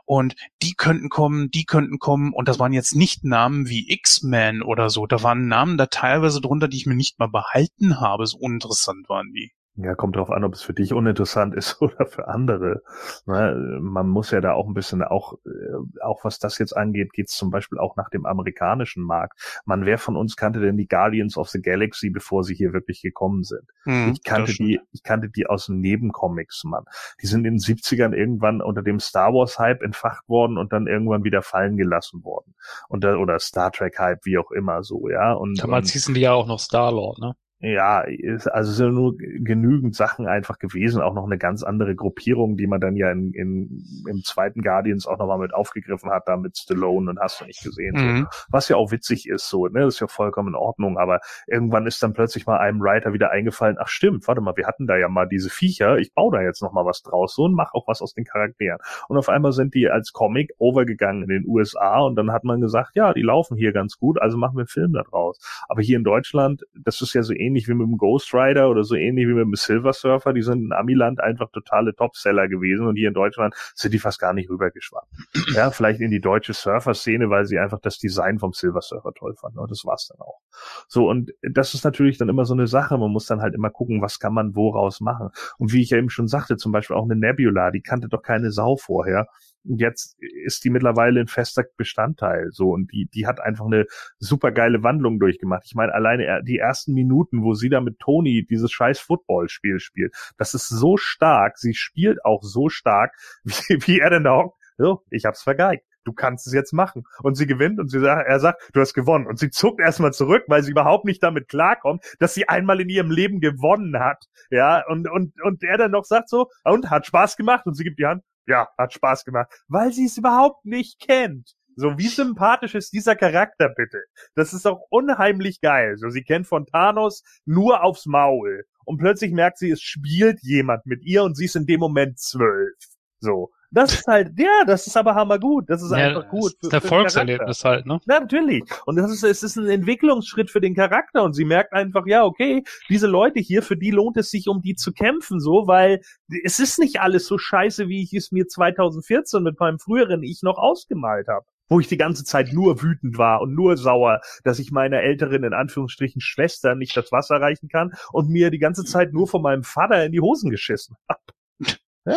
und 0.04 0.34
die 0.62 0.74
könnten 0.74 1.08
kommen, 1.08 1.50
die 1.50 1.64
könnten 1.64 1.98
kommen 1.98 2.32
und 2.32 2.48
das 2.48 2.58
waren 2.58 2.72
jetzt 2.72 2.94
nicht 2.94 3.24
Namen 3.24 3.68
wie 3.68 3.90
X-Men 3.90 4.62
oder 4.62 4.90
so. 4.90 5.06
Da 5.06 5.22
waren 5.22 5.48
Namen 5.48 5.76
da 5.76 5.86
teilweise 5.86 6.40
drunter, 6.40 6.68
die 6.68 6.78
ich 6.78 6.86
mir 6.86 6.96
nicht 6.96 7.18
mal 7.18 7.28
behalten 7.28 8.00
habe. 8.00 8.26
So 8.26 8.38
uninteressant 8.38 9.08
waren 9.08 9.32
die. 9.32 9.52
Ja, 9.78 9.94
kommt 9.94 10.16
drauf 10.16 10.30
an, 10.30 10.42
ob 10.44 10.54
es 10.54 10.62
für 10.62 10.72
dich 10.72 10.94
uninteressant 10.94 11.54
ist 11.54 11.76
oder 11.82 12.06
für 12.06 12.28
andere. 12.28 12.82
Ne, 13.26 13.78
man 13.80 14.08
muss 14.08 14.30
ja 14.30 14.40
da 14.40 14.52
auch 14.52 14.66
ein 14.66 14.74
bisschen, 14.74 15.02
auch, 15.02 15.34
äh, 15.44 16.00
auch 16.02 16.24
was 16.24 16.38
das 16.38 16.58
jetzt 16.58 16.74
angeht, 16.74 17.12
geht 17.12 17.28
es 17.28 17.36
zum 17.36 17.50
Beispiel 17.50 17.78
auch 17.78 17.94
nach 17.96 18.08
dem 18.08 18.24
amerikanischen 18.24 19.02
Markt. 19.02 19.38
Man, 19.66 19.84
wer 19.84 19.98
von 19.98 20.16
uns 20.16 20.36
kannte 20.36 20.60
denn 20.60 20.78
die 20.78 20.88
Guardians 20.88 21.36
of 21.36 21.48
the 21.50 21.60
Galaxy, 21.60 22.08
bevor 22.10 22.42
sie 22.42 22.54
hier 22.54 22.72
wirklich 22.72 23.02
gekommen 23.02 23.44
sind? 23.44 23.64
Hm, 23.84 24.12
Ich 24.14 24.22
kannte 24.22 24.52
die, 24.52 24.80
ich 24.92 25.02
kannte 25.02 25.28
die 25.28 25.46
aus 25.46 25.66
den 25.66 25.80
Nebencomics, 25.80 26.64
Mann. 26.64 26.84
Die 27.20 27.26
sind 27.26 27.44
in 27.46 27.54
den 27.54 27.58
70ern 27.58 28.14
irgendwann 28.14 28.62
unter 28.62 28.82
dem 28.82 28.98
Star 28.98 29.34
Wars 29.34 29.58
Hype 29.58 29.82
entfacht 29.82 30.26
worden 30.28 30.56
und 30.56 30.72
dann 30.72 30.86
irgendwann 30.86 31.22
wieder 31.24 31.42
fallen 31.42 31.76
gelassen 31.76 32.24
worden. 32.24 32.54
Und 32.88 33.04
da, 33.04 33.16
oder 33.16 33.38
Star 33.38 33.70
Trek 33.72 33.98
Hype, 33.98 34.24
wie 34.24 34.38
auch 34.38 34.50
immer 34.50 34.82
so, 34.82 35.08
ja. 35.10 35.32
Und, 35.34 35.62
Damals 35.62 35.88
und 35.88 35.92
hießen 35.92 36.14
die 36.14 36.22
ja 36.22 36.32
auch 36.32 36.46
noch 36.46 36.58
Star-Lord, 36.60 37.18
ne? 37.18 37.34
Ja, 37.60 38.04
also 38.52 38.70
sind 38.70 38.92
nur 38.92 39.16
genügend 39.16 39.96
Sachen 39.96 40.26
einfach 40.26 40.58
gewesen, 40.58 41.00
auch 41.00 41.14
noch 41.14 41.24
eine 41.24 41.38
ganz 41.38 41.62
andere 41.62 41.94
Gruppierung, 41.94 42.58
die 42.58 42.66
man 42.66 42.80
dann 42.80 42.96
ja 42.96 43.10
in, 43.10 43.32
in, 43.32 43.82
im 44.06 44.22
zweiten 44.24 44.60
Guardians 44.60 45.06
auch 45.06 45.18
nochmal 45.18 45.38
mit 45.38 45.54
aufgegriffen 45.54 46.10
hat, 46.10 46.28
da 46.28 46.36
mit 46.36 46.58
Stallone 46.58 47.08
und 47.08 47.18
hast 47.18 47.40
du 47.40 47.46
nicht 47.46 47.62
gesehen. 47.62 47.94
Mhm. 47.96 48.18
So. 48.30 48.38
Was 48.50 48.68
ja 48.68 48.76
auch 48.76 48.92
witzig 48.92 49.26
ist, 49.26 49.48
so, 49.48 49.68
ne, 49.68 49.80
das 49.80 49.94
ist 49.94 50.00
ja 50.00 50.06
vollkommen 50.06 50.50
in 50.50 50.54
Ordnung, 50.54 50.98
aber 50.98 51.20
irgendwann 51.46 51.86
ist 51.86 52.02
dann 52.02 52.12
plötzlich 52.12 52.46
mal 52.46 52.58
einem 52.58 52.80
Writer 52.80 53.14
wieder 53.14 53.30
eingefallen, 53.30 53.78
ach 53.80 53.88
stimmt, 53.88 54.28
warte 54.28 54.42
mal, 54.42 54.54
wir 54.56 54.66
hatten 54.66 54.86
da 54.86 54.98
ja 54.98 55.08
mal 55.08 55.26
diese 55.26 55.48
Viecher, 55.48 55.96
ich 55.96 56.12
baue 56.12 56.36
da 56.36 56.42
jetzt 56.42 56.60
nochmal 56.60 56.84
was 56.84 57.02
draus, 57.02 57.34
so 57.34 57.44
und 57.44 57.54
mach 57.54 57.72
auch 57.72 57.88
was 57.88 58.02
aus 58.02 58.12
den 58.12 58.24
Charakteren. 58.24 58.78
Und 59.08 59.16
auf 59.16 59.30
einmal 59.30 59.52
sind 59.52 59.72
die 59.72 59.88
als 59.88 60.12
Comic 60.12 60.52
overgegangen 60.58 61.22
in 61.22 61.28
den 61.30 61.44
USA 61.46 62.00
und 62.00 62.16
dann 62.16 62.32
hat 62.32 62.44
man 62.44 62.60
gesagt, 62.60 62.96
ja, 62.96 63.14
die 63.14 63.22
laufen 63.22 63.56
hier 63.56 63.72
ganz 63.72 63.96
gut, 63.96 64.20
also 64.20 64.36
machen 64.36 64.56
wir 64.56 64.60
einen 64.60 64.68
Film 64.68 64.92
da 64.92 65.02
draus. 65.04 65.40
Aber 65.68 65.80
hier 65.80 65.96
in 65.96 66.04
Deutschland, 66.04 66.62
das 66.74 67.00
ist 67.00 67.14
ja 67.14 67.22
so 67.22 67.32
ähnlich 67.32 67.45
wie 67.54 67.74
mit 67.74 67.86
dem 67.86 67.96
Ghost 67.96 68.32
Rider 68.34 68.68
oder 68.70 68.84
so 68.84 68.94
ähnlich 68.94 69.26
wie 69.26 69.34
mit 69.34 69.44
dem 69.44 69.54
Silver 69.54 69.92
Surfer, 69.92 70.32
die 70.32 70.42
sind 70.42 70.64
in 70.64 70.72
Amiland 70.72 71.20
einfach 71.20 71.50
totale 71.50 71.94
Topseller 71.94 72.48
gewesen 72.48 72.86
und 72.86 72.96
hier 72.96 73.08
in 73.08 73.14
Deutschland 73.14 73.54
sind 73.74 73.94
die 73.94 73.98
fast 73.98 74.18
gar 74.18 74.32
nicht 74.32 74.50
rübergeschwappt. 74.50 75.08
Ja, 75.54 75.70
vielleicht 75.70 76.00
in 76.00 76.10
die 76.10 76.20
deutsche 76.20 76.52
Surfer-Szene, 76.52 77.30
weil 77.30 77.46
sie 77.46 77.58
einfach 77.58 77.80
das 77.80 77.98
Design 77.98 78.38
vom 78.38 78.52
Silver 78.52 78.80
Surfer 78.80 79.12
toll 79.14 79.34
fanden. 79.34 79.58
Und 79.58 79.70
das 79.70 79.84
war's 79.84 80.08
dann 80.08 80.20
auch. 80.20 80.40
So, 80.88 81.08
und 81.08 81.32
das 81.42 81.74
ist 81.74 81.84
natürlich 81.84 82.18
dann 82.18 82.28
immer 82.28 82.44
so 82.44 82.54
eine 82.54 82.66
Sache. 82.66 82.98
Man 82.98 83.10
muss 83.10 83.26
dann 83.26 83.40
halt 83.40 83.54
immer 83.54 83.70
gucken, 83.70 84.02
was 84.02 84.18
kann 84.18 84.34
man 84.34 84.54
woraus 84.54 85.00
machen. 85.00 85.30
Und 85.58 85.72
wie 85.72 85.82
ich 85.82 85.90
ja 85.90 85.98
eben 85.98 86.10
schon 86.10 86.28
sagte, 86.28 86.56
zum 86.56 86.72
Beispiel 86.72 86.96
auch 86.96 87.04
eine 87.04 87.16
Nebula, 87.16 87.70
die 87.70 87.82
kannte 87.82 88.08
doch 88.08 88.22
keine 88.22 88.50
Sau 88.50 88.76
vorher 88.76 89.28
jetzt 89.68 90.16
ist 90.44 90.64
die 90.64 90.70
mittlerweile 90.70 91.20
ein 91.20 91.28
fester 91.28 91.64
Bestandteil. 91.76 92.48
So 92.50 92.70
und 92.70 92.92
die 92.92 93.08
die 93.12 93.26
hat 93.26 93.40
einfach 93.40 93.66
eine 93.66 93.86
super 94.18 94.52
geile 94.52 94.82
Wandlung 94.82 95.18
durchgemacht. 95.18 95.64
Ich 95.66 95.74
meine 95.74 95.92
alleine 95.94 96.42
die 96.44 96.58
ersten 96.58 96.92
Minuten, 96.92 97.42
wo 97.42 97.54
sie 97.54 97.68
da 97.68 97.80
mit 97.80 97.98
Tony 97.98 98.44
dieses 98.48 98.72
scheiß 98.72 99.00
Footballspiel 99.00 99.80
spielt, 99.80 100.14
das 100.38 100.54
ist 100.54 100.68
so 100.68 100.96
stark. 100.96 101.58
Sie 101.58 101.74
spielt 101.74 102.24
auch 102.24 102.42
so 102.42 102.68
stark, 102.68 103.14
wie, 103.44 103.78
wie 103.86 104.00
er 104.00 104.10
denn 104.10 104.28
hockt. 104.28 104.56
So, 104.78 105.02
ich 105.10 105.24
hab's 105.24 105.42
vergeigt 105.42 105.86
du 106.06 106.12
kannst 106.12 106.46
es 106.46 106.52
jetzt 106.52 106.72
machen. 106.72 107.04
Und 107.22 107.34
sie 107.34 107.46
gewinnt 107.46 107.78
und 107.78 107.90
sie 107.90 108.00
sagt, 108.00 108.26
er 108.26 108.40
sagt, 108.40 108.70
du 108.72 108.80
hast 108.80 108.94
gewonnen. 108.94 109.26
Und 109.26 109.38
sie 109.38 109.50
zuckt 109.50 109.80
erstmal 109.80 110.12
zurück, 110.12 110.44
weil 110.46 110.62
sie 110.62 110.70
überhaupt 110.70 111.04
nicht 111.04 111.22
damit 111.22 111.48
klarkommt, 111.48 112.04
dass 112.18 112.34
sie 112.34 112.48
einmal 112.48 112.80
in 112.80 112.88
ihrem 112.88 113.10
Leben 113.10 113.40
gewonnen 113.40 113.98
hat. 113.98 114.24
Ja, 114.50 114.84
und, 114.86 115.10
und, 115.10 115.34
und 115.42 115.62
er 115.62 115.76
dann 115.76 115.90
noch 115.90 116.04
sagt 116.04 116.28
so, 116.28 116.48
und 116.64 116.90
hat 116.90 117.06
Spaß 117.06 117.36
gemacht 117.36 117.66
und 117.66 117.74
sie 117.74 117.84
gibt 117.84 117.98
die 117.98 118.06
Hand, 118.06 118.22
ja, 118.46 118.68
hat 118.78 118.92
Spaß 118.92 119.24
gemacht, 119.24 119.52
weil 119.68 119.92
sie 119.92 120.06
es 120.06 120.16
überhaupt 120.16 120.64
nicht 120.64 121.00
kennt. 121.00 121.54
So, 121.78 121.98
wie 121.98 122.08
sympathisch 122.08 122.74
ist 122.74 122.94
dieser 122.94 123.16
Charakter 123.16 123.68
bitte? 123.68 124.02
Das 124.34 124.54
ist 124.54 124.66
auch 124.66 124.86
unheimlich 124.88 125.60
geil. 125.60 125.98
So, 125.98 126.08
sie 126.08 126.22
kennt 126.22 126.46
von 126.46 126.64
Thanos 126.64 127.22
nur 127.44 127.82
aufs 127.82 128.06
Maul. 128.06 128.64
Und 128.86 128.96
plötzlich 128.96 129.32
merkt 129.32 129.58
sie, 129.58 129.70
es 129.70 129.82
spielt 129.82 130.40
jemand 130.42 130.86
mit 130.86 131.02
ihr 131.04 131.22
und 131.22 131.36
sie 131.36 131.44
ist 131.44 131.56
in 131.56 131.66
dem 131.66 131.80
Moment 131.80 132.18
zwölf. 132.18 132.76
So. 133.20 133.50
Das 133.76 133.92
ist 133.92 134.06
halt, 134.06 134.32
ja, 134.38 134.64
das 134.66 134.86
ist 134.86 134.96
aber 134.96 135.14
hammergut. 135.14 135.68
Das 135.68 135.82
ist 135.82 135.90
ja, 135.90 135.98
einfach 135.98 136.30
gut. 136.30 136.54
Für, 136.62 136.70
der 136.70 136.80
Volkserlebnis 136.80 137.62
halt, 137.62 137.84
ne? 137.84 138.00
Ja, 138.08 138.20
natürlich. 138.20 138.64
Und 138.86 138.96
das 138.96 139.10
ist, 139.10 139.22
es 139.22 139.42
ist 139.42 139.56
ein 139.56 139.68
Entwicklungsschritt 139.68 140.50
für 140.50 140.62
den 140.62 140.74
Charakter 140.74 141.22
und 141.22 141.34
sie 141.34 141.44
merkt 141.44 141.74
einfach, 141.74 142.06
ja, 142.06 142.24
okay, 142.24 142.64
diese 142.88 143.06
Leute 143.06 143.38
hier, 143.38 143.62
für 143.62 143.76
die 143.76 143.90
lohnt 143.90 144.16
es 144.16 144.30
sich, 144.30 144.48
um 144.48 144.62
die 144.62 144.76
zu 144.76 144.94
kämpfen, 144.94 145.40
so, 145.40 145.66
weil 145.66 146.00
es 146.42 146.58
ist 146.58 146.78
nicht 146.78 147.02
alles 147.02 147.26
so 147.26 147.36
scheiße, 147.36 147.86
wie 147.86 148.02
ich 148.02 148.14
es 148.14 148.32
mir 148.32 148.46
2014 148.46 149.42
mit 149.42 149.60
meinem 149.60 149.78
früheren 149.78 150.22
Ich 150.22 150.42
noch 150.42 150.56
ausgemalt 150.56 151.28
habe 151.28 151.44
wo 151.68 151.80
ich 151.80 151.88
die 151.88 151.96
ganze 151.96 152.22
Zeit 152.22 152.52
nur 152.52 152.80
wütend 152.80 153.18
war 153.18 153.40
und 153.40 153.52
nur 153.52 153.76
sauer, 153.76 154.20
dass 154.44 154.60
ich 154.60 154.70
meiner 154.70 155.00
älteren, 155.00 155.42
in 155.42 155.52
Anführungsstrichen, 155.52 156.20
Schwester 156.20 156.76
nicht 156.76 156.96
das 156.96 157.10
Wasser 157.10 157.40
reichen 157.40 157.68
kann 157.68 157.92
und 158.12 158.30
mir 158.30 158.52
die 158.52 158.60
ganze 158.60 158.84
Zeit 158.84 159.12
nur 159.12 159.26
von 159.26 159.42
meinem 159.42 159.64
Vater 159.64 160.04
in 160.04 160.12
die 160.12 160.20
Hosen 160.20 160.48
geschissen 160.48 160.96
habe. 161.08 161.20
Ja 162.06 162.14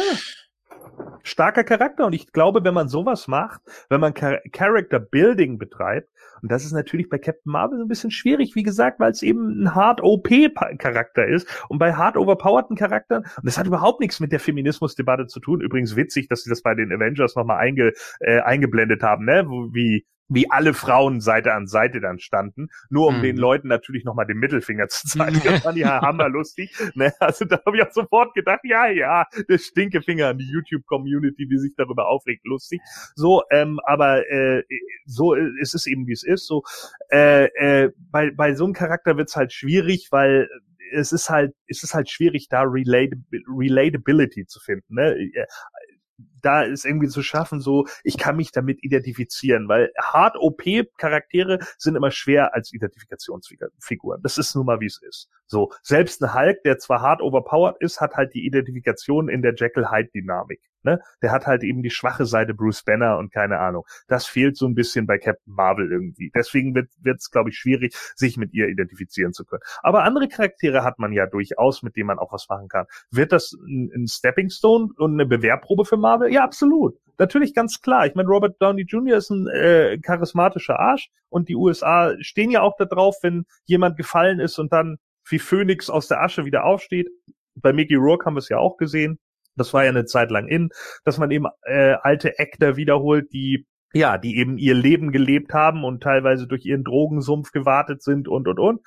starker 1.24 1.64
Charakter. 1.64 2.06
Und 2.06 2.14
ich 2.14 2.32
glaube, 2.32 2.64
wenn 2.64 2.74
man 2.74 2.88
sowas 2.88 3.28
macht, 3.28 3.62
wenn 3.90 4.02
man 4.02 4.14
Char 4.16 4.40
Character 4.52 5.00
Building 5.00 5.58
betreibt, 5.58 6.10
und 6.42 6.52
das 6.52 6.66
ist 6.66 6.72
natürlich 6.72 7.10
bei 7.10 7.18
Captain 7.18 7.52
Marvel 7.52 7.78
so 7.78 7.86
ein 7.86 7.88
bisschen 7.88 8.12
schwierig, 8.12 8.56
wie 8.56 8.64
gesagt, 8.64 9.00
weil 9.00 9.12
es 9.12 9.22
eben 9.22 9.64
ein 9.64 9.76
hard 9.76 10.02
OP 10.02 10.30
Charakter 10.78 11.26
ist. 11.28 11.48
Und 11.68 11.80
bei 11.80 11.94
hard 11.94 12.18
overpowerten 12.18 12.76
Charakteren, 12.76 13.24
und 13.24 13.46
das 13.46 13.58
hat 13.58 13.68
überhaupt 13.68 14.00
nichts 14.00 14.20
mit 14.20 14.32
der 14.32 14.40
Feminismusdebatte 14.40 15.28
zu 15.28 15.40
tun, 15.40 15.62
übrigens 15.62 15.96
witzig, 15.96 16.30
dass 16.30 16.44
sie 16.44 16.50
das 16.50 16.62
bei 16.62 16.76
den 16.76 16.92
Avengers 16.92 17.36
nochmal 17.36 17.58
einge, 17.58 17.94
äh, 18.20 18.40
eingeblendet 18.40 19.04
haben, 19.04 19.26
ne, 19.26 19.46
wie 19.74 20.06
wie 20.30 20.50
alle 20.50 20.74
Frauen 20.74 21.22
Seite 21.22 21.54
an 21.54 21.68
Seite 21.68 22.00
dann 22.00 22.20
standen, 22.20 22.70
nur 22.90 23.08
um 23.08 23.18
mhm. 23.18 23.24
den 23.24 23.38
Leuten 23.38 23.68
natürlich 23.68 24.06
nochmal 24.06 24.26
den 24.26 24.38
Mittelfinger 24.38 24.88
zu 24.88 25.08
zeigen. 25.08 25.42
Das 25.50 25.64
fand 25.64 25.78
ich 25.78 25.84
ja 25.84 26.02
hammerlustig. 26.02 26.72
Ne? 26.94 27.12
Also 27.20 27.46
da 27.46 27.60
habe 27.66 27.78
ich 27.78 27.84
auch 27.84 27.92
sofort 27.92 28.34
gedacht, 28.36 28.60
ja, 28.64 28.88
ja, 28.88 29.26
der 29.48 29.58
Stinkefinger 29.58 30.28
an 30.28 30.38
die 30.38 30.50
YouTube-Community, 30.50 31.48
die 31.48 31.58
sich 31.58 31.74
darüber 31.76 32.08
aufregt, 32.08 32.46
lustig. 32.46 32.82
So, 33.16 33.42
ähm, 33.52 33.80
aber 33.84 34.30
äh, 34.30 34.64
so 35.06 35.34
ist 35.34 35.74
es 35.74 35.88
eben, 35.88 36.06
wie 36.08 36.14
es 36.14 36.24
ist. 36.24 36.46
So, 36.46 36.64
äh, 37.12 37.46
äh, 37.46 37.92
bei, 37.98 38.32
bei 38.32 38.54
so 38.54 38.66
einem 38.66 38.74
Charakter 38.74 39.18
wird's 39.18 39.36
halt 39.36 39.54
schwierig, 39.54 40.10
weil 40.12 40.48
es 40.92 41.12
ist 41.12 41.30
halt, 41.30 41.54
es 41.68 41.84
ist 41.84 41.94
halt 41.94 42.10
schwierig, 42.10 42.48
da 42.50 42.64
Relatability 42.64 44.46
zu 44.46 44.60
finden. 44.60 44.96
Ne? 44.96 45.16
Da 46.42 46.64
ist 46.64 46.86
irgendwie 46.86 47.08
zu 47.08 47.22
schaffen, 47.24 47.62
so, 47.62 47.88
ich 48.04 48.18
kann 48.18 48.36
mich 48.36 48.52
damit 48.52 48.84
identifizieren, 48.84 49.68
weil 49.68 49.92
hart 50.00 50.36
OP-Charaktere 50.38 51.60
sind 51.78 51.96
immer 51.96 52.12
schwer 52.12 52.54
als 52.54 52.74
Identifikationsfiguren. 52.74 54.22
Das 54.22 54.38
ist 54.38 54.56
nun 54.56 54.66
mal, 54.66 54.80
wie 54.80 54.88
es 54.88 55.02
ist. 55.02 55.30
So, 55.46 55.72
selbst 55.82 56.22
ein 56.22 56.34
Hulk, 56.34 56.64
der 56.64 56.78
zwar 56.78 57.02
hart 57.02 57.22
overpowered 57.22 57.78
ist, 57.80 58.02
hat 58.02 58.16
halt 58.16 58.34
die 58.34 58.46
Identifikation 58.46 59.30
in 59.30 59.42
der 59.42 59.54
Jekyll-Hyde-Dynamik. 59.56 60.62
Ne? 60.84 61.02
Der 61.22 61.32
hat 61.32 61.46
halt 61.46 61.64
eben 61.64 61.84
die 61.84 61.90
schwache 61.90 62.26
Seite 62.26 62.54
Bruce 62.54 62.84
Banner 62.84 63.18
und 63.18 63.32
keine 63.32 63.60
Ahnung. 63.60 63.86
Das 64.08 64.26
fehlt 64.26 64.58
so 64.58 64.66
ein 64.66 64.76
bisschen 64.76 65.06
bei 65.06 65.18
Captain 65.18 65.54
Marvel 65.54 65.92
irgendwie. 65.92 66.32
Deswegen 66.34 66.74
wird 66.76 66.90
es, 67.04 67.32
glaube 67.32 67.50
ich, 67.50 67.58
schwierig, 67.58 67.96
sich 68.16 68.38
mit 68.38 68.54
ihr 68.54 68.68
identifizieren 68.68 69.34
zu 69.34 69.46
können. 69.46 69.62
Aber 69.82 70.04
andere 70.04 70.28
Charaktere 70.28 70.84
hat 70.84 71.00
man 71.00 71.12
ja 71.12 71.26
durchaus, 71.26 71.84
mit 71.84 71.96
denen 71.96 72.08
man 72.08 72.20
auch 72.20 72.32
was 72.32 72.48
machen 72.48 72.68
kann. 72.70 72.86
Wird 73.12 73.32
das 73.32 73.54
ein, 73.54 73.92
ein 73.94 74.08
Stepping 74.08 74.50
Stone 74.50 74.90
und 74.98 75.14
eine 75.14 75.26
Bewehrprobe 75.26 75.86
für 75.86 75.98
Marvel? 75.98 76.32
Ja, 76.32 76.44
absolut. 76.44 76.98
Natürlich 77.18 77.54
ganz 77.54 77.82
klar. 77.82 78.08
Ich 78.08 78.16
meine, 78.16 78.30
Robert 78.30 78.62
Downey 78.62 78.84
Jr. 78.84 79.18
ist 79.18 79.30
ein 79.30 79.48
äh, 79.48 80.00
charismatischer 80.00 80.80
Arsch 80.80 81.10
und 81.28 81.50
die 81.50 81.56
USA 81.56 82.16
stehen 82.22 82.50
ja 82.50 82.62
auch 82.62 82.78
darauf, 82.78 83.18
wenn 83.22 83.46
jemand 83.66 83.98
gefallen 83.98 84.40
ist 84.40 84.58
und 84.58 84.72
dann 84.72 84.98
wie 85.30 85.40
Phoenix 85.40 85.90
aus 85.90 86.08
der 86.08 86.22
Asche 86.22 86.46
wieder 86.46 86.64
aufsteht. 86.64 87.10
Bei 87.56 87.74
Mickey 87.74 87.96
Rourke 87.96 88.26
haben 88.26 88.36
wir 88.36 88.40
es 88.40 88.50
ja 88.50 88.58
auch 88.58 88.78
gesehen. 88.78 89.20
Das 89.60 89.74
war 89.74 89.84
ja 89.84 89.90
eine 89.90 90.06
Zeit 90.06 90.32
lang 90.32 90.48
in, 90.48 90.70
dass 91.06 91.18
man 91.18 91.32
eben 91.32 91.46
äh, 91.64 91.96
alte 92.02 92.40
Actor 92.40 92.78
wiederholt, 92.78 93.32
die 93.34 93.68
ja, 93.94 94.18
die 94.18 94.38
eben 94.38 94.58
ihr 94.58 94.76
Leben 94.76 95.12
gelebt 95.12 95.54
haben 95.54 95.84
und 95.84 96.04
teilweise 96.04 96.48
durch 96.48 96.64
ihren 96.66 96.84
Drogensumpf 96.84 97.52
gewartet 97.52 98.04
sind 98.04 98.28
und 98.28 98.48
und 98.48 98.60
und. 98.60 98.82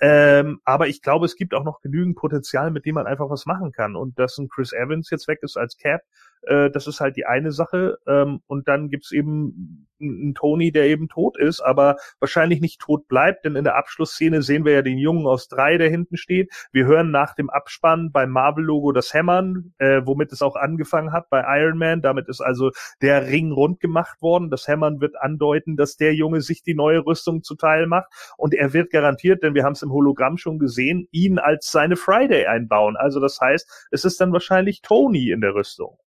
Ähm, 0.00 0.60
aber 0.64 0.88
ich 0.88 1.00
glaube, 1.00 1.26
es 1.26 1.36
gibt 1.36 1.54
auch 1.54 1.64
noch 1.64 1.80
genügend 1.80 2.16
Potenzial, 2.16 2.72
mit 2.72 2.84
dem 2.84 2.96
man 2.96 3.06
einfach 3.06 3.30
was 3.30 3.46
machen 3.46 3.70
kann. 3.72 3.94
Und 3.94 4.18
dass 4.18 4.36
ein 4.38 4.48
Chris 4.48 4.72
Evans 4.72 5.10
jetzt 5.10 5.28
weg 5.28 5.38
ist 5.42 5.56
als 5.56 5.76
Cap, 5.76 6.00
äh, 6.42 6.70
das 6.70 6.86
ist 6.86 7.00
halt 7.00 7.16
die 7.16 7.26
eine 7.26 7.52
Sache. 7.52 7.98
Ähm, 8.06 8.40
und 8.46 8.68
dann 8.68 8.88
gibt's 8.88 9.12
eben 9.12 9.86
einen 10.00 10.34
Tony, 10.34 10.72
der 10.72 10.84
eben 10.84 11.08
tot 11.08 11.38
ist, 11.38 11.60
aber 11.60 11.96
wahrscheinlich 12.20 12.60
nicht 12.60 12.80
tot 12.80 13.08
bleibt, 13.08 13.44
denn 13.44 13.56
in 13.56 13.64
der 13.64 13.76
Abschlussszene 13.76 14.42
sehen 14.42 14.64
wir 14.64 14.72
ja 14.72 14.82
den 14.82 14.98
Jungen 14.98 15.26
aus 15.26 15.48
drei, 15.48 15.78
der 15.78 15.90
hinten 15.90 16.16
steht. 16.16 16.52
Wir 16.72 16.86
hören 16.86 17.10
nach 17.10 17.34
dem 17.34 17.50
Abspann 17.50 18.12
beim 18.12 18.30
Marvel-Logo 18.30 18.92
das 18.92 19.12
Hämmern, 19.12 19.74
äh, 19.78 20.02
womit 20.04 20.32
es 20.32 20.42
auch 20.42 20.56
angefangen 20.56 21.12
hat 21.12 21.28
bei 21.30 21.42
Iron 21.60 21.78
Man. 21.78 22.02
Damit 22.02 22.28
ist 22.28 22.40
also 22.40 22.70
der 23.02 23.26
Ring 23.26 23.52
rund 23.52 23.80
gemacht 23.80 24.22
worden. 24.22 24.50
Das 24.50 24.68
Hämmern 24.68 25.00
wird 25.00 25.16
andeuten, 25.20 25.76
dass 25.76 25.96
der 25.96 26.14
Junge 26.14 26.40
sich 26.40 26.62
die 26.62 26.74
neue 26.74 27.04
Rüstung 27.04 27.42
zuteil 27.42 27.86
macht. 27.86 28.08
Und 28.36 28.54
er 28.54 28.72
wird 28.72 28.90
garantiert, 28.90 29.42
denn 29.42 29.54
wir 29.54 29.64
haben 29.64 29.72
es 29.72 29.82
im 29.82 29.92
Hologramm 29.92 30.36
schon 30.38 30.58
gesehen, 30.58 31.08
ihn 31.10 31.38
als 31.38 31.70
seine 31.70 31.96
Friday 31.96 32.46
einbauen. 32.46 32.96
Also 32.96 33.20
das 33.20 33.40
heißt, 33.40 33.88
es 33.90 34.04
ist 34.04 34.20
dann 34.20 34.32
wahrscheinlich 34.32 34.82
Tony 34.82 35.30
in 35.30 35.40
der 35.40 35.54
Rüstung. 35.54 35.98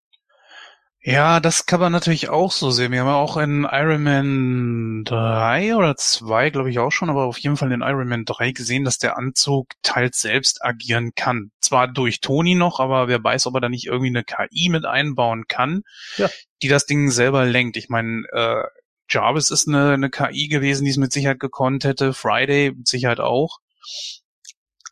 Ja, 1.03 1.41
das 1.41 1.65
kann 1.65 1.81
man 1.81 1.93
natürlich 1.93 2.29
auch 2.29 2.53
so 2.53 2.71
sehen. 2.71 2.93
Wir 2.93 3.01
haben 3.01 3.07
ja 3.07 3.15
auch 3.15 3.39
in 3.39 3.67
Iron 3.71 4.03
Man 4.03 5.05
3 5.05 5.75
oder 5.75 5.97
2, 5.97 6.51
glaube 6.51 6.69
ich 6.69 6.79
auch 6.79 6.91
schon, 6.93 7.09
aber 7.09 7.25
auf 7.25 7.39
jeden 7.39 7.57
Fall 7.57 7.73
in 7.73 7.81
Iron 7.81 8.07
Man 8.07 8.27
3 8.27 8.53
gesehen, 8.53 8.85
dass 8.85 8.99
der 8.99 9.17
Anzug 9.17 9.69
teils 9.83 10.21
selbst 10.21 10.63
agieren 10.63 11.13
kann. 11.15 11.53
Zwar 11.59 11.89
durch 11.89 12.21
Tony 12.21 12.55
noch, 12.55 12.81
aber 12.81 13.09
wer 13.09 13.25
weiß, 13.25 13.47
ob 13.47 13.55
er 13.55 13.63
da 13.63 13.71
nicht 13.71 13.87
irgendwie 13.87 14.09
eine 14.09 14.25
KI 14.25 14.69
mit 14.69 14.85
einbauen 14.85 15.47
kann, 15.49 15.85
ja. 16.19 16.29
die 16.61 16.69
das 16.69 16.85
Ding 16.85 17.11
selber 17.11 17.47
lenkt. 17.47 17.79
Ich 17.79 17.89
meine, 17.89 18.25
äh, 18.33 18.65
Jarvis 19.09 19.51
ist 19.51 19.69
eine, 19.69 19.93
eine 19.93 20.11
KI 20.11 20.49
gewesen, 20.49 20.85
die 20.85 20.91
es 20.91 20.99
mit 20.99 21.13
Sicherheit 21.13 21.41
gekonnt 21.41 21.85
hätte. 21.85 22.13
Friday 22.13 22.73
mit 22.73 22.89
Sicherheit 22.89 23.21
auch. 23.21 23.59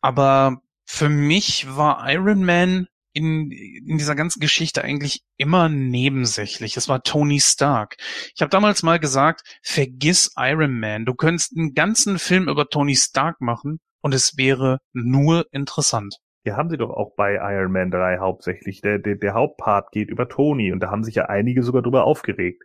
Aber 0.00 0.62
für 0.86 1.10
mich 1.10 1.76
war 1.76 2.10
Iron 2.10 2.44
Man 2.44 2.88
in, 3.18 3.50
in 3.50 3.98
dieser 3.98 4.14
ganzen 4.14 4.38
Geschichte 4.38 4.84
eigentlich 4.84 5.22
immer 5.36 5.68
nebensächlich. 5.68 6.76
Es 6.76 6.88
war 6.88 7.02
Tony 7.02 7.40
Stark. 7.40 7.96
Ich 8.34 8.40
habe 8.40 8.50
damals 8.50 8.84
mal 8.84 9.00
gesagt, 9.00 9.42
vergiss 9.60 10.32
Iron 10.36 10.78
Man. 10.78 11.04
Du 11.04 11.14
könntest 11.14 11.56
einen 11.56 11.74
ganzen 11.74 12.20
Film 12.20 12.48
über 12.48 12.68
Tony 12.68 12.94
Stark 12.94 13.40
machen 13.40 13.80
und 14.02 14.14
es 14.14 14.36
wäre 14.36 14.78
nur 14.92 15.46
interessant. 15.50 16.18
Ja, 16.44 16.56
haben 16.56 16.70
sie 16.70 16.78
doch 16.78 16.90
auch 16.90 17.16
bei 17.16 17.34
Iron 17.34 17.72
Man 17.72 17.90
3 17.90 18.18
hauptsächlich. 18.18 18.80
Der, 18.82 19.00
der, 19.00 19.16
der 19.16 19.34
Hauptpart 19.34 19.90
geht 19.90 20.10
über 20.10 20.28
Tony 20.28 20.70
und 20.72 20.80
da 20.80 20.90
haben 20.90 21.02
sich 21.02 21.16
ja 21.16 21.24
einige 21.24 21.64
sogar 21.64 21.82
drüber 21.82 22.04
aufgeregt. 22.04 22.62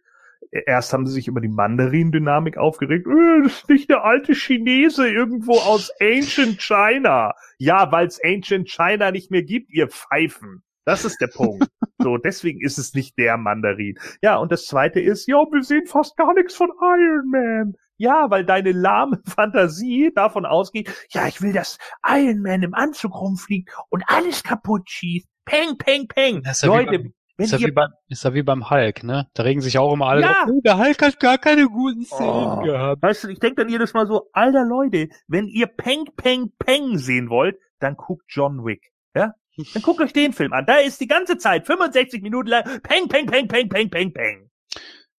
Erst 0.51 0.93
haben 0.93 1.05
sie 1.05 1.13
sich 1.13 1.27
über 1.27 1.41
die 1.41 1.49
Mandarin-Dynamik 1.49 2.57
aufgeregt. 2.57 3.07
Äh, 3.07 3.43
das 3.43 3.53
ist 3.53 3.69
nicht 3.69 3.89
der 3.89 4.03
alte 4.03 4.33
Chinese 4.33 5.09
irgendwo 5.09 5.53
aus 5.53 5.91
Ancient 5.99 6.61
China. 6.61 7.33
Ja, 7.57 7.91
weil 7.91 8.07
es 8.07 8.19
Ancient 8.23 8.69
China 8.69 9.11
nicht 9.11 9.31
mehr 9.31 9.43
gibt, 9.43 9.71
ihr 9.71 9.87
Pfeifen. 9.87 10.63
Das 10.85 11.05
ist 11.05 11.19
der 11.21 11.27
Punkt. 11.27 11.67
So, 11.97 12.17
deswegen 12.17 12.59
ist 12.59 12.77
es 12.77 12.93
nicht 12.93 13.17
der 13.17 13.37
Mandarin. 13.37 13.97
Ja, 14.21 14.37
und 14.37 14.51
das 14.51 14.65
zweite 14.65 14.99
ist, 14.99 15.27
ja, 15.27 15.37
wir 15.37 15.63
sehen 15.63 15.85
fast 15.85 16.17
gar 16.17 16.33
nichts 16.33 16.55
von 16.55 16.69
Iron 16.81 17.29
Man. 17.29 17.73
Ja, 17.97 18.29
weil 18.29 18.43
deine 18.43 18.71
lahme 18.71 19.21
Fantasie 19.25 20.11
davon 20.13 20.45
ausgeht, 20.45 20.91
ja, 21.11 21.27
ich 21.27 21.41
will, 21.41 21.53
dass 21.53 21.77
Iron 22.05 22.41
Man 22.41 22.63
im 22.63 22.73
Anzug 22.73 23.15
rumfliegt 23.15 23.69
und 23.89 24.03
alles 24.07 24.43
kaputt 24.43 24.89
schießt. 24.89 25.27
Peng, 25.45 25.77
peng, 25.77 26.07
peng. 26.07 26.41
Das 26.43 26.57
ist 26.57 26.63
ja 26.63 26.69
Leute, 26.69 27.11
wenn 27.37 27.45
Ist 27.45 27.51
ja, 27.51 27.57
ihr 27.59 27.67
wie 27.67 27.71
beim, 27.71 27.89
ist 28.07 28.23
ja 28.23 28.33
wie 28.33 28.43
beim 28.43 28.69
Hulk, 28.69 29.03
ne? 29.03 29.27
Da 29.33 29.43
regen 29.43 29.61
sich 29.61 29.77
auch 29.77 29.93
immer 29.93 30.07
alle 30.07 30.21
Ja. 30.21 30.27
drauf, 30.33 30.49
"Oh, 30.53 30.61
der 30.63 30.77
Hulk 30.77 31.01
hat 31.01 31.19
gar 31.19 31.37
keine 31.37 31.67
guten 31.67 32.05
Szenen 32.05 32.29
Oh. 32.29 32.61
gehabt. 32.61 33.01
Weißt 33.01 33.23
du, 33.23 33.27
ich 33.29 33.39
denke 33.39 33.61
dann 33.63 33.69
jedes 33.71 33.93
Mal 33.93 34.05
so, 34.07 34.29
alter 34.33 34.65
Leute, 34.65 35.09
wenn 35.27 35.47
ihr 35.47 35.67
Peng, 35.67 36.05
Peng, 36.15 36.51
Peng 36.59 36.97
sehen 36.97 37.29
wollt, 37.29 37.57
dann 37.79 37.95
guckt 37.95 38.23
John 38.27 38.63
Wick. 38.65 38.91
Ja? 39.15 39.33
Dann 39.73 39.81
guckt 39.83 40.01
euch 40.01 40.13
den 40.13 40.33
Film 40.33 40.53
an. 40.53 40.65
Da 40.65 40.75
ist 40.77 40.99
die 41.01 41.07
ganze 41.07 41.37
Zeit, 41.37 41.65
65 41.67 42.21
Minuten 42.21 42.49
lang, 42.49 42.63
Peng, 42.83 43.07
Peng, 43.07 43.25
Peng, 43.27 43.47
Peng, 43.47 43.69
Peng, 43.69 43.89
Peng, 43.89 44.13
Peng. 44.13 44.49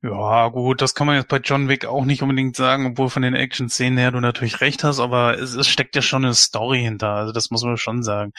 Ja, 0.02 0.48
gut, 0.48 0.82
das 0.82 0.94
kann 0.94 1.06
man 1.06 1.16
jetzt 1.16 1.28
bei 1.28 1.38
John 1.38 1.68
Wick 1.70 1.86
auch 1.86 2.04
nicht 2.04 2.20
unbedingt 2.22 2.56
sagen, 2.56 2.84
obwohl 2.86 3.08
von 3.08 3.22
den 3.22 3.34
Action-Szenen 3.34 3.96
her 3.96 4.10
du 4.10 4.20
natürlich 4.20 4.60
recht 4.60 4.84
hast, 4.84 5.00
aber 5.00 5.38
es, 5.38 5.54
es 5.54 5.66
steckt 5.66 5.96
ja 5.96 6.02
schon 6.02 6.24
eine 6.26 6.34
Story 6.34 6.80
hinter, 6.82 7.08
also 7.10 7.32
das 7.32 7.50
muss 7.50 7.64
man 7.64 7.78
schon 7.78 8.02
sagen. 8.02 8.32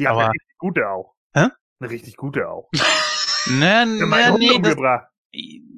Ja, 0.00 0.10
aber, 0.10 0.32
gute 0.58 0.88
auch. 0.88 1.14
Hä? 1.32 1.46
Eine 1.80 1.90
richtig 1.90 2.16
gute 2.16 2.48
auch. 2.48 2.70
ne, 3.46 3.86
ne, 3.86 4.36
nee, 4.38 4.50
umgebracht. 4.50 5.06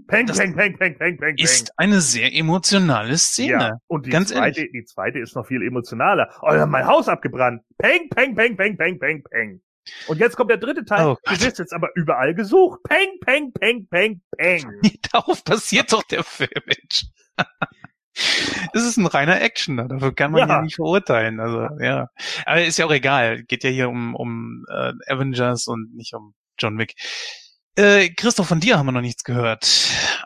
Peng, 0.09 0.27
das 0.27 0.39
Peng, 0.39 0.57
Peng, 0.57 0.77
Peng, 0.77 0.99
Peng, 0.99 1.16
Peng, 1.16 1.37
Peng. 1.37 1.39
ist 1.39 1.73
eine 1.79 2.01
sehr 2.01 2.35
emotionale 2.35 3.16
Szene. 3.19 3.53
Ja, 3.53 3.79
und 3.87 4.07
die 4.07 4.11
Ganz 4.11 4.31
zweite, 4.31 4.61
ehrlich. 4.61 4.73
die 4.73 4.85
zweite 4.85 5.19
ist 5.20 5.37
noch 5.37 5.47
viel 5.47 5.62
emotionaler. 5.62 6.29
Oh, 6.43 6.49
haben 6.49 6.70
mein 6.70 6.87
Haus 6.87 7.09
abgebrannt. 7.09 7.62
Peng, 7.79 8.09
peng, 8.11 8.35
peng, 8.35 8.57
peng, 8.57 8.77
peng, 8.77 8.99
peng, 8.99 9.23
peng. 9.23 9.62
Und 10.09 10.19
jetzt 10.19 10.37
kommt 10.37 10.51
der 10.51 10.59
dritte 10.59 10.85
Teil. 10.85 11.07
Oh 11.07 11.16
du 11.24 11.31
wirst 11.41 11.59
jetzt 11.59 11.73
aber 11.73 11.91
überall 11.95 12.35
gesucht. 12.35 12.81
Peng, 12.85 13.19
peng, 13.20 13.53
peng, 13.53 13.87
peng, 13.89 14.23
peng. 14.37 14.81
Darauf 15.12 15.45
basiert 15.45 15.93
doch 15.93 16.03
der 16.05 16.24
Film, 16.24 16.51
Mensch. 16.66 17.07
Es 18.74 18.84
ist 18.84 18.97
ein 18.97 19.06
reiner 19.06 19.40
Actioner, 19.40 19.89
dafür 19.89 20.14
kann 20.14 20.32
man 20.32 20.40
ja. 20.40 20.56
Ja. 20.56 20.62
nicht 20.62 20.76
verurteilen. 20.76 21.40
Also 21.40 21.68
ja, 21.80 22.09
aber 22.47 22.64
ist 22.64 22.78
ja 22.78 22.86
auch 22.86 22.93
egal. 22.93 23.43
Geht 23.44 23.64
ja 23.64 23.70
hier 23.70 23.89
um 23.89 24.14
um 24.14 24.64
äh, 24.70 24.93
Avengers 25.09 25.66
und 25.66 25.94
nicht 25.94 26.14
um 26.14 26.34
John 26.59 26.78
Wick. 26.78 26.94
Äh, 27.76 28.10
Christoph, 28.10 28.48
von 28.48 28.60
dir 28.60 28.78
haben 28.78 28.86
wir 28.86 28.93
noch 28.93 29.01
nichts 29.01 29.24
gehört. 29.24 29.66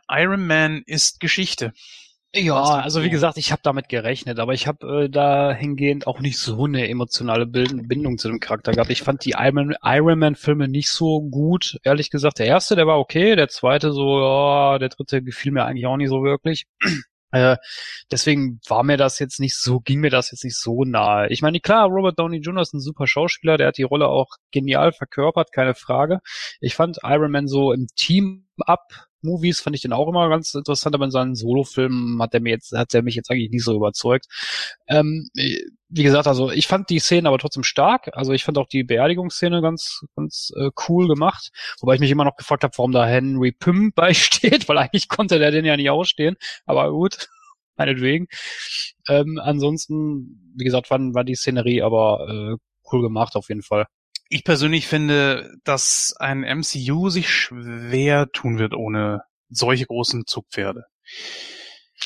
Iron 0.09 0.47
Man 0.47 0.83
ist 0.87 1.21
Geschichte. 1.21 1.73
Ja, 2.35 2.63
also 2.63 3.03
wie 3.03 3.09
gesagt, 3.09 3.39
ich 3.39 3.51
habe 3.51 3.63
damit 3.63 3.89
gerechnet, 3.89 4.41
aber 4.41 4.53
ich 4.53 4.67
habe 4.67 5.05
äh, 5.05 5.09
dahingehend 5.09 6.07
auch 6.07 6.21
nicht 6.21 6.39
so 6.39 6.65
eine 6.65 6.89
emotionale 6.89 7.47
Bindung 7.47 8.19
zu 8.19 8.29
dem 8.29 8.41
Charakter 8.41 8.73
gehabt. 8.73 8.91
Ich 8.91 9.03
fand 9.03 9.25
die 9.25 9.35
Iron, 9.39 9.75
Iron 9.83 10.19
Man 10.19 10.35
Filme 10.35 10.69
nicht 10.69 10.91
so 10.91 11.23
gut, 11.23 11.79
ehrlich 11.83 12.11
gesagt. 12.11 12.39
Der 12.39 12.47
erste, 12.47 12.77
der 12.77 12.87
war 12.87 12.99
okay, 12.99 13.37
der 13.37 13.49
zweite 13.49 13.93
so, 13.93 14.21
ja, 14.21 14.79
der 14.79 14.91
dritte 14.91 15.23
gefiel 15.23 15.53
mir 15.53 15.65
eigentlich 15.65 15.87
auch 15.87 15.97
nicht 15.97 16.11
so 16.11 16.23
wirklich. 16.23 16.67
Äh, 17.37 17.57
deswegen 18.11 18.61
war 18.67 18.83
mir 18.83 18.97
das 18.97 19.19
jetzt 19.19 19.41
nicht 19.41 19.57
so, 19.57 19.81
ging 19.81 20.01
mir 20.01 20.11
das 20.11 20.31
jetzt 20.31 20.45
nicht 20.45 20.59
so 20.59 20.85
nahe. 20.85 21.29
Ich 21.29 21.43
meine, 21.43 21.61
klar, 21.61 21.87
Robert 21.89 22.19
Downey 22.19 22.39
Jr. 22.39 22.63
ist 22.63 22.73
ein 22.73 22.81
super 22.81 23.07
Schauspieler, 23.07 23.59
der 23.59 23.69
hat 23.69 23.77
die 23.77 23.83
Rolle 23.83 24.09
auch 24.09 24.37
genial 24.53 24.93
verkörpert, 24.93 25.53
keine 25.53 25.75
Frage. 25.75 26.21
Ich 26.61 26.75
fand 26.75 26.99
Iron 27.03 27.31
Man 27.31 27.47
so 27.47 27.73
im 27.73 27.89
Team-Up 27.95 28.87
Movies 29.27 29.61
fand 29.61 29.77
ich 29.77 29.83
den 29.83 29.93
auch 29.93 30.09
immer 30.09 30.29
ganz 30.29 30.55
interessant, 30.55 30.95
aber 30.95 31.05
in 31.05 31.11
seinen 31.11 31.35
Solo-Filmen 31.35 32.23
hat 32.23 32.33
er 32.35 32.41
mir 32.41 32.51
jetzt, 32.51 32.73
hat 32.73 32.95
er 32.95 33.03
mich 33.03 33.15
jetzt 33.15 33.31
eigentlich 33.31 33.51
nicht 33.51 33.65
so 33.65 33.75
überzeugt. 33.75 34.27
Ähm, 34.87 35.29
wie 35.35 36.03
gesagt, 36.03 36.27
also 36.27 36.51
ich 36.51 36.67
fand 36.67 36.91
die 36.91 36.99
Szene 36.99 37.29
aber 37.29 37.39
trotzdem 37.39 37.63
stark. 37.63 38.11
Also 38.13 38.33
ich 38.33 38.45
fand 38.45 38.59
auch 38.59 38.69
die 38.69 38.85
Beerdigungsszene 38.85 39.63
ganz, 39.63 40.01
ganz 40.17 40.53
äh, 40.57 40.71
cool 40.89 41.09
gemacht. 41.09 41.51
Wobei 41.81 41.95
ich 41.95 42.01
mich 42.01 42.11
immer 42.11 42.25
noch 42.25 42.37
gefragt 42.37 42.65
habe, 42.65 42.77
warum 42.77 42.93
da 42.93 43.07
Henry 43.07 43.53
Pym 43.53 43.93
beisteht, 43.95 44.69
weil 44.69 44.79
eigentlich 44.79 45.09
konnte 45.09 45.39
der 45.39 45.51
den 45.51 45.65
ja 45.65 45.77
nicht 45.77 45.91
ausstehen. 45.91 46.37
Aber 46.65 46.91
gut, 46.91 47.29
meinetwegen. 47.77 48.27
Ähm, 49.09 49.39
ansonsten, 49.43 50.53
wie 50.57 50.65
gesagt, 50.65 50.91
war, 50.91 50.99
war 50.99 51.25
die 51.25 51.37
Szenerie 51.37 51.83
aber 51.83 52.27
äh, 52.29 52.57
cool 52.93 53.03
gemacht 53.03 53.37
auf 53.37 53.49
jeden 53.49 53.63
Fall. 53.63 53.87
Ich 54.29 54.45
persönlich 54.45 54.87
finde, 54.87 55.55
dass 55.65 56.15
ein 56.19 56.43
MCU 56.43 57.09
sich 57.11 57.31
schwer 57.31 58.31
tun 58.33 58.59
wird 58.59 58.75
ohne 58.75 59.23
solche 59.49 59.87
großen 59.87 60.27
Zugpferde. 60.27 60.85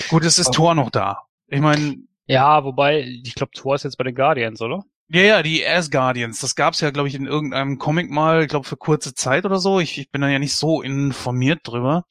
Gut, 0.08 0.24
es 0.24 0.38
ist 0.38 0.52
Thor 0.52 0.74
noch 0.74 0.90
da. 0.90 1.22
Ich 1.48 1.60
meine, 1.60 1.96
Ja, 2.26 2.62
wobei, 2.64 3.00
ich 3.24 3.34
glaube, 3.34 3.52
Thor 3.52 3.74
ist 3.74 3.84
jetzt 3.84 3.96
bei 3.96 4.04
den 4.04 4.14
Guardians, 4.14 4.60
oder? 4.60 4.84
Ja, 5.08 5.22
ja, 5.22 5.42
die 5.42 5.66
Asgardians, 5.66 6.38
das 6.38 6.54
gab's 6.54 6.80
ja, 6.80 6.90
glaube 6.90 7.08
ich, 7.08 7.16
in 7.16 7.26
irgendeinem 7.26 7.78
Comic 7.78 8.10
mal, 8.10 8.42
ich 8.42 8.48
glaube 8.48 8.66
für 8.68 8.76
kurze 8.76 9.12
Zeit 9.14 9.44
oder 9.44 9.58
so. 9.58 9.80
Ich, 9.80 9.98
ich 9.98 10.10
bin 10.12 10.20
da 10.20 10.28
ja 10.28 10.38
nicht 10.38 10.54
so 10.54 10.82
informiert 10.82 11.60
drüber. 11.64 12.04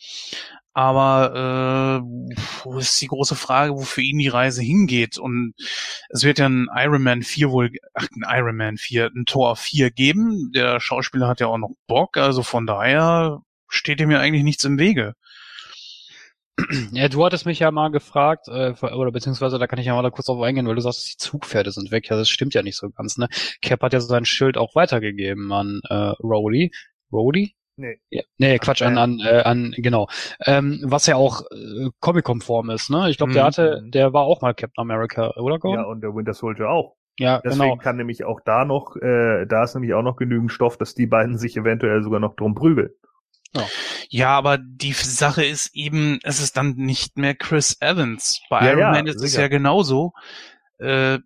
Aber 0.79 2.01
äh, 2.05 2.39
wo 2.63 2.77
ist 2.77 3.01
die 3.01 3.07
große 3.07 3.35
Frage, 3.35 3.73
wo 3.73 3.81
für 3.81 4.01
ihn 4.01 4.17
die 4.17 4.29
Reise 4.29 4.61
hingeht? 4.61 5.17
Und 5.17 5.53
es 6.07 6.23
wird 6.23 6.39
ja 6.39 6.47
ein 6.47 6.69
Iron 6.73 7.03
Man 7.03 7.21
4 7.21 7.51
wohl, 7.51 7.69
ach, 7.93 8.07
ein 8.15 8.23
Iron 8.39 8.55
Man 8.55 8.77
4, 8.77 9.11
ein 9.13 9.25
Tor 9.25 9.57
4 9.57 9.91
geben. 9.91 10.53
Der 10.55 10.79
Schauspieler 10.79 11.27
hat 11.27 11.41
ja 11.41 11.47
auch 11.47 11.57
noch 11.57 11.71
Bock, 11.87 12.15
also 12.15 12.43
von 12.43 12.65
daher 12.65 13.41
steht 13.67 13.99
ihm 13.99 14.09
ja 14.09 14.21
eigentlich 14.21 14.45
nichts 14.45 14.63
im 14.63 14.79
Wege. 14.79 15.15
Ja, 16.93 17.09
du 17.09 17.25
hattest 17.25 17.45
mich 17.45 17.59
ja 17.59 17.71
mal 17.71 17.89
gefragt, 17.89 18.47
äh, 18.47 18.71
oder 18.81 19.11
beziehungsweise 19.11 19.59
da 19.59 19.67
kann 19.67 19.79
ich 19.79 19.85
ja 19.85 19.95
mal 19.95 20.01
da 20.03 20.11
kurz 20.11 20.27
drauf 20.27 20.41
eingehen, 20.41 20.65
weil 20.65 20.75
du 20.75 20.81
sagst, 20.81 21.11
die 21.11 21.17
Zugpferde 21.17 21.71
sind 21.71 21.91
weg. 21.91 22.09
Ja, 22.09 22.15
das 22.15 22.29
stimmt 22.29 22.53
ja 22.53 22.63
nicht 22.63 22.77
so 22.77 22.89
ganz, 22.89 23.17
ne? 23.17 23.27
Cap 23.61 23.81
hat 23.81 23.91
ja 23.91 23.99
sein 23.99 24.23
Schild 24.23 24.57
auch 24.57 24.75
weitergegeben 24.75 25.51
an 25.51 25.81
äh, 25.89 26.13
Rhodey. 26.23 26.71
Rhodey? 27.11 27.55
Nee. 27.79 27.97
Ja, 28.09 28.23
nee, 28.37 28.59
Quatsch, 28.59 28.81
an, 28.81 28.97
an, 28.97 29.19
äh, 29.21 29.41
an, 29.43 29.73
genau. 29.77 30.09
Ähm, 30.45 30.81
was 30.83 31.05
ja 31.05 31.15
auch 31.15 31.43
äh, 31.49 31.89
Comic-konform 32.01 32.69
ist, 32.71 32.89
ne? 32.89 33.09
Ich 33.09 33.15
glaube, 33.17 33.31
der 33.31 33.43
Mhm. 33.43 33.47
hatte, 33.47 33.81
der 33.85 34.11
war 34.11 34.23
auch 34.23 34.41
mal 34.41 34.53
Captain 34.53 34.81
America, 34.81 35.31
oder 35.37 35.55
Ja, 35.55 35.59
Gordon? 35.59 35.85
und 35.85 36.01
der 36.01 36.13
Winter 36.13 36.33
Soldier 36.33 36.69
auch. 36.69 36.97
Ja, 37.17 37.39
Deswegen 37.41 37.61
genau. 37.61 37.77
kann 37.77 37.95
nämlich 37.95 38.25
auch 38.25 38.41
da 38.41 38.65
noch, 38.65 38.97
äh, 38.97 39.45
da 39.45 39.63
ist 39.63 39.75
nämlich 39.75 39.93
auch 39.93 40.03
noch 40.03 40.17
genügend 40.17 40.51
Stoff, 40.51 40.77
dass 40.77 40.93
die 40.93 41.07
beiden 41.07 41.37
sich 41.37 41.55
eventuell 41.55 42.03
sogar 42.03 42.19
noch 42.19 42.35
drum 42.35 42.53
prügeln. 42.53 42.89
Ja, 44.09 44.29
aber 44.37 44.57
die 44.57 44.93
Sache 44.93 45.43
ist 45.45 45.71
eben, 45.73 46.19
es 46.23 46.41
ist 46.41 46.57
dann 46.57 46.73
nicht 46.75 47.17
mehr 47.17 47.35
Chris 47.35 47.77
Evans. 47.79 48.41
Bei 48.49 48.61
Ja, 48.65 48.69
Iron 48.71 48.79
ja, 48.79 48.91
Man 48.91 49.07
ist 49.07 49.21
es 49.23 49.35
ja 49.35 49.47
genauso. 49.47 50.13
Äh, 50.79 51.19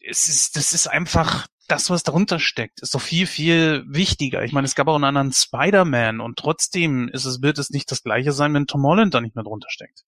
es 0.00 0.28
ist, 0.28 0.56
das 0.56 0.72
ist 0.72 0.86
einfach 0.86 1.46
das, 1.66 1.90
was 1.90 2.02
darunter 2.02 2.38
steckt, 2.38 2.80
ist 2.80 2.94
doch 2.94 3.00
viel, 3.00 3.26
viel 3.26 3.84
wichtiger. 3.86 4.42
Ich 4.42 4.52
meine, 4.52 4.66
es 4.66 4.74
gab 4.74 4.88
auch 4.88 4.94
einen 4.94 5.04
anderen 5.04 5.32
Spider-Man 5.32 6.20
und 6.20 6.38
trotzdem 6.38 7.08
ist 7.08 7.24
es, 7.24 7.42
wird 7.42 7.58
es 7.58 7.70
nicht 7.70 7.90
das 7.90 8.02
gleiche 8.02 8.32
sein, 8.32 8.54
wenn 8.54 8.66
Tom 8.66 8.84
Holland 8.84 9.14
da 9.14 9.20
nicht 9.20 9.34
mehr 9.34 9.44
drunter 9.44 9.68
steckt. 9.70 10.04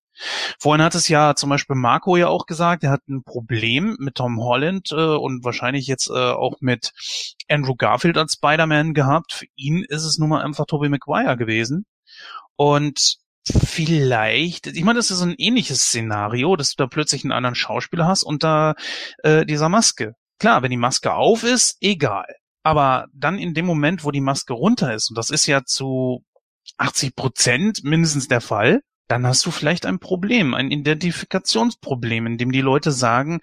Vorhin 0.58 0.84
hat 0.84 0.94
es 0.94 1.08
ja 1.08 1.34
zum 1.36 1.50
Beispiel 1.50 1.76
Marco 1.76 2.16
ja 2.16 2.28
auch 2.28 2.46
gesagt, 2.46 2.82
er 2.82 2.90
hat 2.90 3.06
ein 3.08 3.22
Problem 3.22 3.96
mit 4.00 4.16
Tom 4.16 4.40
Holland 4.40 4.90
äh, 4.92 5.16
und 5.16 5.44
wahrscheinlich 5.44 5.86
jetzt 5.86 6.08
äh, 6.08 6.12
auch 6.12 6.56
mit 6.60 6.92
Andrew 7.48 7.76
Garfield 7.76 8.18
als 8.18 8.34
Spider-Man 8.34 8.94
gehabt. 8.94 9.32
Für 9.32 9.46
ihn 9.54 9.84
ist 9.88 10.04
es 10.04 10.18
nun 10.18 10.30
mal 10.30 10.42
einfach 10.42 10.66
Tobey 10.66 10.88
Maguire 10.88 11.36
gewesen. 11.36 11.86
Und 12.56 13.18
vielleicht, 13.44 14.66
ich 14.66 14.84
meine, 14.84 14.98
das 14.98 15.10
ist 15.10 15.22
ein 15.22 15.34
ähnliches 15.38 15.82
Szenario, 15.82 16.56
dass 16.56 16.74
du 16.74 16.82
da 16.82 16.86
plötzlich 16.88 17.24
einen 17.24 17.32
anderen 17.32 17.54
Schauspieler 17.54 18.06
hast 18.06 18.24
unter 18.24 18.74
äh, 19.22 19.46
dieser 19.46 19.68
Maske. 19.68 20.14
Klar, 20.38 20.62
wenn 20.62 20.70
die 20.70 20.76
Maske 20.76 21.14
auf 21.14 21.42
ist, 21.42 21.78
egal. 21.80 22.26
Aber 22.62 23.06
dann 23.14 23.38
in 23.38 23.54
dem 23.54 23.66
Moment, 23.66 24.04
wo 24.04 24.10
die 24.10 24.20
Maske 24.20 24.52
runter 24.52 24.94
ist, 24.94 25.10
und 25.10 25.18
das 25.18 25.30
ist 25.30 25.46
ja 25.46 25.64
zu 25.64 26.24
80 26.76 27.16
Prozent 27.16 27.84
mindestens 27.84 28.28
der 28.28 28.40
Fall, 28.40 28.80
dann 29.08 29.26
hast 29.26 29.44
du 29.46 29.50
vielleicht 29.50 29.86
ein 29.86 29.98
Problem, 29.98 30.54
ein 30.54 30.70
Identifikationsproblem, 30.70 32.26
in 32.26 32.38
dem 32.38 32.52
die 32.52 32.60
Leute 32.60 32.92
sagen, 32.92 33.40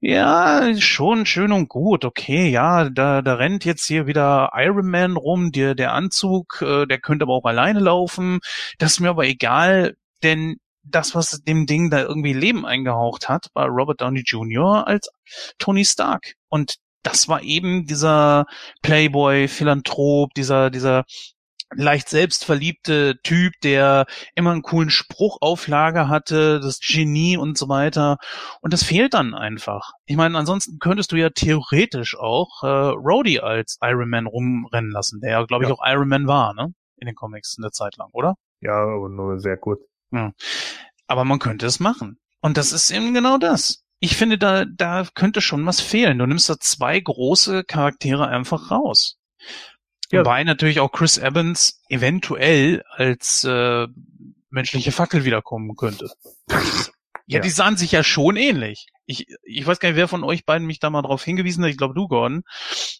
ja, 0.00 0.74
schon 0.78 1.24
schön 1.24 1.52
und 1.52 1.68
gut, 1.68 2.04
okay, 2.04 2.48
ja, 2.50 2.90
da, 2.90 3.22
da 3.22 3.34
rennt 3.34 3.64
jetzt 3.64 3.86
hier 3.86 4.06
wieder 4.06 4.50
Iron 4.54 4.90
Man 4.90 5.16
rum, 5.16 5.50
der, 5.52 5.74
der 5.74 5.92
Anzug, 5.92 6.60
äh, 6.62 6.86
der 6.86 6.98
könnte 7.00 7.24
aber 7.24 7.34
auch 7.34 7.44
alleine 7.44 7.80
laufen, 7.80 8.40
das 8.78 8.92
ist 8.92 9.00
mir 9.00 9.10
aber 9.10 9.24
egal, 9.26 9.94
denn 10.22 10.56
das, 10.84 11.14
was 11.14 11.42
dem 11.42 11.66
Ding 11.66 11.90
da 11.90 12.00
irgendwie 12.02 12.32
Leben 12.32 12.64
eingehaucht 12.66 13.28
hat, 13.28 13.48
war 13.54 13.68
Robert 13.68 14.00
Downey 14.00 14.22
Jr. 14.24 14.86
als 14.86 15.08
Tony 15.58 15.84
Stark. 15.84 16.34
Und 16.48 16.76
das 17.02 17.28
war 17.28 17.42
eben 17.42 17.86
dieser 17.86 18.46
Playboy, 18.82 19.48
Philanthrop, 19.48 20.32
dieser, 20.34 20.70
dieser 20.70 21.04
leicht 21.76 22.08
selbstverliebte 22.08 23.16
Typ, 23.24 23.52
der 23.62 24.06
immer 24.34 24.52
einen 24.52 24.62
coolen 24.62 24.90
Spruch 24.90 25.38
auf 25.40 25.66
Lager 25.66 26.08
hatte, 26.08 26.60
das 26.60 26.78
Genie 26.80 27.36
und 27.36 27.58
so 27.58 27.68
weiter. 27.68 28.18
Und 28.60 28.72
das 28.72 28.84
fehlt 28.84 29.14
dann 29.14 29.34
einfach. 29.34 29.90
Ich 30.06 30.16
meine, 30.16 30.38
ansonsten 30.38 30.78
könntest 30.78 31.10
du 31.12 31.16
ja 31.16 31.30
theoretisch 31.30 32.16
auch 32.16 32.62
äh, 32.62 32.66
Rhodey 32.66 33.40
als 33.40 33.78
Iron 33.82 34.08
Man 34.10 34.26
rumrennen 34.26 34.90
lassen, 34.92 35.20
der 35.20 35.30
ja, 35.30 35.44
glaube 35.44 35.64
ich, 35.64 35.70
Ja. 35.70 35.74
auch 35.76 35.82
Iron 35.84 36.08
Man 36.08 36.26
war, 36.28 36.54
ne? 36.54 36.72
In 36.96 37.06
den 37.06 37.16
Comics 37.16 37.56
eine 37.58 37.70
Zeit 37.72 37.96
lang, 37.96 38.10
oder? 38.12 38.34
Ja, 38.60 38.76
aber 38.76 39.08
nur 39.08 39.40
sehr 39.40 39.56
kurz. 39.56 39.80
Ja. 40.14 40.32
Aber 41.06 41.24
man 41.24 41.38
könnte 41.38 41.66
es 41.66 41.80
machen. 41.80 42.18
Und 42.40 42.56
das 42.56 42.72
ist 42.72 42.90
eben 42.90 43.12
genau 43.14 43.36
das. 43.38 43.82
Ich 44.00 44.16
finde, 44.16 44.38
da, 44.38 44.64
da 44.64 45.06
könnte 45.14 45.40
schon 45.40 45.64
was 45.66 45.80
fehlen. 45.80 46.18
Du 46.18 46.26
nimmst 46.26 46.48
da 46.48 46.58
zwei 46.58 47.00
große 47.00 47.64
Charaktere 47.64 48.28
einfach 48.28 48.70
raus. 48.70 49.16
Ja. 50.10 50.20
Wobei 50.20 50.44
natürlich 50.44 50.80
auch 50.80 50.92
Chris 50.92 51.16
Evans 51.18 51.80
eventuell 51.88 52.84
als 52.90 53.44
äh, 53.44 53.86
menschliche 54.50 54.92
Fackel 54.92 55.24
wiederkommen 55.24 55.74
könnte. 55.76 56.10
Ja, 56.48 56.56
Ja. 57.26 57.40
die 57.40 57.50
sahen 57.50 57.76
sich 57.76 57.92
ja 57.92 58.04
schon 58.04 58.36
ähnlich. 58.36 58.86
Ich, 59.06 59.26
ich 59.42 59.66
weiß 59.66 59.80
gar 59.80 59.88
nicht, 59.88 59.96
wer 59.96 60.08
von 60.08 60.24
euch 60.24 60.44
beiden 60.44 60.66
mich 60.66 60.78
da 60.78 60.90
mal 60.90 61.02
drauf 61.02 61.24
hingewiesen 61.24 61.64
hat. 61.64 61.70
Ich 61.70 61.76
glaube, 61.78 61.94
du, 61.94 62.06
Gordon. 62.06 62.42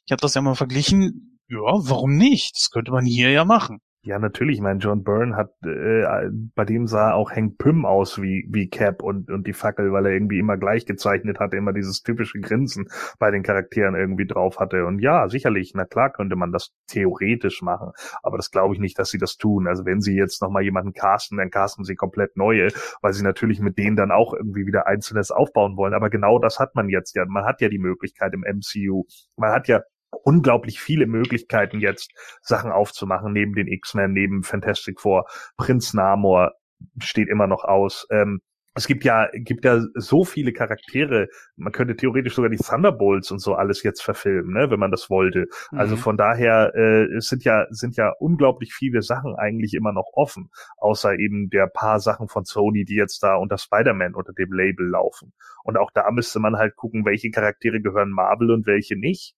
Ich 0.07 0.11
habe 0.11 0.21
das 0.21 0.35
ja 0.35 0.41
mal 0.43 0.55
verglichen. 0.55 1.39
Ja, 1.49 1.59
warum 1.61 2.17
nicht? 2.17 2.57
Das 2.57 2.71
könnte 2.71 2.91
man 2.91 3.05
hier 3.05 3.31
ja 3.31 3.45
machen. 3.45 3.81
Ja, 4.07 4.19
natürlich. 4.19 4.57
Ich 4.57 4.61
meine, 4.61 4.81
John 4.81 5.03
Byrne 5.03 5.35
hat, 5.35 5.55
äh, 5.65 6.29
bei 6.55 6.67
dem 6.67 6.87
sah 6.87 7.15
auch 7.15 7.31
Hank 7.31 7.57
Pym 7.57 7.87
aus 7.87 8.21
wie, 8.21 8.47
wie 8.51 8.69
Cap 8.69 9.03
und, 9.03 9.31
und 9.31 9.47
die 9.47 9.55
Fackel, 9.55 9.93
weil 9.93 10.05
er 10.05 10.13
irgendwie 10.13 10.39
immer 10.39 10.59
gleich 10.59 10.85
gezeichnet 10.85 11.41
hatte, 11.41 11.57
immer 11.57 11.73
dieses 11.73 12.03
typische 12.03 12.39
Grinsen 12.41 12.87
bei 13.19 13.31
den 13.31 13.43
Charakteren 13.43 13.95
irgendwie 13.95 14.27
drauf 14.27 14.59
hatte. 14.61 14.85
Und 14.85 14.99
ja, 14.99 15.27
sicherlich, 15.31 15.73
na 15.75 15.87
klar 15.87 16.13
könnte 16.13 16.37
man 16.37 16.53
das 16.53 16.75
theoretisch 16.87 17.63
machen. 17.63 17.93
Aber 18.23 18.37
das 18.37 18.51
glaube 18.51 18.75
ich 18.75 18.81
nicht, 18.81 18.99
dass 18.99 19.09
sie 19.09 19.17
das 19.17 19.39
tun. 19.39 19.67
Also 19.67 19.87
wenn 19.87 20.03
sie 20.03 20.15
jetzt 20.15 20.43
nochmal 20.43 20.65
jemanden 20.65 20.93
casten, 20.93 21.39
dann 21.39 21.49
casten 21.49 21.87
sie 21.87 21.95
komplett 21.95 22.37
neue, 22.37 22.69
weil 23.01 23.15
sie 23.15 23.25
natürlich 23.25 23.61
mit 23.61 23.79
denen 23.79 23.97
dann 23.97 24.11
auch 24.11 24.35
irgendwie 24.35 24.67
wieder 24.67 24.87
Einzelnes 24.87 25.31
aufbauen 25.31 25.79
wollen. 25.79 25.95
Aber 25.95 26.11
genau 26.11 26.39
das 26.39 26.61
hat 26.61 26.75
man 26.75 26.91
jetzt 26.91 27.17
ja. 27.17 27.25
Man 27.25 27.47
hat 27.47 27.63
ja 27.63 27.71
die 27.71 27.79
Möglichkeit 27.79 28.35
im 28.35 28.43
MCU. 28.43 29.05
Man 29.39 29.51
hat 29.53 29.67
ja 29.67 29.81
unglaublich 30.25 30.81
viele 30.81 31.07
Möglichkeiten 31.07 31.81
jetzt, 31.81 32.11
Sachen 32.43 32.73
aufzumachen, 32.73 33.33
neben 33.33 33.55
den 33.55 33.69
X-Men, 33.69 34.13
neben 34.13 34.43
Fantastic 34.43 35.01
Four. 35.01 35.27
Prinz 35.57 35.95
Namor 35.95 36.53
steht 37.01 37.29
immer 37.29 37.47
noch 37.47 37.65
aus. 37.65 38.07
Ähm, 38.11 38.41
es 38.77 38.89
gibt 38.89 39.05
ja, 39.05 39.29
gibt 39.33 39.65
ja 39.65 39.81
so 39.95 40.25
viele 40.25 40.53
Charaktere. 40.53 41.29
Man 41.55 41.73
könnte 41.73 41.95
theoretisch 41.95 42.35
sogar 42.35 42.51
die 42.51 42.57
Thunderbolts 42.57 43.31
und 43.31 43.39
so 43.39 43.55
alles 43.55 43.85
jetzt 43.85 44.03
verfilmen, 44.03 44.53
ne, 44.53 44.69
wenn 44.69 44.81
man 44.81 44.91
das 44.91 45.09
wollte. 45.11 45.47
Also 45.71 45.95
Mhm. 45.95 46.01
von 46.01 46.17
daher, 46.17 46.73
äh, 46.75 47.05
es 47.17 47.29
sind 47.29 47.45
ja, 47.45 47.67
sind 47.71 47.97
ja 47.97 48.13
unglaublich 48.19 48.75
viele 48.75 49.03
Sachen 49.03 49.37
eigentlich 49.37 49.75
immer 49.75 49.93
noch 49.93 50.11
offen. 50.15 50.51
Außer 50.79 51.17
eben 51.17 51.51
der 51.51 51.69
paar 51.69 52.01
Sachen 52.01 52.27
von 52.27 52.45
Sony, 52.45 52.85
die 52.85 52.97
jetzt 52.97 53.23
da 53.23 53.37
unter 53.37 53.59
Spider-Man 53.59 54.17
unter 54.17 54.33
dem 54.33 54.53
Label 54.53 54.89
laufen. 54.89 55.33
Und 55.63 55.77
auch 55.77 55.93
da 55.95 56.11
müsste 56.11 56.41
man 56.41 56.57
halt 56.57 56.75
gucken, 56.75 57.05
welche 57.05 57.31
Charaktere 57.31 57.81
gehören 57.81 58.11
Marvel 58.11 58.51
und 58.51 58.67
welche 58.67 58.99
nicht. 58.99 59.37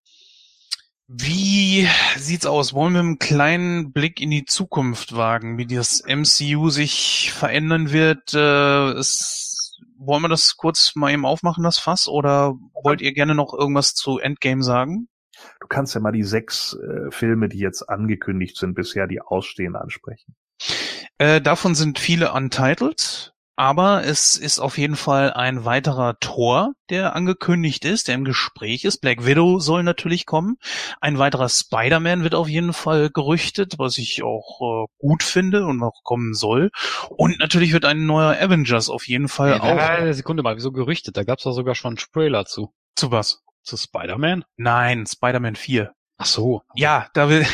Wie 1.09 1.89
sieht's 2.17 2.47
aus? 2.47 2.75
Wollen 2.75 2.95
wir 2.95 3.01
einen 3.01 3.19
kleinen 3.21 3.93
Blick 3.93 4.21
in 4.21 4.31
die 4.31 4.45
Zukunft 4.45 5.15
wagen, 5.15 5.57
wie 5.57 5.67
das 5.67 6.03
MCU 6.05 6.69
sich 6.69 7.33
verändern 7.33 7.93
wird? 7.93 8.35
Äh, 8.35 8.91
es, 8.99 9.79
wollen 9.99 10.23
wir 10.23 10.29
das 10.29 10.57
kurz 10.57 10.97
mal 10.97 11.13
eben 11.13 11.25
aufmachen, 11.25 11.63
das 11.63 11.79
Fass? 11.79 12.09
Oder 12.09 12.55
wollt 12.83 13.01
ihr 13.01 13.13
gerne 13.13 13.37
noch 13.37 13.55
irgendwas 13.55 13.95
zu 13.95 14.19
Endgame 14.19 14.65
sagen? 14.65 15.09
Du 15.61 15.69
kannst 15.69 15.95
ja 15.95 16.01
mal 16.01 16.11
die 16.11 16.25
sechs 16.25 16.75
äh, 16.75 17.11
Filme, 17.13 17.49
die 17.49 17.59
jetzt 17.59 17.89
angekündigt 17.89 18.57
sind, 18.57 18.75
bisher 18.75 19.07
die 19.07 19.21
ausstehen, 19.21 19.77
ansprechen. 19.77 20.35
Äh, 21.19 21.41
davon 21.41 21.77
sind 21.77 22.01
viele 22.01 22.33
untitled, 22.33 23.33
aber 23.57 24.05
es 24.05 24.37
ist 24.37 24.59
auf 24.59 24.79
jeden 24.79 24.97
Fall 24.97 25.33
ein 25.33 25.65
weiterer 25.65 26.19
Tor, 26.21 26.73
der 26.91 27.17
angekündigt 27.17 27.85
ist, 27.85 28.09
der 28.09 28.15
im 28.15 28.25
Gespräch 28.25 28.85
ist. 28.85 28.99
Black 29.01 29.25
Widow 29.27 29.59
soll 29.59 29.83
natürlich 29.83 30.27
kommen. 30.27 30.57
Ein 31.01 31.19
weiterer 31.19 31.49
Spider-Man 31.49 32.23
wird 32.23 32.35
auf 32.35 32.49
jeden 32.49 32.73
Fall 32.73 33.11
gerüchtet, 33.11 33.75
was 33.79 33.99
ich 33.99 34.23
auch 34.23 34.85
äh, 34.85 34.87
gut 34.99 35.23
finde 35.23 35.65
und 35.67 35.83
auch 35.83 36.03
kommen 36.05 36.35
soll. 36.35 36.71
Und 37.11 37.39
natürlich 37.41 37.73
wird 37.73 37.85
ein 37.87 38.07
neuer 38.07 38.37
Avengers 38.41 38.89
auf 38.91 39.09
jeden 39.09 39.29
Fall 39.29 39.55
Äh, 39.55 39.61
auch. 39.61 40.01
äh, 40.01 40.13
Sekunde 40.13 40.43
mal, 40.43 40.57
wieso 40.57 40.71
gerüchtet? 40.73 41.17
Da 41.17 41.25
gab's 41.25 41.43
doch 41.45 41.53
sogar 41.53 41.75
schon 41.75 41.91
einen 41.97 42.07
Trailer 42.13 42.45
zu. 42.45 42.73
Zu 42.95 43.11
was? 43.11 43.43
Zu 43.63 43.77
Spider-Man? 43.77 44.45
Nein, 44.57 45.07
Spider-Man 45.07 45.57
4. 45.57 45.93
Ach 46.19 46.27
so. 46.27 46.63
Ja, 46.75 47.09
da 47.15 47.29
will 47.29 47.45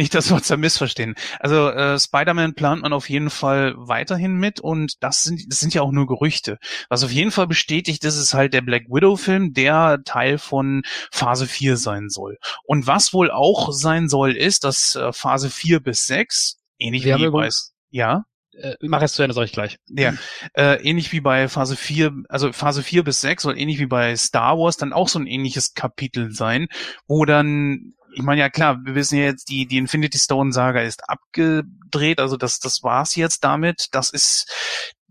nicht, 0.00 0.14
dass 0.14 0.30
wir 0.30 0.36
uns 0.36 0.48
da 0.48 0.56
missverstehen. 0.56 1.14
Also 1.38 1.68
äh, 1.68 1.98
Spider-Man 1.98 2.54
plant 2.54 2.82
man 2.82 2.92
auf 2.92 3.08
jeden 3.10 3.30
Fall 3.30 3.74
weiterhin 3.76 4.34
mit 4.36 4.58
und 4.58 4.94
das 5.02 5.22
sind 5.24 5.40
das 5.50 5.60
sind 5.60 5.74
ja 5.74 5.82
auch 5.82 5.92
nur 5.92 6.06
Gerüchte. 6.06 6.58
Was 6.88 7.04
auf 7.04 7.12
jeden 7.12 7.30
Fall 7.30 7.46
bestätigt 7.46 8.04
ist, 8.04 8.16
ist 8.16 8.34
halt 8.34 8.54
der 8.54 8.62
Black 8.62 8.84
Widow-Film, 8.88 9.52
der 9.52 10.00
Teil 10.04 10.38
von 10.38 10.82
Phase 11.12 11.46
4 11.46 11.76
sein 11.76 12.08
soll. 12.08 12.38
Und 12.64 12.86
was 12.86 13.12
wohl 13.12 13.30
auch 13.30 13.72
sein 13.72 14.08
soll, 14.08 14.36
ist, 14.36 14.64
dass 14.64 14.96
äh, 14.96 15.12
Phase 15.12 15.50
4 15.50 15.80
bis 15.80 16.06
6, 16.06 16.56
ähnlich 16.78 17.04
Wir 17.04 17.18
wie 17.18 17.30
bei 17.30 17.48
ja, 17.90 18.24
Äh, 18.52 18.76
mach 18.80 19.02
es 19.02 19.12
zu 19.12 19.22
Ende, 19.22 19.34
sag 19.34 19.44
ich 19.44 19.52
gleich. 19.52 19.78
ja, 19.88 20.14
äh, 20.54 20.82
ähnlich 20.82 21.12
wie 21.12 21.20
bei 21.20 21.48
Phase 21.48 21.76
4, 21.76 22.12
also 22.28 22.52
Phase 22.52 22.82
4 22.82 23.04
bis 23.04 23.20
6 23.20 23.42
soll 23.42 23.58
ähnlich 23.58 23.78
wie 23.78 23.86
bei 23.86 24.16
Star 24.16 24.58
Wars 24.58 24.76
dann 24.76 24.92
auch 24.92 25.08
so 25.08 25.18
ein 25.18 25.26
ähnliches 25.26 25.74
Kapitel 25.74 26.32
sein, 26.32 26.68
wo 27.06 27.24
dann, 27.24 27.94
ich 28.12 28.22
meine, 28.22 28.40
ja 28.40 28.50
klar, 28.50 28.78
wir 28.84 28.94
wissen 28.94 29.18
ja 29.18 29.24
jetzt, 29.24 29.48
die, 29.48 29.66
die 29.66 29.78
Infinity 29.78 30.18
Stone 30.18 30.52
Saga 30.52 30.80
ist 30.80 31.08
abgedreht, 31.08 32.20
also 32.20 32.36
das, 32.36 32.58
das 32.58 32.82
war's 32.82 33.16
jetzt 33.16 33.44
damit. 33.44 33.88
Das 33.92 34.10
ist, 34.10 34.50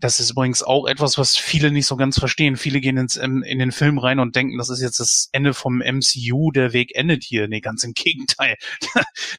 das 0.00 0.18
ist 0.18 0.30
übrigens 0.30 0.62
auch 0.62 0.86
etwas, 0.86 1.18
was 1.18 1.36
viele 1.36 1.70
nicht 1.70 1.86
so 1.86 1.96
ganz 1.96 2.18
verstehen. 2.18 2.56
Viele 2.56 2.80
gehen 2.80 2.96
ins, 2.96 3.16
ähm, 3.16 3.42
in 3.42 3.58
den 3.58 3.70
Film 3.70 3.98
rein 3.98 4.18
und 4.18 4.34
denken, 4.34 4.56
das 4.56 4.70
ist 4.70 4.80
jetzt 4.80 4.98
das 4.98 5.28
Ende 5.32 5.52
vom 5.52 5.78
MCU, 5.78 6.50
der 6.52 6.72
Weg 6.72 6.94
endet 6.94 7.22
hier. 7.22 7.48
Nee, 7.48 7.60
ganz 7.60 7.84
im 7.84 7.92
Gegenteil. 7.94 8.56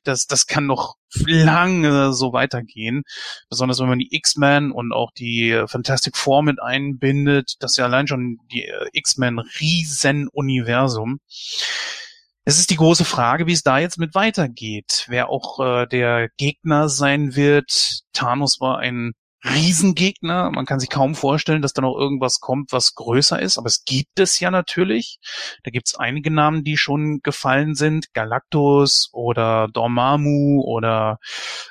Das, 0.04 0.28
das 0.28 0.48
kann 0.48 0.68
noch 0.68 0.96
lange 1.26 2.14
so 2.14 2.32
weitergehen. 2.32 3.04
Besonders 3.50 3.80
wenn 3.80 3.90
man 3.90 4.00
die 4.00 4.16
X-Men 4.16 4.72
und 4.72 4.94
auch 4.94 5.12
die 5.12 5.52
äh, 5.52 5.68
Fantastic 5.68 6.16
Four 6.16 6.44
mit 6.44 6.62
einbindet. 6.62 7.56
Das 7.60 7.72
ist 7.72 7.78
ja 7.78 7.86
allein 7.86 8.08
schon 8.08 8.38
die 8.52 8.66
äh, 8.66 8.88
X-Men 8.94 9.40
Riesen-Universum. 9.40 11.20
Es 12.44 12.58
ist 12.58 12.72
die 12.72 12.76
große 12.76 13.06
Frage, 13.06 13.46
wie 13.46 13.54
es 13.54 13.62
da 13.62 13.78
jetzt 13.78 14.00
mit 14.00 14.16
weitergeht. 14.16 15.06
Wer 15.08 15.30
auch 15.30 15.60
äh, 15.60 15.86
der 15.86 16.30
Gegner 16.38 16.90
sein 16.90 17.36
wird. 17.36 18.02
Thanos 18.14 18.60
war 18.60 18.80
ein 18.80 19.14
Riesengegner. 19.44 20.50
Man 20.50 20.66
kann 20.66 20.80
sich 20.80 20.90
kaum 20.90 21.14
vorstellen, 21.14 21.62
dass 21.62 21.74
da 21.74 21.84
noch 21.84 21.96
irgendwas 21.96 22.40
kommt, 22.40 22.72
was 22.72 22.96
größer 22.96 23.40
ist. 23.40 23.60
Aber 23.60 23.68
es 23.68 23.86
gibt 23.86 24.20
es 24.20 24.40
ja 24.40 24.50
natürlich. 24.50 25.20
Da 25.64 25.70
gibt 25.70 25.88
es 25.88 25.96
einige 25.96 26.32
Namen, 26.32 26.64
die 26.64 26.78
schon 26.78 27.20
gefallen 27.22 27.76
sind. 27.76 28.12
Galactus 28.14 29.10
oder 29.14 29.68
Dormammu 29.68 30.62
oder 30.62 31.20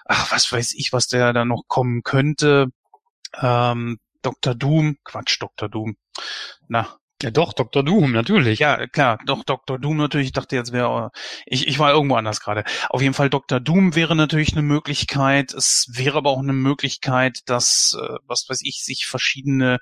ach, 0.05 0.31
was 0.33 0.53
weiß 0.53 0.75
ich, 0.75 0.93
was 0.93 1.09
der 1.09 1.33
da 1.33 1.45
noch 1.45 1.65
kommen 1.67 2.03
könnte. 2.05 2.69
Ähm, 3.41 3.99
Dr. 4.23 4.55
Doom. 4.55 4.99
Quatsch, 5.03 5.41
Dr. 5.41 5.69
Doom. 5.69 5.97
Na, 6.69 7.00
Ja 7.23 7.31
doch, 7.31 7.53
Dr. 7.53 7.83
Doom, 7.83 8.13
natürlich. 8.13 8.61
ja, 8.61 8.87
klar, 8.87 9.19
doch 9.27 9.45
Dr. 9.45 9.79
Doom 9.79 9.99
natürlich. 9.99 10.29
Ich 10.29 10.33
dachte 10.33 10.57
jetzt 10.57 10.73
wäre, 10.73 11.11
ich, 11.45 11.69
ich 11.69 11.79
war 11.79 11.93
irgendwo 11.93 12.15
anders 12.17 12.41
gerade. 12.41 12.65
Auf 12.89 13.03
jeden 13.03 13.13
Fall 13.15 13.29
Dr. 13.29 13.61
Doom 13.61 13.95
wäre 13.95 14.17
natürlich 14.17 14.53
eine 14.53 14.63
Möglichkeit. 14.63 15.53
Es 15.53 15.89
wäre 15.93 16.19
aber 16.19 16.31
auch 16.31 16.39
eine 16.39 16.55
Möglichkeit, 16.55 17.41
dass, 17.47 17.97
äh, 18.01 18.17
was 18.27 18.49
weiß 18.49 18.61
ich, 18.63 18.83
sich 18.83 19.07
verschiedene, 19.07 19.79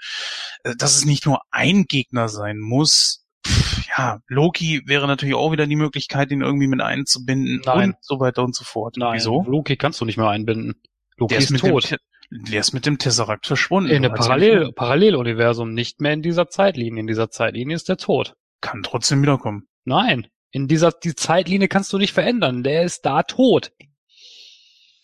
äh, 0.65 0.75
dass 0.77 0.97
es 0.97 1.05
nicht 1.05 1.27
nur 1.27 1.41
ein 1.51 1.85
Gegner 1.85 2.29
sein 2.29 2.59
muss. 2.59 3.25
Pff, 3.47 3.87
ja, 3.97 4.19
Loki 4.27 4.83
wäre 4.87 5.07
natürlich 5.07 5.37
auch 5.37 5.53
wieder 5.53 5.69
die 5.69 5.77
Möglichkeit, 5.77 6.33
ihn 6.33 6.43
irgendwie 6.43 6.67
mit 6.67 6.81
einzubinden 6.81 7.63
Nein. 7.65 7.91
und 7.91 7.97
so 8.01 8.19
weiter 8.19 8.43
und 8.43 8.57
so 8.57 8.65
fort. 8.65 8.97
Nein, 8.97 9.15
Wieso? 9.15 9.45
Loki 9.47 9.77
kannst 9.77 10.01
du 10.01 10.05
nicht 10.05 10.17
mehr 10.17 10.29
einbinden. 10.29 10.75
Loki 11.17 11.35
Der 11.35 11.39
ist, 11.43 11.51
mit 11.51 11.61
tot. 11.61 11.91
Dem, 11.91 11.99
der 12.31 12.61
ist 12.61 12.73
mit 12.73 12.87
dem 12.87 12.99
Tesseract 12.99 13.47
verschwunden. 13.47 13.91
In 13.91 14.05
ich 14.05 14.13
Parallel. 14.13 14.73
Paralleluniversum, 14.73 15.73
nicht 15.73 16.01
mehr 16.01 16.13
in 16.13 16.23
dieser 16.23 16.49
Zeitlinie. 16.49 17.01
In 17.01 17.07
dieser 17.07 17.31
Zeitlinie 17.31 17.75
ist 17.75 17.89
der 17.89 17.97
tot. 17.97 18.35
Kann 18.61 18.83
trotzdem 18.83 19.23
wiederkommen. 19.23 19.69
Nein. 19.85 20.27
In 20.51 20.69
dieser 20.69 20.93
die 20.93 21.15
Zeitlinie 21.15 21.69
kannst 21.69 21.93
du 21.93 21.99
nicht 21.99 22.13
verändern. 22.13 22.63
Der 22.63 22.83
ist 22.83 23.05
da 23.07 23.23
tot. 23.23 23.73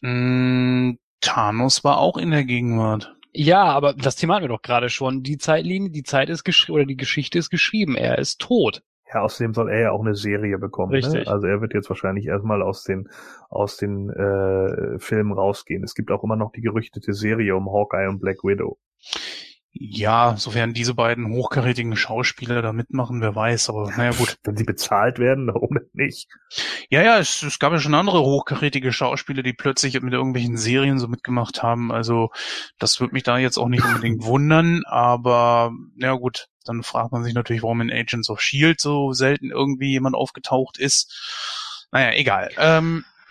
Mm, 0.00 0.92
Thanos 1.20 1.84
war 1.84 1.98
auch 1.98 2.16
in 2.16 2.30
der 2.30 2.44
Gegenwart. 2.44 3.14
Ja, 3.32 3.64
aber 3.64 3.94
das 3.94 4.16
Thema 4.16 4.34
hatten 4.34 4.44
wir 4.44 4.48
doch 4.48 4.62
gerade 4.62 4.90
schon. 4.90 5.22
Die 5.22 5.38
Zeitlinie, 5.38 5.90
die 5.90 6.02
Zeit 6.02 6.28
ist 6.28 6.44
geschrieben 6.44 6.76
oder 6.76 6.86
die 6.86 6.96
Geschichte 6.96 7.38
ist 7.38 7.50
geschrieben. 7.50 7.96
Er 7.96 8.18
ist 8.18 8.40
tot. 8.40 8.82
Ja, 9.14 9.20
außerdem 9.20 9.54
soll 9.54 9.70
er 9.70 9.80
ja 9.80 9.90
auch 9.92 10.00
eine 10.00 10.16
Serie 10.16 10.58
bekommen. 10.58 10.90
Ne? 10.90 10.98
Richtig. 10.98 11.28
Also 11.28 11.46
er 11.46 11.60
wird 11.60 11.72
jetzt 11.72 11.88
wahrscheinlich 11.88 12.26
erstmal 12.26 12.62
aus 12.62 12.82
den 12.82 13.08
aus 13.48 13.76
den 13.76 14.10
äh, 14.10 14.98
Filmen 14.98 15.32
rausgehen. 15.32 15.84
Es 15.84 15.94
gibt 15.94 16.10
auch 16.10 16.24
immer 16.24 16.36
noch 16.36 16.50
die 16.50 16.62
gerüchtete 16.62 17.12
Serie 17.12 17.54
um 17.54 17.72
Hawkeye 17.72 18.08
und 18.08 18.18
Black 18.18 18.42
Widow. 18.42 18.76
Ja, 19.76 20.36
sofern 20.36 20.72
diese 20.72 20.94
beiden 20.94 21.32
hochkarätigen 21.32 21.96
Schauspieler 21.96 22.62
da 22.62 22.72
mitmachen, 22.72 23.20
wer 23.20 23.34
weiß, 23.34 23.70
aber 23.70 23.90
naja 23.96 24.12
gut. 24.12 24.36
Wenn 24.44 24.56
sie 24.56 24.62
bezahlt 24.62 25.18
werden, 25.18 25.48
warum 25.48 25.78
nicht? 25.92 26.28
Ja, 26.90 27.02
ja, 27.02 27.18
es, 27.18 27.42
es 27.42 27.58
gab 27.58 27.72
ja 27.72 27.80
schon 27.80 27.94
andere 27.94 28.20
hochkarätige 28.20 28.92
Schauspieler, 28.92 29.42
die 29.42 29.52
plötzlich 29.52 30.00
mit 30.00 30.12
irgendwelchen 30.12 30.56
Serien 30.56 31.00
so 31.00 31.08
mitgemacht 31.08 31.64
haben. 31.64 31.90
Also 31.90 32.30
das 32.78 33.00
würde 33.00 33.14
mich 33.14 33.24
da 33.24 33.38
jetzt 33.38 33.58
auch 33.58 33.68
nicht 33.68 33.84
unbedingt 33.84 34.24
wundern, 34.24 34.82
aber 34.86 35.72
ja 35.96 36.14
gut, 36.14 36.48
dann 36.64 36.82
fragt 36.82 37.12
man 37.12 37.24
sich 37.24 37.34
natürlich, 37.34 37.62
warum 37.62 37.80
in 37.80 37.92
Agents 37.92 38.30
of 38.30 38.40
Shield 38.40 38.80
so 38.80 39.12
selten 39.12 39.50
irgendwie 39.50 39.90
jemand 39.90 40.16
aufgetaucht 40.16 40.78
ist. 40.78 41.88
Naja, 41.92 42.12
egal. 42.18 42.50
Ähm, 42.58 43.04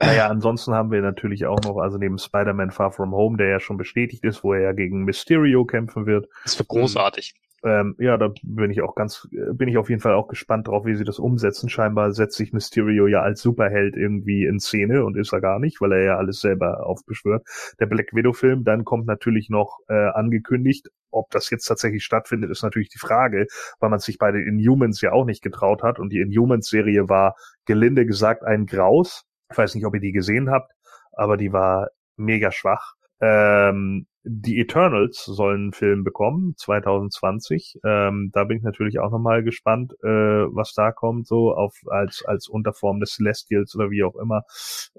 naja, 0.00 0.28
ansonsten 0.28 0.74
haben 0.74 0.90
wir 0.90 1.00
natürlich 1.00 1.46
auch 1.46 1.60
noch, 1.62 1.78
also 1.78 1.98
neben 1.98 2.18
Spider-Man 2.18 2.70
Far 2.70 2.92
From 2.92 3.12
Home, 3.12 3.36
der 3.36 3.48
ja 3.48 3.60
schon 3.60 3.76
bestätigt 3.76 4.24
ist, 4.24 4.44
wo 4.44 4.52
er 4.52 4.60
ja 4.60 4.72
gegen 4.72 5.04
Mysterio 5.04 5.64
kämpfen 5.64 6.06
wird. 6.06 6.28
Das 6.44 6.58
wird 6.58 6.68
großartig. 6.68 7.34
Ähm, 7.62 7.94
ja, 7.98 8.16
da 8.16 8.32
bin 8.42 8.70
ich 8.70 8.80
auch 8.80 8.94
ganz, 8.94 9.28
bin 9.30 9.68
ich 9.68 9.76
auf 9.76 9.90
jeden 9.90 10.00
Fall 10.00 10.14
auch 10.14 10.28
gespannt 10.28 10.68
drauf, 10.68 10.86
wie 10.86 10.96
sie 10.96 11.04
das 11.04 11.18
umsetzen. 11.18 11.68
Scheinbar 11.68 12.12
setzt 12.12 12.36
sich 12.36 12.54
Mysterio 12.54 13.06
ja 13.06 13.20
als 13.20 13.42
Superheld 13.42 13.96
irgendwie 13.96 14.44
in 14.44 14.60
Szene 14.60 15.04
und 15.04 15.16
ist 15.16 15.32
er 15.32 15.42
gar 15.42 15.58
nicht, 15.58 15.80
weil 15.80 15.92
er 15.92 16.02
ja 16.02 16.16
alles 16.16 16.40
selber 16.40 16.86
aufbeschwört. 16.86 17.46
Der 17.78 17.86
Black 17.86 18.14
Widow 18.14 18.32
Film, 18.32 18.64
dann 18.64 18.84
kommt 18.84 19.06
natürlich 19.06 19.50
noch 19.50 19.78
äh, 19.88 19.92
angekündigt, 19.94 20.88
ob 21.10 21.30
das 21.30 21.50
jetzt 21.50 21.64
tatsächlich 21.66 22.04
stattfindet, 22.04 22.50
ist 22.50 22.62
natürlich 22.62 22.88
die 22.88 22.98
Frage, 22.98 23.46
weil 23.78 23.90
man 23.90 23.98
sich 23.98 24.16
bei 24.16 24.32
den 24.32 24.46
Inhumans 24.46 25.00
ja 25.02 25.12
auch 25.12 25.26
nicht 25.26 25.42
getraut 25.42 25.82
hat 25.82 25.98
und 25.98 26.10
die 26.10 26.20
Inhumans 26.20 26.68
Serie 26.68 27.08
war 27.08 27.34
gelinde 27.66 28.06
gesagt 28.06 28.42
ein 28.42 28.64
Graus. 28.66 29.24
Ich 29.50 29.58
weiß 29.58 29.74
nicht, 29.74 29.84
ob 29.84 29.94
ihr 29.94 30.00
die 30.00 30.12
gesehen 30.12 30.50
habt, 30.50 30.72
aber 31.12 31.36
die 31.36 31.52
war 31.52 31.88
mega 32.16 32.52
schwach. 32.52 32.94
Ähm, 33.20 34.06
die 34.22 34.60
Eternals 34.60 35.24
sollen 35.24 35.62
einen 35.62 35.72
Film 35.72 36.04
bekommen, 36.04 36.54
2020. 36.56 37.78
Ähm, 37.84 38.30
da 38.34 38.44
bin 38.44 38.58
ich 38.58 38.62
natürlich 38.62 38.98
auch 38.98 39.10
nochmal 39.10 39.42
gespannt, 39.42 39.94
äh, 40.02 40.06
was 40.08 40.74
da 40.74 40.92
kommt, 40.92 41.26
so 41.26 41.54
auf 41.54 41.74
als 41.86 42.24
als 42.26 42.48
Unterform 42.48 43.00
des 43.00 43.14
Celestials 43.14 43.74
oder 43.74 43.90
wie 43.90 44.04
auch 44.04 44.16
immer. 44.16 44.42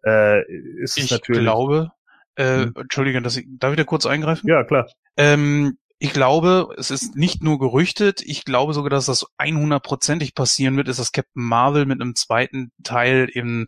Äh, 0.04 0.42
ist 0.82 0.98
ich 0.98 1.12
natürlich, 1.12 1.42
glaube, 1.42 1.92
äh, 2.36 2.64
Hm. 2.64 2.74
Entschuldigung, 2.76 3.24
dass 3.24 3.38
ich, 3.38 3.46
darf 3.48 3.72
ich 3.72 3.78
da 3.78 3.84
kurz 3.84 4.06
eingreifen? 4.06 4.48
Ja, 4.48 4.64
klar. 4.64 4.90
Ähm, 5.18 5.78
ich 6.00 6.14
glaube, 6.14 6.74
es 6.78 6.90
ist 6.90 7.16
nicht 7.16 7.44
nur 7.44 7.60
gerüchtet, 7.60 8.24
ich 8.26 8.44
glaube 8.44 8.74
sogar, 8.74 8.90
dass 8.90 9.06
das 9.06 9.28
100%ig 9.38 10.34
passieren 10.34 10.76
wird, 10.76 10.88
ist, 10.88 11.00
dass 11.00 11.12
Captain 11.12 11.44
Marvel 11.44 11.86
mit 11.86 12.02
einem 12.02 12.16
zweiten 12.16 12.72
Teil 12.84 13.30
in 13.32 13.68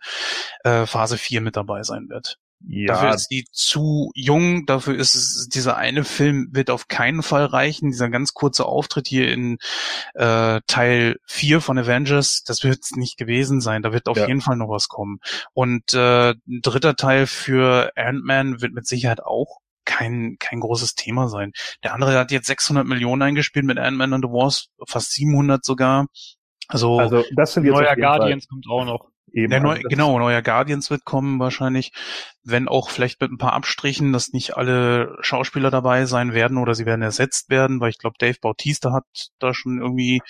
äh, 0.63 0.87
Phase 0.87 1.17
4 1.17 1.41
mit 1.41 1.55
dabei 1.55 1.83
sein 1.83 2.09
wird. 2.09 2.39
Dafür 2.65 3.09
Ja, 3.09 3.13
ist 3.13 3.27
die 3.27 3.45
zu 3.51 4.11
jung, 4.15 4.65
dafür 4.65 4.95
ist 4.95 5.15
es, 5.15 5.49
dieser 5.49 5.75
eine 5.75 6.03
Film 6.05 6.47
wird 6.51 6.69
auf 6.69 6.87
keinen 6.87 7.21
Fall 7.21 7.45
reichen. 7.45 7.91
Dieser 7.91 8.09
ganz 8.09 8.33
kurze 8.33 8.65
Auftritt 8.65 9.07
hier 9.07 9.31
in 9.31 9.57
äh, 10.13 10.61
Teil 10.67 11.17
4 11.25 11.59
von 11.59 11.77
Avengers, 11.77 12.43
das 12.43 12.63
wird 12.63 12.79
es 12.81 12.91
nicht 12.91 13.17
gewesen 13.17 13.59
sein. 13.59 13.81
Da 13.81 13.91
wird 13.91 14.07
auf 14.07 14.17
Ja. 14.17 14.27
jeden 14.27 14.41
Fall 14.41 14.55
noch 14.55 14.69
was 14.69 14.87
kommen. 14.87 15.19
Und 15.53 15.93
äh, 15.93 16.31
ein 16.31 16.61
dritter 16.61 16.95
Teil 16.95 17.27
für 17.27 17.91
Ant-Man 17.95 18.61
wird 18.61 18.73
mit 18.73 18.87
Sicherheit 18.87 19.21
auch 19.23 19.59
kein, 19.85 20.37
kein 20.39 20.61
großes 20.61 20.95
Thema 20.95 21.27
sein. 21.27 21.51
Der 21.83 21.93
andere 21.93 22.17
hat 22.17 22.31
jetzt 22.31 22.47
600 22.47 22.85
Millionen 22.87 23.21
eingespielt 23.21 23.65
mit 23.65 23.77
Ant-Man 23.77 24.13
and 24.13 24.23
the 24.25 24.31
Wasp, 24.31 24.69
fast 24.87 25.11
700 25.11 25.65
sogar. 25.65 26.07
Also, 26.69 26.97
also 26.97 27.25
das 27.35 27.53
sind 27.53 27.65
jetzt 27.65 27.73
Neuer 27.73 27.95
Guardians 27.97 28.47
kommt 28.47 28.65
auch 28.69 28.85
noch. 28.85 29.12
Eben 29.33 29.49
der 29.49 29.61
neu, 29.61 29.71
also 29.71 29.87
genau, 29.89 30.19
neuer 30.19 30.43
Guardians 30.43 30.91
wird 30.91 31.05
kommen 31.05 31.39
wahrscheinlich, 31.39 31.91
wenn 32.43 32.67
auch 32.67 32.91
vielleicht 32.91 33.19
mit 33.19 33.31
ein 33.31 33.39
paar 33.39 33.53
Abstrichen, 33.53 34.13
dass 34.13 34.31
nicht 34.31 34.55
alle 34.55 35.17
Schauspieler 35.21 35.71
dabei 35.71 36.05
sein 36.05 36.33
werden 36.33 36.57
oder 36.57 36.75
sie 36.75 36.85
werden 36.85 37.01
ersetzt 37.01 37.49
werden, 37.49 37.79
weil 37.79 37.89
ich 37.89 37.97
glaube, 37.97 38.15
Dave 38.19 38.37
Bautista 38.39 38.93
hat 38.93 39.05
da 39.39 39.55
schon 39.55 39.79
irgendwie, 39.79 40.21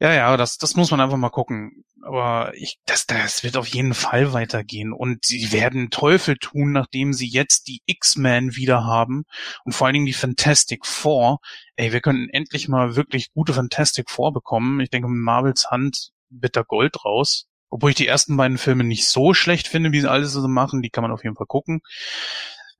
ja, 0.00 0.12
ja, 0.12 0.36
das, 0.36 0.58
das 0.58 0.76
muss 0.76 0.90
man 0.90 1.00
einfach 1.00 1.16
mal 1.16 1.30
gucken. 1.30 1.84
Aber 2.02 2.52
ich, 2.54 2.78
das, 2.84 3.06
das 3.06 3.42
wird 3.42 3.56
auf 3.56 3.68
jeden 3.68 3.94
Fall 3.94 4.34
weitergehen 4.34 4.92
und 4.92 5.24
sie 5.24 5.50
werden 5.52 5.88
Teufel 5.88 6.36
tun, 6.36 6.72
nachdem 6.72 7.14
sie 7.14 7.28
jetzt 7.28 7.68
die 7.68 7.80
X-Men 7.86 8.54
wieder 8.54 8.84
haben 8.84 9.24
und 9.64 9.72
vor 9.74 9.86
allen 9.86 9.94
Dingen 9.94 10.06
die 10.06 10.12
Fantastic 10.12 10.84
Four. 10.84 11.38
Ey, 11.76 11.94
wir 11.94 12.02
könnten 12.02 12.28
endlich 12.28 12.68
mal 12.68 12.96
wirklich 12.96 13.32
gute 13.32 13.54
Fantastic 13.54 14.10
Four 14.10 14.34
bekommen. 14.34 14.80
Ich 14.80 14.90
denke, 14.90 15.08
mit 15.08 15.22
Marvels 15.22 15.70
Hand 15.70 16.10
wird 16.28 16.56
da 16.56 16.62
Gold 16.62 17.02
raus. 17.06 17.46
Obwohl 17.70 17.90
ich 17.90 17.96
die 17.96 18.06
ersten 18.06 18.36
beiden 18.36 18.58
Filme 18.58 18.84
nicht 18.84 19.08
so 19.08 19.34
schlecht 19.34 19.68
finde, 19.68 19.92
wie 19.92 20.00
sie 20.00 20.10
alles 20.10 20.32
so 20.32 20.46
machen. 20.46 20.82
Die 20.82 20.90
kann 20.90 21.02
man 21.02 21.12
auf 21.12 21.24
jeden 21.24 21.36
Fall 21.36 21.46
gucken. 21.46 21.80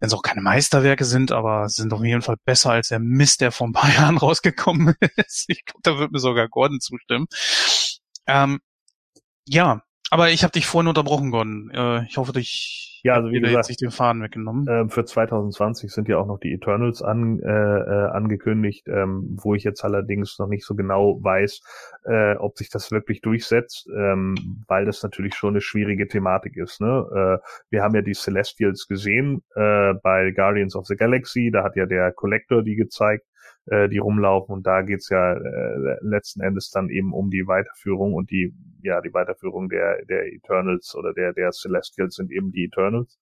Wenn 0.00 0.06
es 0.08 0.14
auch 0.14 0.22
keine 0.22 0.42
Meisterwerke 0.42 1.04
sind, 1.04 1.32
aber 1.32 1.68
sind 1.68 1.92
auf 1.92 2.04
jeden 2.04 2.22
Fall 2.22 2.36
besser 2.44 2.70
als 2.70 2.88
der 2.88 2.98
Mist, 2.98 3.40
der 3.40 3.52
vor 3.52 3.66
ein 3.68 3.72
paar 3.72 3.90
Jahren 3.94 4.18
rausgekommen 4.18 4.94
ist. 5.16 5.46
Ich 5.48 5.64
glaube, 5.64 5.80
da 5.82 5.98
wird 5.98 6.12
mir 6.12 6.20
sogar 6.20 6.48
Gordon 6.48 6.80
zustimmen. 6.80 7.26
Ähm, 8.26 8.60
ja, 9.46 9.82
aber 10.10 10.30
ich 10.30 10.42
habe 10.42 10.52
dich 10.52 10.66
vorhin 10.66 10.88
unterbrochen, 10.88 11.30
Gordon. 11.30 11.70
Äh, 11.70 12.04
ich 12.06 12.16
hoffe, 12.16 12.32
dich 12.32 12.93
Ja, 13.04 13.16
also 13.16 13.30
wie 13.30 13.38
gesagt, 13.38 13.68
nicht 13.68 13.82
den 13.82 13.90
Faden 13.90 14.22
weggenommen. 14.22 14.66
Ähm, 14.66 14.88
für 14.88 15.04
2020 15.04 15.92
sind 15.92 16.08
ja 16.08 16.16
auch 16.16 16.26
noch 16.26 16.40
die 16.40 16.54
Eternals 16.54 17.02
an, 17.02 17.38
äh, 17.38 17.50
äh, 17.50 18.08
angekündigt, 18.10 18.88
ähm, 18.88 19.36
wo 19.42 19.54
ich 19.54 19.62
jetzt 19.62 19.84
allerdings 19.84 20.38
noch 20.38 20.48
nicht 20.48 20.64
so 20.64 20.74
genau 20.74 21.22
weiß, 21.22 21.60
äh, 22.06 22.36
ob 22.36 22.56
sich 22.56 22.70
das 22.70 22.90
wirklich 22.92 23.20
durchsetzt, 23.20 23.90
ähm, 23.94 24.64
weil 24.68 24.86
das 24.86 25.02
natürlich 25.02 25.34
schon 25.34 25.50
eine 25.50 25.60
schwierige 25.60 26.08
Thematik 26.08 26.56
ist. 26.56 26.80
Ne? 26.80 27.40
Äh, 27.42 27.46
wir 27.68 27.82
haben 27.82 27.94
ja 27.94 28.00
die 28.00 28.14
Celestials 28.14 28.88
gesehen 28.88 29.42
äh, 29.54 29.92
bei 30.02 30.30
Guardians 30.30 30.74
of 30.74 30.86
the 30.86 30.96
Galaxy, 30.96 31.50
da 31.52 31.62
hat 31.62 31.76
ja 31.76 31.84
der 31.84 32.10
Collector 32.10 32.62
die 32.62 32.74
gezeigt, 32.74 33.26
äh, 33.66 33.88
die 33.88 33.98
rumlaufen 33.98 34.54
und 34.54 34.66
da 34.66 34.82
geht's 34.82 35.08
ja 35.08 35.34
äh, 35.34 35.96
letzten 36.02 36.40
Endes 36.40 36.70
dann 36.70 36.88
eben 36.90 37.12
um 37.12 37.30
die 37.30 37.46
Weiterführung 37.46 38.14
und 38.14 38.30
die 38.30 38.54
ja 38.82 39.00
die 39.00 39.14
Weiterführung 39.14 39.68
der 39.68 40.04
der 40.04 40.32
Eternals 40.32 40.94
oder 40.94 41.14
der 41.14 41.32
der 41.32 41.50
Celestials 41.52 42.16
sind 42.16 42.30
eben 42.30 42.52
die 42.52 42.64
Eternals. 42.64 43.18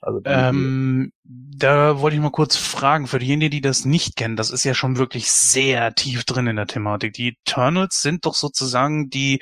Also 0.00 0.20
die, 0.20 0.28
Ähm, 0.30 1.12
da 1.24 2.00
wollte 2.00 2.16
ich 2.16 2.22
mal 2.22 2.30
kurz 2.30 2.56
fragen, 2.56 3.06
für 3.06 3.18
diejenigen, 3.18 3.50
die 3.50 3.60
das 3.60 3.84
nicht 3.84 4.16
kennen, 4.16 4.36
das 4.36 4.50
ist 4.50 4.64
ja 4.64 4.74
schon 4.74 4.98
wirklich 4.98 5.30
sehr 5.30 5.94
tief 5.94 6.24
drin 6.24 6.46
in 6.46 6.56
der 6.56 6.66
Thematik. 6.66 7.12
Die 7.14 7.36
Eternals 7.44 8.02
sind 8.02 8.26
doch 8.26 8.34
sozusagen 8.34 9.08
die 9.08 9.40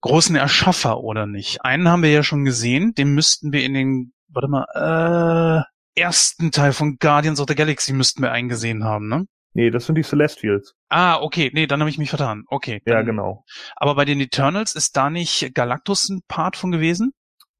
großen 0.00 0.36
Erschaffer, 0.36 1.00
oder 1.00 1.26
nicht? 1.26 1.64
Einen 1.64 1.88
haben 1.88 2.02
wir 2.02 2.10
ja 2.10 2.22
schon 2.22 2.44
gesehen, 2.44 2.94
den 2.94 3.14
müssten 3.14 3.52
wir 3.52 3.64
in 3.64 3.74
den, 3.74 4.12
warte 4.28 4.48
mal, 4.48 5.64
äh, 5.64 6.00
ersten 6.00 6.50
Teil 6.50 6.72
von 6.72 6.98
Guardians 6.98 7.40
of 7.40 7.46
the 7.48 7.54
Galaxy 7.54 7.92
müssten 7.92 8.22
wir 8.22 8.30
eingesehen 8.30 8.84
haben, 8.84 9.08
ne? 9.08 9.26
Nee, 9.56 9.70
das 9.70 9.86
sind 9.86 9.94
die 9.96 10.02
Celestials. 10.02 10.74
Ah, 10.90 11.18
okay, 11.22 11.50
nee, 11.54 11.66
dann 11.66 11.80
habe 11.80 11.88
ich 11.88 11.96
mich 11.96 12.10
vertan. 12.10 12.44
Okay. 12.48 12.82
Ja, 12.86 12.96
dann- 12.96 13.06
genau. 13.06 13.44
Aber 13.74 13.94
bei 13.94 14.04
den 14.04 14.20
Eternals 14.20 14.74
ist 14.74 14.96
da 14.98 15.08
nicht 15.08 15.54
Galactus 15.54 16.10
ein 16.10 16.20
Part 16.28 16.56
von 16.56 16.70
gewesen? 16.72 17.12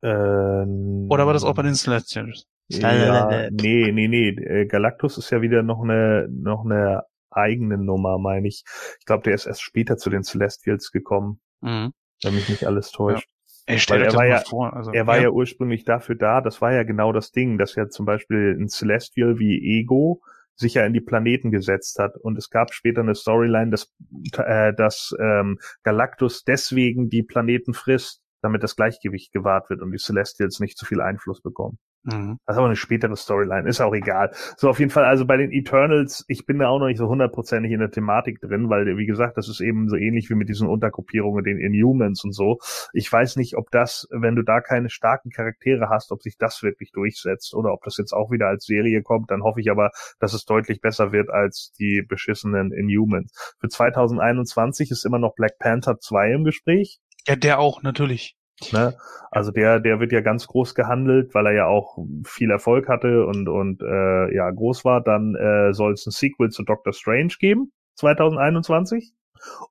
Ähm, 0.03 1.07
Oder 1.11 1.27
war 1.27 1.33
das 1.33 1.43
auch 1.45 1.55
bei 1.55 1.63
den 1.63 1.75
Celestials? 1.75 2.45
Ja, 2.69 3.49
nee, 3.51 3.93
nee, 3.93 4.09
nee. 4.09 4.29
Äh, 4.29 4.67
Galactus 4.67 5.19
ist 5.19 5.31
ja 5.31 5.41
wieder 5.41 5.63
noch 5.63 5.83
eine, 5.83 6.29
noch 6.31 6.65
eine 6.65 7.03
eigene 7.31 7.79
Nummer, 7.79 8.19
meine 8.19 8.49
ich. 8.49 8.65
Ich 9.01 9.07
glaube, 9.07 9.23
der 9.23 9.35
ist 9.35 9.47
erst 9.47 9.63
später 9.63 9.97
zu 9.97 10.11
den 10.11 10.23
Celestials 10.23 10.91
gekommen, 10.93 11.41
Mhm. 11.63 11.93
wenn 12.23 12.35
mich 12.35 12.49
nicht 12.49 12.67
alles 12.67 12.91
täuscht. 12.91 13.29
Ey, 13.67 13.79
stell 13.79 14.01
er 14.01 14.07
das 14.07 14.15
war 14.17 14.27
ja- 14.27 14.43
vor. 14.47 14.75
Also, 14.75 14.93
Er 14.93 15.07
war 15.07 15.19
ja. 15.21 15.31
ursprünglich 15.31 15.85
dafür 15.85 16.15
da, 16.15 16.41
das 16.41 16.61
war 16.61 16.73
ja 16.73 16.83
genau 16.85 17.13
das 17.13 17.33
Ding, 17.33 17.59
dass 17.59 17.75
ja 17.75 17.89
zum 17.89 18.05
Beispiel 18.07 18.57
ein 18.61 18.69
Celestial 18.69 19.39
wie 19.39 19.59
Ego 19.81 20.21
sich 20.57 20.75
ja 20.75 20.85
in 20.85 20.93
die 20.93 21.01
Planeten 21.01 21.51
gesetzt 21.51 21.99
hat. 21.99 22.17
Und 22.17 22.37
es 22.39 22.51
gab 22.51 22.73
später 22.73 23.03
eine 23.03 23.15
Storyline, 23.15 23.71
dass, 23.71 23.95
äh, 24.39 24.73
dass 24.75 25.15
ähm, 25.21 25.59
Galactus 25.83 26.45
deswegen 26.45 27.09
die 27.09 27.23
Planeten 27.23 27.75
frisst, 27.75 28.23
damit 28.43 28.63
das 28.63 28.77
Gleichgewicht 28.77 29.33
gewahrt 29.33 29.71
wird 29.71 29.83
und 29.83 29.93
die 29.93 29.99
Celestials 29.99 30.61
nicht 30.61 30.79
zu 30.79 30.87
viel 30.87 31.01
Einfluss 31.01 31.41
bekommen. 31.43 31.79
Mhm. 32.07 32.39
Das 32.47 32.55
ist 32.55 32.59
aber 32.59 32.67
eine 32.67 32.77
spätere 32.77 33.17
Storyline, 33.17 33.69
ist 33.69 33.81
auch 33.81 33.95
egal. 33.95 34.31
So, 34.57 34.71
auf 34.71 34.79
jeden 34.79 34.91
Fall, 34.91 35.05
also 35.05 35.27
bei 35.27 35.37
den 35.37 35.51
Eternals, 35.51 36.25
ich 36.29 36.47
bin 36.47 36.61
da 36.61 36.69
auch 36.69 36.79
noch 36.79 36.87
nicht 36.87 36.99
so 36.99 37.09
hundertprozentig 37.09 37.73
in 37.73 37.81
der 37.81 37.91
Thematik 37.91 38.41
drin, 38.41 38.71
weil, 38.71 38.97
wie 38.97 39.07
gesagt, 39.07 39.37
das 39.37 39.49
ist 39.49 39.61
eben 39.61 39.89
so 39.89 39.97
ähnlich 39.97 40.31
wie 40.31 40.37
mit 40.37 40.49
diesen 40.49 40.69
Untergruppierungen, 40.69 41.43
den 41.43 41.59
Inhumans 41.59 42.23
und 42.23 42.33
so. 42.33 42.59
Ich 42.93 43.13
weiß 43.13 43.37
nicht, 43.37 43.57
ob 43.57 43.71
das, 43.73 44.07
wenn 44.11 44.37
du 44.37 44.43
da 44.43 44.61
keine 44.61 44.89
starken 44.89 45.31
Charaktere 45.31 45.89
hast, 45.91 46.13
ob 46.13 46.23
sich 46.23 46.39
das 46.39 46.63
wirklich 46.63 46.93
durchsetzt 46.93 47.55
oder 47.55 47.73
ob 47.73 47.83
das 47.83 47.97
jetzt 47.97 48.13
auch 48.13 48.31
wieder 48.31 48.47
als 48.47 48.67
Serie 48.67 49.03
kommt. 49.03 49.33
Dann 49.33 49.43
hoffe 49.43 49.61
ich 49.61 49.71
aber, 49.71 49.91
dass 50.21 50.33
es 50.33 50.45
deutlich 50.45 50.81
besser 50.81 51.11
wird 51.11 51.29
als 51.31 51.73
die 51.77 52.05
beschissenen 52.09 52.73
Inhumans. 52.73 53.57
Für 53.59 53.69
2021 53.69 54.93
ist 54.93 55.05
immer 55.05 55.19
noch 55.19 55.35
Black 55.35 55.59
Panther 55.59 55.99
2 55.99 56.33
im 56.35 56.45
Gespräch. 56.45 57.01
Ja, 57.27 57.35
der 57.35 57.59
auch, 57.59 57.83
natürlich. 57.83 58.37
Ne? 58.73 58.97
Also 59.31 59.51
der, 59.51 59.81
der 59.81 60.01
wird 60.01 60.13
ja 60.13 60.21
ganz 60.21 60.47
groß 60.47 60.75
gehandelt, 60.75 61.35
weil 61.35 61.47
er 61.47 61.53
ja 61.53 61.67
auch 61.67 61.99
viel 62.25 62.51
Erfolg 62.51 62.89
hatte 62.89 63.27
und 63.27 63.49
und 63.49 63.83
äh, 63.83 64.35
ja 64.35 64.51
groß 64.51 64.85
war. 64.85 65.03
Dann 65.03 65.35
äh, 65.35 65.75
soll 65.75 65.93
es 65.93 66.07
ein 66.07 66.11
Sequel 66.11 66.51
zu 66.51 66.63
Doctor 66.63 66.93
Strange 66.93 67.35
geben, 67.39 67.73
2021. 67.97 69.13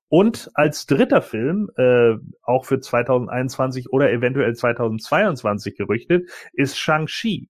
Und 0.08 0.50
als 0.54 0.86
dritter 0.86 1.20
Film, 1.22 1.68
äh, 1.76 2.14
auch 2.42 2.64
für 2.64 2.80
2021 2.80 3.92
oder 3.92 4.10
eventuell 4.12 4.54
2022 4.54 5.76
gerüchtet, 5.76 6.30
ist 6.52 6.78
Shang-Chi. 6.78 7.48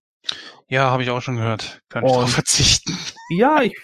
Ja, 0.69 0.91
habe 0.91 1.03
ich 1.03 1.11
auch 1.11 1.21
schon 1.21 1.37
gehört. 1.37 1.83
Kann 1.89 2.05
ich 2.05 2.13
drauf 2.13 2.31
verzichten. 2.33 2.97
Ja, 3.31 3.63
ich 3.63 3.77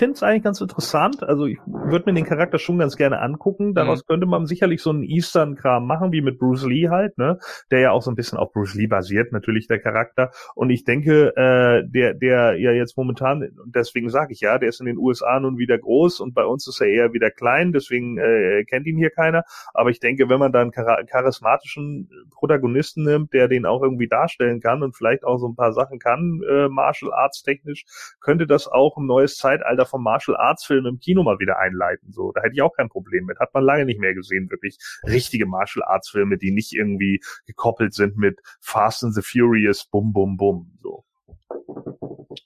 finde 0.00 0.14
es 0.14 0.22
eigentlich 0.22 0.42
ganz 0.42 0.62
interessant. 0.62 1.22
Also 1.22 1.44
ich 1.44 1.58
würde 1.66 2.10
mir 2.10 2.14
den 2.14 2.24
Charakter 2.24 2.58
schon 2.58 2.78
ganz 2.78 2.96
gerne 2.96 3.20
angucken. 3.20 3.74
Daraus 3.74 4.06
könnte 4.06 4.24
man 4.24 4.46
sicherlich 4.46 4.82
so 4.82 4.88
einen 4.88 5.02
Eastern-Kram 5.02 5.86
machen, 5.86 6.10
wie 6.10 6.22
mit 6.22 6.38
Bruce 6.38 6.64
Lee 6.64 6.88
halt, 6.88 7.18
ne? 7.18 7.38
Der 7.70 7.80
ja 7.80 7.90
auch 7.90 8.00
so 8.00 8.10
ein 8.10 8.14
bisschen 8.14 8.38
auf 8.38 8.50
Bruce 8.50 8.74
Lee 8.74 8.86
basiert, 8.86 9.30
natürlich 9.30 9.66
der 9.66 9.78
Charakter. 9.78 10.30
Und 10.54 10.70
ich 10.70 10.84
denke, 10.84 11.36
äh, 11.36 11.86
der, 11.86 12.14
der 12.14 12.58
ja 12.58 12.72
jetzt 12.72 12.96
momentan, 12.96 13.42
und 13.42 13.76
deswegen 13.76 14.08
sage 14.08 14.32
ich 14.32 14.40
ja, 14.40 14.56
der 14.56 14.70
ist 14.70 14.80
in 14.80 14.86
den 14.86 14.96
USA 14.96 15.38
nun 15.38 15.58
wieder 15.58 15.76
groß 15.76 16.20
und 16.20 16.32
bei 16.32 16.46
uns 16.46 16.66
ist 16.66 16.80
er 16.80 16.86
eher 16.86 17.12
wieder 17.12 17.30
klein, 17.30 17.72
deswegen 17.72 18.16
äh, 18.16 18.64
kennt 18.64 18.86
ihn 18.86 18.96
hier 18.96 19.10
keiner. 19.10 19.44
Aber 19.74 19.90
ich 19.90 20.00
denke, 20.00 20.30
wenn 20.30 20.38
man 20.38 20.50
dann 20.50 20.72
char 20.72 21.04
charismatischen 21.04 22.08
Protagonisten 22.30 23.04
nimmt, 23.04 23.34
der 23.34 23.48
den 23.48 23.66
auch 23.66 23.82
irgendwie 23.82 24.08
darstellen 24.08 24.60
kann 24.60 24.82
und 24.82 24.96
vielleicht 24.96 25.24
auch 25.24 25.36
so 25.36 25.46
ein 25.46 25.56
paar 25.56 25.74
Sachen 25.74 25.98
kann, 25.98 26.40
äh, 26.48 26.68
Martial 26.70 27.12
Arts 27.12 27.42
technisch, 27.42 27.84
könnte 28.18 28.46
das 28.46 28.66
auch 28.66 28.96
ein 28.96 29.04
neues 29.04 29.36
Zeitalter 29.36 29.89
vom 29.90 30.02
Martial 30.02 30.36
Arts 30.36 30.64
Film 30.64 30.86
im 30.86 30.98
Kino 30.98 31.22
mal 31.22 31.38
wieder 31.38 31.58
einleiten. 31.58 32.12
So, 32.12 32.32
da 32.32 32.42
hätte 32.42 32.54
ich 32.54 32.62
auch 32.62 32.74
kein 32.74 32.88
Problem 32.88 33.26
mit. 33.26 33.38
Hat 33.38 33.52
man 33.52 33.64
lange 33.64 33.84
nicht 33.84 34.00
mehr 34.00 34.14
gesehen, 34.14 34.50
wirklich 34.50 34.78
richtige 35.04 35.46
Martial 35.46 35.84
Arts 35.84 36.10
Filme, 36.10 36.38
die 36.38 36.52
nicht 36.52 36.72
irgendwie 36.72 37.20
gekoppelt 37.46 37.94
sind 37.94 38.16
mit 38.16 38.40
Fast 38.60 39.04
and 39.04 39.14
the 39.14 39.22
Furious, 39.22 39.84
bum, 39.84 40.12
bum, 40.12 40.36
bum, 40.36 40.72
so. 40.80 41.04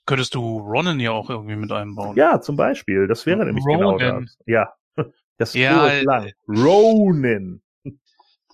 Könntest 0.05 0.35
du 0.35 0.59
Ronan 0.59 0.99
ja 0.99 1.11
auch 1.11 1.29
irgendwie 1.29 1.55
mit 1.55 1.71
einbauen? 1.71 2.15
Ja, 2.15 2.39
zum 2.39 2.55
Beispiel. 2.55 3.07
Das 3.07 3.25
wäre 3.25 3.45
nämlich 3.45 3.65
genau 3.65 3.91
Ronan. 3.91 4.23
das. 4.23 4.37
Ja. 4.45 4.73
Das 5.37 5.53
Ja, 5.53 5.91
ja, 5.91 6.01
lang. 6.03 6.31
Ronin. 6.47 7.61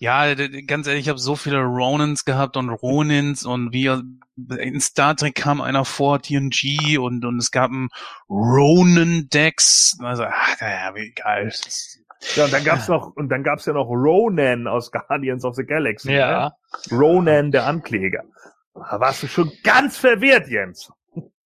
Ja, 0.02 0.34
ganz 0.34 0.88
ehrlich, 0.88 1.04
ich 1.04 1.10
habe 1.10 1.20
so 1.20 1.36
viele 1.36 1.60
Ronins 1.60 2.26
gehabt 2.26 2.58
und 2.58 2.70
Ronins 2.72 3.46
und 3.46 3.72
wie 3.72 3.86
in 3.86 4.82
Star 4.82 5.16
Trek 5.16 5.36
kam 5.36 5.62
einer 5.62 5.86
vor, 5.86 6.20
TNG 6.20 6.98
und 6.98 7.24
und 7.24 7.38
es 7.38 7.52
gab 7.52 7.70
einen 7.70 7.90
Ronin 8.28 9.30
Dex. 9.30 9.96
Also, 10.02 10.24
ach, 10.24 10.60
naja, 10.60 10.96
wie 10.96 11.12
geil. 11.12 11.54
Ja, 12.36 12.46
und 12.46 12.52
dann 12.52 12.64
gab's 12.64 12.88
noch, 12.88 13.16
und 13.16 13.30
dann 13.30 13.44
gab's 13.44 13.68
ja 13.68 13.74
noch 13.74 13.86
Ronan 13.90 14.66
aus 14.66 14.92
Guardians 14.92 15.46
of 15.46 15.56
the 15.56 15.66
Galaxy. 15.66 16.14
Ja. 16.14 16.56
Ne? 16.90 16.98
Ronan, 16.98 17.52
der 17.52 17.68
Ankläger. 17.68 18.24
Da 18.74 19.00
warst 19.00 19.22
du 19.22 19.28
schon 19.28 19.52
ganz 19.64 19.98
verwirrt, 19.98 20.48
Jens. 20.48 20.92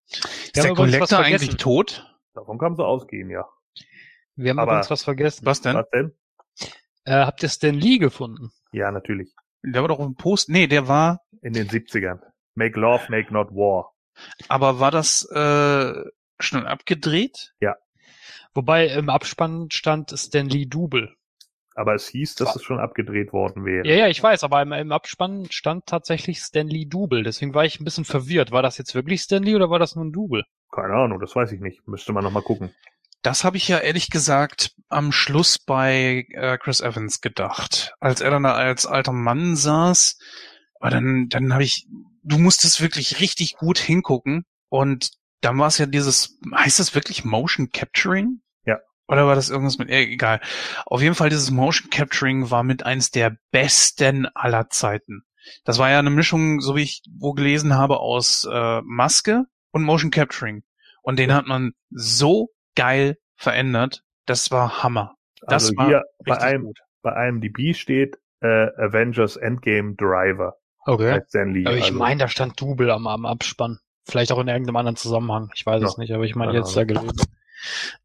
Ist 0.08 0.56
der 0.56 0.72
Collector 0.72 1.18
eigentlich 1.18 1.58
tot? 1.58 2.10
Davon 2.32 2.56
kannst 2.56 2.78
du 2.78 2.84
ausgehen, 2.84 3.28
ja. 3.28 3.44
Wir 4.34 4.48
haben 4.52 4.60
Aber- 4.60 4.72
übrigens 4.72 4.90
was 4.90 5.04
vergessen. 5.04 5.44
Was 5.44 5.60
denn? 5.60 5.74
Was 5.76 5.90
denn? 5.90 6.14
Äh, 7.06 7.24
habt 7.24 7.42
ihr 7.42 7.48
Stan 7.48 7.74
Lee 7.74 7.98
gefunden? 7.98 8.50
Ja, 8.72 8.90
natürlich. 8.90 9.32
Der 9.62 9.80
war 9.80 9.88
doch 9.88 10.00
im 10.00 10.16
Post. 10.16 10.48
Nee, 10.48 10.66
der 10.66 10.88
war. 10.88 11.22
In 11.40 11.54
den 11.54 11.68
70ern. 11.68 12.20
Make 12.54 12.78
love, 12.78 13.04
make 13.08 13.32
not 13.32 13.50
war. 13.50 13.92
Aber 14.48 14.80
war 14.80 14.90
das 14.90 15.24
äh, 15.30 16.04
schon 16.38 16.66
abgedreht? 16.66 17.54
Wobei 18.56 18.86
im 18.86 19.10
Abspann 19.10 19.70
stand 19.70 20.12
Stan 20.18 20.48
Lee 20.48 20.64
Double. 20.64 21.14
Aber 21.74 21.94
es 21.94 22.08
hieß, 22.08 22.36
dass 22.36 22.56
es 22.56 22.62
schon 22.62 22.80
abgedreht 22.80 23.34
worden 23.34 23.66
wäre. 23.66 23.86
Ja, 23.86 23.94
ja, 23.94 24.08
ich 24.08 24.22
weiß, 24.22 24.44
aber 24.44 24.62
im, 24.62 24.72
im 24.72 24.92
Abspann 24.92 25.46
stand 25.50 25.84
tatsächlich 25.84 26.38
Stan 26.38 26.66
Lee 26.66 26.86
Double. 26.86 27.22
Deswegen 27.22 27.52
war 27.52 27.66
ich 27.66 27.78
ein 27.78 27.84
bisschen 27.84 28.06
verwirrt. 28.06 28.52
War 28.52 28.62
das 28.62 28.78
jetzt 28.78 28.94
wirklich 28.94 29.20
Stan 29.20 29.42
Lee 29.42 29.54
oder 29.54 29.68
war 29.68 29.78
das 29.78 29.94
nur 29.94 30.06
ein 30.06 30.12
Double? 30.12 30.44
Keine 30.72 30.94
Ahnung, 30.94 31.20
das 31.20 31.36
weiß 31.36 31.52
ich 31.52 31.60
nicht. 31.60 31.86
Müsste 31.86 32.14
man 32.14 32.24
noch 32.24 32.30
mal 32.30 32.42
gucken. 32.42 32.70
Das 33.22 33.44
habe 33.44 33.56
ich 33.56 33.66
ja 33.68 33.78
ehrlich 33.78 34.10
gesagt 34.10 34.72
am 34.88 35.12
Schluss 35.12 35.58
bei 35.58 36.26
äh, 36.30 36.58
Chris 36.58 36.80
Evans 36.80 37.20
gedacht. 37.20 37.94
Als 37.98 38.20
er 38.20 38.30
dann 38.30 38.44
da 38.44 38.54
als 38.54 38.86
alter 38.86 39.12
Mann 39.12 39.56
saß, 39.56 40.18
aber 40.80 40.90
dann, 40.90 41.26
dann 41.28 41.52
habe 41.52 41.64
ich, 41.64 41.88
du 42.22 42.38
musstest 42.38 42.80
wirklich 42.80 43.20
richtig 43.20 43.56
gut 43.56 43.78
hingucken 43.78 44.44
und 44.68 45.10
dann 45.40 45.58
war 45.58 45.68
es 45.68 45.78
ja 45.78 45.86
dieses, 45.86 46.38
heißt 46.54 46.78
das 46.78 46.94
wirklich 46.94 47.24
Motion 47.24 47.70
Capturing? 47.70 48.40
Ja. 48.64 48.78
Oder 49.08 49.26
war 49.26 49.34
das 49.34 49.50
irgendwas 49.50 49.78
mit, 49.78 49.90
äh, 49.90 50.02
egal. 50.02 50.40
Auf 50.84 51.02
jeden 51.02 51.14
Fall 51.14 51.30
dieses 51.30 51.50
Motion 51.50 51.90
Capturing 51.90 52.50
war 52.50 52.62
mit 52.62 52.84
eins 52.84 53.10
der 53.10 53.36
besten 53.50 54.26
aller 54.34 54.68
Zeiten. 54.70 55.22
Das 55.64 55.78
war 55.78 55.90
ja 55.90 55.98
eine 55.98 56.10
Mischung, 56.10 56.60
so 56.60 56.76
wie 56.76 56.82
ich 56.82 57.02
wo 57.18 57.32
gelesen 57.32 57.74
habe, 57.74 58.00
aus 58.00 58.46
äh, 58.50 58.80
Maske 58.82 59.44
und 59.70 59.84
Motion 59.84 60.10
Capturing. 60.10 60.64
Und 61.02 61.18
den 61.18 61.32
hat 61.32 61.46
man 61.46 61.72
so 61.90 62.48
geil 62.76 63.18
verändert. 63.34 64.02
Das 64.26 64.50
war 64.50 64.82
Hammer. 64.82 65.16
Das 65.42 65.64
also 65.64 65.76
war 65.76 65.86
hier 65.86 66.04
bei 66.24 66.38
einem, 66.40 66.64
gut. 66.64 66.78
bei 67.02 67.28
IMDb 67.28 67.74
steht 67.74 68.18
äh, 68.40 68.68
Avengers 68.76 69.36
Endgame 69.36 69.94
Driver. 69.96 70.56
Okay. 70.84 71.10
Als 71.10 71.28
Stan 71.28 71.52
Lee. 71.52 71.66
Aber 71.66 71.76
ich 71.76 71.84
also, 71.84 71.98
meine, 71.98 72.20
da 72.20 72.28
stand 72.28 72.60
Double 72.60 72.90
am, 72.90 73.06
am 73.06 73.26
Abspann. 73.26 73.78
Vielleicht 74.04 74.30
auch 74.30 74.38
in 74.38 74.46
irgendeinem 74.48 74.76
anderen 74.76 74.96
Zusammenhang. 74.96 75.50
Ich 75.54 75.66
weiß 75.66 75.82
Ja. 75.82 75.88
es 75.88 75.98
nicht, 75.98 76.12
aber 76.12 76.24
ich 76.24 76.36
meine 76.36 76.52
jetzt 76.52 76.76
da 76.76 76.84
gelesen. 76.84 77.20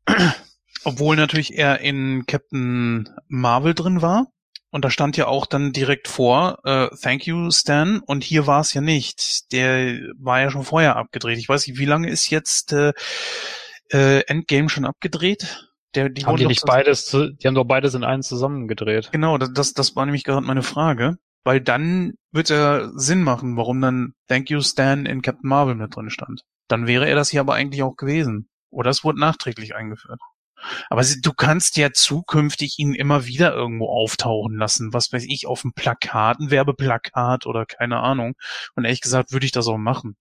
Obwohl 0.84 1.16
natürlich 1.16 1.56
er 1.58 1.80
in 1.82 2.26
Captain 2.26 3.08
Marvel 3.28 3.76
drin 3.76 4.02
war. 4.02 4.28
Und 4.72 4.86
da 4.86 4.90
stand 4.90 5.18
ja 5.18 5.28
auch 5.28 5.46
dann 5.46 5.74
direkt 5.74 6.08
vor, 6.08 6.60
äh, 6.64 6.88
thank 7.02 7.28
you, 7.28 7.52
Stan. 7.52 8.00
Und 8.00 8.24
hier 8.24 8.48
war 8.48 8.62
es 8.62 8.74
ja 8.74 8.82
nicht. 8.82 9.52
Der 9.52 10.00
war 10.18 10.40
ja 10.40 10.50
schon 10.50 10.64
vorher 10.64 10.96
abgedreht. 10.96 11.38
Ich 11.38 11.50
weiß 11.50 11.68
nicht, 11.68 11.78
wie 11.78 11.86
lange 11.86 12.10
ist 12.10 12.30
jetzt 12.30 12.72
äh, 12.72 12.94
äh, 13.92 14.22
Endgame 14.22 14.70
schon 14.70 14.86
abgedreht? 14.86 15.68
Der, 15.96 16.10
die 16.10 16.26
Haben 16.26 16.38
die 16.38 16.44
doch 16.44 16.50
nicht 16.50 16.66
beides, 16.66 17.06
zu- 17.06 17.34
die 17.34 17.48
haben 17.48 17.56
doch 17.56 17.66
beides 17.66 17.94
in 17.94 18.04
einen 18.04 18.24
zusammengedreht. 18.24 19.10
Genau, 19.12 19.38
das, 19.38 19.74
das, 19.74 19.96
war 19.96 20.06
nämlich 20.06 20.24
gerade 20.24 20.46
meine 20.46 20.64
Frage. 20.64 21.18
Weil 21.44 21.60
dann 21.60 22.14
wird 22.32 22.52
er 22.52 22.92
Sinn 22.96 23.24
machen, 23.24 23.58
warum 23.58 23.82
dann 23.82 24.14
Thank 24.28 24.52
You 24.52 24.62
Stan 24.62 25.06
in 25.06 25.22
Captain 25.24 25.50
Marvel 25.50 25.76
mit 25.76 25.96
drin 25.96 26.12
stand. 26.12 26.44
Dann 26.68 26.86
wäre 26.86 27.10
er 27.10 27.16
das 27.16 27.30
hier 27.30 27.42
aber 27.42 27.56
eigentlich 27.56 27.82
auch 27.82 27.96
gewesen. 27.96 28.48
Oder 28.70 28.92
es 28.92 29.04
wurde 29.04 29.20
nachträglich 29.20 29.76
eingeführt. 29.76 30.22
Aber 30.90 31.04
du 31.04 31.34
kannst 31.34 31.78
ja 31.78 31.92
zukünftig 31.92 32.78
ihn 32.78 32.94
immer 32.94 33.26
wieder 33.26 33.54
irgendwo 33.54 33.88
auftauchen 33.90 34.56
lassen. 34.56 34.94
Was 34.94 35.12
weiß 35.12 35.26
ich, 35.28 35.48
auf 35.48 35.66
einem 35.66 35.74
Plakat, 35.74 36.40
ein 36.40 36.52
Werbeplakat 36.52 37.48
oder 37.48 37.66
keine 37.66 38.00
Ahnung. 38.00 38.36
Und 38.76 38.86
ehrlich 38.86 39.02
gesagt 39.02 39.32
würde 39.32 39.46
ich 39.46 39.52
das 39.52 39.68
auch 39.68 39.78
machen. 39.78 40.16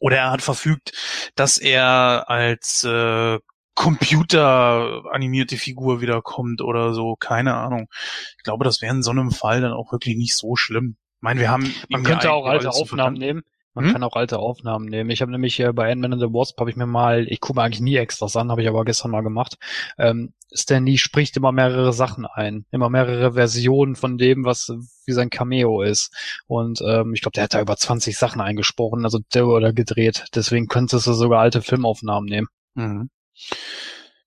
Oder 0.00 0.16
er 0.16 0.30
hat 0.32 0.42
verfügt, 0.42 0.92
dass 1.36 1.58
er 1.58 2.24
als 2.28 2.82
äh, 2.82 3.38
computeranimierte 3.74 5.56
Figur 5.56 6.00
wiederkommt 6.00 6.60
oder 6.62 6.92
so. 6.92 7.16
Keine 7.16 7.54
Ahnung. 7.54 7.88
Ich 8.36 8.42
glaube, 8.42 8.64
das 8.64 8.82
wäre 8.82 8.94
in 8.94 9.02
so 9.02 9.10
einem 9.10 9.30
Fall 9.30 9.60
dann 9.60 9.72
auch 9.72 9.92
wirklich 9.92 10.16
nicht 10.16 10.36
so 10.36 10.56
schlimm. 10.56 10.96
Ich 11.16 11.22
meine, 11.22 11.40
wir 11.40 11.50
haben 11.50 11.72
Man 11.88 12.02
könnte 12.02 12.32
auch 12.32 12.46
alte 12.46 12.70
Aufnahmen 12.70 13.16
nehmen. 13.16 13.42
Man 13.74 13.86
Hm? 13.86 13.92
kann 13.92 14.02
auch 14.02 14.16
alte 14.16 14.38
Aufnahmen 14.38 14.86
nehmen. 14.86 15.10
Ich 15.10 15.22
habe 15.22 15.30
nämlich 15.30 15.58
äh, 15.60 15.72
bei 15.72 15.90
Ant-Man 15.92 16.14
and 16.14 16.22
the 16.22 16.28
Wasp 16.28 16.58
habe 16.58 16.70
ich 16.70 16.76
mir 16.76 16.86
mal, 16.86 17.26
ich 17.28 17.40
gucke 17.40 17.58
mir 17.58 17.62
eigentlich 17.64 17.80
nie 17.80 17.96
Extras 17.96 18.34
an, 18.36 18.50
habe 18.50 18.62
ich 18.62 18.68
aber 18.68 18.84
gestern 18.84 19.10
mal 19.12 19.20
gemacht. 19.22 19.56
Ähm, 19.98 20.32
Stan 20.52 20.84
Lee 20.84 20.96
spricht 20.96 21.36
immer 21.36 21.52
mehrere 21.52 21.92
Sachen 21.92 22.26
ein, 22.26 22.66
immer 22.72 22.90
mehrere 22.90 23.34
Versionen 23.34 23.94
von 23.94 24.18
dem, 24.18 24.44
was 24.44 24.72
wie 25.06 25.12
sein 25.12 25.30
Cameo 25.30 25.82
ist. 25.82 26.12
Und 26.48 26.80
ähm, 26.84 27.14
ich 27.14 27.20
glaube, 27.22 27.34
der 27.34 27.44
hat 27.44 27.54
da 27.54 27.60
über 27.60 27.76
20 27.76 28.16
Sachen 28.18 28.40
eingesprochen, 28.40 29.04
also 29.04 29.20
der 29.32 29.46
oder 29.46 29.72
gedreht. 29.72 30.24
Deswegen 30.34 30.66
könntest 30.66 31.06
du 31.06 31.12
sogar 31.12 31.40
alte 31.40 31.62
Filmaufnahmen 31.62 32.28
nehmen. 32.28 32.48
Mhm. 32.74 33.10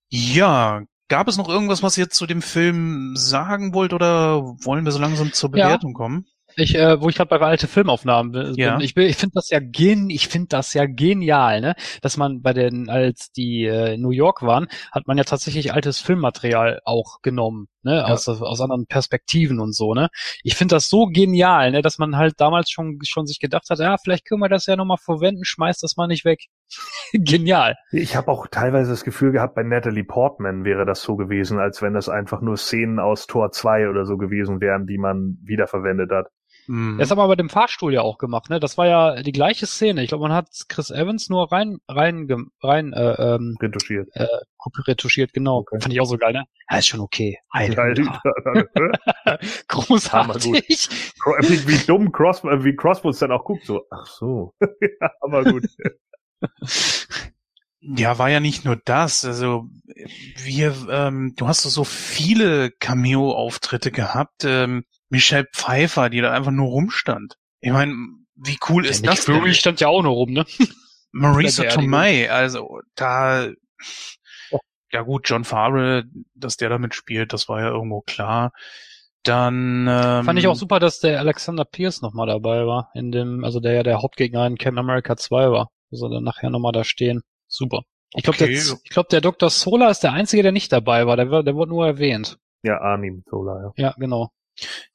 Ja, 0.08 0.82
gab 1.08 1.28
es 1.28 1.36
noch 1.36 1.48
irgendwas, 1.48 1.82
was 1.82 1.98
ihr 1.98 2.08
zu 2.08 2.26
dem 2.26 2.40
Film 2.42 3.14
sagen 3.16 3.74
wollt 3.74 3.92
oder 3.92 4.42
wollen 4.64 4.84
wir 4.84 4.92
so 4.92 4.98
langsam 4.98 5.32
zur 5.32 5.50
Ja. 5.54 5.66
Bewertung 5.66 5.92
kommen? 5.92 6.26
Ich, 6.56 6.74
äh, 6.74 7.00
wo 7.00 7.08
ich 7.08 7.16
gerade 7.16 7.28
bei 7.28 7.40
alte 7.40 7.66
Filmaufnahmen 7.66 8.32
bin, 8.32 8.54
Ja. 8.56 8.78
ich, 8.80 8.94
bin- 8.94 9.06
ich 9.08 9.16
finde 9.16 9.34
das 9.34 9.50
ja 9.50 9.58
gen, 9.60 10.08
ich 10.10 10.28
finde 10.28 10.48
das 10.48 10.72
ja 10.74 10.86
genial, 10.86 11.60
ne, 11.60 11.74
dass 12.02 12.16
man 12.16 12.42
bei 12.42 12.52
den, 12.52 12.88
als 12.88 13.32
die 13.32 13.64
äh, 13.64 13.94
in 13.94 14.02
New 14.02 14.10
York 14.10 14.42
waren, 14.42 14.68
hat 14.92 15.06
man 15.06 15.18
ja 15.18 15.24
tatsächlich 15.24 15.72
altes 15.72 15.98
Filmmaterial 15.98 16.80
auch 16.84 17.20
genommen, 17.22 17.66
ne, 17.82 18.04
aus 18.06 18.28
aus 18.28 18.60
anderen 18.60 18.86
Perspektiven 18.86 19.58
und 19.60 19.74
so, 19.74 19.94
ne. 19.94 20.08
Ich 20.42 20.54
finde 20.54 20.76
das 20.76 20.88
so 20.88 21.06
genial, 21.06 21.72
ne, 21.72 21.82
dass 21.82 21.98
man 21.98 22.16
halt 22.16 22.34
damals 22.38 22.70
schon 22.70 22.98
schon 23.04 23.26
sich 23.26 23.40
gedacht 23.40 23.68
hat, 23.70 23.78
ja, 23.80 23.96
vielleicht 24.02 24.24
können 24.26 24.40
wir 24.40 24.48
das 24.48 24.66
ja 24.66 24.76
nochmal 24.76 24.98
verwenden, 24.98 25.44
schmeißt 25.44 25.82
das 25.82 25.96
mal 25.96 26.06
nicht 26.06 26.24
weg. 26.24 26.40
genial. 27.12 27.76
Ich 27.92 28.16
habe 28.16 28.30
auch 28.30 28.46
teilweise 28.48 28.90
das 28.90 29.04
Gefühl 29.04 29.32
gehabt, 29.32 29.54
bei 29.54 29.62
Natalie 29.62 30.04
Portman 30.04 30.64
wäre 30.64 30.84
das 30.86 31.02
so 31.02 31.16
gewesen, 31.16 31.58
als 31.58 31.82
wenn 31.82 31.94
das 31.94 32.08
einfach 32.08 32.40
nur 32.40 32.56
Szenen 32.56 32.98
aus 32.98 33.26
Tor 33.26 33.50
2 33.52 33.88
oder 33.88 34.04
so 34.06 34.16
gewesen 34.16 34.60
wären, 34.60 34.86
die 34.86 34.98
man 34.98 35.38
wiederverwendet 35.42 36.10
hat. 36.10 36.26
Mhm. 36.66 36.98
Das 36.98 37.10
haben 37.10 37.18
wir 37.18 37.28
bei 37.28 37.36
dem 37.36 37.50
Fahrstuhl 37.50 37.92
ja 37.92 38.02
auch 38.02 38.18
gemacht, 38.18 38.50
ne? 38.50 38.60
Das 38.60 38.78
war 38.78 38.86
ja 38.86 39.22
die 39.22 39.32
gleiche 39.32 39.66
Szene. 39.66 40.02
Ich 40.02 40.08
glaube, 40.08 40.22
man 40.22 40.32
hat 40.32 40.48
Chris 40.68 40.90
Evans 40.90 41.28
nur 41.28 41.52
rein 41.52 41.78
rein 41.88 42.28
rein 42.62 42.92
äh, 42.92 43.34
ähm, 43.34 43.56
Retuschiert. 43.60 44.08
retuschiert, 44.86 45.32
genau. 45.32 45.58
Okay. 45.58 45.80
Fand 45.80 45.92
ich 45.92 46.00
auch 46.00 46.06
so 46.06 46.16
geil, 46.16 46.32
ne? 46.32 46.44
Ja, 46.70 46.78
ist 46.78 46.86
schon 46.86 47.00
okay. 47.00 47.38
Geil. 47.52 47.94
Großartig. 49.68 50.88
wie, 51.40 51.68
wie 51.68 51.86
dumm 51.86 52.12
Cross, 52.12 52.44
äh, 52.44 52.64
wie 52.64 52.74
Crossbones 52.74 53.18
dann 53.18 53.32
auch 53.32 53.44
guckt, 53.44 53.64
so, 53.64 53.82
ach 53.90 54.06
so. 54.06 54.54
ja, 55.00 55.10
aber 55.20 55.44
gut. 55.44 55.64
Ja, 57.86 58.18
war 58.18 58.30
ja 58.30 58.40
nicht 58.40 58.64
nur 58.64 58.76
das. 58.82 59.26
Also 59.26 59.68
wir, 60.42 60.74
ähm, 60.88 61.34
du 61.36 61.46
hast 61.46 61.62
so 61.62 61.84
viele 61.84 62.70
Cameo-Auftritte 62.70 63.90
gehabt. 63.90 64.44
Ähm, 64.44 64.84
Michelle 65.08 65.46
Pfeiffer, 65.52 66.10
die 66.10 66.20
da 66.20 66.32
einfach 66.32 66.50
nur 66.50 66.68
rumstand. 66.68 67.36
Ich 67.60 67.72
meine, 67.72 67.94
wie 68.34 68.58
cool 68.68 68.84
ist 68.84 69.02
Nick 69.02 69.10
das 69.10 69.24
denn? 69.24 69.36
Fury 69.36 69.54
stand 69.54 69.80
ja 69.80 69.88
auch 69.88 70.02
nur 70.02 70.12
rum, 70.12 70.32
ne? 70.32 70.44
Marisa. 71.12 71.64
Tomei, 71.64 72.30
also 72.30 72.80
da 72.96 73.48
ja 74.94 75.02
gut, 75.02 75.28
John 75.28 75.44
Farrell, 75.44 76.04
dass 76.34 76.56
der 76.56 76.68
damit 76.68 76.94
spielt, 76.94 77.32
das 77.32 77.48
war 77.48 77.60
ja 77.60 77.68
irgendwo 77.68 78.00
klar. 78.00 78.52
Dann 79.24 79.86
ähm, 79.88 80.24
Fand 80.24 80.38
ich 80.38 80.46
auch 80.46 80.54
super, 80.54 80.78
dass 80.78 81.00
der 81.00 81.18
Alexander 81.18 81.64
Pierce 81.64 82.00
nochmal 82.00 82.28
dabei 82.28 82.64
war, 82.66 82.90
in 82.94 83.10
dem, 83.10 83.42
also 83.42 83.58
der 83.58 83.72
ja 83.72 83.82
der 83.82 84.02
Hauptgegner 84.02 84.46
in 84.46 84.56
Captain 84.56 84.78
America 84.78 85.16
2 85.16 85.50
war. 85.50 85.70
Also 85.90 86.08
dann 86.08 86.22
nachher 86.22 86.50
nochmal 86.50 86.72
da 86.72 86.84
stehen. 86.84 87.22
Super. 87.48 87.82
Ich 88.14 88.22
glaube, 88.22 88.36
Okay. 88.36 88.52
der, 88.52 88.76
ich 88.84 88.90
glaub, 88.90 89.08
der 89.08 89.20
Dr. 89.20 89.50
Solar 89.50 89.90
ist 89.90 90.00
der 90.00 90.12
Einzige, 90.12 90.42
der 90.44 90.52
nicht 90.52 90.72
dabei 90.72 91.06
war. 91.06 91.16
Der, 91.16 91.42
der 91.42 91.54
wurde 91.54 91.70
nur 91.70 91.86
erwähnt. 91.86 92.38
Ja, 92.62 92.80
Arnim 92.80 93.24
Solar, 93.28 93.72
ja. 93.76 93.84
Ja, 93.88 93.94
genau. 93.98 94.30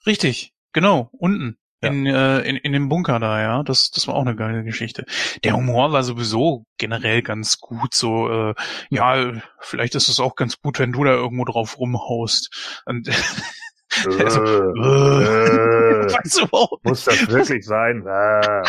Richtig, 0.06 0.54
genau, 0.74 1.10
unten. 1.12 1.58
Ja. 1.82 1.92
In, 1.92 2.06
äh, 2.06 2.40
in, 2.42 2.58
in 2.58 2.74
dem 2.74 2.90
Bunker 2.90 3.20
da, 3.20 3.42
ja. 3.42 3.64
Das, 3.64 3.90
das 3.90 4.06
war 4.08 4.16
auch 4.16 4.26
eine 4.26 4.36
geile 4.36 4.66
Geschichte. 4.66 5.06
Der 5.46 5.56
Humor 5.56 5.94
war 5.94 6.04
sowieso 6.04 6.66
generell 6.78 7.22
ganz 7.22 7.60
gut. 7.60 7.94
So, 7.94 8.30
äh, 8.30 8.56
ja, 8.90 9.32
vielleicht 9.62 9.96
ist 9.96 10.10
es 10.10 10.20
auch 10.20 10.36
ganz 10.36 10.60
gut, 10.60 10.78
wenn 10.80 10.92
du 10.92 11.06
da 11.06 11.12
irgendwo 11.12 11.46
drauf 11.46 11.80
rumhaust. 11.80 12.82
Und 12.86 13.10
Also, 14.06 14.44
äh, 14.44 15.24
äh, 15.24 16.06
weißt 16.14 16.48
muss 16.84 17.06
das 17.06 17.28
wirklich 17.28 17.66
sein? 17.66 18.06
Äh, 18.06 18.64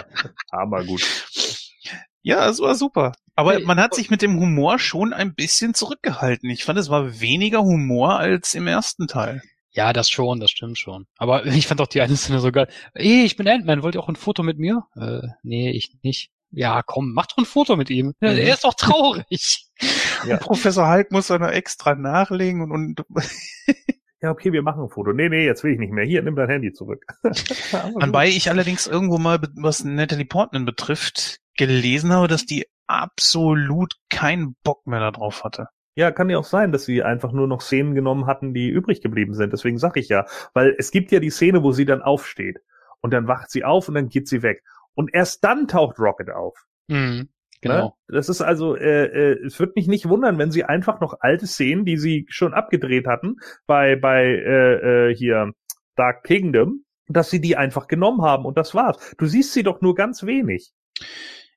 aber 0.50 0.84
gut. 0.84 1.26
Ja, 2.22 2.48
es 2.48 2.60
war 2.60 2.74
super. 2.74 3.12
Aber 3.36 3.54
Hey, 3.54 3.64
man 3.64 3.80
hat 3.80 3.94
sich 3.94 4.10
mit 4.10 4.22
dem 4.22 4.38
Humor 4.38 4.78
schon 4.78 5.12
ein 5.12 5.34
bisschen 5.34 5.74
zurückgehalten. 5.74 6.50
Ich 6.50 6.64
fand, 6.64 6.78
es 6.78 6.90
war 6.90 7.20
weniger 7.20 7.62
Humor 7.62 8.18
als 8.18 8.54
im 8.54 8.66
ersten 8.66 9.08
Teil. 9.08 9.42
Ja, 9.72 9.92
das 9.92 10.10
schon, 10.10 10.40
das 10.40 10.50
stimmt 10.50 10.78
schon. 10.78 11.06
Aber 11.16 11.44
ich 11.46 11.66
fand 11.66 11.80
auch 11.80 11.86
die 11.86 12.00
eine 12.00 12.16
Szene 12.16 12.40
so 12.40 12.52
geil. 12.52 12.68
Ey, 12.94 13.24
ich 13.24 13.36
bin 13.36 13.48
Ant-Man, 13.48 13.82
wollt 13.82 13.94
ihr 13.94 14.00
auch 14.02 14.08
ein 14.08 14.16
Foto 14.16 14.42
mit 14.42 14.58
mir? 14.58 14.84
Äh, 14.96 15.20
nee, 15.42 15.70
ich 15.70 15.96
nicht. 16.02 16.30
Ja, 16.52 16.82
komm, 16.82 17.12
macht 17.12 17.32
doch 17.32 17.38
ein 17.38 17.44
Foto 17.44 17.76
mit 17.76 17.90
ihm. 17.90 18.12
Ja, 18.20 18.32
Mhm. 18.32 18.38
Er 18.38 18.54
ist 18.54 18.64
doch 18.64 18.74
traurig. 18.74 19.66
Ja. 20.26 20.36
Professor 20.36 20.86
Hulk 20.86 21.10
muss 21.12 21.28
da 21.28 21.38
noch 21.38 21.48
extra 21.48 21.94
nachlegen 21.94 22.60
und, 22.60 22.72
und 22.72 23.02
Ja, 24.20 24.30
okay, 24.30 24.52
wir 24.52 24.60
machen 24.60 24.82
ein 24.82 24.90
Foto. 24.90 25.14
Nee, 25.14 25.30
nee, 25.30 25.46
jetzt 25.46 25.64
will 25.64 25.72
ich 25.72 25.78
nicht 25.78 25.92
mehr. 25.94 26.04
Hier, 26.04 26.20
nimm 26.22 26.36
dein 26.36 26.50
Handy 26.50 26.74
zurück. 26.74 27.06
Anbei 27.98 28.28
ich 28.28 28.50
allerdings 28.50 28.86
irgendwo 28.86 29.16
mal, 29.16 29.40
was 29.54 29.82
Natalie 29.82 30.26
Portman 30.26 30.66
betrifft, 30.66 31.38
gelesen 31.56 32.12
habe, 32.12 32.28
dass 32.28 32.44
die 32.44 32.66
absolut 32.86 33.94
keinen 34.10 34.56
Bock 34.62 34.86
mehr 34.86 35.00
darauf 35.00 35.42
hatte. 35.44 35.68
Ja, 36.00 36.10
kann 36.10 36.30
ja 36.30 36.38
auch 36.38 36.44
sein, 36.44 36.72
dass 36.72 36.86
sie 36.86 37.02
einfach 37.02 37.30
nur 37.30 37.46
noch 37.46 37.60
Szenen 37.60 37.94
genommen 37.94 38.24
hatten, 38.24 38.54
die 38.54 38.70
übrig 38.70 39.02
geblieben 39.02 39.34
sind. 39.34 39.52
Deswegen 39.52 39.76
sag 39.76 39.98
ich 39.98 40.08
ja, 40.08 40.24
weil 40.54 40.74
es 40.78 40.92
gibt 40.92 41.12
ja 41.12 41.20
die 41.20 41.28
Szene, 41.28 41.62
wo 41.62 41.72
sie 41.72 41.84
dann 41.84 42.00
aufsteht 42.00 42.60
und 43.02 43.12
dann 43.12 43.28
wacht 43.28 43.50
sie 43.50 43.64
auf 43.64 43.86
und 43.86 43.96
dann 43.96 44.08
geht 44.08 44.26
sie 44.26 44.42
weg 44.42 44.62
und 44.94 45.12
erst 45.12 45.44
dann 45.44 45.68
taucht 45.68 45.98
Rocket 45.98 46.30
auf. 46.30 46.56
Mhm, 46.88 47.28
genau. 47.60 47.98
Ne? 48.08 48.16
Das 48.16 48.30
ist 48.30 48.40
also, 48.40 48.76
äh, 48.76 49.04
äh, 49.08 49.44
es 49.44 49.60
wird 49.60 49.76
mich 49.76 49.88
nicht 49.88 50.08
wundern, 50.08 50.38
wenn 50.38 50.50
sie 50.50 50.64
einfach 50.64 51.02
noch 51.02 51.18
alte 51.20 51.46
Szenen, 51.46 51.84
die 51.84 51.98
sie 51.98 52.24
schon 52.30 52.54
abgedreht 52.54 53.06
hatten, 53.06 53.36
bei 53.66 53.94
bei 53.96 54.24
äh, 54.24 55.10
äh, 55.10 55.14
hier 55.14 55.52
Dark 55.96 56.24
Kingdom, 56.24 56.86
dass 57.08 57.28
sie 57.28 57.42
die 57.42 57.58
einfach 57.58 57.88
genommen 57.88 58.22
haben 58.22 58.46
und 58.46 58.56
das 58.56 58.74
war's. 58.74 59.14
Du 59.18 59.26
siehst 59.26 59.52
sie 59.52 59.64
doch 59.64 59.82
nur 59.82 59.94
ganz 59.94 60.22
wenig. 60.22 60.72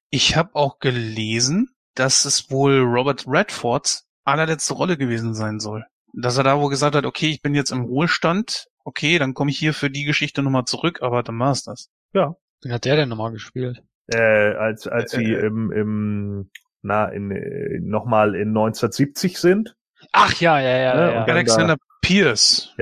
Ich 0.10 0.36
habe 0.36 0.50
auch 0.56 0.80
gelesen, 0.80 1.70
dass 1.96 2.26
es 2.26 2.52
wohl 2.52 2.80
Robert 2.80 3.24
Redfords 3.26 4.10
allerletzte 4.24 4.74
Rolle 4.74 4.98
gewesen 4.98 5.34
sein 5.34 5.60
soll. 5.60 5.86
Dass 6.14 6.38
er 6.38 6.44
da 6.44 6.60
wohl 6.60 6.70
gesagt 6.70 6.96
hat, 6.96 7.06
okay, 7.06 7.30
ich 7.30 7.42
bin 7.42 7.56
jetzt 7.56 7.72
im 7.72 7.82
Ruhestand, 7.86 8.68
okay, 8.84 9.18
dann 9.18 9.34
komme 9.34 9.50
ich 9.52 9.58
hier 9.58 9.74
für 9.74 9.90
die 9.90 10.04
Geschichte 10.04 10.44
nochmal 10.44 10.66
zurück, 10.66 11.02
aber 11.02 11.24
dann 11.24 11.40
war's 11.40 11.64
das. 11.64 11.90
Wen 12.14 12.72
hat 12.72 12.86
der 12.86 12.96
denn 12.96 13.10
nochmal 13.10 13.32
gespielt? 13.32 13.84
Äh, 14.08 14.54
als 14.54 14.88
als 14.88 15.12
sie 15.12 15.34
Äh, 15.34 15.46
im 15.48 15.72
im 15.72 16.52
na 16.82 17.08
in 17.08 17.32
äh, 17.32 17.80
nochmal 17.82 18.36
in 18.36 18.50
1970 18.50 19.38
sind. 19.40 19.76
Ach 20.12 20.34
ja, 20.40 20.60
ja, 20.60 20.70
ja, 20.70 20.78
Ja, 20.78 20.96
ja, 20.96 21.14
ja. 21.14 21.24
Alexander 21.26 21.78
Pierce. 22.02 22.74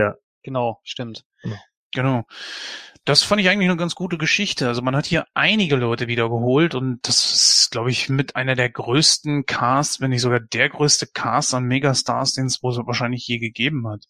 genau, 0.43 0.79
stimmt. 0.83 1.23
Genau. 1.93 2.23
Das 3.03 3.23
fand 3.23 3.41
ich 3.41 3.49
eigentlich 3.49 3.67
eine 3.67 3.77
ganz 3.77 3.95
gute 3.95 4.17
Geschichte. 4.17 4.67
Also 4.67 4.83
man 4.83 4.95
hat 4.95 5.07
hier 5.07 5.25
einige 5.33 5.75
Leute 5.75 6.07
wiedergeholt 6.07 6.75
und 6.75 6.99
das 7.01 7.33
ist, 7.33 7.71
glaube 7.71 7.89
ich, 7.89 8.09
mit 8.09 8.35
einer 8.35 8.55
der 8.55 8.69
größten 8.69 9.45
Casts, 9.47 10.01
wenn 10.01 10.11
nicht 10.11 10.21
sogar 10.21 10.39
der 10.39 10.69
größte 10.69 11.07
Cast 11.07 11.55
an 11.55 11.63
Megastars, 11.63 12.33
den 12.33 12.45
es 12.45 12.61
wohl 12.61 12.75
wahrscheinlich 12.85 13.25
je 13.25 13.39
gegeben 13.39 13.87
hat. 13.87 14.05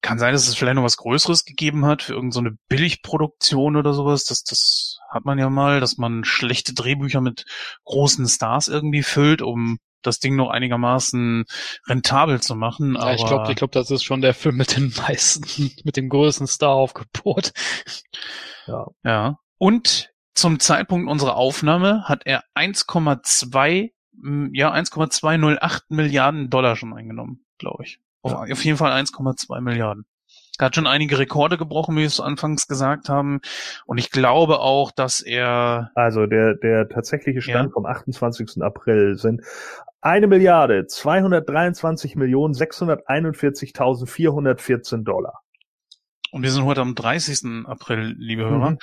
Kann 0.00 0.18
sein, 0.18 0.32
dass 0.32 0.48
es 0.48 0.56
vielleicht 0.56 0.74
noch 0.74 0.82
was 0.82 0.96
Größeres 0.96 1.44
gegeben 1.44 1.86
hat 1.86 2.02
für 2.02 2.14
irgendeine 2.14 2.50
so 2.50 2.56
Billigproduktion 2.68 3.76
oder 3.76 3.92
sowas. 3.92 4.24
Das, 4.24 4.42
das 4.42 4.98
hat 5.08 5.24
man 5.24 5.38
ja 5.38 5.48
mal, 5.48 5.78
dass 5.80 5.96
man 5.96 6.24
schlechte 6.24 6.74
Drehbücher 6.74 7.20
mit 7.20 7.44
großen 7.84 8.26
Stars 8.26 8.66
irgendwie 8.66 9.04
füllt, 9.04 9.42
um 9.42 9.78
das 10.06 10.18
Ding 10.18 10.36
noch 10.36 10.50
einigermaßen 10.50 11.44
rentabel 11.88 12.40
zu 12.40 12.54
machen. 12.54 12.94
Ja, 12.94 13.00
aber 13.00 13.14
ich 13.14 13.24
glaube, 13.26 13.50
ich 13.50 13.56
glaub, 13.56 13.72
das 13.72 13.90
ist 13.90 14.04
schon 14.04 14.20
der 14.20 14.34
Film 14.34 14.56
mit 14.56 14.76
den 14.76 14.92
meisten, 14.96 15.44
mit 15.84 15.96
dem 15.96 16.08
größten 16.08 16.46
Star 16.46 16.70
aufgebohrt. 16.70 17.52
Ja. 19.04 19.38
Und 19.58 20.10
zum 20.34 20.58
Zeitpunkt 20.58 21.08
unserer 21.08 21.36
Aufnahme 21.36 22.02
hat 22.08 22.22
er 22.26 22.42
1,2, 22.56 23.92
m, 24.22 24.50
ja, 24.52 24.72
1,208 24.72 25.84
Milliarden 25.90 26.50
Dollar 26.50 26.74
schon 26.76 26.92
eingenommen, 26.92 27.44
glaube 27.58 27.84
ich. 27.84 28.00
Auf, 28.22 28.32
Ja. 28.32 28.52
auf 28.52 28.64
jeden 28.64 28.76
Fall 28.76 28.92
1,2 28.92 29.60
Milliarden. 29.60 30.04
Er 30.58 30.66
hat 30.66 30.74
schon 30.74 30.86
einige 30.86 31.18
Rekorde 31.18 31.58
gebrochen, 31.58 31.96
wie 31.96 32.00
wir 32.00 32.06
es 32.06 32.20
anfangs 32.20 32.66
gesagt 32.66 33.08
haben. 33.08 33.40
Und 33.84 33.98
ich 33.98 34.10
glaube 34.10 34.60
auch, 34.60 34.90
dass 34.90 35.20
er, 35.20 35.90
Also 35.94 36.26
der 36.26 36.54
der 36.54 36.88
tatsächliche 36.88 37.42
Stand 37.42 37.68
Ja. 37.68 37.72
vom 37.72 37.84
28. 37.86 38.62
April 38.62 39.16
sind 39.16 39.42
eine 40.00 40.26
Milliarde 40.28 40.86
223 40.86 42.16
Millionen 42.16 42.54
641.414 42.54 45.04
Dollar. 45.04 45.40
Und 46.32 46.42
wir 46.42 46.50
sind 46.50 46.64
heute 46.64 46.80
am 46.80 46.94
30. 46.94 47.66
April, 47.66 48.14
liebe 48.18 48.44
Mhm. 48.44 48.50
Hörer. 48.50 48.76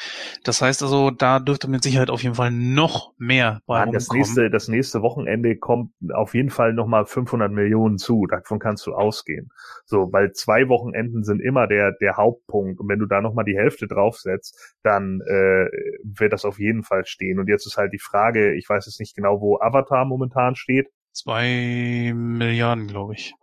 Das 0.43 0.61
heißt 0.61 0.81
also, 0.83 1.11
da 1.11 1.39
dürfte 1.39 1.69
mit 1.69 1.83
Sicherheit 1.83 2.09
auf 2.09 2.23
jeden 2.23 2.35
Fall 2.35 2.51
noch 2.51 3.13
mehr 3.17 3.61
bei 3.65 3.79
Mann, 3.79 3.91
das 3.91 4.03
rumkommen. 4.03 4.19
nächste 4.21 4.49
das 4.49 4.67
nächste 4.67 5.01
Wochenende 5.01 5.57
kommt 5.57 5.91
auf 6.13 6.33
jeden 6.33 6.49
Fall 6.49 6.73
noch 6.73 6.87
mal 6.87 7.05
500 7.05 7.51
Millionen 7.51 7.97
zu. 7.97 8.25
Davon 8.27 8.59
kannst 8.59 8.85
du 8.87 8.93
ausgehen. 8.93 9.49
So, 9.85 10.11
weil 10.11 10.31
zwei 10.33 10.67
Wochenenden 10.69 11.23
sind 11.23 11.41
immer 11.41 11.67
der 11.67 11.93
der 12.01 12.17
Hauptpunkt 12.17 12.79
und 12.79 12.87
wenn 12.89 12.99
du 12.99 13.05
da 13.05 13.21
noch 13.21 13.33
mal 13.33 13.43
die 13.43 13.57
Hälfte 13.57 13.87
draufsetzt, 13.87 14.75
dann 14.83 15.21
äh, 15.27 15.67
wird 16.03 16.33
das 16.33 16.45
auf 16.45 16.59
jeden 16.59 16.83
Fall 16.83 17.05
stehen. 17.05 17.39
Und 17.39 17.47
jetzt 17.49 17.65
ist 17.65 17.77
halt 17.77 17.93
die 17.93 17.99
Frage, 17.99 18.53
ich 18.55 18.67
weiß 18.69 18.85
jetzt 18.85 18.99
nicht 18.99 19.15
genau, 19.15 19.41
wo 19.41 19.59
Avatar 19.59 20.05
momentan 20.05 20.55
steht. 20.55 20.87
Zwei 21.11 22.11
Milliarden, 22.15 22.87
glaube 22.87 23.13
ich. 23.13 23.33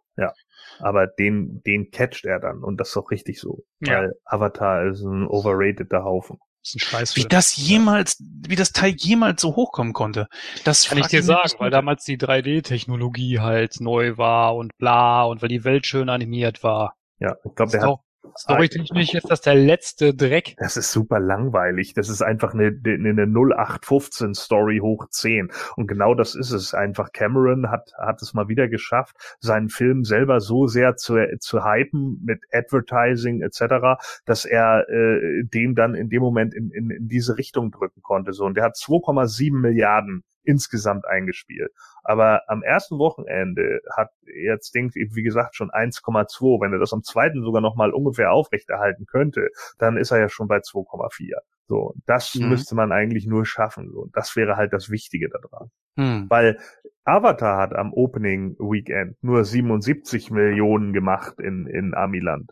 Aber 0.82 1.06
den, 1.06 1.62
den 1.66 1.90
catcht 1.90 2.24
er 2.24 2.40
dann 2.40 2.62
und 2.62 2.78
das 2.78 2.88
ist 2.88 2.96
doch 2.96 3.10
richtig 3.10 3.40
so. 3.40 3.64
Ja. 3.80 3.98
Weil 3.98 4.12
Avatar 4.24 4.86
ist 4.86 5.02
ein 5.02 5.26
overrateder 5.26 6.04
Haufen. 6.04 6.38
Das 6.62 6.74
ist 6.74 6.94
ein. 6.94 7.06
Wie 7.14 7.28
das 7.28 7.56
jemals, 7.56 8.22
wie 8.46 8.56
das 8.56 8.72
Teil 8.72 8.94
jemals 8.96 9.40
so 9.40 9.56
hochkommen 9.56 9.92
konnte. 9.92 10.26
Das 10.64 10.88
Kann 10.88 10.98
ich 10.98 11.06
dir 11.06 11.22
sagen, 11.22 11.52
weil 11.58 11.70
damals 11.70 12.04
die 12.04 12.18
3D-Technologie 12.18 13.40
halt 13.40 13.80
neu 13.80 14.18
war 14.18 14.54
und 14.56 14.76
bla 14.76 15.24
und 15.24 15.40
weil 15.40 15.48
die 15.48 15.64
Welt 15.64 15.86
schön 15.86 16.08
animiert 16.08 16.62
war. 16.62 16.96
Ja, 17.18 17.36
ich 17.44 17.54
glaube, 17.54 17.72
der 17.72 17.82
hat, 17.82 17.98
Storytechnisch 18.38 19.14
ist 19.14 19.30
das 19.30 19.40
der 19.40 19.54
letzte 19.54 20.14
Dreck. 20.14 20.54
das 20.58 20.76
ist 20.76 20.92
super 20.92 21.20
langweilig. 21.20 21.94
Das 21.94 22.08
ist 22.08 22.22
einfach 22.22 22.54
eine, 22.54 22.66
eine 22.84 23.26
0815 23.26 24.34
Story 24.34 24.78
hoch 24.78 25.08
10. 25.08 25.50
Und 25.76 25.86
genau 25.86 26.14
das 26.14 26.34
ist 26.34 26.50
es 26.50 26.74
einfach. 26.74 27.12
Cameron 27.12 27.70
hat, 27.70 27.92
hat 27.98 28.22
es 28.22 28.34
mal 28.34 28.48
wieder 28.48 28.68
geschafft, 28.68 29.16
seinen 29.40 29.68
Film 29.68 30.04
selber 30.04 30.40
so 30.40 30.66
sehr 30.66 30.96
zu, 30.96 31.16
zu 31.38 31.64
hypen 31.64 32.20
mit 32.24 32.40
Advertising 32.52 33.42
etc., 33.42 34.00
dass 34.24 34.44
er 34.44 34.88
äh, 34.88 35.44
den 35.44 35.74
dann 35.74 35.94
in 35.94 36.08
dem 36.08 36.22
Moment 36.22 36.54
in, 36.54 36.70
in, 36.70 36.90
in 36.90 37.08
diese 37.08 37.38
Richtung 37.38 37.70
drücken 37.70 38.02
konnte. 38.02 38.32
So, 38.32 38.44
und 38.44 38.56
der 38.56 38.64
hat 38.64 38.76
2,7 38.76 39.52
Milliarden 39.54 40.24
insgesamt 40.44 41.06
eingespielt. 41.06 41.70
Aber 42.02 42.42
am 42.48 42.62
ersten 42.62 42.98
Wochenende 42.98 43.80
hat 43.96 44.10
jetzt 44.24 44.74
Ding, 44.74 44.90
wie 44.94 45.22
gesagt, 45.22 45.54
schon 45.56 45.70
1,2. 45.70 46.60
Wenn 46.60 46.72
er 46.72 46.78
das 46.78 46.92
am 46.92 47.02
zweiten 47.02 47.42
sogar 47.42 47.60
noch 47.60 47.76
mal 47.76 47.92
ungefähr 47.92 48.32
aufrechterhalten 48.32 49.06
könnte, 49.06 49.48
dann 49.78 49.96
ist 49.96 50.10
er 50.10 50.18
ja 50.20 50.28
schon 50.28 50.48
bei 50.48 50.58
2,4. 50.60 51.36
So, 51.66 51.94
das 52.06 52.34
Mhm. 52.34 52.48
müsste 52.48 52.74
man 52.74 52.90
eigentlich 52.92 53.26
nur 53.26 53.46
schaffen. 53.46 53.90
So, 53.92 54.08
das 54.12 54.34
wäre 54.34 54.56
halt 54.56 54.72
das 54.72 54.90
Wichtige 54.90 55.28
daran. 55.28 55.70
Hm. 55.96 56.26
Weil 56.28 56.58
Avatar 57.04 57.58
hat 57.58 57.74
am 57.74 57.92
Opening 57.92 58.56
Weekend 58.58 59.22
nur 59.22 59.44
77 59.44 60.30
Millionen 60.30 60.92
gemacht 60.92 61.38
in, 61.38 61.66
in 61.66 61.94
Amiland. 61.94 62.50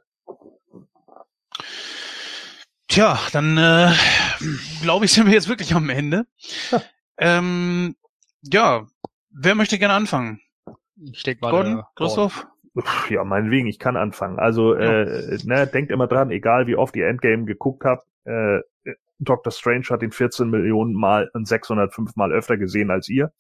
Tja, 2.89 3.19
dann 3.33 3.59
äh, 3.59 3.93
glaube 4.83 5.05
ich, 5.05 5.13
sind 5.13 5.27
wir 5.27 5.35
jetzt 5.35 5.49
wirklich 5.49 5.75
am 5.75 5.91
Ende. 5.91 6.27
Ja. 7.21 7.39
ähm, 7.39 7.97
ja, 8.43 8.87
wer 9.31 9.55
möchte 9.55 9.79
gerne 9.79 9.95
anfangen? 9.95 10.41
Ich 11.13 11.23
denke 11.23 11.43
mal, 11.43 11.51
Gordon, 11.51 11.83
Christoph? 11.97 12.47
Ja, 13.11 13.25
meinetwegen, 13.25 13.67
ich 13.67 13.79
kann 13.79 13.97
anfangen. 13.97 14.39
Also, 14.39 14.75
äh, 14.75 15.39
ne, 15.45 15.67
denkt 15.67 15.91
immer 15.91 16.07
dran, 16.07 16.31
egal 16.31 16.67
wie 16.67 16.77
oft 16.77 16.95
ihr 16.97 17.09
Endgame 17.09 17.45
geguckt 17.45 17.85
habt, 17.85 18.07
äh, 18.25 18.61
Doctor 19.21 19.51
Strange 19.51 19.87
hat 19.91 20.03
ihn 20.03 20.13
14 20.13 20.49
Millionen 20.49 20.95
Mal 20.95 21.29
und 21.35 21.47
605 21.49 22.15
Mal 22.15 22.33
öfter 22.33 22.57
gesehen 22.57 22.91
als 22.91 23.09
ihr. 23.09 23.33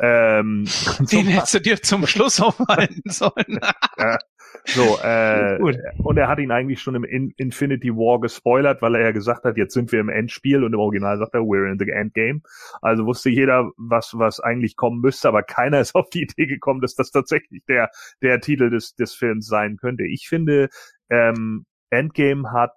Ähm, 0.00 0.64
Den 1.12 1.26
hättest 1.26 1.54
du 1.54 1.60
dir 1.60 1.80
zum 1.80 2.06
Schluss 2.06 2.40
aufhalten 2.40 3.02
sollen. 3.06 3.60
ja, 3.98 4.18
so, 4.64 4.98
äh, 5.02 5.58
und 5.98 6.16
er 6.16 6.28
hat 6.28 6.38
ihn 6.38 6.50
eigentlich 6.50 6.80
schon 6.80 6.94
im 6.94 7.04
In 7.04 7.32
Infinity 7.36 7.90
War 7.90 8.20
gespoilert, 8.20 8.82
weil 8.82 8.94
er 8.94 9.02
ja 9.02 9.10
gesagt 9.12 9.44
hat, 9.44 9.56
jetzt 9.56 9.74
sind 9.74 9.92
wir 9.92 10.00
im 10.00 10.08
Endspiel 10.08 10.64
und 10.64 10.72
im 10.72 10.78
Original 10.78 11.18
sagt 11.18 11.34
er, 11.34 11.40
we're 11.40 11.70
in 11.70 11.78
the 11.78 11.90
Endgame. 11.90 12.42
Also 12.80 13.06
wusste 13.06 13.30
jeder, 13.30 13.70
was, 13.76 14.16
was 14.18 14.40
eigentlich 14.40 14.76
kommen 14.76 15.00
müsste, 15.00 15.28
aber 15.28 15.42
keiner 15.42 15.80
ist 15.80 15.94
auf 15.94 16.10
die 16.10 16.22
Idee 16.22 16.46
gekommen, 16.46 16.80
dass 16.80 16.94
das 16.94 17.10
tatsächlich 17.10 17.64
der, 17.66 17.90
der 18.22 18.40
Titel 18.40 18.70
des, 18.70 18.94
des 18.94 19.14
Films 19.14 19.46
sein 19.46 19.76
könnte. 19.76 20.04
Ich 20.04 20.28
finde, 20.28 20.68
ähm, 21.10 21.66
Endgame 21.90 22.52
hat 22.52 22.74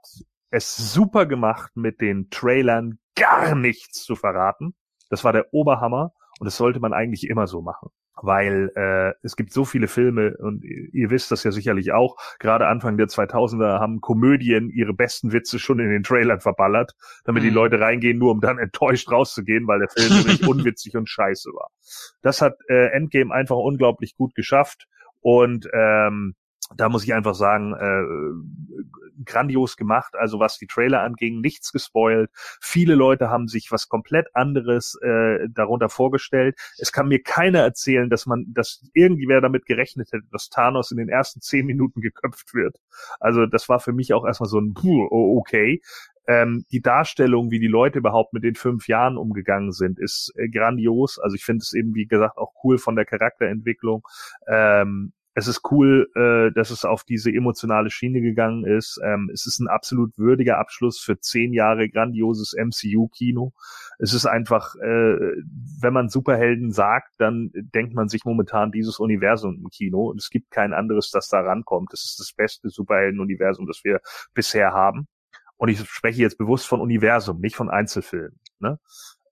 es 0.52 0.76
super 0.94 1.26
gemacht, 1.26 1.72
mit 1.76 2.02
den 2.02 2.30
Trailern 2.30 3.00
gar 3.16 3.56
nichts 3.56 4.04
zu 4.04 4.16
verraten. 4.16 4.74
Das 5.10 5.24
war 5.24 5.34
der 5.34 5.54
Oberhammer 5.54 6.14
und 6.40 6.46
das 6.46 6.58
sollte 6.58 6.80
man 6.80 6.94
eigentlich 6.94 7.30
immer 7.30 7.48
so 7.48 7.62
machen 7.62 7.90
weil 8.22 8.72
äh, 8.76 9.14
es 9.24 9.36
gibt 9.36 9.52
so 9.52 9.66
viele 9.66 9.88
Filme 9.88 10.36
und 10.38 10.64
ihr 10.64 11.10
wisst 11.10 11.32
das 11.32 11.44
ja 11.44 11.52
sicherlich 11.52 11.92
auch, 11.92 12.16
gerade 12.40 12.68
Anfang 12.68 12.98
der 12.98 13.08
2000er 13.08 13.80
haben 13.80 14.02
Komödien 14.02 14.70
ihre 14.70 14.94
besten 14.94 15.34
Witze 15.34 15.60
schon 15.60 15.80
in 15.80 15.90
den 15.90 16.04
Trailern 16.04 16.40
verballert, 16.40 16.94
damit 17.26 17.44
mhm. 17.44 17.48
die 17.48 17.54
Leute 17.54 17.80
reingehen, 17.80 18.18
nur 18.18 18.32
um 18.32 18.42
dann 18.42 18.58
enttäuscht 18.58 19.12
rauszugehen, 19.12 19.68
weil 19.68 19.80
der 19.80 19.90
Film 19.90 20.10
wirklich 20.26 20.48
unwitzig 20.48 20.96
und 20.96 21.10
scheiße 21.10 21.50
war. 21.52 21.70
Das 22.22 22.42
hat 22.42 22.58
äh, 22.70 22.92
Endgame 22.92 23.34
einfach 23.34 23.58
unglaublich 23.58 24.16
gut 24.16 24.36
geschafft 24.36 24.88
und 25.22 25.68
ähm, 25.74 26.36
da 26.76 26.90
muss 26.90 27.04
ich 27.04 27.14
einfach 27.14 27.36
sagen, 27.36 27.74
äh, 27.74 29.24
grandios 29.24 29.78
gemacht. 29.78 30.16
Also 30.16 30.40
was 30.40 30.58
die 30.58 30.68
Trailer 30.68 31.02
anging, 31.02 31.42
nichts 31.42 31.72
gespoilt. 31.72 32.30
Viele 32.62 32.96
Leute 32.96 33.30
haben 33.30 33.48
sich 33.48 33.72
was 33.72 33.88
komplett 33.88 34.28
anderes 34.36 34.98
äh, 35.02 35.48
darunter 35.50 35.90
vorgestellt. 35.90 36.58
Es 36.78 36.92
kann 36.92 37.08
mir 37.08 37.22
keiner 37.22 37.60
erzählen, 37.60 38.10
dass 38.10 38.26
man, 38.26 38.46
dass 38.54 38.84
irgendwer 38.94 39.42
damit 39.42 39.66
gerechnet 39.66 40.12
hätte, 40.12 40.26
dass 40.32 40.50
Thanos 40.50 40.92
in 40.92 40.98
den 40.98 41.10
ersten 41.10 41.42
zehn 41.42 41.66
Minuten 41.66 42.02
geköpft 42.02 42.54
wird. 42.54 42.78
Also 43.20 43.46
das 43.46 43.70
war 43.70 43.80
für 43.80 43.94
mich 43.94 44.14
auch 44.14 44.26
erstmal 44.26 44.50
so 44.50 44.60
ein 44.60 44.74
puh, 44.74 45.08
okay. 45.38 45.82
Ähm, 46.28 46.66
die 46.72 46.82
Darstellung, 46.82 47.52
wie 47.52 47.60
die 47.60 47.68
Leute 47.68 48.00
überhaupt 48.00 48.34
mit 48.34 48.44
den 48.44 48.56
fünf 48.56 48.88
Jahren 48.88 49.16
umgegangen 49.16 49.72
sind, 49.72 50.00
ist 50.00 50.34
äh, 50.36 50.50
grandios. 50.50 51.20
Also 51.20 51.36
ich 51.36 51.46
finde 51.46 51.62
es 51.62 51.74
eben, 51.74 51.94
wie 51.94 52.08
gesagt, 52.08 52.38
auch 52.38 52.52
cool 52.64 52.80
von 52.80 52.96
der 52.96 53.06
Charakterentwicklung. 53.06 54.02
Ähm, 54.48 55.14
es 55.38 55.48
ist 55.48 55.70
cool, 55.70 56.10
äh, 56.16 56.54
dass 56.54 56.70
es 56.70 56.86
auf 56.86 57.04
diese 57.04 57.30
emotionale 57.30 57.90
Schiene 57.90 58.22
gegangen 58.22 58.66
ist. 58.66 59.02
Ähm, 59.04 59.30
es 59.34 59.46
ist 59.46 59.60
ein 59.60 59.68
absolut 59.68 60.18
würdiger 60.18 60.58
Abschluss 60.58 60.98
für 60.98 61.20
zehn 61.20 61.52
Jahre 61.52 61.90
grandioses 61.90 62.54
MCU-Kino. 62.54 63.52
Es 64.00 64.14
ist 64.14 64.26
einfach, 64.26 64.76
äh, 64.78 65.18
wenn 65.82 65.94
man 65.94 66.08
Superhelden 66.08 66.72
sagt, 66.72 67.16
dann 67.18 67.52
denkt 67.54 67.94
man 67.94 68.08
sich 68.08 68.24
momentan 68.24 68.72
dieses 68.72 68.98
Universum 68.98 69.56
im 69.56 69.70
Kino 69.70 70.10
und 70.10 70.22
es 70.22 70.30
gibt 70.30 70.52
kein 70.52 70.74
anderes, 70.74 71.12
das 71.12 71.28
da 71.28 71.42
rankommt. 71.42 71.94
Es 71.94 72.06
ist 72.06 72.18
das 72.18 72.32
beste 72.32 72.70
Superhelden-Universum, 72.70 73.68
das 73.68 73.84
wir 73.84 74.00
bisher 74.34 74.72
haben. 74.72 75.08
Und 75.58 75.68
ich 75.68 75.80
spreche 75.82 76.22
jetzt 76.22 76.38
bewusst 76.38 76.66
von 76.66 76.80
Universum, 76.80 77.42
nicht 77.42 77.58
von 77.58 77.70
Einzelfilmen. 77.70 78.40
Ne? 78.60 78.80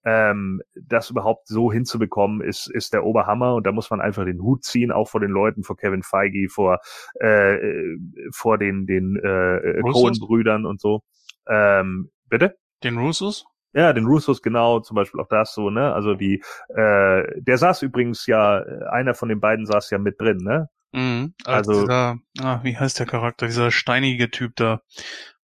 Ähm, 0.06 0.62
das 0.76 1.10
überhaupt 1.10 1.48
so 1.48 1.72
hinzubekommen, 1.72 2.42
ist, 2.42 2.70
ist 2.70 2.94
der 2.94 3.06
Oberhammer 3.06 3.56
und 3.56 3.66
da 3.66 3.72
muss 3.72 3.90
man 3.90 4.02
einfach 4.02 4.26
den 4.26 4.42
Hut 4.42 4.64
ziehen, 4.64 4.92
auch 4.92 5.10
vor 5.10 5.22
den 5.22 5.32
Leuten, 5.32 5.64
vor 5.64 5.78
Kevin 5.78 6.04
Feige, 6.04 6.50
vor, 6.50 6.80
äh, 7.20 7.58
vor 8.32 8.58
den, 8.58 8.86
den 8.86 9.16
äh, 9.16 9.82
Cohen-Brüdern 9.82 10.66
und 10.66 10.82
so. 10.82 11.02
Ähm, 11.48 12.12
bitte? 12.30 12.56
Den 12.84 12.98
Russos? 12.98 13.46
Ja, 13.74 13.92
den 13.92 14.06
Russos 14.06 14.42
genau, 14.42 14.82
zum 14.82 14.96
Beispiel 14.96 15.20
auch 15.20 15.28
das 15.30 15.54
so, 15.54 15.70
ne? 15.72 15.94
Also 15.94 16.14
die, 16.14 16.44
äh, 16.70 17.42
der 17.42 17.58
saß 17.58 17.82
übrigens 17.82 18.28
ja, 18.28 18.58
einer 18.92 19.16
von 19.16 19.30
den 19.30 19.40
beiden 19.40 19.66
saß 19.66 19.90
ja 19.90 19.98
mit 19.98 20.22
drin, 20.22 20.38
ne? 20.38 20.70
Mhm, 20.92 21.34
also, 21.44 21.72
also 21.72 21.82
dieser, 21.82 22.18
ah, 22.42 22.60
wie 22.64 22.78
heißt 22.78 23.00
der 23.00 23.08
Charakter, 23.08 23.48
dieser 23.48 23.72
steinige 23.72 24.30
Typ 24.30 24.56
da 24.56 24.82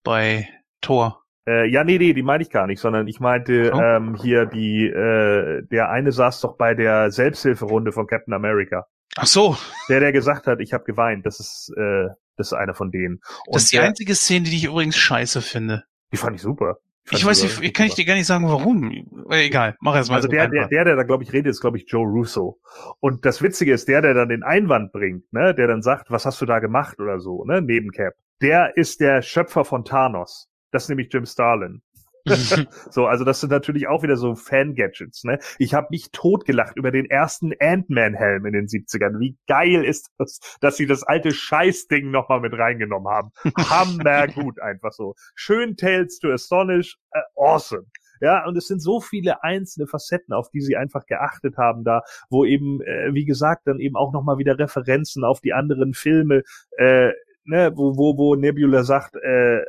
bei 0.03 0.47
Thor. 0.81 1.23
Äh, 1.47 1.69
ja, 1.69 1.83
nee, 1.83 1.97
nee, 1.97 2.13
die 2.13 2.23
meine 2.23 2.43
ich 2.43 2.49
gar 2.49 2.67
nicht, 2.67 2.79
sondern 2.79 3.07
ich 3.07 3.19
meinte 3.19 3.71
oh. 3.73 3.79
ähm, 3.79 4.15
hier 4.15 4.45
die, 4.45 4.85
äh, 4.85 5.63
der 5.63 5.89
eine 5.89 6.11
saß 6.11 6.41
doch 6.41 6.57
bei 6.57 6.73
der 6.73 7.11
Selbsthilferunde 7.11 7.91
von 7.91 8.07
Captain 8.07 8.33
America. 8.33 8.85
Ach 9.15 9.25
so. 9.25 9.57
Der, 9.87 9.99
der 9.99 10.11
gesagt 10.11 10.47
hat, 10.47 10.59
ich 10.59 10.73
habe 10.73 10.83
geweint, 10.83 11.25
das 11.25 11.39
ist, 11.39 11.73
äh, 11.77 12.07
das 12.37 12.47
ist 12.47 12.53
einer 12.53 12.73
von 12.73 12.91
denen. 12.91 13.21
Und 13.45 13.55
das 13.55 13.63
ist 13.63 13.71
die 13.71 13.77
der, 13.77 13.87
einzige 13.87 14.15
Szene, 14.15 14.49
die 14.49 14.57
ich 14.57 14.65
übrigens 14.65 14.97
scheiße 14.97 15.41
finde. 15.41 15.83
Die 16.11 16.17
fand 16.17 16.35
ich 16.35 16.41
super. 16.41 16.77
Ich, 17.11 17.25
weiß 17.25 17.43
nicht, 17.43 17.61
ich 17.61 17.73
kann 17.73 17.87
ich 17.87 17.95
dir 17.95 18.05
gar 18.05 18.13
nicht 18.13 18.27
sagen, 18.27 18.47
warum. 18.47 19.25
Egal, 19.31 19.75
mach 19.79 19.95
erst 19.95 20.09
mal. 20.09 20.17
Also 20.17 20.27
der, 20.27 20.47
der, 20.47 20.67
der, 20.67 20.85
der 20.85 20.95
da 20.95 21.03
glaube 21.03 21.23
ich 21.23 21.33
redet, 21.33 21.49
ist 21.49 21.61
glaube 21.61 21.77
ich 21.77 21.85
Joe 21.87 22.05
Russo. 22.07 22.59
Und 22.99 23.25
das 23.25 23.41
Witzige 23.41 23.73
ist, 23.73 23.87
der, 23.87 24.01
der 24.01 24.13
dann 24.13 24.29
den 24.29 24.43
Einwand 24.43 24.91
bringt, 24.91 25.31
ne, 25.33 25.55
der 25.55 25.67
dann 25.67 25.81
sagt, 25.81 26.11
was 26.11 26.25
hast 26.25 26.39
du 26.41 26.45
da 26.45 26.59
gemacht 26.59 26.99
oder 26.99 27.19
so, 27.19 27.43
ne, 27.45 27.61
neben 27.61 27.91
Cap. 27.91 28.13
Der 28.41 28.77
ist 28.77 29.01
der 29.01 29.21
Schöpfer 29.21 29.65
von 29.65 29.85
Thanos. 29.85 30.48
Das 30.71 30.83
ist 30.83 30.89
nämlich 30.89 31.09
Jim 31.11 31.25
Starlin. 31.25 31.81
so, 32.91 33.05
also 33.05 33.23
das 33.23 33.41
sind 33.41 33.51
natürlich 33.51 33.87
auch 33.87 34.03
wieder 34.03 34.17
so 34.17 34.35
Fan-Gadgets, 34.35 35.23
ne? 35.23 35.39
Ich 35.57 35.73
habe 35.73 35.87
mich 35.89 36.11
totgelacht 36.11 36.75
über 36.75 36.91
den 36.91 37.05
ersten 37.05 37.53
Ant-Man-Helm 37.59 38.45
in 38.45 38.53
den 38.53 38.67
70ern. 38.67 39.19
Wie 39.19 39.37
geil 39.47 39.83
ist 39.83 40.11
das, 40.17 40.39
dass 40.59 40.77
sie 40.77 40.85
das 40.85 41.03
alte 41.03 41.31
Scheißding 41.31 42.11
nochmal 42.11 42.41
mit 42.41 42.53
reingenommen 42.53 43.11
haben. 43.11 43.31
Hammer 43.57 44.27
gut 44.33 44.59
einfach 44.59 44.91
so. 44.91 45.15
Schön 45.35 45.75
Tales 45.77 46.19
to 46.19 46.31
Astonish, 46.31 46.97
äh, 47.11 47.21
awesome. 47.35 47.85
Ja, 48.21 48.45
und 48.45 48.57
es 48.57 48.67
sind 48.67 48.81
so 48.81 48.99
viele 48.99 49.43
einzelne 49.43 49.87
Facetten, 49.87 50.33
auf 50.33 50.49
die 50.49 50.59
sie 50.59 50.75
einfach 50.75 51.05
geachtet 51.05 51.55
haben 51.57 51.85
da, 51.85 52.01
wo 52.29 52.43
eben, 52.43 52.81
äh, 52.81 53.13
wie 53.13 53.23
gesagt, 53.23 53.65
dann 53.65 53.79
eben 53.79 53.95
auch 53.95 54.11
nochmal 54.11 54.37
wieder 54.37 54.59
Referenzen 54.59 55.23
auf 55.23 55.39
die 55.39 55.53
anderen 55.53 55.93
Filme, 55.93 56.43
äh, 56.77 57.11
ne, 57.45 57.71
wo, 57.75 57.95
wo, 57.95 58.17
wo 58.17 58.35
Nebula 58.35 58.83
sagt, 58.83 59.15
äh, 59.15 59.61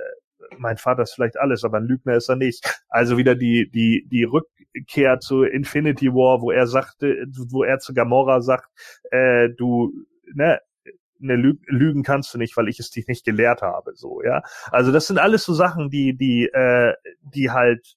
mein 0.59 0.77
Vater 0.77 1.03
ist 1.03 1.15
vielleicht 1.15 1.39
alles, 1.39 1.65
aber 1.65 1.79
ein 1.79 1.87
Lügner 1.87 2.15
ist 2.15 2.29
er 2.29 2.37
nicht. 2.37 2.83
Also 2.89 3.17
wieder 3.17 3.35
die, 3.35 3.71
die, 3.71 4.07
die 4.11 4.25
Rückkehr 4.25 5.21
zu 5.21 5.43
Infinity 5.43 6.13
War, 6.13 6.41
wo 6.41 6.51
er 6.51 6.67
sagte, 6.67 7.27
wo 7.51 7.65
er 7.65 7.79
zu 7.79 7.95
Gamora 7.95 8.41
sagt, 8.41 8.69
äh, 9.11 9.49
du, 9.57 9.93
ne, 10.35 10.61
ne 11.19 11.37
Lügen 11.67 12.03
kannst 12.03 12.33
du 12.35 12.39
nicht, 12.39 12.57
weil 12.57 12.69
ich 12.69 12.81
es 12.81 12.91
dich 12.91 13.07
nicht 13.07 13.25
gelehrt 13.25 13.63
habe, 13.63 13.93
so, 13.95 14.23
ja. 14.23 14.43
Also 14.71 14.93
das 14.93 15.07
sind 15.07 15.19
alles 15.19 15.45
so 15.45 15.55
Sachen, 15.55 15.91
die, 15.91 16.17
die, 16.17 16.47
äh, 16.47 16.95
die 17.35 17.51
halt 17.51 17.97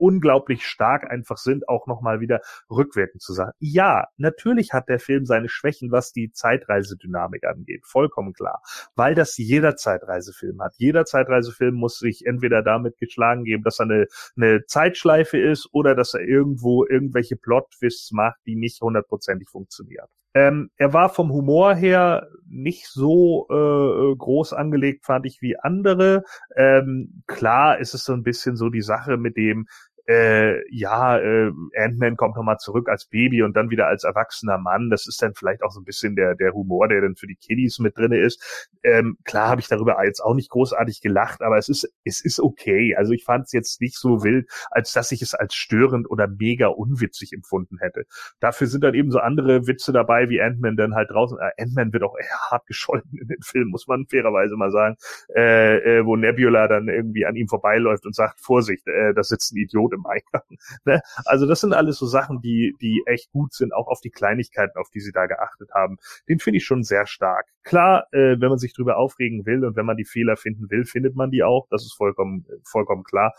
unglaublich 0.00 0.66
stark 0.66 1.10
einfach 1.10 1.36
sind, 1.36 1.68
auch 1.68 1.86
nochmal 1.86 2.20
wieder 2.20 2.40
rückwirkend 2.70 3.22
zu 3.22 3.32
sagen. 3.32 3.52
Ja, 3.58 4.08
natürlich 4.16 4.72
hat 4.72 4.88
der 4.88 4.98
Film 4.98 5.26
seine 5.26 5.48
Schwächen, 5.48 5.92
was 5.92 6.12
die 6.12 6.32
Zeitreisedynamik 6.32 7.44
angeht. 7.44 7.84
Vollkommen 7.86 8.32
klar. 8.32 8.62
Weil 8.94 9.14
das 9.14 9.36
jeder 9.36 9.76
Zeitreisefilm 9.76 10.60
hat. 10.62 10.74
Jeder 10.78 11.04
Zeitreisefilm 11.04 11.74
muss 11.74 11.98
sich 11.98 12.26
entweder 12.26 12.62
damit 12.62 12.98
geschlagen 12.98 13.44
geben, 13.44 13.62
dass 13.62 13.80
er 13.80 13.84
eine, 13.84 14.06
eine 14.36 14.64
Zeitschleife 14.66 15.38
ist 15.38 15.68
oder 15.72 15.94
dass 15.94 16.14
er 16.14 16.22
irgendwo 16.22 16.84
irgendwelche 16.86 17.36
Plot-Twists 17.36 18.12
macht, 18.12 18.40
die 18.46 18.56
nicht 18.56 18.80
hundertprozentig 18.80 19.48
funktionieren. 19.48 20.06
Ähm, 20.32 20.70
er 20.76 20.92
war 20.92 21.08
vom 21.08 21.32
Humor 21.32 21.74
her 21.74 22.28
nicht 22.46 22.86
so 22.86 23.48
äh, 23.50 24.16
groß 24.16 24.52
angelegt, 24.52 25.04
fand 25.04 25.26
ich, 25.26 25.42
wie 25.42 25.58
andere. 25.58 26.22
Ähm, 26.54 27.22
klar 27.26 27.78
ist 27.78 27.94
es 27.94 28.04
so 28.04 28.12
ein 28.12 28.22
bisschen 28.22 28.56
so 28.56 28.68
die 28.68 28.82
Sache 28.82 29.16
mit 29.16 29.36
dem, 29.36 29.66
äh, 30.10 30.68
ja, 30.74 31.18
äh, 31.18 31.52
Ant-Man 31.76 32.16
kommt 32.16 32.34
nochmal 32.34 32.58
zurück 32.58 32.88
als 32.88 33.04
Baby 33.06 33.42
und 33.44 33.56
dann 33.56 33.70
wieder 33.70 33.86
als 33.86 34.02
erwachsener 34.02 34.58
Mann. 34.58 34.90
Das 34.90 35.06
ist 35.06 35.22
dann 35.22 35.34
vielleicht 35.34 35.62
auch 35.62 35.70
so 35.70 35.80
ein 35.80 35.84
bisschen 35.84 36.16
der, 36.16 36.34
der 36.34 36.52
Humor, 36.52 36.88
der 36.88 37.00
dann 37.00 37.14
für 37.14 37.28
die 37.28 37.36
Kiddies 37.36 37.78
mit 37.78 37.96
drinne 37.96 38.18
ist. 38.18 38.68
Ähm, 38.82 39.18
klar 39.24 39.48
habe 39.48 39.60
ich 39.60 39.68
darüber 39.68 40.02
jetzt 40.04 40.20
auch 40.20 40.34
nicht 40.34 40.50
großartig 40.50 41.00
gelacht, 41.00 41.42
aber 41.42 41.58
es 41.58 41.68
ist, 41.68 41.88
es 42.04 42.24
ist 42.24 42.40
okay. 42.40 42.96
Also 42.96 43.12
ich 43.12 43.22
fand 43.22 43.44
es 43.46 43.52
jetzt 43.52 43.80
nicht 43.80 43.96
so 43.96 44.24
wild, 44.24 44.50
als 44.72 44.92
dass 44.92 45.12
ich 45.12 45.22
es 45.22 45.34
als 45.34 45.54
störend 45.54 46.10
oder 46.10 46.26
mega 46.26 46.66
unwitzig 46.66 47.32
empfunden 47.32 47.78
hätte. 47.78 48.04
Dafür 48.40 48.66
sind 48.66 48.82
dann 48.82 48.94
eben 48.94 49.12
so 49.12 49.20
andere 49.20 49.68
Witze 49.68 49.92
dabei, 49.92 50.28
wie 50.28 50.42
Ant-Man 50.42 50.76
dann 50.76 50.96
halt 50.96 51.10
draußen. 51.10 51.38
Äh, 51.38 51.62
Ant-Man 51.62 51.92
wird 51.92 52.02
auch 52.02 52.16
hart 52.50 52.66
gescholten 52.66 53.16
in 53.16 53.28
den 53.28 53.42
Film, 53.42 53.68
muss 53.68 53.86
man 53.86 54.06
fairerweise 54.06 54.56
mal 54.56 54.72
sagen, 54.72 54.96
äh, 55.36 55.98
äh, 55.98 56.04
wo 56.04 56.16
Nebula 56.16 56.66
dann 56.66 56.88
irgendwie 56.88 57.26
an 57.26 57.36
ihm 57.36 57.46
vorbeiläuft 57.46 58.06
und 58.06 58.14
sagt, 58.16 58.40
Vorsicht, 58.40 58.88
äh, 58.88 59.14
da 59.14 59.22
sitzt 59.22 59.52
ein 59.52 59.58
Idiot 59.58 59.92
im 59.94 59.99
Eingang. 60.06 60.42
Ne? 60.84 61.00
Also 61.24 61.46
das 61.46 61.60
sind 61.60 61.72
alles 61.72 61.98
so 61.98 62.06
Sachen, 62.06 62.40
die, 62.40 62.74
die 62.80 63.02
echt 63.06 63.30
gut 63.32 63.52
sind, 63.52 63.74
auch 63.74 63.88
auf 63.88 64.00
die 64.00 64.10
Kleinigkeiten, 64.10 64.78
auf 64.78 64.88
die 64.90 65.00
sie 65.00 65.12
da 65.12 65.26
geachtet 65.26 65.70
haben. 65.74 65.98
Den 66.28 66.38
finde 66.38 66.58
ich 66.58 66.64
schon 66.64 66.82
sehr 66.82 67.06
stark. 67.06 67.46
Klar, 67.64 68.06
äh, 68.12 68.40
wenn 68.40 68.48
man 68.48 68.58
sich 68.58 68.72
drüber 68.72 68.96
aufregen 68.96 69.44
will 69.46 69.64
und 69.64 69.76
wenn 69.76 69.86
man 69.86 69.96
die 69.96 70.04
Fehler 70.04 70.36
finden 70.36 70.70
will, 70.70 70.84
findet 70.84 71.16
man 71.16 71.30
die 71.30 71.42
auch. 71.42 71.66
Das 71.70 71.82
ist 71.82 71.94
vollkommen, 71.94 72.46
vollkommen 72.64 73.04
klar. 73.04 73.34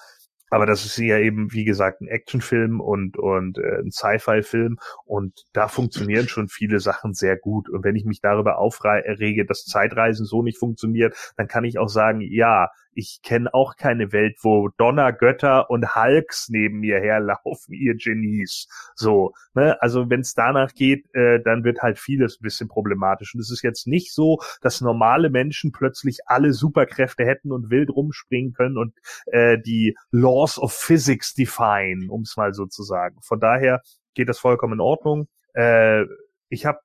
Aber 0.53 0.65
das 0.65 0.85
ist 0.85 0.98
ja 0.98 1.17
eben, 1.17 1.53
wie 1.53 1.64
gesagt, 1.64 2.01
ein 2.01 2.09
Actionfilm 2.09 2.81
und, 2.81 3.17
und 3.17 3.57
äh, 3.57 3.80
ein 3.80 3.90
Sci-Fi-Film 3.90 4.80
und 5.06 5.45
da 5.53 5.69
funktionieren 5.69 6.27
schon 6.27 6.49
viele 6.49 6.81
Sachen 6.81 7.14
sehr 7.14 7.38
gut. 7.38 7.69
Und 7.69 7.85
wenn 7.85 7.95
ich 7.95 8.03
mich 8.03 8.19
darüber 8.19 8.57
aufrege, 8.57 9.45
dass 9.45 9.64
Zeitreisen 9.64 10.25
so 10.25 10.43
nicht 10.43 10.57
funktioniert, 10.57 11.15
dann 11.38 11.48
kann 11.48 11.64
ich 11.64 11.80
auch 11.80 11.88
sagen, 11.88 12.19
ja, 12.19 12.69
ich 12.93 13.21
kenne 13.23 13.53
auch 13.53 13.75
keine 13.75 14.11
Welt, 14.11 14.37
wo 14.41 14.69
Donnergötter 14.77 15.69
und 15.69 15.95
Hulks 15.95 16.49
neben 16.49 16.79
mir 16.79 16.99
herlaufen, 16.99 17.73
ihr 17.73 17.95
Genies. 17.95 18.67
So, 18.95 19.33
ne? 19.53 19.81
Also 19.81 20.09
wenn 20.09 20.21
es 20.21 20.33
danach 20.33 20.73
geht, 20.73 21.13
äh, 21.13 21.41
dann 21.41 21.63
wird 21.63 21.81
halt 21.81 21.99
vieles 21.99 22.39
ein 22.39 22.43
bisschen 22.43 22.67
problematisch. 22.67 23.33
Und 23.33 23.41
es 23.41 23.51
ist 23.51 23.63
jetzt 23.63 23.87
nicht 23.87 24.13
so, 24.13 24.39
dass 24.61 24.81
normale 24.81 25.29
Menschen 25.29 25.71
plötzlich 25.71 26.19
alle 26.25 26.53
Superkräfte 26.53 27.25
hätten 27.25 27.51
und 27.51 27.69
wild 27.69 27.89
rumspringen 27.89 28.53
können 28.53 28.77
und 28.77 28.93
äh, 29.27 29.57
die 29.59 29.95
Laws 30.11 30.59
of 30.59 30.73
Physics 30.73 31.33
define, 31.33 32.11
um 32.11 32.21
es 32.21 32.37
mal 32.37 32.53
so 32.53 32.65
zu 32.65 32.83
sagen. 32.83 33.17
Von 33.21 33.39
daher 33.39 33.81
geht 34.13 34.29
das 34.29 34.39
vollkommen 34.39 34.73
in 34.73 34.79
Ordnung. 34.81 35.27
Äh, 35.53 36.05
ich 36.49 36.65
habe 36.65 36.79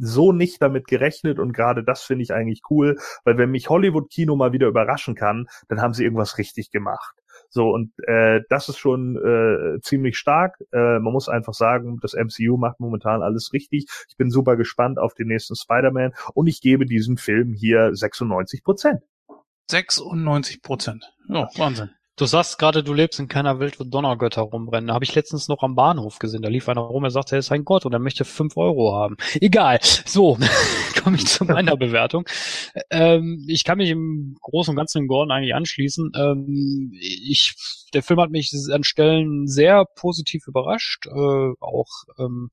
so 0.00 0.32
nicht 0.32 0.62
damit 0.62 0.86
gerechnet 0.86 1.38
und 1.38 1.52
gerade 1.52 1.84
das 1.84 2.02
finde 2.02 2.22
ich 2.22 2.32
eigentlich 2.32 2.62
cool, 2.70 2.96
weil 3.24 3.38
wenn 3.38 3.50
mich 3.50 3.68
Hollywood-Kino 3.68 4.36
mal 4.36 4.52
wieder 4.52 4.68
überraschen 4.68 5.14
kann, 5.14 5.46
dann 5.68 5.80
haben 5.80 5.94
sie 5.94 6.04
irgendwas 6.04 6.38
richtig 6.38 6.70
gemacht. 6.70 7.14
So, 7.48 7.70
und 7.70 7.92
äh, 8.06 8.40
das 8.48 8.68
ist 8.68 8.78
schon 8.78 9.16
äh, 9.16 9.80
ziemlich 9.80 10.16
stark. 10.16 10.60
Äh, 10.72 10.98
man 10.98 11.12
muss 11.12 11.28
einfach 11.28 11.54
sagen, 11.54 11.98
das 12.00 12.14
MCU 12.14 12.56
macht 12.56 12.80
momentan 12.80 13.22
alles 13.22 13.52
richtig. 13.52 13.86
Ich 14.08 14.16
bin 14.16 14.30
super 14.30 14.56
gespannt 14.56 14.98
auf 14.98 15.14
den 15.14 15.28
nächsten 15.28 15.54
Spider-Man 15.54 16.12
und 16.34 16.46
ich 16.46 16.60
gebe 16.60 16.86
diesem 16.86 17.16
Film 17.16 17.52
hier 17.52 17.94
96 17.94 18.64
Prozent. 18.64 19.02
96 19.70 20.62
Prozent. 20.62 21.14
Ja, 21.28 21.48
Wahnsinn. 21.56 21.90
Du 22.16 22.26
sagst 22.26 22.58
gerade, 22.58 22.84
du 22.84 22.94
lebst 22.94 23.18
in 23.18 23.26
keiner 23.26 23.58
Welt, 23.58 23.80
wo 23.80 23.84
Donnergötter 23.84 24.42
rumrennen. 24.42 24.86
Da 24.86 24.94
habe 24.94 25.04
ich 25.04 25.16
letztens 25.16 25.48
noch 25.48 25.64
am 25.64 25.74
Bahnhof 25.74 26.20
gesehen. 26.20 26.42
Da 26.42 26.48
lief 26.48 26.68
einer 26.68 26.82
rum, 26.82 27.02
er 27.02 27.10
sagte, 27.10 27.34
er 27.34 27.40
ist 27.40 27.50
ein 27.50 27.64
Gott 27.64 27.86
und 27.86 27.92
er 27.92 27.98
möchte 27.98 28.24
fünf 28.24 28.56
Euro 28.56 28.94
haben. 28.94 29.16
Egal. 29.40 29.80
So, 29.82 30.38
komme 31.02 31.16
ich 31.16 31.26
zu 31.26 31.44
meiner 31.44 31.76
Bewertung. 31.76 32.24
Ähm, 32.90 33.44
ich 33.48 33.64
kann 33.64 33.78
mich 33.78 33.90
im 33.90 34.36
Großen 34.40 34.70
und 34.70 34.76
Ganzen 34.76 34.98
in 34.98 35.08
Gordon 35.08 35.32
eigentlich 35.32 35.56
anschließen. 35.56 36.12
Ähm, 36.16 36.92
ich, 37.00 37.54
der 37.94 38.02
Film 38.02 38.20
hat 38.20 38.30
mich 38.30 38.52
an 38.72 38.84
Stellen 38.84 39.46
sehr 39.46 39.84
positiv 39.96 40.46
überrascht. 40.46 41.06
Äh, 41.06 41.52
auch 41.60 41.88
ähm, 42.18 42.50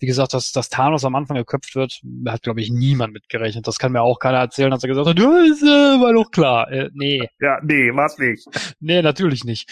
wie 0.00 0.06
gesagt, 0.06 0.32
dass, 0.32 0.52
dass 0.52 0.68
Thanos 0.68 1.04
am 1.04 1.16
Anfang 1.16 1.36
geköpft 1.36 1.74
wird, 1.74 2.00
hat, 2.26 2.42
glaube 2.42 2.60
ich, 2.60 2.70
niemand 2.70 3.12
mitgerechnet. 3.12 3.66
Das 3.66 3.78
kann 3.78 3.92
mir 3.92 4.02
auch 4.02 4.20
keiner 4.20 4.38
erzählen, 4.38 4.70
dass 4.70 4.84
er 4.84 4.88
gesagt 4.88 5.08
hat, 5.08 5.18
ist, 5.18 5.62
äh, 5.62 6.00
war 6.00 6.12
doch 6.12 6.30
klar. 6.30 6.70
Äh, 6.70 6.90
nee. 6.94 7.28
Ja, 7.40 7.58
nee, 7.62 7.90
was 7.94 8.18
nicht. 8.18 8.46
nee, 8.80 9.00
natürlich 9.00 9.44
nicht. 9.44 9.70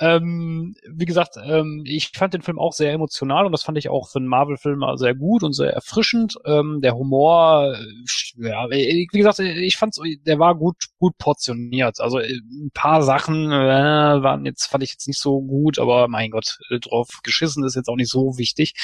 Ähm, 0.00 0.74
wie 0.88 1.04
gesagt, 1.04 1.34
ähm, 1.42 1.82
ich 1.84 2.12
fand 2.14 2.34
den 2.34 2.42
Film 2.42 2.58
auch 2.58 2.72
sehr 2.72 2.92
emotional 2.92 3.46
und 3.46 3.52
das 3.52 3.64
fand 3.64 3.78
ich 3.78 3.88
auch 3.88 4.08
für 4.08 4.18
einen 4.18 4.28
Marvel-Film 4.28 4.82
sehr 4.94 5.14
gut 5.14 5.42
und 5.42 5.52
sehr 5.52 5.72
erfrischend. 5.72 6.36
Ähm, 6.46 6.80
der 6.82 6.94
Humor, 6.94 7.74
äh, 7.74 8.48
ja, 8.48 8.70
wie 8.70 9.06
gesagt, 9.06 9.40
ich 9.40 9.76
fand 9.76 9.96
der 10.24 10.38
war 10.38 10.54
gut, 10.54 10.76
gut 10.98 11.18
portioniert. 11.18 12.00
Also 12.00 12.20
äh, 12.20 12.32
ein 12.32 12.70
paar 12.72 13.02
Sachen 13.02 13.50
äh, 13.50 14.22
waren 14.22 14.46
jetzt, 14.50 14.66
fand 14.66 14.84
ich 14.84 14.90
jetzt 14.92 15.08
nicht 15.08 15.18
so 15.18 15.40
gut, 15.40 15.78
aber 15.78 16.08
mein 16.08 16.30
Gott, 16.30 16.58
drauf 16.82 17.08
geschissen 17.22 17.64
ist 17.64 17.76
jetzt 17.76 17.88
auch 17.88 17.96
nicht 17.96 18.10
so 18.10 18.38
wichtig. 18.38 18.74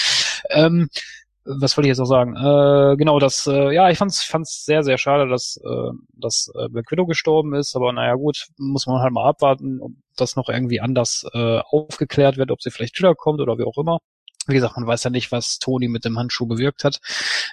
Ähm, 0.50 0.88
was 1.46 1.76
wollte 1.76 1.86
ich 1.86 1.90
jetzt 1.90 1.98
noch 1.98 2.06
sagen? 2.06 2.34
Äh, 2.36 2.96
genau, 2.96 3.18
das, 3.20 3.46
äh, 3.46 3.72
ja, 3.72 3.88
ich 3.88 3.98
fand's, 3.98 4.22
fand's 4.24 4.64
sehr, 4.64 4.82
sehr 4.82 4.98
schade, 4.98 5.28
dass, 5.28 5.58
äh, 5.64 5.90
dass 6.14 6.50
äh, 6.58 6.68
Black 6.68 6.90
Widow 6.90 7.06
gestorben 7.06 7.54
ist, 7.54 7.76
aber 7.76 7.92
naja, 7.92 8.14
gut, 8.14 8.46
muss 8.58 8.86
man 8.86 9.00
halt 9.00 9.12
mal 9.12 9.28
abwarten, 9.28 9.80
ob 9.80 9.92
das 10.16 10.34
noch 10.34 10.48
irgendwie 10.48 10.80
anders 10.80 11.24
äh, 11.32 11.60
aufgeklärt 11.70 12.36
wird, 12.36 12.50
ob 12.50 12.62
sie 12.62 12.70
vielleicht 12.70 12.98
wiederkommt 12.98 13.40
oder 13.40 13.58
wie 13.58 13.64
auch 13.64 13.78
immer. 13.78 13.98
Wie 14.46 14.54
gesagt, 14.54 14.76
man 14.76 14.86
weiß 14.86 15.04
ja 15.04 15.10
nicht, 15.10 15.32
was 15.32 15.58
Tony 15.58 15.88
mit 15.88 16.04
dem 16.04 16.18
Handschuh 16.18 16.46
bewirkt 16.46 16.84
hat. 16.84 17.00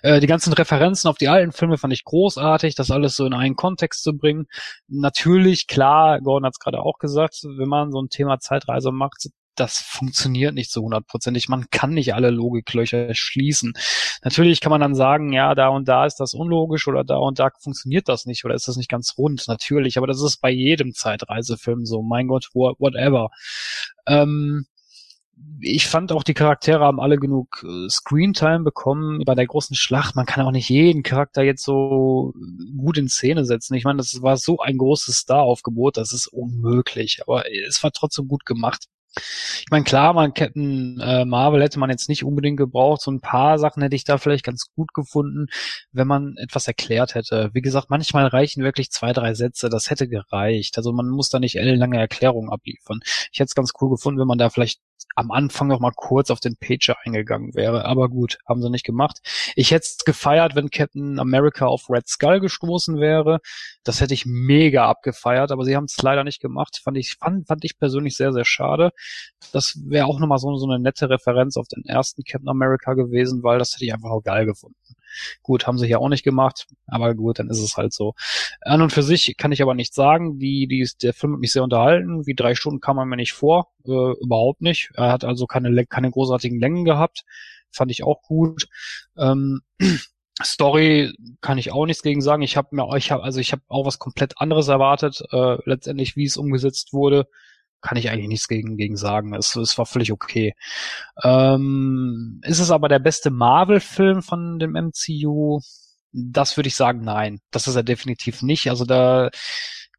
Äh, 0.02 0.20
die 0.20 0.28
ganzen 0.28 0.54
Referenzen 0.54 1.10
auf 1.10 1.18
die 1.18 1.28
alten 1.28 1.52
Filme 1.52 1.78
fand 1.78 1.94
ich 1.94 2.04
großartig, 2.04 2.76
das 2.76 2.92
alles 2.92 3.16
so 3.16 3.26
in 3.26 3.34
einen 3.34 3.56
Kontext 3.56 4.04
zu 4.04 4.14
bringen. 4.14 4.48
Natürlich, 4.88 5.68
klar, 5.68 6.22
Gordon 6.22 6.46
hat 6.46 6.54
es 6.54 6.60
gerade 6.60 6.82
auch 6.82 7.00
gesagt, 7.00 7.40
wenn 7.44 7.70
man 7.70 7.92
so 7.92 8.02
ein 8.02 8.10
Thema 8.10 8.40
Zeitreise 8.40 8.92
macht, 8.92 9.30
das 9.56 9.78
funktioniert 9.78 10.54
nicht 10.54 10.72
so 10.72 10.82
hundertprozentig. 10.82 11.48
Man 11.50 11.66
kann 11.70 11.92
nicht 11.92 12.14
alle 12.14 12.30
Logiklöcher 12.30 13.14
schließen. 13.14 13.74
Natürlich 14.24 14.62
kann 14.62 14.72
man 14.72 14.82
dann 14.82 14.96
sagen, 14.96 15.32
ja, 15.32 15.54
da 15.56 15.68
und 15.70 15.88
da 15.88 16.06
ist 16.06 16.20
das 16.20 16.34
unlogisch 16.34 16.88
oder 16.88 17.04
da 17.04 17.18
und 17.18 17.40
da 17.40 17.50
funktioniert 17.60 18.10
das 18.10 18.26
nicht 18.26 18.46
oder 18.46 18.56
ist 18.56 18.68
das 18.68 18.78
nicht 18.78 18.90
ganz 18.90 19.14
rund. 19.18 19.48
Natürlich, 19.48 19.98
aber 19.98 20.08
das 20.08 20.22
ist 20.22 20.42
bei 20.42 20.50
jedem 20.50 20.94
Zeitreisefilm 20.94 21.86
so. 21.86 22.02
Mein 22.02 22.28
Gott, 22.28 22.50
whatever. 22.54 23.30
Ähm, 24.08 24.66
ich 25.64 25.88
fand 25.88 26.12
auch 26.12 26.24
die 26.24 26.34
Charaktere 26.34 26.84
haben 26.84 27.00
alle 27.00 27.18
genug 27.18 27.66
äh, 27.68 27.90
Screentime 27.90 28.60
bekommen 28.60 29.24
bei 29.26 29.36
der 29.36 29.48
großen 29.48 29.76
Schlacht. 29.76 30.16
Man 30.16 30.26
kann 30.26 30.45
auch 30.45 30.52
nicht 30.52 30.70
jeden 30.70 31.03
Charakter 31.03 31.42
jetzt 31.42 31.64
so 31.64 32.34
gut 32.78 32.98
in 32.98 33.10
Szene 33.10 33.45
setzen. 33.45 33.76
Ich 33.76 33.86
meine, 33.86 33.98
das 33.98 34.22
war 34.22 34.38
so 34.38 34.60
ein 34.60 34.78
großes 34.78 35.16
Star-Aufgebot, 35.16 35.98
das 35.98 36.14
ist 36.14 36.28
unmöglich. 36.28 37.22
Aber 37.26 37.44
es 37.68 37.82
war 37.84 37.92
trotzdem 37.92 38.28
gut 38.28 38.45
gemacht. 38.45 38.88
Ich 39.16 39.68
meine, 39.70 39.84
klar, 39.84 40.14
man 40.14 40.34
Captain 40.34 41.00
äh, 41.00 41.24
Marvel 41.24 41.62
hätte 41.62 41.78
man 41.80 41.92
jetzt 41.92 42.10
nicht 42.10 42.24
unbedingt 42.24 42.58
gebraucht. 42.58 43.02
So 43.02 43.12
ein 43.12 43.22
paar 43.22 43.60
Sachen 43.60 43.84
hätte 43.84 43.95
ich 43.95 44.06
da 44.06 44.18
vielleicht 44.18 44.44
ganz 44.44 44.72
gut 44.76 44.94
gefunden, 44.94 45.48
wenn 45.92 46.08
man 46.08 46.36
etwas 46.38 46.68
erklärt 46.68 47.14
hätte. 47.14 47.52
Wie 47.53 47.62
gesagt, 47.62 47.92
manchmal 47.92 48.26
reichen 48.26 48.64
wirklich 48.64 48.90
zwei, 48.90 49.14
drei 49.14 49.36
Sätze. 49.36 49.70
Das 49.70 49.92
hätte 49.92 50.08
gereicht. 50.08 50.78
Also 50.78 50.92
man 50.94 51.10
muss 51.10 51.30
da 51.30 51.40
nicht 51.40 51.58
ellenlange 51.58 52.00
Erklärungen 52.00 52.50
abliefern. 52.50 53.02
Ich 53.32 53.40
hätte 53.40 53.50
es 53.50 53.56
ganz 53.56 53.72
cool 53.80 53.92
gefunden, 53.92 54.20
wenn 54.20 54.28
man 54.28 54.40
da 54.40 54.50
vielleicht 54.50 54.82
am 55.15 55.32
Anfang 55.32 55.67
noch 55.67 55.80
mal 55.80 55.91
kurz 55.95 56.30
auf 56.30 56.40
den 56.40 56.56
Pager 56.56 56.95
eingegangen 57.03 57.53
wäre. 57.56 57.85
Aber 57.85 58.09
gut, 58.09 58.38
haben 58.48 58.61
sie 58.61 58.69
nicht 58.69 58.85
gemacht. 58.85 59.19
Ich 59.56 59.72
hätte 59.72 59.85
es 59.85 59.98
gefeiert, 60.06 60.56
wenn 60.56 60.69
Captain 60.69 61.19
America 61.19 61.65
auf 61.65 61.90
Red 61.90 62.07
Skull 62.07 62.40
gestoßen 62.40 62.99
wäre. 62.99 63.40
Das 63.83 64.01
hätte 64.01 64.14
ich 64.14 64.25
mega 64.25 64.88
abgefeiert, 64.88 65.51
aber 65.51 65.65
sie 65.65 65.75
haben 65.75 65.85
es 65.85 66.01
leider 66.01 66.23
nicht 66.23 66.41
gemacht. 66.41 66.80
Fand 66.83 66.98
ich, 66.98 67.15
fand, 67.15 67.48
fand 67.48 67.64
ich 67.65 67.77
persönlich 67.77 68.17
sehr, 68.17 68.33
sehr 68.33 68.45
schade. 68.45 68.91
Das 69.51 69.80
wäre 69.85 70.06
auch 70.06 70.19
nochmal 70.19 70.40
so, 70.40 70.56
so 70.57 70.67
eine 70.67 70.82
nette 70.82 71.09
Referenz 71.09 71.57
auf 71.57 71.67
den 71.67 71.83
ersten 71.85 72.23
Captain 72.23 72.49
America 72.49 72.93
gewesen, 72.93 73.43
weil 73.43 73.59
das 73.59 73.73
hätte 73.73 73.85
ich 73.85 73.93
einfach 73.93 74.11
auch 74.11 74.23
geil 74.23 74.45
gefunden. 74.45 74.77
Gut, 75.42 75.67
haben 75.67 75.77
sie 75.77 75.88
hier 75.88 76.00
auch 76.00 76.09
nicht 76.09 76.24
gemacht, 76.24 76.67
aber 76.88 77.16
gut, 77.16 77.40
dann 77.40 77.50
ist 77.50 77.59
es 77.59 77.77
halt 77.77 77.93
so. 77.93 78.14
An 78.61 78.82
und 78.82 78.92
für 78.92 79.03
sich 79.03 79.35
kann 79.38 79.51
ich 79.51 79.61
aber 79.61 79.74
nicht 79.74 79.93
sagen, 79.93 80.40
die, 80.40 80.67
die, 80.67 80.88
der 81.01 81.14
Film 81.14 81.33
hat 81.33 81.40
mich 81.40 81.51
sehr 81.51 81.64
unterhalten. 81.64 82.25
Wie 82.25 82.35
drei 82.35 82.56
Stunden 82.56 82.80
kam 82.80 82.98
er 82.98 83.06
mir 83.06 83.16
nicht 83.16 83.33
vor, 83.33 83.72
äh, 83.85 84.14
überhaupt 84.22 84.61
nicht. 84.61 84.92
Er 84.95 85.11
hat 85.11 85.24
also 85.24 85.45
keine, 85.45 85.85
keine 85.85 86.11
großartigen 86.11 86.59
Längen 86.59 86.85
gehabt, 86.85 87.24
fand 87.72 87.92
ich 87.92 88.03
auch 88.03 88.22
gut. 88.24 88.67
Ähm, 89.17 89.61
Story 90.43 91.14
kann 91.42 91.58
ich 91.58 91.72
auch 91.72 91.85
nichts 91.85 92.01
gegen 92.01 92.22
sagen. 92.22 92.42
Ich 92.42 92.58
habe 92.58 92.69
mir, 92.75 92.95
ich 92.98 93.11
habe 93.11 93.24
also 93.24 93.40
ich 93.40 93.51
habe 93.51 93.61
auch 93.67 93.85
was 93.85 94.00
komplett 94.00 94.40
anderes 94.40 94.67
erwartet. 94.67 95.22
Äh, 95.32 95.58
letztendlich, 95.66 96.16
wie 96.16 96.25
es 96.25 96.38
umgesetzt 96.38 96.92
wurde, 96.92 97.27
kann 97.84 97.98
ich 97.98 98.10
eigentlich 98.10 98.30
nichts 98.30 98.48
gegen, 98.48 98.78
gegen 98.78 98.98
sagen. 98.98 99.36
Es, 99.36 99.56
es 99.56 99.78
war 99.78 99.86
völlig 99.86 100.12
okay. 100.12 100.56
Ähm, 101.24 102.42
ist 102.44 102.60
es 102.60 102.72
aber 102.72 102.88
der 102.88 103.00
beste 103.00 103.30
Marvel-Film 103.30 104.24
von 104.24 104.58
dem 104.58 104.72
MCU? 104.72 105.60
Das 106.12 106.58
würde 106.58 106.70
ich 106.70 106.76
sagen, 106.76 107.02
nein. 107.03 107.40
Das 107.52 107.68
ist 107.68 107.76
er 107.76 107.84
definitiv 107.84 108.42
nicht. 108.42 108.70
Also 108.70 108.86
da, 108.86 109.30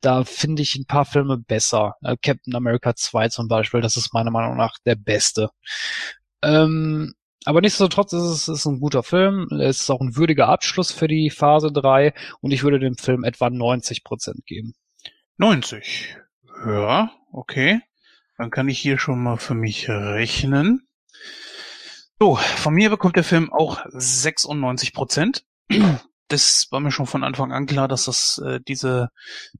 da 0.00 0.24
finde 0.24 0.62
ich 0.62 0.74
ein 0.74 0.86
paar 0.86 1.04
Filme 1.04 1.38
besser. 1.38 1.96
Äh, 2.02 2.16
Captain 2.20 2.54
America 2.56 2.96
2 2.96 3.28
zum 3.28 3.48
Beispiel, 3.48 3.80
das 3.80 3.96
ist 3.96 4.14
meiner 4.14 4.30
Meinung 4.30 4.56
nach 4.56 4.78
der 4.86 4.96
beste. 4.96 5.50
Ähm, 6.42 7.14
aber 7.44 7.60
nichtsdestotrotz 7.60 8.14
ist 8.14 8.22
es 8.22 8.48
ist 8.48 8.64
ein 8.66 8.80
guter 8.80 9.02
Film. 9.02 9.48
Es 9.60 9.82
ist 9.82 9.90
auch 9.90 10.00
ein 10.00 10.16
würdiger 10.16 10.48
Abschluss 10.48 10.92
für 10.92 11.08
die 11.08 11.28
Phase 11.28 11.70
3 11.70 12.14
und 12.40 12.52
ich 12.52 12.62
würde 12.62 12.78
dem 12.78 12.96
Film 12.96 13.24
etwa 13.24 13.50
90 13.50 14.02
Prozent 14.04 14.46
geben. 14.46 14.74
90. 15.36 16.16
Ja, 16.66 17.10
okay. 17.34 17.80
Dann 18.36 18.50
kann 18.50 18.68
ich 18.68 18.78
hier 18.78 18.98
schon 18.98 19.22
mal 19.22 19.36
für 19.36 19.54
mich 19.54 19.88
rechnen. 19.88 20.86
So, 22.18 22.36
von 22.36 22.74
mir 22.74 22.90
bekommt 22.90 23.16
der 23.16 23.24
Film 23.24 23.52
auch 23.52 23.84
96 23.90 24.92
Prozent. 24.92 25.44
Das 26.28 26.68
war 26.70 26.80
mir 26.80 26.90
schon 26.90 27.06
von 27.06 27.22
Anfang 27.22 27.52
an 27.52 27.66
klar, 27.66 27.86
dass 27.86 28.06
das 28.06 28.40
äh, 28.44 28.58
diese 28.66 29.10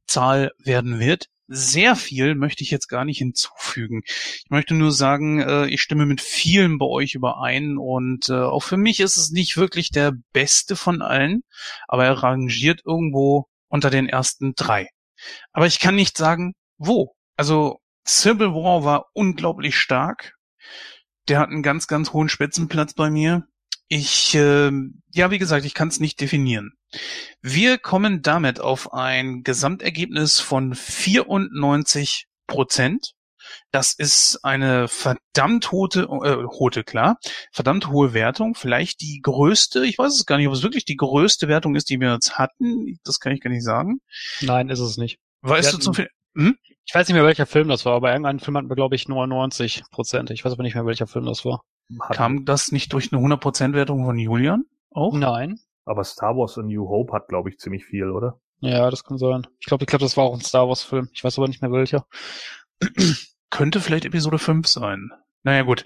Zahl 0.06 0.52
werden 0.58 0.98
wird. 0.98 1.26
Sehr 1.46 1.94
viel 1.94 2.34
möchte 2.34 2.64
ich 2.64 2.70
jetzt 2.70 2.88
gar 2.88 3.04
nicht 3.04 3.18
hinzufügen. 3.18 4.00
Ich 4.06 4.46
möchte 4.48 4.72
nur 4.72 4.90
sagen, 4.90 5.40
äh, 5.40 5.66
ich 5.66 5.82
stimme 5.82 6.06
mit 6.06 6.22
vielen 6.22 6.78
bei 6.78 6.86
euch 6.86 7.14
überein 7.14 7.76
und 7.76 8.30
äh, 8.30 8.32
auch 8.32 8.62
für 8.62 8.78
mich 8.78 9.00
ist 9.00 9.18
es 9.18 9.30
nicht 9.30 9.58
wirklich 9.58 9.90
der 9.90 10.14
beste 10.32 10.74
von 10.74 11.02
allen, 11.02 11.42
aber 11.86 12.06
er 12.06 12.22
rangiert 12.22 12.80
irgendwo 12.86 13.46
unter 13.68 13.90
den 13.90 14.08
ersten 14.08 14.54
drei. 14.54 14.88
Aber 15.52 15.66
ich 15.66 15.80
kann 15.80 15.96
nicht 15.96 16.16
sagen, 16.16 16.54
wo. 16.78 17.13
Also 17.36 17.78
Civil 18.06 18.48
War 18.48 18.84
war 18.84 19.06
unglaublich 19.12 19.76
stark. 19.76 20.34
Der 21.28 21.38
hat 21.38 21.48
einen 21.48 21.62
ganz, 21.62 21.86
ganz 21.86 22.12
hohen 22.12 22.28
Spitzenplatz 22.28 22.94
bei 22.94 23.10
mir. 23.10 23.44
Ich, 23.88 24.34
äh, 24.34 24.70
ja, 25.12 25.30
wie 25.30 25.38
gesagt, 25.38 25.64
ich 25.64 25.74
kann 25.74 25.88
es 25.88 26.00
nicht 26.00 26.20
definieren. 26.20 26.72
Wir 27.42 27.78
kommen 27.78 28.22
damit 28.22 28.60
auf 28.60 28.92
ein 28.92 29.42
Gesamtergebnis 29.42 30.40
von 30.40 30.74
94 30.74 32.26
Prozent. 32.46 33.12
Das 33.70 33.92
ist 33.92 34.40
eine 34.42 34.88
verdammt 34.88 35.70
hohe, 35.70 35.88
äh, 35.94 36.44
hohe, 36.46 36.70
klar, 36.84 37.18
verdammt 37.52 37.88
hohe 37.88 38.14
Wertung. 38.14 38.54
Vielleicht 38.54 39.00
die 39.02 39.20
größte, 39.22 39.84
ich 39.84 39.98
weiß 39.98 40.14
es 40.14 40.24
gar 40.24 40.38
nicht, 40.38 40.48
ob 40.48 40.54
es 40.54 40.62
wirklich 40.62 40.84
die 40.86 40.96
größte 40.96 41.46
Wertung 41.48 41.74
ist, 41.74 41.90
die 41.90 42.00
wir 42.00 42.12
jetzt 42.12 42.38
hatten. 42.38 42.98
Das 43.04 43.20
kann 43.20 43.32
ich 43.32 43.40
gar 43.40 43.50
nicht 43.50 43.64
sagen. 43.64 43.98
Nein, 44.40 44.70
ist 44.70 44.80
es 44.80 44.96
nicht. 44.96 45.18
Weißt 45.42 45.66
Wir 45.66 45.70
du 45.72 45.74
hatten- 45.76 45.82
zum 45.82 45.94
Film? 45.94 46.08
Hm? 46.36 46.56
Ich 46.86 46.94
weiß 46.94 47.08
nicht 47.08 47.14
mehr, 47.14 47.24
welcher 47.24 47.46
Film 47.46 47.68
das 47.68 47.84
war, 47.86 47.94
aber 47.94 48.10
irgendeinen 48.10 48.40
Film 48.40 48.56
hatten 48.56 48.68
wir, 48.68 48.76
glaube 48.76 48.94
ich, 48.94 49.08
99 49.08 49.84
Prozent. 49.90 50.30
Ich 50.30 50.44
weiß 50.44 50.52
aber 50.52 50.62
nicht 50.62 50.74
mehr, 50.74 50.86
welcher 50.86 51.06
Film 51.06 51.24
das 51.26 51.44
war. 51.44 51.62
Hat- 52.00 52.16
Kam 52.16 52.44
das 52.44 52.72
nicht 52.72 52.92
durch 52.92 53.12
eine 53.12 53.20
100% 53.22 53.72
Wertung 53.74 54.04
von 54.04 54.18
Julian? 54.18 54.64
Auch? 54.90 55.14
Nein. 55.16 55.58
Aber 55.86 56.04
Star 56.04 56.36
Wars 56.36 56.56
A 56.58 56.62
New 56.62 56.88
Hope 56.88 57.12
hat, 57.12 57.28
glaube 57.28 57.50
ich, 57.50 57.58
ziemlich 57.58 57.84
viel, 57.84 58.10
oder? 58.10 58.38
Ja, 58.60 58.90
das 58.90 59.04
kann 59.04 59.18
sein. 59.18 59.46
Ich 59.60 59.66
glaube, 59.66 59.84
ich 59.84 59.88
glaube, 59.88 60.04
das 60.04 60.16
war 60.16 60.24
auch 60.24 60.34
ein 60.34 60.40
Star 60.40 60.68
Wars 60.68 60.82
Film. 60.82 61.08
Ich 61.12 61.22
weiß 61.24 61.38
aber 61.38 61.48
nicht 61.48 61.60
mehr 61.62 61.72
welcher. 61.72 62.06
Könnte 63.50 63.80
vielleicht 63.80 64.04
Episode 64.04 64.38
5 64.38 64.66
sein. 64.66 65.10
Naja 65.42 65.62
gut. 65.62 65.84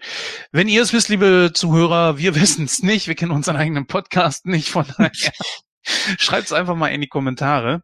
Wenn 0.53 0.69
ihr 0.69 0.83
es 0.83 0.93
wisst, 0.93 1.09
liebe 1.09 1.51
Zuhörer, 1.53 2.19
wir 2.19 2.35
wissen 2.41 2.65
es 2.65 2.83
nicht. 2.83 3.09
Wir 3.09 3.15
kennen 3.15 3.33
unseren 3.33 3.57
eigenen 3.57 3.87
Podcast 3.87 4.47
nicht. 4.47 4.71
Von 4.71 4.85
daher 4.97 5.11
schreibt 5.83 6.47
es 6.47 6.53
einfach 6.53 6.77
mal 6.77 6.89
in 6.89 7.01
die 7.01 7.09
Kommentare. 7.09 7.83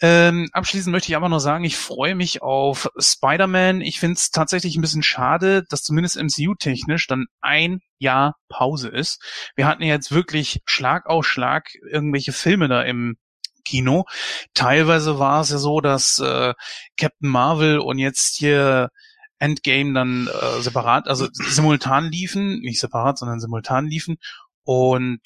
Ähm, 0.00 0.48
abschließend 0.52 0.92
möchte 0.92 1.12
ich 1.12 1.16
aber 1.16 1.28
noch 1.28 1.38
sagen, 1.38 1.64
ich 1.64 1.76
freue 1.76 2.14
mich 2.14 2.42
auf 2.42 2.90
Spider-Man. 2.98 3.80
Ich 3.80 4.00
finde 4.00 4.14
es 4.14 4.30
tatsächlich 4.30 4.76
ein 4.76 4.80
bisschen 4.80 5.04
schade, 5.04 5.64
dass 5.68 5.82
zumindest 5.82 6.20
MCU-technisch 6.20 7.06
dann 7.06 7.26
ein 7.40 7.80
Jahr 7.98 8.36
Pause 8.48 8.88
ist. 8.88 9.22
Wir 9.54 9.66
hatten 9.66 9.82
jetzt 9.82 10.10
wirklich 10.10 10.60
Schlag 10.64 11.06
auf 11.06 11.26
Schlag 11.26 11.68
irgendwelche 11.90 12.32
Filme 12.32 12.68
da 12.68 12.82
im 12.82 13.16
Kino. 13.64 14.04
Teilweise 14.52 15.18
war 15.18 15.40
es 15.40 15.50
ja 15.50 15.58
so, 15.58 15.80
dass 15.80 16.18
äh, 16.18 16.54
Captain 16.98 17.30
Marvel 17.30 17.78
und 17.78 17.98
jetzt 17.98 18.36
hier 18.36 18.90
Endgame 19.38 19.94
dann 19.94 20.28
äh, 20.28 20.60
separat, 20.60 21.08
also 21.08 21.28
simultan 21.32 22.10
liefen, 22.10 22.60
nicht 22.60 22.80
separat, 22.80 23.18
sondern 23.18 23.40
simultan 23.40 23.86
liefen. 23.86 24.16
Und 24.64 25.20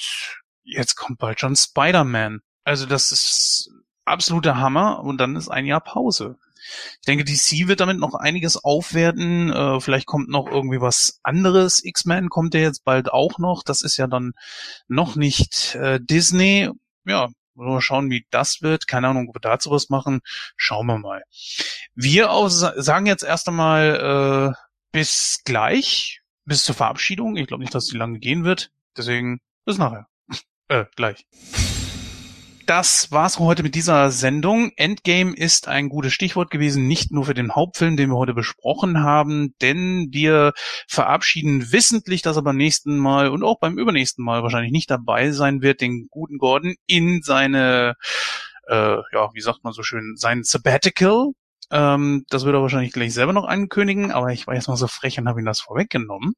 jetzt 0.62 0.96
kommt 0.96 1.18
bald 1.18 1.40
schon 1.40 1.56
Spider-Man. 1.56 2.40
Also 2.64 2.86
das 2.86 3.12
ist 3.12 3.70
absoluter 4.08 4.58
Hammer 4.58 5.00
und 5.00 5.18
dann 5.18 5.36
ist 5.36 5.48
ein 5.48 5.66
Jahr 5.66 5.80
Pause. 5.80 6.36
Ich 7.00 7.06
denke, 7.06 7.24
DC 7.24 7.68
wird 7.68 7.80
damit 7.80 7.98
noch 7.98 8.14
einiges 8.14 8.62
aufwerten. 8.62 9.50
Äh, 9.52 9.80
vielleicht 9.80 10.06
kommt 10.06 10.28
noch 10.28 10.46
irgendwie 10.48 10.80
was 10.80 11.20
anderes. 11.22 11.84
X-Men 11.84 12.28
kommt 12.28 12.54
ja 12.54 12.60
jetzt 12.60 12.84
bald 12.84 13.10
auch 13.12 13.38
noch. 13.38 13.62
Das 13.62 13.82
ist 13.82 13.96
ja 13.96 14.06
dann 14.06 14.32
noch 14.88 15.16
nicht 15.16 15.74
äh, 15.76 16.00
Disney. 16.02 16.70
Ja, 17.06 17.28
mal 17.54 17.80
schauen, 17.80 18.10
wie 18.10 18.26
das 18.30 18.60
wird. 18.60 18.86
Keine 18.86 19.08
Ahnung, 19.08 19.28
ob 19.28 19.36
wir 19.36 19.40
dazu 19.40 19.70
was 19.70 19.88
machen. 19.88 20.20
Schauen 20.56 20.86
wir 20.86 20.98
mal. 20.98 21.22
Wir 21.94 22.30
auch 22.30 22.48
sa- 22.48 22.74
sagen 22.80 23.06
jetzt 23.06 23.24
erst 23.24 23.48
einmal 23.48 24.54
äh, 24.54 24.62
bis 24.92 25.40
gleich, 25.44 26.20
bis 26.44 26.64
zur 26.64 26.74
Verabschiedung. 26.74 27.36
Ich 27.36 27.46
glaube 27.46 27.62
nicht, 27.62 27.74
dass 27.74 27.86
die 27.86 27.96
lange 27.96 28.18
gehen 28.18 28.44
wird. 28.44 28.70
Deswegen 28.96 29.40
bis 29.64 29.78
nachher. 29.78 30.06
äh, 30.68 30.84
gleich. 30.96 31.26
Das 32.68 33.10
war's 33.10 33.38
heute 33.38 33.62
mit 33.62 33.74
dieser 33.74 34.10
Sendung. 34.10 34.72
Endgame 34.76 35.34
ist 35.34 35.68
ein 35.68 35.88
gutes 35.88 36.12
Stichwort 36.12 36.50
gewesen, 36.50 36.86
nicht 36.86 37.10
nur 37.10 37.24
für 37.24 37.32
den 37.32 37.54
Hauptfilm, 37.54 37.96
den 37.96 38.10
wir 38.10 38.18
heute 38.18 38.34
besprochen 38.34 39.02
haben, 39.02 39.54
denn 39.62 40.08
wir 40.10 40.52
verabschieden 40.86 41.72
wissentlich, 41.72 42.20
dass 42.20 42.36
er 42.36 42.42
beim 42.42 42.58
nächsten 42.58 42.98
Mal 42.98 43.30
und 43.30 43.42
auch 43.42 43.58
beim 43.58 43.78
übernächsten 43.78 44.22
Mal 44.22 44.42
wahrscheinlich 44.42 44.70
nicht 44.70 44.90
dabei 44.90 45.30
sein 45.30 45.62
wird, 45.62 45.80
den 45.80 46.08
guten 46.10 46.36
Gordon 46.36 46.74
in 46.86 47.22
seine, 47.22 47.94
äh, 48.66 48.96
ja, 49.14 49.30
wie 49.32 49.40
sagt 49.40 49.64
man 49.64 49.72
so 49.72 49.82
schön, 49.82 50.16
sein 50.16 50.44
Sabbatical. 50.44 51.28
Ähm, 51.70 52.26
das 52.28 52.44
wird 52.44 52.54
er 52.54 52.60
wahrscheinlich 52.60 52.92
gleich 52.92 53.14
selber 53.14 53.32
noch 53.32 53.46
ankündigen, 53.46 54.12
aber 54.12 54.30
ich 54.34 54.46
war 54.46 54.54
jetzt 54.54 54.68
mal 54.68 54.76
so 54.76 54.88
frech 54.88 55.18
und 55.18 55.26
habe 55.26 55.40
ihm 55.40 55.46
das 55.46 55.62
vorweggenommen. 55.62 56.34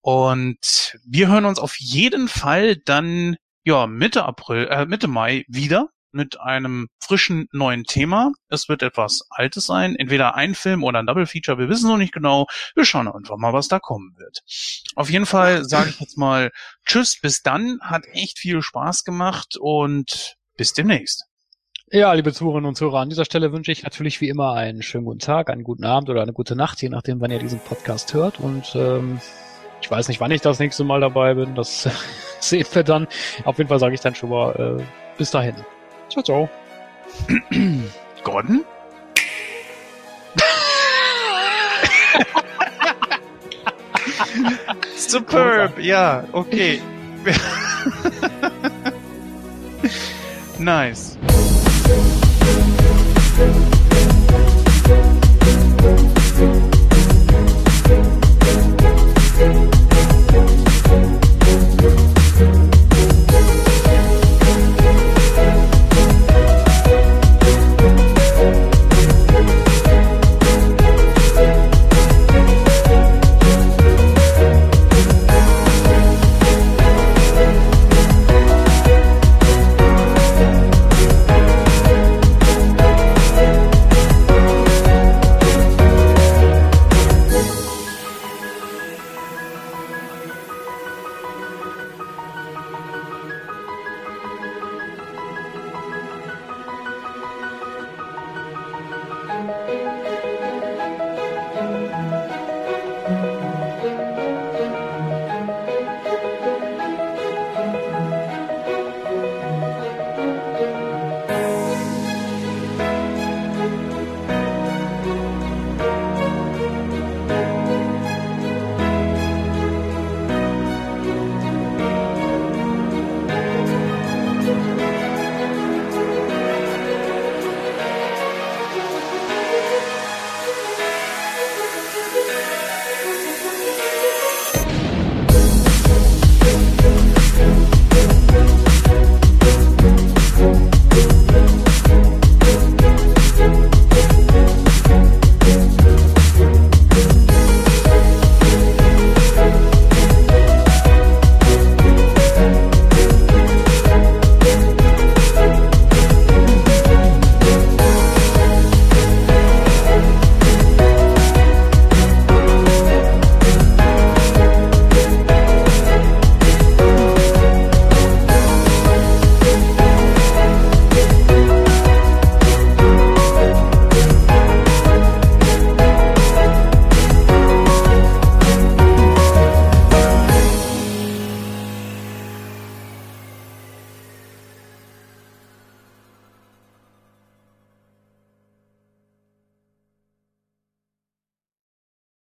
Und 0.00 0.98
wir 1.04 1.28
hören 1.28 1.44
uns 1.44 1.60
auf 1.60 1.76
jeden 1.78 2.26
Fall 2.26 2.78
dann 2.78 3.36
ja 3.64 3.86
Mitte 3.86 4.24
April, 4.24 4.68
äh, 4.70 4.86
Mitte 4.86 5.08
Mai 5.08 5.44
wieder 5.48 5.88
mit 6.12 6.38
einem 6.40 6.88
frischen 7.00 7.48
neuen 7.52 7.84
Thema. 7.84 8.32
Es 8.48 8.68
wird 8.68 8.82
etwas 8.82 9.26
Altes 9.30 9.66
sein, 9.66 9.96
entweder 9.96 10.34
ein 10.34 10.54
Film 10.54 10.84
oder 10.84 10.98
ein 10.98 11.06
Double 11.06 11.26
Feature. 11.26 11.58
Wir 11.58 11.68
wissen 11.68 11.88
noch 11.88 11.96
nicht 11.96 12.12
genau. 12.12 12.46
Wir 12.74 12.84
schauen 12.84 13.08
einfach 13.08 13.38
mal, 13.38 13.52
was 13.52 13.68
da 13.68 13.78
kommen 13.78 14.14
wird. 14.18 14.42
Auf 14.94 15.10
jeden 15.10 15.26
Fall 15.26 15.64
sage 15.64 15.90
ich 15.90 16.00
jetzt 16.00 16.18
mal 16.18 16.50
Tschüss, 16.86 17.18
bis 17.20 17.42
dann. 17.42 17.80
Hat 17.80 18.04
echt 18.12 18.38
viel 18.38 18.62
Spaß 18.62 19.04
gemacht 19.04 19.56
und 19.58 20.36
bis 20.56 20.74
demnächst. 20.74 21.24
Ja, 21.90 22.12
liebe 22.14 22.32
Zuhörerinnen 22.32 22.68
und 22.68 22.76
Zuhörer, 22.76 23.00
an 23.00 23.10
dieser 23.10 23.26
Stelle 23.26 23.52
wünsche 23.52 23.70
ich 23.70 23.82
natürlich 23.82 24.20
wie 24.22 24.28
immer 24.28 24.54
einen 24.54 24.82
schönen 24.82 25.04
guten 25.04 25.18
Tag, 25.18 25.50
einen 25.50 25.62
guten 25.62 25.84
Abend 25.84 26.08
oder 26.08 26.22
eine 26.22 26.32
gute 26.32 26.56
Nacht, 26.56 26.80
je 26.80 26.88
nachdem, 26.88 27.20
wann 27.20 27.30
ihr 27.30 27.38
diesen 27.38 27.58
Podcast 27.58 28.14
hört. 28.14 28.40
Und 28.40 28.74
ähm, 28.74 29.20
ich 29.82 29.90
weiß 29.90 30.08
nicht, 30.08 30.20
wann 30.20 30.30
ich 30.30 30.40
das 30.40 30.60
nächste 30.60 30.84
Mal 30.84 31.00
dabei 31.00 31.34
bin. 31.34 31.54
Das 31.54 31.86
sehen 32.40 32.66
wir 32.72 32.84
dann. 32.84 33.06
Auf 33.44 33.58
jeden 33.58 33.68
Fall 33.68 33.78
sage 33.78 33.94
ich 33.94 34.00
dann 34.00 34.14
schon 34.14 34.30
mal 34.30 34.78
äh, 34.80 34.82
bis 35.18 35.30
dahin. 35.30 35.54
Ciao, 36.08 36.22
ciao. 36.22 36.48
Gordon? 38.24 38.64
Superb, 44.96 45.78
ja, 45.78 46.24
okay. 46.32 46.80
nice. 50.58 51.18